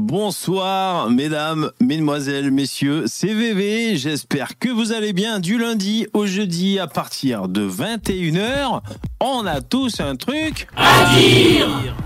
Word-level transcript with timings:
Bonsoir, 0.00 1.10
mesdames, 1.10 1.72
mesdemoiselles, 1.80 2.52
messieurs, 2.52 3.06
c'est 3.08 3.34
VV. 3.34 3.96
J'espère 3.96 4.56
que 4.56 4.68
vous 4.68 4.92
allez 4.92 5.12
bien 5.12 5.40
du 5.40 5.58
lundi 5.58 6.06
au 6.12 6.24
jeudi 6.24 6.78
à 6.78 6.86
partir 6.86 7.48
de 7.48 7.68
21h. 7.68 8.80
On 9.20 9.44
a 9.44 9.60
tous 9.60 9.98
un 9.98 10.14
truc 10.14 10.68
à 10.76 11.16
dire. 11.16 11.96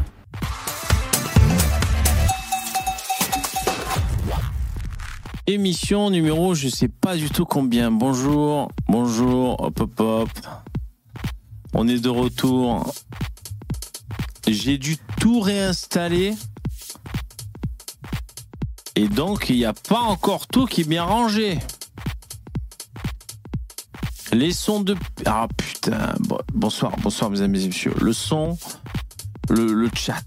Émission 5.47 6.09
numéro, 6.09 6.55
je 6.55 6.69
sais 6.69 6.89
pas 6.89 7.15
du 7.15 7.29
tout 7.29 7.45
combien. 7.45 7.91
Bonjour, 7.91 8.73
bonjour, 8.89 9.61
hop 9.61 9.81
hop 9.81 10.01
hop. 10.01 10.31
On 11.75 11.87
est 11.87 12.03
de 12.03 12.09
retour. 12.09 12.91
J'ai 14.49 14.79
dû 14.79 14.97
tout 15.21 15.41
réinstaller. 15.41 16.33
Et 18.95 19.09
donc, 19.09 19.49
il 19.49 19.57
n'y 19.57 19.65
a 19.65 19.73
pas 19.73 20.01
encore 20.01 20.47
tout 20.47 20.67
qui 20.67 20.83
est 20.83 20.89
bien 20.89 21.05
rangé. 21.05 21.59
Les 24.33 24.53
sons 24.53 24.81
de... 24.81 24.97
Ah 25.27 25.47
putain. 25.57 26.15
Bonsoir, 26.55 26.93
bonsoir 27.03 27.31
mesdames 27.31 27.55
et 27.55 27.67
messieurs. 27.69 27.95
Le 28.01 28.13
son, 28.13 28.57
le, 29.51 29.73
le 29.73 29.91
chat. 29.95 30.25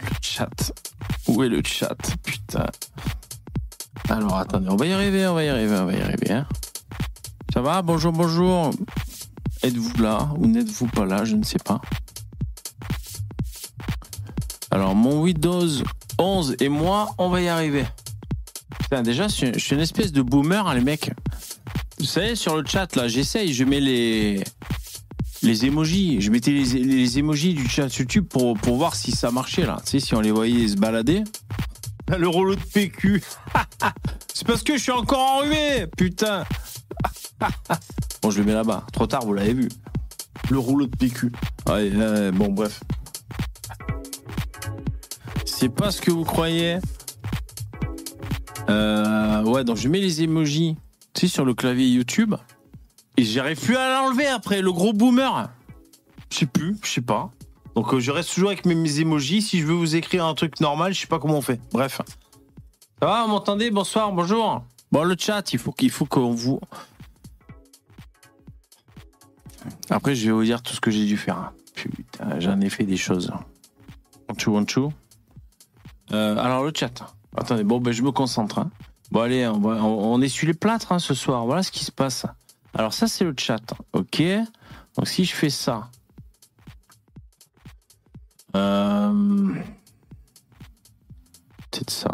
Le 0.00 0.16
chat. 0.20 0.72
Où 1.28 1.42
est 1.42 1.48
le 1.48 1.62
chat? 1.64 1.96
Putain. 2.22 2.66
Alors 4.08 4.38
attendez, 4.38 4.68
on 4.70 4.76
va 4.76 4.86
y 4.86 4.92
arriver, 4.92 5.26
on 5.26 5.34
va 5.34 5.44
y 5.44 5.48
arriver, 5.48 5.76
on 5.76 5.86
va 5.86 5.92
y 5.92 6.00
arriver. 6.00 6.32
Hein. 6.32 6.46
Ça 7.52 7.60
va? 7.60 7.82
Bonjour, 7.82 8.12
bonjour. 8.12 8.70
Êtes-vous 9.62 10.02
là 10.02 10.30
ou 10.38 10.46
n'êtes-vous 10.46 10.86
pas 10.86 11.04
là? 11.04 11.24
Je 11.24 11.36
ne 11.36 11.44
sais 11.44 11.58
pas. 11.58 11.80
Alors 14.70 14.94
mon 14.94 15.22
Windows 15.22 15.68
11 16.18 16.56
et 16.60 16.68
moi, 16.68 17.10
on 17.18 17.28
va 17.28 17.42
y 17.42 17.48
arriver. 17.48 17.84
Déjà, 19.00 19.28
je 19.28 19.58
suis 19.58 19.74
une 19.74 19.80
espèce 19.80 20.12
de 20.12 20.20
boomer, 20.20 20.66
hein, 20.66 20.74
les 20.74 20.82
mecs. 20.82 21.10
Vous 21.98 22.04
savez, 22.04 22.36
sur 22.36 22.56
le 22.56 22.66
chat, 22.66 22.94
là, 22.96 23.08
j'essaye, 23.08 23.54
je 23.54 23.64
mets 23.64 23.80
les, 23.80 24.44
les 25.42 25.64
emojis. 25.64 26.20
Je 26.20 26.30
mettais 26.30 26.50
les, 26.50 26.64
les 26.64 27.18
emojis 27.18 27.54
du 27.54 27.66
chat 27.66 27.88
YouTube 27.96 28.26
pour, 28.28 28.58
pour 28.58 28.76
voir 28.76 28.94
si 28.94 29.12
ça 29.12 29.30
marchait, 29.30 29.64
là. 29.64 29.78
Tu 29.84 29.92
sais, 29.92 30.00
si 30.00 30.14
on 30.14 30.20
les 30.20 30.30
voyait 30.30 30.68
se 30.68 30.76
balader. 30.76 31.24
Le 32.18 32.28
rouleau 32.28 32.54
de 32.54 32.60
PQ. 32.60 33.22
C'est 34.34 34.46
parce 34.46 34.62
que 34.62 34.76
je 34.76 34.82
suis 34.82 34.92
encore 34.92 35.36
enrhumé, 35.36 35.86
putain. 35.96 36.44
bon, 38.22 38.30
je 38.30 38.40
le 38.40 38.44
mets 38.44 38.52
là-bas. 38.52 38.84
Trop 38.92 39.06
tard, 39.06 39.24
vous 39.24 39.32
l'avez 39.32 39.54
vu. 39.54 39.68
Le 40.50 40.58
rouleau 40.58 40.86
de 40.86 40.96
PQ. 40.96 41.32
Ouais, 41.66 42.30
bon, 42.32 42.48
bref. 42.48 42.80
C'est 45.46 45.70
pas 45.70 45.90
ce 45.90 46.02
que 46.02 46.10
vous 46.10 46.24
croyez. 46.24 46.78
Euh, 48.68 49.42
ouais, 49.44 49.64
donc 49.64 49.76
je 49.76 49.88
mets 49.88 50.00
les 50.00 50.22
emojis, 50.22 50.76
tu 51.14 51.22
sais, 51.22 51.28
sur 51.28 51.44
le 51.44 51.54
clavier 51.54 51.88
YouTube. 51.88 52.34
Et 53.16 53.24
j'arrive 53.24 53.60
plus 53.60 53.76
à 53.76 53.88
l'enlever 53.88 54.26
après, 54.26 54.62
le 54.62 54.72
gros 54.72 54.92
boomer. 54.92 55.50
Je 56.30 56.38
sais 56.38 56.46
plus, 56.46 56.76
je 56.82 56.90
sais 56.90 57.00
pas. 57.00 57.30
Donc 57.74 57.92
euh, 57.92 58.00
je 58.00 58.10
reste 58.10 58.32
toujours 58.34 58.50
avec 58.50 58.64
mes, 58.64 59.00
emojis. 59.00 59.42
Si 59.42 59.60
je 59.60 59.66
veux 59.66 59.74
vous 59.74 59.96
écrire 59.96 60.24
un 60.24 60.34
truc 60.34 60.60
normal, 60.60 60.94
je 60.94 61.00
sais 61.00 61.06
pas 61.06 61.18
comment 61.18 61.38
on 61.38 61.42
fait. 61.42 61.60
Bref. 61.72 62.00
Ça 63.00 63.06
va, 63.06 63.22
vous 63.24 63.30
m'entendez? 63.30 63.70
Bonsoir, 63.70 64.12
bonjour. 64.12 64.64
Bon, 64.90 65.04
le 65.04 65.16
chat, 65.18 65.52
il 65.52 65.58
faut 65.58 65.72
qu'il 65.72 65.90
faut 65.90 66.06
qu'on 66.06 66.32
vous. 66.32 66.60
Après, 69.90 70.14
je 70.14 70.26
vais 70.26 70.32
vous 70.32 70.44
dire 70.44 70.62
tout 70.62 70.74
ce 70.74 70.80
que 70.80 70.90
j'ai 70.90 71.04
dû 71.04 71.16
faire. 71.16 71.52
Putain, 71.74 72.40
j'en 72.40 72.60
ai 72.60 72.70
fait 72.70 72.84
des 72.84 72.96
choses. 72.96 73.32
One 74.46 74.64
two, 74.64 74.92
euh, 76.12 76.36
alors 76.38 76.64
le 76.64 76.72
chat. 76.74 77.14
Attendez, 77.36 77.64
bon, 77.64 77.80
ben 77.80 77.92
je 77.92 78.02
me 78.02 78.12
concentre. 78.12 78.58
Hein. 78.58 78.70
Bon, 79.10 79.20
allez, 79.20 79.46
on, 79.46 79.64
on, 79.64 80.20
essuie 80.22 80.46
les 80.46 80.54
plâtres 80.54 80.92
hein, 80.92 80.98
ce 80.98 81.14
soir. 81.14 81.44
Voilà 81.46 81.62
ce 81.62 81.70
qui 81.70 81.84
se 81.84 81.92
passe. 81.92 82.26
Alors 82.74 82.92
ça, 82.92 83.06
c'est 83.06 83.24
le 83.24 83.34
chat. 83.36 83.74
Ok. 83.92 84.22
Donc 84.96 85.08
si 85.08 85.24
je 85.24 85.34
fais 85.34 85.50
ça, 85.50 85.88
euh... 88.54 89.54
C'est 91.72 91.90
ça. 91.90 92.10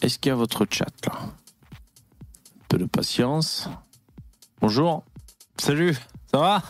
Est-ce 0.00 0.18
qu'il 0.18 0.30
y 0.30 0.32
a 0.32 0.36
votre 0.36 0.66
chat 0.68 0.90
là? 1.06 1.12
Un 1.14 2.66
peu 2.68 2.78
de 2.78 2.84
patience. 2.84 3.68
Bonjour. 4.60 5.04
Salut. 5.56 5.94
Ça 6.30 6.38
va? 6.38 6.62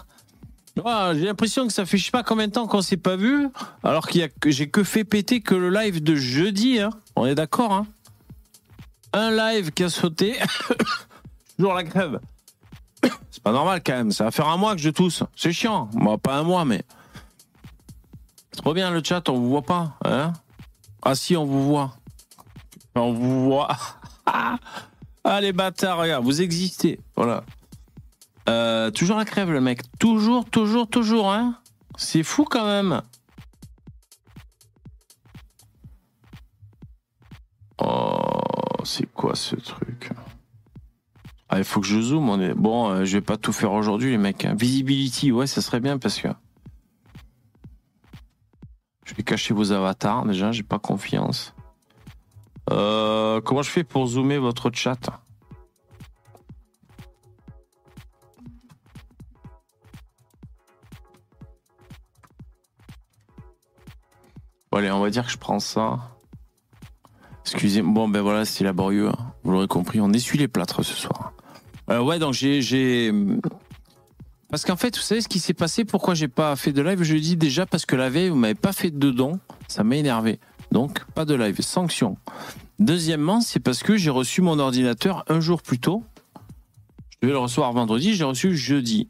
J'ai 0.77 1.25
l'impression 1.25 1.67
que 1.67 1.73
ça 1.73 1.87
fait 1.87 1.99
je 1.99 2.07
sais 2.07 2.11
pas 2.11 2.25
combien 2.25 2.49
de 2.49 2.53
temps 2.53 2.67
qu'on 2.67 2.83
s'est 2.83 2.97
pas 2.97 3.17
vu, 3.17 3.49
alors 3.85 4.09
qu'il 4.09 4.21
y 4.21 4.25
a 4.25 4.29
que 4.29 4.51
j'ai 4.51 4.69
que 4.69 4.83
fait 4.83 5.05
péter 5.05 5.41
que 5.41 5.55
le 5.55 5.71
live 5.71 6.03
de 6.03 6.17
jeudi. 6.17 6.81
Hein. 6.81 6.91
On 7.15 7.27
est 7.27 7.35
d'accord 7.35 7.73
hein 7.73 7.87
Un 9.13 9.31
live 9.31 9.71
qui 9.71 9.85
a 9.85 9.89
sauté. 9.89 10.37
Toujours 11.57 11.75
la 11.75 11.85
grève. 11.85 12.19
C'est 13.31 13.43
pas 13.43 13.53
normal 13.53 13.83
quand 13.85 13.93
même. 13.93 14.11
Ça 14.11 14.25
va 14.25 14.31
faire 14.33 14.49
un 14.49 14.57
mois 14.57 14.75
que 14.75 14.81
je 14.81 14.91
tousse. 14.91 15.23
C'est 15.37 15.53
chiant. 15.53 15.89
Moi, 15.93 16.19
pas 16.19 16.37
un 16.37 16.43
mois, 16.43 16.65
mais. 16.65 16.83
Trop 18.57 18.75
bien 18.75 18.91
le 18.91 19.03
chat, 19.03 19.29
on 19.29 19.35
vous 19.35 19.49
voit 19.49 19.63
pas. 19.63 19.97
Hein 20.05 20.33
ah 21.03 21.15
si, 21.15 21.37
on 21.37 21.45
vous 21.45 21.65
voit. 21.65 21.97
On 22.97 23.13
vous 23.13 23.45
voit. 23.45 23.69
ah 24.27 25.41
les 25.41 25.53
bâtards, 25.53 25.99
regarde, 25.99 26.25
vous 26.25 26.43
existez. 26.43 26.99
Voilà. 27.15 27.45
Euh, 28.49 28.91
toujours 28.91 29.17
la 29.17 29.25
crève 29.25 29.51
le 29.51 29.61
mec. 29.61 29.81
Toujours, 29.99 30.45
toujours, 30.45 30.89
toujours, 30.89 31.33
hein. 31.33 31.59
C'est 31.97 32.23
fou 32.23 32.45
quand 32.45 32.67
même. 32.67 33.03
Oh, 37.79 38.85
c'est 38.85 39.13
quoi 39.13 39.35
ce 39.35 39.57
truc? 39.57 40.11
Ah, 41.49 41.59
il 41.59 41.65
faut 41.65 41.81
que 41.81 41.87
je 41.87 42.01
zoome. 42.01 42.29
On 42.29 42.41
est... 42.41 42.55
Bon, 42.55 42.91
euh, 42.91 43.05
je 43.05 43.17
vais 43.17 43.23
pas 43.23 43.37
tout 43.37 43.53
faire 43.53 43.73
aujourd'hui, 43.73 44.11
les 44.11 44.19
mecs. 44.19 44.45
Hein. 44.45 44.55
Visibility, 44.55 45.33
ouais, 45.33 45.47
ça 45.47 45.63
serait 45.63 45.81
bien 45.81 45.99
parce 45.99 46.21
que. 46.21 46.29
Je 49.05 49.15
vais 49.15 49.23
cacher 49.23 49.55
vos 49.55 49.71
avatars 49.71 50.25
déjà, 50.25 50.51
j'ai 50.51 50.63
pas 50.63 50.79
confiance. 50.79 51.55
Euh, 52.71 53.41
comment 53.43 53.63
je 53.63 53.71
fais 53.71 53.85
pour 53.85 54.07
zoomer 54.07 54.39
votre 54.39 54.71
chat? 54.73 55.21
Bon, 64.75 64.79
Allez, 64.79 64.91
on 64.91 65.01
va 65.01 65.11
dire 65.11 65.25
que 65.25 65.31
je 65.31 65.39
prends 65.39 65.61
ça. 65.61 66.01
Excusez-moi. 67.43 67.95
Bon, 67.95 68.09
ben 68.09 68.23
voilà, 68.23 68.45
c'est 68.45 68.65
laborieux. 68.65 69.09
Hein. 69.09 69.33
Vous 69.45 69.53
l'aurez 69.53 69.69
compris, 69.69 70.01
on 70.01 70.13
essuie 70.13 70.39
les 70.39 70.49
plâtres 70.49 70.85
ce 70.85 70.95
soir. 70.95 71.33
Euh, 71.91 72.01
ouais, 72.01 72.19
donc 72.19 72.35
j'ai. 72.35 73.13
Parce 74.51 74.65
qu'en 74.65 74.77
fait, 74.77 74.97
vous 74.97 75.03
savez 75.03 75.21
ce 75.21 75.29
qui 75.29 75.39
s'est 75.39 75.55
passé? 75.55 75.85
Pourquoi 75.85 76.15
j'ai 76.15 76.29
pas 76.29 76.57
fait 76.57 76.73
de 76.73 76.83
live? 76.83 77.03
Je 77.03 77.17
dis 77.17 77.37
déjà 77.37 77.67
parce 77.67 77.87
que 77.87 77.97
la 77.97 78.09
veille, 78.09 78.31
vous 78.31 78.37
m'avez 78.37 78.55
pas 78.55 78.73
fait 78.73 78.91
de 78.91 79.11
don. 79.11 79.39
Ça 79.69 79.85
m'a 79.85 79.97
énervé. 79.97 80.41
Donc, 80.73 81.05
pas 81.15 81.25
de 81.25 81.35
live. 81.35 81.61
Sanction. 81.61 82.17
Deuxièmement, 82.79 83.41
c'est 83.41 83.61
parce 83.61 83.83
que 83.83 83.97
j'ai 83.97 84.11
reçu 84.11 84.43
mon 84.43 84.59
ordinateur 84.59 85.25
un 85.29 85.41
jour 85.41 85.63
plus 85.63 85.79
tôt. 85.79 86.03
Je 87.11 87.19
devais 87.23 87.33
le 87.33 87.39
recevoir 87.39 87.73
vendredi, 87.73 88.15
j'ai 88.15 88.25
reçu 88.25 88.57
jeudi. 88.57 89.09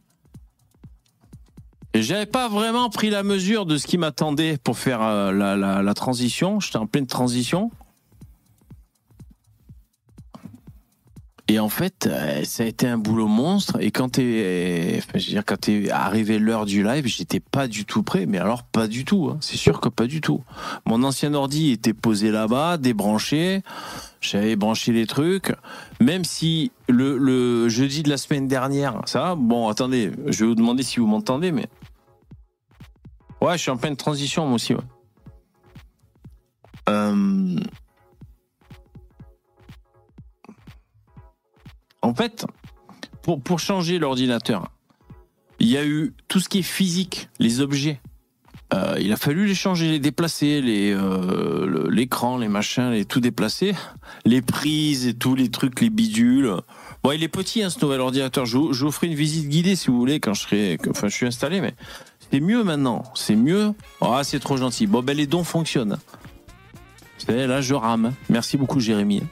J'avais 1.95 2.27
pas 2.27 2.49
vraiment 2.49 2.91
pris 2.91 3.09
la 3.09 3.23
mesure 3.23 3.67
de 3.67 3.77
ce 3.77 3.87
qui 3.87 3.99
m'attendait 3.99 4.59
pour 4.63 4.77
faire 4.77 5.01
euh, 5.01 5.33
la, 5.33 5.95
transition. 5.95 6.59
J'étais 6.59 6.77
en 6.77 6.87
pleine 6.87 7.07
transition. 7.07 7.71
Et 11.47 11.61
en 11.61 11.69
fait, 11.69 12.09
euh, 12.09 12.43
ça 12.43 12.65
a 12.65 12.67
été 12.67 12.89
un 12.89 12.99
boulot 12.99 13.29
monstre. 13.29 13.77
Et 13.81 13.93
quand 13.93 14.09
t'es, 14.09 15.01
je 15.01 15.13
veux 15.13 15.21
dire, 15.21 15.45
quand 15.47 15.61
t'es 15.61 15.89
arrivé 15.91 16.41
l'heure 16.41 16.67
du 16.67 16.83
live, 16.83 17.07
j'étais 17.07 17.39
pas 17.39 17.69
du 17.69 17.85
tout 17.85 18.03
prêt. 18.03 18.27
Mais 18.27 18.39
alors, 18.39 18.65
pas 18.65 18.89
du 18.89 19.05
tout. 19.05 19.29
Hein. 19.31 19.39
C'est 19.41 19.57
sûr 19.57 19.81
que 19.81 19.89
pas 19.89 20.09
du 20.09 20.21
tout. 20.21 20.43
Mon 20.87 21.05
ancien 21.05 21.33
ordi 21.33 21.71
était 21.71 21.93
posé 21.93 22.33
là-bas, 22.33 22.77
débranché. 22.77 23.63
J'avais 24.21 24.57
branché 24.57 24.91
les 24.91 25.07
trucs. 25.07 25.53
Même 26.01 26.25
si 26.25 26.73
le, 26.89 27.19
le 27.19 27.69
jeudi 27.69 28.03
de 28.03 28.09
la 28.09 28.17
semaine 28.17 28.49
dernière, 28.49 29.03
ça, 29.05 29.37
bon, 29.37 29.69
attendez, 29.69 30.11
je 30.27 30.41
vais 30.41 30.47
vous 30.49 30.55
demander 30.57 30.83
si 30.83 30.99
vous 30.99 31.07
m'entendez, 31.07 31.53
mais 31.53 31.69
ouais, 33.45 33.57
je 33.57 33.63
suis 33.63 33.71
en 33.71 33.77
pleine 33.77 33.97
transition 33.97 34.47
moi 34.47 34.57
aussi. 34.57 34.75
Euh 36.89 37.61
En 42.05 42.13
fait, 42.13 42.45
pour, 43.23 43.41
pour 43.41 43.61
changer 43.61 43.99
l'ordinateur, 43.99 44.71
il 45.59 45.69
y 45.69 45.79
a 45.79 45.87
eu 45.87 46.13
tout 46.29 46.39
ce 46.39 46.51
qui 46.51 46.59
est 46.59 46.63
physique, 46.63 47.31
les 47.39 47.63
objets. 47.63 47.99
Euh, 48.75 48.97
il 49.01 49.11
a 49.11 49.17
fallu 49.17 49.47
les 49.47 49.55
changer, 49.55 49.91
les 49.91 49.99
déplacer, 49.99 50.61
les 50.61 50.93
euh, 50.93 51.89
l'écran, 51.91 52.37
les 52.37 52.49
machins, 52.49 52.91
les 52.91 53.07
tout 53.07 53.21
déplacer, 53.21 53.75
les 54.27 54.43
prises 54.43 55.07
et 55.07 55.15
tous 55.15 55.35
les 55.35 55.51
trucs, 55.51 55.81
les 55.81 55.89
bidules. 55.89 56.53
Bon, 57.03 57.13
il 57.13 57.23
est 57.23 57.29
petit 57.29 57.63
hein, 57.63 57.71
ce 57.71 57.83
nouvel 57.83 58.01
ordinateur. 58.01 58.45
Je, 58.45 58.59
je 58.73 58.85
vous 58.85 58.93
ferai 58.93 59.07
une 59.07 59.15
visite 59.15 59.49
guidée 59.49 59.75
si 59.75 59.87
vous 59.89 59.99
voulez 59.99 60.21
quand 60.21 60.35
je 60.35 60.43
serai, 60.43 60.79
enfin 60.91 61.09
je 61.09 61.15
suis 61.15 61.27
installé, 61.27 61.63
mais 61.63 61.75
C'est 62.31 62.41
mieux 62.41 62.65
maintenant. 62.65 63.05
C'est 63.15 63.37
mieux. 63.37 63.75
Ah, 64.01 64.23
c'est 64.25 64.41
trop 64.41 64.57
gentil. 64.57 64.87
Bon, 64.87 65.03
ben 65.03 65.17
les 65.17 65.27
dons 65.27 65.45
fonctionnent. 65.45 65.99
Savez, 67.19 67.47
là, 67.47 67.61
je 67.61 67.75
rame. 67.75 68.13
Merci 68.29 68.57
beaucoup, 68.57 68.81
Jérémy. 68.81 69.23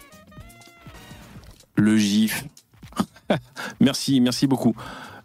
Le 1.75 1.97
GIF. 1.97 2.45
merci, 3.81 4.21
merci 4.21 4.47
beaucoup. 4.47 4.75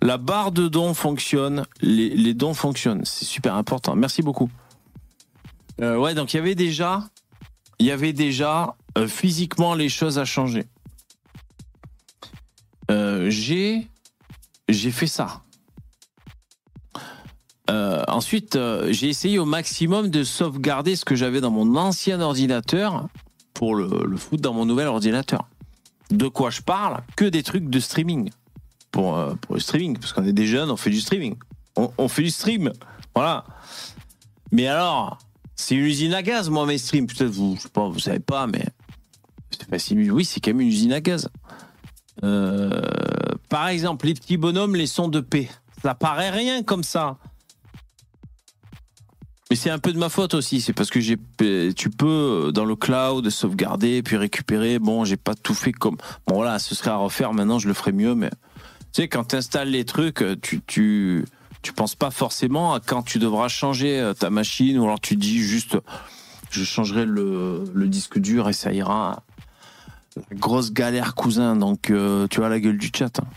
La 0.02 0.18
barre 0.18 0.52
de 0.52 0.68
dons 0.68 0.94
fonctionne. 0.94 1.66
Les, 1.82 2.10
les 2.10 2.34
dons 2.34 2.54
fonctionnent. 2.54 3.06
C'est 3.06 3.26
super 3.26 3.56
important. 3.56 3.96
Merci 3.96 4.22
beaucoup. 4.22 4.50
Euh, 5.82 5.98
ouais, 5.98 6.14
donc 6.14 6.34
il 6.34 6.38
y 6.38 6.40
avait 6.40 6.56
déjà, 6.56 7.04
il 7.80 7.86
y 7.86 7.92
avait 7.92 8.14
déjà 8.14 8.76
euh, 8.98 9.08
physiquement 9.08 9.76
les 9.76 9.90
choses 9.90 10.18
à 10.18 10.26
changer. 10.26 10.66
Euh, 12.90 13.30
j'ai, 13.30 13.88
j'ai 14.70 14.92
fait 14.92 15.08
ça. 15.08 15.42
Euh, 17.70 18.04
ensuite, 18.08 18.56
euh, 18.56 18.92
j'ai 18.92 19.10
essayé 19.10 19.40
au 19.40 19.46
maximum 19.46 20.10
de 20.10 20.24
sauvegarder 20.24 20.96
ce 20.96 21.04
que 21.04 21.16
j'avais 21.16 21.42
dans 21.42 21.52
mon 21.52 21.76
ancien 21.76 22.22
ordinateur 22.22 23.08
pour 23.54 23.76
le, 23.76 24.06
le 24.08 24.18
foutre 24.18 24.42
dans 24.42 24.54
mon 24.54 24.66
nouvel 24.66 24.88
ordinateur. 24.88 25.48
De 26.10 26.28
quoi 26.28 26.50
je 26.50 26.62
parle 26.62 27.02
Que 27.16 27.26
des 27.26 27.44
trucs 27.44 27.70
de 27.70 27.80
streaming. 27.80 28.30
Pour, 28.92 29.18
euh, 29.18 29.34
pour 29.42 29.56
le 29.56 29.60
streaming, 29.60 29.98
parce 29.98 30.14
qu'on 30.14 30.24
est 30.24 30.34
des 30.34 30.48
jeunes, 30.48 30.72
on 30.72 30.78
fait 30.78 30.90
du 30.90 31.02
streaming. 31.02 31.36
On, 31.76 32.08
fait 32.08 32.24
du 32.24 32.32
stream. 32.32 32.72
Voilà. 33.14 33.46
Mais 34.52 34.66
alors, 34.66 35.20
c'est 35.56 35.76
une 35.76 35.86
usine 35.86 36.14
à 36.14 36.24
gaz, 36.24 36.50
moi, 36.50 36.66
mes 36.66 36.80
streams. 36.80 37.06
Peut-être 37.06 37.30
vous, 37.30 37.56
je 37.56 37.64
sais 37.64 37.70
pas, 37.70 37.88
vous 37.88 38.00
savez 38.00 38.20
pas, 38.20 38.48
mais 38.48 38.66
c'est 39.52 39.78
si 39.78 40.10
Oui, 40.10 40.26
c'est 40.26 40.40
quand 40.40 40.50
même 40.52 40.62
une 40.62 40.70
usine 40.70 40.94
à 40.94 41.02
gaz. 41.02 41.30
Par 42.20 43.68
exemple, 43.68 44.08
les 44.08 44.16
petits 44.16 44.38
bonhommes, 44.38 44.76
les 44.76 44.88
sons 44.88 45.08
de 45.08 45.20
paix. 45.20 45.50
Ça 45.84 45.94
paraît 45.94 46.32
rien 46.32 46.64
comme 46.64 46.84
ça. 46.84 47.18
Mais 49.50 49.56
c'est 49.56 49.70
un 49.70 49.80
peu 49.80 49.94
de 49.94 49.98
ma 49.98 50.10
faute 50.10 50.34
aussi. 50.34 50.60
C'est 50.60 50.74
parce 50.74 50.90
que 50.90 51.00
j'ai, 51.00 51.18
tu 51.76 51.90
peux 51.90 52.52
dans 52.54 52.66
le 52.66 52.76
cloud 52.76 53.30
sauvegarder 53.30 54.04
puis 54.04 54.18
récupérer. 54.18 54.78
Bon, 54.80 55.06
j'ai 55.06 55.16
pas 55.18 55.36
tout 55.36 55.54
fait 55.54 55.72
comme. 55.72 55.98
Bon 56.28 56.36
voilà, 56.36 56.60
ce 56.60 56.76
serait 56.76 56.90
à 56.92 56.98
refaire. 56.98 57.34
Maintenant, 57.34 57.58
je 57.58 57.68
le 57.68 57.74
ferai 57.74 57.94
mieux. 57.94 58.14
Mais 58.14 58.30
tu 58.30 59.04
sais, 59.04 59.08
quand 59.08 59.24
tu 59.30 59.36
installes 59.38 59.70
les 59.70 59.86
trucs, 59.86 60.24
tu, 60.42 60.62
tu, 60.68 61.24
tu 61.62 61.72
penses 61.72 61.96
pas 61.96 62.12
forcément 62.12 62.74
à 62.74 62.82
quand 62.82 63.04
tu 63.04 63.20
devras 63.20 63.48
changer 63.48 64.00
euh, 64.00 64.14
ta 64.14 64.30
machine 64.30 64.78
ou 64.80 64.84
alors 64.84 65.00
tu 65.00 65.16
dis 65.16 65.40
juste, 65.40 65.78
je 66.50 66.64
changerai 66.66 67.06
le, 67.06 67.64
le 67.74 67.88
disque 67.88 68.20
dur 68.20 68.50
et 68.50 68.54
ça 68.54 68.74
ira. 68.74 69.24
Grosse 70.34 70.74
galère, 70.74 71.16
cousin. 71.16 71.56
Donc, 71.56 71.90
euh, 71.90 72.28
tu 72.28 72.44
as 72.44 72.50
la 72.50 72.60
gueule 72.60 72.78
du 72.78 72.92
chat. 72.94 73.20
hein. 73.20 73.28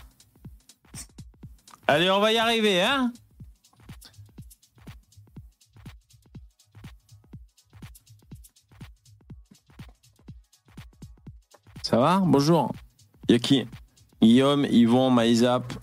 Allez, 1.87 2.09
on 2.09 2.19
va 2.19 2.33
y 2.33 2.37
arriver, 2.37 2.81
hein 2.81 3.13
Ça 11.91 11.97
va 11.97 12.23
Bonjour. 12.25 12.71
Y 13.27 13.33
a 13.33 13.39
qui 13.39 13.67
Guillaume, 14.21 14.63
Yvon, 14.63 15.09
Maïzap, 15.09 15.73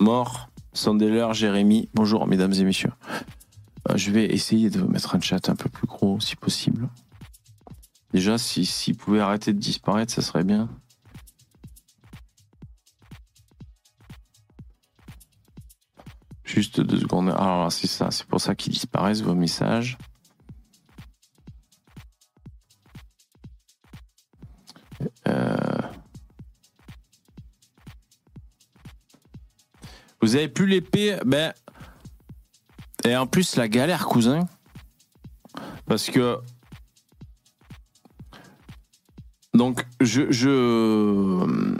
Mort, 0.00 0.50
Sandeler, 0.74 1.28
Jérémy. 1.32 1.88
Bonjour, 1.94 2.26
mesdames 2.26 2.52
et 2.52 2.62
messieurs. 2.62 2.92
Euh, 3.88 3.96
je 3.96 4.10
vais 4.10 4.26
essayer 4.26 4.68
de 4.68 4.82
mettre 4.82 5.16
un 5.16 5.20
chat 5.20 5.48
un 5.48 5.56
peu 5.56 5.70
plus 5.70 5.86
gros, 5.86 6.20
si 6.20 6.36
possible. 6.36 6.90
Déjà, 8.12 8.36
si 8.36 8.66
s'il 8.66 8.98
pouvait 8.98 9.20
arrêter 9.20 9.54
de 9.54 9.58
disparaître, 9.58 10.12
ça 10.12 10.20
serait 10.20 10.44
bien. 10.44 10.68
Juste 16.44 16.82
deux 16.82 17.00
secondes. 17.00 17.30
Alors, 17.30 17.72
c'est 17.72 17.86
ça, 17.86 18.10
c'est 18.10 18.26
pour 18.26 18.42
ça 18.42 18.54
qu'ils 18.54 18.74
disparaissent 18.74 19.22
vos 19.22 19.34
messages. 19.34 19.96
Vous 30.22 30.34
avez 30.34 30.48
plus 30.48 30.66
l'épée, 30.66 31.18
ben. 31.24 31.52
Et 33.04 33.16
en 33.16 33.26
plus, 33.26 33.56
la 33.56 33.68
galère, 33.68 34.06
cousin. 34.06 34.48
Parce 35.86 36.10
que. 36.10 36.38
Donc, 39.54 39.86
je. 40.00 40.30
je- 40.30 41.76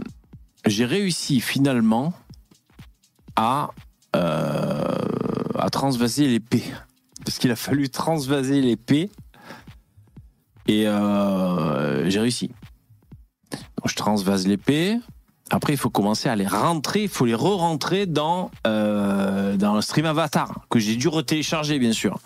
J'ai 0.66 0.84
réussi 0.84 1.40
finalement 1.40 2.12
à. 3.37 3.70
euh, 4.14 4.94
à 5.58 5.70
transvaser 5.70 6.26
l'épée. 6.28 6.62
Parce 7.25 7.38
qu'il 7.38 7.50
a 7.50 7.56
fallu 7.56 7.88
transvaser 7.88 8.60
l'épée. 8.60 9.10
Et 10.69 10.87
euh, 10.87 12.08
j'ai 12.10 12.20
réussi. 12.20 12.50
Je 13.86 13.94
transvase 13.94 14.46
l'épée. 14.46 14.98
Après, 15.50 15.72
il 15.72 15.76
faut 15.76 15.90
commencer 15.90 16.28
à 16.28 16.34
les 16.34 16.46
rentrer, 16.46 17.04
il 17.04 17.08
faut 17.08 17.24
les 17.24 17.34
re-rentrer 17.34 18.06
dans, 18.06 18.50
euh, 18.66 19.56
dans 19.56 19.74
le 19.74 19.80
stream 19.80 20.04
Avatar, 20.06 20.66
que 20.70 20.80
j'ai 20.80 20.96
dû 20.96 21.06
retélécharger, 21.06 21.78
bien 21.78 21.92
sûr. 21.92 22.18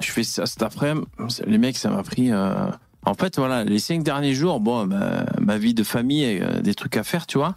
Je 0.00 0.10
fais 0.10 0.24
ça 0.24 0.46
cet 0.46 0.62
après-midi. 0.62 1.06
Les 1.46 1.58
mecs, 1.58 1.76
ça 1.76 1.90
m'a 1.90 2.02
pris. 2.02 2.32
euh, 2.32 2.70
En 3.04 3.12
fait, 3.12 3.36
voilà, 3.36 3.64
les 3.64 3.78
cinq 3.78 4.02
derniers 4.02 4.32
jours, 4.32 4.58
bon, 4.60 4.86
ma, 4.86 5.26
ma 5.38 5.58
vie 5.58 5.74
de 5.74 5.84
famille, 5.84 6.24
euh, 6.40 6.62
des 6.62 6.74
trucs 6.74 6.96
à 6.96 7.04
faire, 7.04 7.26
tu 7.26 7.36
vois. 7.36 7.56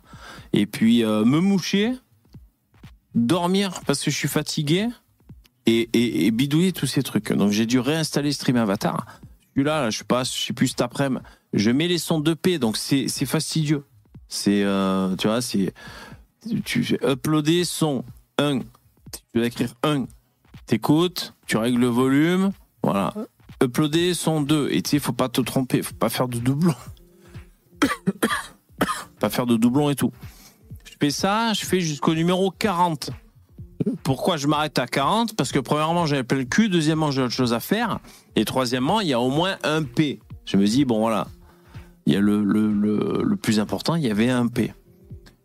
Et 0.51 0.65
puis, 0.65 1.03
me 1.03 1.39
moucher, 1.39 1.93
dormir 3.15 3.79
parce 3.85 4.03
que 4.03 4.11
je 4.11 4.17
suis 4.17 4.27
fatigué 4.27 4.89
et, 5.65 5.89
et 6.27 6.31
bidouiller 6.31 6.73
tous 6.73 6.87
ces 6.87 7.03
trucs. 7.03 7.31
Donc, 7.31 7.51
j'ai 7.51 7.65
dû 7.65 7.79
réinstaller 7.79 8.33
Stream 8.33 8.57
Avatar. 8.57 9.05
Celui-là, 9.53 9.81
là, 9.81 9.89
je 9.89 9.99
sais 9.99 10.03
pas, 10.03 10.23
je 10.23 10.31
sais 10.31 10.53
plus 10.53 10.69
cet 10.69 10.81
après-midi. 10.81 11.23
Je 11.53 11.69
mets 11.69 11.87
les 11.87 11.99
sons 11.99 12.19
de 12.19 12.33
paix, 12.33 12.57
donc 12.57 12.77
c'est 12.77 13.07
fastidieux. 13.25 13.85
C'est, 14.27 14.63
euh, 14.63 15.15
tu 15.15 15.27
vois, 15.27 15.41
c'est. 15.41 15.73
Tu 16.65 16.83
fais 16.83 16.99
uploader 17.03 17.63
son 17.63 18.03
1. 18.39 18.59
Tu 19.31 19.39
vas 19.39 19.45
écrire 19.45 19.73
1. 19.83 20.05
T'écoutes, 20.65 21.35
tu 21.45 21.57
règles 21.57 21.79
le 21.79 21.87
volume. 21.87 22.51
Voilà. 22.81 23.13
Uploader 23.61 24.13
son 24.15 24.41
2. 24.41 24.69
Et 24.71 24.81
tu 24.81 24.91
sais, 24.91 24.99
faut 24.99 25.13
pas 25.13 25.29
te 25.29 25.39
tromper, 25.41 25.83
faut 25.83 25.93
pas 25.93 26.09
faire 26.09 26.27
de 26.27 26.39
doublon. 26.39 26.73
pas 29.19 29.29
faire 29.29 29.45
de 29.45 29.55
doublon 29.55 29.89
et 29.91 29.95
tout. 29.95 30.11
Je 30.85 30.93
fais 30.99 31.11
ça, 31.11 31.53
je 31.53 31.63
fais 31.65 31.79
jusqu'au 31.79 32.15
numéro 32.15 32.49
40. 32.49 33.11
Pourquoi 34.03 34.37
je 34.37 34.47
m'arrête 34.47 34.79
à 34.79 34.87
40 34.87 35.35
Parce 35.35 35.51
que 35.51 35.59
premièrement, 35.59 36.05
j'avais 36.05 36.23
plein 36.23 36.39
le 36.39 36.45
cul. 36.45 36.69
Deuxièmement, 36.69 37.11
j'ai 37.11 37.21
autre 37.21 37.33
chose 37.33 37.53
à 37.53 37.59
faire. 37.59 37.99
Et 38.35 38.45
troisièmement, 38.45 39.01
il 39.01 39.07
y 39.07 39.13
a 39.13 39.19
au 39.19 39.29
moins 39.29 39.57
un 39.63 39.83
P. 39.83 40.19
Je 40.45 40.57
me 40.57 40.65
dis, 40.65 40.85
bon, 40.85 40.99
voilà. 40.99 41.27
Il 42.05 42.13
y 42.13 42.17
a 42.17 42.19
le, 42.19 43.35
plus 43.41 43.59
important, 43.59 43.95
il 43.95 44.03
y 44.03 44.11
avait 44.11 44.29
un 44.29 44.47
P. 44.47 44.73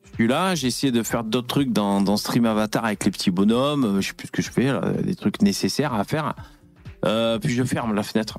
Je 0.05 0.25
suis 0.25 0.27
là, 0.27 0.57
j'ai 0.57 0.67
essayé 0.67 0.93
de 0.93 1.05
faire 1.05 1.23
d'autres 1.23 1.47
trucs 1.47 1.73
dans, 1.73 2.17
Stream 2.17 2.47
Avatar 2.47 2.85
avec 2.85 3.05
les 3.05 3.13
petits 3.13 3.31
bonhommes. 3.31 4.01
Je 4.01 4.09
sais 4.09 4.15
plus 4.15 4.27
ce 4.27 4.33
que 4.33 4.43
je 4.43 4.51
fais, 4.51 4.73
des 5.03 5.15
trucs 5.15 5.41
nécessaires 5.43 5.95
à 5.95 6.03
faire. 6.03 6.35
Euh, 7.05 7.39
puis 7.39 7.55
je 7.55 7.63
ferme 7.63 7.95
la 7.95 8.03
fenêtre. 8.03 8.39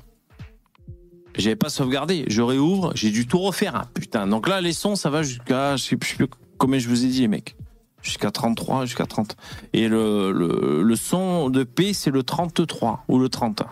J'avais 1.36 1.56
pas 1.56 1.70
sauvegardé. 1.70 2.24
Je 2.28 2.42
réouvre, 2.42 2.92
j'ai 2.94 3.10
dû 3.10 3.26
tout 3.26 3.38
refaire. 3.38 3.86
Putain. 3.94 4.26
Donc 4.26 4.48
là, 4.48 4.60
les 4.60 4.74
sons, 4.74 4.96
ça 4.96 5.08
va 5.08 5.22
jusqu'à. 5.22 5.76
Je 5.76 5.84
sais 5.84 5.96
plus 5.96 6.16
combien 6.58 6.78
je 6.78 6.88
vous 6.88 7.04
ai 7.04 7.08
dit, 7.08 7.20
les 7.20 7.28
mecs. 7.28 7.56
Jusqu'à 8.02 8.30
33, 8.30 8.86
jusqu'à 8.86 9.06
30. 9.06 9.36
Et 9.72 9.88
le, 9.88 10.94
son 10.96 11.50
de 11.50 11.64
P, 11.64 11.92
c'est 11.92 12.10
le 12.10 12.22
33 12.22 13.04
ou 13.08 13.18
le 13.18 13.28
30. 13.28 13.62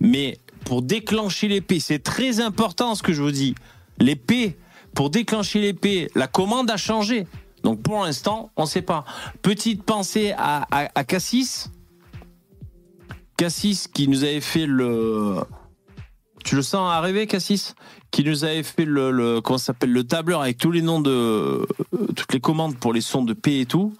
Mais 0.00 0.38
pour 0.64 0.82
déclencher 0.82 1.48
l'épée, 1.48 1.80
c'est 1.80 1.98
très 1.98 2.40
important 2.40 2.94
ce 2.94 3.02
que 3.02 3.12
je 3.12 3.22
vous 3.22 3.32
dis. 3.32 3.54
L'épée, 3.98 4.56
pour 4.94 5.10
déclencher 5.10 5.60
l'épée, 5.60 6.08
la 6.14 6.28
commande 6.28 6.70
a 6.70 6.76
changé. 6.76 7.26
Donc 7.64 7.82
pour 7.82 8.02
l'instant, 8.02 8.50
on 8.56 8.62
ne 8.62 8.68
sait 8.68 8.82
pas. 8.82 9.04
Petite 9.42 9.82
pensée 9.82 10.32
à 10.36 11.04
Cassis. 11.06 11.70
Cassis 13.36 13.88
qui 13.88 14.06
nous 14.06 14.22
avait 14.22 14.40
fait 14.40 14.66
le. 14.66 15.38
Tu 16.44 16.56
le 16.56 16.62
sens 16.62 16.90
arriver, 16.90 17.26
Cassis? 17.26 17.74
Qui 18.12 18.24
nous 18.24 18.44
avait 18.44 18.62
fait 18.62 18.84
le, 18.84 19.40
comment 19.40 19.58
s'appelle 19.58 19.90
le 19.90 20.04
tableur 20.04 20.42
avec 20.42 20.58
tous 20.58 20.70
les 20.70 20.82
noms 20.82 21.00
de 21.00 21.10
euh, 21.10 21.66
toutes 22.14 22.32
les 22.32 22.40
commandes 22.40 22.76
pour 22.76 22.92
les 22.92 23.00
sons 23.00 23.24
de 23.24 23.32
paix 23.32 23.60
et 23.60 23.66
tout. 23.66 23.94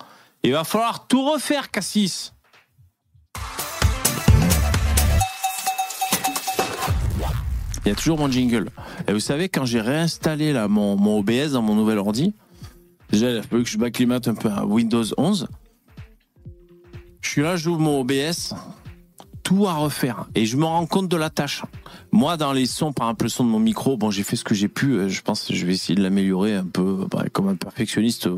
Il 0.45 0.53
va 0.53 0.65
falloir 0.65 1.07
tout 1.07 1.29
refaire, 1.29 1.71
Cassis. 1.71 2.35
Il 7.85 7.89
y 7.89 7.91
a 7.91 7.95
toujours 7.95 8.19
mon 8.19 8.31
jingle. 8.31 8.71
Et 9.09 9.13
vous 9.13 9.21
savez, 9.21 9.49
quand 9.49 9.65
j'ai 9.65 9.81
réinstallé 9.81 10.53
là, 10.53 10.69
mon, 10.69 10.97
mon 10.97 11.19
OBS 11.19 11.53
dans 11.53 11.63
mon 11.63 11.75
nouvel 11.75 11.99
ordi, 11.99 12.33
déjà, 13.11 13.31
il 13.31 13.39
a 13.39 13.43
fallu 13.43 13.65
que 13.65 13.69
je 13.69 13.79
m'acclimate 13.79 14.29
un 14.29 14.35
peu 14.35 14.51
à 14.51 14.65
Windows 14.65 15.05
11. 15.17 15.49
Je 17.21 17.29
suis 17.29 17.43
là, 17.43 17.57
j'ouvre 17.57 17.81
mon 17.81 18.01
OBS, 18.01 18.55
tout 19.43 19.67
à 19.67 19.75
refaire. 19.75 20.27
Et 20.35 20.47
je 20.47 20.57
me 20.57 20.65
rends 20.65 20.87
compte 20.87 21.09
de 21.09 21.17
la 21.17 21.31
tâche. 21.31 21.63
Moi, 22.13 22.37
dans 22.37 22.53
les 22.53 22.67
sons, 22.67 22.93
par 22.93 23.09
exemple, 23.09 23.25
le 23.25 23.29
son 23.31 23.45
de 23.45 23.49
mon 23.51 23.59
micro, 23.59 23.97
bon, 23.97 24.11
j'ai 24.11 24.23
fait 24.23 24.37
ce 24.37 24.45
que 24.45 24.55
j'ai 24.55 24.69
pu. 24.69 24.93
euh, 24.95 25.09
Je 25.09 25.23
pense 25.23 25.47
que 25.47 25.55
je 25.55 25.67
vais 25.67 25.73
essayer 25.75 25.95
de 25.95 26.03
l'améliorer 26.03 26.55
un 26.55 26.65
peu, 26.67 27.07
bah, 27.11 27.25
comme 27.33 27.49
un 27.49 27.57
perfectionniste. 27.57 28.27
euh, 28.27 28.37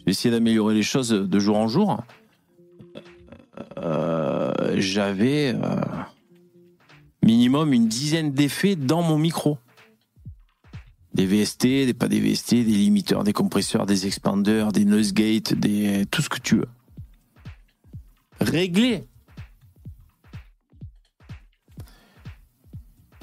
Je 0.00 0.04
vais 0.06 0.10
essayer 0.12 0.30
d'améliorer 0.30 0.74
les 0.74 0.82
choses 0.82 1.10
de 1.10 1.38
jour 1.38 1.56
en 1.56 1.68
jour. 1.68 2.02
j'avais 4.76 5.54
euh, 5.54 5.80
minimum 7.24 7.72
une 7.72 7.88
dizaine 7.88 8.32
d'effets 8.32 8.76
dans 8.76 9.02
mon 9.02 9.18
micro. 9.18 9.58
Des 11.14 11.26
VST, 11.26 11.62
des 11.86 11.94
pas 11.94 12.06
des 12.08 12.20
VST, 12.20 12.50
des 12.54 12.62
limiteurs, 12.64 13.24
des 13.24 13.32
compresseurs, 13.32 13.86
des 13.86 14.06
expanders, 14.06 14.70
des 14.72 14.84
noise 14.84 15.12
gates, 15.12 15.54
des 15.54 16.04
tout 16.10 16.22
ce 16.22 16.28
que 16.28 16.38
tu 16.38 16.56
veux. 16.56 16.68
Réglé. 18.40 19.04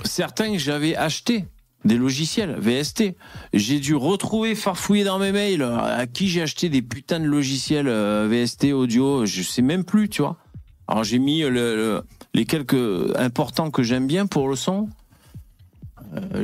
Certains 0.06 0.58
j'avais 0.58 0.96
achetés 0.96 1.46
des 1.84 1.98
logiciels 1.98 2.56
VST. 2.58 3.16
J'ai 3.54 3.80
dû 3.80 3.96
retrouver, 3.96 4.56
farfouiller 4.56 5.04
dans 5.04 5.20
mes 5.20 5.32
mails 5.32 5.62
à 5.62 6.08
qui 6.08 6.28
j'ai 6.28 6.42
acheté 6.42 6.70
des 6.70 6.82
putains 6.82 7.20
de 7.20 7.26
logiciels 7.26 7.88
euh, 7.88 8.28
VST 8.28 8.74
audio, 8.74 9.26
je 9.26 9.42
sais 9.42 9.62
même 9.62 9.84
plus, 9.84 10.10
tu 10.10 10.22
vois. 10.22 10.38
Alors 10.88 11.04
j'ai 11.04 11.20
mis 11.20 11.42
le, 11.42 12.04
les 12.34 12.46
quelques 12.46 13.16
importants 13.18 13.72
que 13.72 13.84
j'aime 13.84 14.08
bien 14.08 14.26
pour 14.26 14.50
le 14.50 14.56
son. 14.56 14.90
Euh. 16.16 16.44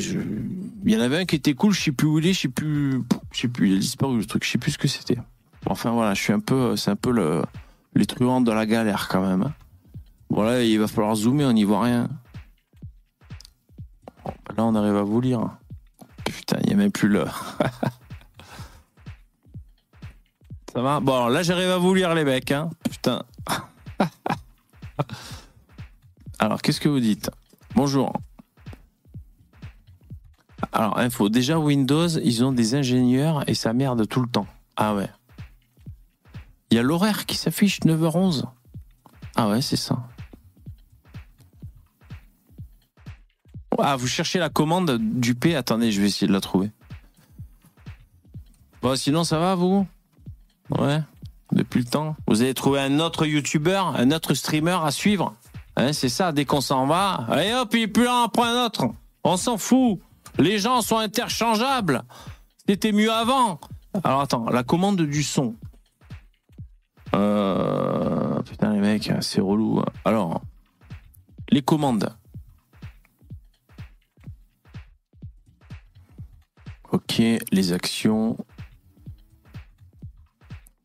Il 0.85 0.91
y 0.91 0.97
en 0.97 1.01
avait 1.01 1.17
un 1.17 1.25
qui 1.25 1.35
était 1.35 1.53
cool, 1.53 1.73
je 1.73 1.81
sais 1.81 1.91
plus 1.91 2.07
où 2.07 2.19
il 2.19 2.27
est, 2.27 2.33
je 2.33 2.41
sais 2.41 2.47
plus, 2.47 3.01
je 3.31 3.39
sais 3.39 3.47
plus, 3.47 3.69
il 3.69 3.75
a 3.75 3.79
disparu 3.79 4.17
le 4.17 4.25
truc, 4.25 4.43
je 4.43 4.49
sais 4.49 4.57
plus 4.57 4.71
ce 4.71 4.77
que 4.77 4.87
c'était. 4.87 5.17
Enfin 5.65 5.91
voilà, 5.91 6.13
je 6.13 6.21
suis 6.21 6.33
un 6.33 6.39
peu, 6.39 6.75
c'est 6.75 6.89
un 6.89 6.95
peu 6.95 7.11
le, 7.11 7.43
les 7.95 8.05
truands 8.05 8.41
de 8.41 8.51
la 8.51 8.65
galère 8.65 9.07
quand 9.09 9.21
même. 9.21 9.43
Hein. 9.43 9.53
Voilà, 10.29 10.63
il 10.63 10.79
va 10.79 10.87
falloir 10.87 11.15
zoomer, 11.15 11.45
on 11.45 11.53
n'y 11.53 11.63
voit 11.63 11.83
rien. 11.83 12.09
Là, 14.25 14.63
on 14.65 14.75
arrive 14.75 14.95
à 14.95 15.03
vous 15.03 15.21
lire. 15.21 15.57
Putain, 16.25 16.57
il 16.61 16.67
n'y 16.67 16.73
a 16.73 16.75
même 16.77 16.91
plus 16.91 17.07
le. 17.07 17.25
Ça 20.73 20.81
va? 20.81 20.99
Bon, 20.99 21.27
là, 21.27 21.43
j'arrive 21.43 21.69
à 21.69 21.77
vous 21.77 21.93
lire, 21.93 22.13
les 22.13 22.23
mecs. 22.23 22.51
Hein 22.51 22.69
Putain. 22.89 23.23
Alors, 26.39 26.61
qu'est-ce 26.61 26.79
que 26.79 26.89
vous 26.89 26.99
dites? 26.99 27.29
Bonjour. 27.75 28.13
Alors, 30.71 30.97
info. 30.97 31.29
Déjà, 31.29 31.59
Windows, 31.59 32.07
ils 32.07 32.43
ont 32.43 32.51
des 32.51 32.75
ingénieurs 32.75 33.43
et 33.49 33.53
ça 33.53 33.73
merde 33.73 34.07
tout 34.07 34.21
le 34.21 34.29
temps. 34.29 34.47
Ah 34.77 34.95
ouais. 34.95 35.09
Il 36.69 36.77
y 36.77 36.79
a 36.79 36.83
l'horaire 36.83 37.25
qui 37.25 37.35
s'affiche 37.35 37.81
9h11. 37.81 38.45
Ah 39.35 39.49
ouais, 39.49 39.61
c'est 39.61 39.75
ça. 39.75 40.07
Ah, 43.83 43.95
vous 43.95 44.07
cherchez 44.07 44.39
la 44.39 44.49
commande 44.49 44.97
du 44.99 45.35
P 45.35 45.55
Attendez, 45.55 45.91
je 45.91 46.01
vais 46.01 46.07
essayer 46.07 46.27
de 46.27 46.33
la 46.33 46.41
trouver. 46.41 46.71
Bon, 48.81 48.95
sinon, 48.95 49.23
ça 49.23 49.39
va, 49.39 49.55
vous? 49.55 49.87
Ouais, 50.69 51.01
depuis 51.51 51.79
le 51.79 51.85
temps. 51.85 52.15
Vous 52.27 52.41
avez 52.41 52.53
trouvé 52.53 52.79
un 52.79 52.99
autre 52.99 53.25
YouTuber, 53.25 53.81
un 53.95 54.11
autre 54.11 54.33
streamer 54.33 54.77
à 54.83 54.91
suivre? 54.91 55.35
Hein, 55.75 55.93
C'est 55.93 56.09
ça, 56.09 56.31
dès 56.31 56.45
qu'on 56.45 56.61
s'en 56.61 56.85
va, 56.85 57.25
allez 57.29 57.53
hop, 57.53 57.73
il 57.73 57.91
plus 57.91 58.03
là, 58.03 58.23
on 58.25 58.29
prend 58.29 58.45
un 58.45 58.65
autre. 58.65 58.85
On 59.23 59.37
s'en 59.37 59.57
fout. 59.57 59.99
Les 60.37 60.59
gens 60.59 60.81
sont 60.81 60.97
interchangeables. 60.97 62.03
C'était 62.67 62.91
mieux 62.91 63.11
avant. 63.11 63.59
Alors 64.03 64.21
attends, 64.21 64.49
la 64.49 64.63
commande 64.63 65.01
du 65.01 65.23
son. 65.23 65.55
Euh, 67.13 68.41
putain 68.43 68.73
les 68.73 68.79
mecs, 68.79 69.11
c'est 69.19 69.41
relou. 69.41 69.81
Alors, 70.05 70.41
les 71.49 71.61
commandes. 71.61 72.15
Ok, 76.91 77.21
les 77.51 77.71
actions. 77.71 78.37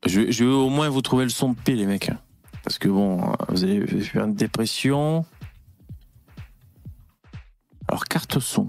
Je, 0.05 0.31
je, 0.31 0.45
vais 0.45 0.51
au 0.51 0.69
moins 0.69 0.89
vous 0.89 1.03
trouver 1.03 1.25
le 1.25 1.31
son 1.31 1.53
de 1.53 1.59
P, 1.59 1.75
les 1.75 1.85
mecs. 1.85 2.13
Parce 2.63 2.79
que 2.79 2.89
bon, 2.89 3.33
vous 3.49 3.65
allez 3.65 3.85
faire 4.03 4.25
une 4.25 4.35
dépression. 4.35 5.25
Alors, 7.89 8.05
carte 8.05 8.39
son, 8.39 8.69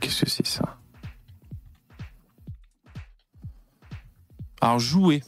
qu'est-ce 0.00 0.24
que 0.24 0.30
c'est 0.30 0.46
ça 0.46 0.78
Alors, 4.62 4.78
jouer. 4.78 5.22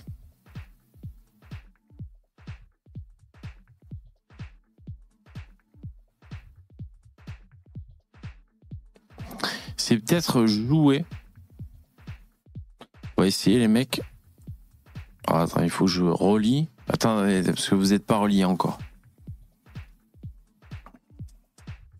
C'est 9.76 9.98
peut-être 9.98 10.46
jouer. 10.46 11.04
On 13.20 13.24
va 13.24 13.28
essayer, 13.28 13.58
les 13.58 13.68
mecs. 13.68 14.00
Ah, 15.26 15.42
attends, 15.42 15.62
il 15.62 15.68
faut 15.68 15.84
que 15.84 15.90
je 15.90 16.02
relis. 16.02 16.70
Attendez, 16.88 17.42
parce 17.42 17.68
que 17.68 17.74
vous 17.74 17.88
n'êtes 17.88 18.06
pas 18.06 18.16
relié 18.16 18.46
encore. 18.46 18.78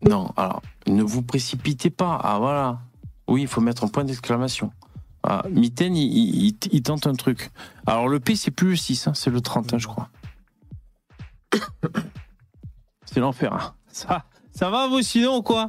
Non, 0.09 0.33
alors, 0.39 0.63
ne 0.87 1.03
vous 1.03 1.21
précipitez 1.21 1.91
pas. 1.91 2.19
Ah, 2.25 2.39
voilà. 2.39 2.81
Oui, 3.29 3.43
il 3.43 3.49
faut 3.49 3.61
mettre 3.61 3.85
un 3.85 3.89
point 3.89 4.05
d'exclamation. 4.05 4.73
Ah, 5.23 5.43
Mitten, 5.51 5.95
il, 5.95 6.55
tente 6.83 7.07
un 7.07 7.13
truc. 7.13 7.51
Alors, 7.85 8.09
le 8.09 8.19
P, 8.19 8.35
c'est 8.35 8.51
plus 8.51 8.71
le 8.71 8.77
6, 8.77 9.09
hein, 9.09 9.13
c'est 9.13 9.29
le 9.29 9.43
30, 9.43 9.77
je 9.77 9.89
crois. 9.89 10.09
c'est 13.05 13.21
l'enfer. 13.21 13.53
Hein. 13.53 13.75
Ça, 13.89 14.25
ça 14.53 14.71
va, 14.71 14.89
vous, 14.89 15.03
sinon, 15.03 15.43
quoi? 15.43 15.69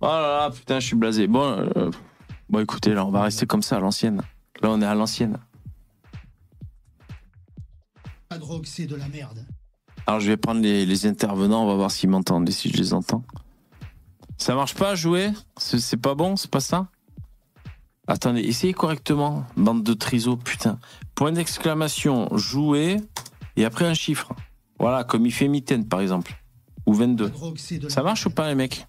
Oh 0.00 0.06
là 0.06 0.38
là, 0.44 0.50
putain, 0.50 0.78
je 0.78 0.86
suis 0.86 0.96
blasé. 0.96 1.26
Bon, 1.26 1.42
euh, 1.42 1.90
bon, 2.48 2.60
écoutez, 2.60 2.94
là, 2.94 3.04
on 3.04 3.10
va 3.10 3.22
rester 3.22 3.44
comme 3.44 3.62
ça 3.62 3.78
à 3.78 3.80
l'ancienne. 3.80 4.22
Là, 4.62 4.70
on 4.70 4.80
est 4.80 4.86
à 4.86 4.94
l'ancienne. 4.94 5.38
La 8.30 8.38
drogue, 8.38 8.64
c'est 8.64 8.86
de 8.86 8.94
la 8.94 9.08
merde. 9.08 9.44
Alors, 10.06 10.20
je 10.20 10.28
vais 10.28 10.36
prendre 10.36 10.60
les, 10.60 11.06
intervenants, 11.06 11.64
on 11.64 11.66
va 11.66 11.74
voir 11.74 11.90
s'ils 11.90 12.08
m'entendent 12.08 12.48
et 12.48 12.52
si 12.52 12.70
je 12.70 12.76
les 12.76 12.94
entends. 12.94 13.24
Ça 14.38 14.54
marche 14.54 14.74
pas, 14.74 14.94
jouer? 14.94 15.30
C'est 15.56 15.96
pas 15.96 16.14
bon? 16.14 16.36
C'est 16.36 16.50
pas 16.50 16.60
ça? 16.60 16.88
Attendez, 18.06 18.40
essayez 18.40 18.72
correctement. 18.72 19.44
Bande 19.56 19.82
de 19.82 19.94
triso, 19.94 20.36
putain. 20.36 20.78
Point 21.14 21.32
d'exclamation, 21.32 22.28
jouer, 22.36 22.96
et 23.56 23.64
après 23.64 23.84
un 23.84 23.94
chiffre. 23.94 24.32
Voilà, 24.78 25.04
comme 25.04 25.26
il 25.26 25.32
fait 25.32 25.48
mitaine, 25.48 25.86
par 25.86 26.00
exemple. 26.00 26.34
Ou 26.86 26.94
22. 26.94 27.32
Ça 27.88 28.02
marche 28.02 28.26
ou 28.26 28.30
pas, 28.30 28.48
les 28.48 28.54
mecs? 28.54 28.86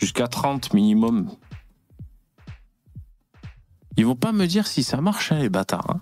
Jusqu'à 0.00 0.28
30 0.28 0.72
minimum. 0.74 1.30
Ils 3.96 4.06
vont 4.06 4.16
pas 4.16 4.32
me 4.32 4.46
dire 4.46 4.66
si 4.66 4.82
ça 4.82 5.00
marche, 5.00 5.30
hein, 5.30 5.38
les 5.38 5.50
bâtards. 5.50 5.90
Hein. 5.90 6.00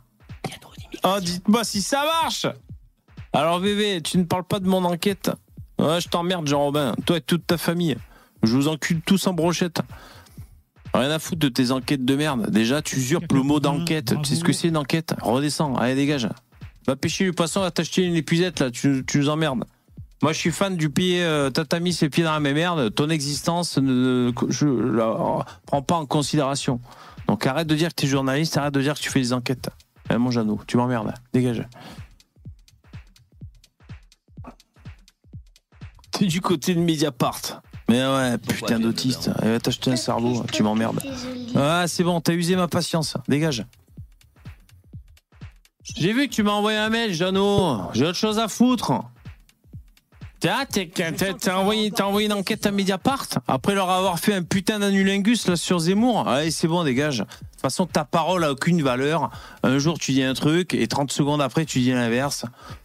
oh, 1.05 1.19
dites-moi 1.21 1.65
si 1.65 1.83
ça 1.83 2.05
marche 2.23 2.47
Alors, 3.33 3.61
bébé, 3.61 4.01
tu 4.03 4.19
ne 4.19 4.25
parles 4.25 4.45
pas 4.45 4.61
de 4.61 4.69
mon 4.69 4.85
enquête 4.85 5.31
Ouais, 5.79 6.01
je 6.01 6.09
t'emmerde, 6.09 6.47
Jean-Robin. 6.47 6.95
Toi 7.07 7.19
et 7.19 7.21
toute 7.21 7.47
ta 7.47 7.59
famille. 7.59 7.97
Je 8.43 8.55
vous 8.55 8.69
encule 8.69 9.01
tous 9.01 9.27
en 9.27 9.33
brochette. 9.33 9.81
Rien 10.95 11.11
à 11.11 11.19
foutre 11.19 11.41
de 11.41 11.49
tes 11.49 11.71
enquêtes 11.71 12.05
de 12.05 12.17
merde. 12.17 12.51
Déjà, 12.51 12.83
tu 12.83 12.97
usurpes 12.97 13.33
le 13.33 13.43
mot 13.43 13.61
d'enquête. 13.61 14.15
Tu 14.23 14.29
sais 14.29 14.37
ce 14.37 14.45
que 14.45 14.53
c'est 14.53 14.69
une 14.69 14.77
enquête? 14.77 15.15
Redescends. 15.21 15.77
Allez, 15.77 15.95
dégage. 15.95 16.29
Va 16.87 16.97
pêcher 16.97 17.25
le 17.25 17.33
poisson, 17.33 17.61
va 17.61 17.71
t'acheter 17.71 18.03
une 18.03 18.15
épuisette, 18.15 18.61
là. 18.61 18.71
Tu 18.71 19.05
nous 19.15 19.29
emmerdes. 19.29 19.65
Moi, 20.23 20.33
je 20.33 20.39
suis 20.39 20.51
fan 20.51 20.77
du 20.77 20.91
pied. 20.91 21.23
Euh, 21.23 21.51
T'as 21.51 21.81
mis 21.81 21.93
ses 21.93 22.09
pieds 22.09 22.25
dans 22.25 22.33
la 22.33 22.41
même 22.41 22.55
merde. 22.55 22.95
Ton 22.95 23.09
existence, 23.09 23.79
ne, 23.79 24.33
je 24.49 24.67
la 24.67 25.45
prends 25.67 25.83
pas 25.83 25.97
en 25.97 26.07
considération. 26.07 26.81
Donc 27.29 27.47
arrête 27.47 27.69
de 27.69 27.75
dire 27.75 27.91
que 27.91 27.95
tu 27.95 28.07
es 28.07 28.09
journaliste, 28.09 28.57
arrête 28.57 28.75
de 28.75 28.81
dire 28.81 28.95
que 28.95 29.01
tu 29.01 29.11
fais 29.11 29.21
des 29.21 29.33
enquêtes. 29.33 29.69
Eh, 30.11 30.17
mon 30.17 30.31
Jeannot, 30.31 30.61
tu 30.67 30.77
m'emmerdes. 30.77 31.13
Dégage. 31.33 31.63
T'es 36.11 36.27
du 36.27 36.41
côté 36.41 36.75
de 36.75 36.81
Mediapart. 36.81 37.63
Mais 37.89 38.05
ouais, 38.05 38.39
putain 38.39 38.81
d'autiste. 38.81 39.31
Elle 39.41 39.53
va 39.53 39.61
t'acheter 39.61 39.93
un 39.93 39.97
cerveau, 39.97 40.45
tu 40.53 40.63
m'emmerdes. 40.63 41.01
Ah, 41.55 41.85
c'est 41.87 42.03
bon, 42.03 42.21
t'as 42.21 42.33
usé 42.35 42.57
ma 42.57 42.67
patience. 42.67 43.17
Dégage. 43.29 43.65
J'ai 45.97 46.13
vu 46.13 46.29
que 46.29 46.35
tu 46.35 46.43
m'as 46.43 46.53
envoyé 46.53 46.77
un 46.77 46.91
mail, 46.91 47.15
Jeannot. 47.15 47.91
J'ai 47.95 48.05
autre 48.05 48.19
chose 48.19 48.39
à 48.39 48.49
foutre. 48.49 48.93
T'as 50.41 51.57
envoyé, 51.57 51.93
envoyé 52.01 52.27
une 52.27 52.33
enquête 52.33 52.65
à 52.65 52.71
Mediapart 52.71 53.27
après 53.49 53.75
leur 53.75 53.91
avoir 53.91 54.21
fait 54.21 54.35
un 54.35 54.45
putain 54.45 54.79
d'anulingus 54.79 55.49
là 55.49 55.57
sur 55.57 55.81
Zemmour. 55.81 56.29
Allez, 56.29 56.53
c'est 56.53 56.69
bon, 56.69 56.85
dégage. 56.85 57.19
De 57.19 57.25
toute 57.25 57.61
façon, 57.61 57.87
ta 57.87 58.05
parole 58.05 58.45
a 58.45 58.53
aucune 58.53 58.81
valeur. 58.83 59.31
Un 59.65 59.79
jour, 59.79 59.99
tu 59.99 60.13
dis 60.13 60.23
un 60.23 60.35
truc 60.35 60.75
et 60.75 60.87
30 60.87 61.11
secondes 61.11 61.43
après, 61.43 61.65
tu 61.65 61.81
dis 61.81 61.91
l'inverse. 61.91 62.45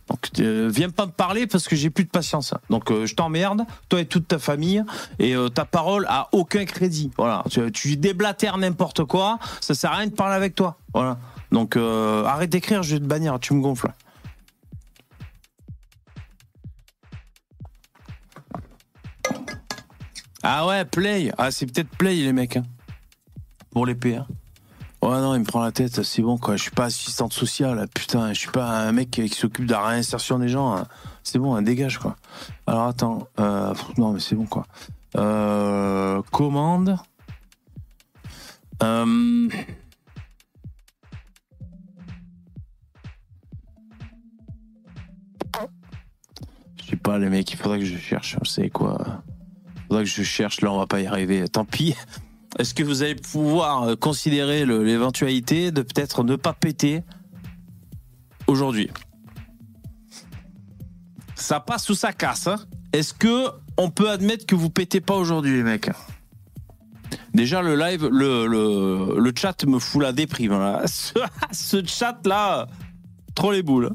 Donc, 0.10 0.30
euh, 0.40 0.68
viens 0.74 0.90
pas 0.90 1.06
me 1.06 1.12
parler 1.12 1.46
parce 1.46 1.68
que 1.68 1.76
j'ai 1.76 1.92
plus 1.92 2.06
de 2.06 2.10
patience. 2.10 2.56
Donc, 2.72 2.90
euh, 2.90 3.06
je 3.06 3.14
t'emmerde, 3.14 3.66
toi 3.88 4.02
et 4.02 4.06
toute 4.06 4.28
ta 4.28 4.40
famille, 4.40 4.84
et 5.20 5.36
euh, 5.36 5.50
ta 5.50 5.66
parole 5.66 6.08
a 6.10 6.30
aucun 6.32 6.66
crédit. 6.66 7.12
Voilà, 7.18 7.44
tu, 7.52 7.72
tu 7.72 7.98
déblatères 7.98 8.58
n'importe 8.58 9.04
quoi, 9.04 9.38
ça 9.62 9.76
sert 9.76 9.92
à 9.92 9.98
rien 9.98 10.08
de 10.08 10.16
parler 10.16 10.36
avec 10.36 10.56
toi. 10.56 10.78
Voilà. 10.94 11.20
Donc, 11.52 11.78
arrête 11.78 12.50
d'écrire, 12.50 12.82
je 12.82 12.96
vais 12.96 13.00
te 13.00 13.06
bannir, 13.06 13.38
tu 13.40 13.54
me 13.54 13.62
gonfles. 13.62 13.92
Ah 20.44 20.68
ouais, 20.68 20.86
Play. 20.86 21.32
Ah, 21.38 21.52
c'est 21.52 21.66
peut-être 21.66 21.90
Play, 21.98 22.16
les 22.16 22.34
mecs. 22.34 22.58
Hein. 22.58 22.64
Pour 23.72 23.86
les 23.86 23.96
PA. 23.96 24.28
Ouais, 25.02 25.20
non, 25.20 25.36
il 25.36 25.40
me 25.40 25.46
prend 25.46 25.62
la 25.62 25.72
tête, 25.72 26.02
c'est 26.04 26.22
bon, 26.22 26.38
quoi. 26.38 26.56
Je 26.56 26.62
suis 26.64 26.72
pas 26.72 26.86
assistante 26.86 27.34
sociale, 27.34 27.88
putain. 27.94 28.32
Je 28.34 28.40
suis 28.40 28.52
pas 28.52 28.66
un 28.88 28.92
mec 28.92 29.12
qui 29.12 29.28
s'occupe 29.30 29.66
de 29.66 29.72
la 29.72 29.86
réinsertion 29.86 30.40
des 30.40 30.48
gens. 30.50 30.76
hein. 30.76 30.88
C'est 31.24 31.40
bon, 31.40 31.60
dégage, 31.62 31.98
quoi. 31.98 32.16
Alors, 32.68 32.88
attends. 32.88 33.28
euh, 33.40 33.74
non, 33.98 34.14
mais 34.14 34.20
c'est 34.20 34.36
bon, 34.36 34.46
quoi. 34.46 34.66
Euh, 35.18 36.22
commande. 36.32 36.98
Euh, 38.82 39.50
Je 46.78 46.90
sais 46.90 46.96
pas, 46.98 47.18
les 47.18 47.30
mecs, 47.30 47.52
il 47.52 47.58
faudrait 47.58 47.80
que 47.80 47.86
je 47.86 47.98
cherche. 47.98 48.38
Savez 48.44 48.70
quoi? 48.70 49.23
Que 50.00 50.06
je 50.06 50.24
cherche. 50.24 50.62
Là, 50.62 50.72
on 50.72 50.78
va 50.78 50.88
pas 50.88 51.02
y 51.02 51.08
arriver. 51.08 51.48
Tant 51.48 51.66
pis. 51.66 51.96
Est-ce 52.60 52.74
que 52.74 52.84
vous 52.84 53.02
allez 53.02 53.16
pouvoir 53.16 53.84
euh, 53.84 53.96
considérer 53.96 54.66
l'éventualité 54.66 55.72
de 55.72 55.82
peut-être 55.82 56.24
ne 56.24 56.36
pas 56.36 56.54
péter 56.54 57.02
aujourd'hui? 58.48 58.90
Ça 61.36 61.60
passe 61.60 61.90
ou 61.90 61.96
ça 61.96 62.14
casse 62.14 62.48
hein? 62.48 62.58
Est-ce 62.94 63.14
que 63.14 63.48
on 63.78 63.90
peut 63.90 64.10
admettre 64.10 64.46
que 64.46 64.54
vous 64.54 64.70
pétez 64.70 65.02
pas 65.02 65.16
aujourd'hui, 65.16 65.56
les 65.58 65.64
mecs? 65.64 65.90
Déjà, 67.34 67.64
le 67.64 67.76
live, 67.76 68.08
le, 68.12 68.46
le, 68.46 69.20
le 69.20 69.34
chat 69.36 69.66
me 69.66 69.80
fout 69.80 70.04
la 70.04 70.14
déprime. 70.14 70.52
Là. 70.52 70.84
Ce, 70.88 71.14
ce 71.52 71.84
chat-là, 71.84 72.68
trop 73.34 73.52
les 73.52 73.64
boules. 73.64 73.90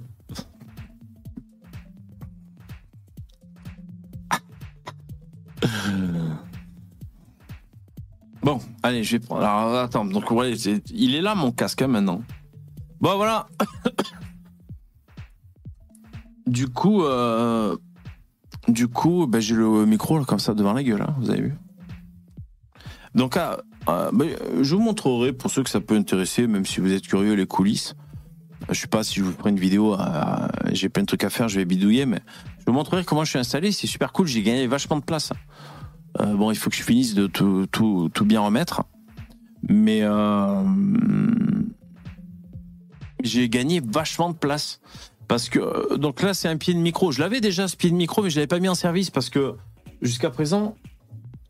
Bon, 8.49 8.61
allez, 8.83 9.05
je 9.05 9.13
vais 9.13 9.19
prendre. 9.19 9.45
Alors, 9.45 9.75
attends, 9.75 10.07
donc, 10.07 10.31
ouais, 10.31 10.57
c'est- 10.57 10.83
il 10.91 11.15
est 11.15 11.21
là, 11.21 11.35
mon 11.35 11.53
casque, 11.53 11.83
hein, 11.83 11.87
maintenant. 11.87 12.23
Bon, 12.99 13.15
voilà. 13.17 13.47
du 16.47 16.67
coup, 16.67 17.05
euh, 17.05 17.77
du 18.67 18.89
coup, 18.89 19.27
ben, 19.27 19.39
j'ai 19.39 19.55
le 19.55 19.85
micro 19.85 20.25
comme 20.25 20.39
ça 20.39 20.55
devant 20.55 20.73
la 20.73 20.83
gueule, 20.83 21.03
hein, 21.03 21.15
vous 21.19 21.29
avez 21.29 21.43
vu. 21.43 21.55
Donc, 23.15 23.37
ah, 23.37 23.59
euh, 23.91 24.11
ben, 24.15 24.31
je 24.63 24.75
vous 24.75 24.81
montrerai, 24.81 25.35
pour 25.35 25.51
ceux 25.51 25.63
que 25.63 25.69
ça 25.69 25.83
peut 25.83 25.97
intéresser, 25.97 26.47
même 26.47 26.65
si 26.65 26.81
vous 26.81 26.91
êtes 26.91 27.07
curieux, 27.07 27.35
les 27.35 27.47
coulisses. 27.47 27.97
Je 28.71 28.81
sais 28.81 28.87
pas 28.87 29.05
si 29.05 29.17
je 29.17 29.25
vous 29.25 29.33
ferai 29.33 29.51
une 29.51 29.61
vidéo, 29.61 29.93
euh, 29.93 30.49
j'ai 30.73 30.89
plein 30.89 31.03
de 31.03 31.07
trucs 31.07 31.25
à 31.25 31.29
faire, 31.29 31.51
je 31.51 31.59
vais 31.59 31.67
bidouiller, 31.67 32.07
mais 32.07 32.21
je 32.61 32.65
vous 32.67 32.73
montrerai 32.73 33.05
comment 33.05 33.25
je 33.25 33.31
suis 33.31 33.39
installé, 33.39 33.73
c'est 33.73 33.87
super 33.87 34.11
cool, 34.11 34.27
j'ai 34.27 34.43
gagné 34.43 34.67
vachement 34.67 34.97
de 34.97 35.05
place. 35.05 35.33
Euh, 36.21 36.35
bon, 36.35 36.51
il 36.51 36.57
faut 36.57 36.71
que 36.71 36.77
je 36.77 36.83
finisse 36.83 37.15
de 37.15 37.27
tout, 37.27 37.67
tout, 37.71 38.11
tout 38.13 38.25
bien 38.25 38.41
remettre. 38.41 38.85
Mais 39.69 40.01
euh, 40.03 40.63
j'ai 43.23 43.49
gagné 43.49 43.81
vachement 43.85 44.31
de 44.31 44.37
place. 44.37 44.81
Parce 45.27 45.49
que, 45.49 45.59
euh, 45.59 45.97
donc 45.97 46.23
là, 46.23 46.35
c'est 46.35 46.49
un 46.49 46.57
pied 46.57 46.75
de 46.75 46.79
micro. 46.79 47.13
Je 47.13 47.21
l'avais 47.21 47.41
déjà, 47.41 47.69
ce 47.69 47.77
pied 47.77 47.91
de 47.91 47.97
micro, 47.97 48.23
mais 48.23 48.31
je 48.31 48.37
l'avais 48.37 48.47
pas 48.47 48.61
mis 48.61 48.69
en 48.69 48.75
service 48.75 49.11
parce 49.11 49.31
que 49.31 49.55
jusqu'à 50.01 50.31
présent, 50.31 50.77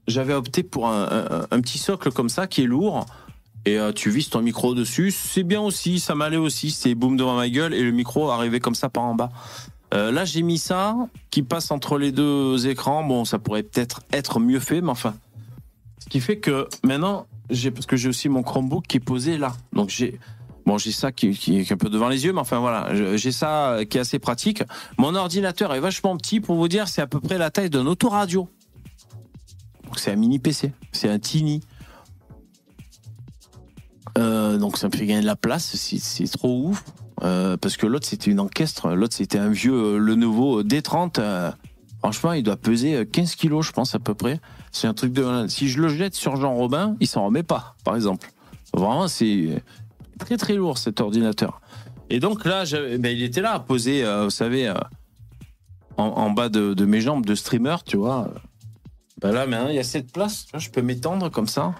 j'avais 0.06 0.34
opté 0.34 0.62
pour 0.62 0.88
un, 0.88 1.46
petit 1.60 1.78
socle 1.78 2.10
comme 2.10 2.28
ça 2.28 2.46
qui 2.46 2.62
est 2.62 2.66
lourd. 2.66 3.06
Et 3.66 3.78
tu 3.94 4.08
vises 4.08 4.30
ton 4.30 4.40
micro 4.40 4.74
dessus. 4.74 5.10
C'est 5.10 5.42
bien 5.42 5.60
aussi, 5.60 6.00
ça 6.00 6.14
m'allait 6.14 6.38
aussi. 6.38 6.70
C'est 6.70 6.94
boum 6.94 7.18
devant 7.18 7.36
ma 7.36 7.50
gueule 7.50 7.74
et 7.74 7.82
le 7.82 7.90
micro 7.90 8.30
arrivait 8.30 8.60
comme 8.60 8.74
ça 8.74 8.88
par 8.88 9.04
en 9.04 9.14
bas. 9.14 9.28
Euh, 9.94 10.10
là, 10.10 10.24
j'ai 10.24 10.42
mis 10.42 10.58
ça 10.58 10.96
qui 11.30 11.42
passe 11.42 11.70
entre 11.70 11.98
les 11.98 12.12
deux 12.12 12.66
écrans. 12.68 13.02
Bon, 13.02 13.24
ça 13.24 13.38
pourrait 13.38 13.62
peut-être 13.62 14.02
être 14.12 14.40
mieux 14.40 14.60
fait, 14.60 14.80
mais 14.80 14.90
enfin. 14.90 15.14
Ce 15.98 16.08
qui 16.08 16.20
fait 16.20 16.38
que 16.38 16.68
maintenant, 16.84 17.26
j'ai 17.50 17.70
parce 17.70 17.86
que 17.86 17.96
j'ai 17.96 18.08
aussi 18.08 18.28
mon 18.28 18.42
Chromebook 18.42 18.86
qui 18.86 18.98
est 18.98 19.00
posé 19.00 19.36
là. 19.36 19.54
Donc 19.72 19.90
j'ai 19.90 20.18
bon, 20.64 20.78
j'ai 20.78 20.92
ça 20.92 21.12
qui, 21.12 21.28
est 21.28 21.72
un 21.72 21.76
peu 21.76 21.88
devant 21.88 22.08
les 22.08 22.24
yeux, 22.24 22.32
mais 22.32 22.40
enfin 22.40 22.60
voilà, 22.60 23.16
j'ai 23.16 23.32
ça 23.32 23.78
qui 23.88 23.98
est 23.98 24.00
assez 24.00 24.18
pratique. 24.18 24.62
Mon 24.98 25.14
ordinateur 25.14 25.74
est 25.74 25.80
vachement 25.80 26.16
petit 26.16 26.40
pour 26.40 26.56
vous 26.56 26.68
dire, 26.68 26.88
c'est 26.88 27.02
à 27.02 27.06
peu 27.06 27.20
près 27.20 27.38
la 27.38 27.50
taille 27.50 27.70
d'un 27.70 27.86
autoradio. 27.86 28.48
Donc 29.84 29.98
c'est 29.98 30.12
un 30.12 30.16
mini 30.16 30.38
PC, 30.38 30.72
c'est 30.92 31.08
un 31.08 31.18
tiny. 31.18 31.62
Euh, 34.18 34.58
donc 34.58 34.78
ça 34.78 34.88
me 34.88 34.96
fait 34.96 35.06
gagner 35.06 35.22
de 35.22 35.26
la 35.26 35.36
place, 35.36 35.74
c'est 35.74 36.30
trop 36.30 36.68
ouf. 36.68 36.84
Euh, 37.22 37.56
parce 37.56 37.76
que 37.76 37.86
l'autre 37.86 38.06
c'était 38.06 38.30
une 38.30 38.40
encaistre, 38.40 38.90
l'autre 38.90 39.14
c'était 39.14 39.38
un 39.38 39.48
vieux 39.48 39.74
euh, 39.74 39.98
le 39.98 40.14
nouveau 40.14 40.62
D30. 40.62 41.18
euh, 41.18 41.50
franchement, 41.98 42.32
il 42.32 42.42
doit 42.42 42.56
peser 42.56 42.96
euh, 42.96 43.04
15 43.04 43.34
kilos, 43.34 43.66
je 43.66 43.72
pense 43.72 43.94
à 43.94 43.98
peu 43.98 44.14
près. 44.14 44.40
C'est 44.70 44.86
un 44.86 44.94
truc 44.94 45.12
de. 45.12 45.46
Si 45.48 45.68
je 45.68 45.80
le 45.80 45.88
jette 45.88 46.14
sur 46.14 46.36
Jean 46.36 46.54
Robin, 46.54 46.96
il 47.00 47.06
s'en 47.06 47.24
remet 47.24 47.42
pas, 47.42 47.74
par 47.84 47.96
exemple. 47.96 48.30
Vraiment, 48.72 49.08
c'est 49.08 49.62
très 50.18 50.36
très 50.36 50.54
lourd 50.54 50.78
cet 50.78 51.00
ordinateur. 51.00 51.60
Et 52.10 52.20
donc 52.20 52.44
là, 52.44 52.64
ben, 52.98 53.06
il 53.06 53.22
était 53.22 53.40
là, 53.40 53.58
posé, 53.60 54.04
euh, 54.04 54.24
vous 54.24 54.30
savez, 54.30 54.72
en, 55.96 56.30
bas 56.30 56.48
de, 56.48 56.84
mes 56.84 57.00
jambes 57.00 57.26
de 57.26 57.34
streamer, 57.34 57.76
tu 57.84 57.96
vois. 57.96 58.32
Ben 59.20 59.32
là, 59.32 59.46
maintenant, 59.46 59.68
il 59.68 59.74
y 59.74 59.80
a 59.80 59.84
cette 59.84 60.12
place, 60.12 60.46
je 60.56 60.70
peux 60.70 60.82
m'étendre 60.82 61.28
comme 61.30 61.48
ça. 61.48 61.74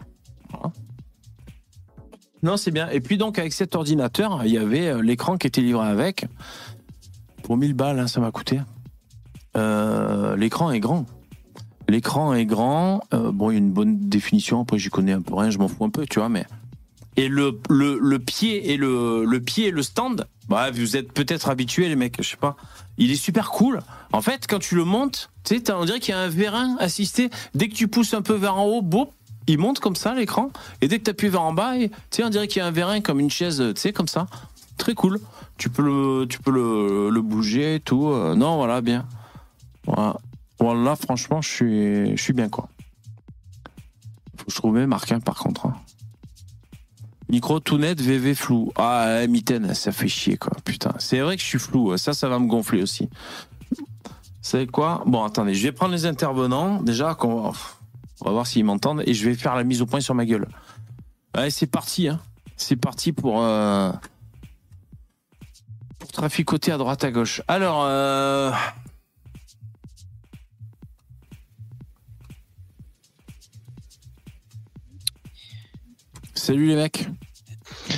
Voilà. 0.51 0.73
Non, 2.43 2.57
c'est 2.57 2.71
bien. 2.71 2.89
Et 2.91 3.01
puis 3.01 3.19
donc, 3.19 3.39
avec 3.39 3.53
cet 3.53 3.75
ordinateur, 3.75 4.43
il 4.45 4.53
y 4.53 4.59
avait 4.59 4.89
euh, 4.89 5.03
l'écran 5.03 5.37
qui 5.37 5.47
était 5.47 5.61
livré 5.61 5.87
avec. 5.87 6.27
Pour 7.43 7.57
1000 7.57 7.75
balles, 7.75 7.99
hein, 7.99 8.07
ça 8.07 8.21
m'a 8.21 8.31
coûté. 8.31 8.61
Euh, 9.57 10.37
l'écran 10.37 10.71
est 10.71 10.81
grand. 10.81 11.07
L'écran 11.89 12.35
est 12.35 12.47
grand. 12.47 13.03
Euh, 13.15 13.33
bon, 13.33 13.51
il 13.51 13.55
y 13.55 13.57
a 13.57 13.59
une 13.59 13.73
bonne 13.73 13.99
définition. 14.09 14.61
Après, 14.61 14.79
j'y 14.79 14.91
connais 14.91 15.13
un 15.13 15.23
peu 15.23 15.35
rien, 15.35 15.51
je 15.51 15.59
m'en 15.59 15.69
fous 15.69 15.85
un 15.85 15.91
peu, 15.91 16.07
tu 16.07 16.19
vois, 16.21 16.29
mais. 16.29 16.45
Et 17.17 17.27
le, 17.27 17.51
pied 18.19 18.73
et 18.73 18.77
le, 18.77 19.39
pied 19.45 19.69
et 19.69 19.71
le 19.73 19.83
stand, 19.83 20.27
bah, 20.49 20.71
vous 20.71 20.97
êtes 20.97 21.13
peut-être 21.13 21.49
habitués, 21.49 21.89
les 21.89 21.97
mecs, 21.97 22.23
je 22.23 22.29
sais 22.29 22.37
pas. 22.37 22.57
Il 22.97 23.11
est 23.11 23.17
super 23.17 23.51
cool. 23.51 23.81
En 24.13 24.23
fait, 24.23 24.47
quand 24.47 24.61
tu 24.61 24.77
le 24.77 24.85
montes, 24.85 25.31
tu 25.43 25.57
sais, 25.57 25.73
on 25.73 25.85
dirait 25.85 25.99
qu'il 25.99 26.15
y 26.15 26.17
a 26.17 26.21
un 26.21 26.29
vérin 26.29 26.77
assisté. 26.79 27.31
Dès 27.55 27.69
que 27.69 27.75
tu 27.75 27.89
pousses 27.89 28.15
un 28.15 28.23
peu 28.23 28.35
vers 28.35 28.57
en 28.57 28.67
haut, 28.67 28.83
boum, 28.83 29.09
il 29.49 29.59
monte 29.59 29.81
comme 29.81 29.97
ça 29.97 30.15
l'écran. 30.15 30.51
Et 30.81 30.89
dès 30.89 30.99
que 30.99 31.05
tu 31.05 31.11
appuies 31.11 31.29
vers 31.29 31.43
en 31.43 31.53
bas, 31.53 31.75
tu 31.79 31.91
sais, 32.11 32.25
on 32.25 32.29
dirait 32.31 32.49
qu'il 32.49 32.61
y 32.61 32.63
a 32.63 32.67
un 32.67 32.71
vérin 32.71 33.01
comme 33.01 33.21
une 33.21 33.31
chaise, 33.31 33.63
tu 33.75 33.81
sais, 33.81 33.93
comme 33.93 34.09
ça. 34.09 34.27
Très 34.77 34.95
cool. 34.95 35.21
Tu 35.57 35.71
peux 35.71 35.83
le, 35.83 36.27
tu 36.29 36.39
peux 36.39 36.53
le, 36.53 37.21
bouger 37.21 37.77
et 37.77 37.81
tout. 37.81 38.09
Euh, 38.09 38.35
Non, 38.35 38.57
voilà, 38.57 38.81
bien. 38.81 39.07
Voilà. 39.85 40.97
Franchement, 40.97 41.41
je 41.41 41.49
suis, 41.49 42.17
je 42.17 42.23
suis 42.23 42.33
bien, 42.33 42.49
quoi. 42.49 42.69
Faut 44.37 44.45
que 44.45 44.53
je 44.53 44.57
trouve 44.57 44.77
hein, 44.77 44.89
par 45.21 45.37
contre. 45.37 45.67
hein. 45.67 45.75
Micro 47.29 47.61
tout 47.61 47.77
net, 47.77 48.01
VV 48.01 48.35
flou. 48.35 48.73
Ah, 48.77 49.23
eh, 49.23 49.29
mitaine, 49.29 49.75
ça 49.75 49.93
fait 49.93 50.09
chier, 50.09 50.37
quoi. 50.39 50.53
Putain, 50.65 50.95
c'est 50.99 51.21
vrai 51.21 51.37
que 51.37 51.43
je 51.43 51.47
suis 51.47 51.59
flou. 51.59 51.97
Ça, 51.99 52.15
ça 52.15 52.29
va 52.29 52.39
me 52.39 52.47
gonfler 52.47 52.83
aussi. 52.83 53.09
Savez 54.41 54.67
quoi? 54.67 55.03
Bon, 55.07 55.25
attendez, 55.25 55.53
je 55.53 55.63
vais 55.63 55.73
prendre 55.73 55.93
les 55.93 56.07
intervenants. 56.07 56.81
Déjà, 56.81 57.15
qu'on 57.15 57.53
on 58.21 58.27
va 58.27 58.33
voir 58.33 58.47
s'ils 58.47 58.65
m'entendent. 58.65 59.03
Et 59.07 59.15
je 59.15 59.29
vais 59.29 59.35
faire 59.35 59.55
la 59.55 59.65
mise 59.65 59.83
au 59.83 59.87
point 59.87 60.01
sur 60.01 60.15
ma 60.15 60.25
gueule. 60.25 60.49
Allez, 61.35 61.51
c'est 61.51 61.67
parti. 61.67 62.09
Hein. 62.09 62.21
C'est 62.57 62.77
parti 62.77 63.13
pour, 63.13 63.43
euh, 63.43 63.93
pour 65.99 66.11
traficoter 66.13 66.73
à 66.73 66.79
droite 66.79 67.05
à 67.05 67.11
gauche. 67.11 67.43
Alors, 67.47 67.85
euh, 67.85 68.51
salut 76.35 76.67
les 76.67 76.77
mecs. 76.77 77.09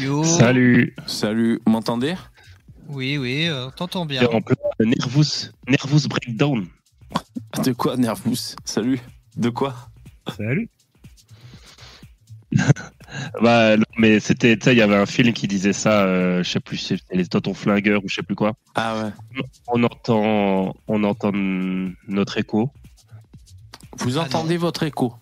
Yo. 0.01 0.25
Salut. 0.25 0.95
Salut, 1.07 1.61
vous 1.65 1.73
m'entendez? 1.73 2.15
Oui, 2.89 3.19
oui, 3.19 3.47
euh, 3.49 3.71
t'entends 3.71 4.05
bien. 4.05 4.27
En 4.27 4.41
plein 4.41 4.57
nervous, 4.81 5.51
nervous 5.69 6.09
breakdown. 6.09 6.67
De 7.65 7.73
quoi, 7.73 7.97
Nervous? 7.97 8.57
Salut. 8.65 9.01
De 9.37 9.49
quoi? 9.49 9.90
Salut. 10.37 10.69
bah 13.43 13.77
non, 13.77 13.85
mais 13.99 14.19
c'était, 14.21 14.57
tu 14.57 14.65
sais, 14.65 14.75
il 14.75 14.79
y 14.79 14.83
avait 14.83 14.97
un 14.97 15.07
film 15.07 15.33
qui 15.33 15.47
disait 15.47 15.73
ça. 15.73 16.03
euh, 16.05 16.43
je 16.43 16.51
sais 16.51 16.61
plus, 16.61 16.77
si 16.79 16.99
c'était 16.99 17.17
les 17.17 17.27
Totons 17.27 17.55
flingueurs 17.55 18.05
ou 18.05 18.09
je 18.09 18.17
sais 18.17 18.23
plus 18.23 18.35
quoi. 18.35 18.53
Ah 18.75 18.97
ouais. 19.05 19.43
On 19.69 19.83
entend, 19.85 20.75
on 20.89 21.05
entend 21.05 21.31
notre 21.33 22.39
écho. 22.39 22.71
Vous 23.99 24.19
Ah, 24.19 24.23
entendez 24.23 24.57
votre 24.57 24.83
écho 24.83 25.15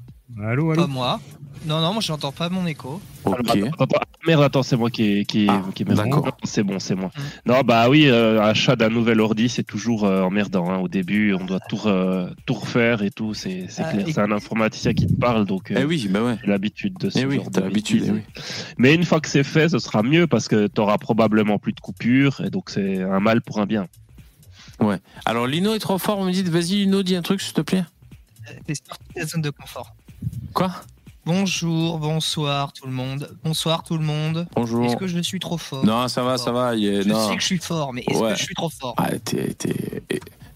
Allô, 0.43 0.75
Pas 0.75 0.87
moi. 0.87 1.21
Non, 1.67 1.81
non, 1.81 1.93
moi 1.95 2.01
j'entends 2.03 2.31
pas 2.33 2.49
mon 2.49 2.67
écho. 2.67 3.01
Ok. 3.25 3.37
Attends, 3.39 3.55
attends, 3.55 3.85
attends. 3.85 3.99
Merde, 4.27 4.43
attends, 4.43 4.63
c'est 4.63 4.77
moi 4.77 4.91
qui, 4.91 5.25
qui, 5.27 5.47
Ah, 5.49 5.63
qui 5.75 5.85
d'accord. 5.85 6.25
Non, 6.27 6.33
C'est 6.45 6.63
bon, 6.63 6.79
c'est 6.79 6.95
moi. 6.95 7.11
Mm. 7.17 7.21
Non, 7.51 7.61
bah 7.63 7.89
oui, 7.89 8.07
euh, 8.09 8.41
achat 8.41 8.77
d'un 8.77 8.91
nouvel 8.91 9.21
ordi, 9.21 9.49
c'est 9.49 9.65
toujours 9.65 10.05
euh, 10.05 10.23
emmerdant. 10.23 10.71
hein. 10.71 10.79
Au 10.79 10.87
début, 10.89 11.35
on 11.35 11.45
doit 11.45 11.59
tout, 11.69 11.81
tout 12.47 12.55
refaire 12.55 13.03
et 13.03 13.11
tout, 13.11 13.35
c'est 13.35 13.67
c'est 13.69 13.83
Ah, 13.83 13.93
clair. 13.93 14.07
et- 14.09 14.13
C'est 14.13 14.21
un 14.21 14.31
informaticien 14.31 14.93
qui 14.95 15.07
te 15.07 15.15
parle, 15.15 15.47
donc 15.47 15.71
euh, 15.73 15.79
Eh 15.81 15.85
oui, 15.85 16.07
bah 16.11 16.23
ouais. 16.23 16.37
j'ai 16.43 16.47
l'habitude 16.51 16.95
de 16.99 17.11
ce 17.11 17.19
Eh 17.21 17.27
oui, 17.27 17.37
genre 17.37 17.51
t'as 17.51 17.61
de 17.61 17.67
l'habitude. 17.67 18.05
eh 18.07 18.11
oui. 18.13 18.21
Mais 18.77 18.95
une 18.95 19.05
fois 19.05 19.21
que 19.21 19.29
c'est 19.29 19.45
fait, 19.45 19.69
ce 19.71 19.79
sera 19.81 20.03
mieux 20.03 20.27
parce 20.27 20.47
que 20.47 20.69
tu 20.69 20.81
auras 20.81 20.99
probablement 20.99 21.59
plus 21.59 21.73
de 21.73 21.81
coupures 21.81 22.41
et 22.45 22.51
donc 22.51 22.71
c'est 22.71 23.03
un 23.03 23.19
mal 23.21 23.41
pour 23.41 23.59
un 23.59 23.67
bien. 23.67 23.89
Alors 25.25 25.47
Lino 25.49 25.75
est 25.75 25.81
trop 25.81 25.99
fort, 25.99 26.19
vous 26.21 26.27
me 26.27 26.33
dites, 26.33 26.49
vas-y 26.49 26.77
Lino, 26.85 27.03
dis 27.03 27.17
un 27.17 27.23
truc 27.23 27.41
s'il 27.41 27.55
te 27.55 27.63
plaît. 27.63 27.85
T'es 28.67 28.75
sorti 28.77 29.03
de 29.17 29.21
la 29.21 29.27
zone 29.27 29.43
de 29.43 29.51
confort. 29.51 29.95
Quoi 30.55 30.71
Bonjour, 31.27 31.99
bonsoir 31.99 32.73
tout 32.73 32.87
le 32.87 32.93
monde. 32.93 33.37
Bonsoir 33.45 33.83
tout 33.83 33.99
le 33.99 34.05
monde. 34.05 34.47
Bonjour. 34.57 34.87
Est-ce 34.87 34.97
que 34.97 35.07
je 35.07 35.19
suis 35.21 35.39
trop 35.41 35.59
fort 35.59 35.85
Non, 35.85 36.09
ça 36.09 36.23
va, 36.23 36.39
ça 36.39 36.53
va. 36.53 36.75
il 36.75 36.87
est- 36.87 37.03
Je 37.03 37.09
non. 37.09 37.29
sais 37.29 37.35
que 37.37 37.41
je 37.43 37.47
suis 37.47 37.59
fort, 37.59 37.93
mais 37.93 38.03
est-ce 38.09 38.19
Ouais. 38.19 38.33
que 38.33 38.39
je 38.39 38.45
suis 38.45 38.55
trop 38.55 38.71
fort 38.71 38.95
Ah, 38.97 39.11
t'es, 39.23 39.55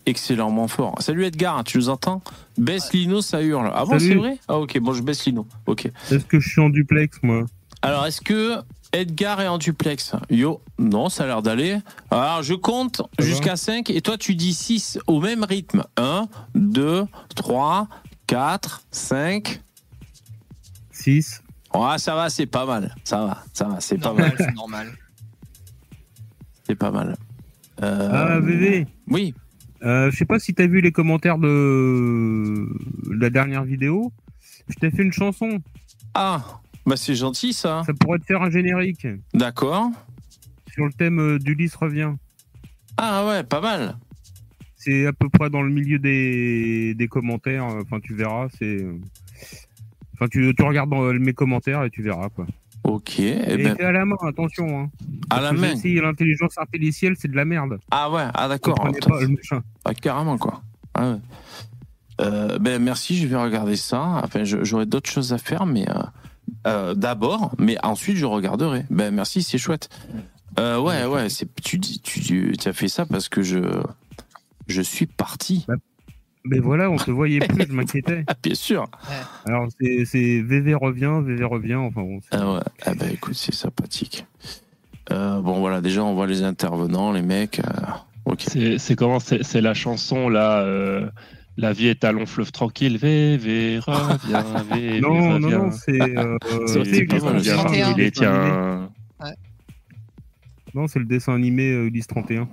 excellemment 0.07 0.69
fort. 0.69 0.95
Salut 1.01 1.25
Edgar, 1.27 1.63
tu 1.65 1.77
nous 1.79 1.89
entends 1.91 2.23
Baisse 2.57 2.93
Lino, 2.93 3.21
ça 3.21 3.43
hurle. 3.43 3.71
Ah 3.75 3.85
bon, 3.85 3.99
c'est 3.99 4.15
vrai 4.15 4.39
Ah 4.49 4.59
ok, 4.59 4.79
bon, 4.81 4.93
je 4.95 5.03
baisse 5.03 5.25
Lino. 5.27 5.47
Ok. 5.67 5.87
Est-ce 6.11 6.25
que 6.25 6.41
je 6.41 6.49
suis 6.49 6.61
en 6.63 6.71
duplex, 6.71 7.19
moi 7.23 7.45
Alors, 7.83 8.07
est-ce 8.07 8.21
que 8.23 8.57
Edgar 8.95 9.41
est 9.43 9.49
en 9.49 9.59
duplex 9.59 10.13
Yo, 10.31 10.61
non, 10.79 11.09
ça 11.11 11.25
a 11.25 11.27
l'air 11.27 11.43
d'aller. 11.43 11.79
Alors, 12.11 12.43
je 12.43 12.55
compte 12.55 13.03
jusqu'à 13.19 13.57
5 13.57 13.91
et 13.91 14.01
toi, 14.01 14.17
tu 14.17 14.35
dis 14.35 14.55
6 14.55 14.99
au 15.07 15.21
même 15.21 15.45
rythme. 15.45 15.85
1, 15.99 16.29
2, 16.55 17.07
3, 17.37 17.89
4, 18.27 18.83
5. 18.91 19.61
6. 20.91 21.43
Ouais, 21.75 21.99
ça 21.99 22.15
va, 22.15 22.29
c'est 22.31 22.47
pas 22.47 22.67
mal. 22.67 22.95
Ça 23.05 23.25
va, 23.27 23.45
ça 23.53 23.65
va, 23.67 23.81
c'est 23.81 23.99
pas 23.99 24.13
mal. 24.13 24.35
c'est 24.39 24.53
normal. 24.55 24.93
C'est 26.67 26.75
pas 26.77 26.91
mal. 26.91 27.17
Euh, 27.83 28.09
Ah, 28.13 28.39
VV 28.41 28.87
Oui. 29.09 29.35
euh, 29.83 30.11
Je 30.11 30.17
sais 30.17 30.25
pas 30.25 30.39
si 30.39 30.55
t'as 30.55 30.67
vu 30.67 30.81
les 30.81 30.93
commentaires 30.93 31.39
de 31.39 32.69
la 33.11 33.31
dernière 33.31 33.65
vidéo. 33.65 34.13
Je 34.69 34.75
t'ai 34.77 34.91
fait 34.91 35.03
une 35.03 35.13
chanson. 35.13 35.61
Ah, 36.15 36.61
bah 36.87 36.97
c'est 36.97 37.15
gentil 37.15 37.53
ça. 37.53 37.83
Ça 37.87 37.93
pourrait 37.95 38.19
te 38.19 38.27
faire 38.27 38.43
un 38.43 38.51
générique 38.51 39.07
D'accord. 39.35 39.91
sur 40.73 40.85
le 40.87 40.93
thème 40.93 41.19
euh, 41.21 41.39
d'Ulysse 41.39 41.75
revient. 41.75 42.13
Ah 42.99 43.27
ouais, 43.27 43.43
pas 43.45 43.61
mal. 43.61 43.97
C'est 44.85 45.07
à 45.07 45.13
peu 45.13 45.29
près 45.29 45.49
dans 45.51 45.63
le 45.63 45.71
milieu 45.71 45.99
des, 45.99 46.95
des 46.95 47.09
commentaires. 47.09 47.65
Enfin, 47.65 48.01
tu 48.01 48.15
verras. 48.15 48.49
C'est. 48.59 48.85
Enfin, 50.15 50.27
tu, 50.31 50.55
tu 50.55 50.63
regardes 50.63 50.91
dans 50.91 51.13
mes 51.13 51.33
commentaires 51.33 51.85
et 51.85 51.91
tu 51.91 52.03
verras 52.03 52.29
quoi. 52.29 52.47
Ok. 52.85 53.21
Eh 53.21 53.53
Et 53.53 53.57
ben, 53.59 53.77
à 53.79 53.93
la 53.93 54.05
main, 54.05 54.17
attention. 54.27 54.81
Hein. 54.81 54.91
à 55.31 55.41
la 55.41 55.51
Parce 55.51 55.61
main. 55.61 55.77
Si 55.77 55.95
l'intelligence 55.95 56.59
artificielle, 56.59 57.15
c'est 57.17 57.29
de 57.29 57.37
la 57.37 57.45
merde. 57.45 57.79
Ah 57.91 58.11
ouais, 58.11 58.25
ah 58.35 58.49
d'accord. 58.49 58.77
Ah, 59.85 59.95
carrément, 59.95 60.37
quoi. 60.37 60.63
Ah 60.95 61.13
ouais. 61.13 61.19
Euh, 62.21 62.59
ben, 62.59 62.83
merci, 62.83 63.17
je 63.17 63.27
vais 63.27 63.37
regarder 63.37 63.77
ça. 63.77 64.21
Enfin, 64.25 64.45
j'aurai 64.45 64.87
d'autres 64.87 65.11
choses 65.11 65.33
à 65.33 65.39
faire, 65.39 65.65
mais 65.67 65.89
euh, 65.89 66.03
euh, 66.67 66.95
d'abord, 66.95 67.53
mais 67.59 67.77
ensuite 67.83 68.17
je 68.17 68.27
regarderai. 68.27 68.85
Ben, 68.91 69.15
merci, 69.15 69.43
c'est 69.43 69.59
chouette. 69.59 69.89
Euh, 70.59 70.79
ouais, 70.79 71.07
ouais, 71.07 71.29
c'est, 71.31 71.49
tu, 71.63 71.81
tu, 71.81 72.01
tu 72.03 72.69
as 72.69 72.73
fait 72.73 72.89
ça 72.89 73.07
parce 73.07 73.29
que 73.29 73.43
je, 73.43 73.59
je 74.67 74.83
suis 74.83 75.07
parti. 75.07 75.67
Mais 76.45 76.59
voilà, 76.59 76.91
on 76.91 76.97
te 76.97 77.11
voyait 77.13 77.39
plus, 77.39 77.67
je 77.69 77.73
m'inquiétais. 77.73 78.25
Bien 78.43 78.55
sûr. 78.55 78.89
Alors, 79.45 79.69
c'est 79.79 80.41
VV 80.43 80.75
revient, 80.75 81.21
VV 81.25 81.45
revient. 81.45 81.75
Enfin, 81.77 82.03
bon, 82.03 82.19
Ah 82.33 82.55
ouais. 82.55 82.61
Ah 82.85 82.95
ben, 82.95 83.11
écoute, 83.13 83.35
c'est 83.35 83.55
sympathique. 83.55 84.27
Euh, 85.11 85.41
bon, 85.41 85.61
voilà, 85.61 85.81
déjà, 85.81 86.03
on 86.03 86.15
voit 86.15 86.27
les 86.27 86.43
intervenants, 86.43 87.13
les 87.13 87.23
mecs. 87.23 87.61
euh, 87.61 87.63
ok. 88.25 88.43
C'est 88.79 88.97
comment 88.97 89.21
C'est 89.21 89.61
la 89.61 89.75
chanson 89.75 90.29
là. 90.29 90.61
euh, 90.63 91.09
la 91.59 91.73
vie 91.75 91.87
est 91.89 92.05
un 92.05 92.13
long 92.13 92.25
fleuve 92.27 92.51
tranquille. 92.51 92.97
VV 92.99 93.79
reviens, 93.81 94.43
VV 94.71 95.01
Non, 95.01 95.39
non, 95.39 95.51
non, 95.51 95.71
c'est. 95.71 96.01
euh, 96.01 96.37
C'est- 96.67 96.83
tu 96.83 96.91
c'est 96.91 96.95
sais, 96.97 97.05
pas 97.05 97.15
Ulysse 97.17 97.23
mal, 97.25 97.37
Revient, 97.37 97.45
ça. 97.45 97.53
le 97.53 97.59
31. 97.63 97.93
Il 97.97 98.01
est 98.01 98.11
dessin 98.11 98.27
animé. 98.33 98.91
tiens. 99.21 99.33
Non, 100.75 100.87
c'est 100.89 100.99
le 100.99 101.05
dessin 101.05 101.35
animé 101.35 101.71
euh, 101.73 101.85
Ulysse 101.87 102.07
31. 102.07 102.49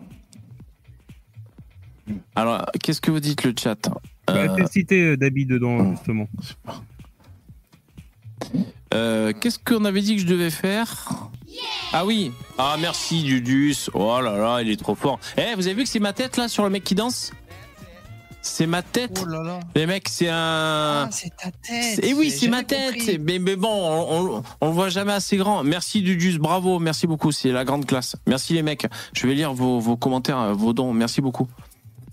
Alors, 2.36 2.66
qu'est-ce 2.82 3.02
que 3.02 3.12
vous 3.12 3.20
dites, 3.20 3.44
le 3.44 3.54
chat? 3.58 3.90
Bah, 4.28 4.34
Euh, 4.36 4.66
cité 4.72 5.02
euh, 5.04 5.18
Dabi 5.18 5.46
dedans, 5.46 5.92
justement. 5.92 6.28
Euh, 8.94 9.34
Qu'est-ce 9.40 9.60
qu'on 9.60 9.86
avait 9.86 10.02
dit 10.02 10.16
que 10.16 10.22
je 10.22 10.28
devais 10.28 10.50
faire? 10.50 11.30
Ah 11.94 12.06
oui. 12.06 12.32
Ah 12.58 12.76
merci 12.80 13.24
Dudus. 13.24 13.76
Oh 13.94 14.20
là 14.22 14.38
là, 14.38 14.62
il 14.62 14.70
est 14.70 14.80
trop 14.80 14.96
fort. 14.96 15.20
Eh, 15.38 15.56
vous 15.56 15.68
avez 15.68 15.76
vu 15.76 15.84
que 15.84 15.90
c'est 15.90 16.00
ma 16.00 16.14
tête 16.14 16.38
là 16.38 16.48
sur 16.48 16.64
le 16.64 16.70
mec 16.70 16.84
qui 16.84 16.96
danse? 16.96 17.32
C'est 18.42 18.68
ma 18.68 18.82
tête. 18.82 19.20
Oh 19.22 19.26
là 19.28 19.44
là. 19.44 19.60
Les 19.76 19.86
mecs, 19.86 20.08
c'est 20.08 20.30
un... 20.30 20.34
Ah, 21.06 21.10
c'est 21.12 21.36
ta 21.36 21.52
tête. 21.52 22.04
Et 22.04 22.14
oui, 22.14 22.30
J'ai 22.30 22.38
c'est 22.38 22.48
ma 22.48 22.64
tête. 22.64 23.20
mais, 23.20 23.38
mais 23.38 23.56
bon, 23.58 23.68
on, 23.70 24.38
on, 24.38 24.44
on 24.62 24.68
le 24.68 24.74
voit 24.74 24.90
jamais 24.90 25.12
assez 25.12 25.36
grand. 25.38 25.64
Merci 25.64 26.02
Dudus, 26.02 26.40
bravo, 26.40 26.80
merci 26.80 27.06
beaucoup, 27.06 27.32
c'est 27.34 27.52
la 27.52 27.66
grande 27.66 27.86
classe. 27.86 28.16
Merci 28.28 28.54
les 28.54 28.64
mecs. 28.64 28.88
Je 29.14 29.28
vais 29.28 29.36
lire 29.36 29.54
vos, 29.54 29.80
vos 29.80 29.98
commentaires, 29.98 30.56
vos 30.56 30.72
dons, 30.74 30.94
merci 30.94 31.20
beaucoup. 31.22 31.48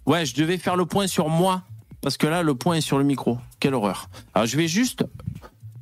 Ouais, 0.07 0.25
je 0.25 0.35
devais 0.35 0.57
faire 0.59 0.77
le 0.77 0.87
point 0.87 1.07
sur 1.07 1.29
moi, 1.29 1.63
parce 2.01 2.17
que 2.17 2.27
là, 2.27 2.43
le 2.43 2.55
point 2.55 2.77
est 2.77 2.81
sur 2.81 2.99
le 2.99 3.05
micro. 3.05 3.39
Quelle 3.61 3.75
horreur. 3.75 4.09
Alors, 4.35 4.47
je 4.47 4.57
vais 4.57 4.69
juste 4.69 5.05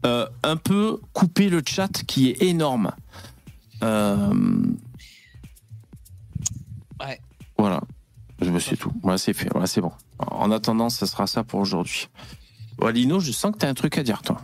euh, 0.07 0.27
un 0.43 0.57
peu 0.57 1.01
couper 1.13 1.49
le 1.49 1.63
chat 1.67 2.03
qui 2.07 2.31
est 2.31 2.43
énorme. 2.43 2.93
Euh, 3.83 4.33
Ouais. 7.01 7.21
Voilà. 7.59 7.81
Je 8.41 8.51
me 8.51 8.59
suis 8.59 8.77
tout. 8.77 8.93
Voilà, 9.03 9.19
c'est 9.19 9.33
fait. 9.33 9.49
Voilà, 9.51 9.67
c'est 9.67 9.81
bon. 9.81 9.93
En 10.19 10.51
attendant, 10.51 10.89
ça 10.91 11.07
sera 11.07 11.27
ça 11.27 11.45
pour 11.45 11.61
aujourd'hui. 11.61 12.09
Ouais, 12.81 12.93
Lino, 12.93 13.21
je 13.21 13.33
sens 13.33 13.53
que 13.53 13.59
tu 13.59 13.67
as 13.67 13.69
un 13.69 13.75
truc 13.75 13.99
à 13.99 14.03
dire, 14.03 14.23
toi. 14.23 14.41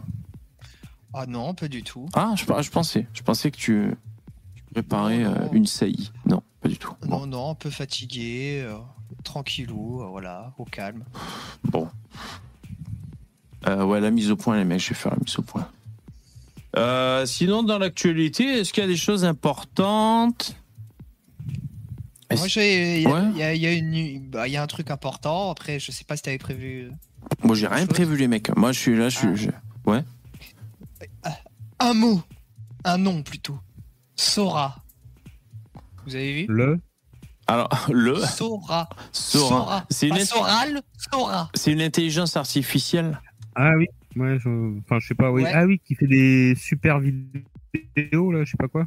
Ah 1.15 1.27
non, 1.27 1.55
pas 1.55 1.69
du 1.69 1.83
tout. 1.83 2.07
Ah, 2.15 2.35
je, 2.37 2.45
je 2.45 2.71
pensais. 2.71 3.07
Je 3.15 3.23
pensais 3.23 3.51
que 3.51 3.57
tu, 3.57 3.95
tu 4.57 4.63
préparais 4.73 5.19
Non, 5.19 5.31
euh, 5.31 5.49
une 5.53 5.67
saillie. 5.67 6.13
Non, 6.27 6.43
pas 6.61 6.69
du 6.69 6.77
tout. 6.77 6.93
Bon. 7.03 7.21
Non, 7.21 7.27
non, 7.27 7.51
un 7.51 7.55
peu 7.55 7.71
fatigué, 7.71 8.63
tranquillou, 9.23 10.03
euh, 10.03 10.07
voilà, 10.07 10.53
au 10.59 10.65
calme. 10.65 11.05
bon. 11.65 11.89
Euh, 13.67 13.85
ouais, 13.85 14.01
la 14.01 14.11
mise 14.11 14.31
au 14.31 14.37
point, 14.37 14.57
les 14.57 14.65
mecs, 14.65 14.81
je 14.81 14.89
vais 14.91 14.95
faire 14.95 15.13
la 15.13 15.19
mise 15.25 15.39
au 15.39 15.43
point. 15.43 15.69
Euh, 16.77 17.27
sinon, 17.27 17.63
dans 17.63 17.79
l'actualité, 17.79 18.45
est-ce 18.61 18.73
qu'il 18.73 18.83
y 18.83 18.87
a 18.87 18.89
des 18.89 18.97
choses 18.97 19.25
importantes? 19.25 20.57
Moi, 22.35 22.47
j'ai- 22.47 22.99
il 22.99 23.03
y, 23.03 23.07
a- 23.07 23.11
Ouais. 23.11 23.23
il 23.33 23.37
y 23.39 23.43
a- 23.43 23.55
il 23.55 23.61
y 23.63 23.67
a 23.67 23.73
une- 23.73 24.31
bah, 24.31 24.47
il 24.47 24.53
y 24.53 24.57
a 24.57 24.63
un 24.63 24.67
truc 24.69 24.91
important. 24.91 25.51
Après, 25.51 25.81
je 25.81 25.91
sais 25.91 26.05
pas 26.05 26.17
si 26.17 26.23
t'avais 26.23 26.39
prévu. 26.39 26.91
Moi, 27.43 27.57
j'ai 27.57 27.67
rien 27.67 27.81
chose 27.81 27.89
prévu, 27.89 28.17
les 28.17 28.29
mecs. 28.29 28.57
Moi, 28.57 28.71
je 28.73 28.79
suis 28.79 28.97
là, 28.97 29.09
je 29.09 29.19
suis. 29.19 29.29
Ah. 29.29 29.35
je- 29.35 31.31
Un 31.81 31.95
mot, 31.95 32.23
un 32.85 32.99
nom 32.99 33.23
plutôt. 33.23 33.59
Sora. 34.15 34.85
Vous 36.07 36.15
avez 36.15 36.43
vu? 36.43 36.47
Le. 36.49 36.79
Alors, 37.51 37.69
le 37.93 38.15
Sora. 38.17 38.89
Sora. 39.13 39.85
C'est 39.91 40.09
une, 40.09 40.19
Soral, 40.25 40.83
Sora. 41.11 41.51
c'est 41.55 41.73
une 41.73 41.83
intelligence 41.83 42.37
artificielle. 42.37 43.21
Ah 43.57 43.71
oui. 43.77 43.87
Ouais, 44.17 44.39
je... 44.39 44.79
Enfin, 44.81 44.99
je 45.01 45.09
sais 45.09 45.15
pas, 45.15 45.31
oui. 45.33 45.43
Ouais. 45.43 45.53
Ah 45.53 45.65
oui, 45.67 45.81
qui 45.85 45.95
fait 45.97 46.07
des 46.07 46.55
super 46.57 47.01
vidéos, 47.01 48.31
là, 48.33 48.45
je 48.45 48.51
sais 48.53 48.57
pas 48.57 48.69
quoi. 48.69 48.87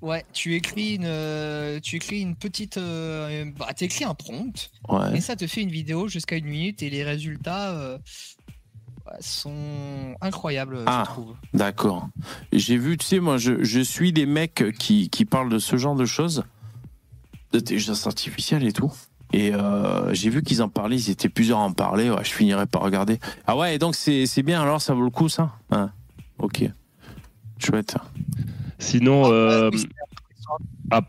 Ouais, 0.00 0.24
tu 0.32 0.54
écris 0.54 0.94
une, 0.94 1.04
euh, 1.04 1.78
tu 1.80 1.96
écris 1.96 2.20
une 2.22 2.34
petite, 2.34 2.78
euh, 2.78 3.44
bah, 3.58 3.66
t'écris 3.76 4.04
un 4.04 4.14
prompt 4.14 4.70
Ouais. 4.88 5.16
et 5.18 5.20
ça 5.20 5.36
te 5.36 5.46
fait 5.46 5.60
une 5.62 5.70
vidéo 5.70 6.08
jusqu'à 6.08 6.36
une 6.36 6.46
minute 6.46 6.82
et 6.82 6.88
les 6.90 7.04
résultats 7.04 7.70
euh, 7.72 7.98
ouais, 9.06 9.16
sont 9.20 10.14
incroyables, 10.22 10.78
Ah. 10.86 11.04
je 11.06 11.10
trouve. 11.12 11.34
D'accord. 11.52 12.08
J'ai 12.52 12.78
vu, 12.78 12.96
tu 12.96 13.06
sais, 13.06 13.20
moi, 13.20 13.36
je, 13.36 13.62
je 13.62 13.80
suis 13.80 14.12
des 14.12 14.24
mecs 14.26 14.64
qui, 14.78 15.10
qui 15.10 15.24
parlent 15.26 15.50
de 15.50 15.58
ce 15.58 15.76
genre 15.76 15.94
de 15.96 16.06
choses, 16.06 16.44
d'intelligence 17.52 18.06
artificielle 18.06 18.64
et 18.66 18.72
tout. 18.72 18.92
Et 19.32 19.54
euh, 19.54 20.12
j'ai 20.12 20.28
vu 20.30 20.42
qu'ils 20.42 20.60
en 20.62 20.68
parlaient, 20.68 20.96
ils 20.96 21.10
étaient 21.10 21.28
plusieurs 21.28 21.58
à 21.58 21.62
en 21.62 21.72
parler. 21.72 22.10
Ouais, 22.10 22.24
je 22.24 22.32
finirai 22.32 22.66
par 22.66 22.82
regarder. 22.82 23.20
Ah 23.46 23.56
ouais, 23.56 23.76
et 23.76 23.78
donc 23.78 23.94
c'est 23.94 24.26
c'est 24.26 24.42
bien, 24.42 24.60
alors 24.60 24.82
ça 24.82 24.92
vaut 24.94 25.04
le 25.04 25.10
coup, 25.10 25.28
ça? 25.28 25.52
Hein. 25.70 25.92
Ok. 26.38 26.64
Chouette. 27.58 27.96
Sinon, 28.78 29.30
euh, 29.30 29.70
Oui, 29.72 29.86
ah. 30.90 31.02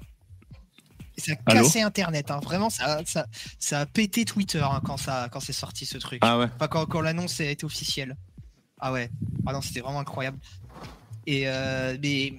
Ça 1.18 1.34
a 1.34 1.52
Allô? 1.52 1.64
cassé 1.64 1.82
Internet, 1.82 2.32
hein. 2.32 2.40
vraiment, 2.44 2.70
ça, 2.72 3.02
ça, 3.06 3.28
ça 3.60 3.82
a 3.82 3.86
pété 3.86 4.26
Twitter 4.26 4.62
hein, 4.64 4.82
quand, 4.84 4.98
ça, 4.98 5.30
quand 5.32 5.40
c'est 5.40 5.54
sorti 5.54 5.86
ce 5.86 5.98
truc. 6.00 6.20
Ah 6.22 6.40
ouais. 6.40 6.48
Enfin, 6.56 6.68
quand, 6.68 6.86
quand 6.88 7.02
l'annonce 7.02 7.40
a 7.42 7.46
été 7.46 7.64
officielle. 7.66 8.18
Ah 8.80 8.92
ouais, 8.92 9.10
ah 9.46 9.54
non, 9.54 9.62
c'était 9.62 9.82
vraiment 9.82 10.00
incroyable. 10.00 10.40
Et 11.28 11.44
euh, 11.46 11.96
mais, 12.02 12.34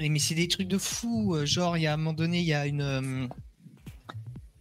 mais, 0.00 0.18
c'est 0.18 0.34
des 0.34 0.48
trucs 0.48 0.66
de 0.66 0.78
fou. 0.78 1.34
euh, 1.36 1.46
Genre, 1.46 1.76
il 1.76 1.82
y 1.82 1.86
a 1.86 1.94
un 1.94 1.96
moment 1.96 2.12
donné, 2.12 2.40
il 2.40 2.46
y 2.46 2.54
a 2.54 2.66
une. 2.66 3.28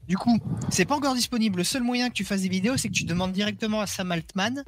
Du 0.08 0.18
coup, 0.18 0.38
c'est 0.70 0.86
pas 0.86 0.96
encore 0.96 1.16
disponible. 1.16 1.58
Le 1.58 1.64
seul 1.64 1.84
moyen 1.84 2.10
que 2.10 2.14
tu 2.14 2.26
fasses 2.26 2.42
des 2.42 2.50
vidéos, 2.50 2.78
c'est 2.78 2.90
que 2.90 2.94
tu 2.94 3.06
demandes 3.06 3.32
directement 3.32 3.82
à 3.82 3.88
Sam 3.88 4.12
Altman. 4.12 4.64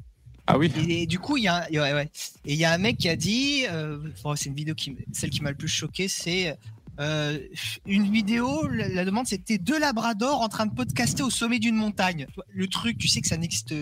Ah 0.47 0.57
oui 0.57 0.71
Et, 0.87 1.07
du 1.07 1.19
coup, 1.19 1.37
il 1.37 1.43
y 1.43 1.47
a, 1.47 1.67
ouais, 1.71 1.93
ouais. 1.93 2.09
Et 2.45 2.53
il 2.53 2.59
y 2.59 2.65
a 2.65 2.71
un 2.71 2.77
mec 2.77 2.97
qui 2.97 3.09
a 3.09 3.15
dit, 3.15 3.65
euh, 3.69 3.97
bon, 4.23 4.35
c'est 4.35 4.45
une 4.49 4.55
vidéo 4.55 4.75
qui, 4.75 4.95
celle 5.11 5.31
qui 5.31 5.41
m'a 5.41 5.49
le 5.49 5.57
plus 5.57 5.67
choqué, 5.67 6.07
c'est 6.07 6.57
euh, 6.99 7.39
une 7.85 8.11
vidéo. 8.11 8.67
La, 8.67 8.87
la 8.87 9.05
demande, 9.05 9.25
c'était 9.25 9.57
deux 9.57 9.79
labradors 9.79 10.41
en 10.41 10.49
train 10.49 10.67
de 10.67 10.73
podcaster 10.73 11.23
au 11.23 11.29
sommet 11.31 11.59
d'une 11.59 11.75
montagne. 11.75 12.27
Le 12.53 12.67
truc, 12.67 12.97
tu 12.97 13.07
sais 13.07 13.21
que 13.21 13.27
ça 13.27 13.37
n'existe 13.37 13.73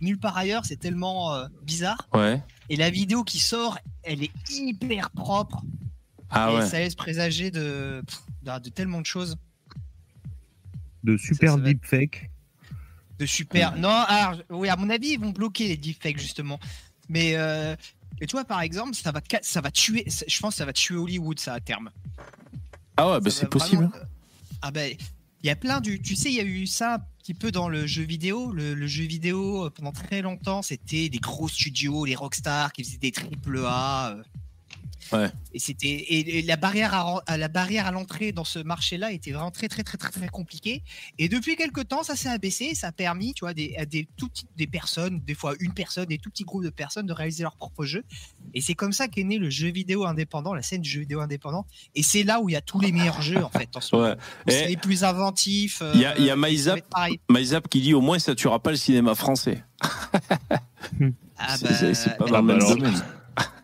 nulle 0.00 0.18
part 0.18 0.36
ailleurs, 0.36 0.64
c'est 0.66 0.76
tellement 0.76 1.34
euh, 1.34 1.46
bizarre. 1.62 2.08
Ouais. 2.12 2.42
Et 2.68 2.76
la 2.76 2.90
vidéo 2.90 3.24
qui 3.24 3.38
sort, 3.38 3.78
elle 4.02 4.22
est 4.22 4.32
hyper 4.50 5.10
propre. 5.10 5.62
Ah 6.30 6.50
et 6.50 6.56
ouais. 6.56 6.66
ça 6.66 6.78
laisse 6.78 6.94
présager 6.94 7.50
de, 7.50 8.02
de, 8.42 8.58
de 8.58 8.68
tellement 8.68 9.00
de 9.00 9.06
choses. 9.06 9.36
De 11.04 11.16
super 11.16 11.58
deepfake. 11.58 12.30
de 13.18 13.26
super. 13.26 13.76
Non, 13.76 13.88
alors, 13.88 14.40
oui, 14.50 14.68
à 14.68 14.76
mon 14.76 14.88
avis, 14.90 15.10
ils 15.14 15.20
vont 15.20 15.30
bloquer 15.30 15.68
les 15.68 15.76
deepfakes 15.76 16.18
justement. 16.18 16.58
Mais 17.08 17.32
euh, 17.36 17.74
Et 18.20 18.26
tu 18.26 18.32
vois, 18.32 18.44
par 18.44 18.60
exemple, 18.60 18.94
ça 18.94 19.10
va, 19.12 19.20
ça 19.42 19.60
va 19.60 19.70
tuer, 19.70 20.04
je 20.06 20.40
pense 20.40 20.54
que 20.54 20.58
ça 20.58 20.64
va 20.64 20.72
tuer 20.72 20.96
Hollywood, 20.96 21.38
ça, 21.40 21.54
à 21.54 21.60
terme. 21.60 21.90
Ah 22.96 23.10
ouais, 23.10 23.20
bah 23.20 23.30
c'est 23.30 23.48
possible. 23.48 23.84
vraiment- 23.86 24.06
Ah 24.60 24.70
ben, 24.70 24.94
il 25.42 25.46
y 25.46 25.50
a 25.50 25.56
plein 25.56 25.80
du. 25.80 26.00
Tu 26.00 26.14
sais, 26.14 26.30
il 26.30 26.36
y 26.36 26.40
a 26.40 26.44
eu 26.44 26.66
ça 26.66 26.94
un 26.94 26.98
petit 27.18 27.34
peu 27.34 27.50
dans 27.50 27.68
le 27.68 27.86
jeu 27.86 28.02
vidéo. 28.04 28.52
Le, 28.52 28.74
le 28.74 28.86
jeu 28.86 29.04
vidéo, 29.04 29.66
euh, 29.66 29.70
pendant 29.70 29.90
très 29.92 30.22
longtemps, 30.22 30.62
c'était 30.62 31.08
des 31.08 31.18
gros 31.18 31.48
studios, 31.48 32.04
les 32.04 32.14
rockstars 32.14 32.72
qui 32.72 32.84
faisaient 32.84 32.98
des 32.98 33.10
triple 33.12 33.60
A. 33.66 34.10
euh. 34.16 34.22
Ouais. 35.12 35.30
Et 35.54 35.58
c'était 35.58 35.88
et, 35.88 36.38
et 36.38 36.42
la 36.42 36.56
barrière 36.56 36.94
à, 37.26 37.36
la 37.36 37.48
barrière 37.48 37.86
à 37.86 37.90
l'entrée 37.90 38.32
dans 38.32 38.44
ce 38.44 38.58
marché-là 38.58 39.12
était 39.12 39.32
vraiment 39.32 39.50
très 39.50 39.68
très 39.68 39.82
très 39.82 39.98
très 39.98 40.10
très 40.10 40.28
compliquée. 40.28 40.82
Et 41.18 41.28
depuis 41.28 41.56
quelques 41.56 41.88
temps, 41.88 42.02
ça 42.02 42.16
s'est 42.16 42.28
abaissé. 42.28 42.74
Ça 42.74 42.88
a 42.88 42.92
permis, 42.92 43.34
tu 43.34 43.40
vois, 43.44 43.54
des, 43.54 43.74
à 43.76 43.84
des 43.86 44.08
tout 44.16 44.28
petits- 44.28 44.46
des 44.56 44.66
personnes, 44.66 45.20
des 45.20 45.34
fois 45.34 45.54
une 45.60 45.74
personne, 45.74 46.06
des 46.06 46.18
tout 46.18 46.30
petits 46.30 46.44
groupes 46.44 46.64
de 46.64 46.70
personnes 46.70 47.06
de 47.06 47.12
réaliser 47.12 47.42
leur 47.42 47.56
propre 47.56 47.84
jeu. 47.84 48.04
Et 48.54 48.60
c'est 48.60 48.74
comme 48.74 48.92
ça 48.92 49.08
qu'est 49.08 49.24
né 49.24 49.38
le 49.38 49.50
jeu 49.50 49.68
vidéo 49.70 50.04
indépendant, 50.06 50.54
la 50.54 50.62
scène 50.62 50.80
du 50.82 50.88
jeu 50.90 51.00
vidéo 51.00 51.20
indépendant. 51.20 51.66
Et 51.94 52.02
c'est 52.02 52.22
là 52.22 52.40
où 52.40 52.48
il 52.48 52.52
y 52.52 52.56
a 52.56 52.60
tous 52.60 52.80
les 52.80 52.92
meilleurs 52.92 53.22
jeux 53.22 53.42
en 53.42 53.50
fait. 53.50 53.68
En 53.76 53.80
ce 53.80 53.94
moment. 53.96 54.08
Ouais. 54.08 54.14
Où 54.46 54.50
C'est 54.50 54.64
Et 54.64 54.68
les 54.68 54.76
plus 54.76 55.04
inventifs. 55.04 55.82
Il 55.94 56.00
y 56.00 56.04
a- 56.06 56.16
il 56.18 56.24
y 56.24 56.30
a 56.30 56.34
euh. 56.34 56.36
Maïzap 57.28 57.68
qui 57.68 57.80
dit 57.80 57.94
au 57.94 58.00
moins 58.00 58.18
ça 58.18 58.34
tuera 58.34 58.60
pas 58.62 58.70
le 58.70 58.76
cinéma 58.76 59.14
français. 59.14 59.62
Ah 61.38 61.56
C'est- 61.56 61.64
bah, 61.64 61.94
c'est- 61.94 62.16
pas 62.16 62.26
bah, 62.26 62.42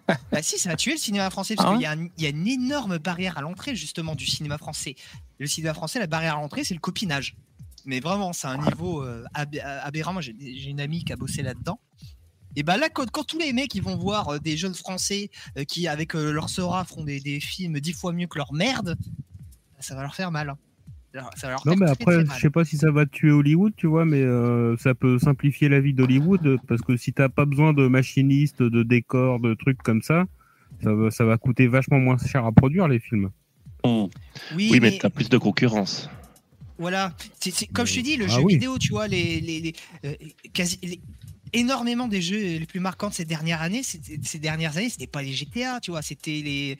bah 0.32 0.42
si, 0.42 0.58
ça 0.58 0.70
va 0.70 0.76
tuer 0.76 0.92
le 0.92 0.98
cinéma 0.98 1.28
français 1.30 1.54
parce 1.54 1.68
Ah 1.68 1.72
qu'il 1.74 1.82
y, 1.82 1.86
a 1.86 1.96
y 2.18 2.26
a 2.26 2.30
une 2.30 2.46
énorme 2.46 2.98
barrière 2.98 3.36
à 3.38 3.42
l'entrée 3.42 3.76
justement 3.76 4.14
du 4.14 4.26
cinéma 4.26 4.58
français. 4.58 4.94
Le 5.38 5.46
cinéma 5.46 5.74
français, 5.74 5.98
la 5.98 6.06
barrière 6.06 6.36
à 6.36 6.40
l'entrée, 6.40 6.64
c'est 6.64 6.74
le 6.74 6.80
copinage. 6.80 7.36
Mais 7.84 8.00
vraiment, 8.00 8.32
c'est 8.32 8.48
un 8.48 8.58
niveau 8.58 9.02
euh, 9.02 9.24
ab- 9.34 9.56
aberrant. 9.82 10.12
Moi, 10.12 10.22
j'ai 10.22 10.34
une 10.68 10.80
amie 10.80 11.04
qui 11.04 11.12
a 11.12 11.16
bossé 11.16 11.42
là-dedans. 11.42 11.80
Et 12.56 12.62
bah 12.62 12.76
là, 12.76 12.88
quand, 12.88 13.08
quand 13.10 13.24
tous 13.24 13.38
les 13.38 13.52
mecs 13.52 13.74
ils 13.74 13.82
vont 13.82 13.96
voir 13.96 14.28
euh, 14.30 14.38
des 14.38 14.56
jeunes 14.56 14.74
français 14.74 15.30
euh, 15.56 15.64
qui, 15.64 15.86
avec 15.86 16.14
euh, 16.16 16.32
leur 16.32 16.48
Sora, 16.50 16.84
font 16.84 17.04
des, 17.04 17.20
des 17.20 17.38
films 17.40 17.78
dix 17.78 17.92
fois 17.92 18.12
mieux 18.12 18.26
que 18.26 18.36
leur 18.38 18.52
merde, 18.52 18.96
ça 19.78 19.94
va 19.94 20.02
leur 20.02 20.14
faire 20.14 20.30
mal. 20.30 20.48
hein. 20.50 20.58
Ça 21.34 21.48
leur 21.48 21.66
Non, 21.66 21.74
mais 21.76 21.86
après, 21.86 22.24
je 22.24 22.40
sais 22.40 22.50
pas 22.50 22.64
si 22.64 22.76
ça 22.76 22.90
va 22.90 23.06
tuer 23.06 23.30
Hollywood, 23.30 23.72
tu 23.76 23.86
vois, 23.86 24.04
mais 24.04 24.20
euh, 24.22 24.76
ça 24.76 24.94
peut 24.94 25.18
simplifier 25.18 25.68
la 25.68 25.80
vie 25.80 25.94
d'Hollywood 25.94 26.58
parce 26.68 26.82
que 26.82 26.96
si 26.96 27.12
t'as 27.12 27.28
pas 27.28 27.44
besoin 27.46 27.72
de 27.72 27.88
machinistes, 27.88 28.62
de 28.62 28.82
décors, 28.82 29.40
de 29.40 29.54
trucs 29.54 29.78
comme 29.82 30.02
ça, 30.02 30.26
ça 30.82 30.94
va, 30.94 31.10
ça 31.10 31.24
va 31.24 31.38
coûter 31.38 31.66
vachement 31.66 31.98
moins 31.98 32.18
cher 32.18 32.44
à 32.44 32.52
produire 32.52 32.88
les 32.88 33.00
films. 33.00 33.30
Hum. 33.84 34.08
Oui, 34.54 34.68
Oui, 34.70 34.80
mais 34.80 34.90
mais 34.90 34.98
t'as 34.98 35.10
plus 35.10 35.28
de 35.28 35.38
concurrence. 35.38 36.08
Voilà, 36.78 37.12
comme 37.72 37.86
je 37.86 37.94
te 37.96 38.00
dis, 38.00 38.16
le 38.16 38.26
Ah 38.26 38.36
jeu 38.36 38.42
oui. 38.42 38.54
vidéo, 38.54 38.78
tu 38.78 38.92
vois, 38.92 39.08
les, 39.08 39.40
les, 39.40 39.60
les, 39.60 39.72
euh, 40.04 40.14
quasi, 40.52 40.78
les- 40.82 41.00
énormément 41.52 42.06
des 42.06 42.22
jeux 42.22 42.38
les 42.38 42.66
plus 42.66 42.78
marquants 42.78 43.08
de 43.08 43.14
ces 43.14 43.24
dernières 43.24 43.62
années, 43.62 43.82
c'était- 43.82 44.20
ces 44.22 44.38
dernières 44.38 44.76
années, 44.76 44.88
c'était 44.90 45.08
pas 45.08 45.22
les 45.22 45.32
GTA, 45.32 45.80
tu 45.80 45.90
vois, 45.90 46.02
c'était 46.02 46.40
les 46.44 46.78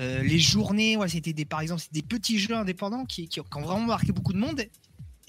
euh, 0.00 0.22
les 0.22 0.38
journées, 0.38 0.96
ouais, 0.96 1.08
c'était 1.08 1.32
des 1.32 1.44
par 1.44 1.60
exemple, 1.60 1.82
des 1.92 2.02
petits 2.02 2.38
jeux 2.38 2.54
indépendants 2.56 3.04
qui, 3.04 3.28
qui, 3.28 3.40
ont- 3.40 3.44
qui 3.44 3.56
ont 3.58 3.62
vraiment 3.62 3.86
marqué 3.86 4.12
beaucoup 4.12 4.32
de 4.32 4.38
monde. 4.38 4.62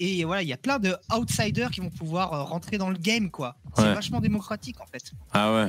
Et 0.00 0.24
voilà, 0.24 0.42
il 0.42 0.48
y 0.48 0.52
a 0.52 0.56
plein 0.56 0.78
de 0.80 0.96
outsiders 1.16 1.70
qui 1.70 1.80
vont 1.80 1.90
pouvoir 1.90 2.32
euh, 2.32 2.42
rentrer 2.42 2.78
dans 2.78 2.90
le 2.90 2.98
game, 2.98 3.30
quoi. 3.30 3.56
C'est 3.76 3.82
Ouais. 3.82 3.94
vachement 3.94 4.20
démocratique 4.20 4.80
en 4.80 4.86
fait. 4.86 5.12
Ah 5.32 5.54
ouais. 5.54 5.68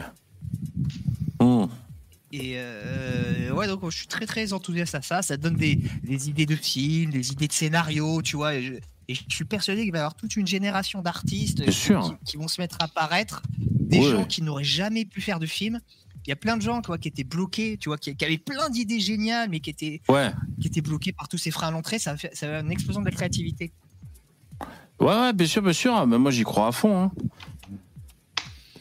Hum. 1.39 1.69
Et 2.31 2.53
euh, 2.55 3.51
ouais, 3.51 3.67
donc 3.67 3.81
je 3.89 3.95
suis 3.95 4.07
très 4.07 4.25
très 4.25 4.51
enthousiaste 4.51 4.95
à 4.95 5.01
ça. 5.01 5.21
Ça 5.21 5.37
donne 5.37 5.55
des, 5.55 5.75
des 6.03 6.27
idées 6.29 6.45
de 6.45 6.55
films, 6.55 7.11
des 7.11 7.31
idées 7.31 7.47
de 7.47 7.53
scénarios, 7.53 8.21
tu 8.21 8.35
vois. 8.35 8.55
Et 8.55 8.63
je, 8.63 8.73
et 9.07 9.13
je 9.15 9.21
suis 9.29 9.45
persuadé 9.45 9.83
qu'il 9.83 9.91
va 9.91 9.99
y 9.99 10.01
avoir 10.01 10.15
toute 10.15 10.35
une 10.35 10.47
génération 10.47 11.01
d'artistes 11.01 11.63
qui, 11.63 11.71
sûr. 11.71 12.17
qui- 12.25 12.31
qui 12.31 12.37
vont 12.37 12.47
se 12.47 12.59
mettre 12.59 12.77
à 12.79 12.85
apparaître. 12.85 13.41
Des 13.59 13.99
Ouais. 13.99 14.11
gens 14.11 14.25
qui 14.25 14.41
n'auraient 14.41 14.63
jamais 14.63 15.05
pu 15.05 15.21
faire 15.21 15.39
de 15.39 15.45
film. 15.45 15.79
Il 16.25 16.29
y 16.29 16.33
a 16.33 16.35
plein 16.35 16.57
de 16.57 16.61
gens 16.61 16.81
tu 16.81 16.87
vois, 16.87 16.97
qui 16.97 17.07
étaient 17.07 17.23
bloqués, 17.23 17.77
tu 17.77 17.89
vois, 17.89 17.97
qui, 17.97 18.15
qui 18.15 18.25
avaient 18.25 18.37
plein 18.37 18.69
d'idées 18.69 18.99
géniales, 18.99 19.49
mais 19.49 19.59
qui 19.59 19.69
étaient, 19.69 20.01
Ouais. 20.09 20.31
qui 20.59 20.67
étaient 20.67 20.81
bloqués 20.81 21.11
par 21.13 21.27
tous 21.27 21.37
ces 21.37 21.51
freins 21.51 21.67
à 21.67 21.71
l'entrée. 21.71 21.99
Ça 21.99 22.17
faire 22.17 22.31
ça 22.33 22.47
faire 22.47 22.61
une 22.61 22.71
explosion 22.71 23.01
de 23.01 23.05
la 23.05 23.11
créativité. 23.11 23.71
Ouais, 24.99 25.07
ouais, 25.07 25.33
bien 25.33 25.45
sûr, 25.45 25.61
bien 25.61 25.73
sûr. 25.73 26.07
Mais 26.07 26.17
moi, 26.17 26.31
j'y 26.31 26.43
crois 26.43 26.67
à 26.67 26.71
fond. 26.71 27.03
hein. 27.03 27.11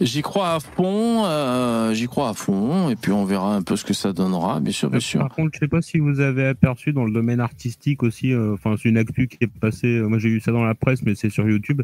J'y 0.01 0.23
crois 0.23 0.55
à 0.55 0.61
fond, 0.61 1.25
euh, 1.25 1.95
j'y 1.95 2.07
crois 2.09 2.31
à 2.31 2.35
fond, 2.35 2.91
et 2.91 2.97
puis 2.97 3.13
on 3.13 3.25
verra 3.25 3.55
un 3.55 3.63
peu 3.63 3.77
ce 3.77 3.85
que 3.85 3.95
ça 3.95 4.13
donnera, 4.13 4.59
bien 4.59 4.73
sûr, 4.73 4.91
bien 4.91 4.99
sûr. 4.99 5.21
Par 5.21 5.29
contre, 5.31 5.53
je 5.55 5.61
sais 5.61 5.69
pas 5.69 5.81
si 5.83 5.99
vous 6.01 6.19
avez 6.19 6.47
aperçu 6.47 6.93
dans 6.93 7.05
le 7.05 7.13
domaine 7.13 7.39
artistique 7.39 8.03
aussi, 8.03 8.33
euh, 8.33 8.55
enfin, 8.55 8.75
c'est 8.77 8.89
une 8.89 8.97
actu 8.99 9.29
qui 9.29 9.39
est 9.43 9.47
passée, 9.47 9.87
euh, 9.99 10.09
moi 10.09 10.19
j'ai 10.19 10.31
eu 10.31 10.41
ça 10.41 10.51
dans 10.51 10.65
la 10.65 10.75
presse, 10.75 11.03
mais 11.05 11.15
c'est 11.15 11.31
sur 11.31 11.49
YouTube. 11.49 11.83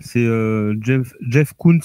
C'est 0.00 0.18
euh, 0.24 0.76
Jeff, 0.82 1.14
Jeff 1.22 1.54
Koons, 1.56 1.80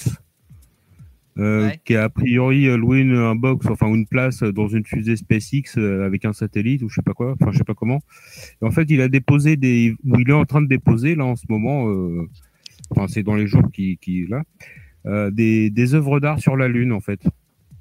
euh, 1.37 1.67
Ouais. 1.67 1.79
qui 1.83 1.95
a 1.95 2.03
a 2.05 2.09
priori 2.09 2.67
euh, 2.67 2.77
loué 2.77 2.99
une, 2.99 3.15
un 3.15 3.35
box, 3.35 3.65
enfin 3.67 3.87
une 3.93 4.07
place 4.07 4.41
dans 4.43 4.67
une 4.67 4.85
fusée 4.85 5.15
SpaceX 5.15 5.77
euh, 5.77 6.05
avec 6.05 6.23
un 6.25 6.33
satellite 6.33 6.81
ou 6.83 6.89
je 6.89 6.95
sais 6.95 7.01
pas 7.01 7.13
quoi, 7.13 7.35
enfin 7.39 7.51
je 7.51 7.57
sais 7.57 7.63
pas 7.63 7.73
comment. 7.73 7.99
Et 8.61 8.65
en 8.65 8.71
fait, 8.71 8.85
il 8.89 9.01
a 9.01 9.07
déposé 9.09 9.57
des, 9.57 9.95
ou 10.05 10.19
il 10.19 10.29
est 10.29 10.33
en 10.33 10.45
train 10.45 10.61
de 10.61 10.67
déposer 10.67 11.15
là 11.15 11.25
en 11.25 11.35
ce 11.35 11.45
moment, 11.49 11.89
euh, 11.89 12.27
enfin 12.91 13.07
c'est 13.07 13.23
dans 13.23 13.35
les 13.35 13.47
jours 13.47 13.69
qui, 13.73 13.97
qui 14.01 14.25
là, 14.27 14.43
euh, 15.05 15.29
des, 15.31 15.69
des 15.69 15.93
œuvres 15.93 16.19
d'art 16.19 16.39
sur 16.39 16.55
la 16.55 16.67
Lune 16.67 16.91
en 16.93 17.01
fait. 17.01 17.21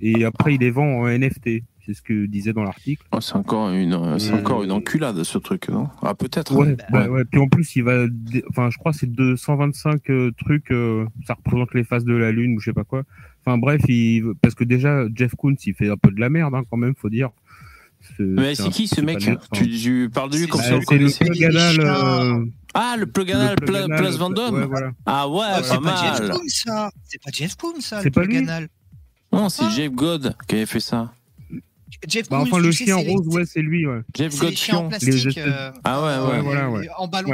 Et 0.00 0.24
après, 0.24 0.54
il 0.56 0.60
les 0.60 0.70
vend 0.70 1.00
en 1.02 1.06
NFT. 1.08 1.62
C'est 1.86 1.94
ce 1.94 2.02
que 2.02 2.26
disait 2.26 2.52
dans 2.54 2.62
l'article. 2.64 3.06
Oh, 3.12 3.20
c'est 3.20 3.36
encore 3.36 3.70
une, 3.70 3.92
euh, 3.92 4.18
c'est 4.18 4.32
encore 4.32 4.62
une 4.64 4.72
enculade 4.72 5.22
ce 5.22 5.36
truc, 5.38 5.68
non? 5.68 5.88
Ah 6.02 6.14
peut-être. 6.14 6.54
Ouais, 6.56 6.70
hein. 6.72 6.76
bah 6.90 7.08
ouais. 7.08 7.24
Puis 7.26 7.38
en 7.40 7.46
plus, 7.46 7.76
il 7.76 7.84
va, 7.84 8.06
enfin, 8.48 8.70
je 8.70 8.78
crois 8.78 8.92
que 8.92 8.98
c'est 8.98 9.10
225 9.10 10.10
euh, 10.10 10.30
trucs. 10.38 10.70
euh, 10.72 11.04
ça 11.26 11.34
représente 11.34 11.72
les 11.74 11.84
phases 11.84 12.04
de 12.04 12.14
la 12.14 12.32
Lune 12.32 12.56
ou 12.56 12.60
je 12.60 12.66
sais 12.66 12.72
pas 12.74 12.84
quoi. 12.84 13.02
Enfin 13.46 13.58
bref, 13.58 13.80
il... 13.88 14.24
parce 14.40 14.54
que 14.54 14.64
déjà 14.64 15.04
Jeff 15.14 15.34
Koons, 15.34 15.56
il 15.66 15.74
fait 15.74 15.88
un 15.90 15.96
peu 15.96 16.10
de 16.10 16.20
la 16.20 16.30
merde 16.30 16.54
hein, 16.54 16.62
quand 16.70 16.76
même, 16.76 16.94
faut 16.96 17.10
dire. 17.10 17.30
Mais 18.18 18.54
c'est 18.54 18.68
qui 18.68 18.86
ce 18.86 19.00
mec 19.00 19.18
tu, 19.52 19.68
tu 19.78 20.10
parles 20.12 20.30
de 20.30 20.36
lui 20.36 20.44
C'est- 20.44 20.48
comme 20.50 20.60
Bah, 20.60 20.66
si 20.66 20.72
on 20.72 20.76
le 20.76 20.82
c'est 20.84 20.94
le 20.94 20.98
connaissait 20.98 21.24
plug 21.24 21.44
anal, 21.44 21.76
Les 21.76 21.84
euh, 21.84 22.44
Ah, 22.74 22.96
le 22.98 23.06
Pluganal 23.06 23.50
le 23.58 23.64
plug 23.64 23.68
Pla- 23.70 23.84
anal, 23.84 23.98
Place 23.98 24.14
euh, 24.14 24.18
Vendôme 24.18 24.54
ouais, 24.56 24.66
voilà. 24.66 24.90
Ah 25.06 25.28
ouais, 25.28 25.38
pas 25.38 25.62
c'est 25.62 25.80
pas 25.80 26.16
Jeff. 26.18 26.30
Koons, 26.30 26.42
ça. 26.48 26.90
C'est 27.04 27.22
pas 27.22 27.30
Jeff 27.32 27.54
Koons, 27.56 27.80
ça. 27.80 27.98
C'est 27.98 28.04
le 28.06 28.10
pas 28.10 28.20
plug 28.22 28.30
lui 28.32 28.38
anal. 28.38 28.68
Non, 29.32 29.48
c'est 29.48 29.64
Ah. 29.64 29.70
Jeff 29.70 29.90
God 29.92 30.34
qui 30.46 30.54
avait 30.56 30.66
fait 30.66 30.80
ça. 30.80 31.12
Jeff 32.06 32.28
Bah, 32.28 32.38
Koons, 32.38 32.42
enfin, 32.44 32.58
le 32.58 32.70
chien 32.72 32.96
rose, 32.96 33.26
ouais, 33.28 33.46
c'est 33.46 33.62
lui, 33.62 33.86
ouais. 33.86 34.00
Jeff. 34.14 34.38
Les 34.42 34.48
espèces- 34.48 35.38
euh, 35.38 35.70
Ah 35.82 36.02
ouais, 36.02 36.08
euh, 36.08 36.30
ouais. 36.30 36.40
voilà, 36.42 36.70
ouais. 36.70 36.88
En 36.98 37.08
ballon. 37.08 37.32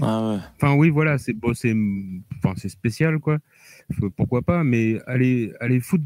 Ah 0.00 0.28
ouais. 0.30 0.38
Enfin 0.56 0.74
oui, 0.74 0.90
voilà, 0.90 1.18
c'est 1.18 1.32
bon, 1.32 1.54
c'est 1.54 1.74
enfin 2.38 2.54
c'est 2.56 2.68
spécial 2.68 3.18
quoi. 3.20 3.38
Faut- 3.92 4.10
Pourquoi 4.10 4.42
pas, 4.42 4.64
mais 4.64 4.98
aller 5.06 5.52
aller 5.60 5.80
foutre 5.80 6.04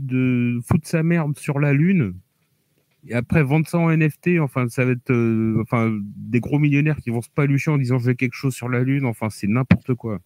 sa 0.86 1.02
merde 1.02 1.36
sur 1.38 1.60
la 1.60 1.72
lune 1.72 2.14
et 3.06 3.14
après 3.14 3.42
vendre 3.42 3.66
ça 3.68 3.78
en 3.78 3.90
NFT, 3.90 4.40
enfin 4.40 4.68
ça 4.68 4.84
va 4.84 4.92
être 4.92 5.10
euh, 5.12 5.60
enfin 5.62 5.96
des 6.16 6.40
gros 6.40 6.58
millionnaires 6.58 6.96
qui 6.98 7.10
vont 7.10 7.22
se 7.22 7.30
palucher 7.30 7.70
en 7.70 7.78
disant 7.78 7.98
je 7.98 8.10
quelque 8.12 8.34
chose 8.34 8.54
sur 8.54 8.68
la 8.68 8.82
lune, 8.82 9.06
enfin 9.06 9.30
c'est 9.30 9.46
n'importe 9.46 9.94
quoi. 9.94 10.20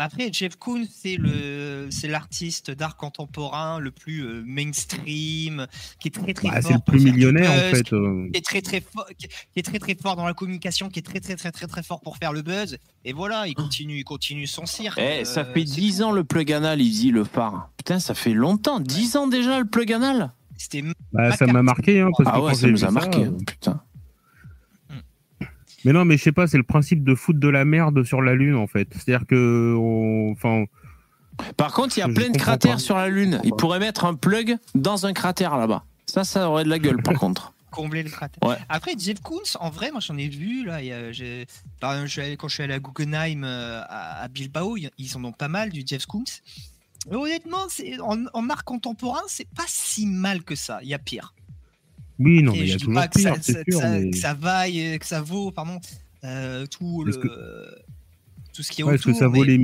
Après, 0.00 0.30
Jeff 0.32 0.56
Koons, 0.56 0.86
c'est 0.90 1.16
le, 1.16 1.88
c'est 1.90 2.08
l'artiste 2.08 2.70
d'art 2.70 2.96
contemporain 2.96 3.78
le 3.78 3.90
plus 3.90 4.20
euh, 4.24 4.42
mainstream, 4.46 5.66
qui 6.00 6.08
est 6.08 6.10
très 6.10 6.32
très 6.34 6.48
Bah, 6.48 6.60
fort. 6.60 6.70
c'est 6.70 6.74
le 6.74 6.80
plus 6.98 7.04
millionnaire 7.04 7.50
en 7.50 7.74
fait. 7.74 7.92
euh. 7.92 8.28
Qui 8.32 8.38
est 8.38 8.44
très 8.44 8.62
très 8.62 8.80
fort, 8.80 9.06
qui 9.18 9.26
est 9.56 9.62
très 9.62 9.78
très 9.78 9.94
fort 9.94 10.16
dans 10.16 10.26
la 10.26 10.34
communication, 10.34 10.88
qui 10.88 10.98
est 10.98 11.02
très 11.02 11.20
très 11.20 11.36
très 11.36 11.52
très 11.52 11.66
très 11.66 11.82
fort 11.82 12.00
pour 12.00 12.16
faire 12.16 12.32
le 12.32 12.42
buzz. 12.42 12.78
Et 13.04 13.12
voilà, 13.12 13.46
il 13.46 13.54
continue, 13.54 13.98
il 13.98 14.04
continue 14.04 14.46
son 14.46 14.66
cirque. 14.66 14.98
Eh, 15.00 15.24
ça 15.24 15.40
Euh, 15.40 15.44
fait 15.54 15.66
c'est 15.66 15.74
10 15.80 15.98
tout. 15.98 16.02
ans 16.04 16.12
le 16.12 16.24
Pluganal, 16.24 16.80
il 16.80 16.90
dit 16.90 17.10
le 17.10 17.24
phare. 17.24 17.70
Putain, 17.76 17.98
ça 18.00 18.14
fait 18.14 18.32
longtemps. 18.34 18.80
10 18.80 19.16
ans 19.16 19.26
déjà 19.28 19.58
le 19.58 19.66
Pluganal 19.66 20.32
C'était 20.56 20.82
Bah, 21.12 21.32
ça 21.36 21.46
m'a 21.46 21.62
marqué 21.62 22.00
hein, 22.00 22.08
parce 22.16 22.30
Ah 22.32 22.38
que 22.38 22.44
ouais, 22.44 22.54
ça 22.54 22.68
nous 22.68 22.84
a 22.84 22.90
marqué. 22.90 23.24
euh, 23.24 23.30
Putain. 23.46 23.82
Mais 25.84 25.92
non, 25.92 26.04
mais 26.04 26.16
je 26.18 26.22
sais 26.22 26.32
pas, 26.32 26.46
c'est 26.46 26.56
le 26.58 26.62
principe 26.62 27.04
de 27.04 27.14
foutre 27.14 27.40
de 27.40 27.48
la 27.48 27.64
merde 27.64 28.02
sur 28.04 28.20
la 28.22 28.34
lune 28.34 28.54
en 28.56 28.66
fait. 28.66 28.88
C'est-à-dire 28.92 29.26
que 29.26 29.74
on- 29.78 30.32
enfin 30.32 30.64
Par 31.56 31.72
contre, 31.72 31.96
il 31.96 32.00
y 32.00 32.02
a 32.02 32.08
plein 32.08 32.28
de 32.30 32.36
cratères 32.36 32.72
pas. 32.72 32.78
sur 32.78 32.96
la 32.96 33.08
Lune. 33.08 33.40
Il 33.44 33.52
pourrait 33.52 33.78
mettre 33.78 34.04
un 34.04 34.14
plug 34.14 34.56
dans 34.74 35.06
un 35.06 35.12
cratère 35.14 35.56
là-bas. 35.56 35.84
Ça, 36.06 36.24
ça 36.24 36.50
aurait 36.50 36.64
de 36.64 36.68
la 36.68 36.78
gueule 36.78 37.02
par 37.02 37.14
contre. 37.18 37.52
combler 37.70 38.02
le 38.02 38.10
cratère. 38.10 38.46
Ouais. 38.46 38.56
Après, 38.68 38.92
Jeff 38.98 39.20
Koons, 39.20 39.56
en 39.60 39.70
vrai, 39.70 39.90
moi 39.92 40.00
j'en 40.00 40.18
ai 40.18 40.28
vu 40.28 40.64
là. 40.66 40.82
il 40.82 40.88
y 40.88 40.92
a- 40.92 41.12
j'ai- 41.12 41.46
par 41.80 41.92
exemple, 41.92 42.08
je 42.08 42.12
suis 42.12 42.20
allé- 42.20 42.36
quand 42.36 42.48
je 42.48 42.54
suis 42.54 42.62
allé 42.64 42.74
à 42.74 42.78
Guggenheim 42.80 43.44
euh, 43.44 43.80
à, 43.88 44.22
à 44.24 44.28
Bilbao, 44.28 44.76
y- 44.76 44.90
ils 44.98 45.16
en 45.16 45.24
ont 45.24 45.32
pas 45.32 45.48
mal 45.48 45.70
du 45.70 45.82
Jeff 45.86 46.04
Koons. 46.06 46.24
Mais 47.08 47.16
honnêtement, 47.16 47.68
c'est- 47.70 47.98
en, 48.00 48.18
en 48.34 48.50
art 48.50 48.64
contemporain, 48.64 49.22
c'est 49.28 49.48
pas 49.56 49.64
si 49.68 50.04
mal 50.06 50.42
que 50.42 50.54
ça. 50.56 50.80
Il 50.82 50.88
y 50.88 50.94
a 50.94 50.98
pire. 50.98 51.32
Oui 52.20 52.42
non 52.44 52.52
mais 52.52 52.58
il 52.60 52.64
y 52.64 52.68
je 52.68 52.74
a 52.76 52.78
toujours 52.78 52.94
pas 52.94 53.08
que 53.08 53.18
ça, 53.20 53.32
pire, 53.32 53.38
c'est 53.42 53.52
ça- 53.54 53.62
sûr. 53.68 53.80
ça- 53.80 53.90
mais- 53.98 54.10
que 54.10 54.16
ça 54.16 54.34
vaille, 54.34 54.98
que 55.00 55.06
ça 55.06 55.20
vaut, 55.22 55.50
pardon, 55.50 55.80
euh, 56.24 56.66
tout 56.66 57.04
Est-ce 57.08 57.18
le. 57.18 57.66
Tout 58.52 58.62
ce 58.62 58.70
qui 58.72 58.80
est 58.82 58.84
Ouais, 58.84 58.96
Est-ce 58.96 59.04
que 59.06 59.12
ça 59.14 59.28
vaut 59.28 59.44
les... 59.44 59.60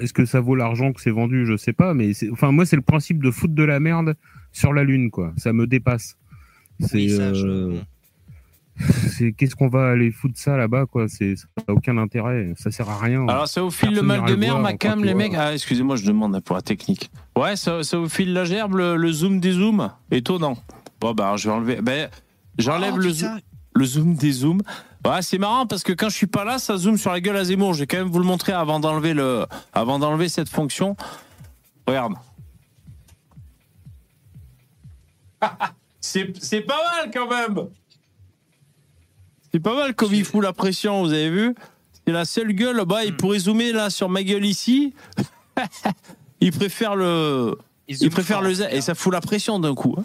Est-ce 0.00 0.12
que 0.14 0.24
ça 0.24 0.40
vaut 0.40 0.54
l'argent 0.54 0.92
que 0.94 1.00
c'est 1.00 1.10
vendu? 1.10 1.44
Je 1.46 1.56
sais 1.58 1.74
pas, 1.74 1.92
mais 1.94 2.14
c'est... 2.14 2.30
enfin 2.30 2.50
moi 2.52 2.64
c'est 2.66 2.74
le 2.76 2.82
principe 2.82 3.22
de 3.22 3.30
foutre 3.30 3.54
de 3.54 3.62
la 3.64 3.80
merde 3.80 4.14
sur 4.50 4.72
la 4.72 4.82
lune 4.82 5.10
quoi. 5.10 5.32
Ça 5.36 5.52
me 5.52 5.66
dépasse. 5.66 6.16
C'est 6.80 6.96
Oui, 6.96 7.10
ça, 7.10 7.34
je- 7.34 7.46
euh, 7.46 7.80
c'est 9.10 9.32
qu'est-ce 9.32 9.54
qu'on 9.56 9.68
va 9.68 9.90
aller 9.90 10.10
foutre 10.10 10.38
ça 10.38 10.56
là-bas 10.56 10.86
quoi? 10.86 11.06
C'est 11.08 11.36
ça 11.36 11.46
n'a 11.68 11.74
aucun 11.74 11.98
intérêt, 11.98 12.54
ça 12.56 12.70
sert 12.70 12.88
à 12.88 12.98
rien. 12.98 13.26
Alors, 13.28 13.46
ça 13.48 13.60
vous 13.60 13.70
file 13.70 13.92
le 13.94 14.02
mal 14.02 14.24
de 14.24 14.34
mer, 14.36 14.58
ma 14.58 14.72
cam, 14.74 15.04
les 15.04 15.14
mecs 15.14 15.34
Ah, 15.36 15.52
excusez-moi, 15.52 15.96
je 15.96 16.06
demande 16.06 16.40
pour 16.42 16.56
la 16.56 16.62
technique. 16.62 17.10
Ouais, 17.36 17.56
ça, 17.56 17.82
ça 17.82 17.98
vous 17.98 18.08
file 18.08 18.32
la 18.32 18.44
gerbe, 18.44 18.74
le, 18.76 18.96
le 18.96 19.12
zoom 19.12 19.38
des 19.40 19.52
zooms 19.52 19.90
Étonnant. 20.10 20.56
Bon, 21.00 21.12
bah, 21.14 21.34
je 21.36 21.48
vais 21.48 21.54
enlever. 21.54 21.80
Ben, 21.80 22.10
j'enlève 22.58 22.94
Oh, 22.94 22.98
le, 22.98 23.12
putain. 23.12 23.36
zo- 23.36 23.42
le 23.74 23.84
zoom 23.84 24.14
des 24.14 24.32
zooms. 24.32 24.62
Ouais, 25.06 25.22
c'est 25.22 25.38
marrant 25.38 25.66
parce 25.66 25.82
que 25.84 25.92
quand 25.92 26.08
je 26.08 26.16
suis 26.16 26.26
pas 26.26 26.44
là, 26.44 26.58
ça 26.58 26.76
zoome 26.76 26.98
sur 26.98 27.12
la 27.12 27.20
gueule 27.20 27.36
à 27.36 27.44
Zemmour. 27.44 27.72
Je 27.74 27.80
vais 27.80 27.86
quand 27.86 27.98
même 27.98 28.08
vous 28.08 28.18
le 28.18 28.24
montrer 28.24 28.52
avant 28.52 28.80
d'enlever 28.80 29.14
le, 29.14 29.46
avant 29.72 29.98
d'enlever 29.98 30.28
cette 30.28 30.48
fonction. 30.48 30.96
Regarde. 31.86 32.14
c'est, 36.00 36.32
c'est 36.42 36.62
pas 36.62 36.76
mal 37.00 37.10
quand 37.12 37.28
même. 37.28 37.68
C'est 39.52 39.60
pas 39.60 39.74
mal 39.74 39.94
comme 39.94 40.12
il 40.12 40.24
fout 40.24 40.42
la 40.42 40.52
pression, 40.52 41.02
vous 41.02 41.12
avez 41.12 41.30
vu? 41.30 41.54
C'est 42.04 42.12
la 42.12 42.24
seule 42.24 42.52
gueule. 42.52 42.84
Bah, 42.84 43.04
il 43.04 43.12
Hmm. 43.12 43.16
pourrait 43.16 43.38
zoomer 43.38 43.72
là 43.72 43.88
sur 43.90 44.08
ma 44.08 44.22
gueule 44.22 44.44
ici. 44.44 44.94
il 46.40 46.52
préfère 46.52 46.96
le, 46.96 47.56
il 47.86 48.10
préfère 48.10 48.38
fort, 48.38 48.46
le 48.48 48.54
Z 48.54 48.66
et 48.70 48.80
ça 48.80 48.94
fout 48.94 49.12
la 49.12 49.20
pression 49.20 49.58
d'un 49.58 49.74
coup. 49.74 49.94
hein. 49.98 50.04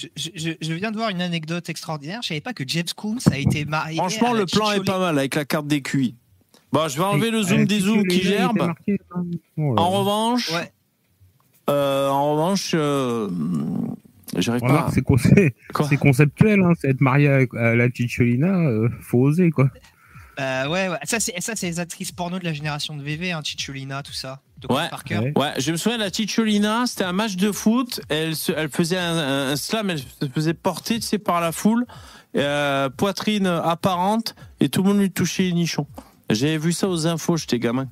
Je, 0.00 0.06
je- 0.16 0.30
je- 0.34 0.52
je 0.60 0.72
viens 0.72 0.90
de 0.90 0.96
voir 0.96 1.10
une 1.10 1.20
anecdote 1.20 1.68
extraordinaire. 1.68 2.20
Je 2.22 2.28
savais 2.28 2.40
pas 2.40 2.52
que 2.54 2.64
James 2.66 2.84
Coons 2.96 3.18
a 3.30 3.36
été 3.38 3.64
marié. 3.64 3.96
Franchement, 3.96 4.32
le 4.32 4.46
plan 4.46 4.70
est 4.70 4.74
Chicholina. 4.76 4.92
pas 4.92 4.98
mal 4.98 5.18
avec 5.18 5.34
la 5.34 5.44
carte 5.44 5.66
des 5.66 5.82
QI. 5.82 6.14
Bon, 6.72 6.86
je 6.88 6.96
vais 6.98 7.04
enlever 7.04 7.30
le 7.30 7.42
zoom 7.42 7.60
euh, 7.62 7.66
des 7.66 7.80
zooms 7.80 8.06
qui 8.06 8.22
gerbe. 8.22 8.56
marqué, 8.58 8.98
hein. 9.14 9.24
En 9.76 9.90
revanche, 9.90 10.50
Ouais. 10.52 10.70
euh, 11.68 12.08
en 12.08 12.32
revanche, 12.32 12.70
euh, 12.74 13.28
j'arrive 14.36 14.60
pas. 14.60 14.88
c'est 15.88 15.96
conceptuel, 15.96 16.60
hein, 16.62 16.72
c'est 16.80 16.90
être 16.90 17.00
marié 17.00 17.28
à, 17.28 17.40
à 17.58 17.74
la 17.74 17.90
Cicciolina, 17.90 18.56
euh, 18.68 18.88
faut 19.00 19.18
oser 19.18 19.50
quoi. 19.50 19.68
Bah 20.36 20.68
ouais, 20.68 20.88
ouais. 20.88 20.98
Ça, 21.04 21.20
c'est 21.20 21.38
ça, 21.40 21.54
c'est 21.56 21.66
les 21.66 21.80
actrices 21.80 22.12
porno 22.12 22.38
de 22.38 22.44
la 22.44 22.52
génération 22.52 22.96
de 22.96 23.02
VV, 23.02 23.32
hein, 23.32 23.42
tout 23.42 24.12
ça. 24.12 24.40
De 24.58 24.72
Ouais. 24.72 24.88
Parker. 24.90 25.18
Ouais. 25.18 25.32
Ouais, 25.36 25.52
je 25.58 25.72
me 25.72 25.76
souviens 25.76 25.96
de 25.98 26.02
la 26.04 26.12
Cicciolina, 26.12 26.84
c'était 26.86 27.04
un 27.04 27.12
match 27.12 27.36
de 27.36 27.50
foot. 27.50 28.00
Elle, 28.10 28.36
se- 28.36 28.52
elle 28.52 28.68
faisait 28.70 28.98
un, 28.98 29.56
slam, 29.56 29.88
elle 29.90 29.98
se 30.00 30.28
faisait 30.34 30.52
porter 30.54 30.96
tu 31.00 31.06
sais, 31.06 31.18
par 31.18 31.40
la 31.40 31.50
foule, 31.50 31.86
euh, 32.36 32.90
poitrine 32.90 33.46
apparente, 33.46 34.34
et 34.60 34.68
tout 34.68 34.82
le 34.82 34.88
monde 34.90 34.98
lui 35.00 35.10
touchait 35.10 35.44
les 35.44 35.52
nichons. 35.54 35.86
J'avais 36.28 36.58
vu 36.58 36.72
ça 36.72 36.88
aux 36.88 37.06
infos, 37.06 37.36
j'étais 37.38 37.58
gamin. 37.58 37.88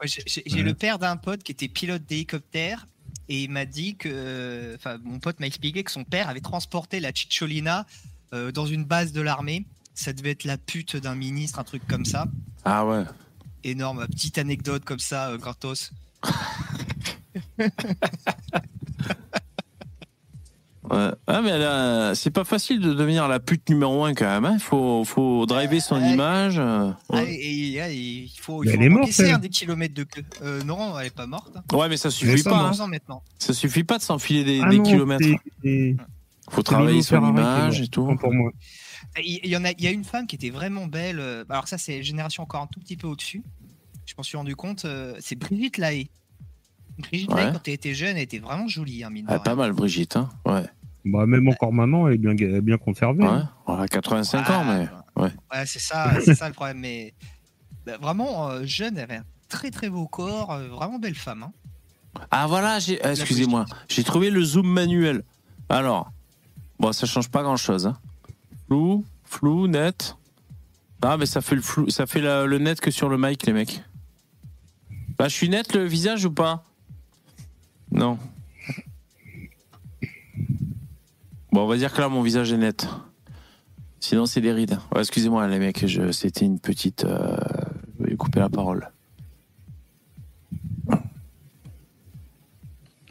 Ouais, 0.00 0.08
j'ai- 0.08 0.22
J'ai 0.26 0.42
j'ai 0.46 0.56
Ouais. 0.56 0.62
le 0.62 0.74
père 0.74 0.98
d'un 0.98 1.16
pote 1.16 1.42
qui 1.44 1.52
était 1.52 1.68
pilote 1.68 2.02
d'hélicoptère 2.04 2.86
et 3.28 3.44
il 3.44 3.50
m'a 3.50 3.64
dit 3.64 3.96
que. 3.96 4.74
Enfin, 4.74 4.98
mon 5.04 5.18
pote 5.20 5.38
m'a 5.40 5.46
expliqué 5.46 5.84
que 5.84 5.90
son 5.92 6.02
père 6.04 6.28
avait 6.28 6.40
transporté 6.40 6.98
la 7.00 7.12
Chicholina 7.14 7.86
euh, 8.34 8.50
dans 8.50 8.66
une 8.66 8.84
base 8.84 9.12
de 9.12 9.20
l'armée. 9.20 9.64
Ça 9.94 10.12
devait 10.12 10.30
être 10.32 10.44
la 10.44 10.58
pute 10.58 10.96
d'un 10.96 11.14
ministre, 11.14 11.58
un 11.58 11.64
truc 11.64 11.86
comme 11.86 12.04
ça. 12.04 12.26
Ah 12.64 12.84
ouais. 12.86 13.04
Énorme, 13.62 14.06
petite 14.08 14.38
anecdote 14.38 14.84
comme 14.84 14.98
ça, 14.98 15.28
euh, 15.30 15.38
gratos. 15.38 15.92
Ouais. 20.90 21.08
Ah, 21.26 21.40
mais 21.42 21.50
a- 21.50 22.14
c'est 22.14 22.30
pas 22.30 22.44
facile 22.44 22.78
de 22.78 22.92
devenir 22.92 23.26
la 23.26 23.40
pute 23.40 23.70
numéro 23.70 24.04
un 24.04 24.12
quand 24.12 24.38
même. 24.42 24.52
Il 24.54 24.60
faut, 24.60 25.02
faut 25.06 25.46
driver 25.46 25.80
son 25.80 25.96
Ouais. 25.96 26.12
image. 26.12 26.58
euh, 26.58 26.90
Ah, 27.08 27.14
Ouais. 27.16 27.32
et, 27.32 27.72
et- 27.72 27.78
et 27.78 27.94
il 28.24 28.28
faut, 28.38 28.62
il 28.62 28.68
faut 28.68 28.74
elle 28.76 28.82
est 28.82 28.88
morte, 28.90 29.10
elle. 29.18 29.30
hein, 29.32 29.38
des 29.38 29.48
kilomètres 29.48 29.94
de 29.94 30.02
queue. 30.04 30.22
Euh, 30.42 30.62
non, 30.64 30.98
elle 30.98 31.06
est 31.06 31.10
pas 31.14 31.26
morte. 31.26 31.52
hein. 31.56 31.62
Ouais, 31.74 31.88
mais 31.88 31.96
ça 31.96 32.08
Mais 32.08 32.12
suffit 32.12 32.42
ça, 32.42 32.50
pas. 32.50 32.58
hein. 32.58 32.68
11 32.70 32.80
ans 32.82 32.88
maintenant. 32.88 33.22
Ça 33.38 33.54
suffit 33.54 33.82
pas 33.84 33.96
de 33.96 34.02
s'enfiler 34.02 34.44
des, 34.44 34.60
Ah 34.62 34.68
des 34.68 34.76
non, 34.76 34.82
kilomètres. 34.82 35.26
c'est- 35.62 35.96
Faut 36.50 36.62
travailler 36.62 37.00
son 37.02 37.26
image 37.30 37.80
et 37.80 37.88
tout. 37.88 38.14
Pour 38.20 38.32
moi. 38.34 38.50
Il 39.22 39.46
y, 39.46 39.56
en 39.56 39.64
a, 39.64 39.70
il 39.70 39.80
y 39.82 39.86
a 39.86 39.90
une 39.90 40.04
femme 40.04 40.26
qui 40.26 40.34
était 40.36 40.50
vraiment 40.50 40.86
belle. 40.86 41.20
euh, 41.20 41.44
Alors 41.48 41.68
ça, 41.68 41.78
c'est 41.78 42.02
génération 42.02 42.42
encore 42.42 42.62
un 42.62 42.66
tout 42.66 42.80
petit 42.80 42.96
peu 42.96 43.06
au-dessus. 43.06 43.42
Je 44.06 44.14
m'en 44.18 44.22
suis 44.24 44.36
rendu 44.36 44.56
compte. 44.56 44.84
euh, 44.84 45.16
c'est 45.20 45.36
Brigitte 45.36 45.78
Lahaye. 45.78 46.10
Brigitte 46.98 47.30
Ouais. 47.32 47.42
Lahaye, 47.42 47.52
quand 47.52 47.68
elle 47.68 47.74
était 47.74 47.94
jeune, 47.94 48.16
elle 48.16 48.22
était 48.22 48.38
vraiment 48.38 48.68
jolie, 48.68 49.04
hein, 49.04 49.10
mine 49.10 49.24
Ah, 49.28 49.32
rien. 49.34 49.40
pas 49.40 49.54
mal, 49.54 49.72
Brigitte. 49.72 50.16
Hein. 50.16 50.28
Ouais. 50.46 50.64
Bah, 51.04 51.26
même 51.26 51.48
encore 51.48 51.72
maintenant, 51.72 52.06
elle 52.08 52.14
est 52.14 52.18
bien, 52.18 52.32
elle 52.32 52.54
est 52.56 52.60
bien 52.60 52.78
conservée. 52.78 53.22
ouais. 53.22 53.28
hein. 53.28 53.50
On 53.66 53.74
a 53.78 53.86
85 53.88 54.50
ans, 54.50 54.64
mais. 54.64 54.88
ouais. 55.22 55.30
Ouais, 55.52 55.66
c'est 55.66 55.78
ça, 55.80 56.12
c'est 56.24 56.34
ça 56.34 56.48
le 56.48 56.54
problème. 56.54 56.78
Mais 56.78 57.14
bah, 57.86 57.98
vraiment 58.00 58.50
euh, 58.50 58.64
jeune, 58.64 58.96
elle 58.96 59.04
avait 59.04 59.16
un 59.16 59.24
très 59.48 59.70
très 59.70 59.88
beau 59.90 60.06
corps, 60.08 60.52
euh, 60.52 60.68
vraiment 60.68 60.98
belle 60.98 61.14
femme. 61.14 61.44
hein. 61.44 61.52
Ah 62.30 62.46
voilà, 62.46 62.78
j'ai- 62.78 63.02
ah, 63.04 63.10
excusez-moi, 63.12 63.64
j'ai 63.88 64.04
trouvé 64.04 64.30
le 64.30 64.42
zoom 64.42 64.66
manuel. 64.68 65.24
Alors, 65.68 66.12
bon, 66.78 66.92
ça 66.92 67.06
change 67.06 67.28
pas 67.28 67.42
grand-chose. 67.42 67.86
hein. 67.86 67.98
Flou, 68.74 69.04
flou, 69.22 69.68
net. 69.68 70.16
Ah, 71.00 71.16
mais 71.16 71.26
ça 71.26 71.40
fait 71.40 71.54
le 71.54 71.62
flou, 71.62 71.90
ça 71.90 72.06
fait 72.06 72.20
la- 72.20 72.44
le 72.44 72.58
net 72.58 72.80
que 72.80 72.90
sur 72.90 73.08
le 73.08 73.16
mic, 73.16 73.46
les 73.46 73.52
mecs. 73.52 73.84
Bah, 75.16 75.28
je 75.28 75.34
suis 75.34 75.48
net 75.48 75.72
le 75.74 75.84
visage 75.84 76.24
ou 76.24 76.32
pas? 76.32 76.64
Non. 77.92 78.18
Bon, 81.52 81.60
on 81.62 81.66
va 81.68 81.76
dire 81.76 81.92
que 81.92 82.00
là, 82.00 82.08
mon 82.08 82.20
visage 82.20 82.52
est 82.52 82.56
net. 82.56 82.88
Sinon, 84.00 84.26
c'est 84.26 84.40
des 84.40 84.50
rides. 84.50 84.80
Excusez-moi, 84.96 85.46
les 85.46 85.60
mecs, 85.60 85.86
je- 85.86 86.10
c'était 86.10 86.44
une 86.44 86.58
petite. 86.58 87.04
euh, 87.04 87.36
Je 88.00 88.06
vais 88.06 88.16
couper 88.16 88.40
la 88.40 88.48
parole. 88.48 88.90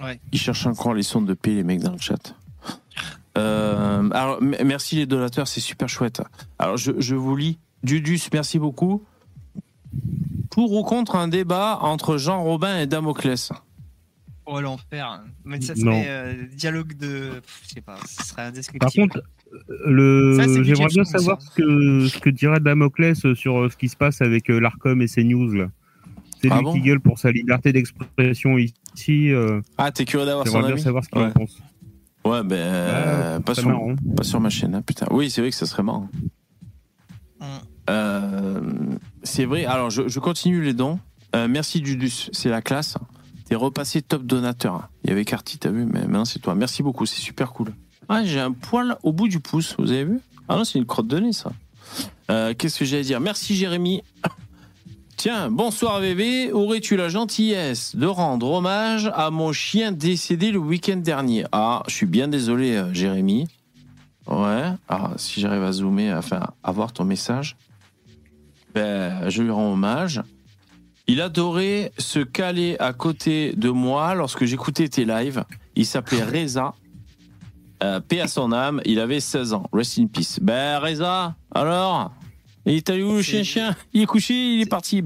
Ouais. 0.01 0.19
Ils 0.33 0.39
cherchent 0.39 0.65
encore 0.65 0.93
les 0.93 1.03
sons 1.03 1.21
de 1.21 1.33
paix, 1.33 1.51
les 1.53 1.63
mecs 1.63 1.79
dans 1.79 1.93
le 1.93 1.99
chat. 1.99 2.35
Euh, 3.37 4.09
alors, 4.11 4.41
merci 4.41 4.95
les 4.97 5.05
donateurs, 5.05 5.47
c'est 5.47 5.59
super 5.61 5.89
chouette. 5.89 6.21
Alors, 6.59 6.77
je, 6.77 6.91
je 6.99 7.15
vous 7.15 7.35
lis. 7.35 7.57
Dudus, 7.83 8.19
merci 8.31 8.59
beaucoup. 8.59 9.03
Pour 10.51 10.71
ou 10.73 10.83
contre 10.83 11.15
un 11.15 11.27
débat 11.27 11.79
entre 11.81 12.17
Jean 12.17 12.43
Robin 12.43 12.79
et 12.79 12.85
Damoclès? 12.87 13.51
Oh 14.45 14.59
l'enfer. 14.61 15.21
Mais 15.45 15.59
ça 15.61 15.75
serait 15.75 16.05
euh, 16.07 16.33
dialogue 16.53 16.95
de. 16.97 17.29
pff, 17.39 17.61
Je 17.67 17.73
sais 17.75 17.81
pas, 17.81 17.95
ce 18.05 18.23
serait 18.25 18.35
Par 18.43 18.45
indescriptible. 18.47 19.09
contre, 19.09 19.23
euh, 19.53 19.59
le... 19.87 20.63
J'aimerais 20.63 20.87
bien 20.87 21.03
savoir 21.05 21.41
ça. 21.41 21.49
ce 21.49 21.55
que, 21.55 22.07
ce 22.07 22.19
que 22.19 22.29
dirait 22.29 22.59
Damoclès 22.59 23.33
sur 23.35 23.57
euh, 23.63 23.69
ce 23.69 23.77
qui 23.77 23.87
se 23.89 23.95
passe 23.95 24.21
avec 24.21 24.49
l'Arcom 24.49 25.01
et 25.01 25.07
ses 25.07 25.23
news. 25.23 25.51
là. 25.53 25.67
C'est 26.41 26.49
Ah 26.51 26.57
lui 26.57 26.63
bon? 26.65 26.73
qui 26.73 26.81
gueule 26.81 26.99
pour 26.99 27.19
sa 27.19 27.31
liberté 27.31 27.71
d'expression 27.71 28.57
ici. 28.57 29.31
euh, 29.31 29.61
Ah, 29.77 29.91
t'es 29.91 30.03
curieux 30.05 30.25
d'avoir 30.25 30.45
son 30.45 30.53
j'aimerais 30.53 30.67
bien 30.67 30.73
avis? 30.75 30.83
savoir 30.83 31.03
ce 31.05 31.09
qu'il 31.09 31.19
Ouais. 31.21 31.27
en 31.27 31.31
pense. 31.31 31.57
Ouais, 32.25 32.43
ben, 32.43 32.55
euh, 32.55 33.39
pas, 33.39 33.53
sur, 33.55 33.67
marrant. 33.67 33.95
pas 34.15 34.23
sur 34.23 34.39
ma 34.39 34.49
chaîne, 34.49 34.75
hein, 34.75 34.81
putain. 34.81 35.07
Oui, 35.11 35.29
c'est 35.29 35.41
vrai 35.41 35.49
que 35.49 35.55
ça 35.55 35.65
serait 35.65 35.83
marrant. 35.83 36.09
Mm. 37.39 37.45
Euh, 37.89 38.61
c'est 39.23 39.45
vrai, 39.45 39.65
alors 39.65 39.89
je, 39.89 40.07
je 40.07 40.19
continue 40.19 40.61
les 40.63 40.73
dons. 40.73 40.99
Euh, 41.35 41.47
merci 41.49 41.81
Dudus, 41.81 42.29
c'est 42.31 42.49
la 42.49 42.61
classe. 42.61 42.95
T'es 43.45 43.55
repassé 43.55 44.01
top 44.01 44.23
donateur. 44.23 44.89
Il 45.03 45.09
y 45.09 45.13
avait 45.13 45.25
Carty, 45.25 45.57
t'as 45.57 45.69
vu, 45.69 45.85
mais 45.85 46.01
maintenant 46.01 46.25
c'est 46.25 46.39
toi. 46.39 46.55
Merci 46.55 46.81
beaucoup, 46.81 47.05
c'est 47.05 47.19
super 47.19 47.51
cool. 47.51 47.73
Ah, 48.07 48.23
j'ai 48.23 48.39
un 48.39 48.51
poil 48.51 48.95
au 49.03 49.11
bout 49.11 49.27
du 49.27 49.39
pouce, 49.39 49.75
vous 49.77 49.91
avez 49.91 50.05
vu? 50.05 50.19
Ah 50.47 50.55
non, 50.55 50.63
c'est 50.63 50.79
une 50.79 50.85
crotte 50.85 51.07
de 51.07 51.19
nez, 51.19 51.33
ça. 51.33 51.51
Euh, 52.29 52.53
Qu'est-ce 52.57 52.79
que 52.79 52.85
j'allais 52.85 53.03
dire? 53.03 53.19
Merci 53.19 53.55
Jérémy. 53.55 54.01
Tiens, 55.15 55.49
bonsoir 55.49 55.99
VV. 55.99 56.51
Aurais-tu 56.51 56.97
la 56.97 57.07
gentillesse 57.07 57.95
de 57.95 58.05
rendre 58.05 58.49
hommage 58.51 59.09
à 59.13 59.29
mon 59.29 59.53
chien 59.53 59.91
décédé 59.91 60.51
le 60.51 60.59
week-end 60.59 60.97
dernier? 60.97 61.45
Ah, 61.51 61.83
je 61.87 61.93
suis 61.93 62.05
bien 62.05 62.27
désolé, 62.27 62.75
euh, 62.75 62.93
Jérémy. 62.93 63.47
Ouais. 64.27 64.71
Ah, 64.89 65.11
si 65.17 65.39
j'arrive 65.39 65.63
à 65.63 65.71
zoomer, 65.71 66.11
enfin, 66.13 66.41
à 66.63 66.71
voir 66.71 66.91
ton 66.91 67.05
message, 67.05 67.55
ben, 68.73 69.29
je 69.29 69.43
lui 69.43 69.51
rends 69.51 69.71
hommage. 69.73 70.21
Il 71.07 71.21
adorait 71.21 71.91
se 71.97 72.19
caler 72.19 72.75
à 72.79 72.91
côté 72.91 73.53
de 73.55 73.69
moi 73.69 74.15
lorsque 74.15 74.45
j'écoutais 74.45 74.87
tes 74.89 75.05
lives. 75.05 75.43
Il 75.75 75.85
s'appelait 75.85 76.23
Reza. 76.23 76.73
Euh, 77.83 77.99
paix 77.99 78.21
à 78.21 78.27
son 78.27 78.51
âme. 78.51 78.81
Il 78.85 78.99
avait 78.99 79.19
16 79.19 79.53
ans. 79.53 79.67
Rest 79.71 79.99
in 79.99 80.07
peace. 80.07 80.39
Ben, 80.41 80.79
Reza, 80.79 81.35
alors? 81.53 82.11
Il 82.65 82.73
est 82.75 82.89
allé 82.89 83.03
où 83.03 83.13
le 83.13 83.21
chien-chien 83.21 83.75
Il 83.93 84.01
est 84.01 84.05
couché, 84.05 84.33
il 84.33 84.61
est 84.61 84.65
parti. 84.69 85.03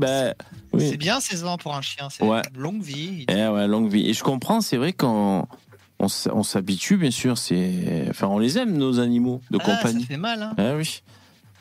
Oui. 0.73 0.87
C'est 0.89 0.97
bien 0.97 1.19
16 1.19 1.45
ans 1.45 1.57
pour 1.57 1.75
un 1.75 1.81
chien, 1.81 2.07
c'est 2.11 2.23
Ouais. 2.23 2.41
longue 2.55 2.81
vie. 2.83 3.25
Eh 3.29 3.47
ouais, 3.47 3.67
longue 3.67 3.89
vie. 3.91 4.07
Et 4.09 4.13
je 4.13 4.23
comprends, 4.23 4.61
c'est 4.61 4.77
vrai 4.77 4.93
qu'on 4.93 5.47
on, 5.99 6.07
s'habitue, 6.43 6.97
bien 6.97 7.09
sûr. 7.11 7.37
C'est, 7.37 8.05
enfin, 8.09 8.27
on 8.27 8.37
les 8.37 8.57
aime 8.57 8.77
nos 8.77 8.99
animaux 8.99 9.41
de 9.49 9.57
Ah, 9.61 9.63
compagnie. 9.65 10.01
Ça 10.01 10.07
fait 10.07 10.17
mal, 10.17 10.41
hein. 10.43 10.53
Ah 10.57 10.75
oui. 10.75 11.01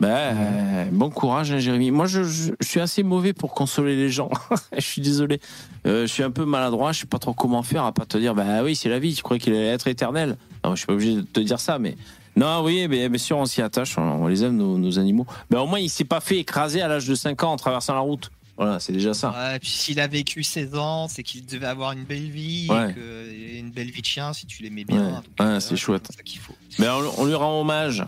Euh, 0.05 0.85
bon 0.93 1.09
courage, 1.09 1.53
hein, 1.53 1.59
Jérémy. 1.59 1.91
Moi, 1.91 2.07
je, 2.07 2.23
je- 2.23 2.53
je 2.61 2.67
suis 2.67 2.81
assez 2.81 3.03
mauvais 3.03 3.33
pour 3.33 3.55
consoler 3.55 3.97
les 3.97 4.11
gens. 4.11 4.31
je 4.77 4.81
suis 4.83 5.01
désolé. 5.01 5.41
Euh, 5.87 6.03
je 6.07 6.13
suis 6.13 6.23
un 6.23 6.31
peu 6.31 6.45
maladroit. 6.45 6.93
Je 6.93 7.01
sais 7.01 7.07
pas 7.07 7.19
trop 7.19 7.33
comment 7.33 7.63
faire 7.63 7.85
à 7.85 7.93
pas 7.93 8.05
te 8.05 8.19
dire, 8.19 8.35
bah 8.35 8.63
oui, 8.63 8.77
c'est 8.77 8.91
la 8.91 8.99
vie. 8.99 9.15
Tu 9.15 9.23
crois 9.23 9.39
qu'il 9.39 9.55
allait 9.55 9.67
être 9.69 9.89
éternel 9.89 10.37
Non, 10.65 10.73
je 10.75 10.81
suis 10.81 10.87
pas 10.87 10.93
obligé 10.93 11.15
de 11.17 11.21
te 11.23 11.41
dire 11.41 11.59
ça, 11.61 11.79
mais 11.79 11.97
non, 12.37 12.63
oui, 12.63 12.87
mais 12.89 13.09
bien 13.09 13.19
sûr, 13.19 13.39
on 13.39 13.47
s'y 13.47 13.63
attache. 13.63 13.97
On, 13.99 14.27
les 14.27 14.45
aime, 14.45 14.57
nos, 14.57 14.77
nos 14.79 14.99
animaux. 14.99 15.27
Ben, 15.51 15.61
au 15.61 15.67
moins, 15.67 15.79
il 15.81 15.89
s'est 15.91 16.05
pas 16.05 16.21
fait 16.21 16.39
écraser 16.39 16.83
à 16.83 16.89
l'âge 16.89 17.07
de 17.07 17.15
5 17.15 17.43
ans 17.45 17.53
en 17.53 17.57
traversant 17.57 17.95
la 17.95 18.01
route. 18.01 18.31
Voilà, 18.59 18.81
c'est 18.81 18.93
déjà 18.93 19.13
ça. 19.15 19.31
Ouais, 19.33 19.59
puis 19.59 19.69
s'il 19.69 20.01
a 20.01 20.07
vécu 20.07 20.43
16 20.43 20.75
ans, 20.77 21.09
c'est 21.09 21.23
qu'il 21.23 21.45
devait 21.45 21.67
avoir 21.67 21.93
une 21.93 22.05
belle 22.05 22.31
vie, 22.31 22.67
Ouais. 22.71 22.91
et 22.91 22.95
que, 22.95 23.31
et 23.31 23.59
une 23.59 23.71
belle 23.71 23.91
vie 23.91 24.01
de 24.01 24.07
chien 24.07 24.33
si 24.33 24.47
tu 24.47 24.63
l'aimais 24.63 24.85
bien. 24.85 25.03
Ouais. 25.41 25.45
Euh, 25.47 25.61
c'est 25.61 25.77
chouette. 25.77 26.09
ça 26.17 26.23
qu'il 26.23 26.41
faut. 26.41 26.55
Ben, 26.79 26.93
on, 26.95 27.23
on 27.23 27.25
lui 27.27 27.35
rend 27.35 27.61
hommage. 27.61 28.05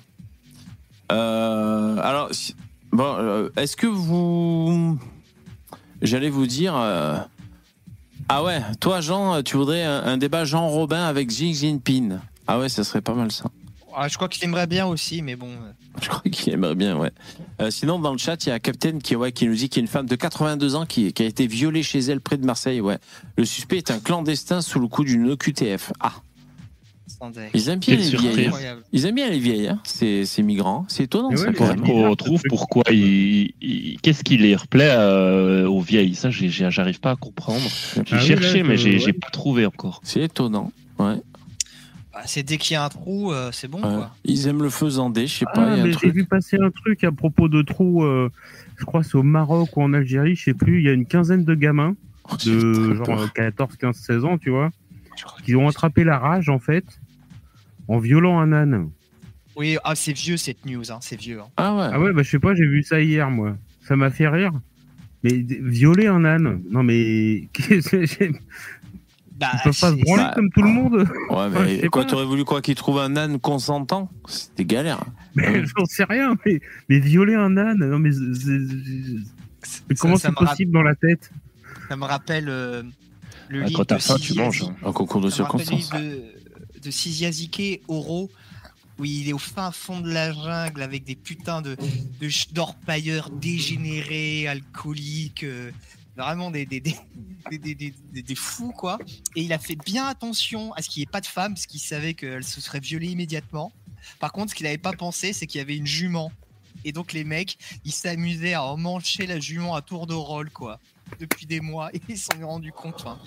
Euh, 1.13 1.97
alors, 2.03 2.31
bon, 2.93 3.15
euh, 3.19 3.49
est-ce 3.57 3.77
que 3.77 3.87
vous. 3.87 4.99
J'allais 6.03 6.31
vous 6.31 6.47
dire. 6.47 6.75
euh, 6.77 7.17
Ah 8.29 8.43
ouais, 8.45 8.61
toi, 8.81 9.01
Jean, 9.01 9.43
tu 9.43 9.57
voudrais 9.57 9.85
un, 9.85 10.03
un 10.05 10.17
débat 10.19 10.45
Jean 10.45 10.69
Robin 10.69 11.05
avec 11.05 11.29
Xi 11.29 11.55
Jinping 11.55 12.19
Ah 12.47 12.59
ouais, 12.59 12.69
ça 12.69 12.85
serait 12.85 13.01
pas 13.01 13.15
mal 13.15 13.33
ça. 13.33 13.45
Ah, 14.01 14.07
je 14.09 14.17
crois 14.17 14.29
qu'il 14.29 14.45
aimerait 14.45 14.67
bien 14.67 14.87
aussi, 14.87 15.23
mais 15.23 15.35
bon. 15.35 15.49
euh, 15.49 15.73
Je 16.01 16.09
crois 16.09 16.23
qu'il 16.31 16.53
aimerait 16.53 16.75
bien, 16.77 16.97
ouais. 16.97 17.11
Euh, 17.61 17.71
sinon, 17.71 17.99
dans 17.99 18.13
le 18.13 18.19
chat, 18.19 18.47
il 18.47 18.51
y 18.51 18.53
a 18.53 18.59
Captain 18.61 18.99
qui, 18.99 19.17
ouais, 19.17 19.33
qui 19.33 19.47
nous 19.47 19.55
dit 19.55 19.69
qu'il 19.69 19.81
y 19.81 19.83
a 19.83 19.87
une 19.87 19.89
femme 19.89 20.07
de 20.07 20.15
82 20.15 20.75
ans 20.77 20.87
qui, 20.87 21.13
qui 21.13 21.23
a 21.23 21.27
été 21.27 21.47
violée 21.47 21.83
chez 21.83 21.99
elle 22.01 22.21
près 22.21 22.37
de 22.37 22.45
Marseille, 22.47 22.81
ouais. 22.81 22.99
Le 23.37 23.45
suspect 23.45 23.79
est 23.79 23.91
un 23.91 23.99
clandestin 23.99 24.61
sous 24.63 24.79
le 24.79 24.87
coup 24.89 25.03
d'une 25.05 25.31
OQTF. 25.31 25.93
Ah, 26.01 26.13
ils 27.53 27.69
aiment 27.69 27.81
bien 27.81 27.97
les 27.97 28.11
vieilles. 28.17 28.51
Ils 28.93 29.07
aiment 29.07 29.15
bien 29.17 29.29
les 29.29 29.41
vieilles, 29.41 29.67
hein, 29.69 29.81
ces, 29.83 30.25
ces 30.25 30.43
migrants. 30.45 30.85
C'est 30.89 31.05
étonnant, 31.05 31.31
Mais 31.31 31.37
ça, 31.37 31.53
quand 31.53 31.67
même. 31.67 31.81
qu'on 31.81 32.15
trouve 32.15 32.41
pourquoi 32.49 32.85
il, 32.93 33.53
il- 33.61 33.99
qu'est-ce 34.03 34.23
qui 34.23 34.37
les 34.37 34.55
replaît 34.55 34.91
euh, 34.93 35.67
aux 35.69 35.81
vieilles? 35.81 36.15
Ça, 36.15 36.31
j'ai- 36.31 36.49
j'ai- 36.49 36.71
j'arrive 36.71 37.01
pas 37.01 37.11
à 37.13 37.17
comprendre. 37.17 37.61
J'ai 37.97 38.03
Ah 38.13 38.19
oui, 38.21 38.27
cherché, 38.27 38.59
là, 38.59 38.69
mais 38.69 38.77
je- 38.77 38.83
j'ai 38.85 38.93
ouais. 38.93 38.99
j'ai 39.01 39.13
pas 39.13 39.31
trouvé 39.31 39.67
encore. 39.67 40.01
C'est 40.05 40.21
étonnant. 40.23 40.71
Ouais. 41.01 41.17
Bah, 42.19 42.25
c'est 42.27 42.43
dès 42.43 42.57
qu'il 42.59 42.75
y 42.75 42.77
a 42.77 42.83
un 42.85 42.89
trou, 42.89 43.33
euh, 43.33 43.51
c'est 43.53 43.69
bon 43.69 43.79
Ouais. 43.79 43.95
quoi. 43.95 44.11
Ils 44.25 44.49
aiment 44.49 44.63
le 44.65 44.71
faisandé, 44.71 45.29
je 45.29 45.35
sais 45.39 45.45
pas, 45.45 45.53
Ah, 45.75 45.77
mais 45.85 45.93
j'ai 45.93 46.11
vu 46.11 46.25
passer 46.25 46.57
un 46.61 46.73
truc 46.73 47.05
à 47.05 47.13
propos 47.13 47.49
de 47.49 47.63
trous, 47.63 48.03
euh, 48.03 48.29
je 48.77 48.85
crois 48.85 49.03
que 49.03 49.07
c'est 49.07 49.15
au 49.17 49.23
Maroc 49.23 49.77
ou 49.77 49.83
en 49.83 49.93
Algérie, 49.93 50.35
je 50.35 50.43
sais 50.43 50.55
plus, 50.55 50.79
il 50.81 50.85
y 50.87 50.89
a 50.89 50.93
une 50.93 51.07
quinzaine 51.07 51.45
de 51.45 51.55
gamins 51.55 51.95
Oh, 52.29 52.35
de 52.45 52.95
peur. 52.97 53.07
genre 53.07 53.33
14, 53.33 53.77
15, 53.77 53.97
16 53.97 54.25
ans, 54.25 54.37
tu 54.37 54.51
vois, 54.51 54.71
qui 55.45 55.55
ont 55.55 55.69
attrapé 55.69 56.03
la 56.03 56.19
rage 56.19 56.49
en 56.49 56.59
fait 56.59 56.85
en 57.87 57.99
violant 57.99 58.41
un 58.41 58.53
âne. 58.53 58.91
Oui, 59.55 59.77
ah, 59.85 59.95
c'est 59.95 60.13
vieux 60.13 60.37
cette 60.37 60.67
news, 60.67 60.91
hein, 60.91 60.99
c'est 61.01 61.19
vieux. 61.21 61.39
hein. 61.41 61.47
Ah 61.57 61.77
ouais. 61.77 61.89
Ah 61.93 62.01
ouais, 62.01 62.13
bah 62.13 62.23
je 62.25 62.31
sais 62.31 62.41
pas, 62.41 62.53
j'ai 62.57 62.67
vu 62.67 62.83
ça 62.83 63.01
hier 63.01 63.31
moi. 63.31 63.57
Ça 63.83 63.95
m'a 63.95 64.11
fait 64.11 64.27
rire. 64.29 64.53
Mais 65.25 65.31
violer 65.33 66.07
un 66.09 66.25
âne, 66.25 66.63
non 66.71 66.83
mais 66.83 67.49
Bah, 69.39 69.51
ils 69.55 69.61
peuvent 69.65 69.81
pas 69.81 69.91
se 69.93 69.97
branler 69.97 70.23
bah, 70.25 70.33
comme 70.35 70.51
tout 70.51 70.63
le 70.63 70.69
monde. 70.71 71.09
Ouais, 71.31 71.49
mais 71.65 71.81
sais 71.81 71.89
quoi, 71.89 72.05
t'aurais 72.05 72.25
voulu 72.25 72.45
quoi 72.45 72.61
qu'ils 72.61 72.75
trouvent 72.75 72.99
un 72.99 73.17
âne 73.17 73.39
consentant 73.39 74.11
C'était 74.27 74.65
galère. 74.65 75.05
Mais 75.35 75.65
j'en 75.65 75.85
sais 75.85 76.05
rien. 76.05 76.35
Mais, 76.45 76.61
mais 76.89 76.99
violer 76.99 77.35
un 77.35 77.57
âne, 77.57 77.79
non 77.79 77.99
mais, 78.01 78.11
comment 79.99 80.17
c'est 80.17 80.33
possible 80.35 80.73
dans 80.73 80.83
la 80.83 80.95
tête? 80.95 81.31
Ça 81.89 81.97
me 81.97 82.05
rappelle 82.05 82.49
euh, 82.49 82.83
le 83.49 83.63
Ah, 83.63 83.67
livre 83.67 83.79
quand 83.81 83.85
t'as 83.87 83.99
faim, 83.99 84.17
tu 84.21 84.35
manges. 84.35 84.63
Azi- 84.63 84.73
Un 84.85 84.93
concours 84.93 85.21
de 85.21 85.31
circonstances. 85.31 85.93
livre 85.93 85.99
de, 86.75 86.81
de 86.83 86.91
Sizi 86.91 87.25
Aziké, 87.27 87.81
Oro, 87.89 88.31
où 88.99 89.05
il 89.05 89.29
est 89.29 89.33
au 89.33 89.39
fin 89.39 89.71
fond 89.71 90.01
de 90.01 90.11
la 90.11 90.33
jungle 90.33 90.83
avec 90.83 91.05
des 91.05 91.15
putains 91.17 91.63
de, 91.63 91.77
de 92.21 92.53
d'orpailleurs 92.53 93.31
dégénérés, 93.31 94.49
alcooliques, 94.49 95.45
euh, 95.45 95.71
vraiment 96.25 96.51
des, 96.51 96.67
des, 96.67 96.81
des, 96.81 96.95
des, 97.51 97.59
des- 97.59 97.75
des- 97.75 97.95
des- 98.13 98.23
des 98.23 98.35
fous, 98.35 98.73
quoi. 98.73 98.99
Et 99.37 99.43
il 99.43 99.53
a 99.53 99.59
fait 99.59 99.77
bien 99.77 100.07
attention 100.07 100.73
à 100.75 100.83
ce 100.83 100.89
qu'il 100.89 101.01
n'y 101.01 101.05
ait 101.05 101.11
pas 101.11 101.21
de 101.21 101.27
femme, 101.27 101.55
parce 101.55 101.67
qu'il 101.67 101.81
savait 101.81 102.15
qu'elle 102.15 102.45
se 102.45 102.61
serait 102.61 102.81
violée 102.81 103.09
immédiatement. 103.09 103.73
Par 104.21 104.33
contre, 104.33 104.51
ce 104.51 104.55
qu'il 104.55 104.65
n'avait 104.65 104.79
pas 104.79 104.93
pensé, 104.93 105.33
c'est 105.33 105.47
qu'il 105.47 105.59
y 105.59 105.63
avait 105.63 105.77
une 105.77 105.87
jument. 105.87 106.31
Et 106.85 106.93
donc 106.93 107.13
les 107.13 107.25
mecs, 107.25 107.59
ils 107.85 107.93
s'amusaient 107.93 108.55
à 108.55 108.63
emmancher 108.63 109.27
la 109.27 109.41
jument 109.41 109.75
à 109.75 109.83
tour 109.83 110.07
de 110.07 110.15
rôle, 110.15 110.49
quoi, 110.51 110.79
depuis 111.19 111.45
des 111.47 111.61
mois, 111.61 111.91
et 111.95 112.01
ils 112.09 112.17
s'en 112.19 112.39
sont 112.39 112.47
rendus 112.47 112.73
compte. 112.73 112.95
enfin. 112.97 113.19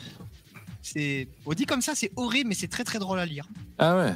C'est, 0.83 1.27
on 1.45 1.53
dit 1.53 1.65
comme 1.65 1.81
ça, 1.81 1.93
c'est 1.93 2.11
horrible, 2.15 2.49
mais 2.49 2.55
c'est 2.55 2.67
très 2.69 2.83
très 2.83 2.97
drôle 2.97 3.19
à 3.19 3.25
lire. 3.25 3.47
Ah 3.77 3.95
ouais. 3.97 4.13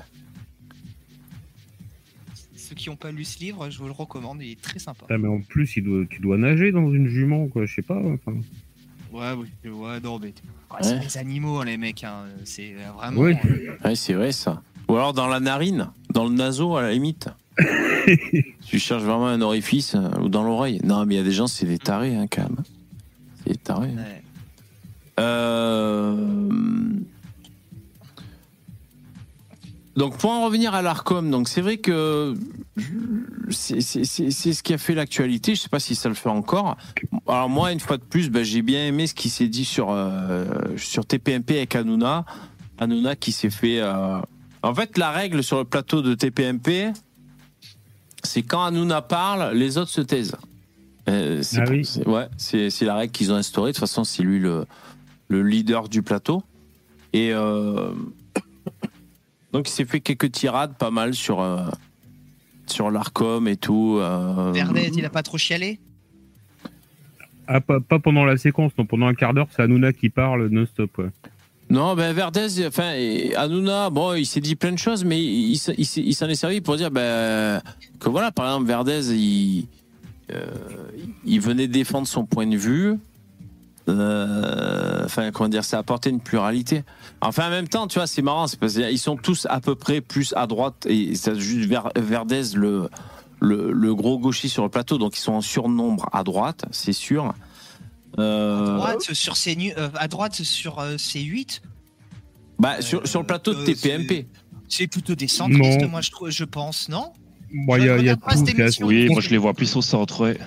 Ceux 2.56 2.74
qui 2.74 2.90
n'ont 2.90 2.96
pas 2.96 3.12
lu 3.12 3.24
ce 3.24 3.38
livre, 3.40 3.70
je 3.70 3.78
vous 3.78 3.86
le 3.86 3.92
recommande, 3.92 4.42
il 4.42 4.52
est 4.54 4.62
très 4.62 4.80
sympa. 4.80 5.06
Ah, 5.10 5.18
mais 5.20 5.28
en 5.28 5.42
plus, 5.42 5.76
il 5.78 5.84
doit, 5.84 6.06
tu 6.10 6.20
dois 6.22 6.38
nager 6.38 6.72
dans 6.72 6.92
une 6.92 7.08
jument, 7.08 7.48
quoi. 7.48 7.66
Je 7.68 7.76
sais 7.76 7.82
pas. 7.84 8.02
enfin. 8.04 8.34
Ouais, 9.16 9.32
oui, 9.64 9.70
ouais, 9.72 10.00
non, 10.02 10.20
mais 10.20 10.28
Ouais, 10.28 10.34
Ouais. 10.72 10.80
c'est 10.84 11.00
des 11.00 11.18
animaux, 11.18 11.60
hein, 11.60 11.66
les 11.66 11.78
mecs, 11.78 12.04
hein. 12.04 12.26
c'est 12.44 12.74
euh, 12.74 12.92
vraiment. 12.98 13.22
Oui. 13.22 13.36
euh, 13.46 13.78
Ouais, 13.86 13.96
c'est 13.96 14.14
vrai 14.14 14.32
ça. 14.32 14.62
Ou 14.90 14.96
alors 14.96 15.14
dans 15.14 15.28
la 15.28 15.40
narine, 15.40 15.90
dans 16.12 16.26
le 16.26 16.32
naso 16.32 16.76
à 16.76 16.82
la 16.82 16.92
limite. 16.92 17.30
tu 18.68 18.78
cherches 18.80 19.04
vraiment 19.04 19.28
un 19.28 19.40
orifice 19.42 19.96
euh, 19.96 20.10
ou 20.22 20.28
dans 20.28 20.44
l'oreille. 20.44 20.82
Non, 20.84 21.06
mais 21.06 21.16
il 21.16 21.18
y 21.18 21.22
a 21.22 21.24
des 21.24 21.32
gens, 21.32 21.48
c'est 21.48 21.66
des 21.66 21.80
tarés 21.80 22.16
hein, 22.16 22.26
quand 22.30 22.44
même. 22.44 22.58
C'est 23.38 23.52
des 23.52 23.58
tarés. 23.58 23.90
hein. 23.98 24.02
ouais. 24.02 24.22
Euh, 25.18 26.16
Donc 29.96 30.18
pour 30.18 30.30
en 30.32 30.44
revenir 30.46 30.74
à 30.74 30.82
l'Arcom, 30.82 31.32
donc 31.32 31.48
c'est 31.48 31.62
vrai 31.62 31.78
que 31.78 32.36
c'est 33.50 33.80
ce 33.82 34.64
qui 34.64 34.74
a 34.74 34.78
fait 34.78 34.94
l'actualité. 34.94 35.56
Je 35.56 35.62
sais 35.62 35.70
pas 35.70 35.80
si 35.80 35.96
ça 35.96 36.10
le 36.10 36.16
fait 36.16 36.30
encore. 36.30 36.76
Alors 37.28 37.50
moi, 37.50 37.72
une 37.72 37.80
fois 37.80 37.98
de 37.98 38.04
plus, 38.04 38.30
ben, 38.30 38.44
j'ai 38.44 38.62
bien 38.62 38.86
aimé 38.88 39.08
ce 39.08 39.14
qui 39.16 39.30
s'est 39.30 39.48
dit 39.48 39.64
sur 39.66 39.88
euh, 39.92 40.46
sur 40.78 41.06
TPMP 41.06 41.52
avec 41.52 41.76
Hanouna. 41.76 42.26
Hanouna 42.78 43.16
qui 43.16 43.32
s'est 43.32 43.50
fait. 43.50 43.80
euh, 43.80 44.20
En 44.64 44.76
fait, 44.76 44.98
la 44.98 45.12
règle 45.12 45.44
sur 45.44 45.60
le 45.60 45.64
plateau 45.66 46.02
de 46.02 46.14
TPMP, 46.14 46.92
c'est 48.24 48.42
quand 48.44 48.64
Hanouna 48.66 49.02
parle, 49.02 49.56
les 49.56 49.78
autres 49.78 49.92
se 49.92 50.02
taisent. 50.02 50.36
Euh, 51.08 51.42
c'est 51.44 51.60
Ah 51.62 51.66
oui. 51.70 51.86
c'est- 51.86 52.06
ouais, 52.08 52.28
c'est 52.38 52.82
la 52.82 52.96
règle 52.96 53.14
qu'ils 53.14 53.32
ont 53.32 53.36
instaurée. 53.36 53.72
De 53.72 53.76
toute 53.76 53.80
façon, 53.82 54.04
c'est 54.04 54.24
lui 54.24 54.40
le 54.40 54.66
le 55.30 55.42
leader 55.42 55.88
du 55.88 56.02
plateau. 56.04 56.44
Et 57.14 57.32
donc, 59.56 59.70
il 59.70 59.72
s'est 59.72 59.86
fait 59.86 60.02
quelques 60.02 60.32
tirades 60.32 60.76
pas 60.78 60.92
mal 60.92 61.14
sur, 61.14 61.40
euh, 61.42 61.60
sur 62.68 62.92
l'ARCOM 62.92 63.48
et 63.48 63.56
tout. 63.58 63.98
euh. 64.02 64.52
Verdet, 64.54 64.92
il 64.96 65.06
a 65.06 65.10
pas 65.10 65.24
trop 65.24 65.38
chialé? 65.38 65.80
Ah, 67.48 67.62
pas, 67.62 67.80
pas 67.80 68.00
pendant 68.00 68.26
la 68.26 68.38
séquence, 68.38 68.72
non. 68.78 68.86
Pendant 68.86 69.08
un 69.08 69.14
quart 69.14 69.34
d'heure, 69.34 69.48
c'est 69.56 69.62
Hanouna 69.62 69.94
qui 69.94 70.10
parle 70.10 70.48
non-stop, 70.48 70.98
ouais. 70.98 71.10
Non, 71.70 71.96
ben 71.96 72.12
Verdez, 72.14 72.66
enfin, 72.68 72.94
Hanouna, 73.36 73.90
bon, 73.90 74.14
il 74.14 74.26
s'est 74.26 74.42
dit 74.42 74.56
plein 74.56 74.72
de 74.72 74.78
choses, 74.78 75.04
mais 75.06 75.20
il, 75.24 75.52
il 75.52 75.58
s'est- 75.58 75.76
il 75.78 75.86
s'est- 75.86 76.02
il 76.02 76.14
s'en 76.14 76.28
est 76.28 76.36
servi 76.36 76.62
pour 76.62 76.76
dire 76.76 76.92
ben, 76.92 77.62
que 78.00 78.10
voilà, 78.10 78.32
par 78.32 78.46
exemple, 78.46 78.68
Verdez, 78.68 79.14
il, 79.16 79.68
euh, 80.32 80.46
il 81.26 81.40
venait 81.40 81.68
défendre 81.68 82.08
son 82.08 82.26
point 82.26 82.46
de 82.48 82.58
vue. 82.58 82.96
Euh, 83.88 85.04
enfin, 85.06 85.32
comment 85.32 85.48
dire, 85.50 85.64
ça 85.64 85.78
apportait 85.78 86.10
une 86.10 86.20
pluralité. 86.20 86.84
Enfin, 87.22 87.48
en 87.48 87.50
même 87.52 87.68
temps, 87.68 87.88
tu 87.88 88.00
vois, 88.00 88.08
c'est 88.08 88.22
marrant, 88.24 88.48
c'est 88.48 88.60
parce 88.60 88.74
qu'ils 88.74 89.00
sont 89.00 89.16
tous 89.16 89.46
à 89.50 89.60
peu 89.62 89.76
près 89.76 90.02
plus 90.02 90.34
à 90.36 90.48
droite 90.48 90.86
et 90.88 91.14
c'est 91.16 91.40
juste 91.40 91.70
Ver- 91.70 91.92
Verdez, 91.96 92.42
le, 92.56 92.90
le, 93.40 93.72
le 93.72 93.96
gros 93.96 94.18
gauchiste 94.18 94.54
sur 94.54 94.64
le 94.64 94.70
plateau, 94.70 94.98
donc 94.98 95.16
ils 95.18 95.22
sont 95.22 95.34
en 95.34 95.42
surnombre 95.42 96.10
à 96.14 96.24
droite, 96.24 96.66
c'est 96.72 96.94
sûr. 96.94 97.34
Euh, 98.18 98.74
à 98.76 98.78
droite, 98.78 99.02
sur 99.14 99.38
C, 99.38 99.74
euh, 99.78 99.90
à 99.96 100.08
droite 100.08 100.34
sur 100.36 100.80
euh, 100.80 100.96
C8, 100.96 101.62
bah, 102.58 102.82
sur, 102.82 103.06
sur 103.08 103.20
le 103.22 103.28
plateau 103.28 103.54
de 103.54 103.60
Euh, 103.60 103.66
TPMP. 103.66 104.26
c'est 104.70 104.88
plutôt 104.88 105.14
des 105.16 105.28
centristes, 105.28 105.82
Non. 105.82 105.90
moi 105.90 106.02
je, 106.02 106.10
je 106.30 106.44
pense, 106.44 106.90
non? 106.90 107.12
Il 107.52 107.84
y 107.84 107.90
a, 107.90 107.98
il 108.00 108.06
y 108.06 108.10
a 108.10 108.18
pas 108.18 108.36
tout. 108.36 108.46
cette. 108.46 108.80
Oui, 108.84 109.08
moi 109.10 109.22
je 109.22 109.30
les 109.30 109.38
vois 109.38 109.54
plus 109.54 109.76
au 109.76 109.82
centre. 109.82 110.22
Ouais. 110.24 110.38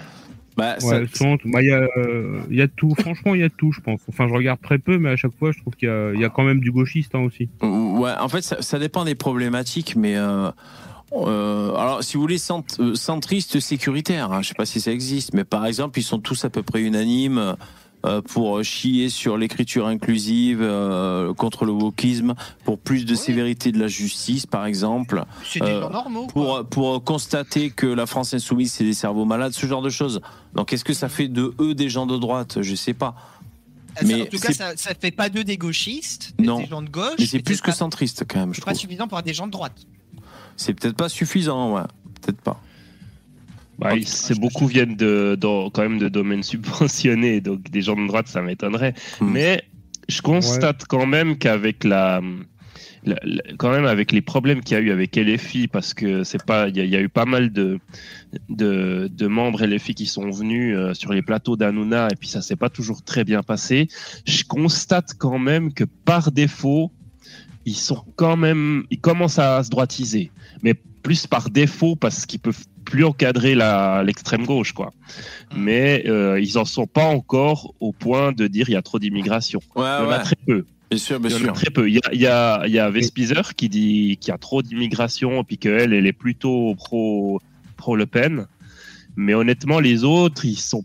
Bah, 0.59 0.79
ça- 0.81 0.87
Ouais, 0.99 1.07
centre. 1.15 1.45
Bah, 1.47 1.63
il 1.63 1.69
y 1.69 1.73
a, 1.73 1.89
euh, 1.97 2.41
il 2.51 2.57
y 2.57 2.63
a 2.63 2.69
tout. 2.69 2.95
Franchement, 2.99 3.35
il 3.37 3.41
y 3.41 3.45
a 3.45 3.49
tout, 3.49 3.73
je 3.73 3.81
pense. 3.81 4.01
Enfin, 4.09 4.27
je 4.29 4.35
regarde 4.35 4.61
très 4.61 4.79
peu, 4.79 4.99
mais 4.99 5.09
à 5.09 5.17
chaque 5.17 5.35
fois, 5.39 5.53
je 5.53 5.59
trouve 5.61 5.75
qu'il 5.75 5.89
y 5.89 5.91
a, 5.91 6.13
il 6.13 6.21
y 6.21 6.25
a 6.25 6.29
quand 6.29 6.43
même 6.45 6.59
du 6.61 6.73
gauchiste 6.73 7.15
hein, 7.15 7.21
aussi. 7.21 7.49
Ouais, 7.63 8.11
en 8.21 8.29
fait, 8.29 8.43
ça, 8.43 8.61
ça 8.61 8.79
dépend 8.81 9.05
des 9.05 9.15
problématiques, 9.15 9.95
mais 9.97 10.17
euh, 10.17 10.51
euh, 11.13 11.75
alors, 11.75 12.03
si 12.03 12.17
vous 12.17 12.23
voulez, 12.23 12.39
cent, 12.39 12.65
euh, 12.81 12.95
centristes 12.95 13.61
sécuritaires, 13.61 14.33
hein, 14.33 14.43
je 14.43 14.49
sais 14.49 14.55
pas 14.55 14.67
si 14.67 14.81
ça 14.81 14.91
existe, 14.93 15.33
mais 15.33 15.45
par 15.45 15.65
exemple, 15.65 15.99
ils 15.99 16.03
sont 16.03 16.19
tous 16.19 16.45
à 16.45 16.51
peu 16.51 16.63
près 16.63 16.83
unanimes 16.83 17.55
pour 18.27 18.63
chier 18.63 19.09
sur 19.09 19.37
l'écriture 19.37 19.87
inclusive, 19.87 20.61
euh, 20.63 21.35
contre 21.35 21.65
le 21.65 21.73
wokisme, 21.73 22.35
pour 22.65 22.79
plus 22.79 23.05
de 23.05 23.13
Oui. 23.13 23.17
sévérité 23.19 23.73
de 23.73 23.79
la 23.79 23.89
justice, 23.89 24.47
par 24.47 24.67
exemple, 24.67 25.25
C'est 25.45 25.61
des 25.61 25.67
Euh, 25.67 25.81
gens 25.83 25.91
normaux. 25.91 26.27
pour, 26.29 26.65
pour 26.67 27.03
constater 27.05 27.71
que 27.71 27.87
la 27.87 28.07
France 28.07 28.35
insoumise, 28.35 28.73
c'est 28.73 28.85
des 28.85 28.93
cerveaux 28.95 29.25
malades, 29.25 29.53
ce 29.53 29.67
genre 29.67 29.83
de 29.83 29.91
choses. 29.91 30.21
Donc, 30.55 30.73
est-ce 30.73 30.85
que 30.85 30.93
ça 30.95 31.09
fait 31.09 31.29
de 31.29 31.55
eux 31.61 31.75
des 31.75 31.89
gens 31.89 32.07
de 32.07 32.17
droite? 32.17 32.59
Je 32.63 32.75
sais 32.75 32.95
pas. 32.95 33.15
Mais 34.05 34.23
en 34.23 34.27
tout 34.27 34.39
cas, 34.39 34.53
ça, 34.53 34.77
ça 34.77 34.93
fait 34.95 35.11
pas 35.11 35.29
d'eux 35.29 35.43
des 35.43 35.57
gauchistes, 35.57 36.33
Non. 36.39 36.59
des 36.61 36.67
gens 36.67 36.83
de 36.83 36.89
gauche. 36.91 37.17
Mais 37.19 37.27
c'est 37.27 37.41
plus 37.43 37.61
que 37.61 37.73
centriste, 37.73 38.25
quand 38.29 38.39
même, 38.39 38.55
je 38.55 38.61
C'est 38.61 38.65
pas 38.65 38.71
trouve. 38.71 38.81
suffisant 38.81 39.09
pour 39.09 39.21
des 39.23 39.35
gens 39.35 39.47
de 39.47 39.53
droite. 39.53 39.77
C'est 40.57 40.73
peut-être 40.75 40.97
pas 40.97 41.09
suffisant, 41.09 41.75
ouais. 41.75 41.83
Peut-être 42.23 42.41
pas. 42.41 42.61
Bah, 43.79 43.91
Ah, 43.93 43.97
c'est 44.05 44.39
beaucoup 44.39 44.67
viennent 44.67 44.97
de, 44.97 45.39
quand 45.73 45.83
même 45.83 45.99
de 45.99 46.09
domaines 46.09 46.43
subventionnés, 46.53 47.41
donc 47.41 47.71
des 47.71 47.83
gens 47.83 47.97
de 47.97 48.07
droite, 48.07 48.29
ça 48.29 48.43
m'étonnerait. 48.43 48.95
Hmm. 49.21 49.31
Mais 49.31 49.63
je 50.09 50.21
constate 50.23 50.85
quand 50.87 51.07
même 51.07 51.39
qu'avec 51.39 51.85
la, 51.85 52.21
la- 53.05 53.17
la- 53.23 53.43
quand 53.57 53.71
même 53.71 53.85
avec 53.85 54.11
les 54.11 54.21
problèmes 54.23 54.63
qu'il 54.63 54.77
y 54.77 54.81
a 54.81 54.83
eu 54.83 54.91
avec 54.91 55.17
LFI, 55.17 55.69
parce 55.69 55.95
que 55.95 56.25
c'est 56.25 56.43
pas, 56.45 56.69
il 56.69 56.77
y, 56.77 56.81
a- 56.81 56.85
il 56.85 56.91
y 56.91 56.97
a 56.97 57.01
eu 57.01 57.09
pas 57.09 57.25
mal 57.25 57.53
de, 57.53 57.79
de, 58.49 59.09
de 59.13 59.27
membres 59.27 59.65
LFI 59.65 59.95
qui 59.95 60.07
sont 60.07 60.31
venus 60.31 60.75
euh, 60.77 60.95
sur 60.95 61.13
les 61.13 61.23
plateaux 61.23 61.57
d'Anouna 61.57 62.09
et 62.11 62.17
puis 62.17 62.29
ça 62.29 62.43
s'est 62.43 62.57
pas 62.57 62.71
toujours 62.71 63.03
très 63.03 63.23
bien 63.25 63.43
passé. 63.43 63.89
Je 64.27 64.43
constate 64.45 65.15
quand 65.19 65.39
même 65.39 65.73
que 65.73 65.85
par 65.85 66.33
défaut, 66.33 66.91
ils 67.65 67.77
sont 67.77 68.03
quand 68.17 68.37
même, 68.37 68.85
ils 68.91 69.01
commencent 69.01 69.39
à 69.39 69.63
se 69.63 69.71
droitiser, 69.71 70.31
mais 70.63 70.75
plus 71.03 71.27
par 71.27 71.51
défaut 71.51 71.97
parce 71.97 72.27
qu'ils 72.27 72.41
peuvent 72.41 72.65
plus 72.91 73.05
encadrer 73.05 73.55
la 73.55 74.03
l'extrême 74.05 74.45
gauche, 74.47 74.73
quoi. 74.73 74.93
Mm. 75.55 75.63
Mais 75.63 76.05
euh, 76.07 76.41
ils 76.41 76.59
en 76.59 76.65
sont 76.65 76.87
pas 76.87 77.05
encore 77.05 77.75
au 77.81 77.93
point 77.93 78.33
de 78.33 78.47
dire 78.47 78.69
il 78.69 78.73
y 78.73 78.77
a 78.77 78.83
trop 78.83 78.99
d'immigration. 78.99 79.61
Ouais, 79.77 79.85
Il 80.01 80.05
y 80.05 80.07
en 80.07 80.11
a 80.11 80.19
très 80.21 80.37
peu. 80.47 80.65
Bien 80.91 80.99
sûr, 80.99 81.17
Il 81.17 81.29
bien 81.29 81.31
y 81.31 81.35
en 81.35 81.37
a 81.37 81.45
sûr. 81.45 81.53
très 81.53 81.71
peu. 81.71 81.89
Il 81.89 81.95
y 81.95 81.99
a, 81.99 82.13
il 82.15 82.21
y 82.21 82.27
a, 82.27 82.63
il 82.67 82.73
y 82.73 82.79
a 82.79 82.89
Vespizer 82.91 83.55
qui 83.55 83.69
dit 83.69 84.17
qu'il 84.21 84.31
y 84.31 84.35
a 84.35 84.39
trop 84.39 84.63
d'immigration, 84.63 85.45
puis 85.45 85.59
qu'elle, 85.59 85.93
elle 85.93 86.07
est 86.07 86.13
plutôt 86.15 86.75
pro, 86.77 87.41
pro 87.77 87.95
Le 87.95 88.07
Pen. 88.07 88.47
Mais 89.17 89.35
honnêtement, 89.35 89.81
les 89.81 90.05
autres, 90.05 90.45
ils 90.47 90.59
sont, 90.59 90.85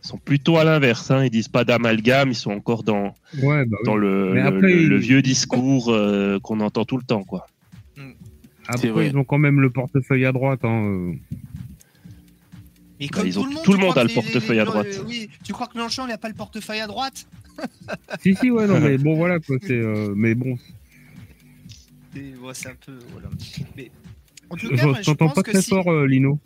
sont 0.00 0.16
plutôt 0.18 0.56
à 0.56 0.64
l'inverse. 0.64 1.10
Hein. 1.10 1.24
Ils 1.24 1.30
disent 1.30 1.48
pas 1.48 1.64
d'amalgame, 1.64 2.30
ils 2.30 2.34
sont 2.36 2.52
encore 2.52 2.84
dans, 2.84 3.14
Ouais, 3.42 3.64
bah 3.66 3.76
oui. 3.80 3.84
dans 3.86 3.96
le, 3.96 4.30
Mais 4.32 4.40
le- 4.42 4.46
après, 4.46 4.60
le- 4.72 4.88
le 4.88 4.96
ils- 4.96 5.02
vieux 5.02 5.20
discours 5.22 5.92
euh, 5.92 6.38
qu'on 6.40 6.60
entend 6.60 6.84
tout 6.86 6.96
le 6.96 7.02
temps. 7.04 7.24
Quoi. 7.24 7.46
Après, 8.66 8.88
vrai. 8.90 9.08
ils 9.08 9.16
ont 9.16 9.24
quand 9.24 9.38
même 9.38 9.60
le 9.60 9.70
portefeuille 9.70 10.24
à 10.24 10.32
droite. 10.32 10.60
Hein. 10.64 10.84
euh. 10.86 11.12
Mais 13.00 13.06
Bah, 13.08 13.18
comme 13.18 13.26
ils 13.26 13.38
ont- 13.38 13.42
tout 13.42 13.48
le 13.48 13.54
monde, 13.54 13.64
tout 13.64 13.72
le 13.72 13.76
tu 13.78 13.82
monde 13.84 13.90
crois 13.90 14.02
a 14.02 14.04
le 14.06 14.14
portefeuille 14.14 14.56
les- 14.56 14.60
à 14.60 14.64
droite. 14.64 14.86
euh, 14.88 15.04
oui, 15.06 15.28
tu 15.44 15.52
crois 15.52 15.66
que 15.66 15.74
Mélenchon, 15.76 16.06
il 16.06 16.12
a 16.12 16.18
pas 16.18 16.28
le 16.28 16.34
portefeuille 16.34 16.80
à 16.80 16.86
droite 16.86 17.26
Si, 18.22 18.34
si, 18.36 18.50
ouais, 18.50 18.66
non, 18.66 18.80
mais 18.80 18.96
bon, 18.98 19.16
voilà, 19.16 19.38
quoi. 19.40 19.56
C'est, 19.62 19.72
euh, 19.72 20.12
mais 20.16 20.34
bon, 20.34 20.56
C'est 22.52 22.68
un 22.68 22.74
peu. 22.86 22.98
Voilà. 23.12 23.28
Mais, 23.76 23.90
en 24.50 24.56
tout 24.56 24.68
je, 24.70 24.76
cas, 24.76 24.86
moi, 24.86 24.96
je 25.00 25.04
t'entends 25.04 25.28
pas 25.30 25.42
que 25.42 25.50
très 25.50 25.62
si. 25.62 25.70
fort, 25.70 25.90
euh, 25.90 26.06
Lino. 26.06 26.38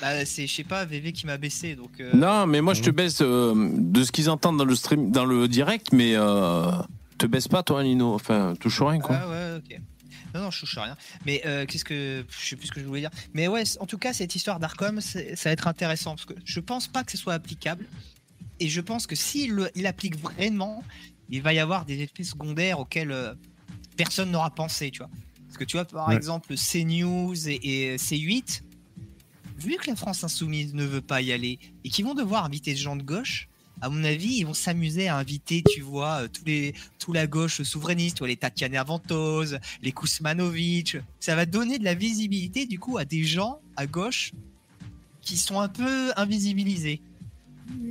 Bah, 0.00 0.24
c'est, 0.24 0.46
je 0.46 0.54
sais 0.54 0.64
pas, 0.64 0.84
VV 0.86 1.12
qui 1.12 1.26
m'a 1.26 1.36
baissé. 1.36 1.76
Donc, 1.76 1.90
euh, 2.00 2.10
Non, 2.14 2.46
mais 2.46 2.60
moi 2.62 2.72
je 2.74 2.80
te 2.82 2.90
baisse 2.90 3.20
euh, 3.20 3.54
de 3.76 4.02
ce 4.02 4.10
qu'ils 4.10 4.30
entendent 4.30 4.56
dans 4.56 4.64
le 4.64 4.74
stream, 4.74 5.10
dans 5.10 5.26
le 5.26 5.46
direct, 5.46 5.92
mais 5.92 6.12
euh, 6.16 6.70
te 7.18 7.26
baisse 7.26 7.48
pas 7.48 7.62
toi, 7.62 7.82
Lino. 7.82 8.14
Enfin, 8.14 8.54
touche 8.58 8.80
rien 8.80 8.98
quoi. 8.98 9.16
Ah 9.22 9.28
ouais, 9.28 9.58
ok. 9.58 9.80
Non, 10.34 10.42
non, 10.42 10.50
je 10.50 10.60
touche 10.60 10.78
rien. 10.78 10.96
Mais 11.26 11.42
euh, 11.46 11.66
qu'est-ce 11.66 11.84
que. 11.84 12.24
Je 12.28 12.46
sais 12.46 12.56
plus 12.56 12.68
ce 12.68 12.72
que 12.72 12.80
je 12.80 12.86
voulais 12.86 13.00
dire. 13.00 13.10
Mais 13.34 13.48
ouais, 13.48 13.62
en 13.80 13.86
tout 13.86 13.98
cas, 13.98 14.12
cette 14.12 14.34
histoire 14.34 14.60
d'Arcom, 14.60 15.00
ça 15.00 15.18
va 15.44 15.50
être 15.50 15.66
intéressant. 15.66 16.14
Parce 16.14 16.24
que 16.26 16.34
je 16.44 16.60
pense 16.60 16.86
pas 16.88 17.02
que 17.04 17.12
ce 17.12 17.18
soit 17.18 17.34
applicable. 17.34 17.86
Et 18.60 18.68
je 18.68 18.80
pense 18.80 19.06
que 19.06 19.16
s'il 19.16 19.70
il 19.74 19.86
applique 19.86 20.16
vraiment, 20.18 20.84
il 21.30 21.42
va 21.42 21.52
y 21.54 21.58
avoir 21.58 21.84
des 21.84 22.00
effets 22.02 22.24
secondaires 22.24 22.78
auxquels 22.78 23.10
euh, 23.12 23.34
personne 23.96 24.30
n'aura 24.30 24.50
pensé, 24.54 24.90
tu 24.90 24.98
vois. 24.98 25.10
Parce 25.46 25.58
que 25.58 25.64
tu 25.64 25.76
vois, 25.76 25.84
par 25.84 26.08
Ouais. 26.08 26.14
exemple, 26.16 26.54
CNews 26.54 27.48
et, 27.48 27.92
et 27.92 27.96
C8, 27.96 28.62
vu 29.58 29.76
que 29.76 29.90
la 29.90 29.96
France 29.96 30.22
Insoumise 30.24 30.74
ne 30.74 30.84
veut 30.84 31.00
pas 31.00 31.20
y 31.22 31.32
aller 31.32 31.58
et 31.84 31.90
qu'ils 31.90 32.04
vont 32.04 32.14
devoir 32.14 32.44
inviter 32.44 32.72
des 32.72 32.76
gens 32.78 32.96
de 32.96 33.02
gauche, 33.02 33.48
à 33.80 33.88
mon 33.88 34.04
avis, 34.04 34.38
ils 34.38 34.44
vont 34.44 34.54
s'amuser 34.54 35.08
à 35.08 35.16
inviter, 35.16 35.62
tu 35.68 35.80
vois, 35.80 36.22
euh, 36.22 36.28
tous 36.28 36.44
les, 36.44 36.74
tout 36.98 37.12
la 37.12 37.26
gauche 37.26 37.62
souverainiste, 37.62 38.16
tu 38.16 38.20
vois, 38.20 38.28
les 38.28 38.36
Tatiana 38.36 38.84
Ventose, 38.84 39.58
les 39.82 39.92
Kousmanovic. 39.92 40.98
Ça 41.18 41.34
va 41.34 41.46
donner 41.46 41.78
de 41.78 41.84
la 41.84 41.94
visibilité, 41.94 42.66
du 42.66 42.78
coup, 42.78 42.98
à 42.98 43.04
des 43.04 43.24
gens 43.24 43.60
à 43.76 43.86
gauche 43.86 44.32
qui 45.22 45.36
sont 45.36 45.60
un 45.60 45.68
peu 45.68 46.10
invisibilisés. 46.16 47.00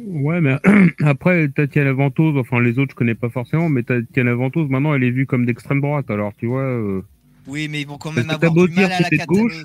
Ouais, 0.07 0.41
mais 0.41 0.57
après, 1.03 1.47
Tatiana 1.49 1.93
Ventose, 1.93 2.37
enfin, 2.37 2.61
les 2.61 2.79
autres, 2.79 2.91
je 2.91 2.95
connais 2.95 3.15
pas 3.15 3.29
forcément, 3.29 3.69
mais 3.69 3.83
Tatiana 3.83 4.33
Ventose, 4.33 4.69
maintenant, 4.69 4.93
elle 4.93 5.03
est 5.03 5.11
vue 5.11 5.25
comme 5.25 5.45
d'extrême 5.45 5.81
droite. 5.81 6.09
Alors, 6.09 6.33
tu 6.37 6.47
vois, 6.47 6.63
euh, 6.63 7.01
Oui, 7.47 7.67
mais 7.69 7.81
ils 7.81 7.87
vont 7.87 7.97
quand 7.97 8.11
même 8.11 8.29
avoir 8.29 8.53
du 8.53 8.73
mal 8.73 8.91
à 8.91 8.99
la 8.99 9.25
gauche. 9.25 9.63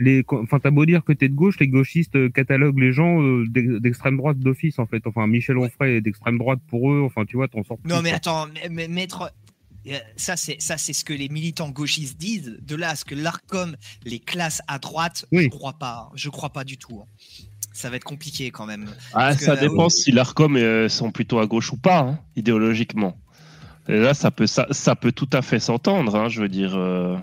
Les, 0.00 0.24
enfin, 0.30 0.58
t'as 0.60 0.70
beau 0.70 0.86
dire 0.86 1.04
que 1.04 1.12
t'es 1.12 1.28
de 1.28 1.34
gauche, 1.34 1.58
les 1.60 1.68
gauchistes 1.68 2.16
euh, 2.16 2.28
cataloguent 2.28 2.78
les 2.80 2.92
gens 2.92 3.20
euh, 3.22 3.44
d'ex- 3.48 3.80
d'extrême 3.80 4.16
droite 4.16 4.38
d'office, 4.38 4.78
en 4.78 4.86
fait. 4.86 5.06
Enfin, 5.06 5.26
Michel 5.26 5.58
Onfray 5.58 5.96
est 5.96 6.00
d'extrême 6.00 6.38
droite 6.38 6.60
pour 6.68 6.92
eux. 6.92 7.02
Enfin, 7.04 7.24
tu 7.24 7.36
vois, 7.36 7.48
t'en 7.48 7.62
sors 7.64 7.78
plus. 7.78 7.88
Non, 7.90 8.00
mais 8.02 8.10
quoi. 8.10 8.16
attends, 8.16 8.46
mais- 8.54 8.68
mais- 8.70 8.88
maître. 8.88 9.32
euh, 9.88 9.98
Ça, 10.16 10.36
c'est 10.36 10.60
ça, 10.60 10.76
c'est 10.76 10.92
ce 10.92 11.04
que 11.04 11.12
les 11.14 11.28
militants 11.28 11.70
gauchistes 11.70 12.18
disent. 12.18 12.58
De 12.62 12.76
là 12.76 12.90
à 12.90 12.96
ce 12.96 13.04
que 13.04 13.14
l'Arcom 13.14 13.74
les 14.04 14.18
classes 14.18 14.60
à 14.68 14.78
droite, 14.78 15.24
Oui. 15.32 15.44
je 15.44 15.48
crois 15.48 15.72
pas. 15.74 16.10
Je 16.14 16.28
crois 16.28 16.50
pas 16.50 16.64
du 16.64 16.76
tout. 16.78 17.00
hein. 17.02 17.06
Ça 17.72 17.90
va 17.90 17.96
être 17.96 18.04
compliqué 18.04 18.50
quand 18.50 18.66
même. 18.66 18.86
Ah, 19.14 19.34
que 19.36 19.42
ça 19.42 19.54
dépend 19.56 19.88
si 19.88 20.10
l'ARCOM 20.10 20.56
euh, 20.56 20.88
sont 20.88 21.12
plutôt 21.12 21.38
à 21.38 21.46
gauche 21.46 21.72
ou 21.72 21.76
pas, 21.76 22.00
hein, 22.00 22.18
idéologiquement. 22.34 23.16
Et 23.88 23.98
là, 23.98 24.12
ça 24.14 24.30
peut, 24.30 24.46
ça, 24.48 24.66
ça 24.72 24.96
peut 24.96 25.12
tout 25.12 25.30
à 25.32 25.40
fait 25.42 25.60
s'entendre. 25.60 26.14
hein, 26.16 26.28
je 26.28 26.42
veux 26.42 26.48
dire, 26.48 26.74
euh, 26.76 27.16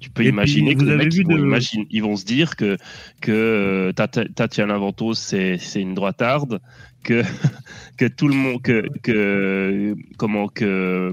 tu 0.00 0.10
peux 0.10 0.24
Et 0.24 0.28
imaginer 0.28 0.74
puis, 0.74 0.84
que 0.84 0.90
les 0.90 0.96
mecs, 0.96 1.14
ils, 1.14 1.24
vont 1.26 1.36
de- 1.36 1.40
imagine- 1.40 1.86
ils 1.90 2.02
vont 2.02 2.16
se 2.16 2.24
dire 2.24 2.56
que, 2.56 2.76
que 3.20 3.30
euh, 3.30 3.92
Tatiana 3.92 4.78
Ventose, 4.78 5.18
c'est 5.18 5.58
c'est 5.58 5.80
une 5.80 5.94
droitarde, 5.94 6.60
que, 7.04 7.22
que 7.98 8.06
tout 8.06 8.26
le 8.28 8.34
monde, 8.34 8.62
que, 8.62 8.86
que 9.02 9.94
comment 10.16 10.48
que 10.48 11.12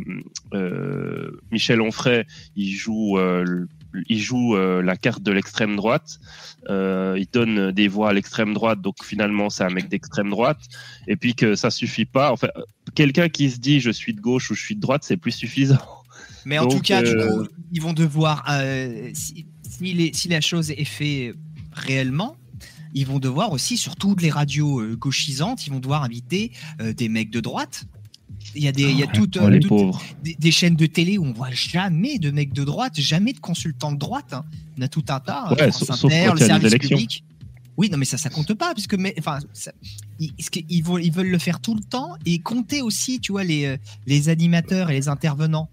euh, 0.53 1.31
Michel 1.51 1.81
Onfray, 1.81 2.25
il 2.55 2.71
joue, 2.71 3.17
euh, 3.17 3.65
il 4.07 4.19
joue 4.19 4.55
euh, 4.55 4.81
la 4.81 4.95
carte 4.95 5.21
de 5.21 5.31
l'extrême 5.31 5.75
droite. 5.75 6.19
Euh, 6.69 7.15
il 7.17 7.27
donne 7.31 7.71
des 7.71 7.87
voix 7.87 8.09
à 8.09 8.13
l'extrême 8.13 8.53
droite, 8.53 8.81
donc 8.81 9.03
finalement 9.03 9.49
c'est 9.49 9.63
un 9.63 9.69
mec 9.69 9.87
d'extrême 9.89 10.29
droite, 10.29 10.59
et 11.07 11.15
puis 11.15 11.35
que 11.35 11.55
ça 11.55 11.69
suffit 11.71 12.05
pas. 12.05 12.31
Enfin, 12.31 12.49
quelqu'un 12.95 13.29
qui 13.29 13.49
se 13.49 13.59
dit 13.59 13.79
je 13.79 13.91
suis 13.91 14.13
de 14.13 14.21
gauche 14.21 14.49
ou 14.51 14.55
je 14.55 14.61
suis 14.63 14.75
de 14.75 14.81
droite, 14.81 15.03
c'est 15.03 15.17
plus 15.17 15.31
suffisant. 15.31 15.77
Mais 16.47 16.57
en 16.57 16.63
Donc, 16.63 16.75
tout 16.77 16.79
cas, 16.79 17.01
du 17.03 17.09
euh, 17.09 17.27
coup, 17.43 17.47
ils 17.73 17.81
vont 17.81 17.91
devoir, 17.91 18.45
euh, 18.49 19.09
si, 19.13 19.45
si 19.69 19.93
les- 19.93 20.13
si 20.13 20.29
la 20.29 20.39
chose 20.39 20.71
est 20.71 20.85
faite 20.85 21.35
réellement, 21.73 22.37
ils 22.93 23.05
vont 23.05 23.19
devoir 23.19 23.51
aussi, 23.51 23.75
sur 23.77 23.97
toutes 23.97 24.21
les 24.21 24.29
radios 24.29 24.79
euh, 24.79 24.95
gauchisantes, 24.95 25.67
ils 25.67 25.71
vont 25.73 25.79
devoir 25.81 26.03
inviter 26.03 26.53
euh, 26.79 26.93
des 26.93 27.09
mecs 27.09 27.29
de 27.31 27.41
droite. 27.41 27.83
Il 28.55 28.63
y 28.63 28.67
a, 28.69 28.71
des, 28.71 28.83
il 28.83 28.97
y 28.97 29.03
a 29.03 29.07
toutes, 29.07 29.37
Oh, 29.41 29.43
euh, 29.45 29.49
les 29.49 29.59
toutes- 29.59 29.95
des, 30.23 30.35
des 30.39 30.51
chaînes 30.51 30.77
de 30.77 30.85
télé 30.85 31.17
où 31.17 31.25
on 31.25 31.33
voit 31.33 31.51
jamais 31.51 32.17
de 32.17 32.31
mecs 32.31 32.53
de 32.53 32.63
droite, 32.63 32.93
jamais 32.97 33.33
de 33.33 33.39
consultants 33.39 33.91
de 33.91 33.97
droite. 33.97 34.31
hein. 34.31 34.45
On 34.79 34.81
a 34.83 34.87
tout 34.87 35.03
un 35.09 35.19
tas. 35.19 35.49
Ouais, 35.51 35.61
euh, 35.63 35.71
France 35.71 35.85
sauf- 35.85 35.99
sauf 35.99 36.13
Inter, 36.13 36.31
le 36.33 36.37
service 36.45 36.73
public. 36.75 37.23
Oui, 37.75 37.89
non, 37.91 37.97
mais 37.97 38.05
ça, 38.05 38.17
ça 38.17 38.29
compte 38.29 38.53
pas, 38.53 38.73
puisque, 38.73 38.95
mais, 38.95 39.13
enfin, 39.19 39.39
ça- 39.53 39.73
ils, 40.19 40.31
ils 40.69 40.81
vont, 40.83 40.97
ils 40.97 41.11
veulent 41.11 41.29
le 41.29 41.37
faire 41.37 41.59
tout 41.59 41.75
le 41.75 41.81
temps 41.83 42.15
et 42.25 42.39
compter 42.39 42.81
aussi, 42.81 43.19
tu 43.19 43.33
vois, 43.33 43.43
les, 43.43 43.75
les 44.07 44.29
animateurs 44.29 44.89
et 44.89 44.93
les 44.93 45.09
intervenants. 45.09 45.69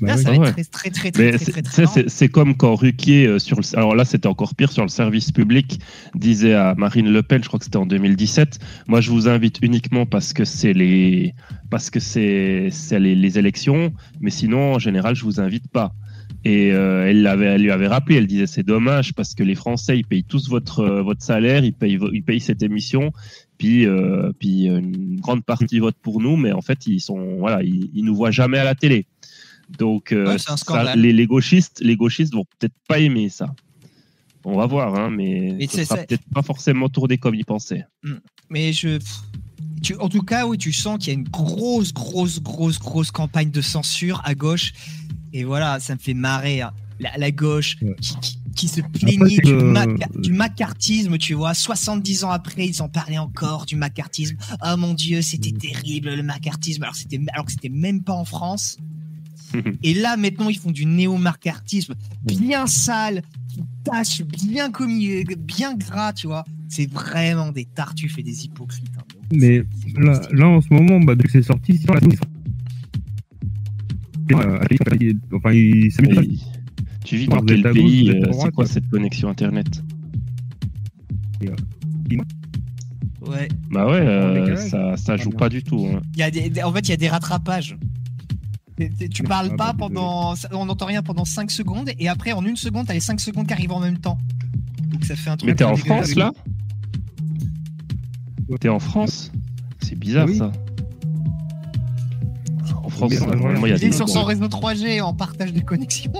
Bah 0.00 0.08
Là, 0.08 0.16
ça 0.16 0.30
Ah 0.30 0.32
va 0.32 0.38
ouais. 0.40 0.48
être 0.48 0.70
très, 0.70 0.90
très, 0.90 1.10
très, 1.12 1.30
très, 1.62 2.08
c'est- 2.08 2.28
comme 2.28 2.56
quand 2.56 2.74
Ruquier, 2.74 3.26
euh, 3.26 3.38
sur 3.38 3.58
le, 3.60 3.76
alors 3.78 3.94
là 3.94 4.04
c'était 4.04 4.26
encore 4.26 4.54
pire, 4.56 4.72
sur 4.72 4.82
le 4.82 4.88
service 4.88 5.30
public, 5.30 5.78
disait 6.16 6.54
à 6.54 6.74
Marine 6.76 7.12
Le 7.12 7.22
Pen, 7.22 7.42
je 7.42 7.48
crois 7.48 7.58
que 7.60 7.64
c'était 7.64 7.76
en 7.76 7.86
2017, 7.86 8.58
moi 8.88 9.00
je 9.00 9.10
vous 9.10 9.28
invite 9.28 9.58
uniquement 9.62 10.04
parce 10.04 10.32
que 10.32 10.44
c'est 10.44 10.72
les, 10.72 11.34
parce 11.70 11.90
que 11.90 12.00
c'est 12.00 12.68
c'est 12.72 12.98
les, 12.98 13.14
les 13.14 13.38
élections, 13.38 13.92
mais 14.20 14.30
sinon 14.30 14.74
en 14.74 14.78
général 14.80 15.14
je 15.14 15.22
vous 15.24 15.38
invite 15.40 15.68
pas. 15.70 15.92
Et 16.46 16.72
euh, 16.72 17.08
elle, 17.08 17.22
l'avait, 17.22 17.46
elle 17.46 17.62
lui 17.62 17.70
avait 17.70 17.86
rappelé, 17.86 18.16
elle 18.16 18.26
disait 18.26 18.46
c'est 18.46 18.62
dommage 18.64 19.14
parce 19.14 19.34
que 19.34 19.42
les 19.42 19.54
Français 19.54 19.96
ils 19.98 20.04
payent 20.04 20.24
tous 20.24 20.48
votre, 20.50 20.80
euh, 20.80 21.02
votre 21.02 21.22
salaire, 21.22 21.64
ils 21.64 21.72
payent, 21.72 21.98
ils 22.12 22.22
payent 22.22 22.40
cette 22.40 22.62
émission, 22.62 23.12
puis, 23.56 23.86
euh, 23.86 24.30
puis 24.38 24.66
une 24.66 25.20
grande 25.20 25.44
partie 25.44 25.78
vote 25.78 25.96
pour 26.02 26.20
nous, 26.20 26.36
mais 26.36 26.52
en 26.52 26.60
fait 26.60 26.86
ils 26.86 27.00
sont, 27.00 27.36
voilà, 27.38 27.62
ils, 27.62 27.88
ils 27.94 28.04
nous 28.04 28.14
voient 28.14 28.30
jamais 28.32 28.58
à 28.58 28.64
la 28.64 28.74
télé. 28.74 29.06
Donc 29.78 30.12
euh, 30.12 30.26
Ouais, 30.26 30.38
ça, 30.38 30.94
les, 30.96 31.12
les 31.12 31.26
gauchistes, 31.26 31.80
les 31.80 31.96
gauchistes 31.96 32.34
vont 32.34 32.44
peut-être 32.58 32.74
pas 32.88 32.98
aimer 32.98 33.28
ça. 33.28 33.54
On 34.44 34.56
va 34.58 34.66
voir, 34.66 34.94
hein, 34.94 35.10
mais 35.10 35.54
Mais 35.58 35.66
ce 35.66 35.84
sera 35.84 35.96
peut-être 35.98 36.24
pas 36.34 36.42
forcément 36.42 36.88
tourné 36.90 37.16
comme 37.16 37.34
ils 37.34 37.44
pensaient. 37.46 37.84
Mais 38.50 38.72
je. 38.72 38.98
Tu, 39.82 39.94
en 39.96 40.08
tout 40.08 40.22
cas, 40.22 40.46
oui, 40.46 40.56
tu 40.58 40.72
sens 40.72 40.98
qu'il 40.98 41.12
y 41.12 41.16
a 41.16 41.18
une 41.18 41.28
grosse, 41.28 41.92
grosse, 41.92 42.40
grosse, 42.42 42.78
grosse 42.78 43.10
campagne 43.10 43.50
de 43.50 43.60
censure 43.60 44.20
à 44.24 44.34
gauche. 44.34 44.72
Et 45.32 45.44
voilà, 45.44 45.80
ça 45.80 45.94
me 45.94 45.98
fait 45.98 46.14
marrer. 46.14 46.60
hein. 46.62 46.72
La, 47.00 47.16
la 47.18 47.30
gauche 47.32 47.76
Ouais. 47.82 47.94
qui, 48.00 48.14
qui- 48.20 48.38
qui 48.54 48.68
se 48.68 48.80
plaignait 48.82 49.38
du, 49.38 49.50
euh, 49.52 49.72
maca- 49.72 50.20
du 50.20 50.32
macartisme, 50.32 51.18
tu 51.18 51.34
vois. 51.34 51.54
70 51.54 52.22
ans 52.22 52.30
après, 52.30 52.66
ils 52.68 52.80
en 52.82 52.88
parlaient 52.88 53.18
encore 53.18 53.66
du 53.66 53.74
macartisme. 53.74 54.36
Oh 54.64 54.76
mon 54.76 54.94
Dieu, 54.94 55.22
c'était 55.22 55.50
Mm. 55.50 55.58
terrible 55.58 56.14
le 56.14 56.22
macartisme. 56.22 56.84
Alors, 56.84 56.94
c'était, 56.94 57.18
alors 57.32 57.46
que 57.46 57.50
c'était 57.52 57.68
même 57.68 58.02
pas 58.04 58.12
en 58.12 58.24
France. 58.24 58.76
Et 59.82 59.94
là, 59.94 60.16
maintenant, 60.16 60.48
ils 60.48 60.58
font 60.58 60.70
du 60.70 60.86
néo-macartisme 60.86 61.94
bien 62.24 62.66
sale, 62.66 63.22
qui 63.48 63.62
tâche 63.84 64.22
bien 64.22 64.70
commis, 64.70 65.24
bien 65.38 65.74
gras, 65.74 66.12
tu 66.12 66.26
vois. 66.26 66.44
C'est 66.68 66.90
vraiment 66.90 67.52
des 67.52 67.64
tartuffes 67.66 68.18
et 68.18 68.22
des 68.22 68.44
hypocrites. 68.46 68.90
hein. 68.98 69.02
Mais 69.32 69.62
là, 69.96 70.20
là, 70.32 70.48
en 70.48 70.60
ce 70.60 70.72
moment, 70.72 70.98
bah, 71.00 71.14
depuis 71.14 71.26
que 71.28 71.32
c'est 71.32 71.42
sorti, 71.46 71.78
c'est 71.78 71.86
la 71.92 72.00
Euh, 74.32 74.58
enfin, 75.34 75.52
il 75.52 75.90
pas. 76.14 76.22
Tu 77.04 77.16
vis 77.18 77.26
dans 77.28 77.42
quel 77.42 77.62
pays 77.72 78.10
euh, 78.10 78.32
C'est 78.42 78.50
quoi 78.52 78.66
cette 78.66 78.88
connexion 78.88 79.28
internet 79.28 79.82
Ouais. 83.26 83.48
Bah 83.70 83.86
ouais, 83.86 84.00
euh, 84.00 84.56
ça, 84.56 84.96
ça 84.96 85.16
joue 85.16 85.30
bien. 85.30 85.38
pas 85.38 85.48
du 85.48 85.62
tout. 85.62 85.86
hein. 85.92 86.00
Il 86.14 86.20
y 86.20 86.22
a 86.22 86.30
des, 86.30 86.50
des- 86.50 86.62
en 86.62 86.72
fait, 86.72 86.80
il 86.80 86.90
y 86.90 86.92
a 86.92 86.96
des 86.98 87.08
rattrapages. 87.08 87.76
Tu 88.78 89.22
Ah, 89.24 89.28
parles 89.28 89.48
bah, 89.50 89.56
pas 89.56 89.72
désolé. 89.72 89.78
pendant. 89.94 90.34
On 90.52 90.66
n'entend 90.66 90.86
rien 90.86 91.02
pendant 91.02 91.24
5 91.24 91.50
secondes, 91.50 91.90
et 91.98 92.08
après, 92.08 92.32
en 92.32 92.44
une 92.44 92.56
seconde, 92.56 92.86
t'as 92.86 92.94
les 92.94 93.00
5 93.00 93.20
secondes 93.20 93.46
qui 93.46 93.52
arrivent 93.52 93.72
en 93.72 93.80
même 93.80 93.98
temps. 93.98 94.18
Donc 94.86 95.04
ça 95.04 95.14
fait 95.16 95.30
un 95.30 95.36
truc. 95.36 95.48
Mais 95.50 95.54
t'es 95.56 95.64
en. 95.64 95.76
France 95.76 96.14
là? 96.16 96.32
T'es 98.60 98.68
en 98.68 98.78
France? 98.78 99.32
C'est 99.80 99.96
bizarre 99.98 100.26
Oui. 100.26 100.38
ça. 100.38 100.52
En 102.82 102.88
France, 102.88 103.12
il 103.12 103.18
y 103.18 103.22
a 103.24 103.66
Il 103.66 103.72
est 103.72 103.78
des. 103.78 103.92
sur 103.92 104.08
son 104.08 104.24
réseau 104.24 104.46
3G 104.46 105.00
en 105.02 105.14
partage 105.14 105.52
des 105.52 105.62
connexions. 105.62 106.12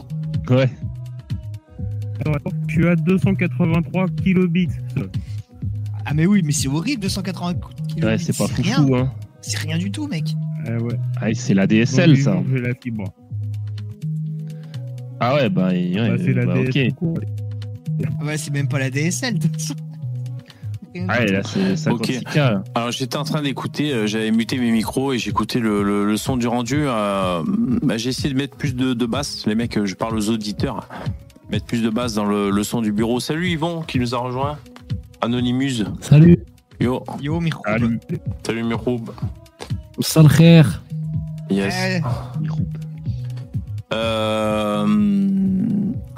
Ouais. 0.51 0.71
Suis 2.69 2.87
à 2.89 2.97
283 2.97 4.09
kilobits. 4.23 4.69
Ah 6.07 6.15
mais 6.15 6.27
oui, 6.27 6.43
mais 6.45 6.53
c'est 6.53 6.69
horrible 6.69 7.03
280 7.03 7.55
kg. 7.95 8.05
Ouais, 8.05 8.19
c'est 8.19 8.37
pas 8.37 8.47
rien. 8.47 8.77
foufou, 8.77 8.97
hein. 8.97 9.13
C'est 9.43 9.59
rien 9.59 9.79
du 9.79 9.91
tout, 9.91 10.07
mec. 10.09 10.35
Ah 10.67 10.77
ouais. 10.83 10.95
Ah, 11.21 11.27
c'est 11.35 11.55
la 11.55 11.67
DSL, 11.67 12.11
Donc, 12.15 12.19
ça. 12.19 12.37
J'ai 12.53 12.61
la 12.61 12.75
fibre. 12.75 13.05
Ah 15.21 15.35
ouais, 15.35 15.49
bah, 15.49 15.69
ouais, 15.69 15.93
Bah, 15.95 16.17
c'est 16.19 16.33
la 16.33 16.47
bah, 16.47 16.55
DS 16.55 16.69
ok. 16.69 16.89
tout 16.91 16.95
court. 16.97 17.19
Ah 18.21 18.25
Ouais, 18.25 18.37
c'est 18.37 18.53
même 18.53 18.69
pas 18.69 18.79
la 18.79 18.91
DSL. 18.91 19.39
de 19.39 19.47
toute 19.47 19.61
façon. 19.61 19.75
Ah, 21.09 21.25
là, 21.25 21.43
c'est 21.43 21.75
56K. 21.75 22.37
là. 22.37 22.63
Alors 22.77 22.93
j'étais 22.93 23.17
en 23.17 23.25
train 23.25 23.43
d'écouter, 23.43 23.93
euh, 23.93 24.07
j'avais 24.07 24.31
muté 24.31 24.59
mes 24.59 24.71
micros 24.71 25.13
et 25.13 25.19
j'écoutais 25.19 25.59
le, 25.59 25.83
le, 25.83 26.07
le 26.07 26.17
son 26.17 26.37
du 26.37 26.47
rendu. 26.47 26.83
euh, 26.87 27.43
bah, 27.83 27.97
j'ai 27.97 28.11
essayé 28.11 28.33
de 28.33 28.39
mettre 28.39 28.57
plus 28.57 28.77
de, 28.77 28.95
de 28.95 29.07
basse. 29.07 29.45
Les 29.47 29.57
mecs, 29.57 29.77
euh, 29.77 29.87
je 29.87 29.95
parle 29.97 30.17
aux 30.17 30.31
auditeurs. 30.31 30.89
Mettre 31.51 31.67
plus 31.67 31.83
de 31.83 31.91
basse 31.91 32.15
dans 32.15 32.25
le, 32.25 32.51
le 32.51 32.63
son 32.65 32.81
du 32.81 32.93
bureau. 32.93 33.19
Salut 33.19 33.49
Yvon 33.49 33.83
qui 33.83 33.99
nous 33.99 34.15
a 34.15 34.19
rejoint? 34.19 34.57
Anonymous. 35.21 35.85
Salut, 36.01 36.39
Yo. 36.81 37.03
Yo, 37.21 37.41
Mirko. 37.41 37.63
Salut. 37.67 37.99
Salut 38.47 38.63
Miroub. 38.63 39.11
Khair. 40.37 40.83
Yes. 41.51 42.03
Euh, 43.93 44.87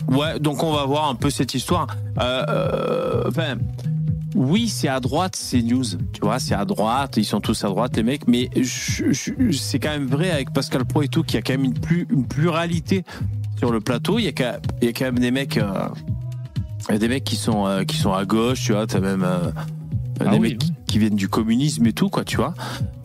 ouais, 0.09 0.39
donc 0.41 0.63
on 0.63 0.73
va 0.73 0.85
voir 0.85 1.09
un 1.09 1.15
peu 1.15 1.31
cette 1.31 1.55
histoire. 1.55 1.87
Euh, 2.21 2.45
euh, 2.49 3.25
enfin, 3.29 3.57
oui, 4.35 4.69
c'est 4.69 4.89
à 4.89 5.01
droite, 5.01 5.37
c'est 5.37 5.63
news. 5.63 5.85
Tu 6.13 6.21
vois, 6.23 6.39
c'est 6.39 6.55
à 6.55 6.65
droite, 6.65 7.17
ils 7.17 7.25
sont 7.25 7.41
tous 7.41 7.65
à 7.65 7.69
droite, 7.69 7.97
les 7.97 8.03
mecs. 8.03 8.27
Mais 8.29 8.49
c'est 8.65 9.79
quand 9.79 9.91
même 9.91 10.07
vrai 10.07 10.31
avec 10.31 10.53
Pascal 10.53 10.85
Pro 10.85 11.03
et 11.03 11.09
tout 11.09 11.23
qu'il 11.23 11.35
y 11.35 11.39
a 11.39 11.43
quand 11.43 11.55
même 11.55 11.65
une, 11.65 11.79
plus, 11.79 12.07
une 12.11 12.27
pluralité 12.27 13.05
sur 13.59 13.73
le 13.73 13.81
plateau. 13.81 14.19
Il 14.19 14.25
y 14.25 14.29
a 14.29 14.33
quand, 14.33 14.53
il 14.81 14.87
y 14.87 14.89
a 14.89 14.93
quand 14.93 15.07
même 15.07 15.19
des 15.19 15.31
mecs. 15.31 15.59
euh, 15.59 15.89
il 16.89 16.93
y 16.93 16.97
a 16.97 16.99
des 16.99 17.09
mecs 17.09 17.25
qui 17.25 17.37
sont, 17.37 17.67
euh, 17.67 17.83
qui 17.85 17.97
sont 17.97 18.13
à 18.13 18.25
gauche, 18.25 18.63
tu 18.63 18.73
vois, 18.73 18.87
t'as 18.87 19.01
même 19.01 19.25
euh, 19.25 19.51
Ah 20.21 20.31
des 20.31 20.39
oui, 20.39 20.51
mecs 20.51 20.59
qui, 20.59 20.73
qui 20.87 20.99
viennent 20.99 21.17
du 21.17 21.29
communisme 21.29 21.87
et 21.87 21.93
tout, 21.93 22.09
quoi, 22.09 22.25
tu 22.25 22.37
vois. 22.37 22.55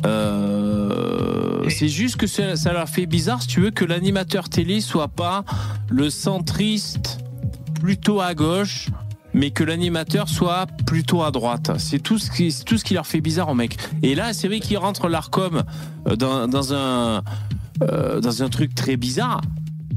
Euh, 0.06 1.70
c'est 1.70 1.88
juste 1.88 2.18
que 2.18 2.28
ça, 2.28 2.56
ça 2.56 2.74
leur 2.74 2.90
fait 2.90 3.06
bizarre, 3.06 3.42
si 3.42 3.48
tu 3.48 3.62
veux, 3.62 3.72
que 3.72 3.86
l'animateur 3.86 4.50
télé 4.50 4.82
soit 4.82 5.08
pas 5.08 5.44
le 5.90 6.10
centriste 6.10 7.20
plutôt 7.80 8.22
à 8.22 8.34
gauche, 8.34 8.90
mais 9.34 9.52
que 9.52 9.64
l'animateur 9.64 10.30
soit 10.30 10.68
plutôt 10.86 11.24
à 11.24 11.32
droite. 11.32 11.72
C'est 11.78 12.00
tout 12.00 12.18
ce 12.18 12.30
qui, 12.30 12.54
tout 12.66 12.78
ce 12.78 12.84
qui 12.84 12.94
leur 12.94 13.08
fait 13.08 13.22
bizarre 13.22 13.50
aux 13.50 13.56
mecs. 13.56 13.78
Et 14.04 14.16
là, 14.16 14.34
c'est 14.34 14.48
vrai 14.48 14.60
qu'ils 14.60 14.78
rentrent 14.78 15.08
l'Arcom 15.08 15.64
euh, 16.08 16.16
dans, 16.16 16.48
dans 16.48 16.74
un, 16.74 17.24
euh, 17.84 18.20
dans 18.20 18.44
un 18.44 18.50
truc 18.50 18.76
très 18.76 18.98
bizarre. 18.98 19.42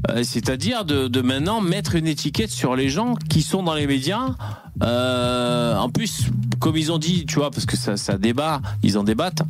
Euh, 0.09 0.23
C'est-à-dire 0.23 0.85
de, 0.85 1.07
de 1.07 1.21
maintenant 1.21 1.61
mettre 1.61 1.95
une 1.95 2.07
étiquette 2.07 2.51
sur 2.51 2.75
les 2.75 2.89
gens 2.89 3.15
qui 3.29 3.41
sont 3.41 3.63
dans 3.63 3.73
les 3.73 3.87
médias. 3.87 4.35
Euh, 4.83 5.75
en 5.77 5.89
plus, 5.89 6.27
comme 6.59 6.77
ils 6.77 6.91
ont 6.91 6.97
dit, 6.97 7.25
tu 7.25 7.35
vois, 7.35 7.51
parce 7.51 7.65
que 7.65 7.77
ça, 7.77 7.97
ça 7.97 8.17
débat, 8.17 8.61
ils 8.83 8.97
en 8.97 9.03
débattent. 9.03 9.41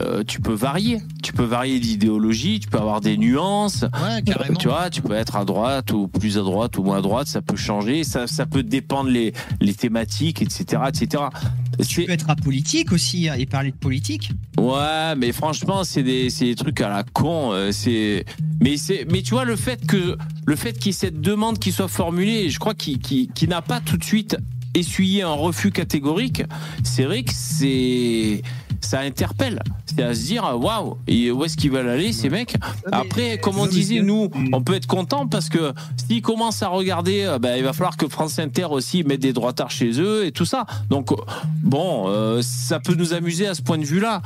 euh, 0.00 0.22
tu 0.26 0.40
peux 0.40 0.54
varier, 0.54 1.02
tu 1.22 1.32
peux 1.34 1.44
varier 1.44 1.78
d'idéologie, 1.78 2.60
tu 2.60 2.68
peux 2.68 2.78
avoir 2.78 3.00
des 3.02 3.18
nuances, 3.18 3.82
Ouais, 4.02 4.22
carrément. 4.22 4.56
tu 4.58 4.68
vois, 4.68 4.88
tu 4.88 5.02
peux 5.02 5.12
être 5.12 5.36
à 5.36 5.44
droite 5.44 5.92
ou 5.92 6.08
plus 6.08 6.38
à 6.38 6.40
droite 6.42 6.78
ou 6.78 6.82
moins 6.82 6.98
à 6.98 7.02
droite, 7.02 7.26
ça 7.26 7.42
peut 7.42 7.56
changer, 7.56 8.02
ça, 8.04 8.26
ça 8.26 8.46
peut 8.46 8.62
dépendre 8.62 9.10
les, 9.10 9.34
les 9.60 9.74
thématiques, 9.74 10.40
etc., 10.40 10.82
etc. 10.88 11.24
Tu 11.86 12.04
peux 12.04 12.12
être 12.12 12.30
apolitique 12.30 12.92
aussi 12.92 13.28
hein, 13.28 13.34
et 13.38 13.46
parler 13.46 13.70
de 13.70 13.76
politique. 13.76 14.30
Ouais, 14.58 15.14
mais 15.16 15.32
franchement, 15.32 15.84
c'est 15.84 16.02
des, 16.02 16.30
c'est 16.30 16.46
des 16.46 16.54
trucs 16.54 16.80
à 16.80 16.88
la 16.88 17.02
con. 17.02 17.52
euh, 17.52 17.72
C'est, 17.72 18.24
mais 18.60 18.76
c'est, 18.76 19.06
mais 19.10 19.22
tu 19.22 19.34
vois 19.34 19.44
le 19.44 19.56
fait 19.56 19.86
que 19.86 20.16
le 20.46 20.56
fait 20.56 20.72
qu'il 20.74 20.86
y 20.86 20.90
ait 20.90 20.92
cette 20.92 21.20
demande 21.20 21.58
qui 21.58 21.72
soit 21.72 21.88
formulée, 21.88 22.50
je 22.50 22.58
crois 22.58 22.74
qu'il 22.74 23.28
n'a 23.48 23.62
pas 23.62 23.80
tout 23.80 23.96
de 23.96 24.04
suite 24.04 24.36
essuyé 24.74 25.22
un 25.22 25.32
refus 25.32 25.70
catégorique. 25.70 26.42
C'est 26.82 27.04
vrai 27.04 27.22
que 27.24 27.32
c'est, 27.34 28.42
ça 28.82 29.00
interpelle. 29.00 29.62
C'est 29.86 30.02
à 30.02 30.14
se 30.14 30.22
dire, 30.24 30.44
waouh, 30.58 30.98
où 31.08 31.44
est-ce 31.44 31.56
qu'ils 31.56 31.70
veulent 31.70 31.88
aller 31.88 32.12
ces 32.12 32.28
mecs 32.28 32.56
Après, 32.92 33.38
comme 33.38 33.58
on 33.58 33.66
disait, 33.66 34.02
nous, 34.02 34.28
c'est- 34.32 34.50
on 34.52 34.62
peut 34.62 34.74
être 34.74 34.86
content 34.86 35.26
parce 35.26 35.48
que 35.48 35.72
s'ils 35.96 36.20
commencent 36.22 36.62
à 36.62 36.68
regarder, 36.68 37.22
euh, 37.24 37.38
ben, 37.38 37.56
il 37.56 37.64
va 37.64 37.72
falloir 37.72 37.96
que 37.96 38.08
France 38.08 38.38
Inter 38.38 38.66
aussi 38.70 39.02
mette 39.04 39.20
des 39.20 39.32
droitards 39.32 39.70
chez 39.70 40.00
eux 40.00 40.26
et 40.26 40.32
tout 40.32 40.44
ça. 40.44 40.66
Donc, 40.90 41.12
euh, 41.12 41.16
bon, 41.62 42.04
euh, 42.08 42.40
ça 42.42 42.80
peut 42.80 42.94
nous 42.94 43.14
amuser 43.14 43.46
à 43.46 43.54
ce 43.54 43.62
point 43.62 43.78
de 43.78 43.84
vue-là. 43.84 44.20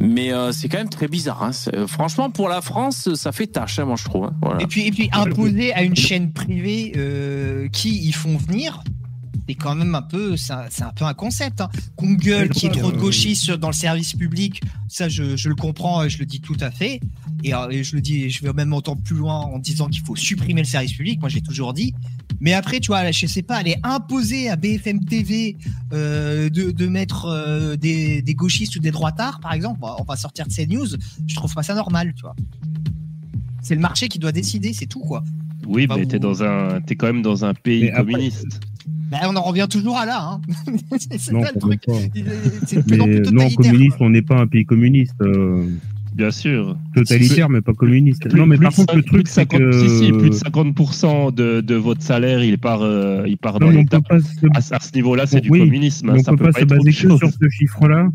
Mais 0.00 0.32
euh, 0.32 0.50
c'est 0.50 0.68
quand 0.68 0.78
même 0.78 0.88
très 0.88 1.06
bizarre. 1.06 1.42
hein. 1.44 1.86
Franchement, 1.86 2.28
pour 2.30 2.48
la 2.48 2.60
France, 2.60 3.14
ça 3.14 3.30
fait 3.30 3.46
tâche, 3.46 3.78
hein, 3.78 3.84
moi, 3.84 3.94
je 3.96 4.04
trouve. 4.04 4.24
hein. 4.24 4.32
Voilà. 4.42 4.62
Et 4.62 4.66
puis, 4.66 4.86
et 4.86 4.90
puis 4.90 5.08
imposer 5.12 5.72
à 5.74 5.82
une 5.84 5.94
chaîne 5.94 6.32
privée 6.32 6.92
euh, 6.96 7.68
qui 7.68 8.04
ils 8.04 8.12
font 8.14 8.36
venir, 8.36 8.82
c'est 9.48 9.54
quand 9.54 9.74
même 9.74 9.94
un 9.94 10.02
peu, 10.02 10.36
c'est 10.36 10.52
un, 10.52 10.92
peu 10.94 11.04
un 11.04 11.14
concept. 11.14 11.60
Hein. 11.60 11.68
Qu'on 11.96 12.12
gueule 12.12 12.48
qu'il 12.50 12.64
y 12.64 12.66
ait 12.66 12.78
trop 12.80 12.92
de 12.92 12.96
gauchistes 12.96 13.50
dans 13.50 13.68
le 13.68 13.74
service 13.74 14.14
public, 14.14 14.60
ça 14.88 15.08
je, 15.08 15.36
je 15.36 15.48
le 15.48 15.54
comprends, 15.54 16.04
et 16.04 16.10
je 16.10 16.18
le 16.18 16.26
dis 16.26 16.40
tout 16.40 16.56
à 16.60 16.70
fait. 16.70 17.00
Et, 17.44 17.54
euh, 17.54 17.68
et 17.70 17.82
je 17.84 17.96
le 17.96 18.00
dis, 18.02 18.30
je 18.30 18.42
vais 18.44 18.52
même 18.52 18.72
entendre 18.72 19.02
plus 19.02 19.16
loin 19.16 19.36
en 19.40 19.58
disant 19.58 19.88
qu'il 19.88 20.04
faut 20.04 20.16
supprimer 20.16 20.60
le 20.62 20.66
service 20.66 20.92
public. 20.92 21.20
Moi, 21.20 21.28
j'ai 21.28 21.40
toujours 21.40 21.72
dit. 21.74 21.92
Mais 22.40 22.54
après, 22.54 22.80
tu 22.80 22.88
vois, 22.88 23.10
je 23.10 23.26
sais 23.26 23.42
pas, 23.42 23.56
aller 23.56 23.76
imposer 23.82 24.48
à 24.48 24.56
BFM 24.56 25.04
TV 25.04 25.56
euh, 25.92 26.48
de, 26.50 26.70
de 26.70 26.86
mettre 26.86 27.26
euh, 27.26 27.76
des, 27.76 28.20
des 28.22 28.34
gauchistes 28.34 28.74
ou 28.76 28.80
des 28.80 28.90
droitards, 28.90 29.38
par 29.40 29.52
exemple, 29.52 29.80
on 29.82 30.02
va- 30.04 30.16
sortir 30.16 30.46
de 30.46 30.52
ces 30.52 30.66
news. 30.66 30.86
Je 31.26 31.34
trouve 31.34 31.52
pas 31.54 31.62
ça 31.62 31.74
normal, 31.74 32.12
tu 32.16 32.22
vois. 32.22 32.34
C'est 33.60 33.74
le 33.74 33.80
marché 33.80 34.08
qui 34.08 34.18
doit 34.18 34.32
décider, 34.32 34.72
c'est 34.72 34.86
tout, 34.86 35.00
quoi. 35.00 35.22
Oui, 35.66 35.86
mais 35.88 36.04
t'es 36.06 36.18
dans 36.18 36.42
un, 36.42 36.80
t'es 36.80 36.96
quand 36.96 37.06
même 37.06 37.22
dans 37.22 37.44
un 37.44 37.54
pays 37.54 37.82
Mais 37.84 37.90
après- 37.92 38.12
communiste. 38.12 38.60
Bah, 39.12 39.18
on 39.28 39.36
en 39.36 39.42
revient 39.42 39.66
toujours 39.70 39.98
à 39.98 40.06
là. 40.06 40.20
Hein. 40.22 40.40
c'est 40.98 41.30
Non, 41.32 41.42
ça 41.44 41.50
le 41.54 41.60
truc. 41.60 41.80
pas. 41.86 41.92
C'est 42.66 42.76
de 42.78 42.82
plus 42.82 43.00
en 43.00 43.06
Mais 43.06 43.20
plus 43.20 43.32
non, 43.32 43.50
communiste, 43.50 43.96
quoi. 43.98 44.06
on 44.06 44.10
n'est 44.10 44.22
pas 44.22 44.38
un 44.38 44.46
pays 44.46 44.64
communiste. 44.64 45.14
euh, 45.20 45.64
Bien 46.14 46.30
sûr. 46.30 46.76
totalitaire, 46.94 47.48
mais 47.48 47.60
pas 47.62 47.72
communiste. 47.72 48.28
Plus- 48.28 48.38
non, 48.38 48.46
mais 48.46 48.58
par 48.58 48.70
de 48.72 48.76
contre, 48.76 48.96
le 48.96 49.02
truc, 49.02 49.28
c'est 49.28 49.42
50 49.48 49.60
que. 49.60 49.72
si, 49.72 49.88
si, 50.06 50.12
plus 50.12 50.28
de 50.30 50.34
50% 50.34 51.32
de, 51.34 51.60
de 51.62 51.74
votre 51.74 52.02
salaire, 52.02 52.42
il 52.44 52.58
part, 52.58 52.82
euh, 52.82 53.24
il 53.26 53.38
part 53.38 53.58
dans 53.60 53.70
Non, 53.70 53.78
l'État. 53.80 54.00
se, 54.18 54.46
À, 54.74 54.76
à 54.76 54.80
ce 54.80 54.92
niveau-là, 54.94 55.26
c'est 55.26 55.40
du 55.40 55.50
Oui, 55.50 55.60
communisme. 55.60 56.10
mais 56.12 56.20
on 56.20 56.22
ça 56.22 56.32
peut 56.32 56.38
peut 56.38 56.44
pas 56.46 56.52
pas 56.52 56.60
se 56.60 56.64
baser 56.66 56.90
que 56.90 56.96
sur 56.96 57.18
ce 57.18 57.48
chiffre-là. 57.50 58.08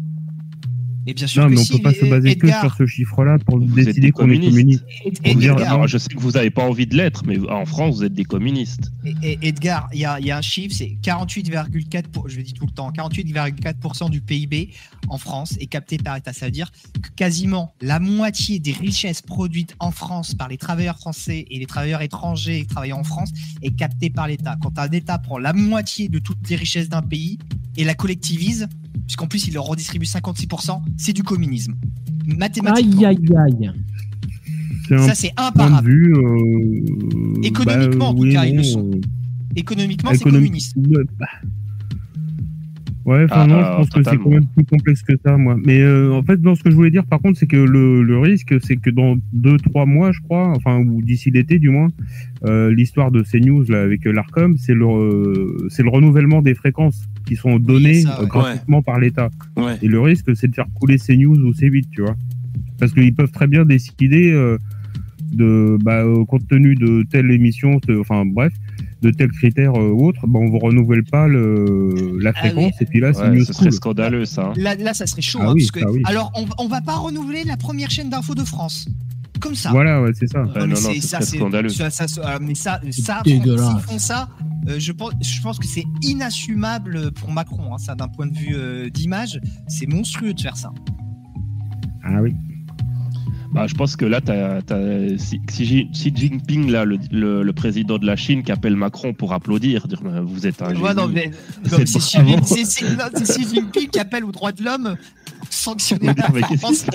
Et 1.09 1.13
bien 1.13 1.25
sûr 1.25 1.43
Non, 1.43 1.47
que 1.49 1.53
mais 1.55 1.59
on 1.61 1.63
si, 1.63 1.71
peut 1.77 1.81
pas 1.83 1.93
se 1.93 2.05
baser 2.05 2.31
Edgar, 2.31 2.61
que 2.61 2.67
sur 2.67 2.77
ce 2.77 2.85
chiffre-là 2.85 3.37
pour 3.39 3.59
Vous 3.59 3.65
décider 3.65 4.11
qu'on 4.11 4.29
est 4.29 4.35
communiste. 4.37 4.83
Ed- 5.05 5.19
Pour 5.23 5.35
dire, 5.35 5.53
Edgar, 5.53 5.73
Alors, 5.73 5.87
je 5.87 5.97
sais 5.97 6.09
que 6.09 6.19
vous 6.19 6.31
n'avez 6.31 6.49
pas 6.51 6.63
envie 6.63 6.85
de 6.85 6.95
l'être, 6.97 7.23
mais 7.25 7.39
en 7.49 7.65
France, 7.65 7.95
vous 7.95 8.03
êtes 8.03 8.13
des 8.13 8.25
communistes. 8.25 8.91
Et- 9.05 9.15
et- 9.23 9.47
Edgar, 9.47 9.87
il 9.93 9.99
y 9.99 10.05
a, 10.05 10.19
il 10.19 10.25
y 10.25 10.31
a 10.31 10.37
un 10.37 10.41
chiffre, 10.41 10.75
c'est 10.75 10.97
48,4%, 11.01 12.09
pour- 12.11 12.27
je 12.27 12.37
le 12.37 12.43
dis 12.43 12.53
tout 12.53 12.65
le 12.65 12.71
temps, 12.71 12.91
48,4% 12.91 14.09
du 14.09 14.19
PIB 14.21 14.71
en 15.07 15.17
France 15.17 15.55
est 15.61 15.67
capté 15.67 15.97
par 15.97 16.15
l'État. 16.15 16.33
Ça 16.33 16.45
veut 16.47 16.51
dire 16.51 16.71
que 17.01 17.09
quasiment 17.15 17.73
la 17.81 17.99
moitié 17.99 18.59
des 18.59 18.73
richesses 18.73 19.21
produites 19.21 19.75
en 19.79 19.91
France 19.91 20.35
par 20.35 20.49
les 20.49 20.57
travailleurs 20.57 20.97
français 20.97 21.45
et 21.49 21.59
les 21.59 21.65
travailleurs 21.65 22.01
étrangers 22.01 22.65
travaillant 22.65 22.99
en 22.99 23.03
France 23.05 23.31
est 23.61 23.71
captée 23.75 24.09
par 24.09 24.27
l'État. 24.27 24.57
Quand 24.61 24.77
un 24.77 24.89
État 24.91 25.17
prend 25.19 25.37
la 25.37 25.53
moitié 25.53 26.09
de 26.09 26.19
toutes 26.19 26.49
les 26.49 26.55
richesses 26.57 26.89
d'un 26.89 27.01
pays 27.01 27.37
et 27.77 27.83
la 27.85 27.93
collectivise, 27.93 28.67
puisqu'en 29.05 29.27
plus 29.27 29.47
il 29.47 29.53
leur 29.53 29.63
redistribue 29.65 30.05
56%, 30.05 30.81
c'est 30.97 31.13
du 31.13 31.23
communisme. 31.23 31.75
Mathématiquement. 32.25 33.07
Aïe, 33.07 33.17
aïe, 33.37 33.37
aïe. 33.37 33.71
Ça, 34.89 35.15
c'est 35.15 35.31
imparable. 35.37 35.89
vue. 35.89 36.13
euh, 36.15 37.41
Économiquement, 37.43 38.09
en 38.09 38.13
tout 38.13 38.21
oui 38.21 38.29
et 38.29 38.33
cas, 38.33 38.45
ils 38.45 38.55
le 38.55 38.63
sont. 38.63 38.89
Économiquement, 39.55 40.11
c'est 40.13 40.23
communiste. 40.23 40.75
Ouais, 40.77 41.03
bah. 41.19 41.25
Ouais, 43.07 43.23
enfin 43.23 43.35
Ah, 43.43 43.47
non, 43.47 43.55
ah, 43.55 43.71
je 43.71 43.77
pense 43.77 43.89
que 43.89 44.03
c'est 44.03 44.17
quand 44.17 44.29
même 44.29 44.45
plus 44.47 44.65
complexe 44.65 45.01
que 45.01 45.13
ça, 45.25 45.37
moi. 45.37 45.55
Mais 45.65 45.79
euh, 45.79 46.11
en 46.13 46.23
fait, 46.23 46.41
dans 46.41 46.55
ce 46.55 46.63
que 46.63 46.69
je 46.69 46.75
voulais 46.75 46.91
dire, 46.91 47.05
par 47.05 47.21
contre, 47.21 47.39
c'est 47.39 47.47
que 47.47 47.55
le, 47.55 48.03
le 48.03 48.19
risque, 48.19 48.53
c'est 48.61 48.75
que 48.75 48.89
dans 48.89 49.15
deux, 49.31 49.55
trois 49.55 49.85
mois, 49.85 50.11
je 50.11 50.19
crois, 50.19 50.49
enfin, 50.49 50.79
ou 50.79 51.01
d'ici 51.01 51.31
l'été 51.31 51.57
du 51.57 51.69
moins, 51.69 51.87
euh, 52.43 52.69
l'histoire 52.69 53.09
de 53.11 53.23
ces 53.23 53.39
news 53.39 53.63
là 53.69 53.81
avec 53.81 54.03
l'Arcom, 54.03 54.57
c'est 54.57 54.73
le, 54.73 54.85
euh, 54.85 55.67
c'est 55.69 55.83
le 55.83 55.89
renouvellement 55.89 56.41
des 56.41 56.53
fréquences 56.53 57.07
qui 57.25 57.37
sont 57.37 57.59
données 57.59 58.01
ça, 58.01 58.19
ouais. 58.19 58.25
euh, 58.25 58.27
gratuitement 58.27 58.81
par 58.81 58.99
l'État. 58.99 59.29
Ouais. 59.55 59.77
Et 59.81 59.87
le 59.87 60.01
risque, 60.01 60.35
c'est 60.35 60.49
de 60.49 60.53
faire 60.55 60.67
couler 60.73 60.97
ces 60.97 61.15
news 61.15 61.37
ou 61.37 61.53
ces 61.53 61.67
8 61.67 61.87
tu 61.89 62.01
vois. 62.01 62.15
Parce 62.77 62.91
qu'ils 62.91 63.15
peuvent 63.15 63.31
très 63.31 63.47
bien 63.47 63.63
décider 63.63 64.33
euh, 64.33 64.57
de, 65.31 65.77
bah, 65.81 66.03
euh, 66.03 66.25
compte 66.25 66.45
tenu 66.47 66.75
de 66.75 67.03
telle 67.09 67.31
émission, 67.31 67.79
enfin 68.01 68.25
bref, 68.25 68.51
de 69.01 69.11
tels 69.11 69.31
critères 69.31 69.75
euh, 69.75 69.89
ou 69.91 70.07
autres, 70.07 70.25
bah, 70.27 70.39
on 70.41 70.49
vous 70.49 70.59
renouvelle 70.59 71.03
pas 71.03 71.27
le, 71.27 72.17
la 72.19 72.31
Ah 72.35 72.41
oui. 72.43 72.49
fréquence 72.51 72.81
et 72.81 72.85
puis 72.85 72.99
là, 72.99 73.13
c'est 73.13 73.29
Ouais, 73.29 73.43
ce 73.45 73.53
serait 73.53 73.71
scandaleux, 73.71 74.25
ça. 74.25 74.47
hein. 74.47 74.53
Là, 74.57 74.75
là, 74.75 74.93
ça 74.93 75.05
serait 75.05 75.21
chaud. 75.21 75.39
Ah 75.41 75.47
hein, 75.49 75.53
oui, 75.55 75.61
parce 75.61 75.71
que- 75.71 75.87
ah 75.87 75.91
oui. 75.91 76.01
Alors, 76.05 76.31
on, 76.35 76.45
on 76.63 76.67
va 76.67 76.81
pas 76.81 76.95
renouveler 76.95 77.43
la 77.43 77.57
première 77.57 77.91
chaîne 77.91 78.09
d'info 78.09 78.33
de 78.35 78.43
France. 78.43 78.87
Comme 79.39 79.53
ça. 79.53 79.69
Voilà, 79.69 80.01
ouais, 80.01 80.11
c'est 80.15 80.25
ça. 80.27 80.43
Non, 80.43 80.65
non, 80.65 80.75
c'est- 80.75 80.99
ça, 80.99 81.21
scandaleux. 81.21 81.69
ça- 81.69 81.91
ça- 81.91 82.07
ça- 82.07 82.39
mais 82.41 82.55
ça, 82.55 82.81
ça 82.91 83.21
dégueulasse. 83.23 83.69
s'ils 83.69 83.79
font 83.81 83.99
ça, 83.99 84.29
euh, 84.67 84.79
je, 84.79 84.91
pense, 84.91 85.11
je 85.21 85.41
pense 85.43 85.59
que 85.59 85.67
c'est 85.67 85.83
inassumable 86.01 87.11
pour 87.11 87.31
Macron. 87.31 87.71
hein, 87.73 87.77
ça, 87.77 87.93
d'un 87.93 88.07
point 88.07 88.25
de 88.25 88.35
vue 88.35 88.55
euh, 88.55 88.89
d'image, 88.89 89.39
c'est 89.67 89.85
monstrueux 89.87 90.33
de 90.33 90.41
faire 90.41 90.57
ça. 90.57 90.71
Ah 92.03 92.19
oui. 92.21 92.33
Bah, 93.53 93.65
je 93.65 93.73
pense 93.73 93.95
que 93.95 94.05
là, 94.05 94.21
tu 94.21 94.31
as, 94.31 94.61
Xi, 95.15 95.39
Xi- 95.47 95.89
Xi 95.91 96.11
Jinping, 96.13 96.69
là, 96.69 96.85
le, 96.85 96.99
le- 97.11 97.43
le 97.43 97.53
président 97.53 97.97
de 97.97 98.05
la 98.05 98.15
Chine, 98.15 98.43
qui 98.43 98.51
appelle 98.51 98.75
Macron 98.75 99.13
pour 99.13 99.33
applaudir. 99.33 99.87
Dire, 99.87 99.99
bah, 100.03 100.21
vous 100.21 100.45
êtes 100.45 100.61
un 100.61 100.75
Ouais, 100.75 100.93
non, 100.93 101.03
génie. 101.07 101.13
mais- 101.15 101.31
C'est 101.63 101.71
non, 101.71 101.77
mais 101.79 101.85
c'est 101.85 101.99
Xi. 101.99 102.17
Jinping- 103.55 103.89
qui 103.89 103.99
appelle 103.99 104.25
aux 104.25 104.31
droits 104.31 104.51
de 104.51 104.63
l'homme 104.63 104.95
sanctionner 105.49 106.07
Mais 106.33 106.41
la 106.41 106.57
France. 106.57 106.85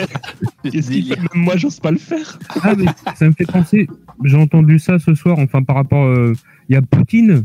moi, 1.34 1.56
j'ose 1.56 1.80
pas 1.80 1.90
le 1.90 1.98
faire. 1.98 2.38
Ah, 2.62 2.74
mais 2.76 2.84
ça 3.16 3.26
me 3.26 3.32
fait 3.32 3.46
penser. 3.46 3.88
J'ai 4.24 4.36
entendu 4.36 4.78
ça 4.78 4.98
ce 4.98 5.14
soir, 5.14 5.38
enfin, 5.38 5.62
par 5.62 5.76
rapport. 5.76 6.04
euh, 6.04 6.34
Il 6.68 6.74
y 6.74 6.76
a 6.76 6.82
Poutine. 6.82 7.44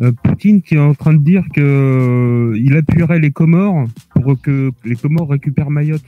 euh, 0.00 0.12
Poutine 0.24 0.60
qui 0.62 0.74
est 0.74 0.80
en 0.80 0.94
train 0.94 1.12
de 1.12 1.22
dire 1.22 1.44
que 1.54 1.60
euh, 1.60 2.58
il 2.58 2.76
appuierait 2.76 3.20
les 3.20 3.30
Comores 3.30 3.86
pour 4.10 4.40
que 4.40 4.72
les 4.84 4.96
Comores 4.96 5.28
récupèrent 5.30 5.70
Mayotte. 5.70 6.02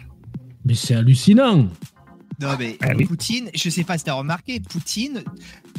Mais 0.64 0.74
c'est 0.74 0.94
hallucinant. 0.94 1.68
Non, 2.40 2.54
mais 2.58 2.76
Ah 2.82 2.88
oui. 2.96 3.04
Poutine, 3.06 3.50
je 3.54 3.70
sais 3.70 3.84
pas 3.84 3.96
si 3.98 4.04
tu 4.04 4.10
as 4.10 4.14
remarqué, 4.14 4.60
Poutine, 4.60 5.22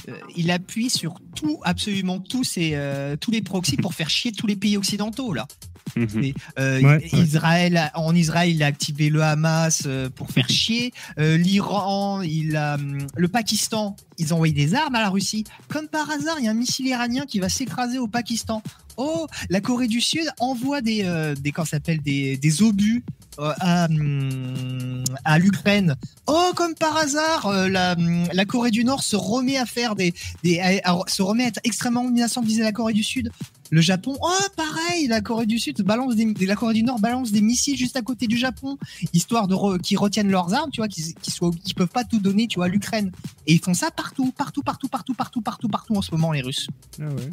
euh, 0.10 0.14
il 0.36 0.50
appuie 0.52 0.90
sur 0.90 1.16
tout, 1.36 1.60
absolument 1.64 2.20
tous, 2.20 2.44
ces, 2.44 2.72
euh, 2.74 3.16
tous 3.16 3.32
les 3.32 3.42
proxys 3.42 3.78
pour 3.78 3.94
faire 3.94 4.10
chier 4.10 4.32
tous 4.32 4.48
les 4.48 4.56
pays 4.56 4.76
occidentaux, 4.78 5.34
là. 5.34 5.48
Mhm. 5.96 6.08
Mais, 6.16 6.34
euh, 6.60 6.82
Ouais. 6.82 7.08
Israël, 7.14 7.92
en 7.96 8.14
Israël, 8.14 8.50
il 8.50 8.62
a 8.62 8.66
activé 8.68 9.10
le 9.10 9.22
Hamas 9.24 9.88
pour 10.16 10.32
faire 10.32 10.50
chier. 10.50 10.94
Euh, 11.18 11.38
L'Iran, 11.38 12.22
il 12.22 12.56
a, 12.56 12.76
hum, 12.76 13.06
le 13.16 13.28
Pakistan, 13.28 13.96
ils 14.18 14.34
ont 14.34 14.38
envoyé 14.38 14.54
des 14.54 14.76
armes 14.76 14.96
à 14.96 15.02
la 15.02 15.10
Russie. 15.10 15.44
Comme 15.70 15.88
par 15.88 16.10
hasard, 16.10 16.36
il 16.40 16.46
y 16.46 16.48
a 16.48 16.52
un 16.52 16.56
missile 16.56 16.88
iranien 16.88 17.26
qui 17.26 17.40
va 17.40 17.50
s'écraser 17.50 18.00
au 18.00 18.08
Pakistan. 18.08 18.62
Oh, 18.98 19.28
la 19.50 19.62
Corée 19.62 19.88
du 19.88 20.02
Sud 20.02 20.26
envoie 20.40 20.82
des, 20.82 21.04
euh, 21.06 21.36
des 21.36 21.54
ça 21.56 21.66
s'appelle, 21.66 22.02
des, 22.02 22.36
des 22.38 22.62
obus 22.64 23.04
euh, 23.40 23.54
à, 23.60 23.86
hum, 23.86 25.04
à 25.24 25.38
l'Ukraine. 25.40 25.96
Oh, 26.26 26.52
comme 26.56 26.74
par 26.76 26.98
hasard, 26.98 27.46
euh, 27.48 27.68
la, 27.70 27.96
la 28.34 28.46
Corée 28.46 28.72
du 28.72 28.84
Nord 28.84 29.04
se 29.04 29.16
remet 29.16 29.58
à 29.58 29.66
faire 29.66 29.96
des, 29.96 30.14
des 30.44 30.60
à- 30.60 30.92
à- 30.94 31.00
se 31.08 31.22
remet 31.22 31.44
à 31.46 31.48
être 31.48 31.60
extrêmement 31.64 32.04
menaçant 32.04 32.42
vis-à-vis 32.42 32.60
de 32.60 32.64
la 32.64 32.72
Corée 32.72 32.94
du 32.94 33.04
Sud. 33.04 33.32
Le 33.70 33.82
Japon, 33.82 34.18
oh 34.22 34.32
pareil, 34.56 35.08
la 35.08 35.20
Corée 35.22 35.46
du 35.46 35.60
Sud 35.60 35.82
balance 35.82 36.16
des, 36.16 36.34
la 36.46 36.56
Corée 36.56 36.74
du 36.74 36.84
Nord 36.84 37.00
balance 37.00 37.32
des 37.32 37.42
missiles 37.42 37.78
juste 37.78 37.98
à 37.98 38.02
côté 38.02 38.26
du 38.26 38.38
Japon, 38.38 38.78
histoire 39.14 39.48
de 39.50 39.56
re- 39.56 39.80
qu'ils 39.80 39.98
retiennent 39.98 40.32
leurs 40.32 40.54
armes, 40.54 40.72
tu 40.72 40.80
vois, 40.80 40.88
qu'ils 40.88 41.14
qu'ils 41.16 41.34
soient, 41.34 41.52
qu'ils 41.64 41.76
peuvent 41.76 41.88
pas 41.90 42.06
tout 42.06 42.20
donner, 42.20 42.48
tu 42.48 42.56
vois, 42.56 42.66
à 42.66 42.70
l'Ukraine. 42.70 43.12
Et 43.46 43.54
ils 43.54 43.60
font 43.60 43.74
ça 43.74 43.92
partout, 43.92 44.32
partout, 44.32 44.62
partout, 44.64 44.88
partout, 44.88 45.14
partout, 45.14 45.42
partout, 45.42 45.68
partout 45.68 45.96
en 45.96 46.02
ce 46.02 46.12
moment, 46.12 46.32
les 46.32 46.42
Russes. 46.42 46.68
Ah 47.00 47.04
ouais. 47.10 47.30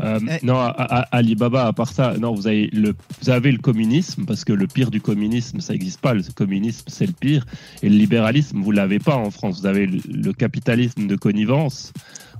Euh. 0.00 0.20
Non, 0.42 0.54
à- 0.86 1.16
Alibaba, 1.16 1.66
à 1.66 1.72
part 1.72 1.92
ça, 1.92 2.14
non, 2.18 2.34
vous 2.34 2.46
avez, 2.46 2.68
le, 2.72 2.94
vous 3.22 3.30
avez 3.30 3.52
le 3.52 3.58
communisme, 3.58 4.24
parce 4.24 4.44
que 4.44 4.52
le 4.52 4.66
pire 4.66 4.90
du 4.90 5.00
communisme, 5.00 5.60
ça 5.60 5.72
n'existe 5.74 6.00
pas. 6.00 6.14
Le 6.14 6.22
communisme, 6.34 6.84
c'est 6.88 7.06
le 7.06 7.12
pire. 7.12 7.46
Et 7.82 7.88
le 7.88 7.96
libéralisme, 7.96 8.60
vous 8.62 8.70
l'avez 8.72 8.98
pas 8.98 9.16
en 9.16 9.30
France. 9.30 9.60
Vous 9.60 9.66
avez 9.66 9.86
le, 9.86 10.00
le 10.10 10.32
capitalisme 10.32 11.06
de 11.06 11.16
connivence, 11.16 11.92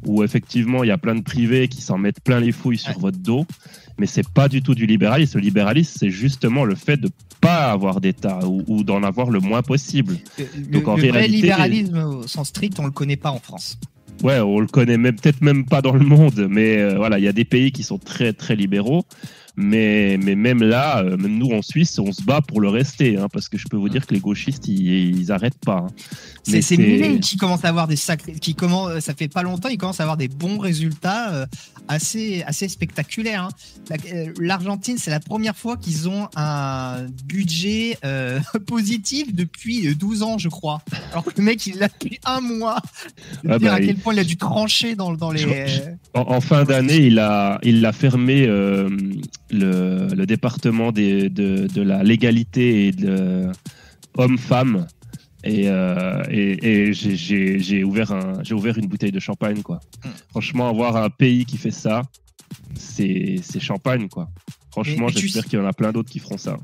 où 0.04 0.22
effectivement, 0.24 0.84
il 0.84 0.88
y 0.88 0.92
a 0.92 0.98
plein 0.98 1.14
de 1.14 1.22
privés 1.22 1.68
qui 1.68 1.82
s'en 1.82 1.98
mettent 1.98 2.20
plein 2.20 2.40
les 2.40 2.52
fouilles 2.52 2.78
sur 2.78 2.98
votre 2.98 3.18
dos. 3.18 3.46
Mais 3.98 4.06
c'est 4.06 4.28
pas 4.28 4.48
du 4.48 4.60
tout 4.62 4.74
du 4.74 4.84
libéralisme. 4.86 5.38
Le 5.38 5.44
libéralisme, 5.44 5.96
c'est 5.98 6.10
justement 6.10 6.64
le 6.64 6.74
fait 6.74 6.98
de 6.98 7.08
pas 7.40 7.70
avoir 7.72 8.00
d'État 8.00 8.40
ou, 8.46 8.62
ou 8.66 8.82
d'en 8.84 9.02
avoir 9.02 9.30
le 9.30 9.40
moins 9.40 9.62
possible. 9.62 10.18
Le, 10.38 10.44
Donc, 10.70 10.88
en 10.88 10.96
le 10.96 11.08
vrai 11.08 11.26
libéralisme 11.28 11.96
au 11.98 12.26
sens 12.26 12.48
strict, 12.48 12.78
on 12.78 12.84
le 12.84 12.90
connaît 12.90 13.16
pas 13.16 13.30
en 13.30 13.38
France. 13.38 13.78
Ouais, 14.22 14.38
on 14.40 14.60
le 14.60 14.66
connaît 14.66 14.96
même 14.96 15.16
peut-être 15.16 15.42
même 15.42 15.66
pas 15.66 15.82
dans 15.82 15.92
le 15.92 16.04
monde, 16.04 16.46
mais 16.48 16.78
euh, 16.78 16.96
voilà, 16.96 17.18
il 17.18 17.24
y 17.24 17.28
a 17.28 17.32
des 17.32 17.44
pays 17.44 17.70
qui 17.70 17.82
sont 17.82 17.98
très 17.98 18.32
très 18.32 18.56
libéraux, 18.56 19.04
mais 19.56 20.18
mais 20.22 20.34
même 20.34 20.62
là, 20.62 20.98
euh, 21.02 21.16
même 21.16 21.38
nous 21.38 21.50
en 21.50 21.62
Suisse, 21.62 21.98
on 21.98 22.12
se 22.12 22.22
bat 22.22 22.40
pour 22.40 22.60
le 22.60 22.68
rester, 22.68 23.16
hein, 23.16 23.28
parce 23.32 23.48
que 23.48 23.56
je 23.58 23.66
peux 23.68 23.76
vous 23.76 23.88
dire 23.88 24.06
que 24.06 24.14
les 24.14 24.20
gauchistes, 24.20 24.68
ils, 24.68 25.18
ils 25.18 25.32
arrêtent 25.32 25.58
pas. 25.64 25.86
hein. 25.88 25.88
C'est 26.44 26.76
Milei 26.76 27.18
qui 27.20 27.36
commence 27.36 27.64
à 27.64 27.68
avoir 27.68 27.88
des 27.88 27.96
sacrés, 27.96 28.34
qui 28.34 28.54
commence, 28.54 29.00
ça 29.00 29.14
fait 29.14 29.26
pas 29.26 29.42
longtemps, 29.42 29.68
il 29.68 29.78
commence 29.78 29.98
à 29.98 30.04
avoir 30.04 30.16
des 30.16 30.28
bons 30.28 30.58
résultats 30.58 31.32
euh, 31.34 31.46
assez, 31.88 32.44
assez 32.46 32.68
spectaculaires. 32.68 33.48
hein. 33.90 33.96
Euh, 34.12 34.32
L'Argentine, 34.40 34.96
c'est 34.96 35.10
la 35.10 35.18
première 35.18 35.56
fois 35.56 35.76
qu'ils 35.76 36.08
ont 36.08 36.28
un 36.36 37.06
budget 37.24 37.98
euh, 38.04 38.38
positif 38.66 39.34
depuis 39.34 39.88
euh, 39.88 39.94
12 39.96 40.22
ans, 40.22 40.38
je 40.38 40.48
crois. 40.48 40.82
Alors 41.10 41.24
que 41.24 41.30
le 41.36 41.42
mec, 41.42 41.66
il 41.66 41.78
l'a 41.78 41.88
depuis 41.88 42.20
un 42.24 42.40
mois. 42.40 42.80
Ah 43.48 43.58
dire 43.58 43.70
bah, 43.70 43.74
à 43.74 43.80
quel 43.80 43.96
point 43.96 44.12
il 44.14 44.20
a 44.20 44.24
dû 44.24 44.36
trancher 44.36 44.94
dans, 44.94 45.14
dans 45.14 45.32
les. 45.32 45.40
Je- 45.40 45.48
je- 45.48 45.80
En, 46.14 46.32
en 46.36 46.40
fin 46.40 46.62
d'année, 46.64 46.98
il 46.98 47.18
a 47.18 47.58
il 47.64 47.84
a 47.84 47.92
fermé 47.92 48.46
euh, 48.46 48.88
le, 49.50 50.08
le 50.14 50.26
département 50.26 50.92
des, 50.92 51.28
de, 51.30 51.66
de 51.66 51.82
la 51.82 52.02
légalité 52.02 52.88
et 52.88 52.92
de 52.92 53.46
hommes-femmes. 54.16 54.86
Et, 55.44 55.68
euh, 55.68 56.24
et, 56.28 56.88
et 56.88 56.92
j'ai- 56.92 57.84
ouvert, 57.84 58.10
un- 58.12 58.42
ouvert 58.50 58.78
une 58.78 58.86
bouteille 58.88 59.12
de 59.12 59.20
champagne. 59.20 59.62
Quoi. 59.62 59.80
Mm. 60.04 60.08
Franchement, 60.30 60.68
avoir 60.68 60.96
un 60.96 61.08
pays 61.10 61.44
qui 61.44 61.56
fait 61.56 61.70
ça, 61.70 62.02
c'est 62.74 63.40
champagne. 63.60 64.08
Quoi. 64.08 64.28
Franchement, 64.70 65.08
tu 65.10 65.20
j'espère 65.20 65.44
qu'il 65.44 65.58
y 65.58 65.62
en 65.62 65.66
a 65.66 65.72
plein 65.72 65.92
d'autres 65.92 66.10
qui 66.10 66.18
feront 66.18 66.38
ça. 66.38 66.56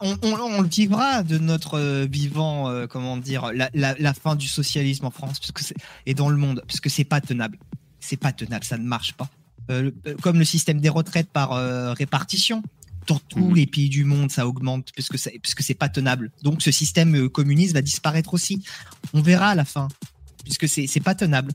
on, 0.00 0.14
on- 0.22 0.34
on 0.58 0.62
le 0.62 0.68
vivra 0.68 1.22
de 1.24 1.38
notre 1.38 1.74
euh, 1.78 2.06
vivant, 2.08 2.68
euh, 2.70 2.86
comment 2.86 3.16
dire, 3.16 3.50
la, 3.52 3.68
la- 3.74 3.96
la 3.98 4.14
fin 4.14 4.36
du 4.36 4.46
socialisme 4.46 5.04
en 5.06 5.10
France 5.10 5.40
parce 5.40 5.50
que 5.50 5.74
et 6.06 6.14
dans 6.14 6.28
le 6.28 6.36
monde, 6.36 6.62
parce 6.66 6.78
que 6.80 6.88
c'est 6.88 7.04
pas 7.04 7.20
tenable. 7.20 7.58
C'est 8.00 8.16
pas 8.16 8.30
tenable, 8.32 8.64
ça 8.64 8.78
ne 8.78 8.84
marche 8.86 9.14
pas. 9.14 9.28
Euh, 9.70 9.90
euh, 10.06 10.14
comme 10.22 10.38
le 10.38 10.44
système 10.44 10.80
des 10.80 10.88
retraites 10.88 11.28
par 11.30 11.52
euh, 11.52 11.92
répartition. 11.92 12.62
Dans 13.06 13.18
tous 13.28 13.48
Mhm. 13.48 13.54
les 13.54 13.66
pays 13.66 13.88
du 13.88 14.04
monde, 14.04 14.30
ça 14.30 14.46
augmente 14.46 14.90
parce 14.94 15.08
que 15.08 15.16
c'est 15.16 15.38
parce 15.42 15.54
que 15.54 15.62
c'est 15.62 15.74
pas 15.74 15.88
tenable. 15.88 16.30
Donc 16.42 16.60
ce 16.62 16.70
système 16.70 17.28
communiste 17.30 17.72
va 17.74 17.80
disparaître 17.82 18.34
aussi. 18.34 18.62
On 19.14 19.22
verra 19.22 19.48
à 19.48 19.54
la 19.54 19.64
fin, 19.64 19.88
puisque 20.44 20.68
c'est 20.68 20.86
c'est 20.86 21.00
pas 21.00 21.14
tenable. 21.14 21.52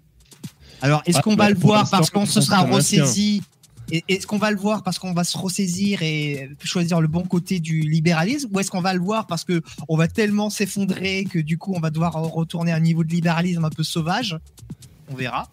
Alors 0.82 1.03
est-ce 1.05 1.20
Ah, 1.20 1.22
qu'on 1.22 1.36
bah, 1.36 1.45
va 1.45 1.49
le 1.51 1.55
voir 1.59 1.89
parce 1.91 2.09
qu'on 2.09 2.26
se 2.26 2.41
sera 2.41 2.61
ça 2.61 2.66
ressaisi? 2.68 3.43
Est-ce 3.91 4.26
qu'on 4.26 4.38
va 4.39 4.49
le 4.49 4.57
voir 4.57 4.82
parce 4.82 4.97
qu'on 4.97 5.14
va 5.14 5.24
se 5.24 5.38
ressaisir 5.38 6.01
et 6.01 6.49
choisir 6.64 7.01
le 7.01 7.07
bon 7.07 7.24
côté 7.24 7.59
du 7.59 7.82
libéralisme? 7.82 8.49
Ou 8.51 8.59
est-ce 8.59 8.72
qu'on 8.72 8.82
va 8.82 8.93
le 8.95 9.01
voir 9.01 9.28
parce 9.28 9.43
que 9.43 9.61
on 9.88 9.95
va 9.97 10.07
tellement 10.07 10.49
s'effondrer 10.49 11.26
que 11.26 11.38
du 11.38 11.57
coup 11.59 11.74
on 11.76 11.80
va 11.80 11.91
devoir 11.91 12.14
retourner 12.14 12.72
à 12.72 12.78
un 12.78 12.80
niveau 12.80 13.03
de 13.03 13.11
libéralisme 13.11 13.64
un 13.64 13.70
peu 13.70 13.84
sauvage? 13.84 14.38
On 15.09 15.16
verra. 15.16 15.51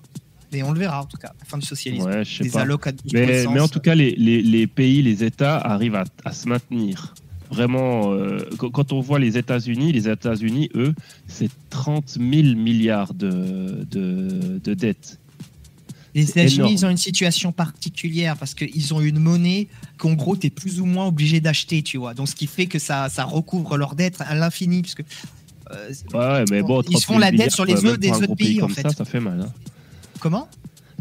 Mais 0.53 0.62
on 0.62 0.72
le 0.72 0.78
verra 0.80 1.03
en 1.03 1.07
tout 1.07 1.16
cas, 1.16 1.32
la 1.38 1.44
fin 1.44 1.59
du 1.59 1.66
socialisme. 1.66 2.07
Ouais, 2.09 2.24
pas. 2.53 2.62
allocs 2.62 2.86
à 2.86 2.92
Mais, 3.12 3.26
les 3.26 3.46
en 3.61 3.68
tout 3.68 3.80
cas, 3.80 3.94
les, 3.94 4.12
les, 4.16 4.42
les 4.42 4.66
pays, 4.66 5.03
les 5.03 5.22
États 5.24 5.59
arrivent 5.59 5.94
à, 5.94 6.05
à 6.24 6.32
se 6.32 6.48
maintenir. 6.48 7.14
Vraiment, 7.51 8.12
euh, 8.12 8.48
quand, 8.59 8.92
on 8.92 9.01
voit 9.01 9.18
les 9.18 9.36
États-Unis, 9.36 9.92
les 9.92 10.09
États-Unis, 10.09 10.70
eux, 10.76 10.94
c'est 11.26 11.51
30 11.70 12.07
000 12.11 12.57
milliards 12.57 13.12
de, 13.12 13.84
de, 13.90 14.61
de 14.62 14.74
dettes. 14.74 15.18
Les 16.14 16.30
États-Unis, 16.30 16.72
ils 16.72 16.86
ont 16.86 16.90
une 16.90 16.96
situation 16.96 17.51
particulière 17.51 18.36
parce 18.36 18.55
qu'ils 18.55 18.94
ont 18.94 19.01
une 19.01 19.18
monnaie 19.18 19.66
qu'en 19.98 20.12
gros, 20.14 20.36
tu 20.36 20.46
es 20.46 20.51
plus 20.51 20.80
ou 20.80 20.84
moins 20.84 21.07
obligé 21.07 21.40
d'acheter, 21.40 21.82
tu 21.82 21.98
vois. 21.98 22.14
Donc, 22.14 22.28
ce 22.28 22.34
qui 22.36 22.46
fait 22.46 22.66
que 22.66 22.78
ça, 22.78 23.09
ça 23.09 23.24
recouvre 23.24 23.76
leur 23.76 23.94
dette 23.96 24.20
à 24.20 24.34
l'infini. 24.36 24.82
Euh, 25.72 25.90
Ouais, 26.12 26.18
ouais, 26.18 26.44
mais 26.51 26.62
bon, 26.62 26.82
Ils 26.82 26.90
30 26.92 27.01
se 27.01 27.07
font 27.07 27.12
000 27.14 27.20
la 27.20 27.30
dette 27.32 27.51
sur 27.53 27.64
les 27.64 27.84
œufs 27.84 27.98
des 27.98 28.11
autres 28.11 28.34
pays, 28.34 28.62
en 28.62 28.68
fait. 28.68 28.82
Ça, 28.82 28.90
ça 28.90 29.05
fait 29.05 29.20
mal. 29.20 29.40
hein. 29.40 29.53
Comment 30.20 30.48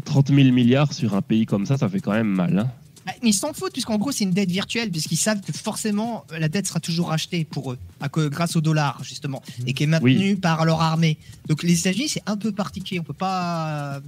30 0.04 0.28
000 0.28 0.50
milliards 0.52 0.92
sur 0.92 1.14
un 1.14 1.22
pays 1.22 1.46
comme 1.46 1.66
ça, 1.66 1.76
ça 1.76 1.88
fait 1.88 2.00
quand 2.00 2.12
même 2.12 2.26
mal. 2.28 2.58
hein. 2.58 2.70
Bah, 3.06 3.12
Mais 3.22 3.30
ils 3.30 3.34
s'en 3.34 3.52
foutent, 3.52 3.72
puisqu'en 3.72 3.98
gros, 3.98 4.12
c'est 4.12 4.24
une 4.24 4.32
dette 4.32 4.50
virtuelle, 4.50 4.90
puisqu'ils 4.90 5.16
savent 5.16 5.40
que 5.40 5.52
forcément, 5.52 6.24
la 6.38 6.48
dette 6.48 6.66
sera 6.66 6.80
toujours 6.80 7.08
rachetée 7.08 7.44
pour 7.44 7.72
eux, 7.72 7.78
à 8.00 8.08
que, 8.08 8.28
grâce 8.28 8.56
au 8.56 8.60
dollar, 8.60 9.02
justement, 9.04 9.42
et 9.66 9.72
qui 9.74 9.84
est 9.84 9.86
maintenue 9.86 10.36
par 10.36 10.64
leur 10.64 10.80
armée. 10.80 11.16
Donc, 11.48 11.62
les 11.62 11.78
États-Unis, 11.80 12.08
c'est 12.08 12.22
un 12.26 12.36
peu 12.36 12.52
particulier. 12.52 13.00
On 13.00 13.04
peut 13.04 13.12
pas. 13.12 14.00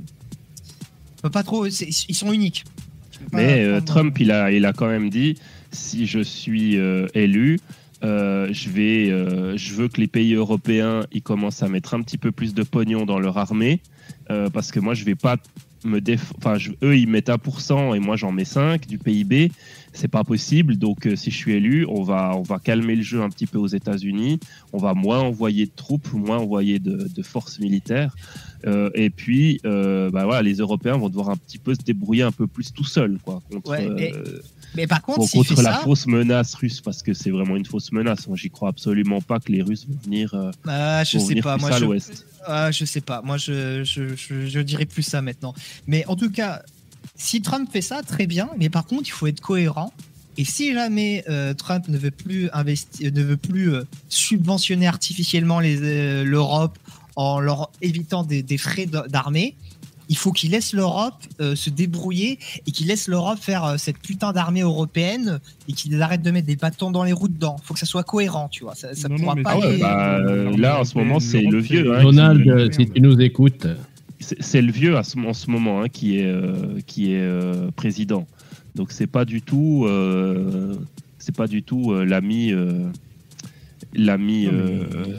On 1.19 1.23
peut 1.23 1.31
pas 1.31 1.43
trop. 1.43 1.67
Ils 1.67 2.15
sont 2.15 2.33
uniques. 2.33 2.65
Mais 3.33 3.65
euh, 3.65 3.81
Trump, 3.81 4.19
il 4.19 4.33
a, 4.33 4.51
il 4.51 4.67
a 4.67 4.73
quand 4.73 4.89
même 4.89 5.09
dit 5.09 5.37
si 5.71 6.07
je 6.07 6.21
suis 6.21 6.77
euh, 6.77 7.07
élu, 7.15 7.61
euh, 8.03 8.49
je, 8.53 8.69
vais, 8.69 9.11
euh, 9.11 9.57
je 9.57 9.75
veux 9.75 9.89
que 9.89 10.01
les 10.01 10.09
pays 10.09 10.35
européens 10.35 11.07
ils 11.13 11.23
commencent 11.23 11.63
à 11.63 11.69
mettre 11.69 11.95
un 11.95 12.03
petit 12.03 12.19
peu 12.19 12.33
plus 12.33 12.55
de 12.55 12.63
pognon 12.63 13.07
dans 13.07 13.21
leur 13.21 13.39
armée, 13.39 13.81
euh, 14.31 14.51
parce 14.51 14.73
que 14.73 14.81
moi, 14.81 14.95
je 14.95 15.05
vais 15.05 15.15
pas 15.15 15.37
me 15.85 16.01
déf... 16.01 16.33
Enfin, 16.39 16.57
eux, 16.83 16.97
ils 16.97 17.09
mettent 17.09 17.29
1% 17.29 17.97
et 17.97 17.99
moi, 18.01 18.17
j'en 18.17 18.33
mets 18.33 18.45
5 18.45 18.87
du 18.87 18.99
PIB. 18.99 19.51
C'est 19.95 20.09
pas 20.09 20.25
possible. 20.25 20.77
Donc, 20.77 21.07
euh, 21.07 21.17
si 21.17 21.31
je 21.31 21.37
suis 21.37 21.53
élu, 21.53 21.87
on 21.89 22.03
va, 22.03 22.33
on 22.37 22.43
va 22.43 22.59
calmer 22.59 22.97
le 22.97 23.03
jeu 23.03 23.21
un 23.23 23.29
petit 23.29 23.47
peu 23.47 23.59
aux 23.59 23.67
États-Unis. 23.67 24.41
On 24.73 24.79
va 24.79 24.95
moins 24.95 25.21
envoyer 25.21 25.67
de 25.67 25.73
troupes, 25.75 26.13
moins 26.15 26.39
envoyer 26.39 26.79
de, 26.79 27.09
de 27.15 27.23
forces 27.23 27.59
militaires. 27.59 28.15
Euh, 28.67 28.91
et 28.95 29.11
puis, 29.11 29.61
euh, 29.67 30.11
bah 30.11 30.25
voilà, 30.25 30.41
les 30.43 30.55
Européens 30.55 30.97
vont 30.97 31.09
devoir 31.09 31.31
un 31.31 31.37
petit 31.37 31.59
peu 31.59 31.75
se 31.75 31.81
débrouiller 31.81 32.23
un 32.23 32.33
peu 32.33 32.47
plus 32.47 32.73
tout 32.73 32.85
seuls, 32.85 33.19
quoi, 33.25 33.43
contre, 33.51 33.71
Ouais, 33.71 33.85
et 33.99 34.15
euh, 34.15 34.41
Mais 34.77 34.87
par 34.87 35.03
contre, 35.03 35.19
bon, 35.35 35.43
la 35.63 35.73
ça. 35.75 35.81
fausse 35.81 36.07
menace 36.07 36.55
russe, 36.55 36.81
parce 36.81 37.03
que 37.03 37.13
c'est 37.13 37.31
vraiment 37.31 37.57
une 37.57 37.67
fausse 37.67 37.91
menace. 37.93 38.27
Moi, 38.29 38.37
j'y 38.37 38.51
crois 38.51 38.69
absolument 38.71 39.21
pas 39.21 39.41
que 39.41 39.51
les 39.53 39.63
Russes 39.63 39.87
vont 39.89 39.99
venir, 40.05 40.35
Ah, 40.67 41.03
je 41.05 41.19
vont 41.19 41.25
sais 41.25 41.31
venir 41.31 41.43
pas. 41.45 41.57
plus 41.57 41.63
Moi, 41.63 41.71
à 41.75 41.79
je, 41.79 41.85
l'ouest. 41.85 42.27
Ah, 42.47 42.71
je 42.71 42.85
sais 42.85 43.01
pas. 43.01 43.21
Moi, 43.23 43.37
je, 43.37 43.83
je, 43.85 44.15
je, 44.17 44.47
je 44.47 44.61
dirais 44.61 44.87
plus 44.87 45.03
ça 45.03 45.21
maintenant. 45.23 45.55
Mais 45.89 46.07
en 46.07 46.15
tout 46.17 46.31
cas, 46.31 46.63
si 47.17 47.43
Trump 47.43 47.69
fait 47.73 47.83
ça, 47.83 48.03
très 48.03 48.27
bien. 48.27 48.49
Mais 48.59 48.69
par 48.69 48.85
contre, 48.87 49.05
il 49.07 49.13
faut 49.13 49.27
être 49.27 49.41
cohérent 49.41 49.93
Et 50.39 50.45
si 50.45 50.73
jamais 50.73 51.25
euh, 51.29 51.53
Trump 51.55 51.89
ne 51.89 51.99
veut 51.99 52.11
plus 52.11 52.49
investir, 52.53 53.13
ne 53.13 53.23
veut 53.23 53.37
plus 53.37 53.73
euh, 53.75 53.85
subventionner 54.09 54.87
artificiellement 54.87 55.61
les, 55.61 55.79
euh, 55.83 56.25
l'Europe 56.25 56.79
en 57.17 57.39
leur 57.41 57.71
évitant 57.83 58.23
des, 58.25 58.43
des 58.43 58.57
frais 58.57 58.87
d'armée, 58.87 59.55
il 60.09 60.17
faut 60.17 60.33
qu'il 60.33 60.51
laisse 60.51 60.73
l'Europe 60.73 61.15
euh, 61.41 61.55
se 61.55 61.69
débrouiller 61.71 62.39
et 62.67 62.71
qu'il 62.73 62.87
laisse 62.89 63.09
l'Europe 63.09 63.39
faire 63.41 63.65
euh, 63.65 63.77
cette 63.77 63.99
putain 63.99 64.33
d'armée 64.33 64.61
européenne 64.63 65.39
et 65.69 65.73
qu'il 65.75 66.01
arrête 66.03 66.23
de 66.23 66.31
mettre 66.31 66.47
des 66.47 66.57
bâtons 66.57 66.91
dans 66.91 67.05
les 67.05 67.13
roues 67.13 67.29
dedans. 67.29 67.57
Il 67.63 67.67
faut 67.67 67.75
que 67.75 67.81
ça 67.81 67.87
soit 67.87 68.03
cohérent, 68.03 68.49
tu 68.51 68.65
vois. 68.65 68.75
Ça, 68.75 68.95
ça 68.95 69.09
Non, 69.09 69.17
pourra 69.17 69.37
pas 69.37 69.43
Ah 69.53 69.59
ouais, 69.59 69.79
bah, 69.79 70.17
euh, 70.19 70.57
là, 70.57 70.81
en 70.81 70.85
ce 70.85 70.97
moment, 70.99 71.21
c'est 71.21 71.43
le 71.43 71.61
vieux. 71.61 71.95
hein, 71.95 72.03
Donald, 72.03 72.43
qui- 72.43 72.51
euh, 72.51 72.69
si 72.73 72.91
tu 72.91 73.01
nous 73.01 73.21
écoutes, 73.21 73.67
c'est 74.41 74.63
le 74.63 74.73
vieux 74.73 74.97
à 74.97 75.03
ce- 75.03 75.19
en 75.19 75.33
ce 75.35 75.51
moment 75.51 75.83
hein, 75.83 75.89
qui 75.89 76.19
est 76.19 76.27
euh, 76.27 76.81
qui 76.87 77.13
est 77.13 77.21
euh, 77.21 77.71
président. 77.75 78.27
Donc 78.75 78.93
c'est 78.93 79.07
pas 79.07 79.25
du 79.25 79.43
tout 79.43 79.85
euh, 79.87 80.75
c'est 81.19 81.37
pas 81.37 81.47
du 81.47 81.63
tout 81.63 81.93
l'ami 81.95 82.53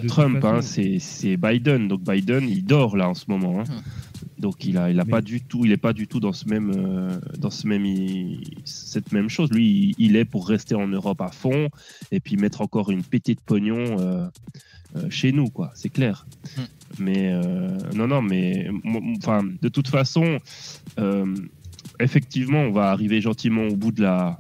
Trump. 0.08 0.44
hein, 0.44 0.62
c'est 0.62 1.38
Biden. 1.38 1.88
Donc 1.88 2.02
Biden 2.04 2.48
il 2.50 2.64
dort 2.66 2.98
là 2.98 3.10
en 3.10 3.14
ce 3.14 3.26
moment. 3.28 3.60
hein. 3.62 3.64
Hum. 3.70 3.82
Donc 4.40 4.66
il 4.66 4.78
a 4.78 4.90
il 4.90 5.00
a 5.00 5.06
Mais- 5.06 5.12
pas 5.12 5.22
du 5.22 5.42
tout 5.42 5.64
il 5.66 5.72
est 5.72 5.78
pas 5.78 5.94
du 5.94 6.08
tout 6.08 6.20
dans 6.20 6.34
ce 6.34 6.48
même 6.50 6.72
dans 7.38 7.50
ce 7.52 7.68
même 7.68 7.86
cette 8.66 9.12
même 9.12 9.30
chose. 9.30 9.50
Lui 9.52 9.96
il, 9.98 10.16
est 10.16 10.26
pour 10.26 10.48
rester 10.48 10.76
en 10.76 10.88
Europe 10.88 11.22
à 11.22 11.30
fond 11.30 11.70
et 12.12 12.20
puis 12.20 12.36
mettre 12.38 12.62
encore 12.62 12.92
une 12.92 13.04
pétée 13.04 13.36
de 13.36 13.42
pognon. 13.46 14.30
chez 15.10 15.32
nous, 15.32 15.50
quoi, 15.50 15.72
c'est 15.74 15.90
clair. 15.90 16.28
Mais 17.00 17.32
euh, 17.34 17.70
non, 17.96 18.08
non, 18.08 18.22
mais 18.22 18.70
enfin, 19.18 19.42
de 19.62 19.70
toute 19.70 19.88
façon, 19.88 20.40
euh, 21.00 21.36
effectivement, 22.00 22.62
on 22.62 22.72
va 22.72 22.92
arriver 22.92 23.22
gentiment 23.22 23.64
au 23.64 23.76
bout 23.76 23.92
de 23.92 24.02
la 24.02 24.40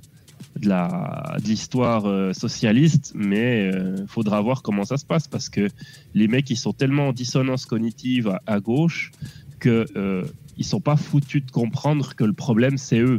de 0.59 0.69
la 0.69 1.37
de 1.41 1.47
l'histoire 1.47 2.05
euh, 2.05 2.31
socialiste, 2.31 3.13
mais 3.15 3.71
faudra 4.07 4.39
voir 4.41 4.61
comment 4.61 4.85
ça 4.85 4.97
se 4.97 5.05
passe 5.05 5.27
parce 5.27 5.49
que 5.49 5.67
les 6.13 6.27
mecs 6.27 6.49
ils 6.49 6.57
sont 6.57 6.73
tellement 6.73 7.07
en 7.07 7.13
dissonance 7.13 7.65
cognitive 7.65 8.37
à, 8.45 8.59
gauche 8.59 9.11
que 9.59 9.85
ils 10.55 10.65
sont 10.65 10.81
pas 10.81 10.95
foutus 10.95 11.43
de 11.43 11.49
comprendre 11.49 12.13
que 12.15 12.23
le 12.23 12.33
problème 12.33 12.77
c'est 12.77 12.99
eux. 12.99 13.17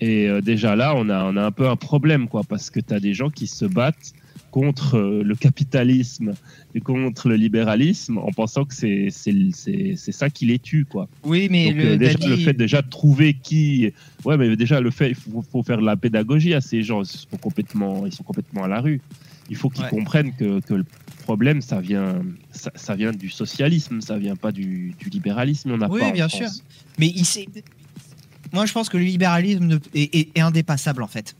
Et 0.00 0.28
déjà 0.42 0.76
là, 0.76 0.94
on 0.94 1.08
a 1.08 1.24
on 1.24 1.36
a 1.36 1.44
un 1.44 1.50
peu 1.50 1.68
un 1.68 1.74
problème 1.74 2.28
quoi 2.28 2.42
parce 2.48 2.70
que 2.70 2.78
tu 2.78 2.94
as 2.94 3.00
des 3.00 3.14
gens 3.14 3.30
qui 3.30 3.48
se 3.48 3.64
battent 3.64 4.12
contre 4.58 4.96
euh, 4.96 5.22
le 5.22 5.34
capitalisme 5.36 6.32
et 6.74 6.80
contre 6.80 7.28
le 7.28 7.36
libéralisme 7.36 8.18
en 8.18 8.32
pensant 8.32 8.64
que 8.64 8.74
c'est 8.74 9.08
c'est 9.10 9.34
c'est 9.52 9.94
c'est 9.96 10.12
ça 10.12 10.30
qui 10.30 10.46
les 10.46 10.58
tue 10.58 10.84
quoi. 10.84 11.08
Oui, 11.22 11.48
mais 11.50 11.66
Donc, 11.66 11.76
le, 11.76 11.84
euh, 11.90 11.96
déjà, 11.96 12.28
le 12.28 12.36
fait 12.36 12.52
déjà 12.54 12.82
de 12.82 12.88
trouver 12.90 13.34
qui. 13.34 13.92
Ouais, 14.24 14.36
mais 14.36 14.56
déjà, 14.56 14.80
le 14.80 14.90
fait, 14.90 15.10
il 15.10 15.14
faut, 15.14 15.42
faut 15.52 15.62
faire 15.62 15.78
de 15.78 15.84
la 15.86 15.96
pédagogie 15.96 16.54
à 16.54 16.60
ces 16.60 16.82
gens. 16.82 17.02
Ils 17.02 17.06
sont 17.06 17.36
complètement, 17.40 18.04
ils 18.06 18.12
sont 18.12 18.24
complètement 18.24 18.64
à 18.64 18.68
la 18.68 18.80
rue. 18.80 19.00
Il 19.48 19.56
faut 19.56 19.70
qu'ils 19.70 19.84
Ouais. 19.84 19.90
comprennent 19.90 20.34
que, 20.34 20.60
que 20.60 20.74
le 20.74 20.84
problème, 21.22 21.60
ça 21.62 21.80
vient, 21.80 22.20
ça, 22.52 22.70
ça 22.74 22.94
vient 22.96 23.12
du 23.12 23.30
socialisme, 23.30 24.00
ça 24.00 24.18
vient 24.18 24.36
pas 24.36 24.50
du, 24.52 24.92
du 24.98 25.08
libéralisme. 25.08 25.70
On 25.70 25.80
a 25.80 25.88
Oui, 25.88 26.00
pas 26.00 26.10
bien 26.10 26.28
sûr. 26.28 26.48
Mais 26.98 27.06
il 27.08 27.24
Moi, 28.52 28.66
je 28.66 28.72
pense 28.72 28.88
que 28.88 28.96
le 28.98 29.04
libéralisme 29.04 29.64
ne- 29.66 29.76
est, 29.94 30.14
est- 30.14 30.28
est 30.36 30.40
indépassable 30.40 31.02
en 31.02 31.06
fait. 31.08 31.36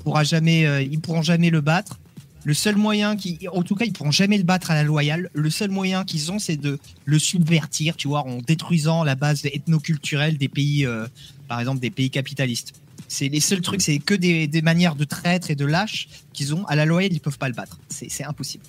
Tu 0.00 0.04
pourras 0.04 0.24
jamais, 0.24 0.64
euh, 0.64 0.80
ils 0.80 0.98
pourront 0.98 1.20
jamais 1.20 1.50
le 1.50 1.60
battre. 1.60 1.98
Le 2.44 2.54
seul 2.54 2.76
moyen 2.76 3.16
en 3.52 3.62
tout 3.62 3.74
cas, 3.74 3.84
ils 3.84 3.92
pourront 3.92 4.10
jamais 4.10 4.38
le 4.38 4.44
battre 4.44 4.70
à 4.70 4.74
la 4.74 4.82
loyale. 4.82 5.28
Le 5.34 5.50
seul 5.50 5.70
moyen 5.70 6.04
qu'ils 6.04 6.32
ont, 6.32 6.38
c'est 6.38 6.56
de 6.56 6.78
le 7.04 7.18
subvertir, 7.18 7.96
tu 7.96 8.08
vois, 8.08 8.26
en 8.26 8.38
détruisant 8.38 9.04
la 9.04 9.14
base 9.14 9.44
ethnoculturelle 9.44 10.38
des 10.38 10.48
pays, 10.48 10.86
euh, 10.86 11.06
par 11.48 11.60
exemple, 11.60 11.80
des 11.80 11.90
pays 11.90 12.08
capitalistes. 12.08 12.72
C'est 13.08 13.28
les 13.28 13.40
seuls 13.40 13.60
trucs, 13.60 13.82
c'est 13.82 13.98
que 13.98 14.14
des, 14.14 14.48
manières 14.62 14.94
de 14.94 15.04
traître 15.04 15.50
et 15.50 15.54
de 15.54 15.66
lâche 15.66 16.08
qu'ils 16.32 16.54
ont. 16.54 16.64
À 16.64 16.76
la 16.76 16.86
loyale, 16.86 17.12
ils 17.12 17.20
peuvent 17.20 17.36
pas 17.36 17.48
le 17.48 17.54
battre. 17.54 17.78
C'est 17.90 18.24
impossible. 18.24 18.64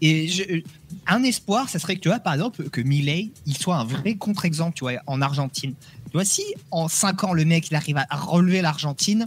Et 0.00 0.28
je- 0.28 0.62
un 1.08 1.24
espoir, 1.24 1.68
ça 1.68 1.80
serait 1.80 1.96
que 1.96 2.00
tu 2.00 2.08
vois, 2.08 2.20
par 2.20 2.34
exemple, 2.34 2.68
que 2.70 2.80
Milei, 2.80 3.32
il 3.46 3.56
soit 3.56 3.78
un 3.78 3.84
vrai 3.84 4.14
contre-exemple, 4.14 4.74
tu 4.76 4.84
vois, 4.84 4.92
en 5.08 5.20
Argentine. 5.22 5.74
Tu 6.04 6.12
vois, 6.12 6.24
si 6.24 6.44
en 6.70 6.86
5 6.86 7.24
ans, 7.24 7.32
le 7.32 7.44
mec, 7.44 7.68
il 7.70 7.74
arrive 7.74 7.96
à 7.98 8.16
relever 8.16 8.62
l'Argentine, 8.62 9.26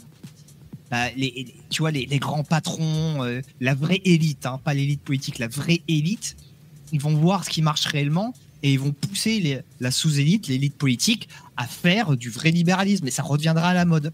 bah, 0.92 1.08
les, 1.18 1.54
tu 1.70 1.82
vois, 1.82 1.90
les, 1.92 2.06
les 2.06 2.20
grands 2.20 2.44
patrons, 2.44 3.24
euh, 3.24 3.42
la 3.62 3.74
vraie 3.74 4.02
élite, 4.06 4.46
hein, 4.46 4.60
pas 4.64 4.74
l'élite 4.74 5.02
politique, 5.02 5.40
la 5.40 5.48
vraie 5.48 5.82
élite, 5.88 6.36
ils 6.92 7.00
vont 7.02 7.16
voir 7.16 7.46
ce 7.46 7.50
qui 7.50 7.62
marche 7.62 7.86
réellement 7.86 8.34
et 8.62 8.74
ils 8.74 8.80
vont 8.80 8.92
pousser 8.92 9.40
les- 9.40 9.60
la 9.80 9.90
sous-élite, 9.90 10.48
l'élite 10.48 10.76
politique, 10.76 11.30
à 11.58 11.66
faire 11.66 12.16
du 12.18 12.30
vrai 12.30 12.52
libéralisme. 12.52 13.08
Et 13.08 13.12
ça 13.12 13.24
reviendra 13.24 13.70
à 13.70 13.74
la 13.74 13.86
mode. 13.86 14.12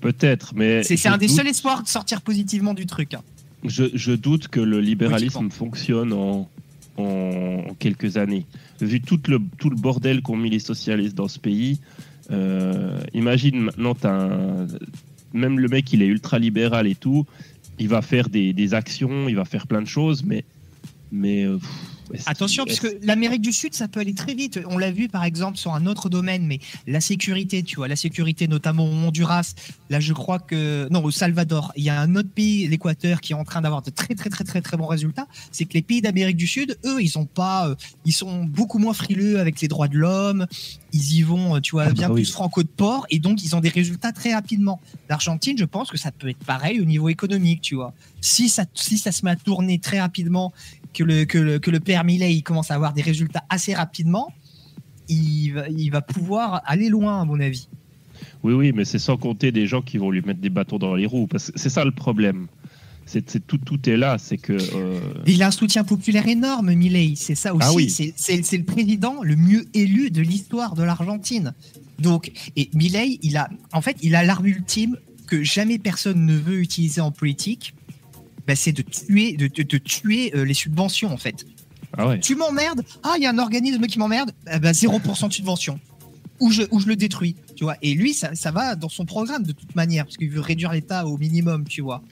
Peut-être, 0.00 0.52
mais 0.56 0.82
C'est 0.82 1.06
un 1.08 1.16
des 1.18 1.28
seuls 1.28 1.46
espoirs 1.46 1.82
de 1.82 1.88
sortir 1.88 2.22
positivement 2.22 2.74
du 2.74 2.86
truc. 2.86 3.14
hein. 3.14 3.22
Je, 3.64 3.84
je 3.94 4.10
doute 4.12 4.48
que 4.48 4.58
le 4.58 4.80
libéralisme 4.80 5.48
fonctionne 5.50 6.12
en, 6.12 6.48
en, 6.96 7.02
en 7.68 7.74
quelques 7.78 8.16
années. 8.16 8.44
Vu 8.80 9.00
tout 9.00 9.20
le, 9.28 9.40
tout 9.58 9.70
le 9.70 9.76
bordel 9.76 10.20
qu'ont 10.22 10.36
mis 10.36 10.50
les 10.50 10.58
socialistes 10.58 11.14
dans 11.14 11.28
ce 11.28 11.38
pays, 11.38 11.78
euh, 12.32 13.00
imagine 13.14 13.60
maintenant, 13.60 13.94
même 15.32 15.58
le 15.58 15.68
mec, 15.68 15.92
il 15.92 16.02
est 16.02 16.06
ultra 16.06 16.38
libéral 16.38 16.86
et 16.86 16.94
tout, 16.94 17.26
il 17.78 17.88
va 17.88 18.02
faire 18.02 18.28
des, 18.28 18.74
actions, 18.74 19.28
il 19.28 19.36
va 19.36 19.44
faire 19.44 19.66
plein 19.66 19.82
de 19.82 19.86
choses, 19.86 20.24
mais. 20.24 20.44
euh, 21.44 21.58
Attention, 22.26 22.64
parce 22.64 22.80
que 22.80 22.98
l'Amérique 23.02 23.42
du 23.42 23.52
Sud, 23.52 23.74
ça 23.74 23.88
peut 23.88 24.00
aller 24.00 24.14
très 24.14 24.34
vite. 24.34 24.60
On 24.68 24.78
l'a 24.78 24.90
vu 24.90 25.08
par 25.08 25.24
exemple 25.24 25.58
sur 25.58 25.74
un 25.74 25.86
autre 25.86 26.08
domaine, 26.08 26.46
mais 26.46 26.58
la 26.86 27.00
sécurité, 27.00 27.62
tu 27.62 27.76
vois, 27.76 27.88
la 27.88 27.96
sécurité 27.96 28.48
notamment 28.48 28.84
au 28.84 28.92
Honduras. 28.92 29.54
Là, 29.90 30.00
je 30.00 30.12
crois 30.12 30.38
que 30.38 30.88
non, 30.90 31.02
au 31.04 31.10
Salvador, 31.10 31.72
il 31.76 31.84
y 31.84 31.90
a 31.90 32.00
un 32.00 32.16
autre 32.16 32.30
pays, 32.30 32.66
l'Équateur, 32.68 33.20
qui 33.20 33.32
est 33.32 33.36
en 33.36 33.44
train 33.44 33.60
d'avoir 33.60 33.82
de 33.82 33.90
très 33.90 34.14
très 34.14 34.30
très 34.30 34.44
très 34.44 34.60
très 34.60 34.76
bons 34.76 34.86
résultats. 34.86 35.26
C'est 35.50 35.64
que 35.64 35.74
les 35.74 35.82
pays 35.82 36.00
d'Amérique 36.00 36.36
du 36.36 36.46
Sud, 36.46 36.78
eux, 36.84 37.02
ils 37.02 37.18
ont 37.18 37.26
pas, 37.26 37.68
euh, 37.68 37.74
ils 38.04 38.12
sont 38.12 38.44
beaucoup 38.44 38.78
moins 38.78 38.94
frileux 38.94 39.38
avec 39.40 39.60
les 39.60 39.68
droits 39.68 39.88
de 39.88 39.96
l'homme. 39.96 40.46
Ils 40.92 41.14
y 41.14 41.22
vont, 41.22 41.56
euh, 41.56 41.60
tu 41.60 41.72
vois, 41.72 41.84
Ah 41.84 41.88
bah 41.88 41.92
bien 41.92 42.08
oui. 42.10 42.22
plus 42.22 42.32
franco 42.32 42.62
de 42.62 42.68
port, 42.68 43.06
et 43.10 43.18
donc 43.18 43.42
ils 43.42 43.56
ont 43.56 43.60
des 43.60 43.68
résultats 43.70 44.12
très 44.12 44.34
rapidement. 44.34 44.80
L'Argentine, 45.08 45.56
je 45.58 45.64
pense 45.64 45.90
que 45.90 45.96
ça 45.98 46.12
peut 46.12 46.28
être 46.28 46.44
pareil 46.44 46.80
au 46.80 46.84
niveau 46.84 47.08
économique, 47.08 47.62
tu 47.62 47.74
vois. 47.74 47.94
Si 48.20 48.48
ça, 48.48 48.64
si 48.74 48.98
ça 48.98 49.10
se 49.12 49.24
met 49.24 49.30
à 49.30 49.36
tourner 49.36 49.78
très 49.78 50.00
rapidement 50.00 50.52
que 50.92 51.04
le, 51.04 51.24
que 51.24 51.38
le, 51.38 51.58
que 51.58 51.70
le 51.70 51.80
père 51.80 52.04
Millet 52.04 52.32
il 52.34 52.42
commence 52.42 52.70
à 52.70 52.74
avoir 52.74 52.92
des 52.92 53.02
résultats 53.02 53.44
assez 53.48 53.74
rapidement, 53.74 54.32
il 55.08 55.50
va, 55.52 55.68
il 55.68 55.90
va 55.90 56.00
pouvoir 56.00 56.62
aller 56.66 56.88
loin, 56.88 57.20
à 57.20 57.24
mon 57.24 57.40
avis. 57.40 57.68
Oui, 58.42 58.52
oui, 58.54 58.72
mais 58.72 58.84
c'est 58.84 58.98
sans 58.98 59.16
compter 59.16 59.52
des 59.52 59.66
gens 59.66 59.82
qui 59.82 59.98
vont 59.98 60.10
lui 60.10 60.20
mettre 60.22 60.40
des 60.40 60.50
bâtons 60.50 60.78
dans 60.78 60.94
les 60.94 61.06
roues. 61.06 61.26
Parce 61.26 61.50
que 61.50 61.58
c'est 61.58 61.68
ça 61.70 61.84
le 61.84 61.90
problème. 61.92 62.46
C'est 63.04 63.28
c'est 63.28 63.44
tout, 63.44 63.58
tout 63.58 63.88
est 63.90 63.96
là. 63.96 64.16
C'est 64.18 64.38
que. 64.38 64.52
euh, 64.52 65.00
il 65.26 65.42
a 65.42 65.48
un 65.48 65.50
soutien 65.50 65.82
populaire 65.84 66.26
énorme, 66.28 66.72
Millet. 66.72 67.14
C'est 67.16 67.34
ça 67.34 67.52
aussi. 67.54 67.66
Ah 67.68 67.72
oui. 67.74 67.90
C'est- 67.90 68.14
C'est 68.16 68.42
c'est 68.44 68.58
le 68.58 68.64
président 68.64 69.22
le 69.22 69.34
mieux 69.36 69.66
élu 69.74 70.10
de 70.10 70.20
l'histoire 70.22 70.74
de 70.74 70.82
l'Argentine. 70.84 71.52
Donc, 71.98 72.30
et 72.56 72.70
Millet, 72.74 73.18
il 73.22 73.36
a, 73.36 73.48
en 73.72 73.80
fait, 73.80 73.96
il 74.02 74.14
a 74.14 74.24
l'arme 74.24 74.46
ultime 74.46 74.96
que 75.26 75.42
jamais 75.42 75.78
personne 75.78 76.24
ne 76.26 76.36
veut 76.36 76.60
utiliser 76.60 77.00
en 77.00 77.10
politique. 77.10 77.74
Ben, 78.46 78.56
c'est 78.56 78.72
de 78.72 78.82
tuer, 78.82 79.36
de, 79.36 79.46
de- 79.46 79.62
de 79.62 79.78
tuer 79.78 80.32
euh, 80.34 80.44
les 80.44 80.54
subventions, 80.54 81.12
en 81.12 81.16
fait. 81.16 81.46
Ah 81.96 82.08
ouais. 82.08 82.20
Tu 82.20 82.34
m'emmerdes 82.34 82.82
Ah, 83.02 83.14
il 83.18 83.22
y 83.22 83.26
a 83.26 83.30
un 83.30 83.38
organisme 83.38 83.86
qui 83.86 83.98
m'emmerde 83.98 84.32
Eh 84.52 84.58
ben, 84.58 84.72
0% 84.72 85.28
de 85.28 85.32
subvention. 85.32 85.78
Ou 86.40 86.50
je, 86.50 86.62
ou 86.72 86.80
je 86.80 86.86
le 86.88 86.96
détruis, 86.96 87.36
tu 87.54 87.62
vois. 87.64 87.76
Et 87.82 87.94
lui, 87.94 88.14
ça, 88.14 88.34
ça 88.34 88.50
va 88.50 88.74
dans 88.74 88.88
son 88.88 89.04
programme 89.04 89.44
de 89.44 89.52
toute 89.52 89.76
manière, 89.76 90.04
parce 90.04 90.16
qu'il 90.16 90.30
veut 90.30 90.40
réduire 90.40 90.72
l'État 90.72 91.06
au 91.06 91.16
minimum, 91.18 91.64
tu 91.68 91.82
vois. 91.82 92.02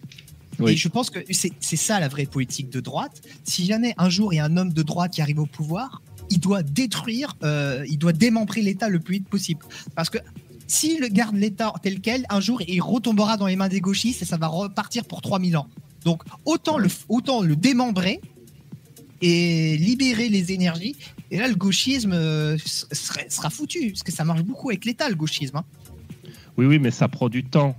Oui. 0.60 0.72
Et 0.72 0.76
je 0.76 0.88
pense 0.88 1.08
que 1.10 1.20
c'est 1.30 1.52
c'est 1.60 1.76
ça 1.76 1.98
la 2.00 2.08
vraie 2.08 2.26
politique 2.26 2.68
de 2.70 2.80
droite. 2.80 3.22
Si 3.44 3.64
jamais 3.64 3.94
un 3.96 4.10
jour 4.10 4.32
il 4.32 4.36
y 4.36 4.38
a 4.40 4.44
un 4.44 4.56
homme 4.58 4.72
de 4.74 4.82
droite 4.82 5.12
qui 5.14 5.22
arrive 5.22 5.40
au 5.40 5.46
pouvoir, 5.46 6.02
il 6.28 6.38
doit 6.38 6.62
détruire, 6.62 7.34
euh, 7.42 7.84
il 7.88 7.96
doit 7.98 8.12
démembrer 8.12 8.60
l'État 8.60 8.88
le 8.90 9.00
plus 9.00 9.14
vite 9.14 9.28
possible. 9.28 9.64
Parce 9.96 10.10
que 10.10 10.18
s'il 10.66 11.00
garde 11.12 11.34
l'État 11.34 11.72
tel 11.82 12.00
quel, 12.00 12.26
un 12.28 12.40
jour 12.40 12.60
il 12.68 12.80
retombera 12.82 13.36
dans 13.38 13.46
les 13.46 13.56
mains 13.56 13.68
des 13.68 13.80
gauchistes 13.80 14.20
et 14.22 14.26
ça 14.26 14.36
va 14.36 14.48
repartir 14.48 15.06
pour 15.06 15.22
3000 15.22 15.56
ans. 15.56 15.66
Donc 16.04 16.22
autant 16.44 16.78
le, 16.78 16.88
autant 17.08 17.42
le 17.42 17.56
démembrer 17.56 18.20
et 19.22 19.76
libérer 19.76 20.28
les 20.28 20.52
énergies. 20.52 20.96
Et 21.30 21.38
là, 21.38 21.46
le 21.48 21.54
gauchisme 21.54 22.12
euh, 22.12 22.56
sera 22.58 23.50
foutu, 23.50 23.90
parce 23.90 24.02
que 24.02 24.10
ça 24.12 24.24
marche 24.24 24.42
beaucoup 24.42 24.70
avec 24.70 24.84
l'État, 24.84 25.08
le 25.08 25.14
gauchisme. 25.14 25.58
hein. 25.58 25.64
Oui, 26.56 26.66
oui, 26.66 26.78
mais 26.78 26.90
ça 26.90 27.06
prend 27.08 27.28
du 27.28 27.44
temps 27.44 27.76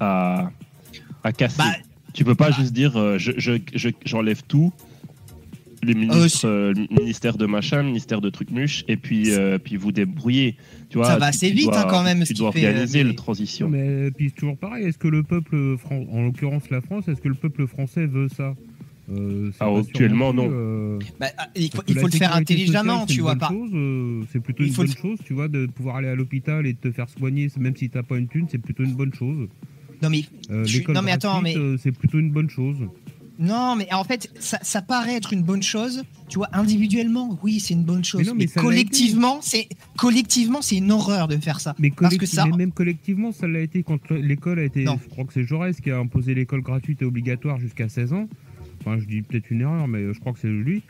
à, 0.00 0.50
à 1.24 1.32
casser. 1.32 1.56
Bah, 1.58 1.74
tu 2.12 2.24
peux 2.24 2.34
pas 2.34 2.50
bah. 2.50 2.56
juste 2.58 2.72
dire 2.72 2.96
euh, 2.98 3.18
je, 3.18 3.32
je- 3.36 3.60
je- 3.74 3.88
j'enlève 4.04 4.42
tout, 4.46 4.72
les 5.82 5.94
ministres, 5.94 6.46
euh, 6.46 6.72
le 6.72 6.86
ministère 7.00 7.36
de 7.36 7.46
machin, 7.46 7.78
le 7.78 7.88
ministère 7.88 8.20
de 8.20 8.30
trucmuche, 8.30 8.84
et 8.88 8.96
puis, 8.96 9.32
euh, 9.32 9.58
puis 9.58 9.76
vous 9.76 9.92
débrouillez. 9.92 10.56
Tu 10.90 10.98
vois, 10.98 11.06
Ça 11.06 11.18
va 11.18 11.30
tu- 11.30 11.36
assez 11.36 11.48
tu 11.50 11.54
vite, 11.56 11.64
dois- 11.66 11.80
hein, 11.82 11.86
quand 11.90 12.02
même, 12.02 12.20
Tu 12.20 12.26
ce 12.26 12.34
dois 12.34 12.48
organiser 12.48 13.00
euh, 13.02 13.04
la 13.08 13.14
transition. 13.14 13.68
Mais 13.68 14.10
puis 14.10 14.30
c'est 14.30 14.36
toujours 14.36 14.56
pareil. 14.56 14.86
Est-ce 14.86 14.98
que 14.98 15.08
le 15.08 15.22
peuple 15.22 15.76
français, 15.78 16.06
en 16.12 16.22
l'occurrence 16.24 16.70
la 16.70 16.80
France, 16.80 17.08
est-ce 17.08 17.20
que 17.20 17.28
le 17.28 17.34
peuple 17.34 17.66
français 17.66 18.06
veut 18.06 18.28
ça? 18.28 18.54
Euh, 19.08 19.50
c'est 19.52 19.58
Ah, 19.64 19.68
actuellement, 19.78 20.34
non. 20.34 20.48
euh, 20.50 20.98
Bah, 21.20 21.26
ah, 21.38 21.46
il 21.54 21.70
faut, 21.70 21.80
il 21.86 21.94
le 21.94 22.10
faire 22.10 22.34
intelligemment, 22.34 23.02
sociale, 23.02 23.06
tu 23.06 23.14
une 23.14 23.20
vois 23.22 23.34
bonne 23.36 23.38
pas. 23.38 23.48
chose, 23.50 23.70
euh, 23.72 24.22
c'est 24.32 24.40
plutôt 24.40 24.64
Il 24.64 24.66
une 24.66 24.72
le 24.72 24.76
bonne 24.78 24.96
chose, 24.96 25.18
tu 25.24 25.32
vois, 25.32 25.46
de 25.46 25.66
pouvoir 25.66 25.96
aller 25.96 26.08
à 26.08 26.16
l'hôpital 26.16 26.66
et 26.66 26.72
de 26.72 26.78
te 26.78 26.90
faire 26.90 27.08
soigner, 27.08 27.48
même 27.60 27.76
si 27.76 27.88
t'as 27.88 28.02
pas 28.02 28.16
une 28.16 28.26
thune, 28.26 28.46
c'est 28.50 28.58
plutôt 28.58 28.82
une 28.82 28.94
bonne 28.94 29.14
chose. 29.14 29.46
Non 30.02 30.10
mais, 30.10 30.24
Euh, 30.50 30.64
L'école 30.64 30.94
non, 30.96 31.02
mais 31.02 31.12
attends, 31.12 31.40
mais- 31.40 31.56
euh, 31.56 31.76
c'est 31.78 31.92
plutôt 31.92 32.18
une 32.18 32.30
bonne 32.32 32.50
chose. 32.50 32.76
Non 33.38 33.76
mais 33.76 33.92
en 33.92 34.04
fait, 34.04 34.30
ça, 34.38 34.58
ça 34.62 34.82
paraît 34.82 35.14
être 35.14 35.32
une 35.32 35.42
bonne 35.42 35.62
chose. 35.62 36.02
Tu 36.28 36.38
vois, 36.38 36.48
individuellement, 36.52 37.38
oui, 37.42 37.60
c'est 37.60 37.74
une 37.74 37.84
bonne 37.84 38.04
chose. 38.04 38.20
Mais 38.22 38.26
non, 38.26 38.34
mais 38.34 38.44
mais 38.44 38.46
ça 38.48 38.60
l'a 38.60 38.66
collectivement, 38.66 39.38
c'est 39.42 39.68
collectivement, 39.96 40.62
c'est 40.62 40.76
une 40.78 40.90
horreur 40.90 41.28
de 41.28 41.36
faire 41.36 41.60
ça. 41.60 41.74
Mais, 41.78 41.90
Parce 41.90 42.10
collect- 42.14 42.20
que 42.20 42.26
ça- 42.26 42.46
mais 42.46 42.56
même 42.56 42.72
collectivement, 42.72 43.32
ça 43.32 43.46
l'a 43.46 43.60
été 43.60 43.82
quand 43.82 44.10
l'école 44.10 44.58
a 44.58 44.64
été. 44.64 44.84
Non. 44.84 44.98
Je 45.02 45.08
crois 45.08 45.24
que 45.24 45.32
c'est 45.32 45.44
Jaurès 45.44 45.80
qui 45.80 45.90
a 45.90 45.98
imposé 45.98 46.34
l'école 46.34 46.62
gratuite 46.62 47.02
et 47.02 47.04
obligatoire 47.04 47.58
jusqu'à 47.58 47.88
16 47.88 48.12
ans. 48.12 48.28
Enfin, 48.80 48.98
je 48.98 49.04
dis 49.06 49.22
peut-être 49.22 49.50
une 49.50 49.60
erreur, 49.62 49.86
mais 49.88 50.12
je 50.12 50.18
crois 50.20 50.32
que 50.32 50.38
c'est 50.38 50.48
lui. 50.48 50.82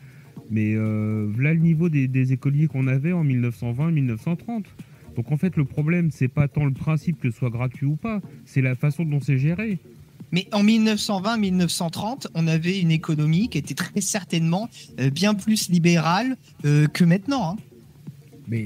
Mais 0.51 0.75
euh, 0.75 1.27
voilà 1.35 1.55
le 1.55 1.61
niveau 1.61 1.89
des, 1.89 2.07
des 2.09 2.33
écoliers 2.33 2.67
qu'on 2.69 2.87
avait 2.87 3.13
en 3.13 3.25
1920-1930. 3.25 4.65
Donc 5.17 5.33
en 5.33 5.37
fait, 5.37 5.57
le 5.57 5.65
problème, 5.65 6.11
c'est 6.11 6.29
pas 6.29 6.47
tant 6.49 6.65
le 6.65 6.73
principe 6.73 7.19
que 7.21 7.31
ce 7.31 7.39
soit 7.39 7.51
gratuit 7.51 7.87
ou 7.87 7.97
pas, 7.97 8.21
c'est 8.45 8.61
la 8.61 8.75
façon 8.75 9.05
dont 9.05 9.21
c'est 9.21 9.39
géré. 9.39 9.79
Mais 10.33 10.49
en 10.53 10.65
1920-1930, 10.65 12.27
on 12.35 12.47
avait 12.47 12.81
une 12.81 12.91
économie 12.91 13.49
qui 13.49 13.59
était 13.59 13.75
très 13.75 14.01
certainement 14.01 14.69
euh, 15.01 15.11
bien 15.11 15.35
plus 15.35 15.69
libérale 15.71 16.37
euh, 16.65 16.87
que 16.89 17.05
maintenant. 17.05 17.51
hein. 17.53 17.57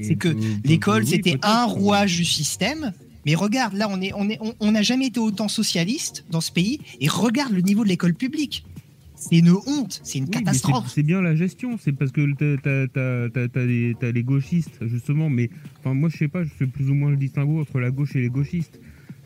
C'est 0.03 0.15
que 0.15 0.29
L'école, 0.63 1.03
oui, 1.03 1.09
c'était 1.09 1.37
un 1.41 1.65
rouage 1.65 2.17
du 2.17 2.25
système. 2.25 2.93
Mais 3.25 3.33
regarde, 3.35 3.73
là, 3.73 3.87
on 3.89 3.99
est, 4.01 4.11
on 4.15 4.29
est, 4.29 4.39
on- 4.59 4.71
n'a 4.71 4.81
jamais 4.83 5.07
été 5.07 5.19
autant 5.19 5.47
socialiste 5.47 6.23
dans 6.29 6.41
ce 6.41 6.51
pays. 6.51 6.79
Et 6.99 7.07
regarde 7.07 7.51
le 7.53 7.61
niveau 7.61 7.83
de 7.83 7.89
l'école 7.89 8.13
publique. 8.13 8.63
C'est 9.15 9.37
une 9.37 9.51
honte, 9.51 10.01
c'est 10.03 10.17
une 10.17 10.23
Oui, 10.25 10.31
catastrophe. 10.31 10.91
C'est 10.93 11.03
bien 11.03 11.21
la 11.21 11.35
gestion, 11.35 11.77
c'est 11.83 11.91
parce 11.93 12.11
que 12.11 12.31
t'as- 12.33 12.87
t'as- 12.87 13.47
t'as 13.47 14.11
les, 14.11 14.23
gauchistes, 14.23 14.79
justement, 14.87 15.29
mais 15.29 15.51
enfin, 15.79 15.93
moi 15.93 16.09
je 16.09 16.17
sais 16.17 16.27
pas, 16.27 16.43
je 16.43 16.49
fais 16.49 16.65
plus 16.65 16.89
ou 16.89 16.95
moins 16.95 17.11
le 17.11 17.17
distinguo 17.17 17.61
entre 17.61 17.79
la 17.79 17.91
gauche 17.91 18.15
et 18.15 18.21
les 18.21 18.29
gauchistes. 18.29 18.79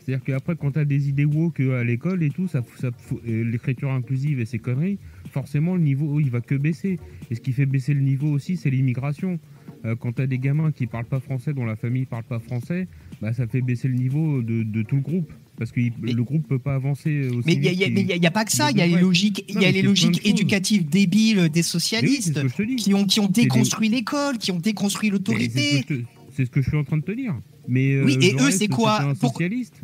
C'est-à-dire 0.06 0.24
qu'après, 0.24 0.54
quand 0.54 0.70
t'as 0.70 0.84
des 0.84 1.08
idées 1.08 1.24
woke 1.24 1.58
à 1.58 1.82
l'école 1.82 2.22
et 2.22 2.30
tout, 2.30 2.46
ça, 2.46 2.62
ça, 2.80 2.90
et 3.26 3.42
l'écriture 3.42 3.90
inclusive 3.90 4.38
et 4.38 4.44
ces 4.46 4.60
conneries, 4.60 4.98
forcément 5.32 5.74
le 5.74 5.82
niveau 5.82 6.20
il 6.20 6.30
va 6.30 6.40
que 6.40 6.54
baisser. 6.54 7.00
Et 7.28 7.34
ce 7.34 7.40
qui 7.40 7.50
fait 7.52 7.66
baisser 7.66 7.92
le 7.92 8.00
niveau 8.02 8.28
aussi, 8.30 8.56
c'est 8.56 8.70
l'immigration. 8.70 9.40
Euh, 9.84 9.96
quand 9.96 10.12
t'as 10.12 10.26
des 10.28 10.38
gamins 10.38 10.70
qui 10.70 10.86
parlent 10.86 11.06
pas 11.06 11.18
français, 11.18 11.52
dont 11.52 11.64
la 11.64 11.74
famille 11.74 12.04
parle 12.06 12.22
pas 12.22 12.38
français, 12.38 12.86
bah, 13.20 13.32
ça 13.32 13.48
fait 13.48 13.60
baisser 13.62 13.88
le 13.88 13.94
niveau 13.94 14.42
de, 14.42 14.62
de 14.62 14.82
tout 14.82 14.94
le 14.96 15.02
groupe. 15.02 15.32
Parce 15.58 15.72
que 15.72 15.80
Mais- 16.00 16.12
le 16.12 16.22
groupe 16.22 16.46
peut 16.46 16.58
pas 16.60 16.74
avancer 16.76 17.28
aussi 17.28 17.42
Mais 17.46 17.54
il 17.54 18.20
n'y 18.20 18.26
a, 18.26 18.30
pas 18.30 18.44
que 18.44 18.52
ça, 18.52 18.70
il 18.70 18.76
y 18.76 18.82
a 18.82 18.86
les 18.86 19.00
logiques, 19.00 19.44
il 19.48 19.60
y 19.60 19.64
a 19.64 19.72
les 19.72 19.82
logiques 19.82 20.24
éducatives 20.24 20.88
débiles 20.88 21.48
des 21.48 21.60
oui, 21.60 21.64
socialistes 21.64 22.40
qui, 22.76 22.94
ont, 22.94 23.04
qui 23.06 23.18
ont 23.20 23.26
des- 23.26 23.42
déconstruit 23.42 23.88
l'école, 23.88 24.38
qui 24.38 24.52
ont 24.52 24.60
déconstruit 24.60 25.10
Mais 25.10 25.16
C'est 25.18 25.22
ce, 25.24 25.32
l'autorité. 25.32 26.04
c'est 26.32 26.44
ce 26.44 26.50
que 26.50 26.62
je 26.62 26.68
suis 26.68 26.76
en 26.78 26.84
train 26.84 26.98
de 26.98 27.02
te 27.02 27.12
dire. 27.12 27.34
Mais 27.68 27.94
euh, 27.94 28.04
Oui, 28.04 28.18
et 28.20 28.34
eux, 28.40 28.50
c'est 28.52 28.68
quoi 28.68 29.14
Pour- 29.18 29.32
socialiste, 29.32 29.80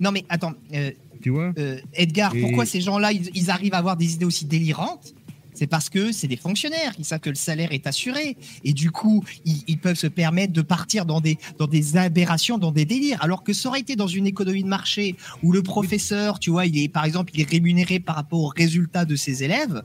Non 0.00 0.10
mais 0.12 0.24
attends, 0.28 0.54
euh, 0.74 0.90
tu 1.22 1.30
vois. 1.30 1.52
euh, 1.58 1.78
Edgar, 1.94 2.34
Et- 2.34 2.40
pourquoi 2.40 2.64
ces 2.66 2.80
gens-là, 2.80 3.12
ils, 3.12 3.30
ils 3.34 3.50
arrivent 3.50 3.74
à 3.74 3.78
avoir 3.78 3.96
des 3.96 4.14
idées 4.14 4.24
aussi 4.24 4.46
délirantes? 4.46 5.14
C'est 5.52 5.66
parce 5.66 5.90
que 5.90 6.10
c'est 6.10 6.28
des 6.28 6.36
fonctionnaires, 6.36 6.94
ils 6.98 7.04
savent 7.04 7.20
que 7.20 7.28
le 7.28 7.34
salaire 7.34 7.72
est 7.72 7.86
assuré. 7.86 8.36
Et 8.64 8.72
du 8.72 8.90
coup, 8.90 9.22
ils, 9.44 9.62
ils 9.66 9.78
peuvent 9.78 9.96
se 9.96 10.06
permettre 10.06 10.54
de 10.54 10.62
partir 10.62 11.04
dans 11.04 11.20
des, 11.20 11.36
dans 11.58 11.66
des 11.66 11.98
aberrations, 11.98 12.56
dans 12.56 12.72
des 12.72 12.86
délires. 12.86 13.18
Alors 13.20 13.42
que 13.42 13.52
ça 13.52 13.68
aurait 13.68 13.80
été 13.80 13.94
dans 13.94 14.06
une 14.06 14.26
économie 14.26 14.62
de 14.62 14.68
marché 14.68 15.16
où 15.42 15.52
le 15.52 15.62
professeur, 15.62 16.38
tu 16.38 16.48
vois, 16.50 16.64
il 16.64 16.78
est, 16.78 16.88
par 16.88 17.04
exemple, 17.04 17.32
il 17.34 17.40
est 17.42 17.50
rémunéré 17.50 18.00
par 18.00 18.14
rapport 18.16 18.40
aux 18.40 18.48
résultats 18.48 19.04
de 19.04 19.16
ses 19.16 19.42
élèves. 19.44 19.82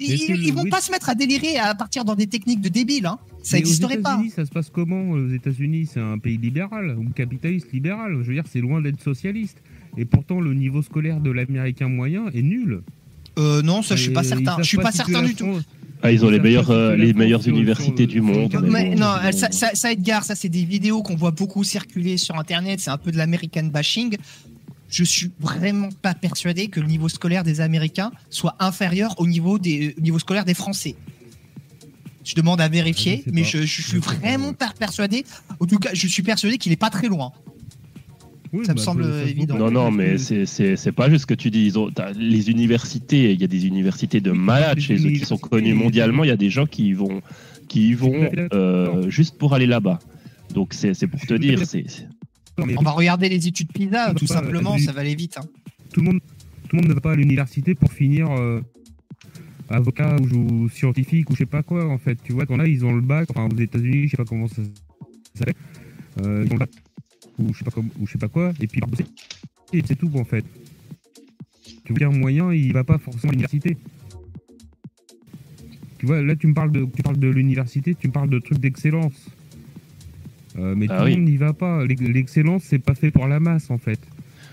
Ils, 0.00 0.12
ils 0.12 0.52
vont 0.52 0.64
pas 0.64 0.80
se 0.80 0.90
mettre 0.90 1.08
à 1.08 1.14
délirer 1.14 1.56
à 1.58 1.74
partir 1.74 2.04
dans 2.04 2.14
des 2.14 2.26
techniques 2.26 2.60
de 2.60 2.68
débiles. 2.68 3.06
Hein. 3.06 3.18
Ça 3.42 3.56
n'existerait 3.56 3.98
aux 3.98 4.02
pas. 4.02 4.14
États-Unis, 4.14 4.30
ça 4.30 4.44
se 4.44 4.50
passe 4.50 4.70
comment 4.70 5.10
Aux 5.10 5.28
États-Unis, 5.28 5.88
c'est 5.92 6.00
un 6.00 6.18
pays 6.18 6.36
libéral 6.36 6.96
ou 6.98 7.08
capitaliste 7.10 7.72
libéral. 7.72 8.18
Je 8.22 8.26
veux 8.26 8.34
dire, 8.34 8.44
c'est 8.50 8.60
loin 8.60 8.80
d'être 8.80 9.00
socialiste. 9.00 9.58
Et 9.96 10.04
pourtant, 10.04 10.40
le 10.40 10.52
niveau 10.52 10.82
scolaire 10.82 11.20
de 11.20 11.30
l'américain 11.30 11.88
moyen 11.88 12.26
est 12.34 12.42
nul. 12.42 12.82
Euh, 13.38 13.62
non, 13.62 13.82
ça, 13.82 13.96
je 13.96 14.02
suis 14.02 14.12
pas 14.12 14.24
certain. 14.24 14.56
Je 14.58 14.64
suis 14.64 14.78
pas 14.78 14.92
certain 14.92 15.22
du 15.22 15.34
tout. 15.34 15.60
Ah, 16.02 16.12
ils 16.12 16.24
ont 16.24 16.30
les 16.30 16.40
meilleures, 16.40 16.70
euh, 16.70 16.90
la 16.90 17.04
les 17.04 17.14
meilleures 17.14 17.46
universités 17.48 18.06
du 18.06 18.20
monde. 18.20 18.54
mais 18.70 18.94
non, 18.94 19.14
ça, 19.32 19.48
ça, 19.50 19.92
Edgar, 19.92 20.24
ça 20.24 20.34
c'est 20.34 20.48
des 20.50 20.64
vidéos 20.64 21.02
qu'on 21.02 21.16
voit 21.16 21.30
beaucoup 21.30 21.64
circuler 21.64 22.18
sur 22.18 22.38
Internet, 22.38 22.80
c'est 22.80 22.90
un 22.90 22.98
peu 22.98 23.10
de 23.10 23.16
l'American 23.16 23.64
bashing. 23.64 24.16
Je 24.96 25.04
suis 25.04 25.30
vraiment 25.40 25.90
pas 26.00 26.14
persuadé 26.14 26.68
que 26.68 26.80
le 26.80 26.86
niveau 26.86 27.10
scolaire 27.10 27.44
des 27.44 27.60
Américains 27.60 28.12
soit 28.30 28.56
inférieur 28.60 29.14
au 29.20 29.26
niveau, 29.26 29.58
des, 29.58 29.94
au 29.98 30.00
niveau 30.00 30.18
scolaire 30.18 30.46
des 30.46 30.54
Français. 30.54 30.94
Je 32.24 32.34
demande 32.34 32.62
à 32.62 32.68
vérifier, 32.68 33.16
Ah, 33.18 33.22
je 33.26 33.30
mais 33.34 33.44
je, 33.44 33.58
je 33.58 33.64
suis 33.66 33.82
Je 33.82 33.90
sais 33.90 34.00
pas, 34.00 34.14
vraiment 34.14 34.48
ouais. 34.48 34.54
pas 34.54 34.72
persuadé. 34.78 35.24
En 35.60 35.66
tout 35.66 35.78
cas, 35.78 35.90
je 35.92 36.06
suis 36.06 36.22
persuadé 36.22 36.56
qu'il 36.56 36.72
est 36.72 36.76
pas 36.86 36.88
très 36.88 37.08
loin. 37.08 37.30
Oui, 38.54 38.64
Ça 38.64 38.72
me 38.72 38.78
bah, 38.78 38.82
semble 38.84 39.04
évident. 39.28 39.58
Non, 39.58 39.70
non, 39.70 39.90
mais 39.90 40.16
c'est- 40.16 40.46
c'est 40.46 40.76
c'est 40.76 40.92
pas 40.92 41.10
juste 41.10 41.22
ce 41.22 41.26
que 41.26 41.34
tu 41.34 41.50
dis. 41.50 41.66
Ils 41.66 41.78
ont, 41.78 41.90
t'as 41.90 42.12
les 42.12 42.48
universités, 42.48 43.32
il 43.34 43.40
y 43.40 43.44
a 43.44 43.48
des 43.48 43.66
universités 43.66 44.20
de 44.22 44.30
malades 44.30 44.80
chez 44.80 44.94
eux 45.06 45.10
qui 45.10 45.26
sont 45.26 45.36
connues 45.36 45.74
mondialement. 45.74 46.24
Il 46.24 46.28
y 46.28 46.30
a 46.30 46.36
des 46.38 46.48
gens 46.48 46.64
qui 46.64 46.86
y 46.86 46.92
vont, 46.94 47.20
qui 47.68 47.88
y 47.90 47.94
vont 47.94 48.30
euh, 48.54 49.10
juste 49.10 49.36
pour 49.36 49.52
aller 49.52 49.66
là-bas. 49.66 49.98
Donc 50.54 50.72
c'est 50.72 50.94
c'est 50.94 51.06
pour 51.08 51.20
te 51.20 51.34
dire, 51.34 51.66
c'est- 51.66 52.08
Non, 52.58 52.66
mais 52.66 52.74
On 52.78 52.82
va 52.82 52.92
regarder 52.92 53.28
les 53.28 53.46
études 53.46 53.72
PISA, 53.72 54.14
tout 54.14 54.26
simplement, 54.26 54.74
oui. 54.74 54.82
ça 54.82 54.92
va 54.92 55.00
aller 55.02 55.14
vite. 55.14 55.38
hein. 55.38 55.44
tout 55.92 56.00
le 56.00 56.06
monde, 56.06 56.20
tout 56.68 56.76
le 56.76 56.82
monde 56.82 56.88
ne 56.88 56.94
va 56.94 57.00
pas 57.00 57.12
à 57.12 57.16
l'université 57.16 57.74
pour 57.74 57.92
finir 57.92 58.30
euh, 58.30 58.60
avocat 59.68 60.16
ou, 60.16 60.36
ou 60.64 60.68
scientifique 60.68 61.28
ou 61.30 61.34
je 61.34 61.38
sais 61.40 61.46
pas 61.46 61.62
quoi 61.62 61.86
en 61.88 61.98
fait. 61.98 62.18
Tu 62.22 62.32
vois, 62.32 62.46
t'en 62.46 62.58
as, 62.60 62.66
ils 62.66 62.84
ont 62.84 62.94
le 62.94 63.02
bac. 63.02 63.28
Enfin, 63.30 63.48
aux 63.52 63.58
États-Unis, 63.58 64.04
je 64.06 64.10
sais 64.12 64.16
pas 64.16 64.24
comment 64.24 64.48
ça 64.48 64.62
s'appelle. 65.34 65.54
Euh, 66.22 66.44
ils 66.46 66.50
ont 66.50 66.54
le 66.54 66.58
bac 66.60 66.70
ou 67.38 67.52
je 67.52 67.58
sais 67.58 67.64
pas 67.64 67.70
comme, 67.70 67.90
ou 68.00 68.06
je 68.06 68.12
sais 68.12 68.18
pas 68.18 68.28
quoi. 68.28 68.52
Et 68.60 68.66
puis 68.66 68.80
et 69.72 69.82
c'est 69.84 69.96
tout 69.96 70.10
en 70.14 70.24
fait. 70.24 70.44
Tu 71.84 71.92
vois, 71.92 72.06
un 72.06 72.10
moyen, 72.18 72.52
il 72.52 72.72
va 72.72 72.84
pas 72.84 72.98
forcément 72.98 73.30
à 73.30 73.32
l'université. 73.32 73.76
Tu 75.98 76.06
vois, 76.06 76.22
là, 76.22 76.36
tu 76.36 76.46
me 76.46 76.54
parles 76.54 76.72
de, 76.72 76.86
tu 76.94 77.02
parles 77.02 77.18
de 77.18 77.28
l'université, 77.28 77.94
tu 77.94 78.08
me 78.08 78.12
parles 78.12 78.28
de 78.30 78.38
trucs 78.38 78.58
d'excellence. 78.58 79.28
Euh, 80.58 80.74
mais 80.76 80.86
Ah 80.88 80.98
tout 80.98 81.04
oui. 81.04 81.10
le 81.12 81.16
monde 81.18 81.28
n'y 81.28 81.36
va 81.36 81.52
pas. 81.52 81.84
L'ex- 81.84 82.00
L'excellence, 82.02 82.62
c'est 82.64 82.78
pas 82.78 82.94
fait 82.94 83.10
pour 83.10 83.26
la 83.26 83.40
masse 83.40 83.70
en 83.70 83.78
fait. 83.78 83.98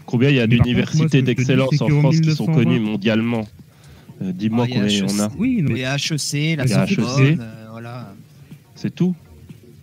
combien 0.06 0.30
il 0.30 0.36
y 0.36 0.40
a 0.40 0.48
d'universités 0.48 1.22
d'excellence 1.22 1.82
en 1.82 1.88
France 1.88 2.20
qui 2.20 2.32
sont 2.32 2.44
1920, 2.48 2.54
connues 2.64 2.80
mondialement 2.80 3.48
Euh, 4.22 4.32
Dis-moi 4.32 4.66
Ah, 4.66 4.70
il 4.70 4.76
y 4.76 4.78
a 4.78 4.82
combien 5.06 5.16
on 5.16 5.20
a. 5.22 5.26
HEC. 5.26 5.32
Oui, 5.40 5.62
non, 5.62 5.70
mais 5.72 5.80
Il 5.80 5.82
y 5.82 5.86
a 5.86 5.96
HEC, 5.96 6.56
la 6.58 6.68
Sorbonne, 6.68 7.26
HEC. 7.26 7.40
euh, 7.40 7.66
voilà. 7.72 8.14
C'est 8.76 8.94
tout. 8.94 9.16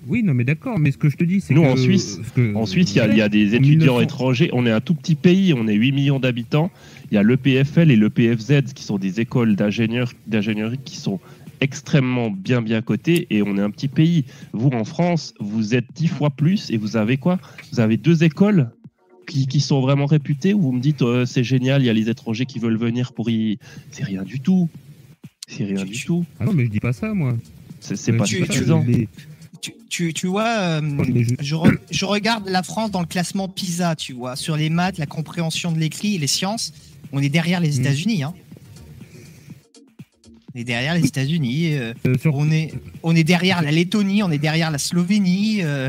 Oui, 0.07 0.23
non, 0.23 0.35
mais 0.35 0.45
d'accord, 0.45 0.79
mais 0.79 0.93
ce 0.93 0.97
que 0.99 1.09
je 1.11 1.17
te 1.17 1.25
dis, 1.25 1.41
c'est 1.41 1.53
Nous, 1.53 1.63
que... 1.63 1.67
en 1.69 1.77
Suisse- 1.77 2.21
que- 2.35 2.55
En 2.55 2.65
Suisse, 2.67 2.95
il 2.95 2.99
y 2.99 3.01
a, 3.01 3.09
il 3.09 3.17
y 3.19 3.23
a 3.23 3.29
des 3.29 3.55
étudiants 3.55 3.95
1900. 3.99 4.01
étrangers. 4.01 4.51
On 4.53 4.65
est 4.67 4.71
un 4.71 4.81
tout 4.81 4.95
petit 4.95 5.15
pays, 5.15 5.53
on 5.55 5.67
est 5.69 5.75
8 5.75 5.93
millions 5.93 6.21
d'habitants. 6.21 6.71
Il 7.11 7.17
y 7.17 7.19
a 7.19 7.23
l'EPFL 7.23 7.91
et 7.91 7.97
l'EPFZ 7.97 8.73
qui 8.75 8.85
sont 8.85 8.99
des 8.99 9.21
écoles 9.21 9.57
d'ingénieurs- 9.57 10.13
d'ingénierie 10.27 10.79
qui 10.85 10.97
sont 10.97 11.19
extrêmement 11.61 12.31
bien 12.31 12.63
bien 12.63 12.83
cotées 12.83 13.27
et 13.31 13.43
on 13.43 13.57
est 13.57 13.61
un 13.61 13.71
petit 13.71 13.89
pays. 13.89 14.25
Vous, 14.53 14.69
en 14.71 14.85
France, 14.85 15.35
vous 15.41 15.75
êtes 15.75 15.87
10 15.95 16.09
fois 16.09 16.31
plus 16.31 16.71
et 16.71 16.77
vous 16.77 16.97
avez 16.97 17.17
quoi? 17.17 17.39
Vous 17.73 17.81
avez 17.81 17.97
deux 17.97 18.25
écoles 18.25 18.71
qui, 19.27 19.47
qui 19.47 19.61
sont 19.61 19.81
vraiment 19.81 20.07
réputées 20.07 20.55
où 20.55 20.61
vous 20.61 20.73
me 20.73 20.81
dites 20.81 21.03
euh, 21.03 21.25
c'est 21.27 21.45
génial, 21.45 21.83
il 21.83 21.87
y 21.87 21.91
a 21.91 21.93
les 21.93 22.09
étrangers 22.09 22.47
qui 22.47 22.59
veulent 22.59 22.79
venir 22.79 23.13
pour 23.13 23.31
y... 23.31 23.59
C'est 23.93 24.05
rien 24.05 24.23
du 24.23 24.41
tout. 24.41 24.69
C'est 25.47 25.65
rien 25.65 25.83
Tu- 25.85 25.91
du 25.91 25.93
tu- 25.99 26.07
tout. 26.07 26.25
Ah 26.39 26.45
non, 26.47 26.53
mais 26.53 26.65
je 26.65 26.71
dis 26.71 26.81
pas 26.81 26.93
ça, 26.93 27.13
moi. 27.15 27.37
C'est 27.81 27.97
c'est 27.97 28.13
Euh, 28.13 28.17
pas 28.19 28.25
dis 28.25 28.31
tu- 28.37 28.47
suffisant. 28.47 28.85
les- 28.87 29.09
Tu, 29.61 29.75
tu, 29.91 30.15
tu 30.15 30.27
vois, 30.27 30.49
euh, 30.49 30.81
je, 31.41 31.55
re- 31.55 31.77
je 31.91 32.05
regarde 32.07 32.49
la 32.49 32.63
France 32.63 32.91
dans 32.91 33.01
le 33.01 33.07
classement 33.07 33.47
PISA, 33.47 33.95
tu 33.95 34.15
vois, 34.15 34.35
sur 34.35 34.57
les 34.57 34.71
maths, 34.71 34.97
la 34.97 35.05
compréhension 35.07 35.71
de 35.71 35.79
l'écrit 35.79 36.15
et 36.15 36.19
les 36.19 36.27
sciences, 36.29 36.73
on 37.13 37.21
est 37.21 37.29
derrière 37.29 37.61
les 37.61 37.77
Mm. 37.77 37.81
États-Unis. 37.81 38.23
Hein. 38.23 38.33
On 40.55 40.59
est 40.59 40.65
derrière 40.65 40.95
les 40.95 41.05
États-Unis. 41.07 41.75
euh, 41.75 41.93
euh, 42.07 42.19
sur- 42.19 42.35
on 42.35 42.51
est, 42.51 42.73
on 43.03 43.15
est 43.15 43.25
derrière 43.25 43.63
la 43.63 43.71
Lettonie, 43.71 44.23
on 44.23 44.31
est 44.31 44.39
derrière 44.39 44.71
la 44.71 44.79
Slovénie, 44.79 45.61
euh, 45.63 45.89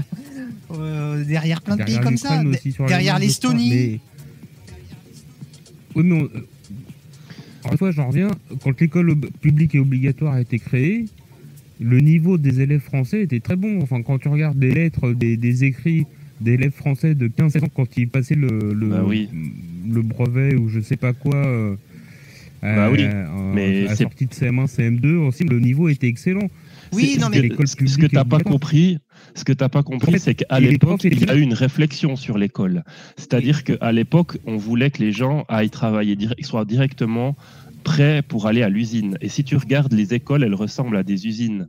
euh, 0.71 1.23
derrière 1.23 1.61
plein 1.61 1.77
de 1.77 1.83
pays 1.83 1.99
comme 1.99 2.17
ça. 2.17 2.41
aussi, 2.45 2.75
derrière 2.87 3.17
l'Estonie. 3.19 3.69
mais- 3.69 3.99
Oui, 5.95 6.03
mais 6.05 6.15
on- 6.21 6.25
encore 7.59 7.71
une 7.73 7.77
fois, 7.77 7.91
j'en 7.91 8.07
reviens. 8.07 8.31
Quand 8.63 8.79
l'école 8.79 9.09
ob- 9.09 9.29
publique 9.41 9.75
et 9.75 9.79
obligatoire 9.79 10.33
a 10.35 10.41
été 10.41 10.57
créée, 10.59 11.05
le 11.79 11.99
niveau 11.99 12.37
des 12.37 12.61
élèves 12.61 12.81
français 12.81 13.23
était 13.23 13.39
très 13.39 13.55
bon. 13.55 13.81
Enfin, 13.81 14.01
quand 14.03 14.19
tu 14.19 14.27
regardes 14.29 14.57
des 14.59 14.71
lettres, 14.73 15.11
des, 15.13 15.37
des 15.37 15.63
écrits 15.63 16.05
d'élèves 16.39 16.71
français 16.71 17.13
de 17.13 17.27
15-16 17.27 17.63
ans 17.65 17.69
quand 17.75 17.97
ils 17.97 18.07
passaient 18.07 18.35
le, 18.35 18.73
le, 18.73 18.87
Bah 18.89 19.03
oui. 19.05 19.27
le 19.91 20.01
brevet 20.01 20.55
ou 20.55 20.69
je 20.69 20.79
sais 20.79 20.97
pas 20.97 21.13
quoi. 21.13 21.35
Euh, 22.63 22.75
Bah 22.75 22.85
à- 22.85 22.91
oui, 22.91 23.03
à- 23.03 23.27
mais 23.53 23.87
à 23.87 23.95
sortie 23.95 24.25
de 24.27 24.33
CM1, 24.33 24.67
CM2 24.67 25.15
aussi, 25.15 25.43
le 25.43 25.59
niveau 25.59 25.89
était 25.89 26.07
excellent. 26.07 26.47
Oui, 26.93 27.11
C'est- 27.13 27.19
non, 27.19 27.27
ce 27.27 27.31
mais- 27.31 27.49
ce 27.65 27.75
que 27.75 27.85
publique 27.85 28.09
tu 28.09 28.15
n'as 28.15 28.21
et 28.21 28.25
pas 28.25 28.39
compris, 28.39 28.97
ce 29.33 29.43
que 29.45 29.53
t'as 29.53 29.69
pas 29.69 29.81
compris, 29.81 30.09
En 30.09 30.11
fait, 30.11 30.19
c'est 30.19 30.35
qu'à 30.35 30.59
l'époque, 30.59 31.03
il 31.05 31.23
y 31.25 31.29
a 31.29 31.35
eu 31.35 31.41
une 31.41 31.53
réflexion 31.53 32.15
sur 32.15 32.37
l'école. 32.37 32.83
C'est-à-dire 33.17 33.63
qu'à 33.63 33.91
l'époque, 33.91 34.37
on 34.45 34.57
voulait 34.57 34.91
que 34.91 34.99
les 35.01 35.11
gens 35.13 35.45
aillent 35.47 35.69
travailler, 35.69 36.17
soient 36.41 36.65
directement 36.65 37.35
prêts 37.83 38.21
pour 38.21 38.45
aller 38.47 38.61
à 38.61 38.69
l'usine. 38.69 39.17
Et 39.21 39.29
si 39.29 39.43
tu 39.43 39.55
regardes 39.55 39.93
les 39.93 40.13
écoles, 40.13 40.43
elles 40.43 40.53
ressemblent 40.53 40.97
à 40.97 41.03
des 41.03 41.25
usines. 41.27 41.67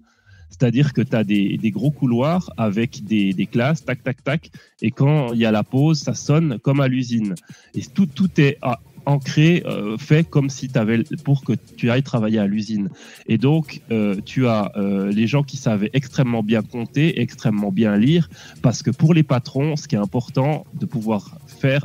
C'est-à-dire 0.51 0.93
que 0.93 1.01
tu 1.01 1.17
as 1.17 1.25
des, 1.25 1.57
des 1.57 1.71
gros 1.71 1.91
couloirs 1.91 2.53
avec 2.59 3.05
des, 3.05 3.33
des 3.33 3.47
classes, 3.47 3.85
tac, 3.85 4.03
tac, 4.03 4.23
tac, 4.23 4.51
et 4.83 4.91
quand 4.91 5.33
il 5.33 5.39
y 5.41 5.47
a 5.47 5.51
la 5.51 5.63
pause, 5.63 6.01
ça 6.01 6.13
sonne 6.15 6.59
comme 6.59 6.81
à 6.81 6.89
l'usine. 6.89 7.35
Et 7.75 7.81
tout, 7.95 8.05
tout 8.07 8.29
est 8.39 8.59
ah, 8.61 8.79
ancré, 9.07 9.63
euh, 9.67 9.97
fait 9.99 10.29
comme 10.29 10.51
si 10.51 10.69
tu 10.69 10.79
avais 10.79 11.03
pour 11.25 11.45
que 11.45 11.53
tu 11.77 11.91
ailles 11.91 12.03
travailler 12.03 12.39
à 12.39 12.47
l'usine. 12.47 12.89
Et 13.27 13.39
donc, 13.39 13.81
euh, 13.91 14.17
tu 14.25 14.47
as 14.47 14.73
euh, 14.77 15.11
les 15.11 15.27
gens 15.27 15.43
qui 15.43 15.57
savaient 15.57 15.91
extrêmement 15.93 16.43
bien 16.43 16.63
compter, 16.63 17.21
extrêmement 17.21 17.73
bien 17.73 17.97
lire, 17.97 18.29
parce 18.63 18.83
que 18.83 18.91
pour 18.91 19.15
les 19.15 19.23
patrons, 19.23 19.77
ce 19.77 19.89
qui 19.89 19.95
est 19.95 19.99
important 19.99 20.67
de 20.79 20.87
pouvoir 20.87 21.39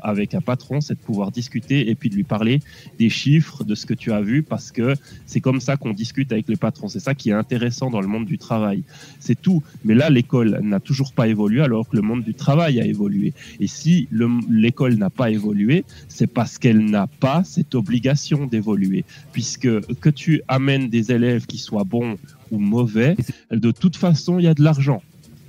avec 0.03 0.33
un 0.33 0.41
patron, 0.41 0.81
c'est 0.81 0.95
de 0.95 0.99
pouvoir 0.99 1.31
discuter 1.31 1.89
et 1.89 1.95
puis 1.95 2.09
de 2.09 2.15
lui 2.15 2.23
parler 2.23 2.59
des 2.99 3.09
chiffres, 3.09 3.63
de 3.63 3.75
ce 3.75 3.85
que 3.85 3.93
tu 3.93 4.11
as 4.11 4.21
vu, 4.21 4.43
parce 4.43 4.71
que 4.71 4.95
c'est 5.25 5.41
comme 5.41 5.61
ça 5.61 5.77
qu'on 5.77 5.93
discute 5.93 6.31
avec 6.31 6.47
les 6.47 6.55
patrons. 6.55 6.87
C'est 6.87 6.99
ça 6.99 7.13
qui 7.15 7.29
est 7.29 7.33
intéressant 7.33 7.89
dans 7.89 8.01
le 8.01 8.07
monde 8.07 8.25
du 8.25 8.37
travail. 8.37 8.83
C'est 9.19 9.39
tout. 9.41 9.63
Mais 9.85 9.93
là, 9.93 10.09
l'école 10.09 10.59
n'a 10.61 10.79
toujours 10.79 11.13
pas 11.13 11.27
évolué 11.27 11.61
alors 11.61 11.87
que 11.87 11.95
le 11.95 12.01
monde 12.01 12.23
du 12.23 12.33
travail 12.33 12.79
a 12.79 12.85
évolué. 12.85 13.33
Et 13.59 13.67
si 13.67 14.07
le- 14.11 14.39
l'école 14.49 14.95
n'a 14.95 15.09
pas 15.09 15.29
évolué, 15.29 15.85
c'est 16.07 16.27
parce 16.27 16.57
qu'elle 16.57 16.83
n'a 16.85 17.07
pas 17.07 17.43
cette 17.43 17.75
obligation 17.75 18.45
d'évoluer. 18.45 19.05
Puisque 19.31 19.69
que 19.99 20.09
tu 20.09 20.41
amènes 20.47 20.89
des 20.89 21.11
élèves 21.11 21.45
qui 21.45 21.57
soient 21.57 21.83
bons 21.83 22.17
ou 22.51 22.59
mauvais, 22.59 23.15
de 23.51 23.71
toute 23.71 23.95
façon, 23.95 24.39
il 24.39 24.45
y 24.45 24.47
a 24.47 24.53
de 24.53 24.63
l'argent 24.63 25.01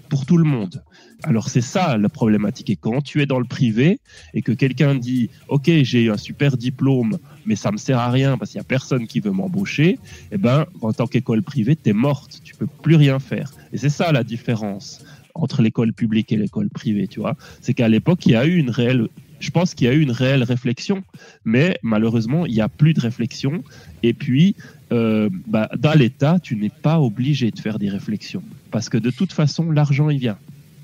pour 0.08 0.26
tout 0.26 0.36
le 0.36 0.44
monde. 0.44 0.82
Alors 1.24 1.48
c'est 1.48 1.60
ça 1.60 1.96
la 1.96 2.08
problématique. 2.08 2.70
Et 2.70 2.76
quand 2.76 3.00
tu 3.00 3.20
es 3.20 3.26
dans 3.26 3.38
le 3.38 3.44
privé 3.44 3.98
et 4.34 4.42
que 4.42 4.52
quelqu'un 4.52 4.94
dit 4.94 5.30
OK, 5.48 5.70
j'ai 5.82 6.08
un 6.08 6.16
super 6.16 6.56
diplôme, 6.56 7.18
mais 7.44 7.56
ça 7.56 7.72
me 7.72 7.76
sert 7.76 7.98
à 7.98 8.10
rien 8.10 8.38
parce 8.38 8.52
qu'il 8.52 8.58
y 8.58 8.60
a 8.60 8.64
personne 8.64 9.06
qui 9.06 9.20
veut 9.20 9.32
m'embaucher, 9.32 9.98
eh 10.30 10.38
ben 10.38 10.66
en 10.80 10.92
tant 10.92 11.06
qu'école 11.06 11.42
privée, 11.42 11.76
tu 11.76 11.90
es 11.90 11.92
morte, 11.92 12.40
tu 12.44 12.54
peux 12.54 12.68
plus 12.82 12.94
rien 12.94 13.18
faire. 13.18 13.52
Et 13.72 13.78
c'est 13.78 13.88
ça 13.88 14.12
la 14.12 14.22
différence 14.22 15.04
entre 15.34 15.62
l'école 15.62 15.92
publique 15.92 16.32
et 16.32 16.36
l'école 16.36 16.68
privée, 16.68 17.08
tu 17.08 17.20
vois. 17.20 17.36
C'est 17.60 17.74
qu'à 17.74 17.88
l'époque, 17.88 18.24
il 18.26 18.32
y 18.32 18.36
a 18.36 18.46
eu 18.46 18.56
une 18.56 18.70
réelle 18.70 19.08
je 19.40 19.50
pense 19.50 19.74
qu'il 19.74 19.86
y 19.86 19.90
a 19.90 19.94
eu 19.94 20.00
une 20.00 20.10
réelle 20.10 20.42
réflexion, 20.42 21.04
mais 21.44 21.78
malheureusement, 21.82 22.46
il 22.46 22.54
n'y 22.54 22.60
a 22.60 22.68
plus 22.68 22.92
de 22.92 23.00
réflexion. 23.00 23.62
Et 24.02 24.12
puis, 24.12 24.56
euh, 24.92 25.30
bah, 25.46 25.68
dans 25.78 25.94
l'État, 25.94 26.38
tu 26.42 26.56
n'es 26.56 26.70
pas 26.70 26.98
obligé 27.00 27.50
de 27.50 27.58
faire 27.58 27.78
des 27.78 27.88
réflexions. 27.88 28.42
Parce 28.70 28.88
que 28.88 28.98
de 28.98 29.10
toute 29.10 29.32
façon, 29.32 29.70
l'argent, 29.70 30.10
il 30.10 30.18
vient. 30.18 30.38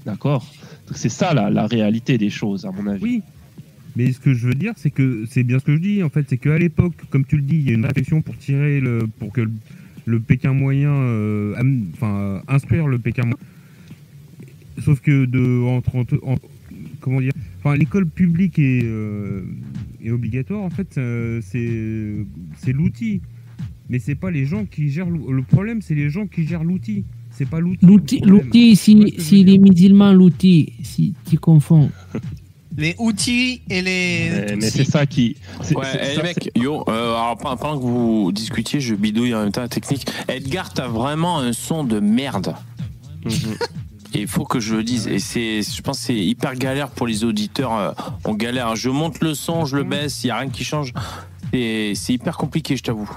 D'accord 0.05 0.47
C'est 0.95 1.09
ça 1.09 1.33
la, 1.35 1.67
réalité 1.67 2.19
des 2.19 2.31
choses, 2.31 2.67
à 2.67 2.71
mon 2.73 2.87
avis. 2.87 3.03
Oui. 3.03 3.23
Mais 3.97 4.11
ce 4.13 4.19
que 4.19 4.35
je 4.35 4.49
veux 4.49 4.55
dire, 4.55 4.73
c'est 4.77 4.91
que 4.91 5.25
c'est 5.31 5.45
bien 5.45 5.59
ce 5.61 5.65
que 5.65 5.77
je 5.77 5.81
dis 5.81 6.03
en 6.03 6.09
fait, 6.09 6.27
c'est 6.29 6.37
qu'à 6.37 6.59
l'époque, 6.59 6.95
comme 7.11 7.25
tu 7.25 7.37
le 7.37 7.43
dis, 7.43 7.57
il 7.57 7.69
y 7.69 7.71
a 7.71 7.75
une 7.75 7.87
réflexion 7.87 8.23
pour 8.23 8.37
tirer 8.37 8.81
le, 8.81 9.07
pour 9.19 9.33
que 9.33 9.49
le, 10.05 10.21
Pékin 10.21 10.53
moyen, 10.53 10.91
euh, 10.93 11.55
enfin, 11.95 12.17
euh, 12.19 12.41
inspire 12.49 12.89
le 12.89 12.99
Pékin 12.99 13.23
moyen. 13.23 13.39
Sauf 14.81 15.01
que 15.01 15.25
de 15.27 15.63
entre, 15.63 16.19
en- 16.25 16.35
comment 17.01 17.21
dire, 17.21 17.33
enfin, 17.61 17.77
l'école 17.77 18.07
publique 18.07 18.59
est, 18.59 18.83
euh, 18.83 19.45
obligatoire. 20.11 20.63
En 20.63 20.71
fait, 20.71 20.99
euh, 20.99 21.41
c'est 21.51 22.73
l'outil, 22.73 23.21
mais 23.89 24.01
c'est 24.01 24.17
pas 24.17 24.33
les 24.33 24.45
gens 24.45 24.65
qui 24.65 24.91
gèrent 24.91 25.09
le 25.09 25.43
problème, 25.43 25.83
c'est 25.83 25.95
les 25.95 26.11
gens 26.11 26.27
qui 26.27 26.47
gèrent 26.47 26.65
l'outil. 26.65 27.05
C'est 27.37 27.49
pas 27.49 27.61
l'outil. 27.61 28.21
L'outil, 28.25 28.77
si, 28.77 29.15
si 29.19 29.43
les 29.45 29.59
musulmans, 29.59 30.13
l'outil, 30.13 30.73
si 30.83 31.15
tu 31.29 31.39
confonds. 31.39 31.91
Les 32.77 32.97
outils 32.99 33.61
et 33.71 33.83
les. 33.83 34.57
Mais, 34.57 34.69
c'est 34.69 34.83
ça 34.83 35.07
qui. 35.07 35.37
Ouais, 35.77 35.85
ça, 36.17 36.23
mecs, 36.25 36.51
yo, 36.57 36.83
euh, 36.89 37.15
alors 37.15 37.37
pendant 37.39 37.79
que 37.79 37.85
vous 37.85 38.33
discutiez, 38.33 38.81
je 38.81 38.97
bidouille 38.97 39.33
en 39.33 39.43
même 39.45 39.53
temps 39.53 39.61
la 39.61 39.69
technique. 39.69 40.05
Edgar, 40.27 40.73
t'as 40.75 40.89
vraiment 40.89 41.39
un 41.39 41.53
son 41.53 41.85
de 41.85 42.01
merde. 42.01 42.57
c'est- 43.29 43.47
Mhm. 43.47 43.55
Et 44.15 44.21
il 44.23 44.27
faut 44.27 44.45
que 44.45 44.59
je 44.59 44.75
le 44.75 44.83
dise. 44.83 45.07
Et 45.07 45.21
c'est, 45.21 45.63
je 45.63 45.83
pense 45.83 45.99
que 46.01 46.05
c'est 46.07 46.17
hyper 46.19 46.55
galère 46.57 46.89
pour 46.91 47.07
les 47.07 47.23
auditeurs. 47.23 47.77
euh, 47.77 47.93
On 48.25 48.35
galère. 48.35 48.75
Je 48.75 48.91
monte 48.91 49.21
le 49.21 49.35
son, 49.35 49.67
je 49.67 49.77
le 49.77 49.85
baisse, 49.85 50.25
il 50.25 50.27
n'y 50.27 50.31
a 50.33 50.39
rien 50.39 50.51
qui 50.51 50.65
change. 50.65 50.93
Et 51.53 51.93
c'est 51.95 52.15
hyper 52.15 52.37
compliqué, 52.37 52.77
je 52.77 52.83
t'avoue. 52.83 53.09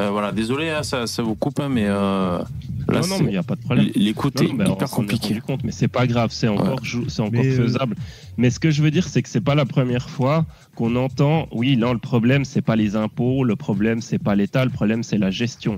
Euh, 0.00 0.10
voilà, 0.10 0.32
désolé, 0.32 0.70
hein, 0.70 0.82
ça, 0.82 1.06
ça 1.06 1.22
vous 1.22 1.34
coupe, 1.34 1.60
hein, 1.60 1.68
mais 1.68 1.84
euh, 1.86 2.38
là, 2.38 2.44
non, 2.88 2.94
non, 2.94 3.02
c'est- 3.02 3.18
mais 3.22 3.28
il 3.28 3.32
n'y 3.32 3.36
a 3.36 3.42
pas 3.42 3.56
de 3.56 3.60
problème. 3.60 3.90
l'écoute 3.94 4.40
est 4.40 4.46
hyper 4.46 4.66
s'en 4.66 4.74
est 4.74 4.88
compliqué. 4.88 5.28
rendu 5.28 5.42
compte, 5.42 5.64
mais 5.64 5.72
c'est 5.72 5.88
pas 5.88 6.06
grave, 6.06 6.30
c'est 6.32 6.48
encore, 6.48 6.80
c'est 7.08 7.20
encore 7.20 7.32
Mais, 7.42 7.52
euh, 7.52 7.56
faisable. 7.62 7.96
Mais 8.38 8.48
ce 8.50 8.58
que 8.58 8.70
je 8.70 8.82
veux 8.82 8.90
dire, 8.90 9.06
c'est 9.06 9.22
que 9.22 9.28
c'est 9.28 9.42
pas 9.42 9.54
la 9.54 9.66
première 9.66 10.08
fois 10.08 10.46
qu'on 10.76 10.96
entend, 10.96 11.46
oui, 11.52 11.76
non, 11.76 11.92
le 11.92 11.98
problème, 11.98 12.44
c'est 12.46 12.62
pas 12.62 12.74
les 12.76 12.96
impôts, 12.96 13.44
le 13.44 13.54
problème, 13.56 14.00
c'est 14.00 14.18
pas 14.18 14.34
l'État, 14.34 14.64
le 14.64 14.70
problème, 14.70 15.02
c'est 15.02 15.18
la 15.18 15.30
gestion. 15.30 15.74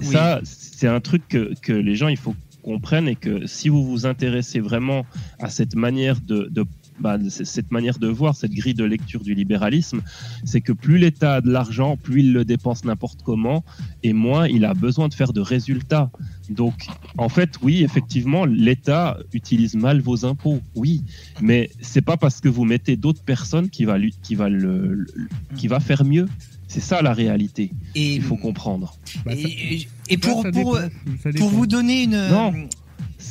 Et 0.00 0.06
Oui. 0.06 0.06
Ça, 0.12 0.40
c'est 0.44 0.86
un 0.88 1.00
truc 1.00 1.22
que, 1.28 1.52
que 1.60 1.72
les 1.72 1.96
gens, 1.96 2.08
il 2.08 2.16
faut 2.18 2.34
comprennent 2.62 3.06
et 3.08 3.14
que 3.14 3.46
si 3.46 3.68
vous 3.68 3.84
vous 3.84 4.06
intéressez 4.06 4.58
vraiment 4.58 5.06
à 5.38 5.50
cette 5.50 5.76
manière 5.76 6.20
de, 6.20 6.48
de 6.50 6.64
bah, 7.00 7.18
cette 7.28 7.70
manière 7.70 7.98
de 7.98 8.08
voir, 8.08 8.34
cette 8.34 8.52
grille 8.52 8.74
de 8.74 8.84
lecture 8.84 9.22
du 9.22 9.34
libéralisme, 9.34 10.00
c'est 10.44 10.60
que 10.60 10.72
plus 10.72 10.98
l'État 10.98 11.34
a 11.36 11.40
de 11.40 11.50
l'argent, 11.50 11.96
plus 11.96 12.20
il 12.20 12.32
le 12.32 12.44
dépense 12.44 12.84
n'importe 12.84 13.22
comment, 13.22 13.64
et 14.02 14.12
moins 14.12 14.46
il 14.48 14.64
a 14.64 14.74
besoin 14.74 15.08
de 15.08 15.14
faire 15.14 15.32
de 15.32 15.40
résultats. 15.40 16.10
Donc, 16.48 16.86
en 17.18 17.28
fait, 17.28 17.54
oui, 17.62 17.82
effectivement, 17.82 18.44
l'État 18.44 19.18
utilise 19.32 19.74
mal 19.74 20.00
vos 20.00 20.24
impôts, 20.24 20.60
oui, 20.74 21.02
mais 21.40 21.70
c'est 21.80 22.02
pas 22.02 22.16
parce 22.16 22.40
que 22.40 22.48
vous 22.48 22.64
mettez 22.64 22.96
d'autres 22.96 23.22
personnes 23.22 23.68
qui 23.68 23.84
va, 23.84 23.98
lui- 23.98 24.14
qui 24.22 24.34
va, 24.34 24.48
le, 24.48 24.94
le- 24.94 25.28
qui 25.56 25.68
va 25.68 25.80
faire 25.80 26.04
mieux. 26.04 26.26
C'est 26.68 26.80
ça 26.80 27.00
la 27.00 27.12
réalité. 27.12 27.70
Et, 27.94 28.16
Il 28.16 28.22
faut 28.22 28.36
comprendre. 28.36 28.96
Bah, 29.24 29.32
ça- 29.32 29.48
et, 29.48 29.86
et 30.08 30.16
pour, 30.18 30.42
ça 30.42 30.50
pour, 30.50 30.76
ça 31.22 31.30
pour 31.36 31.48
vous 31.50 31.66
donner 31.66 32.04
une. 32.04 32.10
Non. 32.28 32.52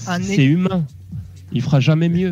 Un 0.08 0.22
C'est 0.22 0.46
humain. 0.46 0.86
Il 1.52 1.62
fera 1.62 1.80
jamais 1.80 2.10
mieux. 2.10 2.32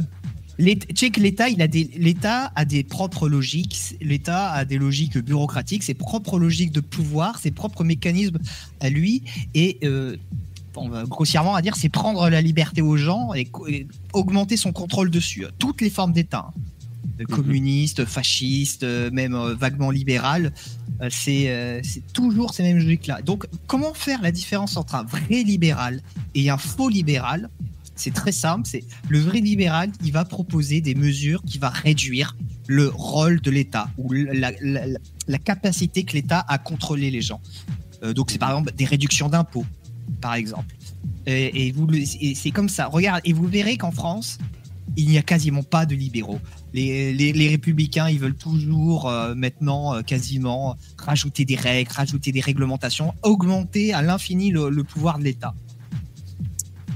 L'État- 0.59 1.49
il 1.49 1.61
a 1.61 1.67
des, 1.67 1.89
l'État 1.97 2.51
a 2.55 2.65
des 2.65 2.83
propres 2.83 3.27
logiques. 3.27 3.95
L'État 4.01 4.51
a 4.51 4.65
des 4.65 4.77
logiques 4.77 5.17
bureaucratiques, 5.17 5.83
ses 5.83 5.93
propres 5.93 6.39
logiques 6.39 6.71
de 6.71 6.81
pouvoir, 6.81 7.39
ses 7.39 7.51
propres 7.51 7.83
mécanismes 7.83 8.39
à 8.79 8.89
lui. 8.89 9.23
Et 9.55 9.79
euh, 9.83 10.15
on 10.75 10.89
va 10.89 11.03
grossièrement 11.05 11.55
à 11.55 11.61
dire, 11.61 11.75
c'est 11.75 11.89
prendre 11.89 12.29
la 12.29 12.41
liberté 12.41 12.81
aux 12.81 12.97
gens 12.97 13.33
et, 13.33 13.49
augmenter 14.13 14.57
son 14.57 14.71
contrôle 14.71 15.09
dessus. 15.09 15.45
Toutes 15.59 15.81
les 15.81 15.89
formes 15.89 16.13
d'État, 16.13 16.47
hein. 16.49 16.59
Euh, 17.19 17.25
communistes, 17.25 18.05
fascistes, 18.05 18.83
euh, 18.83 19.11
même 19.11 19.35
euh, 19.35 19.53
vaguement 19.53 19.91
libérales, 19.91 20.51
euh, 21.01 21.09
c'est 21.11 21.81
c'est 21.83 22.01
toujours 22.13 22.53
ces 22.53 22.63
mêmes 22.63 22.77
logiques-là. 22.77 23.21
Donc, 23.21 23.45
comment 23.67 23.93
faire 23.93 24.21
la 24.21 24.31
différence 24.31 24.77
entre 24.77 24.95
un 24.95 25.03
vrai 25.03 25.43
libéral 25.43 26.01
et 26.33 26.49
un 26.49 26.57
faux 26.57 26.89
libéral? 26.89 27.49
C'est 27.95 28.13
très 28.13 28.31
simple, 28.31 28.67
c'est 28.67 28.83
le 29.09 29.19
vrai 29.19 29.39
libéral, 29.39 29.91
il 30.03 30.11
va 30.11 30.25
proposer 30.25 30.81
des 30.81 30.95
mesures 30.95 31.43
qui 31.43 31.57
va 31.57 31.69
réduire 31.69 32.35
le 32.67 32.87
rôle 32.87 33.41
de 33.41 33.51
l'État 33.51 33.89
ou 33.97 34.11
la, 34.13 35.37
capacité 35.37 36.03
que 36.03 36.13
l'État 36.13 36.39
a 36.39 36.53
à 36.53 36.57
contrôler 36.57 37.11
les 37.11 37.21
gens. 37.21 37.41
Euh, 38.03 38.13
donc 38.13 38.31
c'est 38.31 38.37
par 38.37 38.49
exemple 38.49 38.73
des 38.73 38.85
réductions 38.85 39.29
d'impôts, 39.29 39.65
par 40.21 40.33
exemple. 40.35 40.75
Et, 41.25 41.73
c'est 42.35 42.51
comme 42.51 42.69
ça. 42.69 42.87
Regarde, 42.87 43.21
et 43.23 43.33
vous 43.33 43.47
verrez 43.47 43.77
qu'en 43.77 43.91
France, 43.91 44.37
il 44.97 45.07
n'y 45.07 45.17
a 45.17 45.21
quasiment 45.21 45.63
pas 45.63 45.85
de 45.85 45.95
libéraux. 45.95 46.39
Les, 46.73 47.47
républicains, 47.49 48.09
ils 48.09 48.19
veulent 48.19 48.35
toujours 48.35 49.07
euh, 49.07 49.33
maintenant 49.35 49.95
euh, 49.95 50.01
quasiment 50.01 50.75
rajouter 50.97 51.45
des 51.45 51.55
règles, 51.55 51.91
rajouter 51.91 52.31
des 52.31 52.41
réglementations, 52.41 53.13
augmenter 53.21 53.93
à 53.93 54.01
l'infini 54.01 54.51
le 54.51 54.83
pouvoir 54.83 55.19
de 55.19 55.23
l'État. 55.23 55.53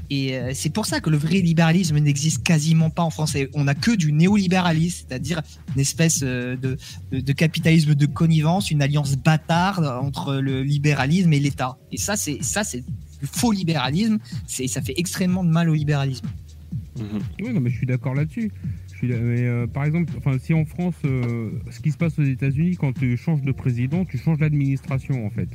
Et 0.10 0.38
euh, 0.38 0.52
c'est 0.54 0.70
pour 0.70 0.86
ça 0.86 1.02
que 1.02 1.10
le 1.10 1.18
vrai 1.18 1.40
libéralisme 1.40 1.98
n'existe 1.98 2.44
quasiment 2.44 2.90
pas 2.90 3.04
en 3.04 3.10
France. 3.10 3.36
On 3.54 3.66
n'a 3.66 3.76
que 3.76 3.92
du 3.92 4.14
néolibéralisme, 4.14 5.06
c'est-à-dire 5.08 5.42
une 5.76 5.82
espèce 5.82 6.22
euh, 6.24 6.56
de, 6.56 7.34
capitalisme 7.34 7.94
de 7.94 8.06
connivence, 8.06 8.72
une 8.72 8.82
alliance 8.82 9.18
bâtarde 9.18 9.86
entre 9.86 10.36
le 10.36 10.64
libéralisme 10.64 11.34
et 11.34 11.40
l'État. 11.40 11.78
Et 11.92 11.98
ça, 11.98 12.16
c'est 12.16 12.42
ça, 12.42 12.64
c'est 12.64 12.84
faux 13.24 13.52
libéralisme. 13.52 14.18
Ça 14.48 14.82
fait 14.82 14.94
extrêmement 14.98 15.44
de 15.44 15.50
mal 15.50 15.70
au 15.70 15.74
libéralisme. 15.74 16.28
Mhm. 16.98 17.20
Oui, 17.42 17.54
non, 17.54 17.60
mais 17.60 17.70
je 17.70 17.78
suis 17.78 17.88
d'accord 17.88 18.16
là-dessus. 18.16 18.52
Mais, 19.04 19.12
euh, 19.12 19.68
par 19.68 19.86
exemple, 19.86 20.12
si 20.42 20.56
en 20.56 20.66
France, 20.66 20.96
ce 21.04 21.80
qui 21.84 21.92
se 21.92 21.98
passe 21.98 22.18
aux 22.18 22.24
États-Unis, 22.24 22.78
quand 22.78 22.94
tu 22.94 23.16
changes 23.16 23.44
de 23.44 23.52
président, 23.52 24.06
tu 24.06 24.18
changes 24.18 24.40
l'administration 24.40 25.26
en 25.26 25.30
fait. 25.30 25.50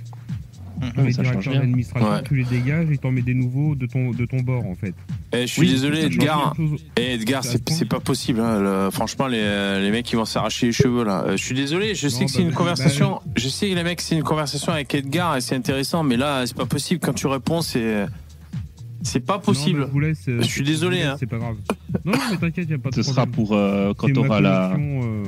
Mais 0.97 1.05
les 1.05 1.13
directeurs 1.13 1.55
d'administration, 1.55 2.11
Ouais. 2.11 2.23
tu 2.25 2.35
les 2.37 2.45
dégages 2.45 2.91
et 2.91 2.99
t'en 2.99 3.11
mets 3.11 3.23
des 3.23 3.35
nouveaux 3.35 3.75
de 3.75 3.87
ton, 3.87 4.11
de 4.11 4.25
ton 4.27 4.41
bord 4.41 4.65
en 4.67 4.75
fait. 4.75 4.95
Eh, 5.33 5.43
je 5.43 5.47
suis 5.47 5.63
Oui, 5.63 5.69
désolé, 5.71 6.03
Edgar. 6.05 6.55
Eh, 6.97 7.15
Edgar, 7.15 7.45
c'est 7.45 7.85
pas 7.89 8.01
possible. 8.01 8.41
hein, 8.41 8.61
le- 8.61 8.91
franchement, 8.91 9.27
les, 9.27 9.81
les 9.81 9.91
mecs, 9.91 10.11
ils 10.13 10.17
vont 10.17 10.25
s'arracher 10.25 10.67
les 10.67 10.73
cheveux 10.73 11.05
là. 11.05 11.25
Euh, 11.27 11.37
je 11.37 11.43
suis 11.45 11.55
désolé. 11.55 11.95
Je 11.95 12.09
sais 12.09 12.21
Non, 12.21 12.27
que 12.27 12.33
c'est 12.33 12.39
bah, 12.39 12.45
une 12.45 12.51
bah, 12.51 12.57
conversation. 12.57 13.21
Je 13.37 13.49
sais 13.49 13.69
que 13.71 13.75
les 13.75 13.83
mecs, 13.85 14.01
c'est 14.01 14.17
une 14.17 14.23
conversation 14.23 14.73
avec 14.73 14.95
Edgar 14.95 15.37
et 15.37 15.41
c'est 15.41 15.55
intéressant, 15.57 16.03
mais 16.03 16.17
là, 16.17 16.45
c'est 16.47 16.57
pas 16.57 16.67
possible. 16.67 17.01
Quand 17.01 17.13
tu 17.15 17.27
réponds, 17.27 17.63
c'est 17.63 18.07
c'est 19.05 19.19
pas 19.27 19.39
possible. 19.41 19.81
Non, 19.81 19.87
je, 19.87 19.91
vous 19.91 20.01
laisse, 20.01 20.29
euh, 20.29 20.39
Je 20.43 20.47
suis 20.47 20.63
désolé, 20.63 21.03
hein. 21.03 21.17
C'est 21.19 21.27
pas 21.27 21.39
grave. 21.39 21.57
Non, 22.05 22.13
non, 22.13 22.19
mais 22.31 22.37
t'inquiète, 22.37 22.71
y 22.71 22.75
a 22.75 22.79
pas 22.79 22.91
de 22.91 22.95
Ce 22.95 23.03
sera 23.03 23.27
pour 23.27 23.53
euh, 23.53 23.93
quand 23.97 24.07
C'est 24.07 24.13
tu 24.13 24.21
ma 24.21 24.27
auras 24.27 24.41
la 24.41 24.73
euh, 24.75 25.25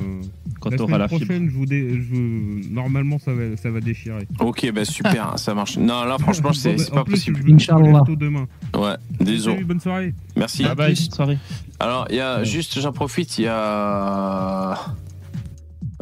quand 0.65 0.71
La 0.71 0.77
tu 0.77 0.81
auras 0.83 0.87
semaine 0.93 0.99
la 1.01 1.07
fibre. 1.07 1.25
prochaine, 1.25 1.49
je 1.49 1.53
vous 1.55 1.65
dé- 1.65 2.01
je- 2.01 2.69
normalement, 2.73 3.19
ça 3.19 3.31
va, 3.33 3.55
ça 3.55 3.69
va 3.69 3.79
déchirer. 3.79 4.27
Ok, 4.39 4.71
ben 4.73 4.83
super, 4.83 5.37
ça 5.37 5.53
marche. 5.53 5.77
Non, 5.77 6.03
là, 6.05 6.17
franchement, 6.19 6.51
c'est 6.53 6.75
bah, 6.75 6.83
pas 6.95 7.03
plus, 7.03 7.11
possible. 7.13 7.39
je 7.47 7.53
Inch'Allah. 7.53 8.01
demain. 8.17 8.47
Ouais, 8.75 8.95
désolé. 9.19 9.63
Bonne 9.63 9.79
soirée. 9.79 10.13
Merci. 10.35 10.63
Bye 10.63 10.75
bye, 10.75 10.87
bonne 10.95 10.95
soirée. 11.13 11.37
Alors, 11.79 12.07
il 12.09 12.15
y 12.15 12.19
a 12.19 12.43
juste, 12.43 12.79
j'en 12.79 12.91
profite, 12.91 13.37
il 13.37 13.43
y 13.43 13.47
a. 13.47 14.73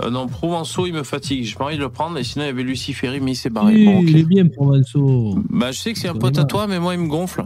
Euh, 0.02 0.10
non, 0.10 0.27
Provençaux, 0.27 0.88
il 0.88 0.94
me 0.94 1.03
fatigue. 1.03 1.44
J'ai 1.44 1.56
pas 1.56 1.65
envie 1.65 1.76
de 1.77 1.81
le 1.81 1.90
prendre, 1.90 2.18
et 2.18 2.23
sinon, 2.23 2.45
il 2.45 2.48
y 2.48 2.52
avait 2.52 2.64
Luciferi, 2.64 3.19
mais 3.22 3.34
il 3.34 3.35
s'est 3.35 3.49
barré. 3.52 3.76
Oui, 3.76 3.85
Bon, 3.85 3.99
ok. 3.99 4.06
il 4.07 4.18
est 4.18 4.23
bien, 4.23 4.48
Provençaux. 4.48 5.38
Bah, 5.49 5.72
je 5.72 5.80
sais 5.80 5.94
que 5.94 5.99
c'est 5.99 6.07
un 6.07 6.15
pote 6.15 6.38
à 6.40 6.45
toi, 6.45 6.65
mais 6.68 6.80
moi, 6.80 6.95
il 6.95 7.02
me 7.02 7.07
gonfle. 7.07 7.45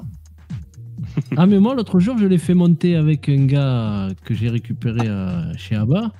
Ah, 1.35 1.45
mais 1.47 1.59
moi, 1.59 1.73
l'autre 1.73 1.99
jour, 1.99 2.15
je 2.19 2.25
l'ai 2.25 2.37
fait 2.37 2.53
monter 2.53 2.95
avec 2.95 3.27
un 3.27 3.45
gars 3.47 4.07
que 4.23 4.33
j'ai 4.35 4.49
récupéré 4.49 4.99
euh, 5.07 5.51
chez 5.57 5.75
Abba. 5.75 6.11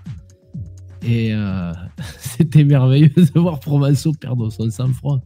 Et 1.04 1.34
euh, 1.34 1.72
c'était 2.20 2.64
merveilleux 2.64 3.12
de 3.16 3.40
voir 3.40 3.60
Provençaux 3.60 4.14
perdre 4.14 4.50
son 4.50 4.70
sang-froid. 4.70 5.20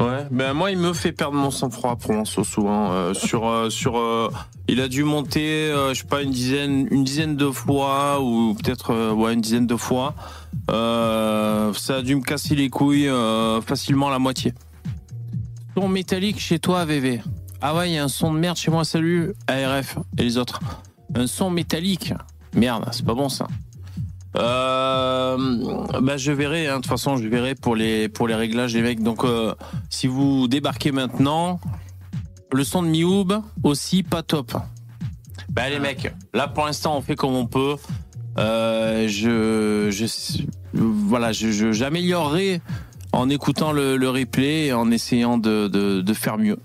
Ouais, 0.00 0.26
ben 0.32 0.54
moi 0.54 0.72
il 0.72 0.78
me 0.78 0.92
fait 0.92 1.12
perdre 1.12 1.36
mon 1.36 1.52
sang-froid 1.52 1.94
Provençaux 1.96 2.42
souvent. 2.42 2.90
euh, 2.92 3.14
sur 3.14 3.46
euh, 3.46 3.70
sur, 3.70 3.96
euh, 3.96 4.28
il 4.66 4.80
a 4.80 4.88
dû 4.88 5.04
monter, 5.04 5.70
euh, 5.70 5.94
je 5.94 6.00
sais 6.00 6.06
pas 6.06 6.22
une 6.22 6.32
dizaine 6.32 6.88
une 6.90 7.04
dizaine 7.04 7.36
de 7.36 7.48
fois 7.50 8.20
ou 8.20 8.54
peut-être 8.54 8.90
euh, 8.90 9.12
ouais 9.12 9.34
une 9.34 9.40
dizaine 9.40 9.66
de 9.68 9.76
fois. 9.76 10.14
Euh, 10.70 11.72
ça 11.74 11.96
a 11.96 12.02
dû 12.02 12.16
me 12.16 12.22
casser 12.22 12.56
les 12.56 12.70
couilles 12.70 13.08
euh, 13.08 13.60
facilement 13.60 14.10
la 14.10 14.18
moitié. 14.18 14.52
Son 15.76 15.88
métallique 15.88 16.40
chez 16.40 16.58
toi 16.58 16.84
VV. 16.84 17.20
Ah 17.60 17.74
ouais, 17.76 17.90
il 17.90 17.94
y 17.94 17.98
a 17.98 18.04
un 18.04 18.08
son 18.08 18.32
de 18.34 18.38
merde 18.38 18.56
chez 18.56 18.70
moi. 18.70 18.84
Salut 18.84 19.32
ARF 19.46 19.98
et 20.18 20.22
les 20.24 20.38
autres. 20.38 20.60
Un 21.14 21.26
son 21.28 21.50
métallique. 21.50 22.12
Merde, 22.54 22.84
c'est 22.92 23.04
pas 23.06 23.14
bon 23.14 23.28
ça. 23.28 23.46
Euh, 24.36 25.36
bah 26.00 26.16
je 26.16 26.32
verrai. 26.32 26.66
hein. 26.68 26.76
De 26.76 26.82
toute 26.82 26.86
façon, 26.90 27.16
je 27.16 27.26
verrai 27.28 27.54
pour 27.54 27.76
les 27.76 28.08
pour 28.08 28.26
les 28.28 28.34
réglages 28.34 28.74
les 28.74 28.82
mecs. 28.82 29.02
Donc 29.02 29.24
euh, 29.24 29.54
si 29.90 30.06
vous 30.06 30.48
débarquez 30.48 30.92
maintenant, 30.92 31.60
le 32.52 32.64
son 32.64 32.82
de 32.82 32.88
Mioub 32.88 33.32
aussi 33.62 34.02
pas 34.02 34.22
top. 34.22 34.52
Bah 35.50 35.68
les 35.70 35.78
mecs, 35.78 36.12
là 36.32 36.48
pour 36.48 36.64
l'instant 36.66 36.96
on 36.96 37.00
fait 37.00 37.16
comme 37.16 37.34
on 37.34 37.46
peut. 37.46 37.76
Euh, 38.38 39.06
je 39.06 39.90
je 39.92 40.42
voilà, 40.74 41.30
je 41.32 41.52
je- 41.52 41.70
j'améliorerai 41.72 42.60
en 43.12 43.28
écoutant 43.30 43.70
le, 43.70 43.96
le 43.96 44.10
replay 44.10 44.66
et 44.66 44.72
en 44.72 44.90
essayant 44.90 45.38
de, 45.38 45.68
de, 45.68 46.00
de 46.00 46.14
faire 46.14 46.36
mieux. 46.38 46.58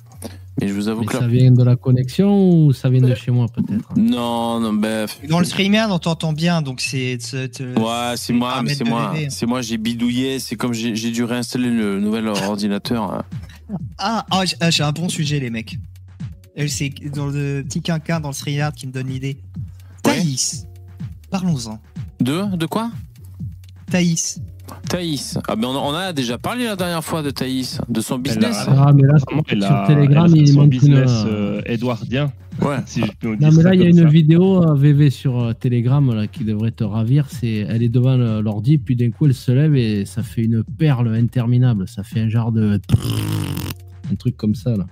Mais 0.59 0.67
je 0.67 0.73
vous 0.73 0.87
avoue 0.87 1.01
Mais 1.01 1.07
que 1.07 1.13
là, 1.13 1.19
ça 1.19 1.27
vient 1.27 1.51
de 1.51 1.63
la 1.63 1.75
connexion 1.75 2.65
ou 2.65 2.73
ça 2.73 2.89
vient 2.89 3.01
de 3.01 3.15
chez 3.15 3.31
moi, 3.31 3.47
peut-être 3.47 3.95
non 3.95 4.59
non 4.59 4.73
bah, 4.73 5.05
Dans 5.27 5.39
le 5.39 5.45
streamer, 5.45 5.85
on 5.89 5.99
t'entend 5.99 6.33
bien, 6.33 6.61
donc 6.61 6.81
c'est. 6.81 7.17
Ouais, 7.33 8.13
c'est 8.15 8.33
moi, 8.33 8.61
mais 8.61 8.73
c'est 8.73 8.83
moi. 8.83 9.13
C'est 9.29 9.45
moi, 9.45 9.61
j'ai 9.61 9.77
bidouillé. 9.77 10.39
C'est 10.39 10.55
comme 10.55 10.73
j'ai 10.73 11.11
dû 11.11 11.23
réinstaller 11.23 11.69
le 11.69 11.99
nouvel 11.99 12.27
ordinateur. 12.27 13.23
Ah, 13.97 14.25
ah, 14.31 14.45
j'ai 14.45 14.55
ah, 14.59 14.69
j'ai 14.71 14.83
un 14.83 14.91
bon 14.91 15.09
sujet, 15.09 15.39
les 15.39 15.49
mecs. 15.49 15.77
Euh, 16.57 16.67
C'est 16.67 16.89
dans 17.13 17.27
le 17.27 17.63
petit 17.63 17.81
quinquin 17.81 18.19
dans 18.19 18.29
le 18.29 18.33
streamer 18.33 18.69
qui 18.75 18.87
me 18.87 18.91
donne 18.91 19.07
l'idée. 19.07 19.37
Ouais. 20.05 20.15
Thaïs. 20.15 20.65
Parlons-en. 21.29 21.79
De 22.19 22.55
De 22.55 22.65
quoi? 22.65 22.91
Thaïs. 23.91 24.41
Thaïs. 24.89 25.37
Ah 25.47 25.55
on, 25.61 25.63
on 25.65 25.93
a 25.93 26.13
déjà 26.13 26.37
parlé 26.37 26.65
la 26.65 26.75
dernière 26.75 27.03
fois 27.03 27.21
de 27.21 27.29
Thaïs, 27.29 27.79
de 27.87 28.01
son 28.01 28.17
business. 28.19 28.65
Elle 28.67 28.73
a- 28.73 28.83
Ah, 28.87 28.93
mais 28.93 29.03
là, 29.03 29.15
sur 29.19 29.43
Telegram, 29.87 30.25
elle 30.27 30.39
a 30.39 30.41
il 30.41 30.47
son 30.47 30.65
business 30.67 31.11
une- 31.23 31.27
euh, 31.29 31.61
édouardien, 31.65 32.31
Ouais. 32.61 32.77
si 32.85 33.01
je 33.01 33.11
peux 33.19 33.29
Non, 33.35 33.49
dire 33.49 33.51
mais 33.53 33.63
là, 33.63 33.73
il 33.75 33.81
y 33.81 33.85
a 33.85 33.89
une 33.89 33.97
ça. 33.97 34.05
vidéo 34.05 34.63
euh, 34.63 34.73
VV 34.75 35.09
sur 35.09 35.39
euh, 35.39 35.53
Telegram 35.53 36.13
là, 36.13 36.27
qui 36.27 36.43
devrait 36.43 36.71
te 36.71 36.83
ravir. 36.83 37.25
C'est, 37.29 37.65
elle 37.69 37.83
est 37.83 37.89
devant 37.89 38.15
l'ordi, 38.17 38.77
puis 38.77 38.95
d'un 38.95 39.11
coup, 39.11 39.25
elle 39.27 39.33
se 39.33 39.51
lève 39.51 39.75
et 39.75 40.05
ça 40.05 40.23
fait 40.23 40.43
une 40.43 40.63
perle 40.63 41.13
interminable. 41.15 41.87
Ça 41.87 42.03
fait 42.03 42.19
un 42.21 42.29
genre 42.29 42.51
de. 42.51 42.79
Un 44.11 44.15
truc 44.15 44.35
comme 44.37 44.55
ça, 44.55 44.75
là. 44.75 44.85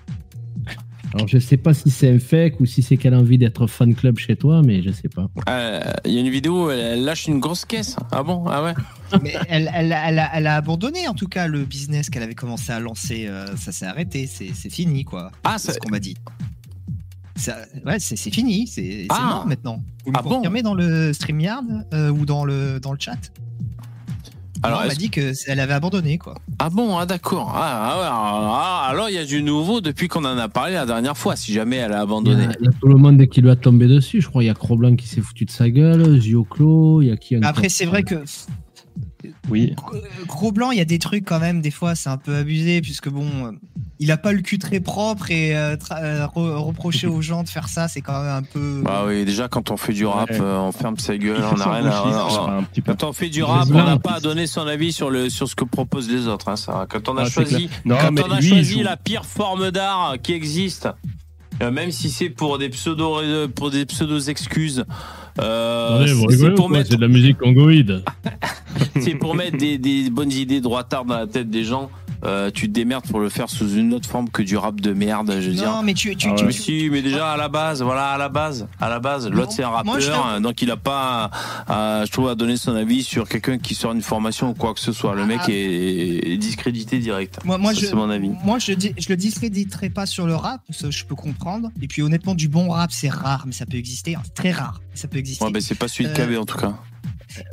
Alors, 1.13 1.27
je 1.27 1.37
sais 1.39 1.57
pas 1.57 1.73
si 1.73 1.89
c'est 1.89 2.09
un 2.09 2.19
fake 2.19 2.59
ou 2.59 2.65
si 2.65 2.81
c'est 2.83 2.97
qu'elle 2.97 3.13
a 3.13 3.19
envie 3.19 3.37
d'être 3.37 3.65
fan 3.67 3.95
club 3.95 4.17
chez 4.17 4.35
toi, 4.35 4.61
mais 4.63 4.81
je 4.83 4.91
sais 4.91 5.09
pas. 5.09 5.27
Euh, 5.49 5.81
Il 6.05 6.11
y 6.13 6.17
a 6.17 6.21
une 6.21 6.29
vidéo, 6.29 6.67
où 6.67 6.69
elle, 6.71 7.03
lâche 7.03 7.27
une 7.27 7.39
grosse 7.39 7.65
caisse. 7.65 7.95
Ah 8.11 8.23
bon? 8.23 8.45
Ah 8.47 8.63
ouais? 8.63 8.73
Mais 9.23 9.33
elle, 9.47 9.71
elle, 9.73 9.95
elle 10.05 10.19
a, 10.19 10.29
elle 10.33 10.47
a 10.47 10.55
abandonné 10.57 11.07
en 11.07 11.13
tout 11.13 11.27
cas 11.29 11.47
le 11.47 11.63
business 11.63 12.09
qu'elle 12.09 12.23
avait 12.23 12.35
commencé 12.35 12.71
à 12.73 12.79
lancer. 12.81 13.25
euh, 13.27 13.55
ça 13.55 13.71
s'est 13.71 13.85
arrêté, 13.85 14.27
c'est 14.27 14.69
fini 14.69 15.05
quoi. 15.05 15.31
Ah 15.45 15.55
C'est 15.57 15.67
ça. 15.67 15.73
ce 15.73 15.79
qu'on 15.79 15.89
m'a 15.89 15.99
dit. 15.99 16.15
Ça, 17.37 17.55
ouais, 17.85 17.99
c'est 17.99 18.15
c'est 18.15 18.31
fini, 18.31 18.67
c'est 18.67 18.81
c'est 19.03 19.07
Ah. 19.09 19.27
mort 19.29 19.47
maintenant. 19.47 19.81
Vous 20.05 20.11
me 20.11 20.17
Ah 20.17 20.21
bon? 20.23 20.29
confirmez 20.29 20.61
dans 20.63 20.73
le 20.73 21.13
StreamYard 21.13 21.63
euh, 21.93 22.09
ou 22.09 22.25
dans 22.25 22.43
le, 22.45 22.79
dans 22.81 22.91
le 22.91 22.97
chat? 22.99 23.31
Alors 24.63 24.79
Non, 24.79 24.83
elle 24.83 24.89
m'a 24.89 24.95
dit 24.95 25.09
qu'elle 25.09 25.59
avait 25.59 25.73
abandonné 25.73 26.17
quoi. 26.17 26.35
ah 26.59 26.69
bon 26.69 26.97
Ah 26.97 27.05
d'accord. 27.05 27.51
Ah, 27.55 27.93
ah 27.95 28.83
ah, 28.85 28.89
alors 28.89 29.09
il 29.09 29.15
y 29.15 29.19
a 29.19 29.25
du 29.25 29.43
nouveau 29.43 29.81
depuis 29.81 30.07
qu'on 30.07 30.25
en 30.25 30.37
a 30.37 30.49
parlé 30.49 30.73
la 30.73 30.85
dernière 30.85 31.17
fois. 31.17 31.35
Si 31.35 31.53
jamais 31.53 31.77
elle 31.77 31.93
a 31.93 32.01
abandonné. 32.01 32.47
il 32.59 32.65
y 32.65 32.67
a 32.67 32.71
tout 32.79 32.87
le 32.87 32.95
monde 32.95 33.25
qui 33.27 33.41
lui 33.41 33.49
a 33.49 33.55
tombé 33.55 33.87
dessus. 33.87 34.21
Je 34.21 34.27
crois 34.27 34.43
il 34.43 34.47
y 34.47 34.49
a 34.49 34.53
Croblanc 34.53 34.95
qui 34.95 35.07
s'est 35.07 35.21
foutu 35.21 35.45
de 35.45 35.51
sa 35.51 35.69
gueule, 35.69 36.19
Zioclo, 36.19 37.01
il 37.01 37.07
y 37.07 37.11
a 37.11 37.17
qui 37.17 37.35
après, 37.35 37.69
c'est 37.69 37.85
vrai 37.85 38.03
que 38.03 38.15
Oui, 39.49 39.75
Gros 40.27 40.51
Blanc, 40.51 40.71
il 40.71 40.77
y 40.77 40.81
a 40.81 40.85
des 40.85 40.99
trucs 40.99 41.25
quand 41.25 41.39
même, 41.39 41.61
des 41.61 41.71
fois, 41.71 41.95
c'est 41.95 42.09
un 42.09 42.17
peu 42.17 42.35
abusé, 42.35 42.81
puisque 42.81 43.09
bon, 43.09 43.27
euh, 43.47 43.51
il 43.99 44.11
a 44.11 44.17
pas 44.17 44.31
le 44.33 44.41
cul 44.41 44.59
très 44.59 44.79
propre 44.79 45.31
et 45.31 45.55
euh, 45.55 45.75
tra- 45.77 46.01
euh, 46.03 46.25
re- 46.25 46.55
reprocher 46.57 47.07
aux 47.07 47.21
gens 47.21 47.43
de 47.43 47.49
faire 47.49 47.69
ça, 47.69 47.87
c'est 47.87 48.01
quand 48.01 48.21
même 48.21 48.31
un 48.31 48.41
peu. 48.43 48.81
Bah 48.83 49.03
oui, 49.07 49.23
déjà 49.25 49.47
quand 49.47 49.71
on 49.71 49.77
fait 49.77 49.93
du 49.93 50.05
rap, 50.05 50.29
Ouais. 50.29 50.37
euh, 50.41 50.59
on 50.59 50.71
ferme 50.71 50.97
sa 50.97 51.17
gueule, 51.17 51.41
on 51.43 51.59
a 51.61 51.71
rien 51.79 51.85
à. 51.85 52.63
Quand 52.85 53.03
on 53.03 53.13
fait 53.13 53.29
du 53.29 53.41
rap, 53.43 53.67
on 53.71 53.73
n'a 53.83 53.97
pas 53.99 54.15
à 54.15 54.19
donner 54.19 54.47
son 54.47 54.67
avis 54.67 54.91
sur 54.91 55.09
le 55.09 55.29
sur 55.29 55.47
ce 55.47 55.55
que 55.55 55.63
proposent 55.65 56.09
les 56.09 56.27
autres. 56.27 56.49
Hein, 56.49 56.55
ça. 56.57 56.85
Quand 56.89 57.07
on 57.09 57.17
a 57.17 57.23
Ah, 57.23 57.29
choisi, 57.29 57.67
clair. 57.67 57.81
Non, 57.85 57.97
quand 57.99 58.11
mais 58.11 58.21
on 58.23 58.31
a 58.31 58.39
lui, 58.39 58.47
il 58.47 58.49
choisi 58.49 58.73
joue- 58.79 58.83
la 58.83 58.97
pire 58.97 59.25
forme 59.25 59.71
d'art 59.71 60.15
qui 60.21 60.33
existe, 60.33 60.89
euh, 61.61 61.71
même 61.71 61.91
si 61.91 62.09
c'est 62.09 62.29
pour 62.29 62.57
des 62.57 62.69
pseudo 62.69 63.19
euh, 63.19 63.47
pour 63.47 63.71
des 63.71 63.85
pseudos 63.85 64.27
excuses, 64.29 64.85
euh, 65.39 66.05
c'est- 66.29 66.51
pour 66.55 66.69
mettre 66.69 66.95
de 66.95 67.01
la 67.01 67.07
musique 67.07 67.37
congoïde. 67.37 68.03
c'est 68.99 69.15
pour 69.15 69.35
mettre 69.35 69.57
des, 69.57 69.77
des 69.77 70.09
bonnes 70.09 70.31
idées 70.31 70.61
droitards 70.61 71.05
dans 71.05 71.17
la 71.17 71.27
tête 71.27 71.49
des 71.49 71.63
gens. 71.63 71.89
Euh, 72.23 72.49
tu 72.51 72.67
te 72.67 72.73
démerdes 72.73 73.05
pour 73.07 73.19
le 73.19 73.29
faire 73.29 73.49
sous 73.49 73.73
une 73.75 73.93
autre 73.93 74.09
forme 74.09 74.29
que 74.29 74.41
du 74.41 74.57
rap 74.57 74.81
de 74.81 74.91
merde. 74.93 75.31
Je 75.39 75.49
veux 75.49 75.55
dire. 75.55 75.65
non, 75.71 75.83
mais 75.83 75.93
tu, 75.93 76.15
tu, 76.15 76.29
Ah 76.31 76.35
tu- 76.35 76.45
Mais 76.45 76.51
si, 76.51 76.89
mais 76.91 77.01
déjà 77.01 77.31
à 77.33 77.37
la 77.37 77.47
base, 77.47 77.81
voilà, 77.81 78.09
à 78.11 78.17
la 78.17 78.27
base, 78.29 78.67
à 78.79 78.89
la 78.89 78.99
base, 78.99 79.27
l'autre 79.29 79.51
c'est 79.51 79.63
un 79.63 79.69
rappeur, 79.69 80.25
hein, 80.25 80.41
donc 80.41 80.61
il 80.61 80.71
a 80.71 80.77
pas, 80.77 81.29
à, 81.67 82.03
je 82.05 82.11
trouve, 82.11 82.27
à 82.29 82.35
donner 82.35 82.57
son 82.57 82.75
avis 82.75 83.03
sur 83.03 83.27
quelqu'un 83.29 83.57
qui 83.59 83.75
sort 83.75 83.91
une 83.93 84.01
formation 84.01 84.49
ou 84.49 84.53
quoi 84.53 84.73
que 84.73 84.79
ce 84.79 84.91
soit. 84.91 85.13
Le 85.15 85.25
mec 85.25 85.39
Ah. 85.43 85.49
est, 85.51 86.31
est 86.33 86.37
discrédité 86.37 86.99
direct. 86.99 87.39
moi, 87.45 87.57
moi, 87.57 87.73
c'est 87.75 87.93
mon 87.93 88.09
avis. 88.09 88.31
moi 88.43 88.57
je, 88.59 88.71
dis- 88.73 88.93
je 88.97 89.09
le 89.09 89.15
discréditerai 89.17 89.89
pas 89.89 90.05
sur 90.05 90.25
le 90.25 90.35
rap, 90.35 90.61
ça 90.71 90.89
je 90.89 91.03
peux 91.05 91.15
comprendre. 91.15 91.69
Et 91.81 91.87
puis 91.87 92.01
honnêtement, 92.01 92.33
du 92.35 92.47
bon 92.47 92.69
rap, 92.69 92.91
c'est 92.91 93.09
rare, 93.09 93.43
mais 93.45 93.53
ça 93.53 93.65
peut 93.65 93.77
exister. 93.77 94.15
hein, 94.15 94.21
c'est 94.23 94.33
très 94.33 94.51
rare, 94.51 94.81
ça 94.93 95.07
peut 95.07 95.17
exister. 95.17 95.45
Ouais, 95.45 95.51
ben 95.51 95.61
c'est 95.61 95.75
pas 95.75 95.87
celui 95.87 96.05
de 96.05 96.09
Euh, 96.19 96.25
KB 96.35 96.39
en 96.41 96.45
tout 96.45 96.57
cas. 96.57 96.73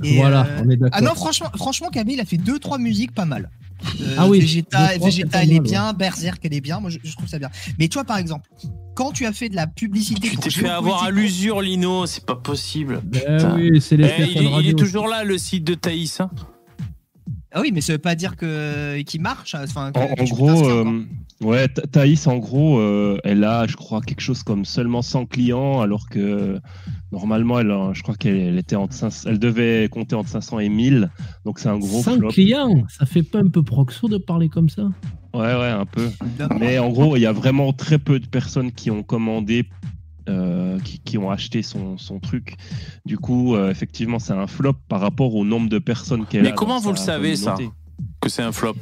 Et, 0.02 0.16
voilà, 0.16 0.46
euh, 0.46 0.62
on 0.64 0.70
est 0.70 0.76
d'accord. 0.76 0.88
Ah 0.92 1.00
non, 1.02 1.14
franchement, 1.14 1.50
franchement, 1.56 1.88
KB, 1.90 2.08
il 2.10 2.20
a 2.20 2.24
fait 2.24 2.36
deux 2.38 2.58
trois 2.58 2.78
musiques 2.78 3.12
pas 3.12 3.24
mal. 3.24 3.50
Euh, 4.00 4.14
Ah 4.18 4.28
oui, 4.28 4.40
Vegeta, 4.40 4.98
Vegeta, 4.98 5.42
elle 5.42 5.52
est 5.52 5.60
bien, 5.60 5.92
Berserk, 5.92 6.40
elle 6.44 6.54
est 6.54 6.60
bien. 6.60 6.80
Moi, 6.80 6.90
je, 6.90 6.98
je 7.02 7.12
trouve 7.14 7.28
ça 7.28 7.38
bien. 7.38 7.50
Mais 7.78 7.88
toi, 7.88 8.04
par 8.04 8.18
exemple, 8.18 8.48
quand 8.94 9.10
tu 9.12 9.26
as 9.26 9.32
fait 9.32 9.48
de 9.48 9.56
la 9.56 9.66
publicité, 9.66 10.28
Tu 10.28 10.34
pour 10.34 10.44
t'es 10.44 10.50
fait 10.50 10.68
avoir 10.68 11.04
à 11.04 11.10
l'usure, 11.10 11.60
Lino, 11.60 12.06
c'est 12.06 12.24
pas 12.24 12.36
possible. 12.36 13.00
Ben 13.04 13.54
oui, 13.56 13.80
c'est 13.80 13.96
les 13.96 14.04
Eh, 14.18 14.22
il, 14.22 14.28
est, 14.28 14.30
il 14.40 14.46
est 14.46 14.54
radio. 14.54 14.72
toujours 14.76 15.08
là, 15.08 15.24
le 15.24 15.36
site 15.38 15.64
de 15.64 15.74
Thaïs. 15.74 16.20
hein. 16.20 16.30
Ah 17.56 17.60
oui, 17.60 17.70
mais 17.72 17.80
ça 17.80 17.92
veut 17.92 17.98
pas 17.98 18.14
dire 18.16 18.36
que 18.36 19.00
qu'il 19.02 19.20
marche. 19.20 19.54
Enfin, 19.54 19.92
que- 19.92 20.20
En, 20.20 20.24
gros, 20.24 20.68
euh, 20.68 21.02
ouais, 21.40 21.68
Tha- 21.68 21.86
Thaïs, 21.86 22.26
en 22.26 22.38
gros, 22.38 22.78
euh, 22.78 23.18
elle 23.24 23.44
a, 23.44 23.66
je 23.66 23.76
crois, 23.76 24.00
quelque 24.00 24.20
chose 24.20 24.42
comme 24.42 24.64
seulement 24.64 25.02
100 25.02 25.26
clients, 25.26 25.80
alors 25.80 26.08
que 26.08 26.58
normalement, 27.12 27.58
elle, 27.60 27.70
a- 27.70 27.90
je 27.92 28.02
crois 28.02 28.14
qu'elle 28.16 28.36
elle 28.36 28.58
était 28.58 28.76
entre 28.76 28.94
500 28.94 29.28
elle 29.30 29.38
devait 29.38 29.88
compter 29.90 30.14
entre 30.16 30.28
500 30.30 30.58
et 30.60 30.68
1000, 30.68 31.10
donc 31.44 31.58
c'est 31.58 31.68
un 31.68 31.78
gros 31.78 32.02
100 32.02 32.16
flop. 32.18 32.28
clients, 32.28 32.84
ça 32.88 33.06
fait 33.06 33.22
pas 33.22 33.38
un 33.40 33.48
peu 33.48 33.62
proxo 33.62 34.08
de 34.08 34.18
parler 34.18 34.48
comme 34.48 34.68
ça? 34.68 34.82
Ouais, 35.34 35.40
ouais, 35.40 35.70
un 35.70 35.84
peu. 35.86 36.10
Mais 36.60 36.78
en 36.78 36.90
gros, 36.90 37.16
il 37.16 37.20
y 37.20 37.26
a 37.26 37.32
vraiment 37.32 37.72
très 37.72 37.98
peu 37.98 38.20
de 38.20 38.26
personnes 38.26 38.70
qui 38.70 38.90
ont 38.92 39.02
commandé, 39.02 39.68
euh, 40.28 40.78
qui, 40.80 41.00
qui 41.00 41.18
ont 41.18 41.30
acheté 41.30 41.62
son, 41.62 41.98
son 41.98 42.20
truc. 42.20 42.54
Du 43.04 43.18
coup, 43.18 43.54
euh, 43.56 43.68
effectivement, 43.70 44.18
c'est 44.20 44.32
un 44.32 44.46
flop 44.46 44.74
par 44.88 45.00
rapport 45.00 45.34
au 45.34 45.44
nombre 45.44 45.68
de 45.68 45.78
personnes 45.80 46.24
qu'elle 46.26 46.46
a. 46.46 46.50
Mais 46.50 46.54
comment 46.54 46.78
vous 46.78 46.90
le 46.90 46.96
sa 46.96 47.04
savez, 47.06 47.34
ça? 47.36 47.56
Que 48.20 48.28
c'est 48.28 48.42
un 48.42 48.52
flop. 48.52 48.76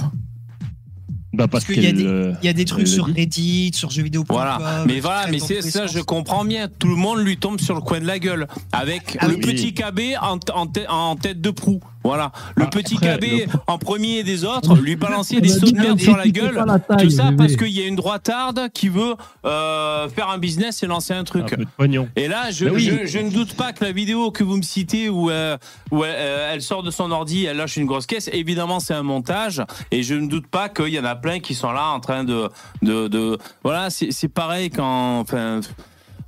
Bah 1.34 1.48
parce, 1.48 1.64
Parce 1.64 1.74
qu'il 1.74 1.82
y 1.82 1.86
a 1.86 1.92
des- 1.92 2.04
euh, 2.04 2.32
Il 2.42 2.46
y 2.46 2.48
a 2.48 2.52
des 2.52 2.66
trucs 2.66 2.86
sur 2.86 3.06
dit. 3.06 3.12
Reddit, 3.20 3.70
sur 3.74 3.90
jeuxvideo.com. 3.90 4.26
Voilà, 4.36 4.84
mais 4.86 4.94
qui 4.94 5.00
voilà, 5.00 5.26
mais 5.30 5.38
c'est 5.38 5.62
ça, 5.62 5.86
je 5.86 6.00
comprends 6.00 6.44
bien. 6.44 6.68
Tout 6.68 6.88
le 6.88 6.96
monde 6.96 7.20
lui 7.20 7.38
tombe 7.38 7.58
sur 7.60 7.74
le 7.74 7.80
coin 7.80 8.00
de 8.00 8.06
la 8.06 8.18
gueule 8.18 8.46
avec 8.72 9.16
Ah 9.18 9.28
le 9.28 9.36
oui. 9.36 9.40
petit 9.40 9.72
KB 9.72 10.14
en, 10.20 10.38
en 10.54 10.66
tête- 10.66 10.86
en 10.90 11.16
tête 11.16 11.40
de 11.40 11.50
proue. 11.50 11.80
Voilà. 12.04 12.32
Le 12.56 12.64
Ah, 12.64 12.70
petit 12.70 12.96
après, 12.96 13.18
KB 13.18 13.22
le- 13.24 13.46
en 13.66 13.78
premier 13.78 14.22
des 14.22 14.44
autres, 14.44 14.76
lui 14.76 14.96
balancer 14.96 15.40
des 15.40 15.48
sauts 15.48 15.66
de 15.70 15.76
merde 15.76 16.00
sur 16.00 16.16
la 16.16 16.26
gueule. 16.28 16.54
pas 16.54 16.64
la 16.66 16.78
taille, 16.78 17.04
Tout 17.04 17.10
ça 17.10 17.30
parce 17.36 17.56
qu'il 17.56 17.68
y 17.70 17.82
a 17.82 17.86
une 17.86 17.96
droitarde 17.96 18.70
qui 18.74 18.88
veut 18.88 19.14
euh, 19.44 20.08
faire 20.08 20.28
un 20.30 20.38
business 20.38 20.82
et 20.82 20.86
lancer 20.86 21.14
un 21.14 21.20
Un 21.20 21.24
truc. 21.24 21.46
peu 21.50 21.56
de 21.56 21.66
pognon. 21.76 22.08
Et 22.16 22.28
là, 22.28 22.50
je, 22.50 22.66
oui. 22.66 22.80
je, 22.82 23.06
je 23.06 23.18
ne 23.18 23.30
doute 23.30 23.54
pas 23.54 23.72
que 23.72 23.84
la 23.84 23.92
vidéo 23.92 24.30
que 24.30 24.42
vous 24.44 24.56
me 24.56 24.62
citez 24.62 25.08
où, 25.08 25.30
euh, 25.30 25.56
où 25.90 26.04
elle, 26.04 26.14
euh, 26.16 26.50
elle 26.54 26.62
sort 26.62 26.82
de 26.82 26.90
son 26.90 27.10
ordi, 27.10 27.44
elle 27.44 27.56
lâche 27.58 27.76
une 27.76 27.86
grosse 27.86 28.06
caisse, 28.06 28.28
évidemment 28.32 28.80
c'est 28.80 28.94
un 28.94 29.02
montage. 29.02 29.62
Et 29.90 30.02
je 30.02 30.14
ne 30.14 30.26
doute 30.26 30.46
pas 30.48 30.68
qu'il 30.68 30.88
y 30.88 30.98
en 30.98 31.04
a 31.04 31.14
plein 31.14 31.38
qui 31.40 31.54
sont 31.54 31.72
là 31.72 31.88
en 31.90 32.00
train 32.00 32.24
de... 32.24 32.48
de, 32.82 33.08
de 33.08 33.38
voilà, 33.62 33.90
c'est 33.90 34.10
c'est 34.12 34.28
pareil 34.28 34.70
quand... 34.70 35.20
Enfin, 35.20 35.60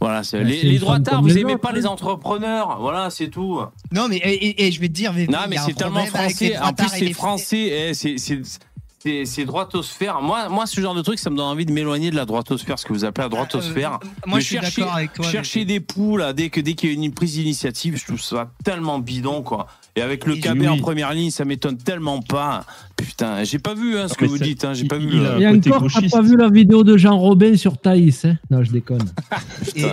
voilà, 0.04 0.22
Ouais, 0.32 0.44
les, 0.44 0.62
les 0.62 0.78
droitards, 0.78 1.22
vous 1.22 1.28
les 1.28 1.38
aimez 1.38 1.52
autres, 1.52 1.60
pas 1.62 1.70
hein. 1.70 1.74
les 1.74 1.86
entrepreneurs. 1.86 2.78
Voilà, 2.80 3.10
c'est 3.10 3.28
tout. 3.28 3.60
Non, 3.92 4.08
mais 4.08 4.16
et, 4.18 4.32
et- 4.48 4.66
et 4.66 4.72
je 4.72 4.80
vais 4.80 4.88
te 4.88 4.92
dire, 4.92 5.12
VV, 5.12 5.30
Non, 5.32 5.38
mais 5.48 5.56
c'est 5.58 5.74
tellement 5.74 6.04
français. 6.06 6.56
En 6.58 6.72
plus, 6.72 6.88
c'est 6.88 7.12
français. 7.12 7.90
eh, 7.90 7.94
c'est- 7.94 9.44
droitosphère. 9.44 10.22
Moi, 10.22 10.48
moi, 10.48 10.66
ce 10.66 10.80
genre 10.80 10.94
de 10.94 11.02
truc, 11.02 11.18
ça 11.18 11.28
me 11.28 11.36
donne 11.36 11.44
envie 11.46 11.66
de 11.66 11.72
m'éloigner 11.72 12.10
de 12.10 12.16
la 12.16 12.24
droitosphère, 12.24 12.78
ce 12.78 12.86
que 12.86 12.92
vous 12.94 13.04
appelez 13.04 13.24
la 13.24 13.28
droitosphère. 13.28 13.98
Euh, 14.02 14.06
moi, 14.26 14.36
Mais 14.36 14.40
je 14.40 14.46
suis 14.46 14.56
chercher- 14.56 14.80
d'accord 14.80 14.96
avec 14.96 15.12
toi. 15.12 15.26
Chercher 15.30 15.64
des 15.66 15.80
poules 15.80 16.20
là, 16.20 16.32
dès 16.32 16.48
que 16.48 16.60
dès 16.60 16.72
qu'il 16.74 16.88
y 16.90 16.92
a 16.92 16.94
une 17.04 17.12
prise 17.12 17.34
d'initiative, 17.34 17.96
je 17.98 18.04
trouve 18.06 18.20
ça 18.20 18.50
tellement 18.64 18.98
bidon 18.98 19.42
quoi. 19.42 19.66
Et 19.96 20.02
avec 20.02 20.26
le 20.26 20.34
KB 20.36 20.58
oui. 20.60 20.68
en 20.68 20.76
première 20.78 21.12
ligne, 21.14 21.30
ça 21.30 21.44
m'étonne 21.44 21.76
tellement 21.76 22.20
pas. 22.20 22.66
Putain, 22.96 23.44
j'ai 23.44 23.60
pas 23.60 23.74
vu 23.74 23.96
hein, 23.96 24.08
ce 24.08 24.14
Ah, 24.14 24.20
que 24.20 24.24
vous 24.24 24.38
dites. 24.38 24.64
Hein, 24.64 24.74
j'ai 24.74 24.82
il- 24.82 24.88
pas 24.88 24.98
vu. 24.98 25.06
il 25.12 25.18
le- 25.20 25.30
a- 25.30 25.38
Et 25.38 25.46
un 25.46 25.52
côté 25.54 25.72
encore, 25.72 25.90
t'as 25.92 26.08
pas 26.08 26.20
vu 26.22 26.36
la 26.36 26.48
vidéo 26.50 26.82
de 26.82 26.96
Jean 26.96 27.16
Robin 27.16 27.56
sur 27.56 27.78
Thaïs, 27.78 28.24
hein 28.24 28.36
Non, 28.50 28.64
je 28.64 28.72
déconne. 28.72 29.08
Et- 29.76 29.84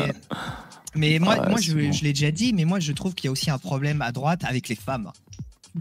mais 0.95 1.19
moi, 1.19 1.35
Ouais, 1.39 1.49
moi 1.49 1.57
c'est 1.59 1.65
je, 1.71 1.77
bon. 1.77 1.91
je 1.91 2.03
l'ai 2.03 2.13
déjà 2.13 2.31
dit, 2.31 2.51
mais 2.53 2.65
moi 2.65 2.79
je 2.79 2.91
trouve 2.93 3.13
qu'il 3.13 3.25
y 3.25 3.29
a 3.29 3.31
aussi 3.31 3.49
un 3.51 3.57
problème 3.59 4.01
à 4.01 4.11
droite 4.11 4.41
avec 4.43 4.69
les 4.69 4.75
femmes. 4.75 5.11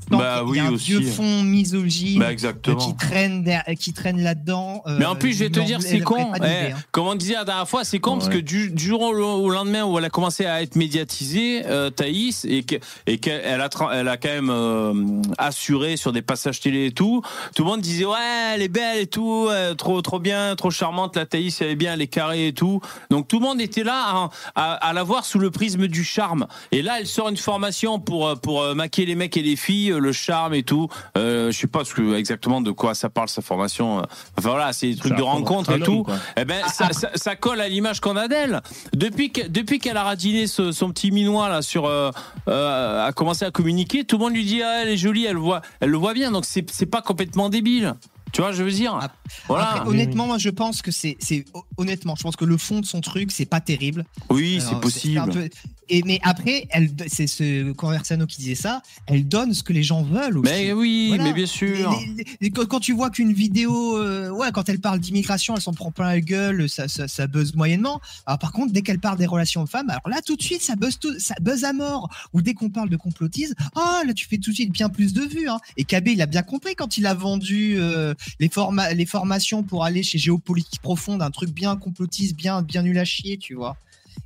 Bah 0.08 0.18
il 0.18 0.18
y 0.18 0.22
a 0.22 0.44
oui, 0.44 0.60
un 0.60 0.72
aussi. 0.72 0.92
vieux 0.92 1.02
fond 1.02 1.42
misogyne 1.42 2.20
Bah 2.20 2.28
euh, 2.30 2.74
qui 2.76 2.94
traîne, 2.96 3.42
der- 3.42 3.64
qui 3.78 3.92
traîne 3.92 4.22
là-dedans. 4.22 4.82
euh, 4.86 4.96
Mais 5.00 5.04
en 5.04 5.16
plus, 5.16 5.32
je 5.32 5.44
vais 5.44 5.50
te 5.50 5.58
dire, 5.60 5.82
c'est 5.82 5.98
con. 5.98 6.32
Eh, 6.40 6.44
hein. 6.72 6.76
comme 6.92 7.08
on 7.08 7.16
disait 7.16 7.34
la 7.34 7.44
dernière 7.44 7.68
fois, 7.68 7.82
c'est 7.82 7.98
con 7.98 8.16
parce 8.18 8.28
que 8.28 8.38
du, 8.38 8.70
du 8.70 8.84
jour 8.84 9.00
au, 9.02 9.50
lendemain 9.50 9.84
où 9.84 9.98
elle 9.98 10.04
a 10.04 10.10
commencé 10.10 10.46
à 10.46 10.62
être 10.62 10.76
médiatisée, 10.76 11.62
euh, 11.66 11.90
Thaïs, 11.90 12.44
et 12.48 12.62
que- 12.62 12.76
et 13.08 13.18
qu'elle 13.18 13.42
elle 13.44 13.60
a, 13.60 13.68
elle 13.92 14.06
a 14.08 14.16
quand 14.16 14.28
même 14.28 14.50
euh, 14.50 14.94
assuré 15.38 15.96
sur 15.96 16.12
des 16.12 16.22
passages 16.22 16.60
télé 16.60 16.86
et 16.86 16.92
tout, 16.92 17.22
tout 17.56 17.64
le 17.64 17.70
monde 17.70 17.80
disait 17.80 18.04
ouais, 18.04 18.52
elle 18.54 18.62
est 18.62 18.68
belle 18.68 18.98
et 19.00 19.06
tout, 19.08 19.46
euh, 19.50 19.74
trop 19.74 20.00
trop 20.02 20.20
bien, 20.20 20.54
trop 20.56 20.70
charmante 20.70 21.16
la 21.16 21.26
Thaïs, 21.26 21.60
elle 21.62 21.70
est 21.70 21.74
bien, 21.76 21.94
elle 21.94 22.02
est 22.02 22.06
carrée 22.06 22.46
et 22.46 22.52
tout. 22.52 22.80
Donc 23.10 23.26
tout 23.26 23.40
le 23.40 23.44
monde 23.46 23.60
était 23.60 23.82
là 23.84 24.04
à, 24.04 24.30
à, 24.54 24.72
à 24.74 24.92
la 24.92 25.02
voir 25.02 25.24
sous 25.24 25.38
le 25.40 25.50
prisme 25.50 25.88
du 25.88 26.04
charme. 26.04 26.46
Et 26.70 26.82
là, 26.82 27.00
elle 27.00 27.06
sort 27.08 27.28
une 27.28 27.36
formation 27.36 27.98
pour 27.98 28.28
euh, 28.28 28.34
pour 28.36 28.62
euh, 28.62 28.74
maquiller 28.74 29.06
les 29.08 29.14
mecs 29.16 29.36
et 29.36 29.42
les 29.42 29.56
filles, 29.56 29.79
euh, 29.88 29.98
le 29.98 30.12
charme 30.12 30.54
et 30.54 30.62
tout. 30.62 30.88
Euh, 31.16 31.50
je 31.50 31.58
sais 31.58 31.66
pas 31.66 31.84
ce 31.84 31.94
que, 31.94 32.14
exactement 32.14 32.60
de 32.60 32.70
quoi 32.70 32.94
ça 32.94 33.08
parle 33.08 33.28
sa 33.28 33.40
formation. 33.42 33.98
Enfin 34.38 34.50
voilà, 34.50 34.72
c'est 34.72 34.88
des 34.90 34.96
trucs 34.96 35.12
Ça 35.12 35.18
de 35.18 35.22
rencontre 35.22 35.72
et 35.72 35.80
tout. 35.80 36.02
quoi. 36.04 36.16
Eh 36.36 36.44
ben, 36.44 36.62
ça, 36.68 36.92
ça, 36.92 37.10
ça 37.14 37.36
colle 37.36 37.60
à 37.60 37.68
l'image 37.68 38.00
qu'on 38.00 38.16
a 38.16 38.28
d'elle. 38.28 38.60
Depuis 38.94 39.30
que, 39.32 39.46
depuis 39.48 39.78
qu'elle 39.78 39.96
a 39.96 40.02
radiné 40.04 40.46
ce- 40.46 40.72
son 40.72 40.90
petit 40.90 41.10
minois 41.10 41.48
là 41.48 41.62
sur, 41.62 41.86
euh, 41.86 42.10
euh, 42.48 43.06
a 43.06 43.12
commencé 43.12 43.44
à 43.44 43.50
communiquer, 43.50 44.04
tout 44.04 44.18
le 44.18 44.24
monde 44.24 44.34
lui 44.34 44.44
dit 44.44 44.62
ah, 44.62 44.82
elle 44.82 44.88
est 44.90 44.96
jolie, 44.96 45.24
elle 45.24 45.36
voit, 45.36 45.62
elle 45.80 45.90
le 45.90 45.96
voit 45.98 46.14
bien. 46.14 46.30
Donc 46.30 46.44
c'est 46.44 46.68
c'est 46.70 46.86
pas 46.86 47.02
complètement 47.02 47.48
débile. 47.48 47.94
Tu 48.32 48.42
vois, 48.42 48.52
je 48.52 48.62
veux 48.62 48.70
dire? 48.70 48.94
Ap- 48.94 49.12
Voilà. 49.48 49.70
Après, 49.72 49.88
honnêtement, 49.88 50.26
moi 50.26 50.38
je 50.38 50.50
pense 50.50 50.82
que 50.82 50.92
c'est, 50.92 51.16
c'est 51.18 51.44
honnêtement, 51.76 52.14
je 52.16 52.22
pense 52.22 52.36
que 52.36 52.44
le 52.44 52.56
fond 52.56 52.78
de 52.80 52.86
son 52.86 53.00
truc, 53.00 53.32
c'est 53.32 53.44
pas 53.44 53.60
terrible. 53.60 54.04
oui, 54.28 54.60
c'est 54.60 54.78
possible. 54.80 55.28
peu- 55.32 55.48
Et 55.92 56.02
mais 56.04 56.20
après, 56.22 56.66
elle, 56.70 56.90
c'est 57.08 57.26
ce 57.26 57.72
Conversano 57.72 58.24
qui 58.26 58.38
disait 58.38 58.54
ça. 58.54 58.80
Elle 59.06 59.26
donne 59.26 59.52
ce 59.52 59.62
que 59.64 59.72
les 59.72 59.82
gens 59.82 60.02
veulent 60.04 60.38
aussi. 60.38 60.50
Mais 60.52 60.72
oui, 60.72 61.08
Voilà. 61.08 61.24
mais 61.24 61.32
bien 61.32 61.46
sûr. 61.46 61.90
Les- 62.16 62.24
les- 62.24 62.26
les- 62.40 62.50
quand, 62.50 62.78
tu 62.78 62.92
vois 62.92 63.10
qu'une 63.10 63.32
vidéo, 63.32 63.98
euh, 63.98 64.30
ouais, 64.30 64.52
quand 64.52 64.68
elle 64.68 64.78
parle 64.80 65.00
d'immigration, 65.00 65.54
elle 65.56 65.60
s'en 65.62 65.72
prend 65.74 65.90
plein 65.90 66.06
la 66.06 66.20
gueule, 66.20 66.68
ça, 66.68 66.86
ça, 66.86 67.08
ça 67.08 67.26
buzz 67.26 67.54
moyennement. 67.54 68.00
Alors 68.24 68.38
par 68.38 68.52
contre, 68.52 68.72
dès 68.72 68.82
qu'elle 68.82 69.00
parle 69.00 69.18
des 69.18 69.26
relations 69.26 69.66
femmes, 69.66 69.90
alors 69.90 70.08
là 70.08 70.20
tout 70.24 70.36
de 70.36 70.42
suite, 70.42 70.62
ça 70.62 70.76
buzz, 70.76 70.98
tout, 70.98 71.18
ça 71.18 71.34
buzz 71.40 71.64
à 71.64 71.72
mort. 71.72 72.08
Ou 72.32 72.40
dès 72.40 72.54
qu'on 72.54 72.70
parle 72.70 72.88
de 72.88 72.96
complotisme, 72.96 73.54
ah 73.74 74.02
là 74.06 74.14
tu 74.14 74.26
fais 74.28 74.38
tout 74.38 74.50
de 74.50 74.54
suite 74.54 74.72
bien 74.72 74.88
plus 74.90 75.12
de 75.12 75.22
vues. 75.22 75.48
Hein. 75.48 75.58
Et 75.76 75.82
KB, 75.84 76.08
il 76.08 76.22
a 76.22 76.26
bien 76.26 76.42
compris 76.42 76.76
quand 76.76 76.96
il 76.98 77.06
a 77.06 77.14
vendu 77.14 77.74
euh, 77.78 78.14
les, 78.38 78.48
forma 78.48 78.92
les 78.94 79.06
formations 79.06 79.64
pour 79.64 79.84
aller 79.84 80.02
chez 80.04 80.18
Géopolitique 80.18 80.80
Profonde, 80.82 81.20
un 81.22 81.30
truc 81.32 81.50
bien 81.50 81.74
complotiste, 81.76 82.36
bien, 82.36 82.62
bien 82.62 82.82
nul 82.82 82.98
à 82.98 83.04
chier, 83.04 83.36
tu 83.38 83.54
vois. 83.54 83.76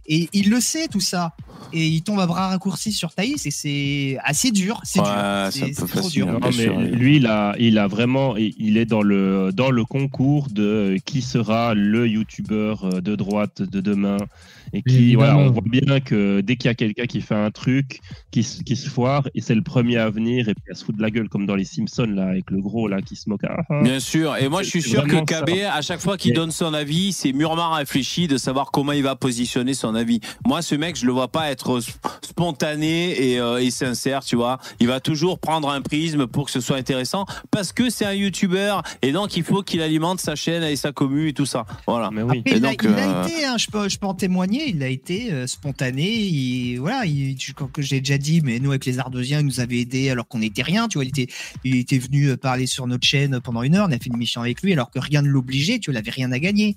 Et 0.06 0.28
il 0.32 0.50
le 0.50 0.60
sait 0.60 0.88
tout 0.88 1.00
ça. 1.00 1.34
Et 1.72 1.86
il 1.86 2.02
tombe 2.02 2.20
à 2.20 2.26
bras 2.26 2.48
raccourcis 2.48 2.92
sur 2.92 3.12
Thaïs 3.14 3.46
et 3.46 3.50
c'est 3.50 4.18
assez 4.22 4.50
dur. 4.50 4.80
C'est 4.84 5.00
Ouais, 5.00 5.06
dur. 5.06 5.52
C'est- 5.52 5.72
trop 5.74 5.86
facile. 5.86 6.10
dur. 6.24 6.26
Non, 6.32 6.50
mais 6.56 6.66
lui, 6.90 7.16
il 7.16 7.26
a, 7.26 7.54
il 7.58 7.78
a 7.78 7.86
vraiment, 7.88 8.36
il 8.36 8.54
il 8.58 8.76
est 8.76 8.84
dans 8.84 9.02
le, 9.02 9.50
dans 9.52 9.70
le 9.70 9.84
concours 9.84 10.48
de 10.50 10.98
qui 11.04 11.22
sera 11.22 11.74
le 11.74 12.06
youtubeur 12.06 13.00
de 13.02 13.16
droite 13.16 13.62
de 13.62 13.80
demain. 13.80 14.18
Et 14.72 14.82
qui, 14.82 14.94
Évidemment. 14.96 15.24
voilà, 15.34 15.38
on 15.38 15.50
voit 15.50 15.62
bien 15.64 16.00
que 16.00 16.40
dès 16.40 16.56
qu'il 16.56 16.68
y 16.68 16.70
a 16.70 16.74
quelqu'un 16.74 17.06
qui 17.06 17.20
fait 17.20 17.34
un 17.34 17.50
truc, 17.50 18.00
qui, 18.30 18.42
se- 18.42 18.62
qui 18.62 18.76
se 18.76 18.88
foire, 18.88 19.28
et 19.34 19.40
c'est 19.40 19.54
le 19.54 19.62
premier 19.62 19.96
à 19.98 20.10
venir 20.10 20.48
et 20.48 20.54
puis 20.54 20.72
à 20.72 20.74
se 20.74 20.84
foutre 20.84 20.98
de 20.98 21.02
la 21.02 21.10
gueule, 21.10 21.28
comme 21.28 21.46
dans 21.46 21.54
les 21.56 21.64
Simpsons, 21.64 22.06
là, 22.14 22.26
avec 22.28 22.50
le 22.50 22.60
gros, 22.60 22.88
là, 22.88 23.00
qui 23.02 23.16
se 23.16 23.28
moque. 23.28 23.42
Ah, 23.48 23.62
ah. 23.70 23.82
Bien 23.82 24.00
sûr. 24.00 24.36
Et 24.36 24.48
moi, 24.48 24.62
je 24.62 24.68
suis 24.70 24.82
sûr 24.82 25.04
que 25.06 25.16
KB, 25.24 25.64
à 25.72 25.80
chaque 25.82 26.00
fois 26.00 26.16
qu'il 26.16 26.32
Et- 26.32 26.34
donne 26.34 26.50
son 26.50 26.72
avis, 26.74 27.12
c'est 27.12 27.32
mûrement 27.32 27.72
réfléchi 27.72 28.26
de 28.28 28.36
savoir 28.36 28.70
comment 28.70 28.92
il 28.92 29.02
va 29.02 29.16
positionner 29.16 29.74
son 29.74 29.94
avis. 29.94 30.20
Moi, 30.46 30.62
ce 30.62 30.74
mec, 30.74 30.96
je 30.96 31.06
le 31.06 31.12
vois 31.12 31.28
pas 31.28 31.50
être 31.50 31.78
sp- 31.80 31.94
spontané 32.22 33.30
et, 33.32 33.40
euh, 33.40 33.58
et 33.62 33.70
sincère, 33.70 34.24
tu 34.24 34.36
vois. 34.36 34.58
Il 34.80 34.86
va 34.88 35.00
toujours 35.00 35.38
prendre 35.38 35.70
un 35.70 35.80
prisme 35.80 36.26
pour 36.26 36.46
que 36.46 36.50
ce 36.50 36.60
soit 36.60 36.76
intéressant 36.76 37.24
parce 37.50 37.72
que 37.72 37.90
c'est 37.90 38.04
un 38.04 38.12
youtubeur 38.12 38.82
et 39.02 39.12
donc 39.12 39.36
il 39.36 39.42
faut 39.44 39.62
qu'il 39.62 39.80
alimente 39.80 40.20
sa 40.20 40.34
chaîne 40.34 40.62
et 40.62 40.76
sa 40.76 40.92
commu 40.92 41.28
et 41.28 41.32
tout 41.32 41.46
ça. 41.46 41.64
Voilà. 41.86 42.10
Mais 42.12 42.22
oui. 42.22 42.42
Et 42.44 42.50
Et 42.54 42.56
il, 42.56 42.66
a- 42.66 42.70
donc, 42.70 42.80
il 42.84 42.88
a, 42.90 43.20
euh, 43.22 43.26
été, 43.26 43.44
hein, 43.44 43.56
je, 43.58 43.66
peux, 43.68 43.88
je 43.88 43.98
peux 43.98 44.06
en 44.06 44.14
témoigner, 44.14 44.53
il 44.68 44.82
a 44.82 44.88
été 44.88 45.32
euh, 45.32 45.46
spontané. 45.46 46.08
Il, 46.10 46.78
voilà, 46.78 47.04
il, 47.06 47.36
je 47.40 47.52
crois 47.52 47.68
que 47.72 47.82
j'ai 47.82 48.00
déjà 48.00 48.18
dit, 48.18 48.40
mais 48.42 48.58
nous 48.60 48.70
avec 48.70 48.84
les 48.86 48.98
Ardeusiens, 48.98 49.40
il 49.40 49.46
nous 49.46 49.60
avait 49.60 49.78
aidé 49.80 50.10
alors 50.10 50.26
qu'on 50.28 50.38
n'était 50.40 50.62
rien. 50.62 50.88
Tu 50.88 50.98
vois, 50.98 51.04
il 51.04 51.08
était, 51.08 51.26
il 51.64 51.76
était 51.76 51.98
venu 51.98 52.28
euh, 52.28 52.36
parler 52.36 52.66
sur 52.66 52.86
notre 52.86 53.06
chaîne 53.06 53.40
pendant 53.40 53.62
une 53.62 53.74
heure. 53.74 53.86
On 53.88 53.92
a 53.92 53.98
fait 53.98 54.06
une 54.10 54.16
mission 54.16 54.40
avec 54.40 54.62
lui 54.62 54.72
alors 54.72 54.90
que 54.90 54.98
rien 54.98 55.22
ne 55.22 55.28
l'obligeait. 55.28 55.78
Tu 55.78 55.90
vois, 55.90 55.98
il 55.98 56.02
avait 56.02 56.10
rien 56.10 56.30
à 56.32 56.38
gagner. 56.38 56.76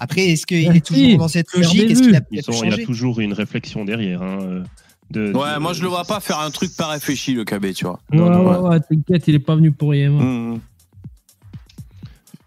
Après, 0.00 0.30
est-ce 0.30 0.46
qu'il 0.46 0.58
est 0.64 0.68
Merci. 0.68 0.80
toujours 0.82 1.18
dans 1.18 1.28
cette 1.28 1.52
logique? 1.52 1.76
Perdez 1.86 1.92
Est-ce 1.92 2.02
qu'il 2.02 2.16
a, 2.16 2.20
vu. 2.20 2.26
il 2.32 2.38
a 2.38 2.40
Ils 2.40 2.44
pu 2.44 2.52
sont- 2.52 2.64
il 2.64 2.70
y 2.70 2.82
a 2.82 2.86
toujours 2.86 3.20
une 3.20 3.32
réflexion 3.32 3.84
derrière. 3.84 4.20
hein, 4.22 4.38
euh, 4.42 4.62
de- 5.10 5.32
Ouais, 5.32 5.54
de- 5.54 5.58
moi, 5.60 5.74
je 5.74 5.82
le 5.82 5.88
vois 5.88 6.04
pas 6.04 6.18
faire 6.20 6.40
un 6.40 6.50
truc 6.50 6.74
pas 6.74 6.88
réfléchi, 6.88 7.34
le 7.34 7.44
KB, 7.44 7.72
tu 7.72 7.84
vois. 7.84 8.00
Ouais, 8.10 8.18
Non, 8.18 8.30
non, 8.30 8.50
ouais, 8.62 8.68
ouais, 8.70 8.80
t'inquiète, 8.80 9.28
il 9.28 9.34
est 9.36 9.38
pas 9.38 9.54
venu 9.54 9.70
pour 9.70 9.90
rien. 9.90 10.10
Mmh. 10.10 10.60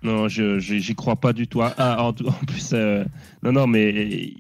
Non, 0.06 0.27
je 0.27 0.60
j'y 0.60 0.94
crois 0.94 1.15
pas 1.15 1.34
du 1.34 1.48
tout. 1.48 1.64
Ah, 1.64 1.73
ah, 1.80 2.03
en, 2.03 2.14
plus, 2.14 2.73
euh, 2.73 3.03
non, 3.41 3.53
non, 3.53 3.65
mais 3.65 4.36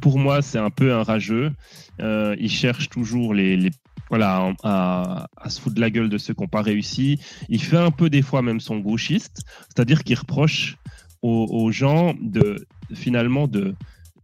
pour 0.00 0.18
moi, 0.18 0.40
c'est 0.40 0.58
un 0.58 0.70
peu 0.70 0.94
un 0.94 1.02
rageux. 1.02 1.52
Euh, 2.00 2.34
il 2.40 2.50
cherche 2.50 2.88
toujours 2.88 3.34
les, 3.34 3.68
voilà, 4.08 4.54
à, 4.62 5.26
à 5.36 5.50
se 5.50 5.60
foutre 5.60 5.74
de 5.76 5.82
la 5.82 5.90
gueule 5.90 6.08
de 6.08 6.16
ceux 6.16 6.32
qui 6.32 6.40
n'ont 6.40 6.48
pas 6.48 6.62
réussi. 6.62 7.20
Il 7.50 7.62
fait 7.62 7.76
un 7.76 7.90
peu 7.90 8.08
des 8.08 8.22
fois 8.22 8.40
même 8.40 8.58
son 8.58 8.78
gauchiste, 8.78 9.42
c'est-à-dire 9.68 10.02
qu'il 10.02 10.16
reproche 10.16 10.78
aux, 11.20 11.46
aux 11.50 11.70
gens 11.70 12.14
de 12.22 12.66
finalement 12.94 13.46
de, 13.48 13.74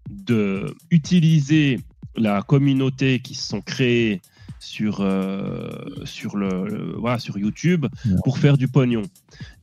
de 0.09 0.75
utiliser 0.91 1.81
la 2.17 2.41
communauté 2.41 3.19
qui 3.21 3.35
se 3.35 3.47
sont 3.47 3.61
créées 3.61 4.23
sur, 4.61 5.01
euh, 5.01 5.71
sur, 6.05 6.37
le, 6.37 6.49
le- 6.69 6.95
voilà, 6.99 7.19
sur 7.19 7.39
YouTube 7.39 7.87
pour 8.25 8.39
faire 8.39 8.57
du 8.59 8.69
pognon. 8.69 9.03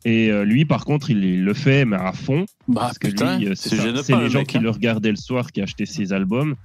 Et 0.05 0.31
euh, 0.31 0.45
lui, 0.45 0.65
par 0.65 0.85
contre, 0.85 1.09
il, 1.09 1.23
il 1.23 1.43
le 1.43 1.53
fait, 1.53 1.85
mais 1.85 1.97
à 1.97 2.13
fond. 2.13 2.45
Bah, 2.67 2.81
Parce 2.81 2.99
que 2.99 3.07
lui, 3.07 3.47
euh, 3.47 3.53
c'est 3.55 3.69
c'est 3.69 3.75
ça, 3.77 3.83
gêne 3.83 3.97
c'est 4.03 4.13
pas, 4.13 4.19
les 4.19 4.25
le 4.25 4.29
gens 4.31 4.39
mec, 4.39 4.47
qui 4.47 4.57
hein. 4.57 4.61
le 4.61 4.69
regardaient 4.69 5.09
le 5.11 5.15
soir 5.17 5.51
qui 5.51 5.61
achetaient 5.61 5.85
ses 5.85 6.13
albums. 6.13 6.55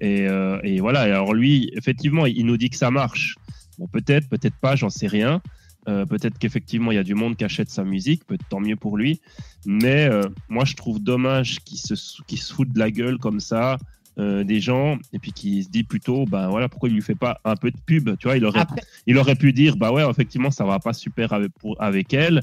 Et, 0.00 0.26
euh, 0.28 0.58
et 0.64 0.80
voilà, 0.80 1.08
et 1.08 1.12
alors 1.12 1.34
lui, 1.34 1.70
effectivement, 1.76 2.26
il 2.26 2.44
nous 2.46 2.56
dit 2.56 2.70
que 2.70 2.76
ça 2.76 2.90
marche. 2.90 3.36
Bon, 3.78 3.86
peut-être, 3.86 4.28
peut-être 4.28 4.56
pas, 4.60 4.76
j'en 4.76 4.90
sais 4.90 5.06
rien. 5.06 5.40
Euh, 5.86 6.06
peut-être 6.06 6.38
qu'effectivement, 6.38 6.92
il 6.92 6.94
y 6.94 6.98
a 6.98 7.04
du 7.04 7.14
monde 7.14 7.36
qui 7.36 7.44
achète 7.44 7.68
sa 7.68 7.84
musique, 7.84 8.24
peut 8.26 8.38
tant 8.48 8.60
mieux 8.60 8.76
pour 8.76 8.96
lui. 8.96 9.20
Mais 9.66 10.06
euh, 10.10 10.22
moi, 10.48 10.64
je 10.64 10.74
trouve 10.74 10.98
dommage 10.98 11.58
qu'il 11.64 11.78
se, 11.78 11.94
qu'il 12.26 12.38
se 12.38 12.54
fout 12.54 12.72
de 12.72 12.78
la 12.78 12.90
gueule 12.90 13.18
comme 13.18 13.38
ça 13.40 13.76
euh, 14.18 14.44
des 14.44 14.60
gens 14.60 14.96
et 15.12 15.18
puis 15.18 15.32
qu'il 15.32 15.64
se 15.64 15.68
dit 15.68 15.82
plutôt, 15.82 16.24
ben 16.24 16.48
voilà, 16.48 16.68
pourquoi 16.68 16.88
il 16.88 16.94
lui 16.94 17.02
fait 17.02 17.16
pas 17.16 17.40
un 17.44 17.56
peu 17.56 17.70
de 17.70 17.76
pub 17.84 18.16
Tu 18.18 18.28
vois, 18.28 18.36
il 18.36 18.44
aurait, 18.44 18.60
Après, 18.60 18.80
il 19.06 19.18
aurait 19.18 19.34
pu 19.34 19.52
dire, 19.52 19.76
bah 19.76 19.92
ouais, 19.92 20.08
effectivement, 20.08 20.50
ça 20.50 20.64
va 20.64 20.78
pas 20.78 20.92
super 20.92 21.32
avec, 21.32 21.52
pour, 21.52 21.80
avec 21.82 22.14
elle. 22.14 22.42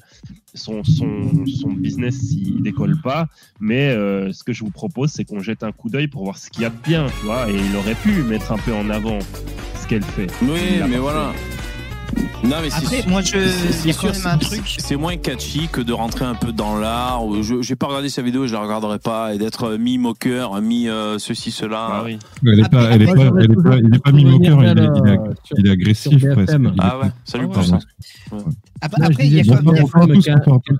Son, 0.53 0.83
son, 0.83 1.45
son 1.45 1.71
business, 1.71 2.33
il 2.33 2.61
décolle 2.61 2.99
pas. 3.01 3.27
Mais 3.59 3.89
euh, 3.89 4.33
ce 4.33 4.43
que 4.43 4.51
je 4.51 4.63
vous 4.63 4.71
propose, 4.71 5.11
c'est 5.11 5.23
qu'on 5.23 5.39
jette 5.39 5.63
un 5.63 5.71
coup 5.71 5.89
d'œil 5.89 6.07
pour 6.07 6.23
voir 6.23 6.37
ce 6.37 6.49
qu'il 6.49 6.63
y 6.63 6.65
a 6.65 6.69
de 6.69 6.81
bien, 6.83 7.07
tu 7.19 7.25
vois. 7.25 7.49
Et 7.49 7.55
il 7.55 7.75
aurait 7.75 7.95
pu 7.95 8.21
mettre 8.23 8.51
un 8.51 8.57
peu 8.57 8.73
en 8.73 8.89
avant 8.89 9.19
ce 9.75 9.87
qu'elle 9.87 10.03
fait. 10.03 10.27
Oui, 10.41 10.81
mais 10.89 10.97
voilà. 10.97 11.31
fait. 11.33 11.70
Non, 12.43 12.57
mais 12.61 12.69
c'est 12.69 12.77
Après, 12.77 13.01
sûr- 13.01 13.09
moi, 13.09 13.21
je. 13.21 13.27
c'est 13.29 13.81
Il 13.83 13.87
y 13.87 13.89
a 13.91 13.93
sûr, 13.93 14.11
quand 14.11 14.17
même 14.17 14.27
un 14.33 14.37
truc. 14.37 14.61
C'est 14.79 14.95
moins 14.95 15.15
catchy 15.15 15.67
que 15.71 15.79
de 15.79 15.93
rentrer 15.93 16.25
un 16.25 16.33
peu 16.35 16.51
dans 16.51 16.77
l'art. 16.77 17.23
ou 17.25 17.43
Je 17.43 17.61
j'ai 17.61 17.75
pas 17.75 17.85
regardé 17.87 18.09
sa 18.09 18.21
vidéo, 18.23 18.47
je 18.47 18.53
la 18.53 18.61
regarderai 18.61 18.97
pas. 18.99 19.33
Et 19.33 19.37
d'être 19.37 19.63
euh, 19.65 19.77
mi-moqueur, 19.77 20.59
mi 20.61 20.89
euh, 20.89 21.19
ceci, 21.19 21.51
cela. 21.51 21.87
Bah 21.89 22.01
oui. 22.05 22.17
Elle 22.45 22.59
est 22.59 22.63
Après, 22.63 22.69
pas, 22.69 23.15
moi, 23.15 23.31
pas, 23.63 23.77
il 23.77 23.95
est 23.95 24.11
mi-moqueur, 24.13 24.63
il, 24.63 24.67
est- 24.69 24.71
il 24.71 25.09
euh, 25.09 25.33
il 25.59 25.69
agressif 25.69 26.25
presque. 26.33 26.57
Il 26.59 26.71
Ah 26.79 26.99
ouais, 26.99 27.07
salut 27.25 27.45
Ah 27.49 27.53
pour 27.53 27.63
ça. 27.63 27.79
Après, 28.81 29.01
Non, 29.01 29.05
je 29.07 29.11
après, 29.11 29.27
il 29.27 29.33
y 29.33 29.39
a 29.39 29.43
quand 29.55 29.71
même. 30.07 30.17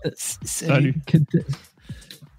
il 0.04 0.12
Salut. 0.16 0.96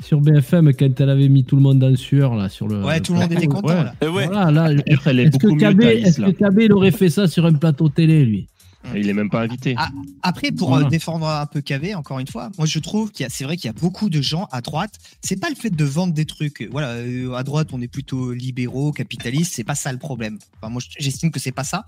Sur 0.03 0.21
BFM, 0.21 0.73
quand 0.75 1.01
elle 1.01 1.11
avait 1.11 1.29
mis 1.29 1.45
tout 1.45 1.55
le 1.55 1.63
monde 1.63 1.83
en 1.85 1.95
sueur, 1.95 2.35
là, 2.35 2.49
sur 2.49 2.67
le. 2.67 2.83
Ouais, 2.85 2.99
tout 3.01 3.13
le 3.15 3.21
monde 3.21 3.33
était 3.33 3.47
content, 3.47 3.69
Ouais. 3.69 3.75
là. 3.85 3.95
Et 4.03 4.09
ouais. 4.09 4.27
Voilà, 4.27 4.51
là, 4.51 4.75
D'ailleurs, 4.75 5.03
elle 5.07 5.21
est 5.21 5.23
est-ce 5.27 5.39
que 5.39 5.47
KB, 5.47 5.81
est-ce 5.81 6.21
que 6.21 6.31
KB, 6.33 6.59
il 6.63 6.73
aurait 6.73 6.91
fait 6.91 7.09
ça 7.09 7.29
sur 7.29 7.47
un 7.47 7.53
plateau 7.53 7.89
télé, 7.89 8.25
lui? 8.25 8.49
Il 8.95 9.09
est 9.09 9.13
même 9.15 9.31
pas 9.31 9.41
invité. 9.43 9.75
Ah, 9.79 9.91
Après, 10.23 10.51
pour 10.53 10.71
Voilà. 10.71 10.87
euh, 10.87 10.91
défendre 10.91 11.29
un 11.29 11.47
peu 11.47 11.61
KV, 11.61 11.95
encore 11.95 12.19
une 12.19 12.27
fois, 12.27 12.51
moi 12.59 12.67
je 12.67 12.79
trouve 12.79 13.11
qu'il 13.13 13.25
y 13.25 13.27
a, 13.27 13.31
c'est 13.31 13.45
vrai 13.45 13.57
qu'il 13.57 13.67
y 13.67 13.71
a 13.71 13.73
beaucoup 13.73 14.11
de 14.11 14.21
gens 14.21 14.49
à 14.51 14.61
droite. 14.61 14.95
C'est 15.23 15.37
pas 15.41 15.49
le 15.51 15.55
fait 15.57 15.71
de 15.71 15.85
vendre 15.85 16.13
des 16.13 16.25
trucs. 16.27 16.69
Voilà, 16.71 16.89
euh, 16.89 17.33
à 17.35 17.43
droite, 17.45 17.69
on 17.73 17.81
est 17.81 17.89
plutôt 17.89 18.33
libéraux, 18.33 18.93
capitalistes. 18.93 19.53
C'est 19.55 19.65
pas 19.65 19.75
ça 19.75 19.93
le 19.93 19.99
problème. 19.99 20.39
Enfin, 20.61 20.71
moi, 20.71 20.83
j'estime 20.99 21.31
que 21.31 21.39
c'est 21.41 21.53
pas 21.53 21.65
ça. 21.65 21.85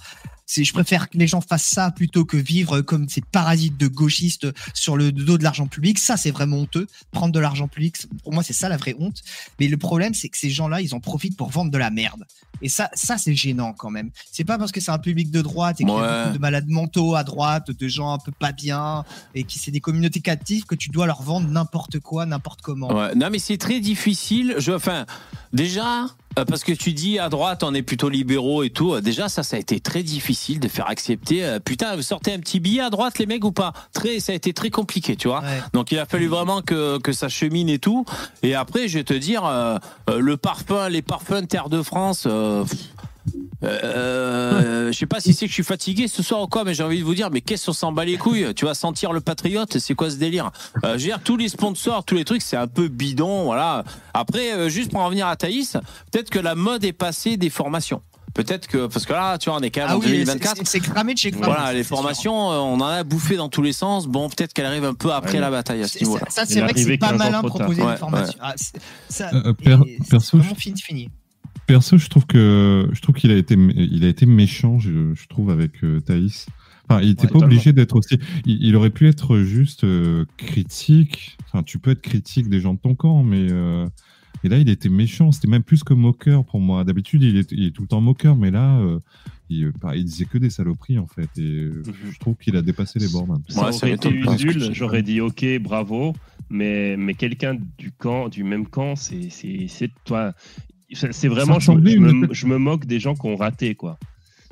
C'est, 0.47 0.63
je 0.63 0.73
préfère 0.75 1.09
que 1.09 1.17
les 1.17 1.27
gens 1.27 1.41
fassent 1.41 1.65
ça 1.65 1.91
plutôt 1.91 2.25
que 2.27 2.37
vivre 2.37 2.81
comme 2.83 3.09
ces 3.09 3.23
parasites 3.23 3.79
de 3.79 3.89
gauchistes 3.89 4.47
sur 4.75 4.97
le 4.97 5.11
dos 5.11 5.39
de 5.39 5.43
l'argent 5.43 5.67
public. 5.67 5.99
Ça, 5.99 6.17
c'est 6.17 6.31
vraiment 6.31 6.59
honteux. 6.59 6.87
Prendre 7.13 7.33
de 7.33 7.41
l'argent 7.41 7.67
public, 7.67 7.97
pour 8.23 8.33
moi, 8.33 8.43
c'est 8.43 8.53
ça 8.53 8.69
la 8.69 8.77
vraie 8.77 8.95
honte. 8.99 9.23
Mais 9.59 9.69
le 9.69 9.77
problème, 9.79 10.13
c'est 10.15 10.29
que 10.29 10.37
ces 10.37 10.51
gens-là, 10.51 10.81
ils 10.83 10.95
en 10.95 11.01
profitent 11.01 11.37
pour 11.37 11.49
vendre 11.51 11.71
de 11.71 11.79
la 11.79 11.91
merde. 11.91 12.25
Et 12.63 12.69
ça, 12.69 12.89
ça 12.95 13.19
c'est 13.19 13.35
gênant 13.35 13.73
quand 13.73 13.91
même. 13.91 14.11
C'est 14.31 14.45
pas 14.45 14.59
parce 14.59 14.71
que 14.71 14.81
c'est 14.81 14.91
un 14.91 14.99
public 14.99 15.31
de 15.31 15.43
droite 15.43 15.81
et 15.81 15.85
qu'il 15.85 15.93
y 15.93 15.97
a 15.97 16.25
beaucoup 16.25 16.37
de 16.37 16.41
malades 16.41 16.69
mentaux 16.85 17.15
à 17.15 17.25
droite, 17.25 17.71
de 17.71 17.89
gens 17.89 18.13
un 18.13 18.19
peu 18.19 18.33
pas 18.33 18.53
bien, 18.53 19.05
et 19.35 19.45
qui 19.45 19.59
c'est 19.59 19.71
des 19.71 19.81
communautés 19.81 20.21
captives 20.21 20.65
que 20.65 20.75
tu 20.75 20.91
dois 20.91 21.07
leur 21.07 21.23
vendre 21.23 21.49
n'importe 21.49 21.99
quoi, 22.01 22.27
n'importe 22.27 22.61
comment. 22.63 22.93
Ouais. 22.95 23.15
Non, 23.15 23.29
mais 23.31 23.39
c'est 23.39 23.57
très 23.59 23.81
difficile. 23.81 24.55
Je, 24.59 24.73
enfin, 24.73 25.07
déjà, 25.53 26.07
euh, 26.39 26.45
parce 26.45 26.63
que 26.65 26.73
tu 26.73 26.93
dis 26.93 27.19
à 27.19 27.29
droite, 27.29 27.63
on 27.63 27.73
est 27.75 27.83
plutôt 27.83 28.09
libéraux 28.09 28.63
et 28.63 28.71
tout. 28.71 28.95
euh, 28.95 29.01
Déjà, 29.01 29.29
ça, 29.29 29.43
ça 29.43 29.57
a 29.57 29.59
été 29.59 29.81
très 29.81 30.03
difficile 30.03 30.61
de 30.61 30.69
faire 30.69 30.89
accepter. 30.89 31.45
euh, 31.45 31.59
Putain, 31.61 31.97
vous 31.97 32.03
sortez 32.03 32.33
un 32.33 32.39
petit 32.41 32.61
billet 32.61 32.81
à 32.83 32.91
droite, 32.91 33.19
les 33.19 33.27
mecs, 33.27 33.45
ou 33.45 33.53
pas? 33.53 33.73
Très, 33.93 34.21
ça 34.21 34.33
a 34.33 34.35
été 34.35 34.53
très 34.53 34.71
compliqué, 34.71 35.17
tu 35.17 35.29
vois. 35.29 35.41
Ouais. 35.41 35.61
Donc 35.73 35.93
il 35.93 35.99
a 35.99 36.07
fallu 36.07 36.27
vraiment 36.27 36.61
que, 36.61 36.99
que 36.99 37.13
ça 37.13 37.29
chemine 37.29 37.69
et 37.69 37.79
tout. 37.79 38.05
Et 38.43 38.55
après, 38.55 38.89
je 38.89 38.99
vais 38.99 39.05
te 39.05 39.15
dire, 39.15 39.45
euh, 39.45 39.79
le 40.09 40.37
parfum, 40.37 40.89
les 40.89 41.03
parfums 41.03 41.47
Terre 41.49 41.69
de 41.69 41.83
France. 41.83 42.25
euh, 42.27 42.65
pff, 42.65 42.79
euh, 43.63 44.93
je 44.93 44.99
sais 44.99 45.07
pas 45.07 45.21
si 45.21 45.33
c'est 45.33 45.47
que 45.47 45.51
je 45.51 45.55
suis 45.55 45.63
fatigué 45.65 46.09
ce 46.09 46.23
soir 46.23 46.43
ou 46.43 46.47
quoi, 46.47 46.65
mais 46.65 46.75
j'ai 46.75 46.83
envie 46.83 46.99
de 47.01 47.05
vous 47.05 47.15
dire, 47.15 47.31
mais 47.31 47.41
qu'est-ce 47.41 47.67
qu'on 47.67 47.73
s'en 47.73 47.93
bat 47.93 48.05
les 48.05 48.17
couilles 48.17 48.55
Tu 48.55 48.65
vas 48.65 48.75
sentir 48.75 49.13
le 49.13 49.21
patriote, 49.21 49.79
c'est 49.79 49.95
quoi 49.95 50.11
ce 50.11 50.17
délire? 50.17 50.51
Euh, 50.85 50.89
Je 50.99 51.05
veux 51.05 51.09
dire, 51.09 51.21
tous 51.23 51.37
les 51.37 51.49
sponsors, 51.49 52.05
tous 52.05 52.15
les 52.15 52.25
trucs, 52.25 52.43
c'est 52.43 52.57
un 52.57 52.67
peu 52.67 52.89
bidon, 52.89 53.45
voilà. 53.45 53.85
Après, 54.13 54.53
euh, 54.53 54.69
juste 54.69 54.91
pour 54.91 55.01
en 55.01 55.07
revenir 55.07 55.27
à 55.27 55.37
Thaïs, 55.37 55.77
peut-être 56.13 56.31
que 56.31 56.39
la 56.39 56.55
mode 56.55 56.85
est 56.85 56.93
passée 56.93 57.37
des 57.37 57.51
formations. 57.51 58.03
Peut-être 58.35 58.67
que, 58.67 58.89
parce 58.89 59.07
que 59.07 59.13
là, 59.13 59.39
tu 59.39 59.49
vois, 59.49 59.61
on 59.61 59.63
est 59.63 59.71
quand 59.71 59.83
même 59.83 59.91
Ah 59.93 59.97
en 59.97 60.01
oui, 60.01 60.07
c'est- 60.07 60.11
2024. 60.13 60.61
c'est 60.65 60.81
cramé 60.81 61.15
de 61.15 61.19
chez 61.19 61.31
cramé. 61.31 61.47
Voilà, 61.47 61.73
les 61.73 61.85
formations, 61.85 62.51
euh, 62.51 62.57
on 62.57 62.75
en 62.81 62.85
a 62.85 63.05
bouffé 63.05 63.37
dans 63.37 63.49
tous 63.49 63.63
les 63.63 63.73
sens. 63.73 64.09
Bon, 64.09 64.29
peut-être 64.29 64.53
qu'elle 64.53 64.67
arrive 64.67 64.85
un 64.85 64.95
peu 64.95 65.13
après 65.13 65.35
Ouais. 65.35 65.39
la 65.39 65.51
bataille 65.53 65.83
à 65.85 65.87
ce 65.87 66.01
niveau-là. 66.01 66.25
Ça, 66.31 66.45
c'est 66.45 66.59
est 66.59 66.61
vrai 66.63 66.73
que 66.73 66.81
c'est 66.81 66.99
pas 66.99 67.11
15 67.11 67.15
ans 67.15 67.19
malin 67.25 67.43
de 67.43 67.47
proposer 67.47 67.83
Ouais, 67.83 67.93
des 67.93 67.97
formations. 67.99 68.39
Ah, 68.43 68.55
ça, 69.09 69.31
Euh, 69.33 69.43
euh, 69.47 69.51
et 69.51 69.55
per- 69.65 69.77
c'est 70.03 70.09
perso, 70.11 70.39
vraiment 70.39 70.53
je- 70.57 70.61
fini, 70.61 70.81
fini. 70.81 71.11
Perso, 71.67 71.97
je 71.99 72.09
trouve 72.09 72.27
que 72.27 72.89
je 72.93 73.01
trouve 73.01 73.15
qu'il 73.15 73.31
a 73.31 73.37
été 73.37 73.55
il 73.75 74.05
a 74.05 74.09
été 74.09 74.27
méchant, 74.27 74.79
je, 74.79 75.15
je 75.15 75.27
trouve 75.29 75.51
avec 75.51 75.83
euh, 75.85 76.01
Thaïs. 76.01 76.47
Enfin, 76.89 77.01
il 77.01 77.09
n'était 77.09 77.25
Ouais, 77.33 77.41
pas 77.41 77.47
obligé 77.47 77.73
d'être 77.73 77.97
aussi. 77.97 78.19
Il, 78.45 78.63
il 78.63 78.77
aurait 78.77 78.91
pu 78.91 79.09
être 79.09 79.39
juste 79.39 79.85
euh, 79.85 80.27
critique. 80.37 81.39
Enfin, 81.47 81.63
tu 81.63 81.79
peux 81.79 81.93
être 81.93 82.03
critique 82.03 82.49
des 82.51 82.61
gens 82.61 82.75
de 82.75 82.79
ton 82.79 82.95
camp, 82.95 83.23
mais 83.23 83.47
euh, 83.51 83.87
et 84.43 84.49
là, 84.51 84.59
il 84.59 84.69
était 84.69 84.91
méchant. 84.91 85.33
C'était 85.33 85.49
même 85.49 85.63
plus 85.63 85.83
que 85.83 85.95
moqueur 85.95 86.45
pour 86.45 86.61
moi. 86.61 86.85
D'habitude, 86.85 87.23
il 87.23 87.39
est, 87.39 87.51
il 87.53 87.65
est 87.65 87.71
tout 87.71 87.83
le 87.83 87.89
temps 87.89 88.03
moqueur, 88.03 88.37
mais 88.37 88.51
là, 88.51 88.79
euh, 88.81 88.99
il, 89.49 89.73
bah, 89.81 89.97
il 89.97 90.05
disait 90.05 90.27
que 90.27 90.37
des 90.37 90.51
saloperies 90.51 90.99
en 90.99 91.07
fait. 91.07 91.31
Et 91.39 91.65
Mhm. 91.65 91.85
je 92.13 92.19
trouve 92.19 92.37
qu'il 92.37 92.55
a 92.57 92.61
dépassé 92.61 92.99
les 92.99 93.09
bornes. 93.09 93.31
un 93.31 93.41
peu. 93.41 93.51
Ça 93.55 93.71
aurait 93.71 93.93
été. 93.93 94.11
Usul, 94.11 94.75
j'aurais 94.75 95.03
dit 95.03 95.23
ok, 95.23 95.47
bravo, 95.63 96.15
mais, 96.51 96.99
mais 96.99 97.15
quelqu'un 97.15 97.57
du 97.79 97.93
camp, 97.93 98.29
du 98.29 98.45
même 98.45 98.67
camp, 98.67 98.95
c'est 98.97 99.31
toi. 100.05 100.35
C'est 100.93 101.29
vraiment, 101.29 101.59
je, 101.59 101.67
je 101.73 101.99
me, 101.99 102.09
attaque- 102.25 102.33
je 102.35 102.47
me 102.47 102.59
moque 102.59 102.87
des 102.87 103.01
gens 103.01 103.15
qui 103.15 103.27
ont 103.27 103.37
raté 103.37 103.75
quoi. 103.75 103.99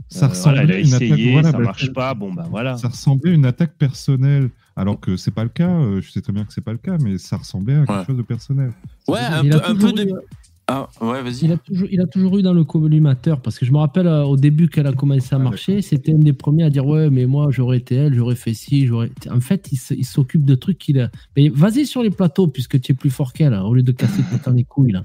Ça 0.08 0.26
Euh, 0.26 0.28
ressemblait 0.28 0.64
voilà, 0.64 0.80
il 0.80 0.92
a 0.92 0.96
attaque- 0.96 1.30
voilà, 1.32 1.50
ça 1.52 1.58
bah, 1.58 1.64
marche 1.64 1.92
pas, 1.92 2.14
bon 2.14 2.32
bah 2.32 2.46
voilà. 2.50 2.76
Ça 2.76 2.88
ressemblait 2.88 3.32
une 3.32 3.46
attaque 3.46 3.74
personnelle, 3.78 4.50
alors 4.76 4.98
que 5.00 5.16
c'est 5.16 5.30
pas 5.30 5.44
le 5.44 5.48
cas. 5.50 5.70
euh, 5.70 6.00
Je 6.02 6.10
sais 6.10 6.20
très 6.20 6.32
bien 6.32 6.44
que 6.44 6.52
c'est 6.52 6.60
pas 6.64 6.72
le 6.72 6.78
cas, 6.78 6.96
mais 7.00 7.16
ça 7.18 7.36
ressemblait 7.36 7.74
à 7.76 7.86
quelque 7.86 7.98
Ouais. 8.00 8.04
chose 8.06 8.16
de 8.16 8.22
personnel. 8.22 8.72
Ouais, 9.08 9.20
un 9.20 9.42
il, 9.44 9.50
peu, 9.50 9.60
un 9.64 9.74
de. 9.74 10.02
eu, 10.10 10.12
Ah, 10.68 10.88
ouais, 11.00 11.22
vas-y. 11.22 11.44
il, 11.44 11.52
a 11.52 11.56
toujours, 11.56 11.88
il 11.90 12.00
a 12.00 12.06
toujours 12.06 12.38
eu 12.38 12.42
dans 12.42 12.52
le 12.54 12.64
collimateur, 12.64 13.40
parce 13.40 13.58
que 13.58 13.66
je 13.66 13.72
me 13.72 13.78
rappelle 13.78 14.06
euh, 14.06 14.22
au 14.24 14.36
début 14.36 14.68
qu'elle 14.68 14.86
a 14.86 14.92
commencé 14.92 15.34
à 15.34 15.36
Ah, 15.36 15.42
marcher, 15.42 15.80
c'était 15.82 16.12
un 16.14 16.18
des 16.18 16.32
premiers 16.32 16.64
à 16.64 16.70
dire 16.70 16.86
Ouais, 16.86 17.08
mais 17.10 17.26
moi 17.26 17.48
j'aurais 17.50 17.78
été 17.78 17.94
elle, 17.96 18.14
j'aurais 18.14 18.36
fait 18.36 18.54
ci, 18.54 18.86
j'aurais. 18.86 19.10
En 19.30 19.40
fait, 19.40 19.70
il 19.72 20.04
s'occupe 20.04 20.44
de 20.44 20.54
trucs 20.54 20.78
qu'il 20.78 21.00
a. 21.00 21.10
Mais 21.36 21.48
vas-y 21.48 21.86
sur 21.86 22.02
les 22.02 22.10
plateaux, 22.10 22.46
puisque 22.48 22.80
tu 22.80 22.92
es 22.92 22.94
plus 22.94 23.10
fort 23.10 23.32
qu'elle, 23.32 23.54
au 23.54 23.74
lieu 23.74 23.82
de 23.82 23.92
casser 23.92 24.22
tout 24.22 24.34
le 24.34 24.38
temps 24.38 24.50
les 24.52 24.64
couilles. 24.64 24.92
Là. 24.92 25.02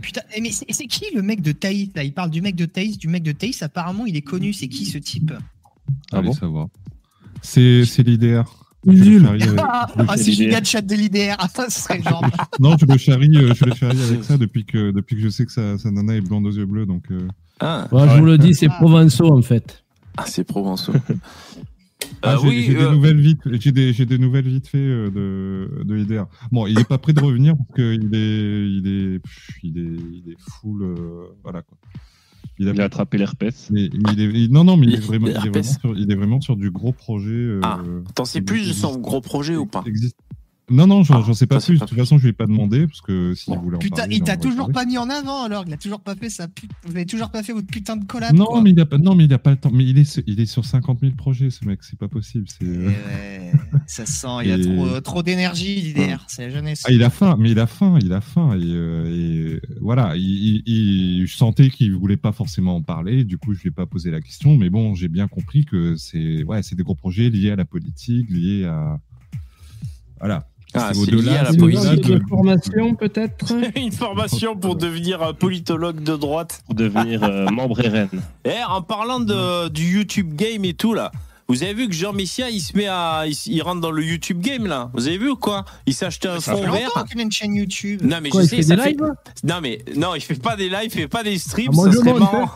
Putain, 0.00 0.20
eh, 0.36 0.40
mais 0.40 0.50
c'est 0.52 0.86
qui 0.86 1.04
le 1.14 1.22
mec 1.22 1.40
de 1.42 1.52
Thaïs 1.52 1.90
là? 1.94 2.02
Il 2.04 2.12
parle 2.12 2.30
du 2.30 2.40
mec 2.42 2.56
de 2.56 2.64
Thaïs, 2.66 2.98
du 2.98 3.08
mec 3.08 3.22
de 3.22 3.32
Thaïs. 3.32 3.62
Apparemment, 3.62 4.06
il 4.06 4.16
est 4.16 4.22
connu. 4.22 4.52
C'est 4.52 4.68
qui 4.68 4.84
ce 4.86 4.98
type? 4.98 5.32
Ah 6.12 6.18
Allez 6.18 6.28
bon 6.28 6.32
savoir. 6.34 6.68
C'est 7.42 7.84
c'est 7.84 8.02
l'IDR. 8.02 8.44
Ah, 8.86 9.86
ah, 10.08 10.16
c'est 10.18 10.32
Giga 10.32 10.60
de 10.60 10.66
chat 10.66 10.82
de 10.82 10.94
l'IDR. 10.94 11.36
Ah, 11.38 11.48
ce 11.70 11.80
serait 11.80 12.02
genre. 12.02 12.22
Non, 12.60 12.76
je 12.78 12.84
le 12.84 12.98
charrie, 12.98 13.30
euh, 13.36 13.54
je 13.54 13.64
le 13.64 13.74
charrie 13.74 14.02
avec 14.02 14.24
ça 14.24 14.36
depuis 14.36 14.64
que 14.66 14.90
depuis 14.90 15.16
que 15.16 15.22
je 15.22 15.28
sais 15.30 15.46
que 15.46 15.52
sa, 15.52 15.78
sa 15.78 15.90
nana 15.90 16.14
est 16.16 16.20
blonde 16.20 16.46
aux 16.46 16.52
yeux 16.52 16.66
bleus, 16.66 16.84
donc. 16.86 17.04
euh, 17.10 17.26
Ah, 17.60 17.88
Ouais, 17.92 18.06
je 18.10 18.18
vous 18.18 18.26
le 18.26 18.36
dis, 18.36 18.54
c'est 18.54 18.68
Ah. 18.70 18.74
Provençaux 18.78 19.32
en 19.32 19.40
fait. 19.42 19.82
ah, 20.18 20.24
c'est 20.26 20.44
Provençaux. 20.44 20.92
Ah, 22.22 22.36
j'ai 22.40 22.48
oui, 22.48 22.62
j'ai 22.62 22.76
euh, 22.76 22.88
des 22.88 22.94
nouvelles 22.94 23.20
vite, 23.20 23.40
j'ai 23.60 23.72
des, 23.72 23.92
j'ai 23.92 24.06
des 24.06 24.18
nouvelles 24.18 24.48
vite 24.48 24.66
fait 24.68 24.78
euh, 24.78 25.10
de, 25.10 25.84
de 25.84 25.98
IDR. 25.98 26.26
Bon, 26.52 26.66
il 26.66 26.78
est 26.78 26.88
pas 26.88 26.98
prêt 26.98 27.12
de 27.12 27.20
revenir 27.20 27.54
parce 27.56 27.70
qu'il 27.74 28.14
est, 28.14 28.68
il 28.68 28.86
est, 28.86 29.20
il 29.62 29.78
est, 29.78 30.18
il 30.22 30.32
est 30.32 30.36
full, 30.60 30.82
euh, 30.82 31.26
voilà 31.42 31.62
quoi. 31.62 31.76
Il 32.58 32.68
a, 32.68 32.72
Il 32.72 32.80
a 32.80 32.84
attrapé 32.84 33.18
l'herpès. 33.18 33.70
non 33.72 34.64
non, 34.64 34.76
mais 34.76 34.86
il 34.86 34.94
est 34.94 34.98
vraiment, 35.06 35.26
il 35.26 35.32
est 35.46 35.48
vraiment 35.48 35.62
sur, 35.62 35.98
il 35.98 36.10
est 36.10 36.14
vraiment 36.14 36.40
sur 36.40 36.56
du 36.56 36.70
gros 36.70 36.92
projet. 36.92 37.30
euh, 37.32 37.60
Ah, 37.62 37.80
T'en 38.14 38.24
sais 38.24 38.40
plus 38.42 38.68
de 38.68 38.72
son 38.72 38.96
gros 38.98 39.20
projet 39.20 39.56
ou 39.56 39.66
pas? 39.66 39.82
Existe- 39.86 40.16
Non 40.70 40.86
non, 40.86 41.02
j'en 41.02 41.22
Ah, 41.22 41.34
sais 41.34 41.46
pas 41.46 41.60
ça, 41.60 41.66
plus. 41.66 41.78
pas 41.78 41.84
De 41.84 41.88
toute 41.90 41.98
façon, 41.98 42.16
je 42.16 42.22
lui 42.22 42.30
ai 42.30 42.32
pas 42.32 42.46
demandé 42.46 42.86
parce 42.86 43.02
que 43.02 43.34
s'il 43.34 43.52
Bon. 43.52 43.60
voulait 43.60 43.76
en 43.76 43.80
Putain, 43.80 43.96
parler, 43.96 44.16
il 44.16 44.22
t'a 44.22 44.38
toujours 44.38 44.72
pas 44.72 44.86
mis 44.86 44.96
en 44.96 45.10
avant 45.10 45.42
alors. 45.42 45.64
Il 45.66 45.72
a 45.74 45.76
toujours 45.76 46.00
pas 46.00 46.14
fait 46.14 46.30
sa 46.30 46.48
pute. 46.48 46.70
Vous 46.84 46.92
avez 46.96 47.04
toujours 47.04 47.30
pas 47.30 47.42
fait 47.42 47.52
votre 47.52 47.66
putain 47.66 47.96
de 47.96 48.04
collab. 48.06 48.34
Non 48.34 48.46
quoi. 48.46 48.62
mais 48.62 48.70
il 48.70 48.80
a 48.80 48.86
pas, 48.86 48.96
non 48.96 49.14
mais 49.14 49.24
il 49.26 49.32
a 49.34 49.38
pas 49.38 49.50
le 49.50 49.58
temps. 49.58 49.70
Mais 49.70 49.84
il 49.84 49.98
est, 49.98 50.04
sur- 50.04 50.22
il 50.26 50.40
est 50.40 50.46
sur 50.46 50.64
50 50.64 51.00
000 51.00 51.12
projets, 51.16 51.50
ce 51.50 51.66
mec. 51.66 51.82
C'est 51.82 51.98
pas 51.98 52.08
possible. 52.08 52.46
C'est. 52.48 52.64
Eh 52.64 52.66
euh, 52.66 52.88
ouais, 52.88 53.52
ça 53.86 54.06
sent, 54.06 54.26
il 54.44 54.52
a 54.52 54.58
trop, 54.94 55.00
trop 55.02 55.22
d'énergie, 55.22 55.82
l'IDR. 55.82 56.24
C'est 56.28 56.46
la 56.46 56.54
jeunesse. 56.54 56.82
Ah, 56.86 56.92
il 56.92 57.02
a 57.02 57.10
faim, 57.10 57.36
mais 57.38 57.50
il 57.50 57.58
a 57.58 57.66
faim, 57.66 57.98
il 58.00 58.12
a 58.14 58.22
faim. 58.22 58.54
Et, 58.58 58.62
euh, 58.64 59.58
et, 59.60 59.60
voilà, 59.82 60.16
il, 60.16 60.22
il- 60.24 60.62
il- 60.66 61.26
je 61.26 61.36
sentais 61.36 61.68
qu'il 61.68 61.92
voulait 61.94 62.16
pas 62.16 62.32
forcément 62.32 62.76
en 62.76 62.82
parler. 62.82 63.24
Du 63.24 63.36
coup, 63.36 63.52
je 63.52 63.60
lui 63.60 63.68
ai 63.68 63.70
pas 63.72 63.84
posé 63.84 64.10
la 64.10 64.22
question. 64.22 64.56
Mais 64.56 64.70
bon, 64.70 64.94
j'ai 64.94 65.08
bien 65.08 65.28
compris 65.28 65.66
que 65.66 65.94
c'est 65.96 66.42
ouais, 66.44 66.62
c'est 66.62 66.74
des 66.74 66.84
gros 66.84 66.94
projets 66.94 67.28
liés 67.28 67.50
à 67.50 67.56
la 67.56 67.66
politique, 67.66 68.30
liés 68.30 68.64
à. 68.64 68.98
Voilà. 70.20 70.48
Ah, 70.74 70.90
C'est 70.92 71.00
au-delà- 71.00 71.32
lié 71.32 71.38
à 71.38 71.42
la 71.44 71.50
Une 71.50 71.56
politique. 71.56 72.06
de- 72.06 72.20
formation 72.28 72.94
peut-être? 72.94 73.52
Une 73.76 73.92
formation 73.92 74.56
pour 74.56 74.76
devenir 74.76 75.22
un 75.22 75.32
politologue 75.32 76.02
de 76.02 76.16
droite. 76.16 76.62
Pour 76.66 76.74
devenir 76.74 77.22
euh, 77.24 77.46
membre 77.50 77.80
RN. 77.80 78.08
Eh, 78.44 78.50
en 78.68 78.82
parlant 78.82 79.20
de, 79.20 79.68
du 79.68 79.84
YouTube 79.96 80.34
game 80.34 80.64
et 80.64 80.74
tout 80.74 80.92
là, 80.94 81.10
vous 81.48 81.62
avez 81.62 81.74
vu 81.74 81.88
que 81.88 81.94
Jean 81.94 82.12
Messia 82.12 82.48
il 82.50 82.60
se 82.60 82.76
met 82.76 82.86
à, 82.86 83.24
il, 83.26 83.34
il 83.46 83.62
rentre 83.62 83.80
dans 83.82 83.90
le 83.90 84.02
YouTube 84.02 84.40
game 84.40 84.66
là. 84.66 84.90
Vous 84.94 85.06
avez 85.08 85.18
vu 85.18 85.30
ou 85.30 85.36
quoi? 85.36 85.64
Il 85.86 85.94
s'est 85.94 86.06
acheté 86.06 86.26
un 86.28 86.40
Ça 86.40 86.54
fait 86.56 86.64
fond 86.64 86.72
vert. 86.72 87.04
qu'il 87.08 87.20
a 87.20 87.22
une 87.22 87.30
chaîne 87.32 87.54
YouTube. 87.54 88.00
Non 88.02 88.16
mais 88.22 88.30
Quoi, 88.30 88.40
je 88.40 88.46
il 88.46 88.48
sais, 88.50 88.56
fait 88.56 88.62
ça 88.62 88.76
des 88.76 88.82
fait- 88.82 88.88
lives 88.90 89.12
Non 89.44 89.60
mais 89.62 89.84
non, 89.96 90.14
il 90.14 90.20
fait 90.22 90.40
pas 90.42 90.56
des 90.56 90.68
lives, 90.68 90.84
il 90.86 90.90
fait 90.90 91.08
pas 91.08 91.22
des 91.22 91.38
streams, 91.38 91.70
Ah, 91.72 91.84
ça 91.84 91.92
serait 91.92 92.14
marrant. 92.14 92.50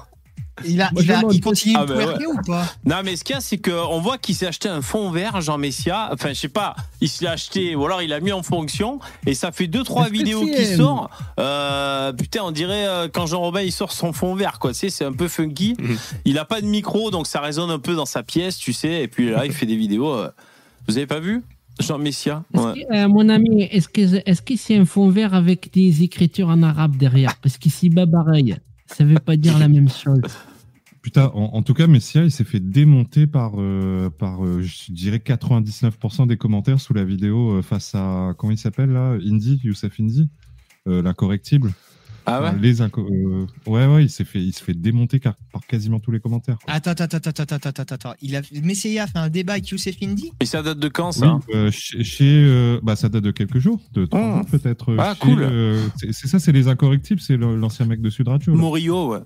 Il, 0.64 0.80
a, 0.80 0.90
Moi, 0.92 1.02
il, 1.02 1.12
a- 1.12 1.22
il 1.30 1.40
continue 1.40 1.74
Ah, 1.76 1.84
de 1.86 1.94
bah, 1.94 2.02
twerker 2.04 2.26
ou 2.26 2.40
pas? 2.46 2.64
Non 2.84 2.96
mais 3.04 3.16
ce 3.16 3.24
qu'il 3.24 3.34
y 3.34 3.36
a 3.38 3.40
c'est 3.40 3.58
qu'on 3.58 4.00
voit 4.00 4.18
qu'il 4.18 4.34
s'est 4.34 4.46
acheté 4.46 4.68
un 4.68 4.82
fond 4.82 5.10
vert 5.10 5.40
Jean 5.40 5.58
Messia, 5.58 6.10
enfin 6.12 6.30
je 6.30 6.34
sais 6.34 6.48
pas, 6.48 6.74
il 7.00 7.08
se 7.08 7.24
l'a 7.24 7.32
acheté 7.32 7.74
ou 7.76 7.84
alors 7.86 8.02
il 8.02 8.10
l'a 8.10 8.20
mis 8.20 8.32
en 8.32 8.42
fonction 8.42 8.98
et 9.26 9.34
ça 9.34 9.52
fait 9.52 9.66
deux 9.66 9.82
trois 9.84 10.02
Est-ce 10.04 10.12
que 10.12 10.16
vidéos 10.18 10.44
c'est, 10.46 10.54
qui 10.64 10.76
sortent. 10.76 11.10
Euh, 11.38 12.12
putain, 12.12 12.40
on 12.44 12.50
dirait 12.50 12.86
euh, 12.86 13.08
quand 13.12 13.26
Jean 13.26 13.40
Robin 13.40 13.62
il 13.62 13.72
sort 13.72 13.92
son 13.92 14.12
fond 14.12 14.34
vert 14.34 14.58
quoi, 14.58 14.72
tu 14.72 14.78
sais, 14.78 14.90
c'est 14.90 15.04
un 15.04 15.12
peu 15.12 15.28
funky. 15.28 15.74
Mhm. 15.78 15.96
Il 16.24 16.38
a 16.38 16.44
pas 16.44 16.60
de 16.60 16.66
micro 16.66 17.10
donc 17.10 17.26
ça 17.26 17.40
résonne 17.40 17.70
un 17.70 17.78
peu 17.78 17.94
dans 17.94 18.06
sa 18.06 18.22
pièce, 18.22 18.56
tu 18.58 18.72
sais, 18.72 19.02
et 19.02 19.08
puis 19.08 19.30
là 19.30 19.46
il 19.46 19.52
fait 19.52 19.66
des 19.66 19.76
vidéos. 19.76 20.12
euh. 20.12 20.30
Vous 20.86 20.96
avez 20.96 21.06
pas 21.06 21.20
vu 21.20 21.42
Jean 21.80 21.98
Messia? 21.98 22.42
Ouais. 22.54 22.62
Est-ce 22.80 22.86
que, 22.86 22.94
euh, 22.94 23.08
mon 23.08 23.28
ami, 23.28 23.62
est-ce 23.64 23.88
que 23.88 24.00
est-ce 24.28 24.42
que 24.42 24.56
c'est 24.56 24.76
un 24.76 24.84
fond 24.86 25.10
vert 25.10 25.34
avec 25.34 25.72
des 25.72 26.02
écritures 26.02 26.48
en 26.48 26.62
arabe 26.62 26.96
derrière? 26.96 27.36
Parce 27.42 27.58
qu'ici, 27.58 27.88
bas 27.90 28.06
pareil, 28.06 28.56
ça 28.88 29.04
veut 29.04 29.18
pas 29.18 29.36
dire 29.36 29.58
la 29.58 29.68
même 29.68 29.88
chose. 29.88 30.22
Putain, 31.02 31.30
en, 31.32 31.62
tout 31.62 31.74
cas, 31.74 31.86
Messia, 31.86 32.24
il 32.24 32.30
s'est 32.30 32.44
fait 32.44 32.60
démonter 32.60 33.26
par, 33.26 33.52
euh, 33.56 34.10
euh, 34.20 34.62
je 34.62 34.92
dirais, 34.92 35.18
99% 35.18 36.26
des 36.26 36.36
commentaires 36.36 36.80
sous 36.80 36.92
la 36.92 37.04
vidéo 37.04 37.52
euh, 37.52 37.62
face 37.62 37.94
à, 37.94 38.34
comment 38.36 38.50
il 38.50 38.58
s'appelle 38.58 38.90
là? 38.90 39.16
Indy, 39.24 39.60
Youssef 39.62 39.98
Indy? 40.00 40.28
Euh, 40.86 41.00
L'incorrectible. 41.00 41.72
Ah 42.28 42.42
ouais 42.42 42.58
les 42.60 42.80
inco- 42.82 43.06
euh, 43.10 43.46
Ouais, 43.66 43.86
ouais, 43.86 44.04
il 44.04 44.10
s'est 44.10 44.24
fait, 44.24 44.40
il 44.42 44.52
se 44.52 44.62
fait 44.62 44.74
démonter 44.74 45.20
car- 45.20 45.34
par 45.52 45.66
quasiment 45.66 45.98
tous 46.00 46.10
les 46.10 46.20
commentaires. 46.20 46.58
quoi. 46.64 46.72
Attends, 46.74 46.90
attends, 46.92 47.04
attends, 47.04 47.30
attends, 47.42 47.68
attends, 47.70 47.94
attends. 47.94 48.14
Il 48.22 48.36
a... 48.36 48.42
Messia 48.62 49.04
a 49.04 49.06
fait 49.06 49.18
un 49.18 49.28
débat 49.28 49.54
avec 49.54 49.68
Youssef 49.68 49.96
Indy? 50.02 50.30
Et 50.40 50.46
ça 50.46 50.62
date 50.62 50.78
de 50.78 50.88
quand 50.88 51.08
Oui, 51.08 51.20
ça 51.20 51.38
euh, 51.54 51.70
chez, 51.70 52.04
chez, 52.04 52.44
euh, 52.44 52.80
bah, 52.82 52.96
ça 52.96 53.08
date 53.08 53.24
de 53.24 53.30
quelques 53.30 53.58
jours, 53.58 53.80
de 53.94 54.04
trois 54.06 54.20
Oh. 54.20 54.36
jours 54.38 54.46
peut-être. 54.60 54.94
Ah, 54.98 55.14
Chez, 55.14 55.20
cool. 55.20 55.42
euh, 55.42 55.86
c'est 55.96 56.12
ça, 56.28 56.38
c'est 56.38 56.52
les 56.52 56.68
incorrectibles, 56.68 57.20
c'est 57.20 57.36
l'ancien 57.36 57.86
mec 57.86 58.00
de 58.00 58.10
Sud 58.10 58.28
Radio. 58.28 58.52
là. 58.52 58.58
Morio, 58.58 59.12
ouais. 59.12 59.20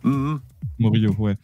Morillo, 0.78 1.14
ouais. 1.18 1.36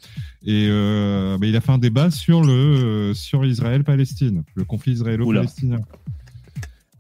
Et 0.45 0.67
euh, 0.71 1.37
bah, 1.39 1.47
il 1.47 1.55
a 1.57 1.61
fait 1.61 1.73
un 1.73 1.79
débat 1.79 2.11
sur 2.11 2.43
le 2.43 2.53
euh, 2.53 3.15
sur 3.15 3.45
Israël-Palestine, 3.45 4.45
le 4.55 4.65
conflit 4.65 4.93
israélo-palestinien. 4.93 5.79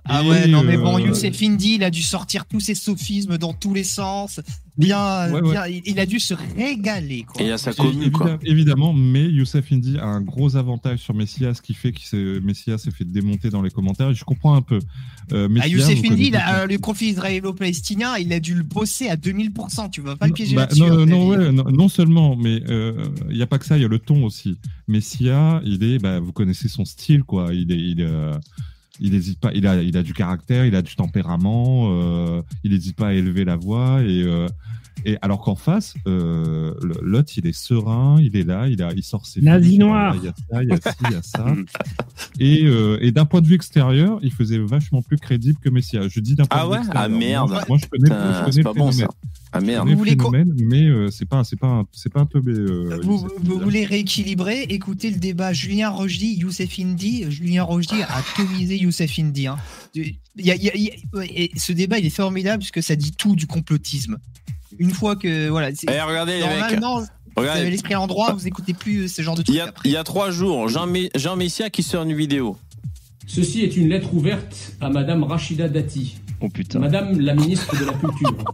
Ah 0.08 0.24
ouais, 0.24 0.46
non 0.48 0.62
mais 0.62 0.76
euh, 0.76 0.82
bon, 0.82 0.98
Youssef 0.98 1.42
Indy, 1.42 1.74
il 1.76 1.84
a 1.84 1.90
dû 1.90 2.02
sortir 2.02 2.46
tous 2.46 2.60
ses 2.60 2.74
sophismes 2.74 3.36
dans 3.38 3.52
tous 3.52 3.74
les 3.74 3.84
sens. 3.84 4.40
Bien, 4.76 5.32
Ouais, 5.32 5.40
ouais. 5.40 5.50
bien, 5.50 5.66
il- 5.66 5.82
il 5.86 5.98
a 5.98 6.06
dû 6.06 6.20
se 6.20 6.34
régaler, 6.34 7.24
quoi. 7.24 7.42
Et 7.42 7.46
il 7.46 7.48
y 7.48 7.52
a 7.52 7.58
sa 7.58 7.72
commune, 7.72 8.12
quoi. 8.12 8.38
évidemment, 8.44 8.92
mais 8.92 9.24
Youssef 9.24 9.72
Indy 9.72 9.98
a 9.98 10.04
un 10.06 10.20
gros 10.20 10.54
avantage 10.54 11.00
sur 11.00 11.14
Messias, 11.14 11.58
qui 11.60 11.74
fait 11.74 11.90
que 11.90 12.38
Messias 12.38 12.78
s'est 12.78 12.92
fait 12.92 13.04
démonter 13.04 13.50
dans 13.50 13.60
les 13.60 13.70
commentaires. 13.70 14.10
Et 14.10 14.14
je 14.14 14.24
comprends 14.24 14.54
un 14.54 14.62
peu. 14.62 14.78
Euh, 15.32 15.46
Ah, 15.46 15.48
Messias, 15.48 15.68
Youssef 15.70 15.98
Indy, 15.98 16.04
il 16.06 16.30
connaissez- 16.30 16.36
a- 16.36 16.58
euh, 16.60 16.66
le 16.66 16.78
conflit 16.78 17.08
israélo-palestinien, 17.08 18.16
il 18.18 18.32
a 18.32 18.38
dû 18.38 18.54
le 18.54 18.62
bosser 18.62 19.08
à 19.08 19.16
2000%. 19.16 19.88
Tu 19.90 20.00
vas 20.00 20.14
pas 20.14 20.28
le 20.28 20.32
piéger 20.32 20.54
Bah, 20.54 20.62
là-dessus. 20.62 20.80
non, 20.80 20.86
à 20.86 20.96
mon 20.96 21.06
non, 21.06 21.28
ouais, 21.28 21.50
non, 21.52 21.64
non 21.72 21.88
seulement, 21.88 22.36
mais 22.36 22.62
euh, 22.70 23.04
il 23.30 23.36
n'y 23.36 23.42
a 23.42 23.46
pas 23.48 23.58
que 23.58 23.66
ça, 23.66 23.76
il 23.76 23.82
y 23.82 23.84
a 23.84 23.88
le 23.88 23.98
ton 23.98 24.22
aussi. 24.24 24.58
Messia, 24.86 25.60
il 25.64 25.82
est, 25.82 25.98
bah, 25.98 26.20
vous 26.20 26.32
connaissez 26.32 26.68
son 26.68 26.84
style, 26.84 27.24
quoi. 27.24 27.52
Il 27.52 27.72
est, 27.72 27.76
il, 27.78 28.02
euh, 28.02 28.32
il 29.00 29.14
hésite 29.14 29.40
pas, 29.40 29.50
il 29.54 29.66
a, 29.66 29.82
il 29.82 29.96
a 29.96 30.02
du 30.02 30.12
caractère, 30.14 30.64
il 30.66 30.74
a 30.74 30.82
du 30.82 30.94
tempérament, 30.96 31.88
euh, 31.90 32.42
il 32.64 32.72
n'hésite 32.72 32.96
pas 32.96 33.08
à 33.08 33.12
élever 33.12 33.44
la 33.44 33.56
voix 33.56 34.02
et, 34.02 34.22
euh, 34.22 34.46
et 35.04 35.16
alors 35.22 35.40
qu'en 35.42 35.54
face, 35.54 35.94
euh, 36.08 36.74
l'autre, 37.02 37.30
il 37.36 37.46
est 37.46 37.52
serein, 37.52 38.16
il 38.20 38.36
est 38.36 38.42
là, 38.42 38.66
il 38.66 38.82
a, 38.82 38.92
il 38.92 39.04
sort 39.04 39.26
ses. 39.26 39.40
Nazi 39.40 39.78
noir. 39.78 40.16
Il 40.16 40.24
y 40.24 40.28
a 40.28 40.34
ça, 40.50 40.62
il 40.64 40.68
y 40.68 40.72
a 40.72 40.76
ci, 40.80 40.98
il 41.04 41.12
y 41.12 41.14
a 41.14 41.22
ça. 41.22 41.46
et, 42.40 42.64
euh, 42.64 42.98
et 43.00 43.12
d'un 43.12 43.24
point 43.24 43.40
de 43.40 43.46
vue 43.46 43.54
extérieur, 43.54 44.18
il 44.22 44.32
faisait 44.32 44.58
vachement 44.58 45.02
plus 45.02 45.16
crédible 45.18 45.58
que 45.60 45.68
Messia. 45.68 46.08
Je 46.08 46.18
dis 46.20 46.34
d'un 46.34 46.44
point 46.46 46.60
Ah 46.62 46.64
de 46.64 46.70
ouais? 46.70 46.78
Vue 46.82 46.88
Ah, 46.92 47.06
extérieur. 47.06 47.48
merde. 47.48 47.64
Moi, 47.68 47.78
je 47.80 47.86
connais, 47.86 48.08
je 48.10 48.44
connais 48.44 48.56
le 48.56 48.62
pas 48.64 48.72
bon 48.72 48.90
ça. 48.90 48.96
phénomène. 48.98 49.08
Ah 49.52 49.60
merde. 49.60 49.88
le 49.88 49.94
voulez 49.96 50.16
mais 50.56 50.84
euh, 50.84 51.08
c'est 51.10 51.24
pas, 51.24 51.42
c'est 51.44 51.56
pas, 51.58 51.66
un- 51.66 51.84
c'est 51.92 52.12
pas 52.12 52.20
un 52.20 52.26
peu. 52.26 52.40
euh, 52.46 52.98
Vous, 53.02 53.12
Youssef 53.12 53.32
vous 53.42 53.54
Indy. 53.54 53.64
voulez 53.64 53.84
rééquilibrer 53.86 54.62
Écoutez 54.68 55.10
le 55.10 55.16
débat 55.18 55.52
Julien 55.52 55.88
Rochdy, 55.90 56.34
Youssef 56.34 56.78
Indy. 56.78 57.24
Julien 57.30 57.62
Rochdy 57.62 58.02
a 58.02 58.16
atomisé 58.18 58.76
Youssef 58.76 59.18
Indy. 59.18 59.46
hein. 59.46 59.56
Il 59.94 60.14
y 60.36 60.50
a- 60.50 60.54
il 60.54 60.62
y 60.62 60.68
a- 60.70 60.74
il 60.76 60.82
y 60.82 60.90
a- 60.90 61.24
et 61.24 61.50
ce 61.56 61.72
débat, 61.72 61.98
il 61.98 62.06
est 62.06 62.10
formidable 62.10 62.58
parce 62.60 62.70
que 62.70 62.80
ça 62.82 62.94
dit 62.96 63.12
tout 63.12 63.34
du 63.36 63.46
complotisme. 63.46 64.18
Une 64.78 64.90
fois 64.90 65.16
que 65.16 65.48
voilà, 65.48 65.70
Eh, 65.70 66.00
regardez 66.02 66.32
les 66.34 66.40
mecs. 66.46 66.58
normalement, 66.58 67.00
vous 67.00 67.06
avez 67.42 67.48
Regardez. 67.50 67.70
l'esprit 67.70 67.94
à 67.94 67.96
l'endroit, 67.96 68.32
vous 68.34 68.46
écoutez 68.46 68.74
plus 68.74 69.04
euh, 69.04 69.08
ce 69.08 69.22
genre 69.22 69.34
de 69.34 69.40
Il 69.40 69.44
trucs. 69.44 69.56
y, 69.56 69.60
a, 69.60 69.64
après. 69.68 69.88
il 69.88 69.92
y 69.92 69.96
a 69.96 70.04
trois 70.04 70.30
jours, 70.30 70.68
Jean, 70.68 70.86
Jean 71.14 71.36
Messia 71.36 71.70
qui 71.70 71.82
sort 71.82 72.02
une 72.02 72.14
vidéo. 72.14 72.56
Ceci 73.26 73.62
est 73.62 73.76
une 73.76 73.88
lettre 73.88 74.12
ouverte 74.14 74.74
à 74.80 74.88
Madame 74.90 75.22
Rachida 75.22 75.68
Dati, 75.68 76.16
Oh 76.40 76.48
putain. 76.48 76.78
Madame 76.78 77.18
la 77.20 77.34
ministre 77.34 77.78
de 77.78 77.84
la 77.86 77.92
Culture. 77.94 78.44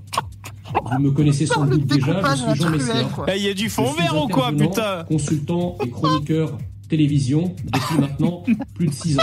Vous 0.92 0.98
me 1.02 1.10
connaissez 1.10 1.46
sans 1.46 1.64
doute 1.66 1.86
déjà, 1.86 2.20
je 2.34 2.40
suis 2.52 2.62
Jean 2.62 2.70
Messia. 2.70 2.94
Eh, 3.28 3.36
Il 3.36 3.42
y 3.44 3.48
a 3.48 3.55
du 3.55 3.68
fond 3.68 3.90
vert 3.92 4.22
ou 4.22 4.28
quoi, 4.28 4.52
putain 4.52 5.05
Consultant 5.09 5.76
et 5.84 5.90
chroniqueur 5.90 6.59
télévision 6.88 7.55
depuis 7.72 7.98
maintenant 7.98 8.44
plus 8.74 8.86
de 8.88 8.92
6 8.92 9.18
ans. 9.18 9.22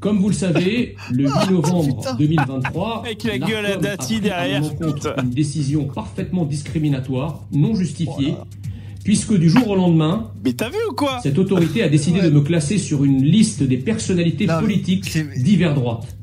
Comme 0.00 0.18
vous 0.18 0.28
le 0.28 0.34
savez, 0.34 0.96
le 1.10 1.24
8 1.24 1.50
novembre 1.50 1.96
Putain. 1.98 2.14
2023, 2.14 3.02
Avec 3.04 3.22
la 3.24 3.38
gueule 3.38 3.66
a 3.66 3.96
pris 3.96 4.20
derrière, 4.20 4.58
à 4.58 4.60
mon 4.60 4.68
compte 4.70 4.94
putain. 4.94 5.14
une 5.22 5.30
décision 5.30 5.84
parfaitement 5.84 6.44
discriminatoire, 6.46 7.42
non 7.52 7.74
justifiée, 7.74 8.34
puisque 9.04 9.36
du 9.36 9.50
jour 9.50 9.68
au 9.68 9.76
lendemain, 9.76 10.30
Mais 10.44 10.54
t'as 10.54 10.70
vu 10.70 10.78
ou 10.90 10.94
quoi? 10.94 11.20
cette 11.22 11.38
autorité 11.38 11.82
a 11.82 11.88
décidé 11.90 12.22
de 12.22 12.30
me 12.30 12.40
classer 12.40 12.78
sur 12.78 13.04
une 13.04 13.22
liste 13.22 13.62
des 13.62 13.76
personnalités 13.76 14.46
Non, 14.46 14.60
politiques 14.60 15.16
divers 15.36 15.74
droite. 15.74 16.16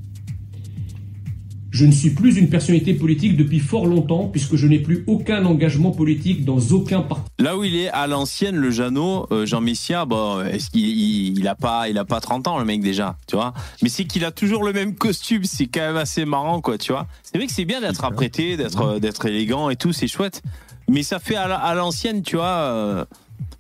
Je 1.78 1.86
ne 1.86 1.92
suis 1.92 2.10
plus 2.10 2.38
une 2.38 2.50
personnalité 2.50 2.96
politique 2.96 3.38
depuis 3.38 3.60
fort 3.60 3.86
longtemps 3.86 4.30
puisque 4.30 4.56
je 4.56 4.66
n'ai 4.66 4.80
plus 4.80 5.04
aucun 5.06 5.46
engagement 5.46 5.92
politique 5.92 6.44
dans 6.44 6.58
aucun 6.72 7.02
parti. 7.02 7.30
Là 7.38 7.56
où 7.56 7.64
il 7.64 7.76
est 7.76 7.90
à 7.90 8.08
l'ancienne, 8.08 8.56
le 8.56 8.72
Jeannot, 8.72 9.28
euh, 9.32 9.46
Jean 9.46 9.62
Messia, 9.62 10.06
bon, 10.06 10.44
est-ce 10.44 10.72
qu'il 10.72 10.82
il, 10.88 11.38
il 11.38 11.48
a 11.48 11.54
pas, 11.54 11.88
il 11.88 11.98
a 12.00 12.06
pas 12.06 12.20
30 12.20 12.48
ans 12.48 12.58
le 12.58 12.66
mec 12.66 12.82
déjà, 12.82 13.16
tu 13.28 13.36
vois 13.36 13.54
Mais 13.84 13.90
c'est 13.90 14.06
qu'il 14.06 14.26
a 14.26 14.32
toujours 14.32 14.64
le 14.64 14.74
même 14.74 14.96
costume, 14.96 15.44
c'est 15.44 15.68
quand 15.68 15.82
même 15.82 15.98
assez 15.98 16.26
marrant, 16.26 16.62
quoi, 16.62 16.80
tu 16.80 16.92
vois 16.94 17.06
C'est 17.22 17.38
vrai 17.38 17.46
que 17.46 17.54
c'est 17.54 17.66
bien 17.66 17.80
d'être 17.80 18.04
apprêté, 18.04 18.58
d'être, 18.58 18.82
euh, 18.82 19.00
d'être 19.00 19.28
élégant 19.28 19.70
et 19.70 19.76
tout, 19.76 19.94
c'est 19.94 20.08
chouette. 20.08 20.42
Mais 20.90 21.04
ça 21.04 21.20
fait 21.20 21.36
à 21.36 21.48
la- 21.48 21.58
à 21.60 21.76
l'ancienne, 21.76 22.24
tu 22.24 22.38
vois, 22.38 22.46
euh, 22.48 23.06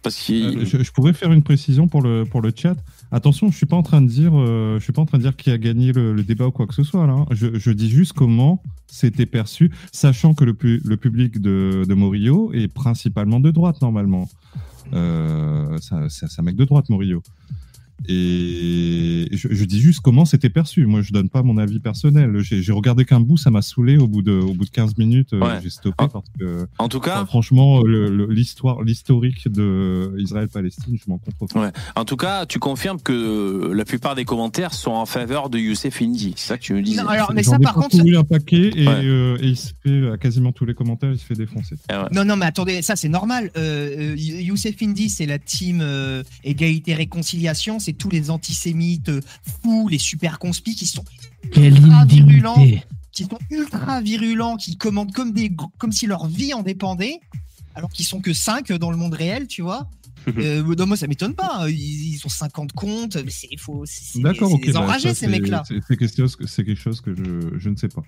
parce. 0.01 0.29
Euh, 0.31 0.65
je, 0.65 0.81
je 0.81 0.91
pourrais 0.91 1.13
faire 1.13 1.31
une 1.31 1.43
précision 1.43 1.87
pour 1.87 2.01
le 2.01 2.23
pour 2.25 2.41
le 2.41 2.51
chat. 2.55 2.75
Attention, 3.11 3.49
je 3.51 3.55
suis 3.55 3.65
pas 3.65 3.75
en 3.75 3.83
train 3.83 4.01
de 4.01 4.07
dire, 4.07 4.31
euh, 4.35 4.77
je 4.79 4.83
suis 4.83 4.93
pas 4.93 5.01
en 5.01 5.05
train 5.05 5.17
de 5.17 5.23
dire 5.23 5.35
qui 5.35 5.49
a 5.49 5.57
gagné 5.57 5.93
le, 5.93 6.21
débat 6.23 6.47
ou 6.47 6.51
quoi 6.51 6.67
que 6.67 6.73
ce 6.73 6.83
soit 6.83 7.07
là. 7.07 7.13
hein. 7.13 7.25
Je, 7.31 7.71
dis 7.71 7.89
juste 7.89 8.13
comment 8.13 8.61
c'était 8.87 9.25
perçu, 9.25 9.71
sachant 9.91 10.33
que 10.33 10.43
le, 10.43 10.55
le 10.61 10.97
public 10.97 11.39
de, 11.39 11.83
de 11.87 11.93
Morillo 11.93 12.51
est 12.53 12.67
principalement 12.67 13.39
de 13.39 13.51
droite 13.51 13.81
normalement. 13.81 14.29
C'est 14.91 16.39
un 16.39 16.43
mec 16.43 16.55
de 16.55 16.65
droite, 16.65 16.89
Morillo. 16.89 17.21
Et 18.07 19.27
je, 19.31 19.47
je 19.51 19.65
dis 19.65 19.79
juste 19.79 19.99
comment 20.01 20.25
c'était 20.25 20.49
perçu. 20.49 20.85
Moi, 20.85 21.01
je 21.01 21.11
donne 21.13 21.29
pas 21.29 21.43
mon 21.43 21.57
avis 21.57 21.79
personnel. 21.79 22.37
J'ai 22.41 22.71
regardé 22.71 23.05
qu'un 23.05 23.19
bout, 23.19 23.37
ça 23.37 23.49
m'a 23.49 23.61
saoulé 23.61 23.97
au 23.97 24.07
bout 24.07 24.21
de 24.21 24.31
au 24.33 24.53
bout 24.53 24.65
de 24.65 24.69
15 24.69 24.97
minutes. 24.97 25.33
euh, 25.33 25.39
Ouais. 25.39 25.59
J'ai 25.63 25.69
stoppé 25.69 25.95
Ah. 25.99 26.07
parce 26.07 26.25
que 26.39 26.67
En 26.79 26.87
tout 26.89 26.99
cas, 26.99 27.15
Enfin, 27.17 27.25
franchement, 27.25 27.81
l'histoire, 27.83 28.81
l'historique 28.83 29.47
de 29.51 30.13
Israël-Palestine, 30.19 30.97
je 30.97 31.03
m'en 31.09 31.17
contrefous. 31.17 31.59
Ouais. 31.59 31.71
En 31.95 32.05
tout 32.05 32.17
cas, 32.17 32.45
tu 32.45 32.59
confirmes 32.59 33.01
que 33.01 33.71
la 33.73 33.85
plupart 33.85 34.15
des 34.15 34.25
commentaires 34.25 34.73
sont 34.73 34.91
en 34.91 35.05
faveur 35.05 35.49
de 35.49 35.57
Youssef 35.57 36.01
Indy. 36.01 36.33
C'est 36.37 36.47
ça 36.47 36.57
que 36.57 36.63
tu 36.63 36.73
me 36.73 36.81
disais. 36.81 37.01
Non, 37.01 37.07
alors, 37.09 37.31
mais 37.33 37.43
ça, 37.43 37.57
par 37.59 37.73
contre, 37.73 37.89
parcouru 37.97 38.17
un 38.17 38.23
paquet 38.23 38.71
et, 38.75 38.87
Ouais. 38.87 38.93
euh, 39.03 39.37
et 39.41 39.47
il 39.47 39.57
se 39.57 39.71
fait 39.83 40.09
à 40.11 40.17
quasiment 40.17 40.51
tous 40.51 40.65
les 40.65 40.73
commentaires, 40.73 41.11
il 41.11 41.17
se 41.19 41.25
fait 41.25 41.33
défoncer. 41.35 41.75
Non, 42.11 42.23
non, 42.25 42.35
mais 42.35 42.45
attendez, 42.45 42.81
ça 42.81 42.95
c'est 42.95 43.09
normal. 43.09 43.51
Euh, 43.57 44.13
euh, 44.13 44.15
Youssef 44.17 44.75
Indy, 44.81 45.09
c'est 45.09 45.25
la 45.25 45.39
team 45.39 45.79
euh, 45.81 46.23
égalité-réconciliation, 46.43 47.79
c'est 47.87 47.93
tous 47.93 48.09
les 48.09 48.29
antisémites 48.29 49.07
euh, 49.09 49.21
fous, 49.63 49.87
les 49.87 49.97
super 49.97 50.39
conspis 50.39 50.75
qui 50.75 50.85
sont 50.85 51.05
Quelle 51.53 51.73
ultra 51.77 52.05
virulents, 52.05 52.55
qui 53.13 53.23
sont 53.23 53.39
ultra 53.49 54.01
virulents, 54.01 54.57
qui 54.57 54.75
commandent 54.77 55.13
comme, 55.13 55.31
des, 55.31 55.55
comme 55.77 55.91
si 55.93 56.05
leur 56.05 56.27
vie 56.27 56.53
en 56.53 56.63
dépendait, 56.63 57.19
alors 57.75 57.89
qu'ils 57.89 58.05
sont 58.05 58.19
que 58.19 58.33
5 58.33 58.73
dans 58.73 58.91
le 58.91 58.97
monde 58.97 59.13
réel, 59.13 59.47
tu 59.47 59.61
vois. 59.61 59.89
Euh, 60.37 60.75
non, 60.75 60.85
moi, 60.87 60.97
ça 60.97 61.07
m'étonne 61.07 61.35
pas. 61.35 61.59
hein. 61.61 61.69
Ils, 61.69 62.15
ils 62.15 62.21
ont 62.25 62.29
50 62.29 62.73
comptes, 62.73 63.15
mais 63.15 63.31
c'est 63.31 63.47
faux. 63.57 63.83
C'est 63.85 64.03
c'est 64.03 64.17
des, 64.17 64.23
D'accord, 64.25 64.49
c'est 64.49 64.55
ok. 64.55 64.65
des 64.65 64.71
bah, 64.73 64.87
ça, 64.99 64.99
ces 64.99 65.13
c'est- 65.15 65.27
mecs-là. 65.29 65.63
C'est 65.65 65.79
c'est 65.87 65.95
quelque 65.95 66.17
chose, 66.17 66.35
que- 66.35 66.45
c'est 66.47 66.65
quelque 66.65 66.81
chose 66.81 66.99
que 66.99 67.15
je, 67.15 67.57
je 67.57 67.69
ne 67.69 67.77
sais 67.77 67.87
pas. 67.87 68.01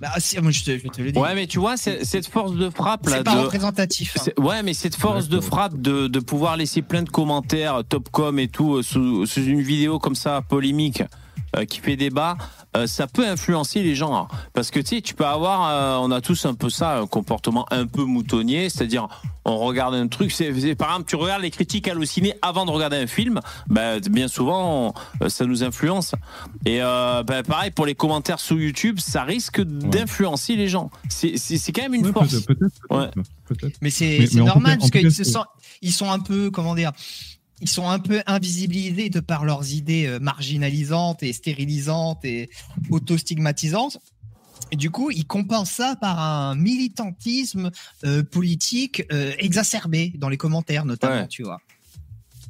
Bah, 0.00 0.08
si, 0.18 0.38
moi, 0.40 0.52
je, 0.52 0.62
te, 0.62 0.78
je 0.78 0.86
te 0.88 1.02
le 1.02 1.10
dire. 1.12 1.20
Ouais, 1.20 1.34
mais 1.34 1.46
tu 1.48 1.58
vois, 1.58 1.76
c'est- 1.76 2.04
cette 2.04 2.26
force 2.28 2.52
de 2.52 2.70
frappe 2.70 3.06
là, 3.08 3.16
c'est 3.18 3.24
pas 3.24 3.34
de, 3.34 3.40
représentatif. 3.40 4.16
hein. 4.20 4.42
Ouais, 4.42 4.62
mais 4.62 4.72
cette 4.74 4.94
force 4.94 5.28
de 5.28 5.40
frappe 5.40 5.80
de, 5.80 6.06
de 6.06 6.20
pouvoir 6.20 6.56
laisser 6.56 6.82
plein 6.82 7.02
de 7.02 7.10
commentaires, 7.10 7.82
Topcom 7.88 8.38
et 8.38 8.46
tout, 8.48 8.76
euh, 8.76 8.82
sous, 8.82 9.26
sous 9.26 9.42
une 9.44 9.60
vidéo 9.60 9.98
comme 9.98 10.14
ça, 10.14 10.40
polémique, 10.48 11.02
euh, 11.56 11.64
qui 11.64 11.80
fait 11.80 11.96
débat, 11.96 12.36
euh, 12.76 12.86
ça 12.86 13.06
peut 13.06 13.26
influencer 13.26 13.82
les 13.82 13.94
gens. 13.94 14.14
hein. 14.14 14.28
Parce 14.52 14.70
que 14.70 14.80
tu 14.80 14.96
sais, 14.96 15.00
tu 15.02 15.14
peux 15.14 15.26
avoir, 15.26 15.68
euh, 15.70 16.06
on 16.06 16.10
a 16.10 16.20
tous 16.20 16.44
un 16.46 16.54
peu 16.54 16.70
ça, 16.70 16.98
un 16.98 17.06
comportement 17.06 17.66
un 17.70 17.86
peu 17.86 18.04
moutonnier, 18.04 18.68
c'est-à-dire 18.68 19.08
on 19.44 19.56
regarde 19.56 19.94
un 19.94 20.08
truc, 20.08 20.30
c'est 20.30 20.52
par 20.74 20.90
exemple, 20.90 21.08
tu 21.08 21.16
regardes 21.16 21.40
les 21.42 21.50
critiques 21.50 21.88
hallucinées 21.88 22.34
avant 22.42 22.66
de 22.66 22.70
regarder 22.70 22.96
un 22.98 23.06
film, 23.06 23.40
bah, 23.68 23.98
bien 24.00 24.28
souvent, 24.28 24.88
on- 25.20 25.24
euh, 25.24 25.28
ça 25.30 25.46
nous 25.46 25.64
influence. 25.64 26.14
Et 26.66 26.82
euh, 26.82 27.22
bah, 27.22 27.42
pareil 27.42 27.70
pour 27.70 27.86
les 27.86 27.94
commentaires 27.94 28.40
sous 28.40 28.58
YouTube, 28.58 28.98
ça 29.00 29.22
risque 29.24 29.62
d'influencer 29.62 30.54
les 30.56 30.68
gens. 30.68 30.90
C'est 31.08 31.38
c'est- 31.38 31.56
c'est 31.56 31.72
quand 31.72 31.82
même 31.82 31.94
une 31.94 32.06
Ouais, 32.06 32.12
force. 32.12 32.40
peut-être, 32.42 32.46
peut-être, 32.58 32.74
Ouais. 32.90 33.06
peut-être, 33.14 33.30
peut-être. 33.60 33.76
Mais 33.80 33.90
c'est 33.90 34.28
Mais- 34.34 34.40
normal 34.42 34.72
cas- 34.74 34.78
parce 34.80 34.90
qu'ils 34.90 35.12
se 35.12 35.24
sentent, 35.24 35.46
ils 35.80 35.92
sont 35.92 36.10
un 36.10 36.18
peu, 36.20 36.50
comment 36.50 36.74
dire, 36.74 36.92
ils 37.60 37.68
sont 37.68 37.88
un 37.88 37.98
peu 37.98 38.22
invisibilisés 38.26 39.10
de 39.10 39.20
par 39.20 39.44
leurs 39.44 39.72
idées 39.72 40.06
euh, 40.06 40.18
marginalisantes 40.20 41.22
et 41.22 41.32
stérilisantes 41.32 42.24
et 42.24 42.50
auto-stigmatisantes. 42.90 43.98
Et 44.70 44.76
du 44.76 44.90
coup, 44.90 45.10
ils 45.10 45.26
compensent 45.26 45.72
ça 45.72 45.96
par 45.96 46.20
un 46.20 46.54
militantisme 46.54 47.70
euh, 48.04 48.22
politique 48.22 49.02
euh, 49.12 49.32
exacerbé 49.38 50.12
dans 50.18 50.28
les 50.28 50.36
commentaires, 50.36 50.84
notamment, 50.84 51.22
Ouais. 51.22 51.28
tu 51.28 51.42
vois. 51.42 51.58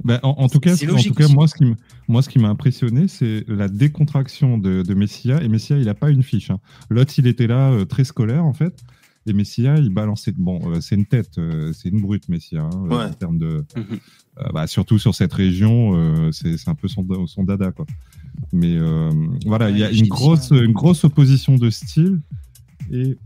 Ben, 0.04 0.20
en, 0.22 0.30
en 0.30 0.48
tout 0.48 0.60
cas, 0.60 0.74
en 0.74 0.76
tout 1.02 1.14
cas, 1.14 1.26
moi, 1.28 1.48
ce 1.48 1.54
qui 1.54 1.64
moi, 2.06 2.22
ce 2.22 2.28
qui 2.28 2.38
m'a 2.38 2.48
impressionné, 2.48 3.08
c'est 3.08 3.44
la 3.48 3.68
décontraction 3.68 4.56
de, 4.56 4.82
de 4.82 4.94
Messia. 4.94 5.42
Et 5.42 5.48
Messia, 5.48 5.76
il 5.76 5.88
a 5.88 5.94
pas 5.94 6.10
une 6.10 6.22
fiche. 6.22 6.50
hein. 6.50 6.60
L'autre, 6.88 7.12
il 7.18 7.26
était 7.26 7.46
là, 7.48 7.70
euh, 7.72 7.84
très 7.84 8.04
scolaire, 8.04 8.44
en 8.44 8.52
fait. 8.52 8.78
Et 9.28 9.32
Messia, 9.32 9.76
il 9.76 9.90
balançait. 9.90 10.32
Bon, 10.36 10.60
euh, 10.70 10.80
c'est 10.80 10.94
une 10.94 11.06
tête, 11.06 11.38
euh, 11.38 11.72
c'est 11.72 11.88
une 11.90 12.00
brute, 12.00 12.28
Messia, 12.28 12.62
hein, 12.62 12.70
euh, 12.90 12.96
Ouais. 12.96 13.04
en 13.04 13.12
termes 13.12 13.38
de. 13.38 13.64
Mhm. 13.76 13.84
euh, 14.40 14.48
bah, 14.54 14.66
surtout 14.66 14.98
sur 14.98 15.14
cette 15.14 15.32
région, 15.32 15.96
euh, 15.96 16.30
c'est 16.32 16.68
un 16.68 16.74
peu 16.74 16.88
son, 16.88 17.04
son 17.26 17.44
dada, 17.44 17.72
quoi. 17.72 17.86
Mais 18.52 18.76
euh, 18.76 19.10
voilà, 19.46 19.68
il 19.70 19.78
y 19.78 19.84
a 19.84 19.90
une 19.90 20.06
grosse, 20.08 20.50
une 20.50 20.74
opposition 21.02 21.56
de 21.56 21.70
style. 21.70 22.20
Et 22.92 23.16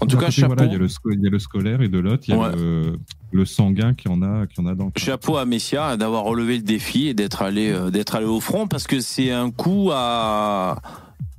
En 0.00 0.06
tout 0.06 0.16
cas, 0.16 0.26
côté, 0.26 0.40
chapeau. 0.40 0.54
voilà, 0.54 0.70
il 0.70 0.72
y, 0.72 0.76
a 0.76 0.78
le 0.78 0.88
sco- 0.88 1.12
il 1.12 1.20
y 1.22 1.26
a 1.26 1.30
le 1.30 1.38
scolaire 1.38 1.82
et 1.82 1.88
de 1.88 1.98
l'autre, 1.98 2.24
il 2.28 2.30
y 2.30 2.34
a 2.34 2.40
Ouais. 2.40 2.56
le, 2.56 2.98
le 3.32 3.44
sanguin 3.44 3.92
qui 3.94 4.08
en 4.08 4.22
a, 4.22 4.46
qui 4.46 4.60
en 4.60 4.66
a 4.66 4.74
dans. 4.74 4.90
Chapeau 4.96 5.36
à 5.36 5.44
Messia 5.44 5.96
d'avoir 5.96 6.24
relevé 6.24 6.56
le 6.56 6.62
défi 6.62 7.08
et 7.08 7.14
d'être 7.14 7.42
allé, 7.42 7.70
euh, 7.70 7.90
d'être 7.90 8.14
allé 8.14 8.26
au 8.26 8.40
front 8.40 8.66
parce 8.66 8.86
que 8.86 9.00
c'est 9.00 9.30
un 9.30 9.50
coup 9.50 9.90
à, 9.92 10.80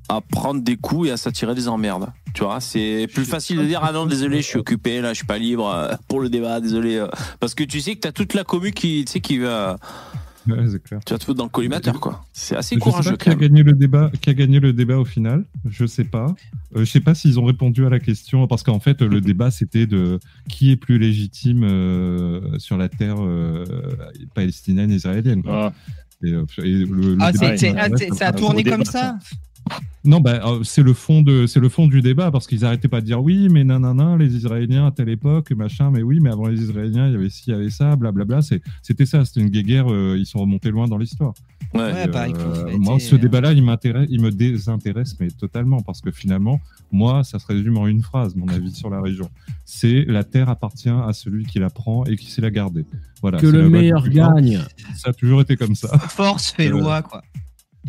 à 0.09 0.21
prendre 0.21 0.61
des 0.61 0.75
coups 0.75 1.09
et 1.09 1.11
à 1.11 1.17
s'attirer 1.17 1.55
des 1.55 1.67
emmerdes. 1.67 2.07
Tu 2.33 2.43
vois, 2.43 2.59
c'est 2.59 3.07
plus 3.13 3.25
facile 3.25 3.57
de 3.59 3.65
dire 3.65 3.79
ah 3.83 3.91
non 3.91 4.05
désolé 4.05 4.37
je 4.41 4.47
suis 4.47 4.57
occupé 4.59 5.01
là 5.01 5.09
je 5.13 5.17
suis 5.17 5.25
pas 5.25 5.37
libre 5.37 5.67
euh, 5.67 5.93
pour 6.07 6.19
le 6.19 6.29
débat 6.29 6.59
désolé 6.59 6.97
euh. 6.97 7.07
parce 7.39 7.55
que 7.55 7.63
tu 7.63 7.79
sais 7.81 7.95
que 7.95 8.01
t'as 8.01 8.11
toute 8.11 8.33
la 8.33 8.43
commu 8.43 8.71
qui 8.71 9.03
tu 9.05 9.11
sais 9.13 9.19
qui 9.19 9.37
va 9.39 9.77
Ouais, 10.47 10.65
c'est 10.71 10.81
clair. 10.81 10.99
tu 11.05 11.13
vas 11.13 11.19
te 11.19 11.25
foutre 11.25 11.37
dans 11.37 11.43
le 11.43 11.49
collimateur 11.49 11.99
quoi. 11.99 12.23
C'est 12.33 12.55
assez 12.55 12.75
Je 12.75 12.79
sais 12.79 12.83
courageux 12.89 13.11
pas 13.11 13.17
qui 13.17 13.29
a 13.29 13.35
gagné 13.35 13.61
le 13.61 13.73
débat, 13.73 14.09
qui 14.21 14.29
a 14.31 14.33
gagné 14.33 14.59
le 14.59 14.73
débat 14.73 14.97
au 14.97 15.05
final. 15.05 15.43
Je 15.69 15.85
sais 15.85 16.05
pas. 16.05 16.33
Euh, 16.75 16.85
je 16.85 16.85
sais 16.85 17.01
pas 17.01 17.13
s'ils 17.13 17.39
ont 17.39 17.45
répondu 17.45 17.85
à 17.85 17.89
la 17.89 17.99
question 17.99 18.47
parce 18.47 18.63
qu'en 18.63 18.79
fait 18.79 19.01
le 19.01 19.21
débat 19.21 19.51
c'était 19.51 19.85
de 19.85 20.19
qui 20.47 20.71
est 20.71 20.75
plus 20.75 20.97
légitime 20.97 21.63
euh, 21.63 22.57
sur 22.57 22.77
la 22.77 22.89
terre 22.89 23.17
euh, 23.19 23.63
palestinienne 24.33 24.91
israélienne. 24.91 25.43
quoi. 25.43 25.71
Ah, 25.71 25.73
Et, 26.23 26.29
et 26.29 26.33
le- 26.33 26.85
le 26.85 27.17
Ah, 27.19 27.31
débat- 27.31 27.53
ah, 27.53 27.57
ça 27.89 27.97
c'est- 27.97 28.13
ça 28.15 28.27
a 28.27 28.31
tourné 28.33 28.63
comme 28.63 28.79
débat, 28.79 28.91
ça 28.91 29.19
Non, 30.05 30.21
bah, 30.21 30.39
euh, 30.45 30.63
c'est 30.63 30.81
le 30.81 30.93
fond 30.93 31.21
de, 31.21 31.45
c'est 31.45 31.59
le 31.59 31.67
fond 31.67 31.85
du 31.85 32.01
débat 32.01 32.31
parce 32.31 32.47
qu'ils 32.47 32.63
arrêtaient 32.63 32.87
pas 32.87 33.01
de 33.01 33.05
dire 33.05 33.21
oui, 33.21 33.49
mais 33.49 33.65
nanana, 33.65 34.15
les 34.17 34.33
Israéliens 34.33 34.87
à 34.87 34.91
telle 34.91 35.09
époque, 35.09 35.51
machin, 35.51 35.91
mais 35.91 36.01
oui, 36.01 36.19
mais 36.21 36.29
avant 36.31 36.47
les 36.47 36.61
Israéliens, 36.61 37.07
il 37.07 37.13
y 37.13 37.15
avait 37.15 37.29
ci, 37.29 37.43
il 37.47 37.51
y 37.51 37.53
avait 37.53 37.69
ça, 37.69 37.95
blablabla. 37.97 38.39
C'était 38.81 39.05
ça, 39.05 39.25
c'était 39.25 39.41
une 39.41 39.49
guéguerre. 39.49 39.91
euh, 39.91 40.15
ils 40.17 40.25
sont 40.25 40.39
remontés 40.39 40.71
loin 40.71 40.87
dans 40.87 40.97
l'histoire. 40.97 41.33
Ouais. 41.73 42.07
Bah, 42.07 42.23
Euh, 42.23 42.67
écoute, 42.69 42.79
moi, 42.79 42.95
été, 42.95 43.03
ce 43.03 43.15
débat-là, 43.17 43.51
il 43.51 43.61
m'intéresse, 43.61 44.07
il 44.09 44.21
me 44.21 44.31
désintéresse, 44.31 45.17
mais 45.19 45.27
totalement, 45.27 45.81
parce 45.81 45.99
que 45.99 46.11
finalement, 46.11 46.61
moi, 46.93 47.23
ça 47.25 47.37
se 47.37 47.45
résume 47.45 47.77
en 47.77 47.85
une 47.85 48.01
phrase, 48.01 48.35
mon 48.37 48.47
avis 48.47 48.71
sur 48.71 48.89
la 48.89 49.01
région. 49.01 49.29
C'est 49.65 50.05
la 50.07 50.23
terre 50.23 50.47
appartient 50.49 50.89
à 50.89 51.11
celui 51.11 51.45
qui 51.45 51.59
la 51.59 51.69
prend 51.69 52.05
et 52.05 52.15
qui 52.15 52.31
sait 52.31 52.41
la 52.41 52.49
garder. 52.51 52.85
Voilà. 53.21 53.37
Que 53.37 53.47
le 53.47 53.69
meilleur 53.69 54.07
gagne. 54.07 54.59
Ça 54.95 55.09
a 55.09 55.13
toujours 55.13 55.41
été 55.41 55.57
comme 55.57 55.75
ça. 55.75 55.89
Force 55.99 56.51
fait 56.51 56.67
Euh, 56.69 56.79
loi, 56.79 57.01
quoi. 57.01 57.21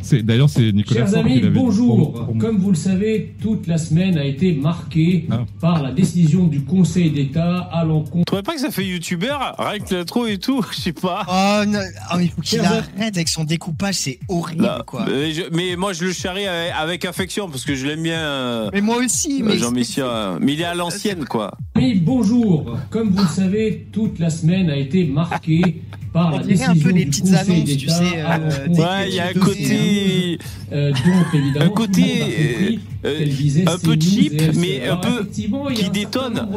C'est, 0.02 0.22
d'ailleurs, 0.22 0.48
c'est 0.48 0.72
Nicolas 0.72 1.04
Chers 1.06 1.18
amis, 1.18 1.40
bonjour. 1.52 2.12
Pour- 2.14 2.24
pour- 2.26 2.38
Comme 2.38 2.56
vous 2.58 2.70
le 2.70 2.76
savez, 2.76 3.34
toute 3.42 3.66
la 3.66 3.76
semaine 3.76 4.16
a 4.16 4.24
été 4.24 4.52
marquée 4.54 5.26
Ah. 5.30 5.44
par 5.60 5.82
la 5.82 5.90
décision 5.92 6.46
du 6.46 6.62
Conseil 6.64 7.10
d'État 7.10 7.68
à 7.70 7.84
l'encontre 7.84 8.18
Tu 8.20 8.24
trouvez 8.24 8.42
pas 8.42 8.54
que 8.54 8.60
ça 8.60 8.70
fait 8.70 8.86
youtubeur 8.86 9.56
Rien 9.58 9.78
que 9.78 9.94
l'intro 9.94 10.26
et 10.26 10.38
tout, 10.38 10.62
je 10.72 10.76
sais 10.80 10.92
pas. 10.94 11.26
Oh, 11.28 11.66
non. 11.68 11.80
Oh, 12.14 12.18
il 12.18 12.30
faut 12.30 12.40
qu'il 12.40 12.60
arrête 12.60 12.88
avec 12.98 13.28
son 13.28 13.44
découpage, 13.44 13.96
c'est 13.96 14.18
horrible, 14.28 14.62
Là, 14.62 14.82
quoi. 14.86 15.04
mais, 15.06 15.32
je- 15.32 15.42
mais 15.52 15.76
moi 15.76 15.92
je 15.92 16.04
le 16.06 16.12
charrie 16.12 16.46
avec, 16.46 16.72
avec 16.78 17.04
affection 17.04 17.48
parce 17.50 17.64
que 17.66 17.74
je 17.74 17.86
l'aime 17.86 18.02
bien 18.02 18.20
euh, 18.20 18.70
Mais 18.72 18.80
moi 18.80 18.96
aussi, 19.04 19.42
mais. 19.42 19.58
Jean 19.58 19.70
Messia, 19.72 20.06
euh, 20.06 20.38
mais 20.40 20.54
il 20.54 20.60
est 20.62 20.64
à 20.64 20.74
l'ancienne 20.74 21.26
quoi. 21.26 21.50
Amis, 21.74 21.96
bonjour. 21.96 22.78
Comme 22.88 23.10
vous 23.10 23.22
le 23.22 23.28
savez, 23.28 23.86
toute 23.92 24.18
la 24.18 24.30
semaine 24.30 24.70
a 24.70 24.76
été 24.76 25.04
marquée 25.04 25.82
par 26.12 26.35
On 26.35 26.39
la 26.39 26.45
dirait 26.45 26.65
un 26.65 26.73
décision 26.73 26.91
peu 26.91 26.95
les 26.97 27.05
du 27.05 27.11
petites 27.11 27.24
Conseil 27.24 27.61
annonces, 27.61 27.77
tu 27.77 27.89
sais, 27.89 28.03
euh, 28.16 28.66
Ouais, 28.69 29.09
il 29.09 29.15
y 29.15 29.20
a 29.20 29.27
un 29.28 29.32
côté 29.32 30.39
euh, 30.73 30.93
donc 30.93 31.35
évidemment 31.35 31.66
un 31.66 31.69
côté, 31.70 32.03
compris 32.03 32.81
euh, 33.05 33.24
visait 33.24 33.69
un 33.69 33.78
peu 33.78 33.97
cheap, 34.01 34.43
mais 34.57 34.89
un 34.89 34.97
peu 34.97 35.27
qui 35.74 35.91
détonne. 35.91 36.49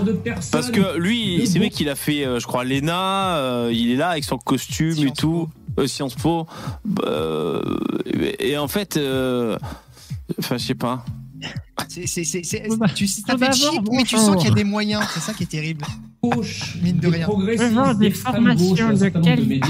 Parce 0.51 0.71
que 0.71 0.97
lui, 0.97 1.47
c'est 1.47 1.59
vrai 1.59 1.69
qu'il 1.69 1.89
a 1.89 1.95
fait, 1.95 2.25
euh, 2.25 2.39
je 2.39 2.45
crois, 2.45 2.63
l'ENA, 2.63 3.37
euh, 3.37 3.71
il 3.73 3.91
est 3.91 3.95
là 3.95 4.09
avec 4.09 4.23
son 4.23 4.37
costume 4.37 5.07
et 5.07 5.11
tout, 5.11 5.49
euh, 5.79 5.87
Sciences 5.87 6.15
Po. 6.15 6.45
Euh, 7.05 7.61
et, 8.39 8.57
en 8.57 8.67
fait, 8.67 8.97
euh, 8.97 9.57
enfin, 10.39 10.57
je 10.57 10.65
sais 10.65 10.75
pas. 10.75 11.05
C'est, 11.87 12.07
c'est, 12.07 12.23
c'est, 12.23 12.43
c'est- 12.43 12.67
Tout 12.67 12.77
tu 12.95 13.07
sais, 13.07 13.21
ça 13.27 13.37
fait 13.37 13.51
cheap, 13.53 13.81
mais 13.91 14.03
tu 14.03 14.17
sens 14.17 14.35
qu'il 14.37 14.49
y 14.49 14.51
a 14.51 14.55
des 14.55 14.63
moyens. 14.63 15.03
C'est 15.13 15.19
ça 15.19 15.33
qui 15.33 15.43
est 15.43 15.47
terrible. 15.47 15.85
gauche, 16.23 16.77
Mine 16.81 16.97
de 16.97 17.09
des 17.09 17.17
rien. 17.17 17.27
des 17.95 18.09
gauche, 18.09 18.17
formations 18.17 18.93
de 18.93 19.09
qualité. 19.09 19.61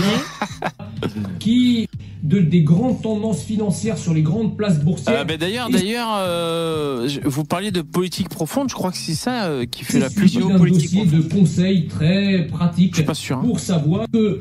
qui 1.40 1.88
de, 2.24 2.40
des 2.40 2.62
grandes 2.64 3.02
tendances 3.02 3.44
financières 3.44 3.98
sur 3.98 4.14
les 4.14 4.22
grandes 4.22 4.56
places 4.58 4.80
boursières. 4.80 5.20
Euh, 5.20 5.24
ben 5.26 5.38
d'ailleurs, 5.38 5.68
Et- 5.70 5.74
d'ailleurs, 5.74 6.08
euh, 6.18 7.08
vous 7.26 7.44
parliez 7.44 7.72
de 7.72 7.82
politique 7.82 8.30
profonde. 8.30 8.70
Je 8.70 8.76
crois 8.76 8.92
que 8.92 8.98
c'est 8.98 9.14
ça 9.16 9.46
euh, 9.46 9.66
qui 9.66 9.84
fait 9.84 10.00
la 10.00 10.10
plus. 10.10 10.30
suite 10.30 10.42
d'un 10.42 10.48
géopolitique 10.50 11.06
dossier 11.06 11.06
de 11.06 11.22
conseils 11.34 11.88
très 11.88 12.48
Je 12.90 12.96
suis 12.96 13.04
pas 13.04 13.14
sûr. 13.14 13.38
hein. 13.38 13.44
pour 13.46 13.60
savoir 13.60 14.06
que 14.12 14.40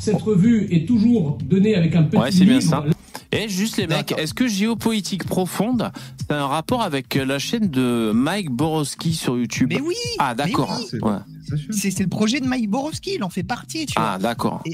cette 0.00 0.20
revue 0.20 0.66
est 0.72 0.86
toujours 0.86 1.38
donnée 1.48 1.74
avec 1.76 1.94
un 1.94 2.02
petit 2.02 2.16
Ouais, 2.20 2.32
c'est 2.32 2.44
bien 2.44 2.60
ça. 2.60 2.84
Et 3.32 3.48
juste 3.48 3.76
les 3.76 3.86
mecs, 3.86 4.12
est-ce 4.18 4.34
que 4.34 4.48
géopolitique 4.48 5.22
profonde, 5.24 5.92
c'est 6.18 6.34
un 6.34 6.46
rapport 6.48 6.82
avec 6.82 7.14
la 7.14 7.38
chaîne 7.38 7.68
de 7.70 8.10
Mike 8.12 8.50
Borowski 8.50 9.14
sur 9.14 9.38
YouTube? 9.38 9.68
Mais 9.72 9.80
oui, 9.80 9.94
Ah 10.18 10.34
d'accord. 10.34 10.76
oui. 10.80 10.86
C'est- 10.90 11.00
Ouais. 11.00 12.02
le 12.04 12.08
projet 12.08 12.40
de 12.40 12.46
Mike 12.46 12.68
Borowski, 12.68 13.12
il 13.16 13.22
en 13.22 13.28
fait 13.30 13.44
partie, 13.44 13.86
tu 13.86 13.92
vois. 13.96 14.14
Ah 14.14 14.18
d'accord. 14.18 14.62
T'as- 14.64 14.72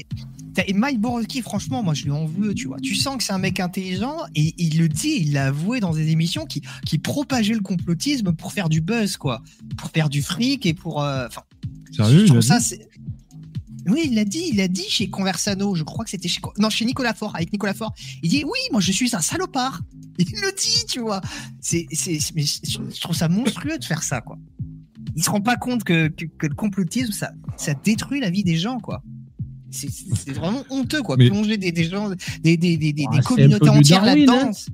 Et 0.67 0.73
Mike 0.73 0.99
Borowski, 0.99 1.41
franchement, 1.41 1.83
moi 1.83 1.93
je 1.93 2.05
lui 2.05 2.11
en 2.11 2.25
veux, 2.25 2.53
tu 2.53 2.67
vois. 2.67 2.79
Tu 2.79 2.95
sens 2.95 3.17
que 3.17 3.23
c'est 3.23 3.33
un 3.33 3.37
mec 3.37 3.59
intelligent 3.59 4.17
et 4.35 4.53
il 4.57 4.77
le 4.79 4.89
dit, 4.89 5.17
il 5.21 5.33
l'a 5.33 5.47
avoué 5.47 5.79
dans 5.79 5.93
des 5.93 6.09
émissions 6.09 6.45
qui, 6.45 6.61
qui 6.85 6.97
propageait 6.97 7.53
le 7.53 7.61
complotisme 7.61 8.33
pour 8.33 8.53
faire 8.53 8.69
du 8.69 8.81
buzz, 8.81 9.17
quoi. 9.17 9.41
Pour 9.77 9.89
faire 9.91 10.09
du 10.09 10.21
fric 10.21 10.65
et 10.65 10.73
pour. 10.73 11.03
euh, 11.03 11.27
Sérieux, 11.91 12.25
je 12.25 12.41
ça, 12.41 12.59
c'est. 12.59 12.87
Oui, 13.87 14.01
il 14.05 14.15
l'a 14.15 14.25
dit, 14.25 14.43
il 14.49 14.57
l'a 14.57 14.67
dit 14.67 14.83
chez 14.89 15.09
Conversano, 15.09 15.73
je 15.73 15.83
crois 15.83 16.03
que 16.03 16.11
c'était 16.11 16.27
chez. 16.27 16.41
Non, 16.57 16.69
chez 16.69 16.83
Nicolas 16.83 17.13
Faure, 17.13 17.35
avec 17.35 17.53
Nicolas 17.53 17.73
Faure. 17.73 17.93
Il 18.21 18.29
dit 18.29 18.43
Oui, 18.43 18.59
moi 18.71 18.81
je 18.81 18.91
suis 18.91 19.15
un 19.15 19.21
salopard. 19.21 19.81
Il 20.19 20.31
le 20.31 20.51
dit, 20.57 20.83
tu 20.87 20.99
vois. 20.99 21.21
C'est, 21.61 21.85
c'est, 21.91 22.17
mais 22.33 22.43
je 22.43 22.99
trouve 22.99 23.15
ça 23.15 23.29
monstrueux 23.29 23.77
de 23.77 23.85
faire 23.85 24.01
ça, 24.01 24.19
quoi. 24.19 24.37
Il 25.15 25.23
se 25.23 25.29
rend 25.29 25.41
pas 25.41 25.57
compte 25.57 25.83
que, 25.83 26.07
que, 26.07 26.25
que 26.25 26.47
le 26.47 26.55
complotisme, 26.55 27.11
ça, 27.11 27.31
ça 27.55 27.75
détruit 27.75 28.19
la 28.19 28.31
vie 28.31 28.43
des 28.43 28.57
gens, 28.57 28.79
quoi. 28.79 29.03
C'est, 29.77 29.89
c'est 29.91 30.05
c'est 30.15 30.31
vraiment 30.33 30.63
honteux, 30.69 31.01
quoi. 31.03 31.15
Mais- 31.17 31.29
Plonger 31.29 31.57
des, 31.57 31.71
des 31.71 31.83
gens, 31.85 32.09
des, 32.41 32.57
des, 32.57 32.77
des, 32.77 32.93
des, 32.93 33.05
Ah, 33.07 33.11
c'est 33.13 33.19
un 33.19 33.21
communautés 33.21 33.59
peu 33.59 33.71
du 33.71 33.77
entières 33.79 34.03
Darwin, 34.03 34.25
là-dedans. 34.25 34.49
hein. 34.49 34.73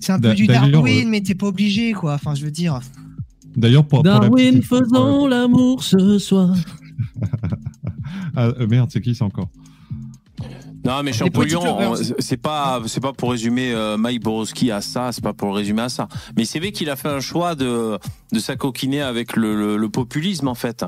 C'est 0.00 0.12
un 0.12 0.20
peu 0.20 0.34
du 0.34 0.46
Darwin, 0.46 1.06
euh, 1.06 1.10
mais 1.10 1.20
t'es 1.22 1.34
pas 1.34 1.46
obligé, 1.46 1.92
quoi. 1.92 2.14
Enfin, 2.14 2.34
je 2.34 2.44
veux 2.44 2.50
dire. 2.50 2.80
D'ailleurs, 3.56 3.86
pour, 3.86 4.02
pour 4.02 4.12
la 4.12 4.20
Darwin, 4.20 4.56
petite- 4.60 4.64
faisons 4.66 5.26
l'amour 5.26 5.82
ce 5.82 6.18
soir. 6.18 6.54
Ah, 8.36 8.48
euh, 8.60 8.66
merde, 8.66 8.90
c'est 8.92 9.00
qui 9.00 9.14
ça 9.14 9.24
encore? 9.24 9.48
Non 10.84 11.02
mais 11.02 11.12
Champollion, 11.12 11.94
c'est 12.20 12.36
pas 12.36 12.80
c'est 12.86 13.00
pas 13.00 13.12
pour 13.12 13.30
résumer 13.32 13.72
euh, 13.72 13.96
Mike 13.96 14.22
Borowski 14.22 14.70
à 14.70 14.80
ça, 14.80 15.10
c'est 15.10 15.22
pas 15.24 15.32
pour 15.32 15.48
le 15.48 15.54
résumer 15.54 15.82
à 15.82 15.88
ça. 15.88 16.06
Mais 16.36 16.44
c'est 16.44 16.60
vrai 16.60 16.70
qu'il 16.70 16.88
a 16.90 16.96
fait 16.96 17.08
un 17.08 17.18
choix 17.20 17.54
de 17.56 17.98
de 18.32 18.38
s'acoquiner 18.38 19.00
avec 19.02 19.34
le, 19.36 19.56
le, 19.58 19.76
le 19.76 19.88
populisme 19.88 20.46
en 20.48 20.54
fait. 20.54 20.84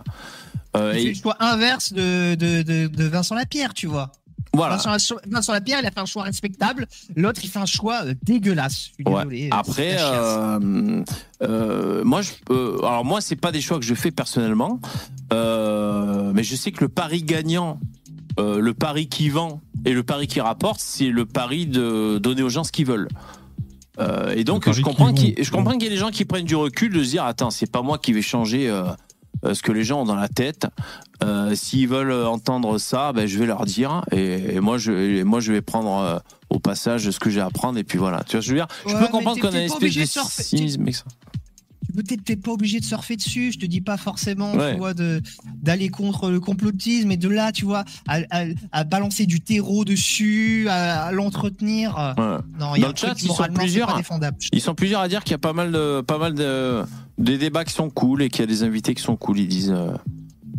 Euh, 0.77 0.93
C'est 0.95 1.03
et 1.03 1.09
le 1.09 1.15
choix 1.15 1.37
inverse 1.41 1.93
de, 1.93 2.35
de, 2.35 2.63
de, 2.63 2.87
de 2.89 3.05
Vincent 3.05 3.35
Lapierre, 3.35 3.73
tu 3.75 3.87
vois. 3.87 4.13
voilà. 4.53 4.77
Vincent, 4.77 5.17
Vincent 5.27 5.53
Lapierre, 5.53 5.79
il 5.83 5.87
a 5.87 5.91
fait 5.91 6.01
un 6.01 6.05
choix 6.07 6.25
respectable. 6.25 6.87
L'autre, 7.17 7.41
il 7.43 7.49
fait 7.49 7.59
un 7.59 7.67
choix 7.67 8.03
euh, 8.05 8.15
dégueulasse. 8.23 8.75
Je 8.75 8.79
suis 8.95 9.05
Ouais. 9.07 9.17
désolé. 9.25 9.45
euh, 9.53 9.57
Après, 9.57 9.97
euh, 9.99 11.03
euh, 11.43 12.05
moi, 12.05 12.21
je, 12.23 12.31
euh, 12.51 12.79
alors 12.81 13.05
moi, 13.05 13.21
c'est 13.21 13.37
pas 13.37 13.51
des 13.53 13.61
choix 13.63 13.79
que 13.79 13.85
je 13.85 13.95
fais 13.95 14.11
personnellement, 14.11 14.79
euh, 15.33 16.33
mais 16.35 16.43
je 16.45 16.57
sais 16.57 16.73
que 16.73 16.83
le 16.85 16.89
pari 16.89 17.23
gagnant, 17.23 17.81
euh, 18.39 18.61
le 18.61 18.75
pari 18.75 19.09
qui 19.09 19.29
vend 19.31 19.61
et 19.85 19.93
le 19.93 20.03
pari 20.03 20.27
qui 20.27 20.41
rapporte, 20.41 20.81
c'est 20.81 21.09
le 21.09 21.25
pari 21.25 21.67
de 21.67 22.19
donner 22.19 22.43
aux 22.43 22.49
gens 22.49 22.65
ce 22.65 22.73
qu'ils 22.73 22.87
veulent. 22.87 23.09
Euh, 24.01 24.33
et 24.37 24.45
donc, 24.45 24.71
je 24.71 24.81
comprends 24.83 25.13
qui 25.13 25.35
qu'il 25.35 25.35
vend. 25.37 25.43
je 25.45 25.51
comprends 25.51 25.73
qu'il 25.73 25.83
y 25.85 25.87
ait 25.87 25.91
des 25.91 25.97
gens 25.97 26.11
qui 26.11 26.25
prennent 26.25 26.45
du 26.45 26.55
recul 26.57 26.93
de 26.93 27.03
se 27.03 27.11
dire, 27.11 27.25
attends, 27.25 27.51
c'est 27.51 27.71
pas 27.71 27.83
moi 27.83 27.99
qui 27.99 28.13
vais 28.13 28.23
changer. 28.23 28.69
euh, 28.69 28.85
ce 29.45 29.63
que 29.63 29.73
les 29.73 29.85
gens 29.85 30.03
ont 30.03 30.05
dans 30.05 30.17
la 30.17 30.29
tête. 30.29 30.67
Euh, 31.23 31.55
S'ils 31.55 31.89
veulent 31.89 32.27
entendre 32.27 32.79
ça, 32.79 33.13
ben, 33.13 33.27
je 33.27 33.39
vais 33.39 33.47
leur 33.47 33.65
dire. 33.65 34.03
Et, 34.13 34.57
et 34.57 34.61
moi, 34.61 34.79
je, 34.79 34.93
et 34.93 35.25
moi, 35.25 35.41
je 35.41 35.53
vais 35.53 35.63
prendre 35.63 35.99
euh, 35.99 36.19
au 36.51 36.59
passage 36.59 37.11
ce 37.11 37.19
que 37.19 37.31
j'ai 37.31 37.41
à 37.41 37.51
prendre. 37.51 37.79
Et 37.79 37.85
puis 37.85 37.99
voilà. 37.99 38.23
Tu 38.25 38.33
vois, 38.37 38.41
je 38.41 38.51
veux 38.51 38.57
dire? 38.57 38.69
je 38.87 38.97
peux 38.97 39.09
comprendre 39.09 39.41
qu'on 39.41 39.49
a 39.49 39.59
une 39.59 39.65
espèce 39.65 39.95
de 39.95 40.05
cynisme 40.05 40.85
peut-être 42.03 42.25
t'es 42.25 42.37
pas 42.37 42.53
obligé 42.53 42.81
de 42.81 42.85
surfer 42.85 43.17
dessus. 43.17 43.53
Je 43.53 43.59
te 43.59 43.67
dis 43.67 43.81
pas 43.81 43.97
forcément, 43.97 44.53
Ouais. 44.55 44.73
tu 44.73 44.79
vois, 44.79 44.95
de 44.95 45.21
d'aller 45.63 45.89
contre 45.89 46.31
le 46.31 46.41
complotisme 46.41 47.11
et 47.11 47.17
de 47.17 47.29
là, 47.29 47.53
tu 47.53 47.65
vois, 47.65 47.85
à, 48.07 48.21
à- 48.31 48.45
à 48.73 48.85
balancer 48.85 49.27
du 49.27 49.41
terreau 49.41 49.85
dessus, 49.85 50.67
à, 50.69 51.05
à 51.07 51.13
l'entretenir. 51.13 51.95
Ouais. 52.19 52.39
Non, 52.59 52.75
il 52.75 52.79
y 52.79 52.83
Dans 52.83 52.89
a 52.89 52.91
le 52.91 52.93
un 52.93 52.97
chat, 52.97 53.15
ils 53.23 53.29
sont 53.29 53.45
plusieurs. 53.55 53.97
défendable. 53.97 54.37
Ils 54.53 54.61
sont 54.61 54.75
plusieurs 54.75 55.01
à 55.01 55.09
dire 55.09 55.23
qu'il 55.25 55.33
y 55.33 55.35
a 55.35 55.39
pas 55.39 55.53
mal 55.53 55.73
de, 55.73 56.01
pas 56.01 56.19
mal 56.19 56.35
de, 56.35 56.83
des 57.19 57.39
débats 57.39 57.65
qui 57.65 57.73
sont 57.75 57.91
cool 57.91 58.23
et 58.23 58.29
qu'il 58.29 58.41
y 58.41 58.45
a 58.45 58.47
des 58.47 58.63
invités 58.63 58.95
qui 58.95 59.03
sont 59.03 59.17
cool. 59.17 59.39
Ils 59.39 59.49
disent 59.49 59.71
euh, 59.75 59.93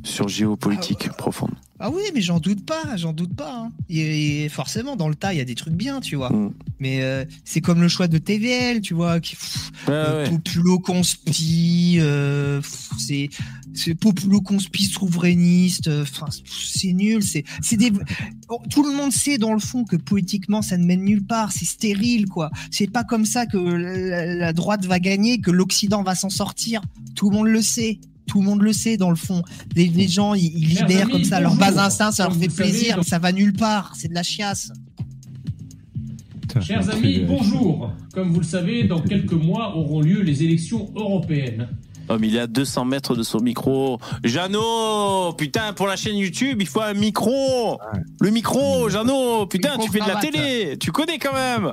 sur 0.03 0.27
géopolitique 0.27 1.09
profonde. 1.17 1.51
Ah 1.81 1.89
oui, 1.91 2.01
mais 2.13 2.21
j'en 2.21 2.39
doute 2.39 2.65
pas, 2.65 2.97
j'en 2.97 3.13
doute 3.13 3.33
pas. 3.35 3.55
hein. 3.55 3.71
Et, 3.89 4.43
et 4.43 4.49
forcément, 4.49 4.95
dans 4.97 5.07
le 5.07 5.15
tas, 5.15 5.33
il 5.33 5.37
y 5.37 5.41
a 5.41 5.45
des 5.45 5.55
trucs 5.55 5.73
bien, 5.75 6.01
tu 6.01 6.15
vois. 6.17 6.29
Mm. 6.29 6.53
Mais 6.79 7.01
euh, 7.03 7.23
c'est 7.45 7.61
comme 7.61 7.81
le 7.81 7.87
choix 7.87 8.07
de 8.07 8.17
TVL, 8.17 8.81
tu 8.81 8.93
vois, 8.93 9.19
qui 9.19 9.35
pff, 9.35 9.71
euh, 9.87 10.23
ouais. 10.25 10.29
populo 10.29 10.79
conspi, 10.79 11.97
euh, 11.99 12.61
c'est 12.97 13.29
c'est 13.73 13.95
populo 13.95 14.41
conspi 14.41 14.83
souverainiste. 14.85 15.87
euh, 15.87 16.01
Enfin, 16.03 16.27
c'est 16.49 16.91
nul. 16.93 17.23
C'est 17.23 17.43
c'est 17.61 17.77
des. 17.77 17.91
Bon, 17.91 18.59
tout 18.69 18.83
le 18.83 18.93
monde 18.95 19.11
sait 19.11 19.37
dans 19.37 19.53
le 19.53 19.59
fond 19.59 19.85
que 19.85 19.95
politiquement, 19.95 20.61
ça 20.61 20.77
ne 20.77 20.85
mène 20.85 21.03
nulle 21.03 21.23
part. 21.25 21.51
C'est 21.51 21.65
stérile, 21.65 22.27
quoi. 22.27 22.49
C'est 22.71 22.91
pas 22.91 23.03
comme 23.03 23.25
ça 23.25 23.45
que 23.45 23.57
la, 23.57 24.25
la 24.25 24.53
droite 24.53 24.85
va 24.85 24.99
gagner, 24.99 25.39
que 25.39 25.51
l'Occident 25.51 26.03
va 26.03 26.15
s'en 26.15 26.29
sortir. 26.29 26.81
Tout 27.15 27.29
le 27.29 27.37
monde 27.37 27.47
le 27.47 27.61
sait. 27.61 27.99
Tout 28.29 28.39
le 28.39 28.45
monde 28.45 28.61
le 28.61 28.71
sait 28.73 28.95
dans 28.97 29.09
le 29.09 29.15
fond. 29.15 29.41
Les, 29.75 29.87
les 29.87 30.07
gens, 30.07 30.33
ils, 30.33 30.49
libèrent 30.49 31.03
amis, 31.03 31.11
comme 31.11 31.23
ça 31.23 31.39
leur 31.39 31.55
bas 31.55 31.83
instinct, 31.83 32.11
ça 32.11 32.23
leur 32.23 32.33
fait 32.35 32.49
savez, 32.49 32.69
plaisir, 32.71 32.91
dans- 32.95 32.97
mais 33.01 33.07
ça 33.07 33.19
va 33.19 33.31
nulle 33.31 33.53
part. 33.53 33.93
C'est 33.97 34.07
de 34.07 34.13
la 34.13 34.23
chiasse. 34.23 34.71
Chers 36.61 36.89
amis, 36.89 37.19
bonjour. 37.27 37.91
Comme 38.13 38.31
vous 38.31 38.39
le 38.39 38.45
savez, 38.45 38.83
dans 38.83 39.01
quelques 39.01 39.33
mois 39.33 39.75
auront 39.75 40.01
lieu 40.01 40.21
les 40.21 40.43
élections 40.43 40.89
européennes. 40.95 41.67
Oh, 42.11 42.17
mais 42.19 42.27
il 42.27 42.35
est 42.35 42.39
à 42.39 42.47
200 42.47 42.85
mètres 42.85 43.15
de 43.15 43.23
son 43.23 43.39
micro. 43.39 43.99
Jeannot 44.23 45.33
Putain, 45.33 45.73
pour 45.73 45.87
la 45.87 45.95
chaîne 45.95 46.15
YouTube, 46.17 46.57
il 46.61 46.67
faut 46.67 46.81
un 46.81 46.93
micro 46.93 47.79
Le 48.19 48.29
micro, 48.31 48.89
Jeannot 48.89 49.45
Putain, 49.45 49.71
Micro 49.77 49.83
tu 49.85 49.91
fais 49.91 49.99
de 49.99 50.07
la 50.07 50.15
télé 50.19 50.77
Tu 50.79 50.91
connais 50.91 51.19
quand 51.19 51.33
même 51.33 51.71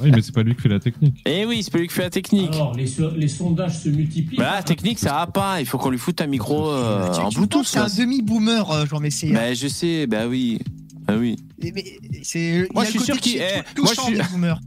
Oui, 0.00 0.10
mais 0.14 0.22
c'est 0.22 0.32
pas 0.34 0.42
lui 0.42 0.54
qui 0.54 0.62
fait 0.62 0.68
la 0.70 0.80
technique. 0.80 1.20
Eh 1.26 1.44
oui, 1.44 1.62
c'est 1.62 1.70
pas 1.70 1.78
lui 1.78 1.88
qui 1.88 1.94
fait 1.94 2.02
la 2.02 2.10
technique. 2.10 2.54
Alors, 2.54 2.74
les, 2.74 2.86
so- 2.86 3.10
les 3.14 3.28
sondages 3.28 3.78
se 3.80 3.88
multiplient. 3.90 4.38
Bah, 4.38 4.52
la 4.56 4.62
technique, 4.62 4.98
ça 4.98 5.12
va 5.12 5.26
pas. 5.26 5.60
Il 5.60 5.66
faut 5.66 5.76
qu'on 5.78 5.90
lui 5.90 5.98
foute 5.98 6.20
un 6.22 6.26
micro 6.26 6.70
euh, 6.70 7.12
Tu- 7.12 7.20
en 7.20 7.28
tu 7.28 7.36
Bluetooth. 7.38 7.66
C'est 7.66 7.78
un 7.78 7.86
demi-boomer, 7.88 8.70
euh, 8.70 8.86
Jean 8.86 9.00
Messia. 9.00 9.32
Bah, 9.32 9.52
je 9.52 9.68
sais, 9.68 10.06
bah 10.06 10.26
oui. 10.26 10.58
Bah 11.06 11.14
oui. 11.18 11.36
Mais- 11.62 11.70
mais 11.74 11.84
c'est. 12.22 12.66
Moi, 12.72 12.84
je 12.84 12.90
suis 12.92 13.00
sûr 13.00 13.18
qu'il- 13.20 13.36
eh. 13.42 13.60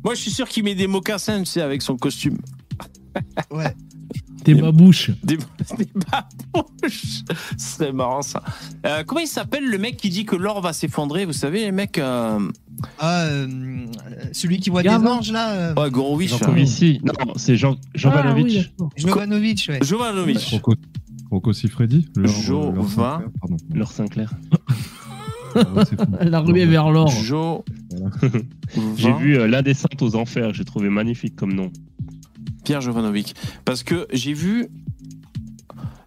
Moi, 0.03 0.13
je 0.13 0.19
suis 0.21 0.29
sûr 0.31 0.47
qu'il 0.47 0.63
met 0.63 0.75
des 0.75 0.85
mocassins, 0.87 1.39
tu 1.39 1.45
sais, 1.45 1.61
avec 1.61 1.81
son 1.81 1.97
costume. 1.97 2.37
Ouais. 3.49 3.73
Babouche. 4.55 5.11
Des, 5.23 5.37
des 5.77 5.87
babouches. 5.95 7.23
Ce 7.57 7.75
serait 7.77 7.91
marrant, 7.91 8.21
ça. 8.21 8.43
Euh, 8.85 9.03
comment 9.05 9.21
il 9.21 9.27
s'appelle 9.27 9.67
le 9.69 9.77
mec 9.77 9.97
qui 9.97 10.09
dit 10.09 10.25
que 10.25 10.35
l'or 10.35 10.61
va 10.61 10.73
s'effondrer 10.73 11.25
Vous 11.25 11.33
savez, 11.33 11.61
les 11.65 11.71
mecs. 11.71 11.97
euh, 11.97 12.39
Ah, 12.99 13.21
euh, 13.23 13.85
celui 14.31 14.59
qui 14.59 14.69
voit 14.69 14.83
Gavin. 14.83 14.99
des 14.99 15.07
anges, 15.07 15.31
là. 15.31 15.51
Euh, 15.51 15.73
Ouais, 15.75 15.89
Gorovic. 15.91 16.33
Hein. 16.41 16.53
Non, 17.03 17.33
c'est 17.35 17.55
Jean 17.55 17.75
Ah, 17.75 17.87
Jovanovic. 17.95 18.45
oui, 18.45 18.57
d'accord. 18.77 18.89
Jovanovic, 18.95 19.65
ouais. 19.69 19.79
Jovanovic. 19.83 20.39
Rocco, 20.51 20.73
Rocco 21.31 21.53
Siffredi 21.53 22.07
leur- 22.15 22.31
Jo- 22.31 22.71
leur 22.71 22.83
va. 22.83 23.21
Sinclair. 23.85 24.31
Ah. 25.55 26.23
La 26.23 26.39
ruée 26.41 26.65
vers 26.67 26.91
l'or. 26.91 27.09
Jo. 27.09 27.63
J'ai 28.97 29.11
vu 29.13 29.37
euh, 29.37 29.47
l'indécente 29.47 29.99
aux 30.01 30.15
enfers. 30.15 30.53
J'ai 30.53 30.65
trouvé 30.65 30.89
magnifique 30.89 31.35
comme 31.35 31.53
nom. 31.53 31.71
Pierre 32.67 32.81
Jovanovic. 32.81 33.33
Parce 33.63 33.81
que 33.81 34.07
j'ai 34.11 34.33
vu. 34.33 34.67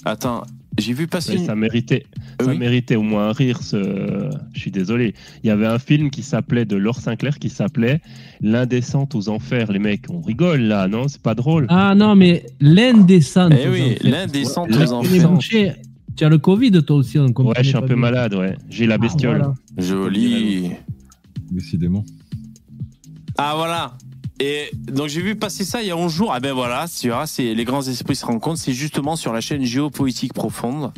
Attends, 0.04 0.42
j'ai 0.78 0.92
vu 0.92 1.06
passer. 1.06 1.32
Ouais, 1.32 1.38
une- 1.38 1.46
ça 1.46 1.54
méritait, 1.54 2.04
ça 2.38 2.48
Oui. 2.50 2.58
méritait 2.58 2.96
au 2.96 3.02
moins 3.02 3.30
un 3.30 3.32
rire. 3.32 3.62
Ce... 3.62 4.28
Je 4.52 4.60
suis 4.60 4.70
désolé. 4.70 5.14
Il 5.42 5.46
y 5.46 5.50
avait 5.50 5.66
un 5.66 5.78
film 5.78 6.10
qui 6.10 6.22
s'appelait 6.22 6.66
de 6.66 6.76
Laure 6.76 6.98
Sinclair 7.00 7.38
qui 7.38 7.48
s'appelait 7.48 8.02
L'indécente 8.42 9.14
aux 9.14 9.30
enfers. 9.30 9.72
Les 9.72 9.78
mecs, 9.78 10.04
on 10.10 10.20
rigole 10.20 10.60
là, 10.60 10.86
non? 10.86 11.08
C'est 11.08 11.22
pas 11.22 11.34
drôle. 11.34 11.64
Ah 11.70 11.94
non, 11.94 12.14
mais 12.14 12.44
l'indécente. 12.60 13.54
Eh 13.58 13.66
oui, 13.70 13.96
l'indécente 14.02 14.68
Ouais, 14.70 14.86
aux 14.90 15.02
branché. 15.22 15.72
Tu 16.14 16.24
as 16.24 16.28
le 16.28 16.36
Covid, 16.36 16.72
toi 16.84 16.96
aussi. 16.96 17.18
on 17.18 17.24
ouais, 17.26 17.32
comprend 17.32 17.54
je 17.62 17.68
suis 17.68 17.76
un 17.76 17.80
peu 17.80 17.86
bien. 17.88 17.96
malade. 17.96 18.34
Ouais, 18.34 18.54
j'ai 18.68 18.84
la 18.86 18.96
Ah, 18.96 18.98
bestiole. 18.98 19.38
voilà. 19.38 19.54
Joli. 19.78 20.72
Décidément. 21.50 22.04
Ah 23.38 23.54
voilà. 23.56 23.94
Et 24.42 24.70
donc 24.74 25.08
j'ai 25.08 25.20
vu 25.20 25.36
passer 25.36 25.64
ça 25.64 25.82
il 25.82 25.88
y 25.88 25.90
a 25.90 25.96
11 25.96 26.12
jours. 26.12 26.32
Ah 26.32 26.40
ben 26.40 26.52
voilà, 26.54 26.86
tu 26.88 27.08
vois, 27.10 27.26
c'est 27.26 27.54
les 27.54 27.64
grands 27.64 27.82
esprits 27.82 28.16
se 28.16 28.24
rencontrent. 28.24 28.58
C'est 28.58 28.72
justement 28.72 29.14
sur 29.14 29.32
la 29.34 29.40
chaîne 29.42 29.64
Géopolitique 29.64 30.32
Profonde. 30.32 30.92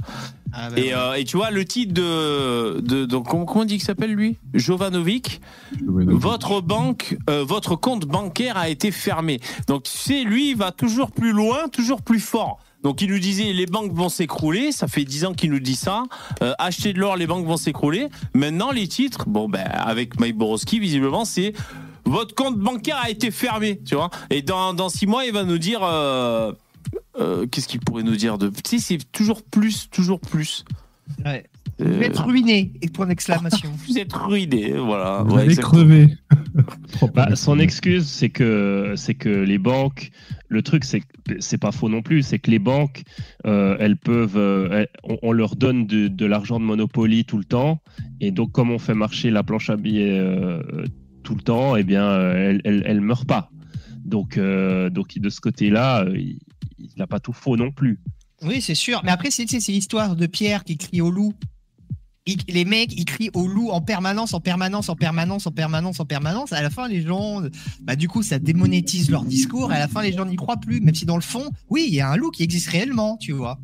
Ah, 0.52 0.68
Et, 0.76 0.82
ouais. 0.82 0.94
euh, 0.94 1.14
et 1.14 1.24
tu 1.24 1.38
vois 1.38 1.50
le 1.50 1.64
titre 1.64 1.92
de, 1.94 2.80
de 2.80 3.04
donc 3.04 3.26
comment, 3.28 3.44
comment 3.46 3.62
on 3.62 3.64
dit 3.64 3.78
qu'il 3.78 3.84
s'appelle 3.84 4.12
lui? 4.12 4.36
Jovanovic? 4.54 5.40
Jovanovic. 5.84 6.20
Votre 6.20 6.60
banque, 6.60 7.16
euh, 7.30 7.42
votre 7.42 7.74
compte 7.74 8.04
bancaire 8.06 8.56
a 8.56 8.68
été 8.68 8.90
fermé. 8.92 9.40
Donc 9.66 9.84
tu 9.84 9.92
sais, 9.96 10.22
lui, 10.24 10.50
il 10.50 10.56
va 10.56 10.70
toujours 10.70 11.10
plus 11.10 11.32
loin, 11.32 11.68
toujours 11.68 12.02
plus 12.02 12.20
fort. 12.20 12.58
Donc 12.84 13.00
il 13.00 13.10
nous 13.10 13.18
disait 13.18 13.52
les 13.52 13.66
banques 13.66 13.92
vont 13.92 14.08
s'écrouler, 14.08 14.72
ça 14.72 14.88
fait 14.88 15.04
10 15.04 15.24
ans 15.26 15.32
qu'il 15.34 15.50
nous 15.50 15.60
dit 15.60 15.76
ça. 15.76 16.02
Euh, 16.42 16.52
acheter 16.58 16.92
de 16.92 16.98
l'or, 16.98 17.16
les 17.16 17.26
banques 17.26 17.46
vont 17.46 17.56
s'écrouler. 17.56 18.08
Maintenant 18.34 18.70
les 18.72 18.88
titres, 18.88 19.24
bon 19.28 19.48
ben 19.48 19.64
avec 19.72 20.20
Mike 20.20 20.36
Borowski 20.36 20.78
visiblement 20.80 21.24
c'est 21.24 21.52
votre 22.04 22.34
compte 22.34 22.58
bancaire 22.58 22.98
a 23.02 23.10
été 23.10 23.30
fermé, 23.30 23.80
tu 23.84 23.94
vois. 23.94 24.10
Et 24.30 24.42
dans 24.42 24.74
dans 24.74 24.88
six 24.88 25.06
mois 25.06 25.24
il 25.24 25.32
va 25.32 25.44
nous 25.44 25.58
dire 25.58 25.80
euh, 25.82 26.52
euh, 27.18 27.46
qu'est-ce 27.46 27.68
qu'il 27.68 27.80
pourrait 27.80 28.02
nous 28.02 28.16
dire 28.16 28.38
de 28.38 28.48
tu 28.48 28.62
sais 28.64 28.78
c'est 28.78 29.12
toujours 29.12 29.42
plus, 29.42 29.88
toujours 29.90 30.20
plus. 30.20 30.64
Ouais. 31.24 31.44
Euh, 31.80 31.96
Vous 31.96 32.02
êtes 32.02 32.18
ruiné, 32.18 32.72
et 32.82 32.88
point 32.90 33.06
d'exclamation. 33.06 33.70
vous 33.88 33.98
êtes 33.98 34.12
ruiné, 34.12 34.72
voilà. 34.74 35.24
Vous 35.26 35.36
Ouais, 35.36 35.54
crever. 35.56 36.08
Bah, 37.14 37.34
son 37.34 37.58
excuse, 37.58 38.06
c'est 38.06 38.28
que 38.28 38.92
c'est 38.96 39.14
que 39.14 39.30
les 39.30 39.56
banques. 39.58 40.10
Le 40.48 40.62
truc, 40.62 40.84
c'est 40.84 41.00
que 41.00 41.06
c'est 41.40 41.56
pas 41.58 41.72
faux 41.72 41.88
non 41.88 42.02
plus. 42.02 42.22
C'est 42.22 42.38
que 42.38 42.50
les 42.50 42.58
banques, 42.58 43.02
euh, 43.46 43.74
elles 43.80 43.96
peuvent, 43.96 44.36
euh, 44.36 44.68
elles- 44.82 44.88
on, 45.02 45.16
on 45.22 45.32
leur 45.32 45.56
donne 45.56 45.86
de, 45.86 46.08
de 46.08 46.26
l'argent 46.26 46.60
de 46.60 46.64
Monopoly 46.64 47.24
tout 47.24 47.38
le 47.38 47.44
temps, 47.44 47.80
et 48.20 48.30
donc 48.32 48.52
comme 48.52 48.70
on 48.70 48.78
fait 48.78 48.94
marcher 48.94 49.30
la 49.30 49.42
planche 49.42 49.70
à 49.70 49.76
billets 49.76 50.18
euh, 50.18 50.62
tout 51.22 51.34
le 51.34 51.42
temps, 51.42 51.76
eh 51.76 51.84
bien, 51.84 52.04
euh, 52.04 52.50
elles, 52.50 52.60
elles, 52.64 52.82
elles 52.86 53.00
meurent 53.00 53.26
pas. 53.26 53.50
Donc, 54.04 54.36
euh, 54.36 54.90
donc 54.90 55.18
de 55.18 55.30
ce 55.30 55.40
côté-là, 55.40 56.04
euh, 56.04 56.16
il 56.16 56.90
n'a 56.96 57.06
pas 57.06 57.20
tout 57.20 57.32
faux 57.32 57.56
non 57.56 57.70
plus. 57.70 58.00
Oui, 58.42 58.60
c'est 58.60 58.74
sûr. 58.74 59.00
Mais 59.04 59.10
après, 59.12 59.30
c'est 59.30 59.44
l'histoire 59.44 60.16
de 60.16 60.26
Pierre 60.26 60.64
qui 60.64 60.76
crie 60.76 61.00
au 61.00 61.10
loup. 61.10 61.32
Les 62.48 62.64
mecs, 62.64 62.92
ils 62.96 63.04
crient 63.04 63.30
au 63.34 63.48
loup 63.48 63.70
en 63.70 63.80
permanence, 63.80 64.32
en 64.34 64.40
permanence, 64.40 64.88
en 64.88 64.96
permanence, 64.96 65.46
en 65.46 65.50
permanence, 65.50 66.00
en 66.00 66.04
permanence. 66.04 66.52
À 66.52 66.62
la 66.62 66.70
fin, 66.70 66.88
les 66.88 67.02
gens, 67.02 67.42
bah, 67.80 67.96
du 67.96 68.08
coup, 68.08 68.22
ça 68.22 68.38
démonétise 68.38 69.10
leur 69.10 69.24
discours. 69.24 69.72
À 69.72 69.78
la 69.78 69.88
fin, 69.88 70.02
les 70.02 70.12
gens 70.12 70.24
n'y 70.24 70.36
croient 70.36 70.56
plus. 70.56 70.80
Même 70.80 70.94
si 70.94 71.04
dans 71.04 71.16
le 71.16 71.22
fond, 71.22 71.50
oui, 71.68 71.84
il 71.88 71.94
y 71.94 72.00
a 72.00 72.08
un 72.08 72.16
loup 72.16 72.30
qui 72.30 72.42
existe 72.42 72.68
réellement, 72.68 73.16
tu 73.16 73.32
vois. 73.32 73.58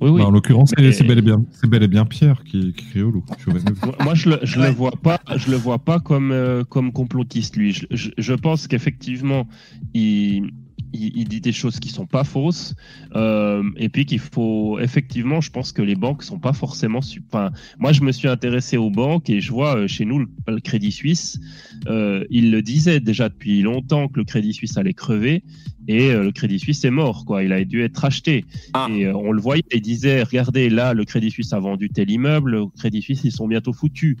Oui, 0.00 0.10
oui. 0.10 0.20
Bah, 0.20 0.26
en 0.26 0.30
l'occurrence, 0.30 0.70
c'est- 0.76 0.82
Mais- 0.82 0.92
c'est 0.92 1.04
bel 1.04 1.18
et 1.18 1.22
bien, 1.22 1.44
c'est 1.52 1.68
bel 1.68 1.82
et 1.82 1.88
bien 1.88 2.04
Pierre 2.04 2.42
qui, 2.44 2.72
qui 2.74 2.84
crie 2.86 3.02
au 3.02 3.10
loup. 3.10 3.24
Moi, 3.46 3.94
moi, 4.04 4.14
je 4.14 4.28
le, 4.30 4.38
je 4.42 4.60
Ouais. 4.60 4.68
le 4.68 4.74
vois 4.74 4.90
pas, 4.92 5.20
je 5.36 5.50
le 5.50 5.56
vois 5.56 5.78
pas 5.78 6.00
comme 6.00 6.32
euh, 6.32 6.64
comme 6.64 6.92
complotiste 6.92 7.56
lui. 7.56 7.72
Je, 7.72 7.86
je- 7.90 8.10
je 8.18 8.32
pense 8.34 8.66
qu'effectivement, 8.68 9.46
il, 9.94 10.50
il, 10.96 11.16
il 11.16 11.28
dit 11.28 11.40
des 11.40 11.52
choses 11.52 11.78
qui 11.78 11.90
sont 11.90 12.06
pas 12.06 12.24
fausses, 12.24 12.74
euh, 13.14 13.62
et 13.76 13.88
puis 13.88 14.06
qu'il 14.06 14.18
faut 14.18 14.78
effectivement, 14.80 15.40
je 15.40 15.50
pense 15.50 15.72
que 15.72 15.82
les 15.82 15.94
banques 15.94 16.22
sont 16.22 16.38
pas 16.38 16.52
forcément. 16.52 17.00
Enfin, 17.28 17.50
moi, 17.78 17.92
je 17.92 18.02
me 18.02 18.12
suis 18.12 18.28
intéressé 18.28 18.76
aux 18.76 18.90
banques 18.90 19.30
et 19.30 19.40
je 19.40 19.52
vois 19.52 19.76
euh, 19.76 19.86
chez 19.86 20.04
nous 20.04 20.18
le, 20.20 20.28
le 20.48 20.60
Crédit 20.60 20.92
Suisse. 20.92 21.38
euh, 21.86 22.24
il 22.30 22.50
le 22.50 22.62
disait 22.62 23.00
déjà 23.00 23.28
depuis 23.28 23.62
longtemps 23.62 24.08
que 24.08 24.18
le 24.18 24.24
Crédit 24.24 24.52
Suisse 24.52 24.76
allait 24.76 24.94
crever. 24.94 25.42
Et 25.88 26.12
le 26.12 26.32
Crédit 26.32 26.58
Suisse 26.58 26.84
est 26.84 26.90
mort, 26.90 27.24
quoi. 27.24 27.44
Il 27.44 27.52
a 27.52 27.64
dû 27.64 27.80
être 27.80 27.98
racheté. 27.98 28.44
Ah. 28.72 28.88
Et 28.90 29.06
on 29.08 29.30
le 29.30 29.40
voyait, 29.40 29.62
il 29.72 29.80
disait, 29.80 30.24
regardez, 30.24 30.68
là, 30.68 30.94
le 30.94 31.04
Crédit 31.04 31.30
Suisse 31.30 31.52
a 31.52 31.60
vendu 31.60 31.90
tel 31.90 32.10
immeuble, 32.10 32.50
le 32.50 32.66
Crédit 32.66 33.02
Suisse, 33.02 33.20
ils 33.22 33.30
sont 33.30 33.46
bientôt 33.46 33.72
foutus. 33.72 34.16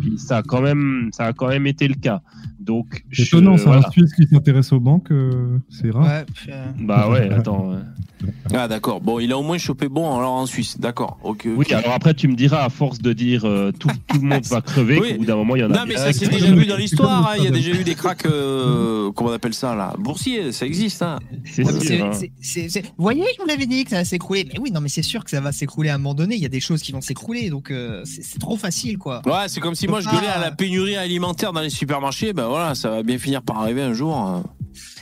Puis 0.00 0.16
ça 0.16 0.38
a 0.38 0.42
quand 0.42 0.62
même, 0.62 1.10
ça 1.12 1.26
a 1.26 1.32
quand 1.34 1.48
même 1.48 1.66
été 1.66 1.86
le 1.86 1.96
cas. 1.96 2.22
Donc, 2.62 3.04
C'est 3.12 3.24
je- 3.24 3.28
étonnant, 3.28 3.56
c'est 3.56 3.64
voilà. 3.64 3.86
un 3.86 3.90
Suisse 3.90 4.14
qui 4.14 4.26
s'intéresse 4.26 4.72
aux 4.72 4.80
banques, 4.80 5.10
euh, 5.10 5.58
c'est 5.68 5.90
rare. 5.90 6.04
Ouais, 6.04 6.24
puis, 6.34 6.50
euh, 6.52 6.64
Bah 6.80 7.08
ouais, 7.10 7.30
attends. 7.30 7.72
euh. 7.72 7.80
Ah 8.54 8.68
d'accord. 8.68 9.00
Bon, 9.00 9.18
il 9.18 9.32
a 9.32 9.36
au 9.38 9.42
moins 9.42 9.58
chopé 9.58 9.88
bon 9.88 10.16
alors 10.16 10.34
en 10.34 10.46
Suisse. 10.46 10.78
D'accord. 10.78 11.18
Ok. 11.24 11.44
ok. 11.46 11.54
Oui, 11.56 11.74
alors 11.74 11.92
après, 11.92 12.14
tu 12.14 12.28
me 12.28 12.36
diras, 12.36 12.64
à 12.64 12.68
force 12.68 13.00
de 13.00 13.12
dire 13.12 13.44
euh, 13.44 13.72
tout, 13.72 13.88
tout 14.06 14.18
le 14.20 14.28
monde 14.28 14.44
va 14.44 14.60
crever, 14.60 15.00
Oui. 15.00 15.12
qu'au 15.12 15.18
bout 15.18 15.24
d'un 15.24 15.34
moment, 15.34 15.56
il 15.56 15.60
y 15.60 15.64
en 15.64 15.72
a. 15.72 15.78
Non 15.78 15.84
mais 15.88 15.96
ça 15.96 16.12
qui- 16.12 16.28
déjà 16.28 16.52
vu 16.54 16.66
dans 16.66 16.76
l'histoire. 16.76 17.30
hein. 17.30 17.34
Il 17.38 17.44
y 17.44 17.48
a 17.48 17.50
déjà 17.50 17.72
eu 17.72 17.82
des 17.82 17.96
cracks. 17.96 18.24
Euh, 18.26 19.10
comment 19.12 19.30
on 19.30 19.32
appelle 19.32 19.54
ça 19.54 19.74
là? 19.74 19.94
Boursier. 19.98 20.52
Ça 20.52 20.66
existe. 20.66 21.02
Hein. 21.02 21.18
C'est 21.44 21.64
sûr. 21.64 21.82
c'est- 21.82 22.00
hein. 22.00 22.10
c'est- 22.12 22.30
c'est- 22.40 22.68
c'est- 22.68 22.82
Vous 22.82 23.02
voyez, 23.02 23.24
je 23.36 23.42
vous 23.42 23.48
l'avais 23.48 23.66
dit 23.66 23.82
que 23.82 23.90
ça 23.90 23.96
va 23.96 24.04
s'écrouler. 24.04 24.46
Mais 24.52 24.60
oui, 24.60 24.70
non, 24.70 24.80
mais 24.80 24.88
c'est 24.88 25.02
sûr 25.02 25.24
que 25.24 25.30
ça 25.30 25.40
va 25.40 25.50
s'écrouler 25.50 25.88
à 25.88 25.96
un 25.96 25.98
moment 25.98 26.14
donné. 26.14 26.36
Il 26.36 26.42
y 26.42 26.46
a 26.46 26.50
des 26.50 26.60
choses 26.60 26.80
qui 26.82 26.92
vont 26.92 27.00
s'écrouler, 27.00 27.50
donc 27.50 27.72
euh, 27.72 28.02
c'est 28.04 28.22
c'est 28.22 28.38
trop 28.38 28.56
facile, 28.56 28.98
quoi. 28.98 29.20
Ouais, 29.26 29.48
c'est 29.48 29.58
comme 29.60 29.74
si 29.74 29.88
moi 29.88 30.00
je 30.00 30.08
gueulais 30.08 30.28
à 30.28 30.38
la 30.40 30.52
pénurie 30.52 30.94
alimentaire 30.96 31.52
dans 31.52 31.60
les 31.60 31.70
supermarchés. 31.70 32.32
Ben 32.32 32.46
voilà, 32.52 32.74
ça 32.74 32.90
va 32.90 33.02
bien 33.02 33.18
finir 33.18 33.42
par 33.42 33.58
arriver 33.58 33.82
un 33.82 33.92
jour. 33.94 34.16
hein. 34.16 34.44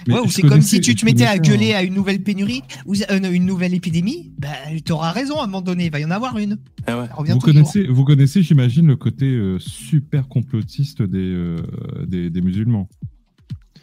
Ouais, 0.09 0.19
ou 0.19 0.29
c'est 0.31 0.43
comme 0.43 0.63
si 0.63 0.81
tu 0.81 0.95
te 0.95 1.05
mettais 1.05 1.27
à 1.27 1.39
gueuler 1.39 1.75
à 1.75 1.83
une 1.83 1.95
nouvelle 1.95 2.23
pénurie 2.23 2.63
ou 2.87 2.95
euh, 3.11 3.31
une 3.33 3.45
nouvelle 3.45 3.75
épidémie. 3.75 4.33
Bah, 4.39 4.49
tu 4.85 4.93
auras 4.93 5.13
raison 5.13 5.39
à 5.39 5.45
un 5.45 5.47
moment 5.47 5.61
donné. 5.61 5.85
Il 5.87 5.93
va 5.93 6.01
y 6.01 6.05
en 6.05 6.11
avoir 6.11 6.39
une. 6.39 6.57
Ah 6.87 6.99
ouais. 6.99 7.07
Vous 7.19 7.25
toujours. 7.25 7.43
connaissez, 7.43 7.87
vous 7.87 8.05
connaissez, 8.05 8.43
j'imagine, 8.43 8.87
le 8.87 8.97
côté 8.97 9.27
euh, 9.27 9.59
super 9.59 10.27
complotiste 10.29 11.03
des, 11.03 11.19
euh, 11.19 11.57
des, 12.07 12.31
des 12.31 12.41
musulmans. 12.41 12.89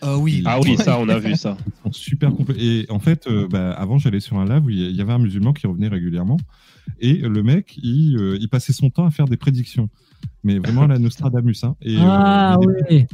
Ah 0.01 0.17
oui. 0.17 0.41
Ah 0.45 0.59
oui, 0.61 0.75
ça, 0.77 0.99
on 0.99 1.07
a 1.09 1.19
vu 1.19 1.35
ça. 1.35 1.55
Ils 1.67 1.83
sont 1.83 1.91
super. 1.93 2.31
Et 2.57 2.85
en 2.89 2.99
fait, 2.99 3.27
euh, 3.27 3.47
bah, 3.47 3.71
avant, 3.73 3.97
j'allais 3.97 4.19
sur 4.19 4.37
un 4.39 4.45
live 4.45 4.65
où 4.65 4.69
il 4.69 4.95
y 4.95 5.01
avait 5.01 5.13
un 5.13 5.19
musulman 5.19 5.53
qui 5.53 5.67
revenait 5.67 5.87
régulièrement. 5.87 6.37
Et 6.99 7.13
le 7.15 7.43
mec, 7.43 7.77
il, 7.81 8.17
euh, 8.17 8.37
il 8.39 8.49
passait 8.49 8.73
son 8.73 8.89
temps 8.89 9.05
à 9.05 9.11
faire 9.11 9.25
des 9.27 9.37
prédictions. 9.37 9.89
Mais 10.43 10.57
vraiment 10.59 10.83
à 10.83 10.87
la 10.87 10.99
Nostradamus. 10.99 11.63
Hein. 11.63 11.75
Et, 11.81 11.95
euh, 11.97 12.01
Ah 12.01 12.57
des- 12.59 12.67
ouais, 12.95 13.07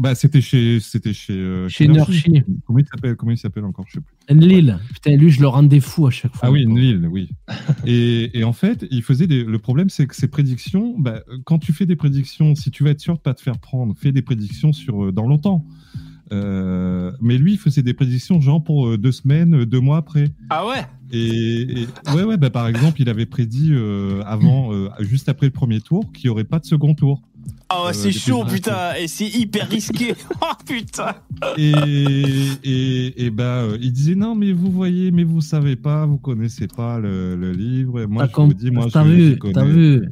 Bah, 0.00 0.14
c'était 0.14 0.40
chez, 0.40 0.80
c'était 0.80 1.12
chez, 1.12 1.34
euh, 1.34 1.68
Chez. 1.68 1.86
Nerchi. 1.86 2.42
Comment 2.66 2.78
il 2.78 2.86
s'appelle 2.86 3.16
Comment 3.16 3.32
il 3.32 3.36
s'appelle 3.38 3.64
encore 3.66 3.84
Je 3.88 3.94
sais 3.94 4.00
plus. 4.00 4.14
Enlil. 4.34 4.78
Putain, 4.94 5.14
lui, 5.16 5.30
je 5.30 5.40
le 5.42 5.46
rendais 5.48 5.80
fou 5.80 6.06
à 6.06 6.10
chaque 6.10 6.34
fois. 6.34 6.48
Ah 6.48 6.50
oui, 6.50 6.66
Enlil, 6.66 7.06
oui. 7.10 7.28
et, 7.86 8.38
et 8.38 8.42
en 8.44 8.54
fait, 8.54 8.86
il 8.90 9.02
faisait 9.02 9.26
des... 9.26 9.44
le 9.44 9.58
problème, 9.58 9.90
c'est 9.90 10.06
que 10.06 10.16
ces 10.16 10.28
prédictions, 10.28 10.94
bah, 10.98 11.20
quand 11.44 11.58
tu 11.58 11.74
fais 11.74 11.84
des 11.84 11.96
prédictions, 11.96 12.54
si 12.54 12.70
tu 12.70 12.82
veux 12.82 12.88
être 12.90 13.00
sûr 13.00 13.16
de 13.16 13.20
pas 13.20 13.34
te 13.34 13.42
faire 13.42 13.58
prendre, 13.58 13.94
fais 13.94 14.10
des 14.10 14.22
prédictions 14.22 14.72
sur 14.72 15.04
euh, 15.04 15.12
dans 15.12 15.26
longtemps. 15.26 15.66
Euh, 16.32 17.10
mais 17.20 17.36
lui, 17.38 17.52
il 17.52 17.58
faisait 17.58 17.82
des 17.82 17.92
prédictions 17.92 18.40
genre 18.40 18.62
pour 18.62 18.88
euh, 18.88 18.96
deux 18.96 19.12
semaines, 19.12 19.54
euh, 19.54 19.66
deux 19.66 19.80
mois 19.80 19.96
après. 19.98 20.28
Ah 20.48 20.66
ouais? 20.66 20.86
Et, 21.12 21.82
et- 21.82 21.86
ouais, 22.14 22.22
ouais, 22.22 22.36
bah, 22.36 22.50
par 22.50 22.68
exemple, 22.68 23.02
il 23.02 23.08
avait 23.08 23.26
prédit 23.26 23.70
euh, 23.72 24.22
avant, 24.24 24.72
euh, 24.72 24.88
juste 25.00 25.28
après 25.28 25.46
le 25.46 25.52
premier 25.52 25.80
tour, 25.80 26.10
qu'il 26.12 26.28
n'y 26.28 26.30
aurait 26.30 26.44
pas 26.44 26.58
de 26.60 26.64
second 26.66 26.94
tour. 26.94 27.20
Ah 27.72 27.84
ouais, 27.84 27.90
Euh, 27.90 27.92
c'est 27.92 28.12
chaud, 28.12 28.44
putain, 28.44 28.94
et 28.98 29.06
c'est 29.08 29.26
hyper 29.28 29.68
risqué. 29.68 30.14
Oh 30.42 30.46
putain. 30.66 31.14
Et, 31.56 31.72
et, 32.64 33.26
et 33.26 33.30
bah, 33.30 33.62
euh, 33.62 33.78
il 33.80 33.92
disait 33.92 34.14
non, 34.14 34.34
mais 34.34 34.52
vous 34.52 34.70
voyez, 34.70 35.10
mais 35.10 35.24
vous 35.24 35.40
savez 35.40 35.76
pas, 35.76 36.04
vous 36.06 36.18
connaissez 36.18 36.66
pas 36.66 36.98
le, 36.98 37.36
le 37.36 37.52
livre. 37.52 38.00
Et 38.00 38.06
Moi, 38.06 38.26
je 38.28 38.40
vous 38.40 38.54
dis, 38.54 38.70
moi, 38.70 38.86
T'as 38.92 39.04
je, 39.04 39.08
vu, 39.10 39.30
je 39.30 39.34
connais, 39.36 39.52
t'as 39.54 39.64
vu. 39.64 40.08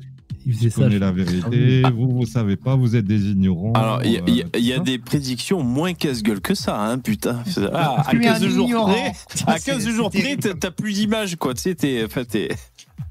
Il 0.46 0.54
faisait 0.54 0.70
je 0.70 0.74
ça. 0.74 0.82
connais 0.82 0.94
je- 0.94 1.00
la 1.00 1.12
vérité. 1.12 1.82
vous, 1.94 2.08
vous 2.10 2.24
savez 2.26 2.56
pas, 2.56 2.74
vous 2.76 2.96
êtes 2.96 3.04
des 3.04 3.26
ignorants. 3.30 3.72
Alors, 3.74 4.00
il 4.04 4.12
y 4.12 4.16
a, 4.18 4.22
euh, 4.22 4.58
y 4.58 4.72
a 4.72 4.78
des 4.78 4.98
prédictions 4.98 5.62
moins 5.62 5.92
casse-gueule 5.94 6.40
que 6.40 6.54
ça, 6.54 6.80
hein, 6.80 6.98
putain. 6.98 7.42
Ah, 7.74 7.96
à 8.06 8.10
Plus 8.10 8.18
un 8.20 8.32
15 8.38 8.48
jours 8.48 8.86
près, 8.86 9.12
à 9.46 9.58
15 9.58 9.84
c'est- 9.84 9.90
jours 9.92 10.10
près, 10.10 10.36
t'as 10.36 10.70
plus 10.70 10.92
d'image, 10.94 11.36
quoi. 11.36 11.52
Tu 11.54 11.62
sais, 11.62 11.74
t'es, 11.74 12.06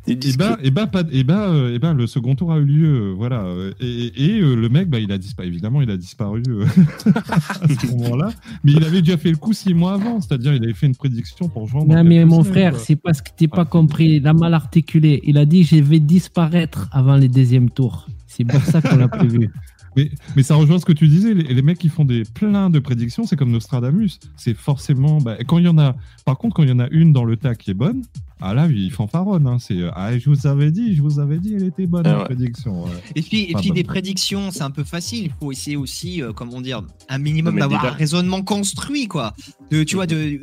Et 0.08 0.16
bah, 0.38 0.58
et 0.64 0.72
bah, 0.72 0.88
pas, 0.88 1.04
et 1.12 1.26
bah, 1.26 1.50
euh, 1.50 1.76
et 1.76 1.80
bah, 1.80 1.94
le 1.94 2.08
second 2.08 2.34
tour 2.34 2.54
a 2.54 2.58
eu 2.60 2.64
lieu, 2.64 2.88
euh, 2.88 3.14
voilà. 3.14 3.46
Et, 3.82 4.14
et, 4.16 4.40
euh, 4.40 4.56
le 4.56 4.70
mec, 4.70 4.90
bah, 4.90 5.00
il 5.00 5.12
a 5.12 5.18
disparu. 5.18 5.50
Évidemment, 5.50 5.82
il 5.82 5.92
a 5.92 5.98
disparu 5.98 6.44
euh, 6.48 6.66
à 7.16 7.68
ce 7.68 7.92
moment-là. 7.92 8.30
Mais 8.64 8.72
il 8.72 8.84
avait 8.86 9.02
déjà 9.02 9.18
fait 9.18 9.32
le 9.32 9.36
coup 9.36 9.52
six 9.52 9.74
mois 9.74 9.96
avant, 9.96 10.22
c'est-à-dire, 10.22 10.54
il 10.54 10.64
avait 10.64 10.74
fait 10.74 10.88
une 10.88 10.96
prédiction 10.96 11.50
pour 11.50 11.68
juin. 11.68 11.84
dans 11.84 11.96
Non, 11.96 12.04
mais 12.06 12.24
mon 12.24 12.42
semaines, 12.42 12.54
frère, 12.54 12.72
quoi. 12.72 12.82
c'est 12.82 12.96
parce 12.96 13.22
que 13.22 13.30
t'es 13.36 13.50
pas 13.50 13.66
compris. 13.66 14.16
Il 14.16 14.28
a 14.28 14.34
mal 14.34 14.54
articulé. 14.54 15.20
Il 15.26 15.38
a 15.38 15.46
dit 15.46 15.66
je 15.66 15.76
vais 15.76 16.00
disparaître 16.00 16.88
avant 16.94 17.18
les 17.18 17.28
deuxièmes 17.28 17.70
tours. 17.70 18.08
C'est 18.28 18.46
pour 18.46 18.62
ça 18.62 18.82
qu'on 18.82 18.96
l'a 18.96 19.10
prévu. 19.10 19.50
Mais, 19.98 20.12
mais 20.36 20.44
ça 20.44 20.56
rejoint 20.56 20.80
ce 20.80 20.86
que 20.86 20.94
tu 20.94 21.08
disais, 21.08 21.34
les, 21.34 21.54
les 21.54 21.62
mecs 21.62 21.80
qui 21.80 21.90
font 21.90 22.06
des 22.06 22.24
plein 22.24 22.70
de 22.70 22.80
prédictions, 22.80 23.26
c'est 23.26 23.36
comme 23.36 23.52
Nostradamus. 23.52 24.20
C'est 24.38 24.54
forcément. 24.54 25.18
Bah, 25.20 25.38
quand 25.46 25.58
il 25.58 25.66
y 25.66 25.68
en 25.68 25.80
a, 25.80 25.96
par 26.24 26.38
contre, 26.38 26.56
quand 26.56 26.64
il 26.64 26.70
y 26.70 26.72
en 26.72 26.80
a 26.80 26.88
une 26.92 27.12
dans 27.12 27.26
le 27.26 27.36
tas 27.36 27.56
qui 27.56 27.72
est 27.72 27.74
bonne, 27.74 28.04
ah 28.40 28.54
là, 28.54 28.68
ils 28.68 28.92
fanfaronnent. 28.92 29.48
Hein, 29.48 29.58
c'est 29.60 29.80
ah, 29.96 30.18
je 30.18 30.30
vous 30.30 30.46
avais 30.46 30.70
dit, 30.70 30.96
je 30.96 31.02
vous 31.02 31.20
avais 31.20 31.40
dit, 31.40 31.56
elle 31.56 31.64
était 31.64 31.88
bonne 31.88 32.06
Ah 32.06 32.12
la 32.12 32.18
ouais. 32.20 32.26
prédiction. 32.26 32.84
ouais. 32.84 32.92
Et 33.16 33.22
puis, 33.24 33.52
et 33.52 33.72
des 33.72 33.84
prédictions, 33.84 34.52
c'est 34.52 34.62
un 34.62 34.72
peu 34.72 34.84
facile. 34.84 35.26
Il 35.26 35.32
faut 35.40 35.52
essayer 35.52 35.76
aussi, 35.76 36.22
euh, 36.22 36.32
comment 36.34 36.62
dire, 36.62 36.84
un 37.10 37.18
minimum 37.18 37.58
d'avoir 37.58 37.86
un 37.86 37.90
raisonnement 37.90 38.44
construit, 38.44 39.08
quoi. 39.08 39.34
De, 39.72 39.84
tu 39.84 39.96
vois, 39.96 40.06
de, 40.06 40.40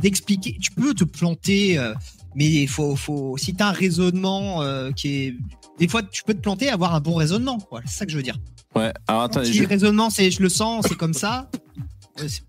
d'expliquer. 0.00 0.58
Tu 0.60 0.70
peux 0.72 0.92
te 0.92 1.04
planter, 1.04 1.78
euh, 1.78 1.94
mais 2.34 2.46
il 2.46 2.68
faut, 2.68 2.94
faut, 2.96 3.36
si 3.38 3.54
t'as 3.54 3.70
un 3.70 3.72
raisonnement 3.72 4.62
euh, 4.62 4.90
qui 4.92 5.08
est, 5.08 5.34
des 5.78 5.88
fois, 5.88 6.02
tu 6.02 6.22
peux 6.24 6.34
te 6.34 6.40
planter, 6.40 6.68
avoir 6.70 6.94
un 6.94 7.00
bon 7.00 7.14
raisonnement. 7.14 7.58
C'est 7.86 7.98
ça 7.98 8.06
que 8.06 8.12
je 8.12 8.16
veux 8.16 8.22
dire. 8.22 8.36
Ouais, 8.74 8.92
alors 9.08 9.22
attendez, 9.22 9.46
si 9.46 9.54
je- 9.54 9.62
le 9.62 9.68
raisonnement, 9.68 10.10
c'est, 10.10 10.30
je 10.30 10.42
le 10.42 10.48
sens, 10.48 10.84
c'est 10.88 10.96
comme 10.96 11.14
ça. 11.14 11.48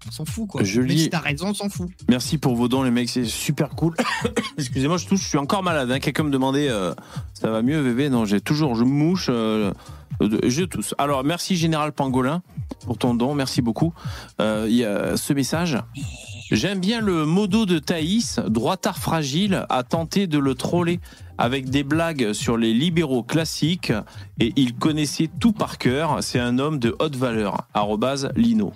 On 0.08 0.12
s'en 0.12 0.24
fout, 0.24 0.48
quoi. 0.48 0.64
Je 0.64 0.80
Même 0.80 0.90
lis- 0.90 1.04
si 1.04 1.10
t'as 1.10 1.20
raison, 1.20 1.50
on 1.50 1.54
s'en 1.54 1.68
fout. 1.68 1.90
merci 2.08 2.38
pour 2.38 2.56
vos 2.56 2.70
dons, 2.70 2.84
les 2.84 2.92
mecs, 2.92 3.10
c'est 3.10 3.26
super 3.26 3.70
cool. 3.72 3.96
Excusez-moi, 4.58 4.98
je 4.98 5.06
touche, 5.08 5.22
je 5.24 5.28
suis 5.28 5.38
encore 5.38 5.62
malade. 5.62 5.92
Hein. 5.92 6.00
Quelqu'un 6.00 6.24
me 6.24 6.30
demandait, 6.30 6.70
euh, 6.70 6.94
ça 7.34 7.50
va 7.52 7.62
mieux, 7.62 7.84
bébé 7.84 8.10
Non, 8.10 8.24
j'ai 8.24 8.40
toujours, 8.40 8.76
je 8.76 8.86
mouche, 8.86 9.28
euh, 9.30 9.74
euh, 10.22 10.40
je 10.48 10.64
tousse. 10.64 10.96
Alors, 10.98 11.26
merci 11.26 11.58
Général 11.58 11.92
Pangolin 11.92 12.42
pour 12.86 12.98
ton 12.98 13.14
don, 13.14 13.34
merci 13.36 13.62
beaucoup. 13.62 13.94
Euh, 14.40 14.68
Il 14.70 14.76
y 14.76 14.86
a 14.86 15.18
ce 15.18 15.34
message. 15.34 15.78
J'aime 16.50 16.80
bien 16.80 17.02
le 17.02 17.26
modo 17.26 17.66
de 17.66 17.78
Thaïs, 17.78 18.40
droitard 18.48 18.98
fragile, 19.00 19.66
a 19.70 19.84
tenté 19.84 20.28
de 20.28 20.38
le 20.40 20.56
troller 20.56 21.02
avec 21.38 21.70
des 21.70 21.84
blagues 21.84 22.34
sur 22.34 22.58
les 22.58 22.74
libéraux 22.74 23.24
classiques 23.24 23.94
et 24.40 24.54
il 24.56 24.76
connaissait 24.76 25.30
tout 25.40 25.52
par 25.52 25.78
cœur. 25.78 26.18
C'est 26.22 26.40
un 26.40 26.60
homme 26.60 26.80
de 26.80 26.96
haute 27.00 27.16
valeur. 27.16 27.68
Arrobase 27.74 28.30
Lino. 28.36 28.74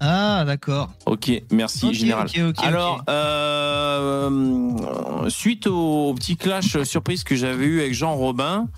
Ah, 0.00 0.44
d'accord. 0.46 0.90
Ok, 1.06 1.30
merci 1.50 1.94
Général. 1.94 2.28
Alors, 2.58 3.02
euh, 3.08 4.78
suite 5.28 5.66
au, 5.66 6.10
au 6.10 6.14
petit 6.14 6.36
clash 6.36 6.82
surprise 6.82 7.24
que 7.24 7.34
j'avais 7.34 7.64
eu 7.64 7.80
avec 7.80 7.94
Jean 7.94 8.14
Robin, 8.14 8.68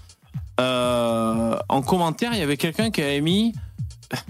euh, 0.61 1.57
en 1.69 1.83
commentaire, 1.83 2.33
il 2.35 2.39
y 2.39 2.43
avait 2.43 2.57
quelqu'un 2.57 2.91
qui 2.91 3.03
avait 3.03 3.21
mis 3.21 3.53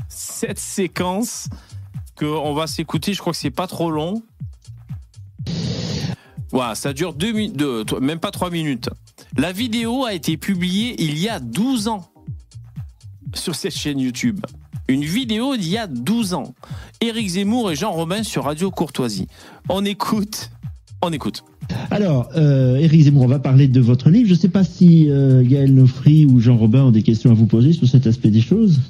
cette 0.09 0.59
séquence 0.59 1.49
que 2.17 2.27
on 2.27 2.55
va 2.55 2.67
s'écouter. 2.67 3.15
Je 3.15 3.21
crois 3.21 3.33
que 3.33 3.39
c'est 3.39 3.51
pas 3.51 3.67
trop 3.67 3.91
long. 3.91 4.23
Ça 6.75 6.93
dure 6.93 7.15
deux 7.15 7.33
minutes, 7.33 7.93
même 8.01 8.19
pas 8.19 8.31
trois 8.31 8.51
minutes. 8.51 8.89
La 9.37 9.53
vidéo 9.53 10.05
a 10.05 10.15
été 10.15 10.37
publiée 10.37 10.95
il 10.99 11.19
y 11.19 11.29
a 11.29 11.41
12 11.41 11.89
ans 11.89 12.11
sur 13.35 13.55
cette 13.55 13.75
chaîne 13.75 13.99
YouTube. 14.01 14.41
Une 14.89 15.05
vidéo 15.05 15.57
d'il 15.57 15.71
y 15.71 15.79
a 15.79 15.87
12 15.87 16.35
ans. 16.35 16.55
Éric 17.01 17.29
Zemmour 17.29 17.71
et 17.71 17.77
Jean 17.77 17.93
Robin 17.93 18.23
sur 18.23 18.45
Radio 18.45 18.71
Courtoisie. 18.71 19.27
On 19.69 19.85
écoute. 19.85 20.51
On 21.03 21.13
écoute. 21.13 21.45
Alors, 21.91 22.31
euh, 22.37 22.77
Éric 22.77 23.03
Zemmour, 23.03 23.25
on 23.25 23.29
va 23.29 23.39
parler 23.39 23.69
de 23.69 23.81
votre 23.81 24.09
livre. 24.11 24.29
Je 24.29 24.35
ne 24.35 24.39
sais 24.39 24.49
pas 24.49 24.65
si 24.65 25.11
euh, 25.11 25.43
Gaël 25.45 25.75
Nofri 25.75 26.25
ou 26.25 26.41
Jean 26.41 26.57
Robin 26.57 26.85
ont 26.85 26.91
des 26.91 27.03
questions 27.03 27.31
à 27.31 27.35
vous 27.35 27.47
poser 27.47 27.73
sur 27.73 27.87
cet 27.87 28.07
aspect 28.07 28.31
des 28.31 28.41
choses. 28.41 28.81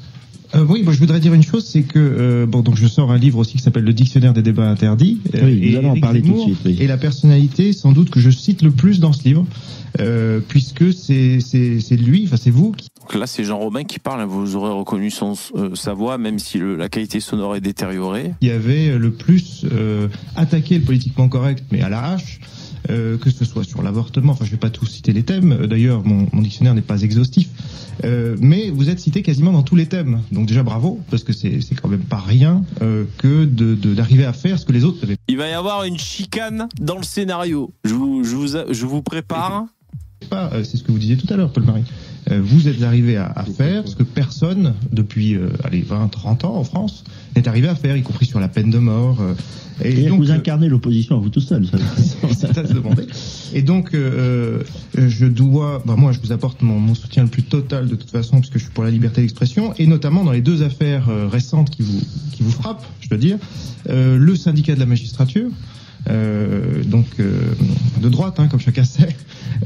Euh, 0.55 0.65
oui, 0.69 0.83
moi 0.83 0.93
je 0.95 0.99
voudrais 0.99 1.21
dire 1.21 1.35
une 1.35 1.43
chose, 1.43 1.65
c'est 1.67 1.83
que 1.83 1.99
euh, 1.99 2.47
bon, 2.47 2.61
donc 2.61 2.77
je 2.77 2.87
sors 2.87 3.11
un 3.13 3.19
livre 3.19 3.39
aussi 3.39 3.53
qui 3.57 3.63
s'appelle 3.63 3.85
Le 3.85 3.93
Dictionnaire 3.93 4.33
des 4.33 4.43
débats 4.43 4.69
interdits. 4.71 5.19
Euh, 5.35 5.41
Oui, 5.45 5.61
nous 5.61 5.69
et 5.75 5.77
allons 5.77 5.91
en 5.91 6.01
parler 6.01 6.23
tout 6.23 6.33
de 6.33 6.39
suite, 6.41 6.59
oui. 6.65 6.79
est 6.81 6.87
la 6.87 6.97
personnalité 6.97 7.73
sans 7.75 7.93
doute 7.93 8.09
que 8.11 8.19
je 8.21 8.31
cite 8.31 8.63
le 8.63 8.71
plus 8.71 8.99
dans 8.99 9.13
ce 9.13 9.25
livre, 9.25 9.45
euh, 10.01 10.41
puisque 10.49 10.93
c'est 10.95 11.41
c'est 11.41 11.81
c'est 11.81 11.97
lui, 11.97 12.25
enfin 12.27 12.37
c'est 12.39 12.51
vous 12.51 12.73
qui 12.73 12.89
Donc 13.01 13.15
là, 13.15 13.27
c'est 13.27 13.45
Jean 13.45 13.59
Robin 13.59 13.85
qui 13.85 13.99
parle. 13.99 14.23
Vous 14.25 14.57
aurez 14.57 14.73
reconnu 14.73 15.11
son, 15.11 15.35
euh, 15.55 15.75
sa 15.75 15.93
voix, 15.93 16.17
même 16.19 16.39
si 16.39 16.59
le- 16.59 16.77
la 16.77 16.89
qualité 16.89 17.21
sonore 17.21 17.55
est 17.57 17.61
détériorée. 17.61 18.33
avait 18.51 18.97
le 18.99 19.11
plus 19.11 19.67
euh, 19.71 20.09
attaqué 20.35 20.79
le 20.79 20.85
politiquement 20.85 21.29
correct, 21.29 21.63
mais 21.73 21.83
à 21.83 21.89
la 21.91 22.05
hache. 22.13 22.41
Euh, 22.91 23.19
que 23.19 23.31
ce 23.31 23.45
soit 23.45 23.65
sur 23.65 23.83
l'avortement, 23.83 24.33
enfin 24.33 24.45
je 24.45 24.51
vais 24.51 24.57
pas 24.57 24.71
tous 24.71 24.87
citer 24.87 25.13
les 25.13 25.23
thèmes, 25.23 25.53
Euh, 25.53 25.67
d'ailleurs 25.67 26.05
mon, 26.05 26.27
mon 26.33 26.43
dictionnaire 26.43 26.75
n'est 26.75 26.81
pas 26.83 27.03
exhaustif, 27.03 27.49
Euh, 28.05 28.37
mais 28.41 28.71
vous 28.71 28.91
êtes 28.91 29.01
cité 29.01 29.23
quasiment 29.23 29.51
dans 29.53 29.65
tous 29.65 29.75
les 29.75 29.87
thèmes, 29.87 30.21
donc 30.31 30.47
déjà 30.47 30.63
bravo, 30.63 31.01
parce 31.11 31.25
que 31.25 31.33
c'est 31.33 31.59
quand 31.81 31.89
même 31.89 32.05
pas 32.05 32.21
rien 32.21 32.63
euh, 32.83 33.05
que 33.19 33.45
de 33.45 33.75
de- 33.75 33.95
d'arriver 33.95 34.25
à 34.25 34.33
faire 34.33 34.59
ce 34.59 34.65
que 34.65 34.73
les 34.73 34.85
autres 34.85 35.01
n'avaient 35.03 35.17
Il 35.29 35.37
va 35.37 35.49
y 35.49 35.53
avoir 35.53 35.83
une 35.85 35.99
chicane 35.99 36.69
dans 36.81 36.97
le 36.97 37.03
scénario. 37.03 37.73
Je 37.85 37.95
vous, 37.95 38.23
je 38.25 38.37
vous, 38.37 38.47
je 38.73 38.87
vous 38.87 39.03
prépare. 39.03 39.67
c'est 40.31 40.77
ce 40.77 40.83
que 40.85 40.93
vous 40.93 40.99
disiez 40.99 41.17
tout 41.17 41.33
à 41.33 41.37
l'heure, 41.37 41.53
Paul 41.53 41.65
Marie. 41.65 41.85
Euh, 42.31 42.41
vous 42.43 42.69
êtes 42.69 42.83
arrivé 42.83 43.17
à, 43.17 43.27
à 43.35 43.45
faire 43.45 43.87
ce 43.89 43.97
que 43.97 44.03
personne, 44.05 44.75
depuis 44.93 45.35
euh, 45.35 45.49
allez, 45.65 45.81
20, 45.83 46.09
30 46.09 46.45
ans 46.45 46.57
en 46.57 46.65
France, 46.65 47.05
n'est 47.37 47.49
arrivé 47.49 47.69
à 47.69 47.75
faire, 47.75 47.97
y 47.97 48.03
compris 48.03 48.27
sur 48.27 48.41
la 48.41 48.49
peine 48.49 48.71
de 48.71 48.79
mort. 48.79 49.19
euh, 49.21 49.35
et 49.85 50.09
donc, 50.09 50.19
vous 50.19 50.31
euh, 50.31 50.35
incarnez 50.35 50.69
l'opposition 50.69 51.17
à 51.17 51.21
vous 51.21 51.29
tout 51.29 51.41
seul. 51.41 51.67
ça. 51.67 52.67
se 52.67 52.73
demander. 52.73 53.07
Et 53.55 53.63
donc, 53.63 53.95
euh, 53.95 54.63
euh, 54.99 55.09
je 55.09 55.27
dois, 55.27 55.83
bah, 55.87 55.95
moi, 55.97 56.13
je 56.13 56.19
vous 56.21 56.33
apporte 56.33 56.63
mon, 56.63 56.79
mon 56.81 56.95
soutien 56.95 57.23
le 57.23 57.29
plus 57.29 57.45
total 57.45 57.87
de 57.87 57.95
toute 57.95 58.11
façon, 58.11 58.37
parce 58.39 58.51
que 58.51 58.59
je 58.59 58.65
suis 58.65 58.73
pour 58.73 58.85
la 58.85 58.91
liberté 58.91 59.21
d'expression, 59.21 59.75
et 59.79 59.87
notamment 59.87 60.25
dans 60.25 60.33
les 60.33 60.41
deux 60.43 60.63
affaires 60.63 61.09
euh, 61.09 61.29
récentes 61.29 61.71
qui 61.71 61.83
vous 61.83 62.01
qui 62.33 62.43
vous 62.43 62.51
frappent, 62.51 62.87
je 63.01 63.09
dois 63.09 63.19
dire, 63.19 63.39
euh, 63.89 64.17
le 64.17 64.37
syndicat 64.37 64.75
de 64.75 64.81
la 64.81 64.87
magistrature. 64.87 65.49
Euh, 66.09 66.83
donc 66.85 67.07
euh, 67.21 67.41
de 68.01 68.09
droite, 68.09 68.39
hein, 68.41 68.49
comme 68.49 68.61
chacun 68.61 68.85
sait, 68.85 69.15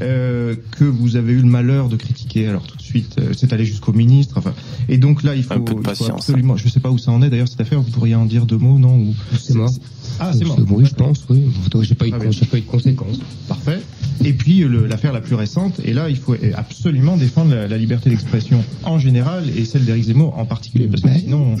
euh, 0.01 0.55
que 0.71 0.83
vous 0.83 1.15
avez 1.15 1.33
eu 1.33 1.37
le 1.41 1.47
malheur 1.47 1.89
de 1.89 1.95
critiquer. 1.95 2.47
Alors 2.47 2.63
tout 2.63 2.77
de 2.77 2.81
suite, 2.81 3.15
euh, 3.19 3.33
c'est 3.35 3.53
allé 3.53 3.65
jusqu'au 3.65 3.93
ministre. 3.93 4.35
Enfin, 4.37 4.53
et 4.89 4.97
donc 4.97 5.23
là, 5.23 5.35
il 5.35 5.43
faut, 5.43 5.53
Un 5.53 5.59
peu 5.61 5.73
de 5.73 5.79
il 5.79 5.83
faut 5.83 5.89
patience. 5.89 6.09
absolument. 6.09 6.57
Je 6.57 6.67
sais 6.69 6.79
pas 6.79 6.89
où 6.91 6.97
ça 6.97 7.11
en 7.11 7.21
est 7.21 7.29
d'ailleurs 7.29 7.47
cette 7.47 7.61
affaire. 7.61 7.81
Vous 7.81 7.91
pourriez 7.91 8.15
en 8.15 8.25
dire 8.25 8.45
deux 8.45 8.57
mots, 8.57 8.77
non 8.79 8.95
ou... 8.97 9.15
C'est 9.39 9.55
mort. 9.55 9.69
Ah, 10.19 10.31
c'est 10.33 10.45
mort. 10.45 10.57
Oui, 10.69 10.85
je 10.85 10.93
pense, 10.93 11.25
oui. 11.29 11.43
J'ai 11.81 11.95
pas 11.95 12.07
eu 12.07 12.11
Ah 12.13 12.19
de, 12.19 12.27
oui. 12.27 12.33
j'ai 12.37 12.45
pas 12.45 12.57
eu 12.57 12.61
de 12.61 12.65
conséquences. 12.67 13.19
Parfait. 13.47 13.79
Et 14.23 14.33
puis 14.33 14.63
l'affaire 14.89 15.11
la 15.13 15.21
plus 15.21 15.35
récente, 15.35 15.79
et 15.83 15.93
là 15.93 16.09
il 16.09 16.15
faut 16.17 16.35
absolument 16.55 17.17
défendre 17.17 17.53
la, 17.55 17.67
la 17.67 17.77
liberté 17.77 18.09
d'expression 18.09 18.63
en 18.83 18.97
général 18.99 19.43
et 19.57 19.65
celle 19.65 19.85
d'Éric 19.85 20.05
Zemmour 20.05 20.37
en 20.37 20.45
particulier, 20.45 20.87
parce 20.87 21.01
que 21.01 21.09
sinon 21.19 21.55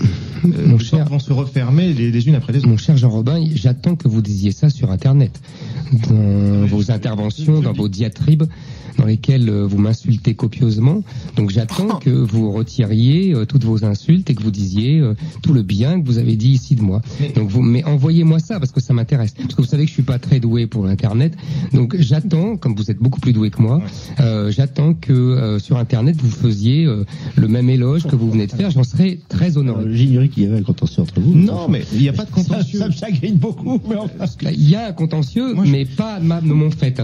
euh, 0.45 0.49
Mon 0.67 0.77
les 0.77 0.83
cher- 0.83 0.99
portes 0.99 1.11
vont 1.11 1.19
se 1.19 1.33
refermer 1.33 1.93
les, 1.93 2.11
les 2.11 2.27
unes 2.27 2.35
après 2.35 2.53
les 2.53 2.59
autres. 2.59 2.69
Mon 2.69 2.77
cher 2.77 2.95
Jean 2.97 3.09
Robin, 3.09 3.43
j'attends 3.53 3.95
que 3.95 4.07
vous 4.07 4.21
disiez 4.21 4.51
ça 4.51 4.69
sur 4.69 4.91
Internet, 4.91 5.41
dans 6.09 6.65
vos 6.65 6.91
interventions, 6.91 7.59
dans 7.61 7.73
vos 7.73 7.89
diatribes, 7.89 8.43
dans 8.97 9.05
lesquelles 9.05 9.49
euh, 9.49 9.65
vous 9.65 9.77
m'insultez 9.79 10.35
copieusement. 10.35 11.03
Donc 11.35 11.49
j'attends 11.49 11.97
que 12.01 12.09
vous 12.11 12.51
retiriez 12.51 13.33
euh, 13.33 13.45
toutes 13.45 13.63
vos 13.63 13.83
insultes 13.85 14.29
et 14.29 14.35
que 14.35 14.43
vous 14.43 14.51
disiez 14.51 14.99
euh, 14.99 15.15
tout 15.41 15.53
le 15.53 15.63
bien 15.63 15.99
que 15.99 16.05
vous 16.05 16.19
avez 16.19 16.35
dit 16.35 16.49
ici 16.51 16.75
de 16.75 16.81
moi. 16.81 17.01
Mais- 17.19 17.29
Donc 17.29 17.49
vous, 17.49 17.61
mais 17.61 17.83
envoyez-moi 17.85 18.37
ça 18.39 18.59
parce 18.59 18.71
que 18.71 18.81
ça 18.81 18.93
m'intéresse. 18.93 19.31
Parce 19.33 19.55
que 19.55 19.61
vous 19.61 19.67
savez 19.67 19.83
que 19.83 19.89
je 19.89 19.93
suis 19.93 20.03
pas 20.03 20.19
très 20.19 20.39
doué 20.39 20.67
pour 20.67 20.85
l'internet. 20.85 21.33
Donc 21.73 21.95
j'attends, 21.99 22.42
comme 22.59 22.75
vous 22.75 22.89
êtes 22.91 22.97
beaucoup 22.99 23.19
plus 23.19 23.33
doué 23.33 23.49
que 23.49 23.61
moi, 23.61 23.81
euh, 24.19 24.51
j'attends 24.51 24.93
que 24.93 25.11
euh, 25.13 25.59
sur 25.59 25.77
Internet 25.77 26.15
vous 26.21 26.29
faisiez 26.29 26.85
euh, 26.85 27.05
le 27.35 27.47
même 27.47 27.69
éloge 27.69 28.03
que 28.03 28.15
vous 28.15 28.29
venez 28.31 28.47
de 28.47 28.51
faire. 28.51 28.71
J'en 28.71 28.83
serais 28.83 29.19
très 29.29 29.57
honoré. 29.57 29.83
Euh, 29.85 29.93
J'ignorais 29.93 30.29
qu'il 30.29 30.43
y 30.43 30.45
avait 30.45 30.59
un 30.59 30.63
contentieux 30.63 31.01
entre 31.01 31.19
vous. 31.19 31.33
Non, 31.35 31.67
mais 31.67 31.83
il 31.93 31.99
n'y 32.01 32.09
a 32.09 32.13
pas 32.13 32.25
de 32.25 32.31
contentieux. 32.39 32.79
ça 32.79 32.87
me 32.87 32.93
chagrine 32.93 33.35
beaucoup. 33.35 33.79
Mais 33.89 33.95
enfin, 33.95 34.27
là, 34.41 34.51
Il 34.51 34.69
y 34.69 34.75
a 34.75 34.87
un 34.87 34.93
contentieux, 34.93 35.53
Moi, 35.53 35.65
je- 35.65 35.71
mais 35.71 35.85
pas 35.85 36.19
de, 36.19 36.25
ma, 36.25 36.41
de 36.41 36.47
mon 36.47 36.69
fait. 36.71 37.01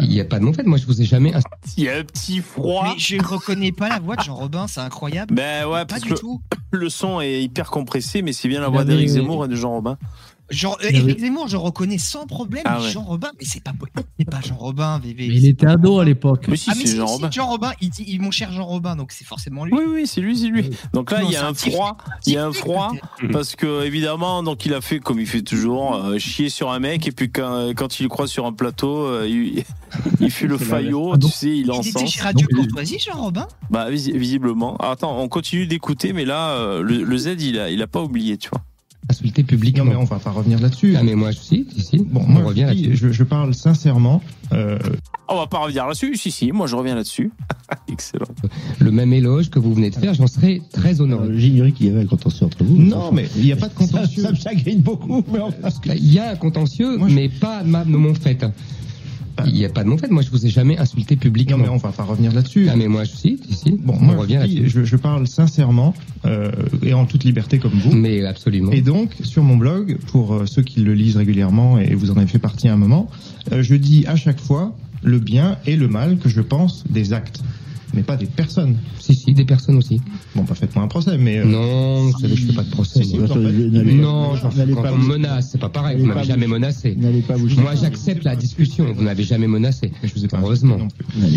Il 0.00 0.08
n'y 0.08 0.20
a 0.20 0.24
pas 0.24 0.38
de 0.38 0.44
mon 0.44 0.54
fait. 0.54 0.62
Moi, 0.62 0.78
je 0.78 0.86
vous 0.86 1.02
ai 1.02 1.04
jamais. 1.04 1.32
Il 1.76 1.84
y 1.84 1.88
a 1.90 1.98
un 1.98 2.02
petit 2.04 2.38
froid. 2.38 2.84
Mais 2.94 2.98
je 2.98 3.22
reconnais 3.22 3.72
pas 3.72 3.90
la 3.90 3.98
voix 4.00 4.16
de 4.16 4.22
Jean 4.22 4.34
Robin, 4.36 4.66
c'est 4.66 4.80
incroyable. 4.80 5.34
Ben 5.34 5.66
ouais, 5.66 5.80
Pas 5.80 5.84
parce 5.84 6.00
du 6.02 6.08
que 6.14 6.14
tout. 6.18 6.40
le 6.70 6.88
son 6.88 7.20
est 7.20 7.42
hyper 7.42 7.70
compressé, 7.70 8.22
mais 8.22 8.32
c'est 8.32 8.48
bien 8.48 8.60
la 8.62 8.68
voix 8.68 8.84
d'Éric 8.84 9.08
Zemmour 9.08 9.44
et 9.44 9.48
de 9.48 9.54
Jean 9.54 9.72
Robin. 9.72 9.98
Genre, 10.52 10.78
euh, 10.84 10.88
Éric 10.90 11.18
Zemmour, 11.18 11.48
je 11.48 11.56
reconnais 11.56 11.98
sans 11.98 12.26
problème. 12.26 12.62
Ah 12.66 12.80
ouais. 12.80 12.90
Jean 12.90 13.02
Robin, 13.02 13.30
mais 13.40 13.44
c'est 13.46 13.62
pas, 13.62 13.72
c'est 14.18 14.24
pas 14.30 14.40
Jean 14.40 14.54
Robin, 14.56 14.98
VV. 15.02 15.26
Mais 15.28 15.34
il 15.34 15.46
était 15.48 15.66
ado 15.66 15.98
à 15.98 16.04
l'époque. 16.04 16.44
Mais 16.48 16.56
si, 16.56 16.70
Ah, 16.70 16.74
mais 16.76 16.82
c'est 16.82 16.90
si, 16.92 16.96
Jean 16.96 17.06
si, 17.06 17.12
Robin. 17.14 17.30
Jean 17.30 17.46
Robin, 17.48 17.72
il 17.80 17.90
dit, 17.90 18.04
il- 18.06 18.20
mon 18.20 18.30
cher 18.30 18.52
Jean 18.52 18.64
Robin, 18.66 18.94
donc 18.94 19.12
c'est 19.12 19.24
forcément 19.24 19.64
lui. 19.64 19.72
Oui, 19.74 19.82
oui, 19.88 20.06
c'est 20.06 20.20
lui, 20.20 20.36
c'est 20.38 20.46
lui. 20.48 20.70
Donc 20.92 21.10
là, 21.10 21.20
Non, 21.22 21.28
il 21.28 21.32
y 21.32 21.36
a 21.36 21.48
un 21.48 21.54
froid, 21.54 21.96
il 22.26 22.34
y 22.34 22.36
a 22.36 22.46
un 22.46 22.52
froid, 22.52 22.92
parce 23.32 23.56
que 23.56 23.84
évidemment, 23.84 24.42
donc 24.42 24.64
il 24.66 24.74
a 24.74 24.80
fait 24.80 25.00
comme 25.00 25.18
il 25.18 25.26
fait 25.26 25.42
toujours, 25.42 25.94
euh, 25.96 26.18
chier 26.18 26.48
sur 26.50 26.70
un 26.70 26.78
mec, 26.78 27.06
et 27.08 27.12
puis 27.12 27.30
quand, 27.30 27.72
quand 27.74 27.98
il 28.00 28.08
croise 28.08 28.30
sur 28.30 28.46
un 28.46 28.52
plateau, 28.52 29.06
euh, 29.06 29.26
il, 29.28 29.64
il 30.20 30.30
fait 30.30 30.46
le 30.46 30.58
faillot, 30.58 31.12
Ah, 31.14 31.18
tu 31.18 31.28
sais, 31.28 31.48
il 31.48 31.70
Il 31.82 31.88
était 31.88 32.06
chez 32.06 32.20
Radio 32.20 32.46
Courtoisie, 32.54 32.98
Jean 32.98 33.20
Robin? 33.22 33.48
Bah 33.70 33.90
visi- 33.90 34.12
visiblement. 34.16 34.76
Attends, 34.76 35.18
on 35.18 35.28
continue 35.28 35.66
d'écouter, 35.66 36.12
mais 36.12 36.24
là, 36.24 36.50
euh, 36.50 36.82
le, 36.82 37.02
le 37.02 37.16
Z, 37.16 37.36
il 37.40 37.58
a, 37.58 37.70
il 37.70 37.80
a 37.82 37.86
pas 37.86 38.02
oublié, 38.02 38.36
tu 38.36 38.50
vois. 38.50 38.62
Insulté 39.12 39.42
Non, 39.42 39.46
publiquement. 39.48 39.84
mais 39.84 39.96
on 39.96 40.04
va 40.04 40.18
pas 40.18 40.30
revenir 40.30 40.58
là-dessus. 40.60 40.94
Ah 40.98 41.02
mais 41.02 41.14
moi, 41.14 41.30
je 41.32 41.38
si, 41.38 41.66
si, 41.76 41.82
si. 41.82 41.98
Bon, 41.98 42.20
on 42.26 42.30
moi, 42.30 42.42
revient 42.44 42.66
je, 42.68 42.74
dis, 42.74 42.82
là-dessus. 42.84 42.96
je, 43.08 43.12
je 43.12 43.24
parle 43.24 43.52
sincèrement. 43.54 44.22
Euh, 44.52 44.78
On 45.28 45.36
va 45.36 45.46
pas 45.46 45.58
revenir 45.58 45.84
là-dessus, 45.86 46.16
si, 46.16 46.30
si, 46.30 46.50
moi 46.52 46.66
je 46.66 46.74
reviens 46.76 46.94
là-dessus. 46.94 47.30
Excellent. 47.88 48.26
Le 48.80 48.90
même 48.90 49.12
éloge 49.12 49.50
que 49.50 49.58
vous 49.58 49.72
venez 49.74 49.90
de 49.90 49.96
faire, 49.96 50.14
j'en 50.14 50.26
serais 50.26 50.60
très 50.72 51.00
honoré. 51.00 51.28
euh, 51.28 51.38
J'ignorais 51.38 51.72
qu'il 51.72 51.86
y 51.86 51.90
avait 51.90 52.00
un 52.02 52.06
contentieux 52.06 52.46
entre 52.46 52.64
vous. 52.64 52.76
non, 52.76 53.12
mais 53.12 53.26
il 53.36 53.44
n'y 53.44 53.52
a 53.52 53.56
pas 53.56 53.68
de 53.68 53.72
ça, 53.72 53.78
contentieux. 53.78 54.22
ça 54.22 54.30
me 54.30 54.36
chagrine 54.36 54.80
beaucoup. 54.80 55.22
Mais 55.32 55.40
enfin, 55.40 55.68
Il 55.94 56.12
y 56.12 56.18
a 56.18 56.30
un 56.32 56.36
contentieux, 56.36 56.96
Moi, 56.98 57.08
je- 57.08 57.14
mais 57.14 57.28
pas 57.28 57.62
de, 57.62 57.68
ma, 57.68 57.84
de 57.84 57.90
mon 57.96 58.14
fait. 58.14 58.44
Il 59.46 59.52
n'y 59.54 59.64
a 59.64 59.68
pas 59.68 59.82
de 59.84 59.88
mon 59.88 59.96
fait. 59.98 60.10
Moi, 60.10 60.22
je 60.22 60.30
vous 60.30 60.44
ai 60.46 60.48
jamais 60.50 60.78
insulté 60.78 61.14
Non, 61.14 61.20
publiquement. 61.20 61.56
mais 61.58 61.68
on 61.68 61.76
va 61.78 61.90
pas 61.92 62.02
revenir 62.04 62.32
là-dessus. 62.32 62.68
Ah 62.70 62.76
mais 62.76 62.86
moi, 62.88 63.04
je 63.04 63.10
si, 63.12 63.38
si, 63.48 63.54
si. 63.54 63.70
Bon, 63.72 63.94
on 63.98 64.04
moi, 64.04 64.16
revient 64.16 64.38
je, 64.42 64.46
dis, 64.46 64.54
là-dessus. 64.56 64.70
je, 64.80 64.84
je 64.84 64.96
parle 64.96 65.26
sincèrement 65.26 65.94
euh, 66.26 66.50
et 66.82 66.92
en 66.94 67.06
toute 67.06 67.24
liberté 67.24 67.58
comme 67.58 67.72
vous. 67.72 67.92
Mais 67.92 68.24
absolument. 68.24 68.72
Et 68.72 68.82
donc, 68.82 69.10
sur 69.22 69.42
mon 69.42 69.56
blog, 69.56 69.96
pour 70.08 70.34
euh, 70.34 70.46
ceux 70.46 70.62
qui 70.62 70.80
le 70.80 70.94
lisent 70.94 71.16
régulièrement, 71.16 71.78
et 71.78 71.94
vous 71.94 72.10
en 72.10 72.16
avez 72.16 72.26
fait 72.26 72.38
partie 72.38 72.68
à 72.68 72.74
un 72.74 72.76
moment, 72.76 73.08
euh, 73.52 73.62
je 73.62 73.74
dis 73.74 74.04
à 74.06 74.16
chaque 74.16 74.40
fois 74.40 74.76
le 75.02 75.18
bien 75.18 75.58
et 75.66 75.76
le 75.76 75.88
mal 75.88 76.18
que 76.18 76.28
je 76.28 76.40
pense 76.40 76.84
des 76.88 77.12
actes, 77.12 77.42
mais 77.94 78.02
pas 78.02 78.16
des 78.16 78.26
personnes. 78.26 78.76
Si, 78.98 79.14
si, 79.14 79.34
des 79.34 79.44
personnes 79.44 79.76
aussi. 79.76 80.00
Bon, 80.34 80.44
pas 80.44 80.54
faites-moi 80.54 80.84
un 80.84 80.88
procès, 80.88 81.16
mais... 81.18 81.38
euh, 81.38 81.44
non, 81.44 82.06
vous 82.10 82.18
savez, 82.18 82.36
je 82.36 82.46
fais 82.46 82.52
pas 82.52 82.62
de 82.62 82.70
procès. 82.70 83.02
Si, 83.02 83.10
si, 83.10 83.18
moi. 83.18 83.26
vous 83.28 83.40
n'allez- 83.40 83.94
Non, 83.94 84.34
j'en 84.36 84.50
fais 84.50 84.58
n'allez 84.58 84.72
quand 84.74 84.82
pas 84.82 84.92
on 84.92 84.96
vous- 84.98 85.06
me 85.08 85.12
menace, 85.18 85.50
c'est 85.52 85.60
pas 85.60 85.68
pareil. 85.68 85.98
Vous 85.98 86.06
m'avez 86.06 86.20
vous- 86.20 86.26
jamais 86.26 86.46
menacé. 86.46 86.94
N'allez 86.98 87.20
pas 87.22 87.36
vous 87.36 87.48
Moi, 87.60 87.74
j'accepte 87.74 88.24
la 88.24 88.36
discussion. 88.36 88.86
Vous 88.94 89.02
m'avez 89.02 89.24
jamais 89.24 89.46
menacé. 89.46 89.92
je 90.02 90.12
vous 90.14 90.24
ai 90.24 90.28
pas 90.28 90.38
Heureusement. 90.40 90.76
non 90.78 90.88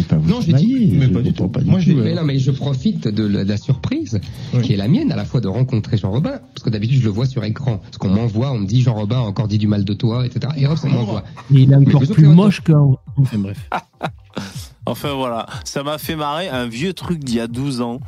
pas 0.07 0.17
vous 0.17 0.29
Non, 0.29 0.41
j'ai 0.41 0.53
dit- 0.53 0.89
mais 0.93 1.05
je 1.07 1.11
pas 1.11 1.21
du 1.21 1.33
tout. 1.33 1.51
Moi, 1.65 1.79
j'ai- 1.79 1.93
tout, 1.93 1.99
Mais 2.03 2.11
euh, 2.11 2.15
non, 2.15 2.23
mais 2.23 2.39
je 2.39 2.51
profite 2.51 3.07
de 3.07 3.25
la, 3.25 3.57
surprise 3.57 4.19
qui 4.63 4.73
est 4.73 4.77
la 4.77 4.87
mienne 4.87 5.11
à 5.11 5.15
la 5.15 5.25
fois 5.25 5.41
de 5.41 5.47
rencontrer 5.47 5.97
Jean 5.97 6.11
Robin, 6.11 6.39
parce 6.53 6.63
que 6.63 6.69
d'habitude 6.69 6.99
je 6.99 7.05
le 7.05 7.11
vois 7.11 7.25
sur 7.25 7.43
écran, 7.43 7.77
parce 7.77 7.97
qu'on 7.97 8.09
m'envoie, 8.09 8.51
on 8.51 8.59
me 8.59 8.65
dit 8.67 8.81
Jean 8.81 8.93
Robin 8.95 9.17
a 9.17 9.21
encore 9.21 9.47
dit 9.47 9.57
du 9.57 9.67
mal 9.67 9.83
de 9.85 9.93
toi, 9.93 10.25
etc. 10.25 10.53
Et 10.57 10.67
hop, 10.67 10.77
on 10.83 10.89
m'envoie. 10.89 11.23
Il 11.51 11.71
est 11.71 11.75
encore 11.75 12.03
vous 12.03 12.13
plus 12.13 12.27
moche 12.27 12.61
que. 12.61 12.73
Enfin 13.17 13.37
bref. 13.39 13.69
Enfin 14.85 15.13
voilà, 15.13 15.47
ça 15.63 15.83
m'a 15.83 15.97
fait 15.97 16.15
marrer 16.15 16.47
un 16.47 16.67
vieux 16.67 16.93
truc 16.93 17.19
d'il 17.19 17.35
y 17.35 17.39
a 17.39 17.47
12 17.47 17.81
ans. 17.81 17.99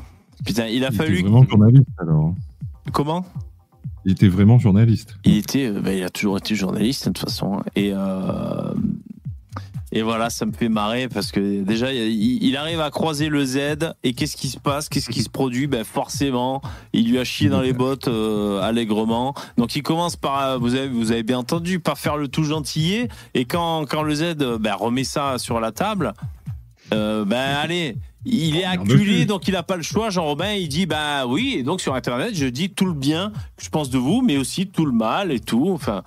Putain, 0.46 0.68
il 0.68 0.84
a 0.84 0.90
Il 0.90 0.94
était 0.94 1.04
fallu. 1.04 1.22
vraiment 1.22 1.44
journaliste 1.44 1.88
alors. 2.00 2.34
Comment? 2.94 3.26
Il 4.06 4.12
était 4.14 4.28
vraiment 4.28 4.60
journaliste. 4.60 5.18
Il 5.26 5.38
était, 5.38 5.68
euh, 5.68 5.82
bah, 5.82 5.94
il 5.94 6.04
a 6.04 6.10
toujours 6.10 6.38
été 6.38 6.56
journaliste 6.56 7.08
de 7.08 7.14
toute 7.14 7.30
façon. 7.30 7.62
Et 7.76 7.92
euh, 7.94 8.74
et 9.94 10.02
voilà, 10.02 10.30
ça 10.30 10.46
me 10.46 10.52
fait 10.52 10.68
marrer 10.68 11.08
parce 11.08 11.32
que 11.32 11.64
déjà, 11.64 11.94
il, 11.94 12.58
arrive 12.58 12.82
à 12.82 12.90
croiser 12.90 13.30
le 13.30 13.46
Z 13.46 13.94
et 14.04 14.14
qu'est-ce 14.14 14.36
qui 14.36 14.50
se 14.50 14.60
passe, 14.60 14.90
qu'est-ce 14.90 15.10
qui 15.10 15.24
se 15.24 15.30
produit? 15.30 15.68
Ben 15.68 15.86
forcément, 15.86 16.62
il 16.92 17.10
lui 17.10 17.20
a 17.20 17.24
chié 17.24 17.48
dans 17.50 17.62
les 17.62 17.72
bottes 17.74 18.10
euh, 18.10 18.62
allègrement. 18.62 19.34
Donc 19.58 19.78
il 19.78 19.84
commence 19.84 20.18
par, 20.18 20.60
vous 20.60 20.76
avez, 20.76 20.90
vous 20.90 21.14
avez 21.14 21.24
bien 21.24 21.40
entendu, 21.40 21.80
par 21.80 21.98
faire 21.98 22.18
le 22.18 22.28
tout 22.28 22.44
gentillet. 22.44 23.08
Et 23.34 23.46
quand 23.46 23.86
quand 23.86 24.04
le 24.04 24.14
Z 24.14 24.36
ben, 24.60 24.76
remet 24.76 25.06
ça 25.06 25.38
sur 25.38 25.62
la 25.62 25.72
table, 25.72 26.14
euh, 26.94 27.26
ben 27.26 27.56
allez. 27.62 27.98
Il 28.26 28.58
est 28.58 28.66
acculé, 28.66 29.26
donc 29.26 29.48
il 29.48 29.54
n'a 29.54 29.64
pas 29.64 29.78
le 29.78 29.84
choix. 29.84 30.10
Jean 30.10 30.26
Robin, 30.26 30.52
il 30.52 30.68
dit 30.68 30.86
bah 30.86 31.26
oui, 31.26 31.56
et 31.60 31.64
donc 31.64 31.80
sur 31.80 31.96
Internet, 31.96 32.36
je 32.36 32.46
dis 32.46 32.70
tout 32.70 32.86
le 32.86 32.94
bien 32.94 33.32
que 33.56 33.64
je 33.64 33.70
pense 33.70 33.90
de 33.90 33.98
vous, 33.98 34.22
mais 34.22 34.38
aussi 34.38 34.68
tout 34.68 34.86
le 34.86 34.92
mal 34.92 35.32
et 35.32 35.40
tout. 35.40 35.70
Enfin, 35.70 36.04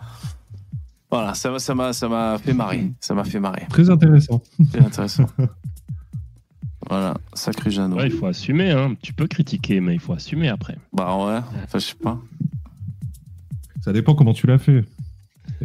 voilà, 1.10 1.34
ça 1.34 1.50
m'a, 1.50 1.58
ça 1.58 1.74
m'a, 1.74 1.92
ça 1.92 2.08
m'a 2.08 2.38
fait 2.38 2.52
marrer. 2.52 2.90
Ça 3.00 3.14
m'a 3.14 3.24
fait 3.24 3.40
marrer. 3.40 3.66
Très 3.70 3.88
intéressant. 3.88 4.42
C'est 4.70 4.80
intéressant. 4.80 5.26
voilà, 6.88 7.14
sacré 7.32 7.70
Jeannot. 7.70 7.96
Ouais, 7.96 8.06
il 8.06 8.12
faut 8.12 8.26
assumer, 8.26 8.70
hein. 8.70 8.94
Tu 9.02 9.14
peux 9.14 9.26
critiquer, 9.26 9.80
mais 9.80 9.94
il 9.94 10.00
faut 10.00 10.12
assumer 10.12 10.48
après. 10.48 10.76
Bah 10.92 11.16
ouais, 11.16 11.40
enfin 11.64 11.78
je 11.78 11.86
sais 11.86 11.94
pas. 11.94 12.18
Ça 13.82 13.92
dépend 13.92 14.14
comment 14.14 14.34
tu 14.34 14.46
l'as 14.46 14.58
fait. 14.58 14.84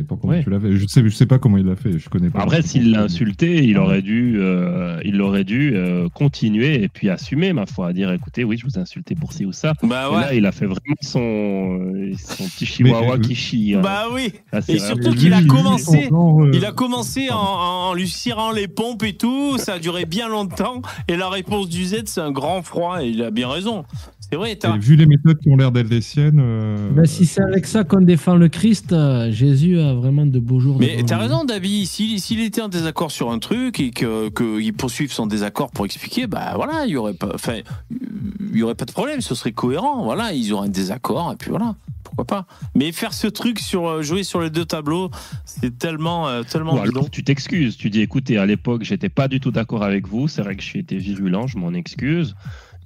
Comment 0.03 0.33
Ouais. 0.33 0.43
tu 0.43 0.49
l'as 0.49 0.59
fait. 0.59 0.71
Je 0.75 0.85
sais, 0.87 1.01
je 1.03 1.09
sais 1.09 1.25
pas 1.25 1.39
comment 1.39 1.57
il 1.57 1.65
l'a 1.65 1.75
fait. 1.75 1.97
Je 1.97 2.09
connais 2.09 2.29
pas. 2.29 2.39
Après, 2.41 2.61
s'il 2.61 2.91
l'a 2.91 3.03
insulté, 3.03 3.63
il 3.63 3.77
aurait 3.77 4.01
dû, 4.01 4.35
euh, 4.37 4.99
il 5.05 5.21
aurait 5.21 5.43
dû 5.43 5.71
euh, 5.75 6.09
continuer 6.09 6.83
et 6.83 6.89
puis 6.89 7.09
assumer, 7.09 7.53
ma 7.53 7.65
foi, 7.65 7.87
à 7.89 7.93
dire 7.93 8.11
écoutez, 8.11 8.43
oui, 8.43 8.57
je 8.57 8.65
vous 8.65 8.77
ai 8.77 8.79
insulté 8.79 9.15
pour 9.15 9.33
ci 9.33 9.45
ou 9.45 9.51
ça. 9.51 9.73
Bah 9.83 10.09
Et 10.11 10.15
là, 10.15 10.33
il 10.33 10.45
a 10.45 10.51
fait 10.51 10.65
vraiment 10.65 10.81
son, 11.01 11.19
euh, 11.21 12.11
son 12.17 12.43
petit 12.45 12.65
chihuahua 12.65 13.17
Mais- 13.17 13.21
qui 13.27 13.35
chie. 13.35 13.75
hein. 13.75 13.81
Bah 13.81 14.05
oui. 14.13 14.33
Et 14.67 14.79
surtout 14.79 15.11
qu'il 15.13 15.33
a 15.33 15.43
commencé. 15.43 16.09
Il 16.53 16.65
a 16.65 16.71
commencé 16.71 17.29
en, 17.31 17.35
en- 17.35 17.93
lui 17.93 18.07
cirant 18.09 18.51
les 18.51 18.67
pompes 18.67 19.03
et 19.03 19.13
tout, 19.13 19.57
ça 19.57 19.73
a 19.73 19.79
duré 19.79 20.05
bien 20.05 20.27
longtemps. 20.27 20.81
Et 21.07 21.15
la 21.15 21.29
réponse 21.29 21.69
du 21.69 21.85
Z, 21.85 22.03
c'est 22.05 22.21
un 22.21 22.31
grand 22.31 22.61
froid, 22.61 23.01
et 23.03 23.07
il 23.09 23.21
a 23.23 23.31
bien 23.31 23.47
raison. 23.49 23.85
C'est 24.19 24.37
vrai, 24.37 24.57
vu 24.79 24.95
les 24.95 25.05
méthodes 25.05 25.37
qui 25.37 25.49
ont 25.51 25.55
l'air 25.55 25.71
d'être 25.71 25.89
les 25.89 26.01
siennes. 26.01 26.39
euh, 26.41 26.89
Ben, 26.95 27.05
si 27.05 27.25
c'est 27.27 27.43
avec 27.43 27.67
ça 27.67 27.83
qu'on 27.83 28.01
défend 28.01 28.35
le 28.35 28.49
Christ, 28.49 28.91
euh, 28.91 29.31
Jésus 29.31 29.77
a 29.85 29.93
vraiment 29.93 30.25
de 30.25 30.39
beaux 30.39 30.59
jours. 30.59 30.77
Mais 30.79 31.03
t'as 31.05 31.17
raison, 31.17 31.45
David. 31.45 31.87
S'il 31.87 32.19
s'il 32.19 32.41
était 32.41 32.61
en 32.61 32.67
désaccord 32.67 33.11
sur 33.11 33.31
un 33.31 33.39
truc 33.39 33.79
et 33.79 33.91
que 33.91 34.29
qu'il 34.29 34.73
poursuive 34.73 35.11
son 35.11 35.27
désaccord 35.27 35.71
pour 35.71 35.85
expliquer, 35.85 36.27
bah 36.27 36.53
voilà, 36.55 36.85
il 36.85 36.91
y 36.91 36.97
aurait 36.97 37.13
pas, 37.13 37.31
enfin, 37.33 37.59
il 37.91 38.57
y 38.57 38.63
aurait 38.63 38.75
pas 38.75 38.85
de 38.85 38.91
problème. 38.91 39.21
Ce 39.21 39.35
serait 39.35 39.51
cohérent. 39.51 40.03
Voilà, 40.03 40.33
ils 40.33 40.51
auraient 40.53 40.67
un 40.67 40.71
désaccord 40.71 41.31
et 41.31 41.35
puis 41.35 41.49
voilà, 41.49 41.75
pourquoi 42.03 42.25
pas? 42.25 42.45
Mais 42.75 42.91
faire 42.91 43.13
ce 43.13 43.27
truc 43.27 43.59
sur 43.59 43.87
euh, 43.87 44.01
jouer 44.01 44.23
sur 44.23 44.41
les 44.41 44.49
deux 44.49 44.65
tableaux, 44.65 45.09
c'est 45.45 45.77
tellement, 45.77 46.27
euh, 46.27 46.43
tellement 46.43 46.75
Ou 46.75 46.79
alors, 46.79 47.09
tu 47.09 47.23
t'excuses. 47.23 47.77
Tu 47.77 47.89
dis 47.89 48.01
écoutez, 48.01 48.37
à 48.37 48.45
l'époque, 48.45 48.83
j'étais 48.83 49.09
pas 49.09 49.27
du 49.27 49.39
tout 49.39 49.51
d'accord 49.51 49.83
avec 49.83 50.07
vous. 50.07 50.27
C'est 50.27 50.41
vrai 50.41 50.55
que 50.55 50.63
j'ai 50.63 50.79
été 50.79 50.97
virulent, 50.97 51.47
je 51.47 51.57
m'en 51.57 51.73
excuse. 51.73 52.35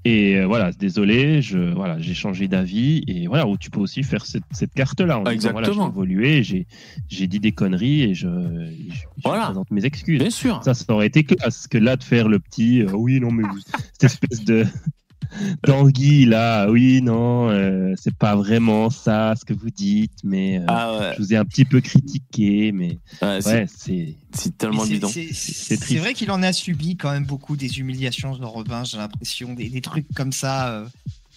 Et 0.05 0.37
euh, 0.37 0.45
voilà, 0.47 0.71
désolé, 0.71 1.41
je 1.41 1.57
voilà, 1.73 1.99
j'ai 1.99 2.13
changé 2.13 2.47
d'avis 2.47 3.03
et 3.07 3.27
voilà 3.27 3.45
où 3.47 3.57
tu 3.57 3.69
peux 3.69 3.81
aussi 3.81 4.01
faire 4.03 4.25
cette, 4.25 4.43
cette 4.51 4.73
carte-là. 4.73 5.19
en 5.19 5.23
disant, 5.23 5.51
Voilà, 5.51 5.65
j'ai 5.67 5.71
Exactement. 5.71 5.89
évolué, 5.89 6.41
j'ai 6.43 6.67
j'ai 7.09 7.27
dit 7.27 7.39
des 7.39 7.51
conneries 7.51 8.03
et 8.03 8.13
je, 8.13 8.27
je, 8.27 8.93
je 8.93 9.21
Voilà. 9.25 9.45
présente 9.47 9.69
mes 9.71 9.83
excuses. 9.85 10.19
Bien 10.19 10.29
sûr. 10.29 10.63
Ça, 10.63 10.73
ça 10.73 10.85
aurait 10.93 11.07
été 11.07 11.23
classe 11.23 11.67
que 11.67 11.77
là 11.77 11.97
de 11.97 12.03
faire 12.03 12.29
le 12.29 12.39
petit. 12.39 12.81
euh, 12.81 12.91
oui, 12.93 13.19
non, 13.19 13.31
mais 13.31 13.43
cette 13.93 14.05
espèce 14.05 14.45
de 14.45 14.65
d'anguille 15.65 16.25
là. 16.25 16.69
Oui, 16.69 17.01
non, 17.01 17.49
euh, 17.49 17.93
c'est 18.01 18.13
pas 18.15 18.35
vraiment 18.35 18.89
ça 18.89 19.33
ce 19.39 19.45
que 19.45 19.53
vous 19.53 19.69
dites, 19.69 20.11
mais 20.23 20.59
euh, 20.59 20.63
Ah 20.67 20.97
ouais, 20.97 21.13
je 21.17 21.21
vous 21.21 21.33
ai 21.33 21.37
un 21.37 21.45
petit 21.45 21.65
peu 21.65 21.81
critiqué, 21.81 22.71
mais 22.71 22.97
ouais, 23.21 23.41
c'est- 23.41 23.49
ouais, 23.53 23.65
c'est 23.67 24.15
c'est 24.33 24.57
tellement 24.57 24.85
bidon. 24.85 25.07
c'est- 25.07 25.29
C'est 25.33 25.53
C'est 25.53 25.77
triste. 25.77 25.99
vrai 26.01 26.13
qu'il 26.13 26.29
en 26.31 26.41
a 26.43 26.53
subi 26.53 26.95
quand 26.97 27.11
même 27.11 27.25
beaucoup 27.25 27.55
des 27.55 27.79
humiliations, 27.79 28.33
Jean 28.35 28.49
Robin, 28.49 28.83
j'ai 28.83 28.97
l'impression, 28.97 29.53
des, 29.53 29.69
des 29.69 29.81
trucs 29.81 30.05
comme 30.15 30.31
ça. 30.31 30.69
euh, 30.69 30.85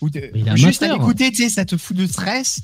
de- 0.02 0.30
juste 0.56 0.82
à 0.82 0.86
amateur. 0.86 1.06
l'écouter, 1.06 1.30
tu 1.30 1.44
sais, 1.44 1.48
ça 1.48 1.64
te 1.64 1.76
fout 1.76 1.96
de 1.96 2.06
stress. 2.06 2.60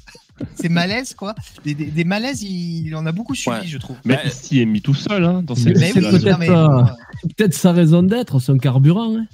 C'est 0.54 0.68
malaise, 0.68 1.14
quoi. 1.14 1.34
Des, 1.64 1.74
des- 1.74 1.86
des 1.90 2.04
malaises, 2.04 2.42
il, 2.42 2.86
il 2.88 2.94
en 2.96 3.06
a 3.06 3.12
beaucoup 3.12 3.34
suivi, 3.34 3.56
Ouais. 3.56 3.66
je 3.66 3.78
trouve. 3.78 3.96
Mais 4.04 4.14
Bah, 4.14 4.20
il 4.24 4.30
s'y 4.32 4.60
est 4.60 4.66
mis 4.66 4.80
tout 4.82 4.94
seul 4.94 5.24
hein, 5.24 5.42
dans 5.42 5.54
cette 5.54 5.76
oui, 5.76 5.92
peut-être 5.92 6.38
bon, 6.46 6.84
Peut-être 7.36 7.54
sa 7.54 7.72
raison 7.72 8.02
d'être, 8.02 8.38
son 8.40 8.58
carburant. 8.58 9.16
hein. 9.16 9.26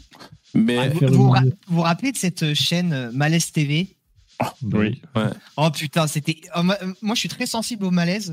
Mais 0.54 0.78
Ah, 0.78 0.88
vous, 0.88 1.16
vous 1.16 1.30
ra- 1.30 1.42
rappelez 1.82 2.12
de 2.12 2.16
cette 2.16 2.54
chaîne 2.54 2.92
euh, 2.92 3.10
Malaise 3.12 3.50
TV 3.52 3.88
Oui. 4.62 5.00
Oh 5.56 5.68
putain, 5.70 6.06
c'était. 6.06 6.36
oh, 6.56 6.62
moi, 6.62 6.76
euh, 6.82 6.92
moi, 7.02 7.14
je 7.14 7.20
suis 7.20 7.28
très 7.28 7.46
sensible 7.46 7.84
au 7.84 7.90
malaise. 7.90 8.32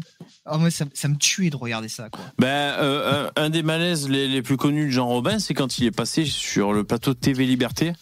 Oh, 0.52 0.57
moi, 0.60 0.69
ça, 0.69 0.85
ça 0.93 1.07
me 1.07 1.15
tuait 1.15 1.49
de 1.49 1.56
regarder 1.56 1.88
ça, 1.89 2.10
quoi. 2.10 2.22
Ben, 2.39 2.48
euh, 2.48 3.27
un, 3.35 3.43
un 3.45 3.49
des 3.49 3.64
malaises 3.64 4.07
les, 4.10 4.27
les 4.27 4.41
plus 4.41 4.57
connus 4.57 4.85
de 4.88 4.91
Jean 4.91 5.07
Robin, 5.07 5.39
c'est 5.39 5.53
quand 5.56 5.80
il 5.80 5.85
est 5.85 5.91
passé 5.91 6.26
sur 6.26 6.73
le 6.73 6.84
plateau 6.84 7.14
de 7.14 7.19
TV 7.19 7.45
Liberté. 7.45 7.93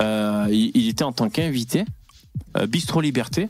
Euh, 0.00 0.46
il, 0.50 0.70
il 0.74 0.88
était 0.88 1.02
en 1.04 1.12
tant 1.12 1.28
qu'invité, 1.28 1.80
euh, 1.80 1.84
Bistro 2.68 3.00
Liberté. 3.00 3.48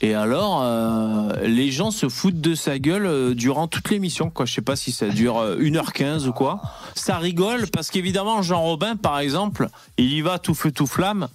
Et 0.00 0.12
alors, 0.14 0.60
euh, 0.62 1.46
les 1.46 1.70
gens 1.70 1.90
se 1.92 2.08
foutent 2.08 2.40
de 2.40 2.54
sa 2.56 2.78
gueule 2.80 3.06
euh, 3.06 3.34
durant 3.34 3.68
toute 3.68 3.90
l'émission. 3.90 4.28
Quoi. 4.28 4.44
Je 4.44 4.52
sais 4.52 4.60
pas 4.62 4.74
si 4.76 4.90
ça 4.92 5.08
dure 5.08 5.38
euh, 5.38 5.56
1h15 5.58 6.26
ou 6.26 6.32
quoi. 6.32 6.60
Ça 6.96 7.18
rigole 7.18 7.68
parce 7.68 7.90
qu'évidemment, 7.90 8.42
Jean 8.42 8.60
Robin, 8.62 8.96
par 8.96 9.20
exemple, 9.20 9.68
il 9.96 10.12
y 10.12 10.20
va 10.20 10.38
tout 10.40 10.54
feu, 10.54 10.72
tout 10.72 10.86
flamme. 10.88 11.28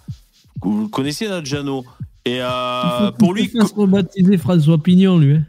Vous 0.61 0.89
connaissez, 0.89 1.29
notre 1.29 1.45
Jeannot. 1.47 1.85
Et 2.25 2.39
euh, 2.41 3.11
pour 3.13 3.33
lui, 3.33 3.49
Il 3.53 3.61
faut 3.61 4.37
François 4.37 4.77
Pignon, 4.77 5.17
lui. 5.17 5.35
hein. 5.37 5.45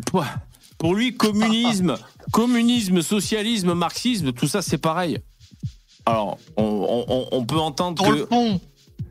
Pour 0.78 0.94
lui, 0.94 1.14
communisme, 1.16 1.96
communisme, 2.30 3.02
socialisme, 3.02 3.74
marxisme, 3.74 4.32
tout 4.32 4.46
ça, 4.46 4.62
c'est 4.62 4.78
pareil. 4.78 5.18
Alors, 6.06 6.38
on, 6.56 7.04
on- 7.08 7.26
on 7.32 7.44
peut 7.44 7.58
entendre 7.58 8.02
Dans 8.02 8.10
le 8.10 8.24
que. 8.24 8.34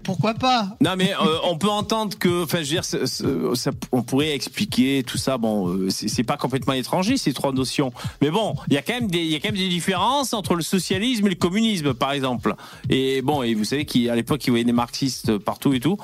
Pourquoi 0.09 0.33
pas 0.33 0.75
Non, 0.81 0.91
mais 0.97 1.13
euh, 1.13 1.37
on 1.43 1.57
peut 1.57 1.69
entendre 1.69 2.17
que. 2.17 2.43
Enfin, 2.43 2.63
je 2.63 2.75
veux 2.75 2.81
dire, 2.81 3.79
on 3.91 4.01
pourrait 4.01 4.31
expliquer 4.31 5.03
tout 5.05 5.17
ça. 5.17 5.37
Bon, 5.37 5.67
euh, 5.69 5.89
c'est 5.89 6.23
pas 6.23 6.35
complètement 6.37 6.73
étranger, 6.73 7.17
ces 7.17 7.31
trois 7.33 7.51
notions. 7.51 7.91
Mais 8.21 8.31
bon, 8.31 8.55
il 8.67 8.73
y, 8.73 8.77
a 8.77 8.81
quand 8.81 8.93
même 8.93 9.09
des- 9.09 9.19
il 9.19 9.31
y 9.31 9.35
a 9.35 9.39
quand 9.39 9.49
même 9.49 9.57
des 9.57 9.69
différences 9.69 10.33
entre 10.33 10.55
le 10.55 10.63
socialisme 10.63 11.27
et 11.27 11.29
le 11.29 11.35
communisme, 11.35 11.93
par 11.93 12.11
exemple. 12.11 12.55
Et 12.89 13.21
bon, 13.21 13.43
et 13.43 13.53
vous 13.53 13.63
savez 13.63 13.85
qu'à 13.85 14.15
l'époque, 14.15 14.45
il 14.47 14.49
voyait 14.49 14.65
des 14.65 14.71
marxistes 14.71 15.37
partout 15.37 15.73
et 15.73 15.79
tout. 15.79 15.97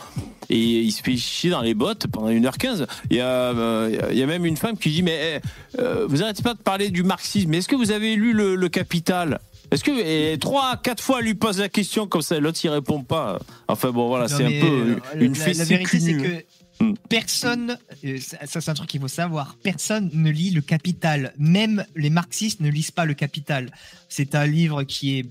Et 0.49 0.59
il 0.59 0.91
se 0.91 1.01
fait 1.01 1.17
chier 1.17 1.49
dans 1.49 1.61
les 1.61 1.73
bottes 1.73 2.05
pendant 2.07 2.29
1h15. 2.29 2.85
Il 3.09 3.17
y 3.17 3.21
a, 3.21 3.25
euh, 3.25 4.07
il 4.11 4.17
y 4.17 4.21
a 4.21 4.27
même 4.27 4.45
une 4.45 4.57
femme 4.57 4.77
qui 4.77 4.91
dit 4.91 5.01
Mais 5.01 5.41
eh, 5.77 5.81
vous 6.07 6.21
arrêtez 6.21 6.43
pas 6.43 6.53
de 6.53 6.59
parler 6.59 6.91
du 6.91 7.01
marxisme. 7.01 7.51
Est-ce 7.55 7.67
que 7.67 7.75
vous 7.75 7.91
avez 7.91 8.15
lu 8.15 8.33
le 8.33 8.69
Capital? 8.69 9.39
Est-ce 9.71 9.83
que 9.83 9.91
et 9.91 10.37
trois, 10.37 10.77
quatre 10.77 11.01
fois, 11.01 11.19
elle 11.19 11.25
lui 11.25 11.35
pose 11.35 11.59
la 11.59 11.69
question 11.69 12.07
comme 12.07 12.21
ça, 12.21 12.39
l'autre 12.39 12.59
il 12.63 12.69
répond 12.69 13.03
pas. 13.03 13.39
Enfin 13.67 13.91
bon, 13.91 14.07
voilà, 14.07 14.27
c'est 14.27 14.43
un 14.45 14.59
peu 14.61 14.65
euh, 14.65 14.95
une 15.19 15.33
la, 15.33 15.39
fessée 15.39 15.59
la 15.59 15.65
vérité, 15.65 15.99
c'est 15.99 16.13
que 16.13 16.45
Hmm. 16.81 16.93
personne, 17.07 17.77
euh, 18.03 18.17
ça, 18.19 18.59
c'est 18.59 18.69
un 18.69 18.73
truc 18.73 18.89
qu'il 18.89 18.99
faut 18.99 19.07
savoir, 19.07 19.55
personne 19.63 20.09
ne 20.13 20.29
lit 20.29 20.51
le 20.51 20.59
Capital. 20.59 21.33
Même 21.37 21.85
les 21.95 22.09
marxistes 22.09 22.59
ne 22.59 22.69
lisent 22.69 22.91
pas 22.91 23.05
le 23.05 23.13
Capital. 23.13 23.71
C'est 24.09 24.35
un 24.35 24.45
livre 24.45 24.83
qui 24.83 25.19
est, 25.19 25.25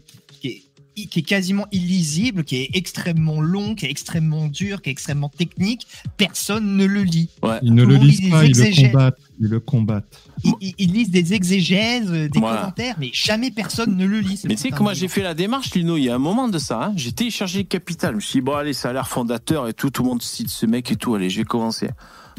qui 0.95 1.19
est 1.19 1.23
quasiment 1.23 1.67
illisible, 1.73 2.45
qui 2.45 2.57
est 2.57 2.71
extrêmement 2.75 3.41
long, 3.41 3.75
qui 3.75 3.87
est 3.87 3.91
extrêmement 3.91 4.47
dur, 4.47 4.81
qui 4.83 4.89
est 4.89 4.93
extrêmement 4.93 5.29
technique. 5.29 5.87
Personne 6.17 6.77
ne 6.77 6.85
le 6.85 7.03
lit. 7.03 7.29
Ouais. 7.43 7.59
Ils 7.63 7.75
ne 7.75 7.85
le 7.85 7.97
lisent 7.97 8.31
pas, 8.31 8.43
des 8.43 8.49
ils 8.49 8.57
le 8.57 8.63
exégèses. 8.65 8.93
combattent. 8.93 9.19
Ils 9.41 9.49
le 9.49 9.61
combattent. 9.61 10.21
Ils, 10.45 10.53
ils- 10.61 10.75
ils 10.79 10.93
lisent 10.93 11.11
des 11.11 11.35
exégèses, 11.35 12.11
euh, 12.11 12.29
des 12.29 12.39
Voilà. 12.39 12.61
commentaires, 12.61 12.95
mais 13.01 13.11
jamais 13.13 13.51
personne 13.51 13.97
ne 13.97 14.07
le 14.07 14.21
lit. 14.21 14.41
Mais 14.45 14.55
tu 14.55 14.63
sais 14.63 14.71
que 14.71 14.83
moi 14.83 14.95
j'ai 14.95 15.09
fait 15.09 15.23
la 15.23 15.35
démarche, 15.35 15.75
Lino, 15.75 15.97
il 15.97 16.05
y 16.05 16.11
a 16.11 16.15
un 16.15 16.19
moment 16.19 16.49
de 16.49 16.59
ça. 16.59 16.85
hein. 16.85 16.93
J'ai 16.97 17.13
téléchargé 17.13 17.65
capital. 17.65 18.13
Je 18.13 18.17
me 18.17 18.21
suis 18.21 18.39
dit, 18.39 18.45
bon, 18.45 18.55
allez, 18.55 18.73
ça 18.73 18.91
a 18.91 18.93
l'air 18.93 19.09
fondateur 19.09 19.67
et 19.69 19.75
tout. 19.75 19.91
Tout 19.91 20.03
le 20.05 20.09
monde 20.11 20.23
cite 20.23 20.49
ce 20.49 20.67
mec 20.67 20.91
et 20.93 20.97
tout. 20.97 21.15
Allez, 21.17 21.29
je 21.31 21.39
vais 21.39 21.45
commencer. 21.45 21.89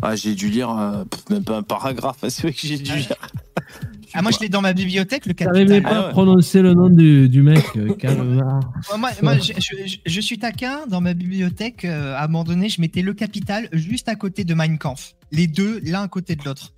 Ah, 0.02 0.16
j'ai 0.16 0.36
dû 0.36 0.50
lire 0.50 0.70
euh, 0.72 1.04
même 1.30 1.44
pas 1.44 1.58
un 1.58 1.64
paragraphe. 1.64 2.18
C'est 2.30 2.42
vrai 2.44 2.54
que 2.54 2.60
j'ai 2.68 2.78
dû 2.78 2.94
lire. 2.96 3.16
Ah, 4.14 4.22
moi, 4.22 4.32
je 4.32 4.40
l'ai 4.40 4.50
dans 4.50 4.62
ma 4.62 4.74
bibliothèque, 4.74 5.26
le 5.26 5.34
T'arrivais 5.34 5.66
Capital. 5.82 5.84
pas 5.84 5.90
Ah 5.90 6.00
à 6.04 6.06
ouais. 6.08 6.12
prononcer 6.12 6.62
le 6.62 6.74
nom 6.74 6.90
du, 6.90 7.28
du 7.30 7.42
mec, 7.42 7.64
euh, 7.76 7.94
calme-toi. 8.00 8.60
Moi, 8.90 8.98
moi, 8.98 9.10
moi, 9.22 9.38
je, 9.40 9.54
je- 9.58 9.98
je 10.06 10.22
suis 10.22 10.38
taquin. 10.38 10.86
Dans 10.88 11.02
ma 11.02 11.14
bibliothèque, 11.14 11.86
euh, 11.86 12.16
à 12.16 12.24
un 12.24 12.28
moment 12.28 12.44
donné, 12.44 12.70
je 12.70 12.80
mettais 12.82 13.02
le 13.02 13.14
Capital 13.14 13.68
juste 13.74 14.08
à 14.10 14.16
côté 14.16 14.44
de 14.44 14.54
Mein 14.54 14.78
Kampf. 14.78 15.16
Les 15.32 15.48
deux, 15.48 15.80
l'un 15.84 16.04
à 16.04 16.08
côté 16.08 16.36
de 16.36 16.44
l'autre. 16.46 16.74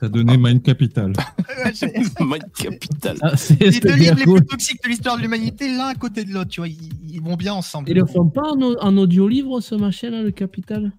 Ça 0.00 0.08
donnait 0.08 0.36
Mind 0.36 0.62
Capital. 0.62 1.12
Ouais, 1.64 1.72
j'ai- 1.74 1.86
Mind 2.24 2.50
Capital. 2.56 3.16
Ah, 3.22 3.36
c'est 3.36 3.60
les 3.60 3.72
c'est 3.72 3.80
deux 3.80 3.94
livres 3.94 4.16
les 4.16 4.24
plus 4.24 4.46
toxiques 4.46 4.82
de 4.82 4.88
l'histoire 4.88 5.16
de 5.16 5.22
l'humanité, 5.22 5.68
l'un 5.68 5.86
à 5.88 5.94
côté 5.94 6.24
de 6.24 6.32
l'autre. 6.32 6.50
Tu 6.50 6.60
vois, 6.60 6.68
ils, 6.68 6.78
ils 7.08 7.20
vont 7.20 7.36
bien 7.36 7.52
ensemble. 7.54 7.88
Ils 7.90 7.96
le 7.96 8.06
font 8.06 8.26
pas 8.28 8.50
en, 8.50 8.60
en 8.60 8.96
audio-livre, 8.96 9.60
ce 9.60 9.74
machin-là, 9.74 10.22
le 10.22 10.30
Capital? 10.32 10.92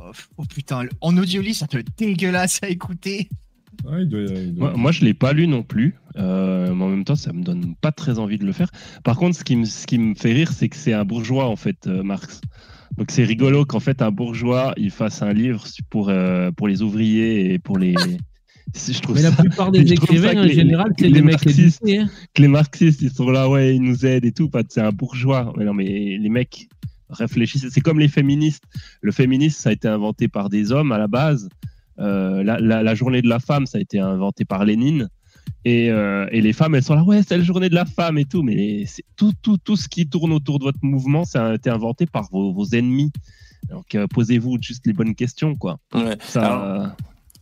Oh, 0.00 0.10
oh, 0.38 0.44
putain, 0.44 0.82
le- 0.84 0.90
en 1.00 1.16
audio 1.16 1.40
livre, 1.42 1.56
ça 1.56 1.66
te 1.66 1.78
dégueulasse 1.96 2.58
à 2.62 2.68
écouter. 2.68 3.28
Ouais, 3.84 4.02
il 4.02 4.08
doit- 4.08 4.20
il 4.22 4.54
doit- 4.54 4.70
Moi, 4.70 4.76
moi, 4.76 4.92
je 4.92 5.04
l'ai 5.04 5.14
pas 5.14 5.32
lu 5.32 5.46
non 5.46 5.62
plus, 5.62 5.94
euh, 6.16 6.72
mais 6.74 6.84
en 6.84 6.88
même 6.88 7.04
temps, 7.04 7.14
ça 7.16 7.32
me 7.32 7.42
donne 7.42 7.74
pas 7.80 7.92
très 7.92 8.18
envie 8.18 8.38
de 8.38 8.44
le 8.46 8.52
faire. 8.52 8.70
Par 9.04 9.16
contre, 9.16 9.36
ce 9.38 9.44
qui 9.44 9.56
me, 9.56 9.64
ce 9.64 9.86
qui 9.86 9.98
me 9.98 10.14
fait 10.14 10.32
rire, 10.32 10.52
c'est 10.52 10.68
que 10.68 10.76
c'est 10.76 10.92
un 10.92 11.04
bourgeois, 11.04 11.46
en 11.48 11.56
fait, 11.56 11.86
euh, 11.86 12.02
Marx. 12.02 12.40
Donc 12.98 13.10
c'est 13.10 13.24
rigolo 13.24 13.66
qu'en 13.66 13.80
fait 13.80 14.00
un 14.00 14.10
bourgeois 14.10 14.72
il 14.78 14.90
fasse 14.90 15.20
un 15.20 15.34
livre 15.34 15.62
pour 15.90 16.08
euh, 16.08 16.50
pour 16.52 16.66
les 16.66 16.80
ouvriers 16.80 17.52
et 17.52 17.58
pour 17.58 17.76
les. 17.76 17.94
C'est- 18.72 18.92
Je 18.94 19.00
trouve 19.02 19.16
Mais 19.16 19.22
la 19.22 19.32
ça- 19.32 19.42
plupart 19.42 19.70
des 19.70 19.92
écrivains, 19.92 20.38
en 20.40 20.44
les- 20.44 20.54
général, 20.54 20.92
c'est 20.98 21.08
les 21.08 21.20
mecs 21.20 21.44
marxistes- 21.44 21.82
éduqués. 21.84 21.98
hein. 22.00 22.08
que 22.32 22.40
les 22.40 22.48
marxistes 22.48 23.02
ils 23.02 23.10
sont 23.10 23.28
là 23.28 23.50
ouais 23.50 23.76
ils 23.76 23.82
nous 23.82 24.06
aident 24.06 24.24
et 24.24 24.32
tout. 24.32 24.50
C'est 24.70 24.80
un 24.80 24.92
bourgeois. 24.92 25.52
Mais 25.58 25.66
non 25.66 25.74
mais 25.74 26.16
les 26.16 26.28
mecs 26.30 26.68
réfléchissez. 27.10 27.68
C'est 27.70 27.82
comme 27.82 27.98
les 28.00 28.08
féministes. 28.08 28.64
Le 29.02 29.12
féminisme 29.12 29.60
ça 29.60 29.68
a 29.68 29.72
été 29.72 29.88
inventé 29.88 30.28
par 30.28 30.48
des 30.48 30.72
hommes 30.72 30.90
à 30.92 30.96
la 30.98 31.06
base. 31.08 31.50
Euh, 31.98 32.42
la, 32.44 32.58
la- 32.60 32.82
la 32.82 32.94
journée 32.94 33.22
de 33.22 33.28
la 33.28 33.38
femme 33.38 33.66
ça 33.66 33.78
a 33.78 33.80
été 33.80 33.98
inventé 33.98 34.44
par 34.44 34.64
Lénine. 34.64 35.08
Et, 35.64 35.90
euh, 35.90 36.26
et 36.30 36.40
les 36.42 36.52
femmes, 36.52 36.74
elles 36.76 36.82
sont 36.84 36.94
là, 36.94 37.02
ouais, 37.02 37.22
c'est 37.26 37.36
la 37.36 37.42
journée 37.42 37.68
de 37.68 37.74
la 37.74 37.84
femme 37.86 38.18
et 38.18 38.24
tout, 38.24 38.42
mais 38.44 38.84
c'est 38.86 39.02
tout, 39.16 39.32
tout, 39.42 39.56
tout 39.58 39.74
ce 39.76 39.88
qui 39.88 40.08
tourne 40.08 40.32
autour 40.32 40.58
de 40.60 40.64
votre 40.64 40.78
mouvement, 40.82 41.24
ça 41.24 41.46
a 41.48 41.54
été 41.54 41.70
inventé 41.70 42.06
par 42.06 42.28
vos, 42.30 42.52
vos 42.52 42.66
ennemis. 42.66 43.10
Donc 43.68 43.94
euh, 43.96 44.06
posez-vous 44.06 44.58
juste 44.60 44.86
les 44.86 44.92
bonnes 44.92 45.14
questions, 45.16 45.56
quoi. 45.56 45.78
Ouais. 45.92 46.16
Ça, 46.20 46.46
Alors, 46.46 46.96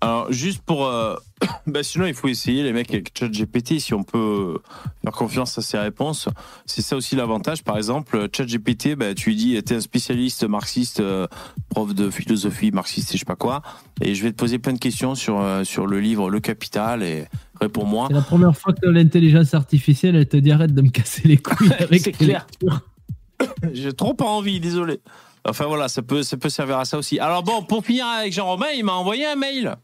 Alors, 0.04 0.32
juste 0.32 0.62
pour. 0.62 0.86
euh, 0.86 1.16
bah, 1.66 1.82
sinon, 1.82 2.06
il 2.06 2.14
faut 2.14 2.28
essayer, 2.28 2.62
les 2.62 2.72
mecs, 2.72 2.92
avec 2.92 3.16
ChatGPT, 3.18 3.78
si 3.78 3.94
on 3.94 4.02
peut 4.02 4.58
faire 5.02 5.12
confiance 5.12 5.56
à 5.56 5.62
ses 5.62 5.78
réponses. 5.78 6.28
C'est 6.66 6.82
ça 6.82 6.96
aussi 6.96 7.16
l'avantage. 7.16 7.64
Par 7.64 7.76
exemple, 7.76 8.28
ChatGPT, 8.30 8.96
bah, 8.96 9.14
tu 9.14 9.30
lui 9.30 9.36
dis, 9.36 9.62
t'es 9.62 9.76
un 9.76 9.80
spécialiste 9.80 10.44
marxiste, 10.44 11.00
euh, 11.00 11.26
prof 11.70 11.94
de 11.94 12.10
philosophie 12.10 12.70
marxiste 12.70 13.10
et 13.10 13.14
je 13.14 13.20
sais 13.20 13.24
pas 13.24 13.36
quoi, 13.36 13.62
et 14.02 14.14
je 14.14 14.22
vais 14.22 14.30
te 14.30 14.36
poser 14.36 14.58
plein 14.58 14.74
de 14.74 14.78
questions 14.78 15.14
sur, 15.14 15.40
euh, 15.40 15.64
sur 15.64 15.86
le 15.86 16.00
livre 16.00 16.30
Le 16.30 16.40
Capital 16.40 17.02
et 17.02 17.24
réponds-moi. 17.60 18.08
C'est 18.08 18.14
la 18.14 18.22
première 18.22 18.56
fois 18.56 18.72
que 18.74 18.86
l'intelligence 18.86 19.54
artificielle, 19.54 20.16
elle 20.16 20.28
te 20.28 20.36
dit 20.36 20.52
arrête 20.52 20.74
de 20.74 20.82
me 20.82 20.90
casser 20.90 21.26
les 21.26 21.38
couilles 21.38 21.72
avec 21.78 22.02
C'est 22.02 22.12
clair. 22.12 22.46
J'ai 23.72 23.92
trop 23.92 24.14
pas 24.14 24.26
envie, 24.26 24.60
désolé. 24.60 25.00
Enfin 25.46 25.66
voilà, 25.66 25.88
ça 25.88 26.02
peut, 26.02 26.22
ça 26.22 26.36
peut 26.36 26.48
servir 26.48 26.78
à 26.78 26.84
ça 26.84 26.96
aussi. 26.96 27.18
Alors 27.18 27.42
bon, 27.42 27.62
pour 27.62 27.84
finir 27.84 28.06
avec 28.06 28.32
Jean-Romain, 28.32 28.68
il 28.76 28.84
m'a 28.84 28.92
envoyé 28.92 29.26
un 29.26 29.36
mail. 29.36 29.76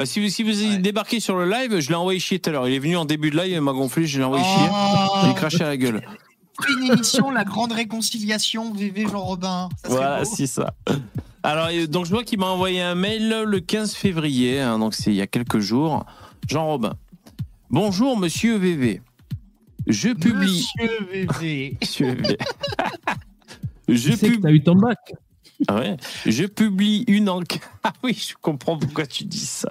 Euh, 0.00 0.04
si 0.04 0.20
vous, 0.20 0.28
si 0.28 0.42
vous 0.42 0.76
débarquez 0.78 1.20
sur 1.20 1.36
le 1.36 1.48
live, 1.48 1.78
je 1.80 1.88
l'ai 1.88 1.94
envoyé 1.94 2.18
chier 2.18 2.38
tout 2.38 2.50
à 2.50 2.52
l'heure. 2.54 2.68
Il 2.68 2.74
est 2.74 2.78
venu 2.78 2.96
en 2.96 3.04
début 3.04 3.30
de 3.30 3.36
live, 3.36 3.52
il 3.52 3.60
m'a 3.60 3.72
gonflé, 3.72 4.06
je 4.06 4.18
l'ai 4.18 4.24
envoyé 4.24 4.44
chier. 4.44 4.68
Oh. 4.72 5.18
J'ai 5.26 5.34
craché 5.34 5.62
à 5.64 5.68
la 5.68 5.76
gueule. 5.76 6.02
Une 6.68 6.92
émission, 6.92 7.30
la 7.30 7.44
grande 7.44 7.72
réconciliation, 7.72 8.72
VV 8.72 9.06
Jean 9.08 9.20
Robin. 9.20 9.68
Ça 9.82 9.88
Voilà, 9.88 10.24
c'est 10.24 10.46
ça. 10.46 10.74
Alors, 11.42 11.68
euh, 11.72 11.86
donc 11.86 12.04
je 12.06 12.10
vois 12.10 12.22
qu'il 12.24 12.38
m'a 12.38 12.46
envoyé 12.46 12.80
un 12.82 12.94
mail 12.94 13.44
le 13.46 13.60
15 13.60 13.94
février, 13.94 14.60
hein, 14.60 14.78
donc 14.78 14.94
c'est 14.94 15.10
il 15.10 15.16
y 15.16 15.22
a 15.22 15.26
quelques 15.26 15.60
jours. 15.60 16.04
Jean 16.48 16.66
Robin. 16.66 16.94
Bonjour, 17.70 18.18
monsieur 18.18 18.56
VV. 18.56 19.00
Je 19.86 20.10
publie. 20.10 20.66
Monsieur 20.78 21.06
VV. 21.12 21.76
Monsieur 21.80 22.14
VV. 22.14 22.38
Je 23.88 24.10
Tu 24.10 24.16
sais 24.16 24.28
que 24.28 24.34
pub- 24.34 24.42
t'as 24.42 24.50
eu 24.50 24.62
ton 24.62 24.76
bac. 24.76 24.98
Ah 25.68 25.76
ouais. 25.76 25.96
Je 26.26 26.44
publie 26.44 27.04
une 27.08 27.28
enquête. 27.28 27.62
Ah 27.82 27.92
oui, 28.02 28.12
je 28.12 28.34
comprends 28.40 28.78
pourquoi 28.78 29.06
tu 29.06 29.24
dis 29.24 29.46
ça. 29.46 29.70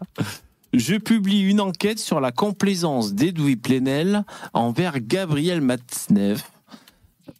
Je 0.74 0.96
publie 0.96 1.42
une 1.42 1.62
enquête 1.62 2.00
sur 2.00 2.20
la 2.20 2.32
complaisance 2.32 3.14
d'Edoui 3.14 3.56
Plenel 3.56 4.24
envers 4.54 5.00
Gabriel 5.00 5.62
Matzneff 5.62 6.52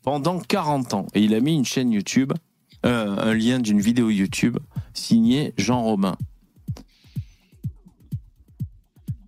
pendant 0.04 0.40
40 0.40 0.94
ans. 0.94 1.08
Et 1.14 1.22
il 1.22 1.34
a 1.34 1.40
mis 1.40 1.56
une 1.56 1.66
chaîne 1.66 1.92
YouTube, 1.92 2.34
euh, 2.86 3.18
un 3.18 3.34
lien 3.34 3.60
d'une 3.60 3.82
vidéo 3.82 4.10
YouTube 4.10 4.58
signée 4.94 5.54
Jean 5.58 5.84
Robin. 5.84 6.16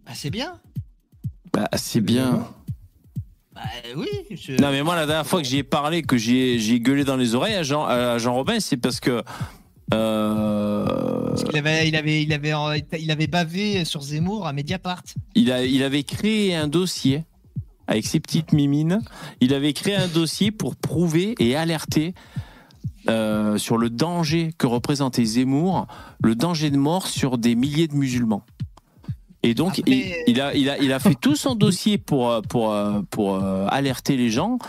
Bah, 0.06 0.14
c'est 0.14 0.30
bien. 0.30 0.60
Bah, 1.54 1.70
c'est 1.76 2.02
bien. 2.02 2.48
Bah 3.54 3.62
oui. 3.98 4.08
je- 4.32 4.54
Non, 4.62 4.72
mais 4.72 4.82
moi, 4.84 4.96
la 4.96 5.06
dernière 5.06 5.28
fois 5.28 5.42
que 5.42 5.48
j'y 5.48 5.58
ai 5.58 5.64
parlé, 5.64 6.02
que 6.04 6.18
j'ai 6.18 6.58
j'ai 6.60 6.80
gueulé 6.80 7.04
dans 7.04 7.18
les 7.18 7.36
oreilles 7.36 7.56
à 7.56 7.64
Jean, 7.64 7.84
à 7.86 8.18
Jean 8.18 8.34
Robin, 8.34 8.60
c'est 8.60 8.78
parce 8.78 9.00
que. 9.00 9.22
euh, 9.94 11.36
Il 11.52 11.58
avait, 11.58 11.88
il 11.90 11.96
avait, 11.96 12.24
il 12.24 12.34
avait, 12.34 12.54
il 13.00 13.12
avait 13.12 13.28
bavé 13.28 13.84
sur 13.86 14.02
Zemmour 14.02 14.48
à 14.48 14.54
Mediapart. 14.54 15.04
il, 15.36 15.52
a, 15.52 15.66
il 15.66 15.84
avait 15.84 16.04
créé 16.04 16.56
un 16.56 16.68
dossier 16.68 17.24
avec 17.88 18.06
ses 18.06 18.20
petites 18.22 18.54
mimines, 18.54 19.02
il 19.42 19.54
avait 19.54 19.74
créé 19.74 19.96
un 19.96 20.08
dossier 20.08 20.52
pour 20.52 20.76
prouver 20.78 21.36
et 21.40 21.58
alerter 21.58 22.14
euh, 23.10 23.58
sur 23.58 23.78
le 23.78 23.90
danger 23.90 24.52
que 24.58 24.66
représentait 24.68 25.26
Zemmour, 25.26 25.88
le 26.24 26.36
danger 26.36 26.70
de 26.70 26.78
mort 26.78 27.08
sur 27.08 27.38
des 27.38 27.56
milliers 27.56 27.88
de 27.90 27.96
musulmans. 27.96 28.44
Et 29.44 29.54
donc, 29.54 29.80
Après- 29.80 29.92
il, 29.92 30.16
il 30.28 30.42
a, 30.42 30.54
il, 30.56 30.70
a, 30.70 30.78
il 30.78 30.94
a 30.94 31.00
fait 31.00 31.16
tout 31.20 31.36
son 31.36 31.56
dossier 31.56 31.98
pour, 31.98 32.30
euh, 32.30 32.42
pour, 32.42 32.72
euh, 32.72 33.02
pour 33.10 33.36
euh, 33.36 33.66
alerter 33.70 34.18
les 34.18 34.30
gens. 34.30 34.60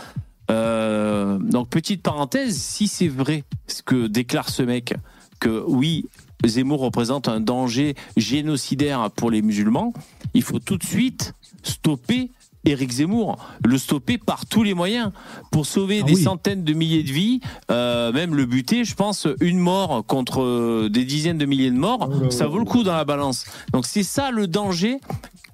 Euh, 0.51 1.37
donc, 1.39 1.69
petite 1.69 2.01
parenthèse, 2.01 2.57
si 2.59 2.87
c'est 2.87 3.07
vrai 3.07 3.43
ce 3.67 3.81
que 3.81 4.07
déclare 4.07 4.49
ce 4.49 4.63
mec, 4.63 4.93
que 5.39 5.63
oui, 5.67 6.05
Zemmour 6.45 6.81
représente 6.81 7.27
un 7.27 7.39
danger 7.39 7.95
génocidaire 8.17 9.09
pour 9.11 9.31
les 9.31 9.41
musulmans, 9.41 9.93
il 10.33 10.41
faut 10.43 10.59
tout 10.59 10.77
de 10.77 10.83
suite 10.83 11.33
stopper 11.63 12.31
Éric 12.65 12.91
Zemmour, 12.91 13.37
le 13.65 13.77
stopper 13.77 14.17
par 14.17 14.45
tous 14.45 14.63
les 14.63 14.73
moyens 14.73 15.11
pour 15.51 15.65
sauver 15.65 15.99
Ah 16.03 16.05
des 16.05 16.15
oui. 16.15 16.21
centaines 16.23 16.63
de 16.63 16.73
milliers 16.73 17.03
de 17.03 17.11
vies, 17.11 17.39
euh, 17.71 18.11
même 18.13 18.35
le 18.35 18.45
buter. 18.45 18.83
Je 18.85 18.95
pense 18.95 19.27
une 19.41 19.59
mort 19.59 20.05
contre 20.05 20.41
euh, 20.41 20.89
des 20.89 21.03
dizaines 21.05 21.37
de 21.37 21.45
milliers 21.45 21.71
de 21.71 21.77
morts, 21.77 22.09
ça 22.29 22.47
vaut 22.47 22.59
le 22.59 22.65
coup 22.65 22.83
dans 22.83 22.95
la 22.95 23.05
balance. 23.05 23.45
Donc 23.73 23.85
c'est 23.85 24.03
ça 24.03 24.31
le 24.31 24.47
danger 24.47 24.99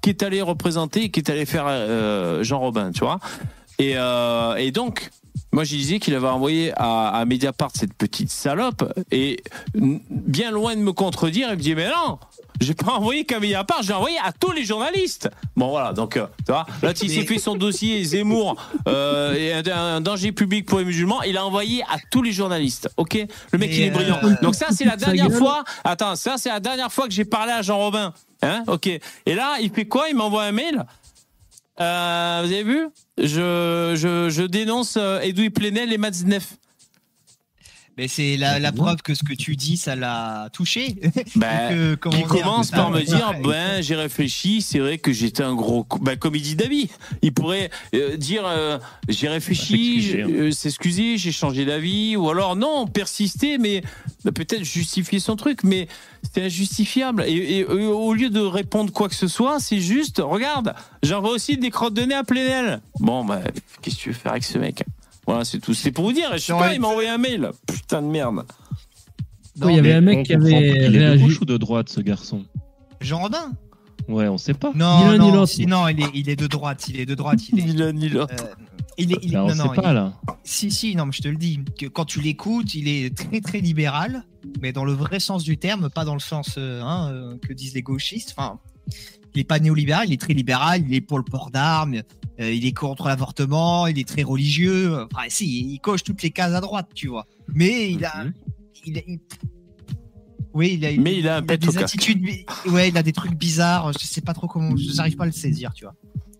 qui 0.02 0.10
est 0.10 0.22
allé 0.22 0.40
représenter, 0.40 1.10
qui 1.10 1.20
est 1.20 1.30
allé 1.30 1.44
faire 1.46 1.64
euh, 1.68 2.42
Jean 2.42 2.60
Robin, 2.60 2.90
tu 2.92 3.00
vois. 3.00 3.18
Et, 3.78 3.92
euh, 3.96 4.54
et 4.56 4.70
donc, 4.70 5.10
moi, 5.52 5.64
je 5.64 5.74
disais 5.74 5.98
qu'il 5.98 6.14
avait 6.14 6.28
envoyé 6.28 6.72
à, 6.76 7.08
à 7.08 7.24
Mediapart 7.24 7.70
cette 7.74 7.94
petite 7.94 8.30
salope, 8.30 8.84
et 9.10 9.42
bien 9.74 10.50
loin 10.50 10.74
de 10.76 10.80
me 10.80 10.92
contredire, 10.92 11.48
il 11.50 11.56
me 11.56 11.62
dit 11.62 11.74
Mais 11.74 11.88
non 11.88 12.18
j'ai 12.60 12.74
pas 12.74 12.92
envoyé 12.92 13.24
qu'à 13.24 13.40
Mediapart, 13.40 13.82
j'ai 13.82 13.94
envoyé 13.94 14.18
à 14.22 14.32
tous 14.32 14.52
les 14.52 14.64
journalistes. 14.64 15.30
Bon 15.56 15.70
voilà, 15.70 15.94
donc 15.94 16.18
euh, 16.18 16.26
tu 16.44 16.52
vois, 16.52 16.66
là 16.82 16.92
il 17.00 17.10
s'est 17.10 17.24
fait 17.24 17.38
son 17.38 17.54
dossier 17.54 18.04
Zemmour 18.04 18.54
euh, 18.86 19.32
et 19.34 19.54
un, 19.54 19.62
un 19.74 20.00
danger 20.02 20.30
public 20.32 20.66
pour 20.66 20.78
les 20.78 20.84
musulmans, 20.84 21.22
il 21.22 21.38
a 21.38 21.46
envoyé 21.46 21.82
à 21.84 21.96
tous 22.10 22.22
les 22.22 22.32
journalistes. 22.32 22.90
Ok, 22.98 23.16
le 23.52 23.58
mec 23.58 23.70
il 23.72 23.84
est 23.84 23.90
brillant. 23.90 24.18
euh, 24.24 24.34
Donc 24.42 24.54
ça 24.54 24.66
c'est 24.72 24.84
la 24.84 24.96
dernière 24.96 25.32
fois. 25.32 25.64
Attends, 25.84 26.16
ça 26.16 26.34
c'est 26.36 26.50
la 26.50 26.60
dernière 26.60 26.92
fois 26.92 27.06
que 27.08 27.14
j'ai 27.14 27.24
parlé 27.24 27.52
à 27.52 27.62
Jean 27.62 27.78
Robin. 27.78 28.12
Hein, 28.42 28.64
ok? 28.66 28.86
Et 28.88 29.00
là 29.34 29.56
il 29.62 29.70
fait 29.70 29.86
quoi? 29.86 30.10
Il 30.10 30.16
m'envoie 30.16 30.42
un 30.44 30.52
mail. 30.52 30.84
Euh, 31.80 32.42
vous 32.44 32.52
avez 32.52 32.62
vu? 32.62 32.88
Je, 33.16 33.94
je, 33.96 34.28
je 34.28 34.42
dénonce 34.42 34.96
euh, 34.98 35.20
Edoui 35.20 35.50
Plenel 35.50 35.92
et 35.92 35.98
Matzneff. 35.98 36.56
Mais 37.98 38.08
c'est 38.08 38.36
la, 38.36 38.58
la 38.58 38.72
preuve 38.72 39.02
que 39.02 39.14
ce 39.14 39.22
que 39.24 39.34
tu 39.34 39.56
dis, 39.56 39.76
ça 39.76 39.94
l'a 39.96 40.48
touché. 40.52 40.96
Euh, 41.42 41.96
qui 41.96 42.08
dire, 42.16 42.26
commence 42.26 42.70
par 42.70 42.90
me 42.90 43.00
dire 43.02 43.32
ben 43.42 43.80
j'ai 43.82 43.94
réfléchi 43.94 44.60
c'est 44.62 44.78
vrai 44.78 44.98
que 44.98 45.12
j'étais 45.12 45.42
un 45.42 45.54
gros 45.54 45.86
ben, 46.00 46.16
comme 46.16 46.34
il 46.34 46.42
dit 46.42 46.54
David 46.56 46.88
il 47.22 47.32
pourrait 47.32 47.70
euh, 47.94 48.16
dire 48.16 48.42
euh, 48.46 48.78
j'ai 49.08 49.28
réfléchi 49.28 50.00
s'excuser, 50.02 50.12
j'ai- 50.12 50.22
hein. 50.22 50.28
euh, 50.30 50.50
s'excuser 50.50 51.18
j'ai 51.18 51.32
changé 51.32 51.64
d'avis 51.64 52.16
ou 52.16 52.28
alors 52.28 52.56
non 52.56 52.86
persister 52.86 53.58
mais 53.58 53.82
ben, 54.24 54.32
peut-être 54.32 54.64
justifier 54.64 55.18
son 55.20 55.36
truc 55.36 55.62
mais 55.64 55.88
c'est 56.34 56.44
injustifiable. 56.44 57.24
Et, 57.26 57.58
et, 57.60 57.62
euh, 57.64 57.88
au 57.88 58.12
lieu 58.14 58.30
de 58.30 58.40
répondre 58.40 58.92
quoi 58.92 59.08
que 59.08 59.14
ce 59.16 59.28
soit 59.28 59.60
c'est 59.60 59.80
juste 59.80 60.20
regarde 60.24 60.74
j'envoie 61.02 61.30
aussi 61.30 61.56
des 61.56 61.70
crottes 61.70 61.94
de 61.94 62.02
nez 62.02 62.14
à 62.14 62.24
Plenel. 62.24 62.80
Bon 63.00 63.24
ben 63.24 63.42
qu'est-ce 63.82 63.96
que 63.96 64.00
tu 64.00 64.08
veux 64.10 64.14
faire 64.14 64.32
avec 64.32 64.44
ce 64.44 64.58
mec 64.58 64.82
voilà 65.30 65.44
c'est 65.44 65.58
tout 65.60 65.74
c'est 65.74 65.92
pour 65.92 66.04
vous 66.04 66.12
dire 66.12 66.30
je 66.34 66.38
sais 66.38 66.52
pas 66.52 66.74
il 66.74 66.80
m'a 66.80 66.88
envoyé 66.88 67.08
un 67.08 67.18
mail 67.18 67.50
putain 67.66 68.02
de 68.02 68.06
merde 68.08 68.44
Non, 69.56 69.66
Oui, 69.66 69.72
il 69.72 69.76
y 69.76 69.78
avait 69.78 69.92
un 69.92 70.00
mec 70.00 70.26
qui 70.26 70.34
avait. 70.34 70.86
Il 70.86 70.96
est 70.96 71.16
de 71.16 71.22
gauche 71.22 71.40
ou 71.40 71.44
de 71.44 71.56
droite, 71.56 71.88
ce 71.88 72.00
garçon 72.00 72.44
Jean 73.00 73.20
Robin 73.20 73.52
Ouais, 74.08 74.26
on 74.28 74.38
sait 74.38 74.54
pas. 74.54 74.72
Non, 74.74 75.12
ni 75.12 75.18
non, 75.18 75.44
non, 75.68 75.88
il 75.88 76.00
est, 76.00 76.10
il 76.14 76.28
est 76.28 76.36
de 76.36 76.46
droite. 76.48 76.88
Il 76.88 76.98
est 76.98 77.06
de 77.06 77.14
droite. 77.14 77.38
Il 77.52 77.60
est, 77.60 77.64
ni 77.64 77.72
l'un 77.74 77.92
ni 77.92 78.08
l'autre 78.08 78.34
euh, 78.42 78.54
il 78.98 79.12
est, 79.12 79.18
il 79.22 79.32
Là, 79.32 79.44
on 79.44 79.48
non, 79.48 79.54
sait 79.54 79.62
non, 79.68 79.74
pas, 79.74 79.90
il- 79.90 79.94
là. 79.94 80.12
Si, 80.42 80.70
si, 80.70 80.96
non, 80.96 81.06
mais 81.06 81.12
je 81.12 81.22
te 81.22 81.28
le 81.28 81.36
dis, 81.36 81.60
que 81.78 81.86
quand 81.86 82.06
tu 82.06 82.20
l'écoutes, 82.20 82.74
il 82.74 82.88
est 82.88 83.16
très, 83.16 83.40
très 83.40 83.60
libéral, 83.60 84.24
mais 84.60 84.72
dans 84.72 84.84
le 84.84 84.92
vrai 84.92 85.20
sens 85.20 85.44
du 85.44 85.58
terme, 85.58 85.90
pas 85.90 86.04
dans 86.04 86.14
le 86.14 86.20
sens 86.20 86.54
euh, 86.58 86.82
hein, 86.82 87.10
euh, 87.12 87.36
que 87.46 87.52
disent 87.52 87.74
les 87.74 87.82
gauchistes. 87.82 88.34
Enfin, 88.36 88.58
il 89.34 89.40
est 89.40 89.44
pas 89.44 89.58
néolibéral, 89.58 90.08
il 90.08 90.12
est 90.14 90.20
très 90.20 90.32
libéral, 90.34 90.82
il 90.86 90.94
est 90.94 91.00
pour 91.00 91.18
le 91.18 91.24
port 91.24 91.50
d'armes, 91.50 92.02
euh, 92.40 92.52
il 92.52 92.64
est 92.66 92.72
contre 92.72 93.06
l'avortement, 93.08 93.86
il 93.86 93.98
est 93.98 94.08
très 94.08 94.22
religieux. 94.22 94.94
Enfin, 95.12 95.26
si, 95.28 95.72
il 95.74 95.78
coche 95.80 96.02
toutes 96.02 96.22
les 96.22 96.30
cases 96.30 96.52
à 96.54 96.60
droite, 96.60 96.88
tu 96.94 97.08
vois. 97.08 97.26
Mais 97.54 97.92
il 97.92 98.04
a. 98.04 98.24
Mhm. 98.24 98.32
il 98.86 98.98
a- 98.98 99.02
il- 99.06 99.18
Oui, 100.52 100.78
il 100.80 100.84
a, 100.84 100.90
Mais 101.00 101.18
il 101.18 101.28
a 101.28 101.36
un 101.36 101.42
des 101.42 101.78
attitudes. 101.78 102.26
Ouais, 102.66 102.88
il 102.88 102.98
a 102.98 103.02
des 103.04 103.12
trucs 103.12 103.34
bizarres. 103.34 103.92
Je 103.92 104.04
sais 104.04 104.20
pas 104.20 104.34
trop 104.34 104.48
comment. 104.48 104.74
Je 104.76 104.96
n'arrive 104.96 105.14
pas 105.16 105.22
à 105.24 105.26
le 105.26 105.32
saisir, 105.32 105.72
tu 105.74 105.84
vois. 105.84 105.94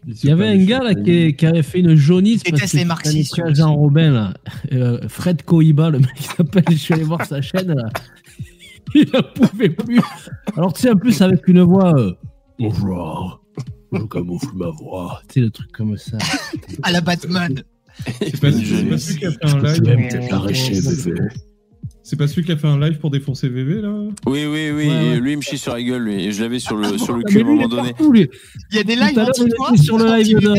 Il 0.06 0.24
y 0.28 0.32
avait 0.32 0.48
un 0.48 0.56
gars 0.64 0.82
là 0.82 0.94
qui, 0.94 1.36
qui 1.36 1.46
avait 1.46 1.62
fait 1.62 1.78
une 1.80 1.94
jaunisse 1.94 2.40
Il 2.46 2.50
parce 2.52 2.62
déteste 2.62 2.72
que 2.72 2.78
les 2.78 2.84
marxistes, 2.86 3.38
aussi. 3.38 3.54
Jean 3.54 3.74
Robin 3.76 4.10
là. 4.10 4.34
Euh, 4.72 5.06
Fred 5.08 5.42
Koiba, 5.44 5.90
le 5.90 5.98
mec 6.00 6.12
qui 6.14 6.22
s'appelle, 6.24 6.64
je 6.70 6.74
suis 6.76 6.94
allé 6.94 7.04
voir 7.04 7.24
sa 7.26 7.40
chaîne 7.42 7.72
là. 7.74 7.88
Il 8.94 9.06
en 9.14 9.22
pouvait 9.22 9.68
plus. 9.68 10.00
Alors 10.56 10.72
tu 10.72 10.80
sais, 10.80 10.90
en 10.90 10.96
plus 10.96 11.20
avec 11.22 11.46
une 11.46 11.60
voix. 11.62 11.94
euh, 11.96 12.14
Bonjour. 12.60 13.40
Je 13.90 14.02
camoufle 14.04 14.54
ma 14.54 14.68
voix? 14.68 15.22
Tu 15.28 15.34
sais, 15.34 15.40
le 15.40 15.50
truc 15.50 15.72
comme 15.72 15.96
ça. 15.96 16.18
À 16.82 16.92
la 16.92 17.00
Batman. 17.00 17.62
C'est 18.20 18.40
pas, 18.40 18.52
c'est 18.52 18.88
pas 18.88 18.98
celui 18.98 19.18
qui 19.18 19.26
a 19.26 19.30
fait 19.30 19.44
un 19.44 19.62
live. 19.62 19.74
Je 19.74 19.82
vais 19.82 20.08
peut-être 20.08 20.30
l'arracher, 20.30 20.80
bébé. 20.80 21.20
C'est 22.02 22.16
pas 22.16 22.26
celui 22.26 22.44
qui 22.44 22.52
a 22.52 22.56
fait 22.56 22.66
un 22.66 22.80
live 22.80 22.98
pour 22.98 23.10
défoncer 23.10 23.48
VV 23.48 23.82
là 23.82 23.90
Oui, 24.26 24.46
oui, 24.46 24.70
oui. 24.74 24.88
Ouais, 24.88 25.10
ouais. 25.10 25.20
Lui, 25.20 25.32
il 25.32 25.36
me 25.36 25.42
chie 25.42 25.58
sur 25.58 25.74
la 25.74 25.82
gueule, 25.82 26.02
lui. 26.02 26.24
Et 26.24 26.32
Je 26.32 26.42
l'avais 26.42 26.58
sur 26.58 26.76
le, 26.76 26.96
sur 26.98 27.12
le 27.14 27.22
Ah, 27.26 27.30
cul 27.30 27.38
à 27.38 27.40
un 27.42 27.44
moment 27.44 27.68
donné. 27.68 27.90
partout. 27.92 28.14
Il 28.14 28.28
y 28.72 28.78
a 28.78 28.82
des 28.82 28.96
lives 28.96 29.12
il 29.14 29.20
était 29.20 29.82
sur 29.82 29.98
le 29.98 30.16
live 30.16 30.38
de, 30.38 30.54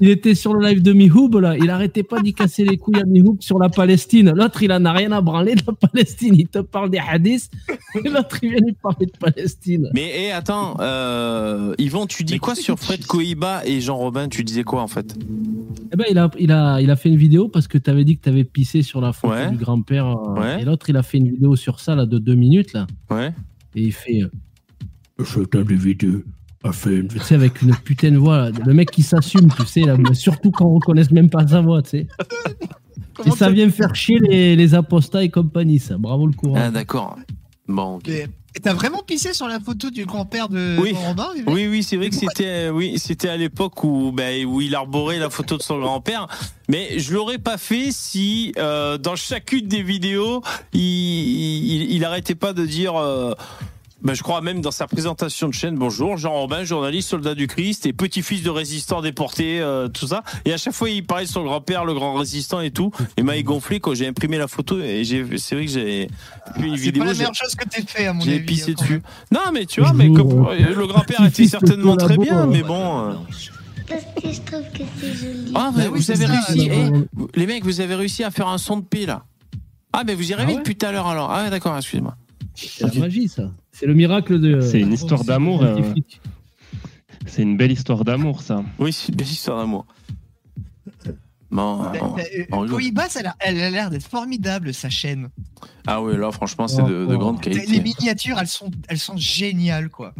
il 0.00 0.08
était 0.10 0.34
sur 0.34 0.52
le 0.52 0.66
live 0.66 0.82
de 0.82 0.92
Mihoub, 0.92 1.30
là. 1.40 1.56
Il 1.56 1.70
arrêtait 1.70 2.02
pas 2.02 2.20
d'y 2.20 2.34
casser 2.34 2.64
les 2.64 2.76
couilles 2.76 3.00
à 3.00 3.04
Mihoub 3.04 3.36
sur 3.40 3.58
la 3.58 3.68
Palestine. 3.68 4.32
L'autre, 4.34 4.62
il 4.62 4.72
en 4.72 4.84
a 4.84 4.92
rien 4.92 5.12
à 5.12 5.20
branler 5.20 5.54
de 5.54 5.62
la 5.66 5.72
Palestine. 5.74 6.34
Il 6.36 6.48
te 6.48 6.58
parle 6.58 6.90
des 6.90 6.98
hadiths. 6.98 7.50
Et 8.04 8.08
l'autre, 8.08 8.38
il 8.42 8.50
vient 8.50 8.58
lui 8.66 8.74
parler 8.82 9.06
de 9.06 9.12
Palestine. 9.18 9.88
Mais 9.94 10.24
hé, 10.26 10.32
attends, 10.32 10.76
euh, 10.80 11.72
Yvon, 11.78 12.06
tu 12.06 12.24
dis 12.24 12.34
Mais 12.34 12.38
quoi 12.40 12.54
sur 12.56 12.78
Fred 12.78 13.06
Koiba 13.06 13.62
et 13.64 13.80
Jean 13.80 13.96
Robin 13.96 14.28
Tu 14.28 14.42
disais 14.42 14.64
quoi 14.64 14.82
en 14.82 14.88
fait? 14.88 15.14
Eh 15.92 15.96
ben, 15.96 16.04
il 16.10 16.18
a, 16.18 16.30
il 16.38 16.52
a, 16.52 16.80
il 16.80 16.90
a 16.90 16.96
fait 16.96 17.08
une 17.08 17.16
vidéo 17.16 17.48
parce 17.48 17.68
que 17.68 17.78
tu 17.78 17.88
avais 17.90 18.04
dit 18.04 18.16
que 18.16 18.22
tu 18.22 18.28
avais 18.28 18.44
pissé 18.44 18.82
sur 18.82 19.00
la 19.00 19.12
photo 19.12 19.34
Ouais. 19.34 19.50
du 19.50 19.56
grand-père. 19.56 20.06
euh, 20.06 20.40
Ouais. 20.40 20.62
Et 20.62 20.64
l'autre, 20.64 20.88
il 20.90 20.96
a 20.96 21.02
fait 21.02 21.18
une 21.18 21.30
vidéo 21.30 21.56
sur 21.56 21.80
ça, 21.80 21.94
là, 21.94 22.06
de 22.06 22.18
deux 22.18 22.34
minutes, 22.34 22.72
là. 22.72 22.86
Ouais. 23.10 23.32
Et 23.74 23.82
il 23.82 23.92
fait. 23.92 24.22
euh, 24.22 25.24
Cet 25.24 25.54
individu 25.54 26.24
a 26.64 26.72
fait 26.72 26.96
une. 26.96 27.08
Tu 27.08 27.18
sais, 27.20 27.34
avec 27.34 27.62
une 27.62 27.74
putain 27.76 28.10
de 28.10 28.16
voix, 28.18 28.50
là. 28.50 28.50
Le 28.66 28.74
mec 28.74 28.90
qui 28.90 29.02
s'assume, 29.02 29.48
tu 29.56 29.64
sais, 29.66 29.80
là, 29.82 29.96
mais 29.96 30.14
surtout 30.14 30.50
quand 30.50 30.66
on 30.66 30.74
reconnaisse 30.74 31.10
même 31.10 31.30
pas 31.30 31.46
sa 31.46 31.60
voix, 31.60 31.82
tu 31.82 31.90
sais. 31.90 32.06
Et 33.26 33.30
ça 33.30 33.50
vient 33.50 33.68
faire 33.70 33.94
chier 33.94 34.18
les, 34.18 34.56
les 34.56 34.74
apostats 34.74 35.22
et 35.22 35.28
compagnie, 35.30 35.78
ça. 35.78 35.98
Bravo 35.98 36.26
le 36.26 36.32
courant. 36.32 36.56
Ah, 36.58 36.70
d'accord. 36.70 37.18
Bon. 37.68 37.98
T'as 38.62 38.74
vraiment 38.74 39.02
pissé 39.06 39.32
sur 39.32 39.46
la 39.46 39.60
photo 39.60 39.90
du 39.90 40.04
grand-père 40.04 40.48
de 40.48 40.76
Oui. 40.80 40.92
Robin 40.94 41.28
Oui, 41.46 41.66
oui, 41.68 41.82
c'est 41.82 41.96
vrai 41.96 42.10
que 42.10 42.16
c'était, 42.16 42.66
euh, 42.68 42.70
oui, 42.70 42.98
c'était 42.98 43.28
à 43.28 43.36
l'époque 43.36 43.84
où, 43.84 44.10
ben, 44.12 44.44
où 44.44 44.60
il 44.60 44.74
arborait 44.74 45.18
la 45.18 45.30
photo 45.30 45.56
de 45.56 45.62
son 45.62 45.78
grand-père. 45.78 46.26
Mais 46.68 46.98
je 46.98 47.14
l'aurais 47.14 47.38
pas 47.38 47.58
fait 47.58 47.90
si, 47.92 48.52
euh, 48.58 48.98
dans 48.98 49.14
chacune 49.16 49.66
des 49.68 49.82
vidéos, 49.82 50.42
il, 50.72 50.80
il, 50.80 51.92
il 51.92 52.04
arrêtait 52.04 52.34
pas 52.34 52.52
de 52.52 52.66
dire. 52.66 52.96
euh, 52.96 53.34
ben, 54.02 54.14
je 54.14 54.22
crois 54.22 54.40
même 54.40 54.60
dans 54.60 54.70
sa 54.70 54.86
présentation 54.86 55.48
de 55.48 55.54
chaîne, 55.54 55.76
bonjour, 55.76 56.16
Jean 56.16 56.32
Robin, 56.32 56.64
journaliste, 56.64 57.08
soldat 57.10 57.34
du 57.34 57.46
Christ 57.46 57.84
et 57.86 57.92
petit-fils 57.92 58.42
de 58.42 58.50
résistant 58.50 59.02
déporté, 59.02 59.60
euh, 59.60 59.88
tout 59.88 60.06
ça. 60.06 60.22
Et 60.44 60.52
à 60.52 60.56
chaque 60.56 60.72
fois, 60.74 60.88
il 60.88 61.04
parlait 61.04 61.24
de 61.26 61.30
son 61.30 61.44
grand-père, 61.44 61.84
le 61.84 61.92
grand 61.94 62.14
résistant 62.14 62.60
et 62.60 62.70
tout. 62.70 62.90
Et 63.16 63.22
m'a 63.22 63.40
gonflé 63.42 63.78
quand 63.80 63.94
j'ai 63.94 64.06
imprimé 64.06 64.38
la 64.38 64.48
photo 64.48 64.78
et 64.80 65.04
j'ai, 65.04 65.24
c'est 65.38 65.54
vrai 65.54 65.66
que 65.66 65.70
j'ai 65.72 66.08
fait 66.56 66.66
une 66.66 66.76
C'est 66.76 66.82
vidéo. 66.82 67.02
pas 67.02 67.08
la 67.08 67.12
j'ai- 67.12 67.18
meilleure 67.20 67.34
chose 67.34 67.54
que 67.54 67.68
t'aies 67.68 67.82
fait, 67.86 68.06
à 68.06 68.12
mon 68.12 68.20
j'ai 68.22 68.36
avis. 68.36 68.44
pissé 68.46 68.70
hein, 68.70 68.74
quand 68.76 68.82
dessus. 68.84 69.02
Non, 69.32 69.40
mais 69.52 69.66
tu 69.66 69.80
vois, 69.80 69.92
mais 69.92 70.06
comme, 70.12 70.28
Bonjour. 70.28 70.50
le 70.54 70.86
grand-père 70.86 71.24
était 71.26 71.46
certainement 71.46 71.96
très 71.96 72.16
bien, 72.16 72.40
euh, 72.42 72.46
mais 72.46 72.62
bon. 72.62 73.10
euh. 73.10 73.12
Parce 73.86 74.02
que 74.22 74.32
je 74.32 74.40
trouve 74.42 74.62
que 74.72 74.84
c'est 75.00 75.12
joli. 75.14 75.52
Ah, 75.54 75.72
mais 75.76 75.88
oui, 75.88 75.98
vous 75.98 76.02
c'est 76.02 76.12
avez 76.12 76.26
ça, 76.26 76.32
réussi, 76.52 76.70
eh, 76.72 77.38
les 77.38 77.46
mecs, 77.46 77.64
vous 77.64 77.80
avez 77.80 77.96
réussi 77.96 78.22
à 78.24 78.30
faire 78.30 78.48
un 78.48 78.58
son 78.58 78.76
de 78.78 78.84
paix 78.84 79.04
là. 79.04 79.24
Ah, 79.92 80.04
mais 80.06 80.14
vous 80.14 80.30
y 80.30 80.32
arrivez 80.32 80.52
ouais 80.52 80.58
depuis 80.58 80.76
tout 80.76 80.86
à 80.86 80.92
l'heure 80.92 81.08
alors. 81.08 81.30
Ah, 81.32 81.50
d'accord, 81.50 81.76
excusez-moi. 81.76 82.14
C'est 82.54 82.82
la 82.94 83.00
magie, 83.00 83.28
ça. 83.28 83.50
C'est 83.80 83.86
le 83.86 83.94
miracle 83.94 84.38
de. 84.38 84.60
C'est 84.60 84.80
une 84.80 84.92
histoire 84.92 85.24
d'amour, 85.24 85.62
euh. 85.62 85.80
C'est 87.26 87.42
une 87.42 87.56
belle 87.56 87.72
histoire 87.72 88.04
d'amour, 88.04 88.42
ça. 88.42 88.62
Oui, 88.78 88.92
c'est 88.92 89.08
une 89.08 89.16
belle 89.16 89.26
histoire 89.26 89.58
d'amour. 89.58 89.86
Bon, 91.50 91.82
t'as- 91.92 91.98
euh, 92.04 93.30
elle 93.40 93.60
a 93.60 93.70
l'air 93.70 93.90
d'être 93.90 94.06
formidable, 94.06 94.72
sa 94.72 94.88
chaîne. 94.90 95.28
Ah, 95.86 96.00
oui, 96.00 96.16
là, 96.16 96.30
franchement, 96.30 96.68
c'est 96.68 96.82
de, 96.82 97.06
de 97.06 97.14
Oh. 97.14 97.18
grande 97.18 97.44
Les 97.44 97.52
qualité. 97.52 97.80
miniatures, 97.82 98.38
elles 98.38 98.46
sont, 98.46 98.70
elles 98.88 98.98
sont 98.98 99.16
géniales, 99.16 99.88
quoi. 99.88 100.14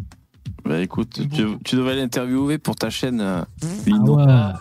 Bah, 0.65 0.81
écoute, 0.81 1.21
Bon. 1.21 1.35
tu, 1.35 1.45
tu 1.63 1.75
devrais 1.77 1.95
l'interviewer 1.95 2.57
pour 2.57 2.75
ta 2.75 2.89
chaîne, 2.89 3.21
euh, 3.21 3.41
Ah 3.43 4.01
ouais. 4.01 4.23
Euh, 4.27 4.51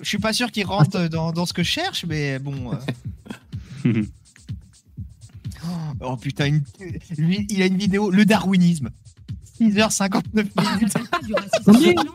je 0.00 0.08
suis 0.08 0.18
pas 0.18 0.32
sûr 0.32 0.50
qu'il 0.52 0.66
rentre 0.66 1.08
dans, 1.08 1.32
dans 1.32 1.44
ce 1.46 1.52
que 1.52 1.62
je 1.62 1.70
cherche, 1.70 2.04
mais 2.06 2.38
bon. 2.38 2.72
euh. 3.86 4.02
Oh 6.00 6.16
putain, 6.16 6.46
une- 6.46 6.62
lui, 7.18 7.46
il 7.50 7.62
a 7.62 7.66
une 7.66 7.76
vidéo, 7.78 8.10
le 8.10 8.24
darwinisme. 8.24 8.90
6h59 9.60 10.22
minutes. 10.34 10.94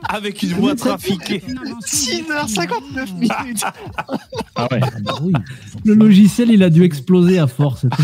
Avec 0.09 0.43
une 0.43 0.53
voix 0.55 0.75
trafiquée. 0.75 1.41
6h59 1.85 3.13
minutes. 3.13 3.63
Ah 4.55 4.67
ouais. 4.71 4.81
Le 5.85 5.93
logiciel, 5.93 6.51
il 6.51 6.63
a 6.63 6.69
dû 6.69 6.83
exploser 6.83 7.39
à 7.39 7.47
force. 7.47 7.85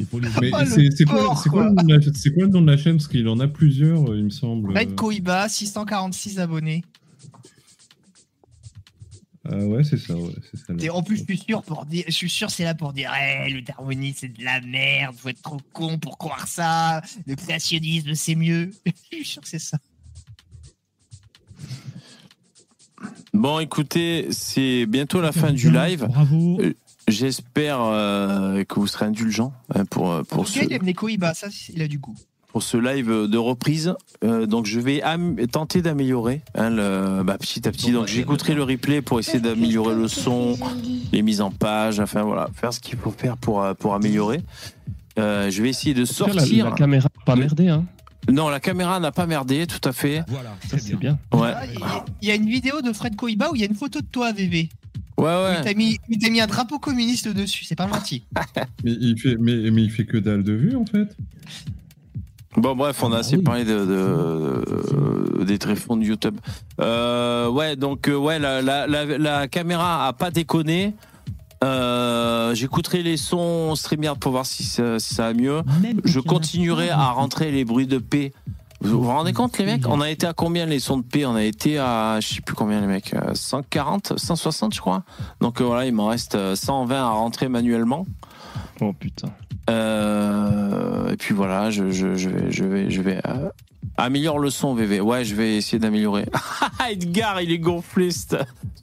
Mais 0.00 0.06
c'est 0.96 1.04
quoi, 1.04 1.64
le 1.64 1.70
nom 1.70 1.82
de 1.82 1.92
la- 1.94 2.12
c'est 2.14 2.30
quoi 2.32 2.44
le 2.44 2.48
nom 2.48 2.62
de 2.62 2.70
la 2.70 2.76
chaîne? 2.76 2.96
Parce 2.96 3.08
qu'il 3.08 3.26
en 3.28 3.40
a 3.40 3.48
plusieurs, 3.48 4.14
il 4.14 4.24
me 4.24 4.30
semble. 4.30 4.76
Red 4.76 4.94
Koiba, 4.94 5.48
646 5.48 6.38
abonnés. 6.38 6.84
Ah 9.50 9.56
ouais, 9.56 9.82
c'est 9.82 9.96
ça, 9.96 10.14
ouais, 10.14 10.34
c'est 10.50 10.58
ça. 10.58 10.74
Et 10.78 10.90
en 10.90 11.02
plus, 11.02 11.18
je 11.18 11.24
suis 11.24 11.38
sûr, 11.38 11.62
pour 11.62 11.86
dire, 11.86 12.04
je 12.06 12.12
suis 12.12 12.28
sûr, 12.28 12.50
c'est 12.50 12.64
là 12.64 12.74
pour 12.74 12.92
dire, 12.92 13.10
hey, 13.14 13.52
le 13.52 13.62
darwinisme 13.62 14.18
c'est 14.20 14.28
de 14.28 14.44
la 14.44 14.60
merde, 14.60 15.16
faut 15.16 15.28
être 15.30 15.42
trop 15.42 15.60
con 15.72 15.98
pour 15.98 16.18
croire 16.18 16.46
ça, 16.46 17.00
le 17.26 17.34
créationnisme 17.34 18.14
c'est 18.14 18.34
mieux. 18.34 18.70
je 18.86 19.16
suis 19.16 19.24
sûr 19.24 19.42
que 19.42 19.48
c'est 19.48 19.58
ça. 19.58 19.78
Bon, 23.32 23.60
écoutez, 23.60 24.28
c'est 24.30 24.86
bientôt 24.86 25.20
la 25.20 25.32
fin 25.32 25.52
du 25.52 25.70
live. 25.70 26.06
Bravo. 26.08 26.60
Euh, 26.60 26.74
J'espère 27.08 27.80
euh, 27.80 28.64
que 28.64 28.74
vous 28.78 28.86
serez 28.86 29.06
indulgents 29.06 29.54
hein, 29.74 29.86
pour, 29.86 30.12
euh, 30.12 30.22
pour, 30.24 30.46
ce, 30.46 30.60
il 30.60 30.72
aime 30.72 30.84
les 30.84 30.92
Koiba, 30.92 31.32
ça, 31.32 31.48
il 31.72 31.80
a 31.80 31.88
du 31.88 31.98
goût. 31.98 32.16
Pour 32.58 32.64
ce 32.64 32.76
live 32.76 33.28
de 33.28 33.38
reprise. 33.38 33.94
Euh, 34.24 34.44
donc, 34.46 34.66
je 34.66 34.80
vais 34.80 35.00
tenter 35.46 35.80
d'améliorer 35.80 36.42
hein, 36.56 36.70
le, 36.70 37.22
bah, 37.22 37.38
petit 37.38 37.68
à 37.68 37.70
petit. 37.70 37.92
Donc, 37.92 38.08
j'écouterai 38.08 38.54
le 38.54 38.64
replay 38.64 39.00
pour 39.00 39.20
essayer 39.20 39.38
d'améliorer 39.38 39.94
le 39.94 40.08
son, 40.08 40.58
les 41.12 41.22
mises 41.22 41.40
en 41.40 41.52
page, 41.52 42.00
enfin 42.00 42.24
voilà, 42.24 42.48
faire 42.52 42.72
ce 42.72 42.80
qu'il 42.80 42.98
faut 42.98 43.12
faire 43.12 43.36
pour, 43.36 43.62
euh, 43.62 43.74
pour 43.74 43.94
améliorer. 43.94 44.40
Euh, 45.20 45.52
je 45.52 45.62
vais 45.62 45.68
essayer 45.68 45.94
de 45.94 46.04
sortir. 46.04 46.64
la 46.64 46.72
caméra 46.72 47.06
a 47.06 47.24
pas 47.24 47.36
merdé, 47.36 47.68
hein. 47.68 47.84
Non, 48.28 48.48
la 48.48 48.58
caméra 48.58 48.98
n'a 48.98 49.12
pas 49.12 49.26
merdé, 49.26 49.68
tout 49.68 49.88
à 49.88 49.92
fait. 49.92 50.24
Voilà, 50.26 50.56
Ça, 50.68 50.78
c'est 50.78 50.96
bien. 50.96 51.16
Ouais, 51.32 51.52
Il 52.22 52.26
y 52.26 52.32
a 52.32 52.34
une 52.34 52.48
vidéo 52.48 52.82
de 52.82 52.92
Fred 52.92 53.14
Koiba 53.14 53.52
où 53.52 53.54
il 53.54 53.60
y 53.60 53.64
a 53.64 53.68
une 53.68 53.76
photo 53.76 54.00
de 54.00 54.06
toi, 54.06 54.32
VV. 54.32 54.68
ouais, 55.16 55.24
ouais. 55.24 55.62
t'a 55.62 55.74
mis, 55.74 55.96
il 56.08 56.18
t'a 56.18 56.28
mis 56.28 56.40
un 56.40 56.48
drapeau 56.48 56.80
communiste 56.80 57.28
dessus, 57.28 57.64
c'est 57.64 57.76
pas 57.76 57.86
gentil. 57.86 58.24
Mais 58.82 58.90
il 59.00 59.16
fait, 59.16 59.36
mais, 59.38 59.70
mais 59.70 59.82
il 59.84 59.92
fait 59.92 60.06
que 60.06 60.16
dalle 60.16 60.42
de 60.42 60.54
vues 60.54 60.74
en 60.74 60.84
fait. 60.86 61.16
Bon, 62.56 62.74
bref, 62.74 63.02
on 63.02 63.12
a 63.12 63.18
assez 63.18 63.38
parlé 63.38 63.64
de, 63.64 63.84
de- 63.84 65.44
des 65.44 65.58
tréfonds 65.58 65.96
de 65.96 66.04
YouTube. 66.04 66.38
Euh, 66.80 67.48
ouais, 67.48 67.76
donc, 67.76 68.08
euh, 68.08 68.16
ouais, 68.16 68.38
la, 68.38 68.62
la, 68.62 68.86
la, 68.86 69.04
la 69.04 69.48
caméra 69.48 70.06
a 70.06 70.12
pas 70.12 70.30
déconné. 70.30 70.94
Euh, 71.64 72.54
J'écouterai 72.54 73.02
les 73.02 73.16
sons 73.16 73.74
StreamYard 73.74 74.18
pour 74.18 74.32
voir 74.32 74.46
si 74.46 74.64
ça, 74.64 74.98
si 74.98 75.14
ça 75.14 75.24
va 75.24 75.34
mieux. 75.34 75.62
Je 76.04 76.20
continuerai 76.20 76.90
à 76.90 77.10
rentrer 77.10 77.50
les 77.50 77.64
bruits 77.64 77.86
de 77.86 77.98
paix. 77.98 78.32
Vous 78.80 79.02
vous 79.02 79.08
rendez 79.08 79.32
compte, 79.32 79.58
les 79.58 79.64
mecs 79.66 79.88
On 79.88 80.00
a 80.00 80.08
été 80.08 80.24
à 80.26 80.32
combien 80.32 80.64
les 80.64 80.78
sons 80.78 80.98
de 80.98 81.02
paix? 81.02 81.26
On 81.26 81.34
a 81.34 81.42
été 81.42 81.78
à, 81.78 82.18
je 82.20 82.28
sais 82.34 82.40
plus 82.40 82.54
combien, 82.54 82.80
les 82.80 82.86
mecs, 82.86 83.12
euh, 83.12 83.34
140, 83.34 84.14
160, 84.16 84.72
je 84.74 84.80
crois. 84.80 85.02
Donc 85.40 85.60
voilà, 85.60 85.84
il 85.86 85.92
m'en 85.92 86.06
reste 86.06 86.36
euh, 86.36 86.54
120 86.54 86.94
à 86.96 87.10
rentrer 87.10 87.48
manuellement. 87.48 88.06
Oh 88.80 88.92
putain. 88.92 89.28
Euh, 89.68 91.10
et 91.10 91.16
puis 91.16 91.34
voilà, 91.34 91.70
je, 91.70 91.90
je, 91.90 92.16
je 92.16 92.28
vais, 92.28 92.50
je 92.50 92.64
vais, 92.64 92.90
je 92.90 93.02
vais 93.02 93.20
euh, 93.26 93.50
améliore 93.96 94.38
le 94.38 94.50
son, 94.50 94.74
VV. 94.74 95.00
Ouais, 95.00 95.24
je 95.24 95.34
vais 95.34 95.56
essayer 95.56 95.78
d'améliorer. 95.78 96.26
Edgar, 96.90 97.40
il 97.40 97.50
est 97.50 97.58
gonflé, 97.58 98.10
ce 98.10 98.36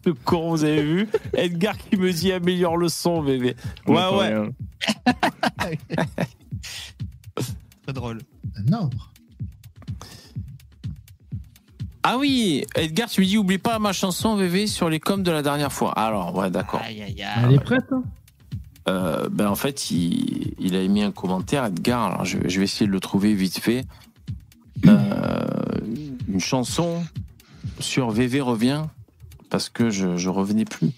ce 0.03 0.10
con, 0.12 0.52
vous 0.52 0.64
avez 0.64 0.84
vu 0.84 1.10
Edgar 1.34 1.78
qui 1.78 1.98
me 1.98 2.12
dit 2.12 2.32
améliore 2.32 2.78
le 2.78 2.90
son, 2.90 3.22
VV. 3.22 3.56
Ouais, 3.88 3.95
ouais. 4.16 4.49
Très 7.84 7.94
drôle. 7.94 8.22
Un 8.56 8.74
arbre. 8.74 9.12
Ah 12.03 12.18
oui, 12.20 12.66
Edgar, 12.76 13.10
tu 13.10 13.22
me 13.22 13.26
dis 13.26 13.38
oublie 13.38 13.57
pas 13.57 13.80
ma 13.80 13.91
chanson, 13.91 14.36
VV, 14.36 14.68
sur 14.68 14.90
les 14.90 14.99
coms 14.99 15.24
de 15.24 15.32
la 15.32 15.41
dernière 15.41 15.74
fois. 15.74 15.91
Alors, 15.94 16.36
ouais, 16.36 16.52
d'accord. 16.52 16.82
Elle 16.88 17.53
est 17.53 17.64
prête 17.64 17.86
hein? 17.91 18.03
Euh, 18.88 19.30
ben 19.30 19.48
en 19.48 19.56
fait, 19.56 19.90
il, 19.91 20.53
il 20.60 20.76
a 20.76 20.82
émis 20.82 21.02
un 21.02 21.12
commentaire, 21.12 21.66
Edgar. 21.66 22.03
Alors, 22.03 22.26
je, 22.26 22.38
je 22.48 22.60
vais 22.60 22.66
essayer 22.66 22.86
de 22.86 22.91
le 22.91 22.99
trouver 22.99 23.34
vite 23.34 23.60
fait. 23.60 23.86
Euh, 24.86 25.45
une 26.28 26.40
chanson 26.40 27.03
sur 27.80 28.12
VV 28.12 28.41
revient 28.41 28.84
parce 29.49 29.70
que 29.70 29.90
je, 29.90 30.18
je 30.18 30.30
revenais 30.30 30.66
plus. 30.66 30.91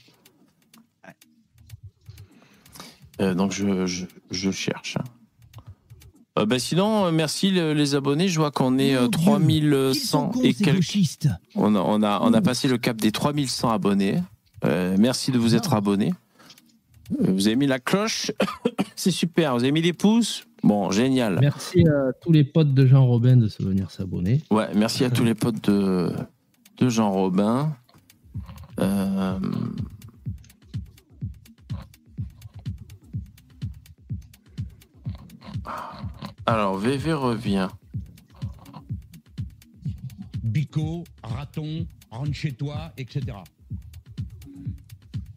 Euh, 3.22 3.34
donc, 3.34 3.52
je, 3.52 3.86
je, 3.86 4.06
je 4.32 4.52
cherche. 4.52 4.98
Euh, 6.38 6.46
ben 6.46 6.60
sinon, 6.60 7.12
merci 7.12 7.50
le- 7.50 7.74
les 7.74 7.96
abonnés. 7.96 8.28
Je 8.28 8.40
vois 8.40 8.52
qu'on 8.52 8.78
est 8.78 8.96
euh, 8.96 9.08
3100 9.08 10.32
et 10.44 10.54
quelques. 10.54 10.84
On 11.56 11.74
a, 11.76 11.80
on, 11.80 12.04
a, 12.04 12.20
on 12.22 12.34
a 12.34 12.42
passé 12.42 12.68
le 12.68 12.78
cap 12.78 12.98
des 12.98 13.12
3100 13.12 13.70
abonnés. 13.72 14.22
Merci 14.64 15.32
de 15.32 15.38
vous 15.40 15.56
être 15.56 15.74
abonnés. 15.74 16.14
Vous 17.20 17.48
avez 17.48 17.56
mis 17.56 17.68
la 17.68 17.80
cloche. 17.80 18.32
C'est 18.96 19.12
super. 19.12 19.54
Vous 19.54 19.64
avez 19.64 19.72
mis 19.72 19.82
des 19.82 19.94
pouces. 19.94 20.46
Bon, 20.64 20.92
génial. 20.92 21.38
Merci 21.40 21.88
à 21.88 22.14
tous 22.22 22.32
les 22.32 22.44
potes 22.44 22.74
de 22.74 22.86
Jean 22.86 23.06
Robin 23.06 23.38
de 23.38 23.48
se 23.48 23.64
venir 23.64 23.92
s'abonner. 23.92 24.42
Ouais, 24.52 24.68
merci 24.76 25.04
à 25.06 25.10
tous 25.10 25.24
les 25.24 25.36
potes 25.36 25.70
de, 25.70 26.12
de 26.78 26.90
Jean 26.90 27.12
Robin. 27.12 27.76
Euh, 28.80 29.40
Alors, 36.46 36.78
VV 36.78 37.14
revient. 37.14 37.68
Bico, 40.44 41.04
raton, 41.22 41.86
rentre 42.10 42.34
chez 42.34 42.54
toi, 42.54 42.94
etc. 42.98 43.38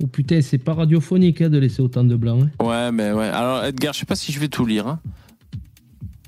Oh 0.03 0.07
putain, 0.07 0.41
c'est 0.43 0.59
pas 0.59 0.75
radiophonique 0.75 1.41
hein, 1.43 1.51
de 1.51 1.59
laisser 1.59 1.83
autant 1.83 2.05
de 2.05 2.17
blanc. 2.17 2.41
hein. 2.43 2.65
Ouais, 2.65 2.91
mais 2.93 3.13
ouais. 3.13 3.29
Alors, 3.29 3.65
Edgar, 3.65 3.93
je 3.93 3.99
sais 4.01 4.07
pas 4.07 4.15
si 4.17 4.33
je 4.33 4.41
vais 4.41 4.49
tout 4.49 4.65
lire. 4.67 4.87
hein. 4.87 5.01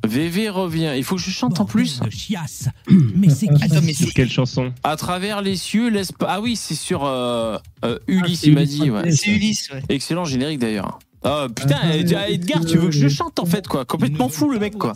VV 0.04 0.48
revient. 0.48 0.92
Il 0.96 1.04
faut 1.04 1.14
que 1.14 1.20
je 1.22 1.30
chante 1.30 1.60
en 1.60 1.64
plus. 1.64 2.00
De 2.00 2.10
chiasse. 2.10 2.68
Mais 3.14 3.28
c'est 3.28 3.46
qui 3.46 3.62
Attends, 3.62 3.80
mais 3.84 3.92
Sur 3.92 4.08
c'est 4.08 4.12
quelle 4.14 4.28
chanson? 4.30 4.72
À 4.82 4.96
travers 4.96 5.42
les 5.42 5.54
cieux, 5.54 5.90
l'espace. 5.90 6.28
Ah 6.30 6.40
oui, 6.40 6.56
c'est 6.56 6.74
sur 6.74 7.04
euh, 7.04 7.56
euh, 7.84 7.98
Ulysse, 8.08 8.40
c'est 8.40 8.46
il 8.48 8.54
m'a 8.54 8.62
Ulysse 8.62 8.80
dit. 8.80 8.90
Ouais. 8.90 9.10
C'est 9.12 9.30
Ulysse, 9.30 9.70
ouais. 9.72 9.82
Excellent 9.88 10.24
générique 10.24 10.58
d'ailleurs. 10.58 10.98
Ah 11.22 11.46
putain, 11.54 11.76
Ah, 11.80 11.96
Ed- 11.96 12.16
Edgar, 12.28 12.64
tu 12.64 12.78
veux 12.78 12.86
que 12.88 12.90
je 12.96 13.06
chante 13.06 13.38
en 13.38 13.46
fait 13.46 13.68
quoi 13.68 13.84
Complètement 13.84 14.28
fou 14.28 14.50
le 14.50 14.58
mec 14.58 14.76
quoi. 14.76 14.94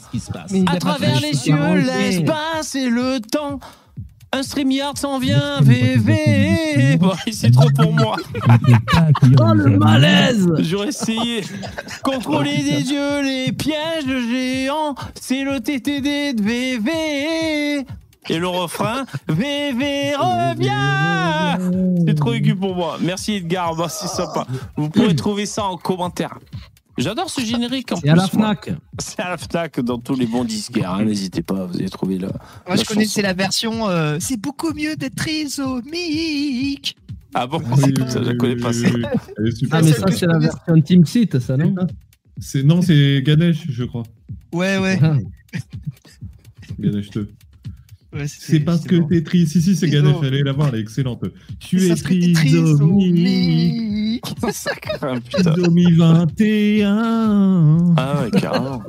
À 0.66 0.77
travers 0.78 1.20
les 1.20 1.35
cieux, 1.35 1.55
l'espace 1.77 2.74
et 2.74 2.90
le 2.90 3.20
temps. 3.20 3.61
Un 4.32 4.43
StreamYard 4.43 4.98
s'en 4.98 5.19
vient, 5.19 5.61
VV. 5.61 6.97
Bon, 6.98 7.12
c'est 7.31 7.51
trop 7.51 7.69
pour 7.70 7.93
moi. 7.93 8.16
Oh 9.39 9.53
le 9.55 9.78
malaise 9.78 10.48
J'aurais 10.61 10.89
essayé. 10.89 11.44
Contrôler 12.03 12.57
des 12.57 12.90
yeux 12.90 13.23
les 13.23 13.53
pièges 13.53 14.07
géants. 14.07 14.94
C'est 15.20 15.44
le 15.44 15.61
TTD 15.61 16.32
de 16.32 16.43
VV. 16.43 17.86
Et 18.28 18.39
le 18.39 18.48
refrain, 18.48 19.05
VV 19.28 20.16
revient. 20.16 21.59
C'est 22.07 22.15
trop 22.15 22.32
aigu 22.32 22.57
pour 22.57 22.74
moi. 22.74 22.97
Merci 23.01 23.35
Edgar, 23.35 23.77
bah, 23.77 23.89
c'est 23.89 24.09
sympa. 24.09 24.47
Vous 24.77 24.89
pourrez 24.89 25.15
trouver 25.15 25.47
ça 25.47 25.65
en 25.65 25.77
commentaire. 25.77 26.39
J'adore 26.98 27.28
ce 27.31 27.40
générique 27.43 27.93
en 27.93 27.97
C'est 27.97 28.09
à 28.09 28.14
la 28.14 28.27
plus. 28.27 28.39
Fnac. 28.39 28.70
C'est 28.98 29.20
à 29.20 29.31
la 29.31 29.36
Fnac 29.36 29.81
dans 29.81 29.98
tous 29.98 30.14
les 30.14 30.27
bons 30.27 30.44
disquaires. 30.44 30.93
hein, 30.93 31.05
N'hésitez 31.05 31.43
pas, 31.43 31.66
vous 31.66 31.77
allez 31.77 31.90
trouver 31.90 32.18
là. 32.18 32.28
Moi, 32.66 32.77
La 32.77 32.77
je 32.77 32.85
connaissais 32.86 33.20
chanson. 33.20 33.27
la 33.28 33.32
version 33.35 33.89
euh, 33.89 34.16
c'est 34.20 34.40
beaucoup 34.40 34.73
mieux 34.73 34.97
d'être 34.97 35.14
trisomique. 35.16 36.97
Ah 37.35 37.47
bon 37.47 37.59
Oui, 37.77 37.94
Ça, 38.09 38.23
Je 38.23 38.31
oui, 38.31 38.36
connais 38.39 38.55
oui, 38.55 38.60
pas 38.62 38.70
oui, 38.70 38.74
ça. 38.74 38.89
oui. 39.39 39.51
Ah 39.70 39.82
mais 39.82 39.93
ça 39.93 40.06
c'est 40.10 40.27
la 40.27 40.39
version 40.39 40.81
Team 40.81 41.05
Seat, 41.05 41.39
ça 41.39 41.56
non 41.59 41.74
C'est 42.39 42.62
non, 42.62 42.81
c'est 42.81 43.23
Ganesh, 43.23 43.66
je 43.68 43.85
crois. 43.85 44.05
Ouais, 44.52 44.78
ouais. 44.78 44.98
Ah. 45.02 45.16
Ganesh 46.78 47.10
2. 47.10 47.28
Ouais, 48.16 48.24
C'est 48.26 48.60
parce 48.60 48.82
que 48.84 48.97
bon. 48.97 49.06
t'es 49.09 49.22
triste. 49.22 49.52
Si, 49.52 49.60
si, 49.62 49.76
c'est 49.76 49.88
Ganesh. 49.90 50.16
Allez 50.22 50.43
la 50.43 50.52
voir, 50.52 50.68
elle 50.72 50.78
est 50.78 50.82
excellente. 50.82 51.24
Tu 51.60 51.90
es 51.90 51.94
trisomique. 51.94 54.22
Trisomie 55.30 55.93
21. 55.93 57.94
Ah 57.97 58.22
ouais, 58.22 58.30
carrément. 58.40 58.82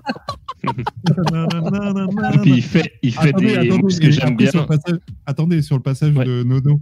Et 0.64 2.40
puis 2.42 2.52
il 2.56 2.62
fait, 2.64 2.94
il 3.04 3.14
fait 3.14 3.30
Attendez, 3.30 3.48
des. 3.48 3.56
attendez, 3.70 4.00
que 4.00 4.12
j'aime 4.12 4.36
bien. 4.38 4.50
Sur 4.52 4.62
le 4.62 4.66
passage, 4.68 4.98
attendez, 5.26 5.62
sur 5.62 5.76
le 5.78 5.82
passage 5.84 6.14
Ouais. 6.16 6.26
de 6.26 6.44
Nono. 6.44 6.82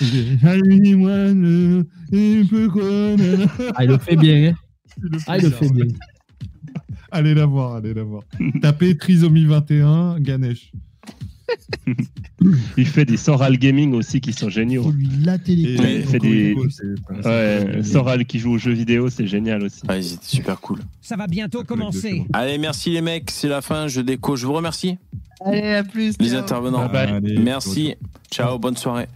il 0.00 0.10
dit, 0.10 0.38
Allumez-moi 0.46 1.32
le. 1.32 1.86
Ah 3.74 3.84
il 3.84 3.90
le 3.90 3.98
fait 3.98 4.16
bien. 4.16 4.52
Hein. 4.52 4.56
Il 4.98 5.04
le 5.10 5.18
fait 5.18 5.24
Ah 5.28 5.36
il 5.38 5.42
le 5.44 5.48
bien, 5.50 5.58
fait 5.58 5.70
bien. 5.72 5.86
Allez 7.10 7.34
la 7.34 7.46
voir, 7.46 7.74
allez 7.76 7.94
la 7.94 8.02
voir. 8.04 8.22
Tapez 8.62 8.96
Trisomie 8.96 9.44
21, 9.46 10.18
Ganesh. 10.20 10.70
Il 12.76 12.86
fait 12.86 13.04
des 13.04 13.16
Soral 13.16 13.56
Gaming 13.58 13.94
aussi 13.94 14.20
qui 14.20 14.32
sont 14.32 14.48
géniaux. 14.50 14.84
Faut 14.84 14.90
lui 14.92 15.08
latter 15.24 15.56
les 15.56 15.72
Il 16.00 16.06
fait 16.06 16.18
des. 16.18 16.54
c'est- 16.70 17.26
Ouais, 17.26 17.82
Soral 17.82 18.24
qui 18.26 18.38
joue 18.38 18.52
aux 18.52 18.58
jeux 18.58 18.72
vidéo, 18.72 19.08
c'est 19.10 19.26
génial 19.26 19.62
aussi. 19.62 19.80
Ouais, 19.88 20.00
ils 20.00 20.14
étaient 20.14 20.24
super 20.26 20.60
cool. 20.60 20.80
Ça 21.00 21.16
va 21.16 21.26
bientôt 21.26 21.64
commencer. 21.64 22.24
Allez, 22.32 22.58
merci 22.58 22.90
les 22.90 23.00
mecs, 23.00 23.30
c'est 23.30 23.48
la 23.48 23.62
fin, 23.62 23.88
je 23.88 24.00
déco. 24.00 24.36
Je 24.36 24.46
vous 24.46 24.52
remercie, 24.52 24.98
Allez, 25.44 25.62
à 25.74 25.84
plus. 25.84 26.14
les 26.20 26.28
ciao. 26.30 26.38
intervenants. 26.40 26.86
Bye 26.88 27.06
bye. 27.06 27.16
Allez, 27.16 27.38
merci, 27.38 27.94
ciao, 28.30 28.58
bonne 28.58 28.76
soirée. 28.76 29.06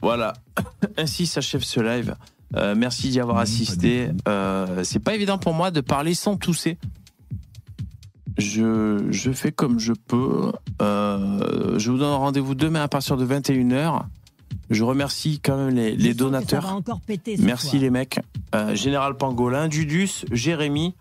Voilà, 0.00 0.34
ainsi 0.96 1.26
s'achève 1.26 1.62
ce 1.62 1.80
live. 1.80 2.14
Euh, 2.54 2.74
merci 2.76 3.08
d'y 3.08 3.18
avoir 3.20 3.38
assisté. 3.38 4.08
Euh, 4.28 4.84
c'est 4.84 5.00
pas 5.00 5.14
évident 5.14 5.36
pour 5.36 5.52
moi 5.52 5.70
de 5.72 5.80
parler 5.80 6.14
sans 6.14 6.36
tousser. 6.36 6.78
Je, 8.38 9.06
je 9.10 9.30
fais 9.32 9.52
comme 9.52 9.78
je 9.78 9.92
peux. 9.92 10.52
Euh, 10.82 11.78
je 11.78 11.90
vous 11.90 11.98
donne 11.98 12.12
rendez-vous 12.12 12.54
demain 12.54 12.82
à 12.82 12.88
partir 12.88 13.16
de 13.16 13.26
21h. 13.26 14.02
Je 14.68 14.84
remercie 14.84 15.40
quand 15.40 15.56
même 15.56 15.74
les, 15.74 16.14
donateurs. 16.14 16.80
Merci 17.38 17.68
soir. 17.68 17.82
les 17.82 17.90
mecs. 17.90 18.20
Euh, 18.54 18.74
Général 18.74 19.16
Pangolin, 19.16 19.68
Dudus, 19.68 20.24
Jérémy. 20.32 20.94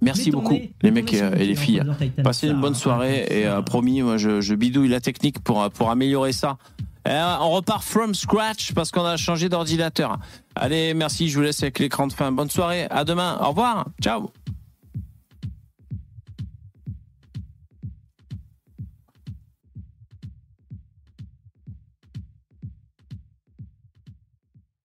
Merci 0.00 0.30
beaucoup 0.30 0.52
nez, 0.52 0.72
les 0.82 0.90
mecs 0.90 1.12
nez 1.12 1.30
et, 1.38 1.46
les 1.46 1.54
filles. 1.54 1.82
Passez 2.22 2.48
une 2.48 2.60
bonne 2.60 2.74
soirée 2.74 3.26
et 3.30 3.46
euh, 3.46 3.62
promis, 3.62 4.02
moi 4.02 4.18
je, 4.18 4.42
je 4.42 4.54
bidouille 4.54 4.88
la 4.88 5.00
technique 5.00 5.38
pour, 5.40 5.68
pour 5.70 5.90
améliorer 5.90 6.32
ça. 6.32 6.58
Euh, 7.06 7.36
on 7.40 7.50
repart 7.50 7.82
from 7.82 8.14
scratch 8.14 8.72
parce 8.72 8.90
qu'on 8.90 9.04
a 9.04 9.16
changé 9.16 9.48
d'ordinateur. 9.48 10.18
Allez, 10.54 10.94
merci, 10.94 11.28
je 11.28 11.36
vous 11.36 11.42
laisse 11.42 11.62
avec 11.62 11.78
l'écran 11.78 12.06
de 12.06 12.12
fin. 12.12 12.32
Bonne 12.32 12.50
soirée, 12.50 12.86
à 12.90 13.04
demain, 13.04 13.38
au 13.42 13.48
revoir, 13.48 13.86
ciao 14.00 14.30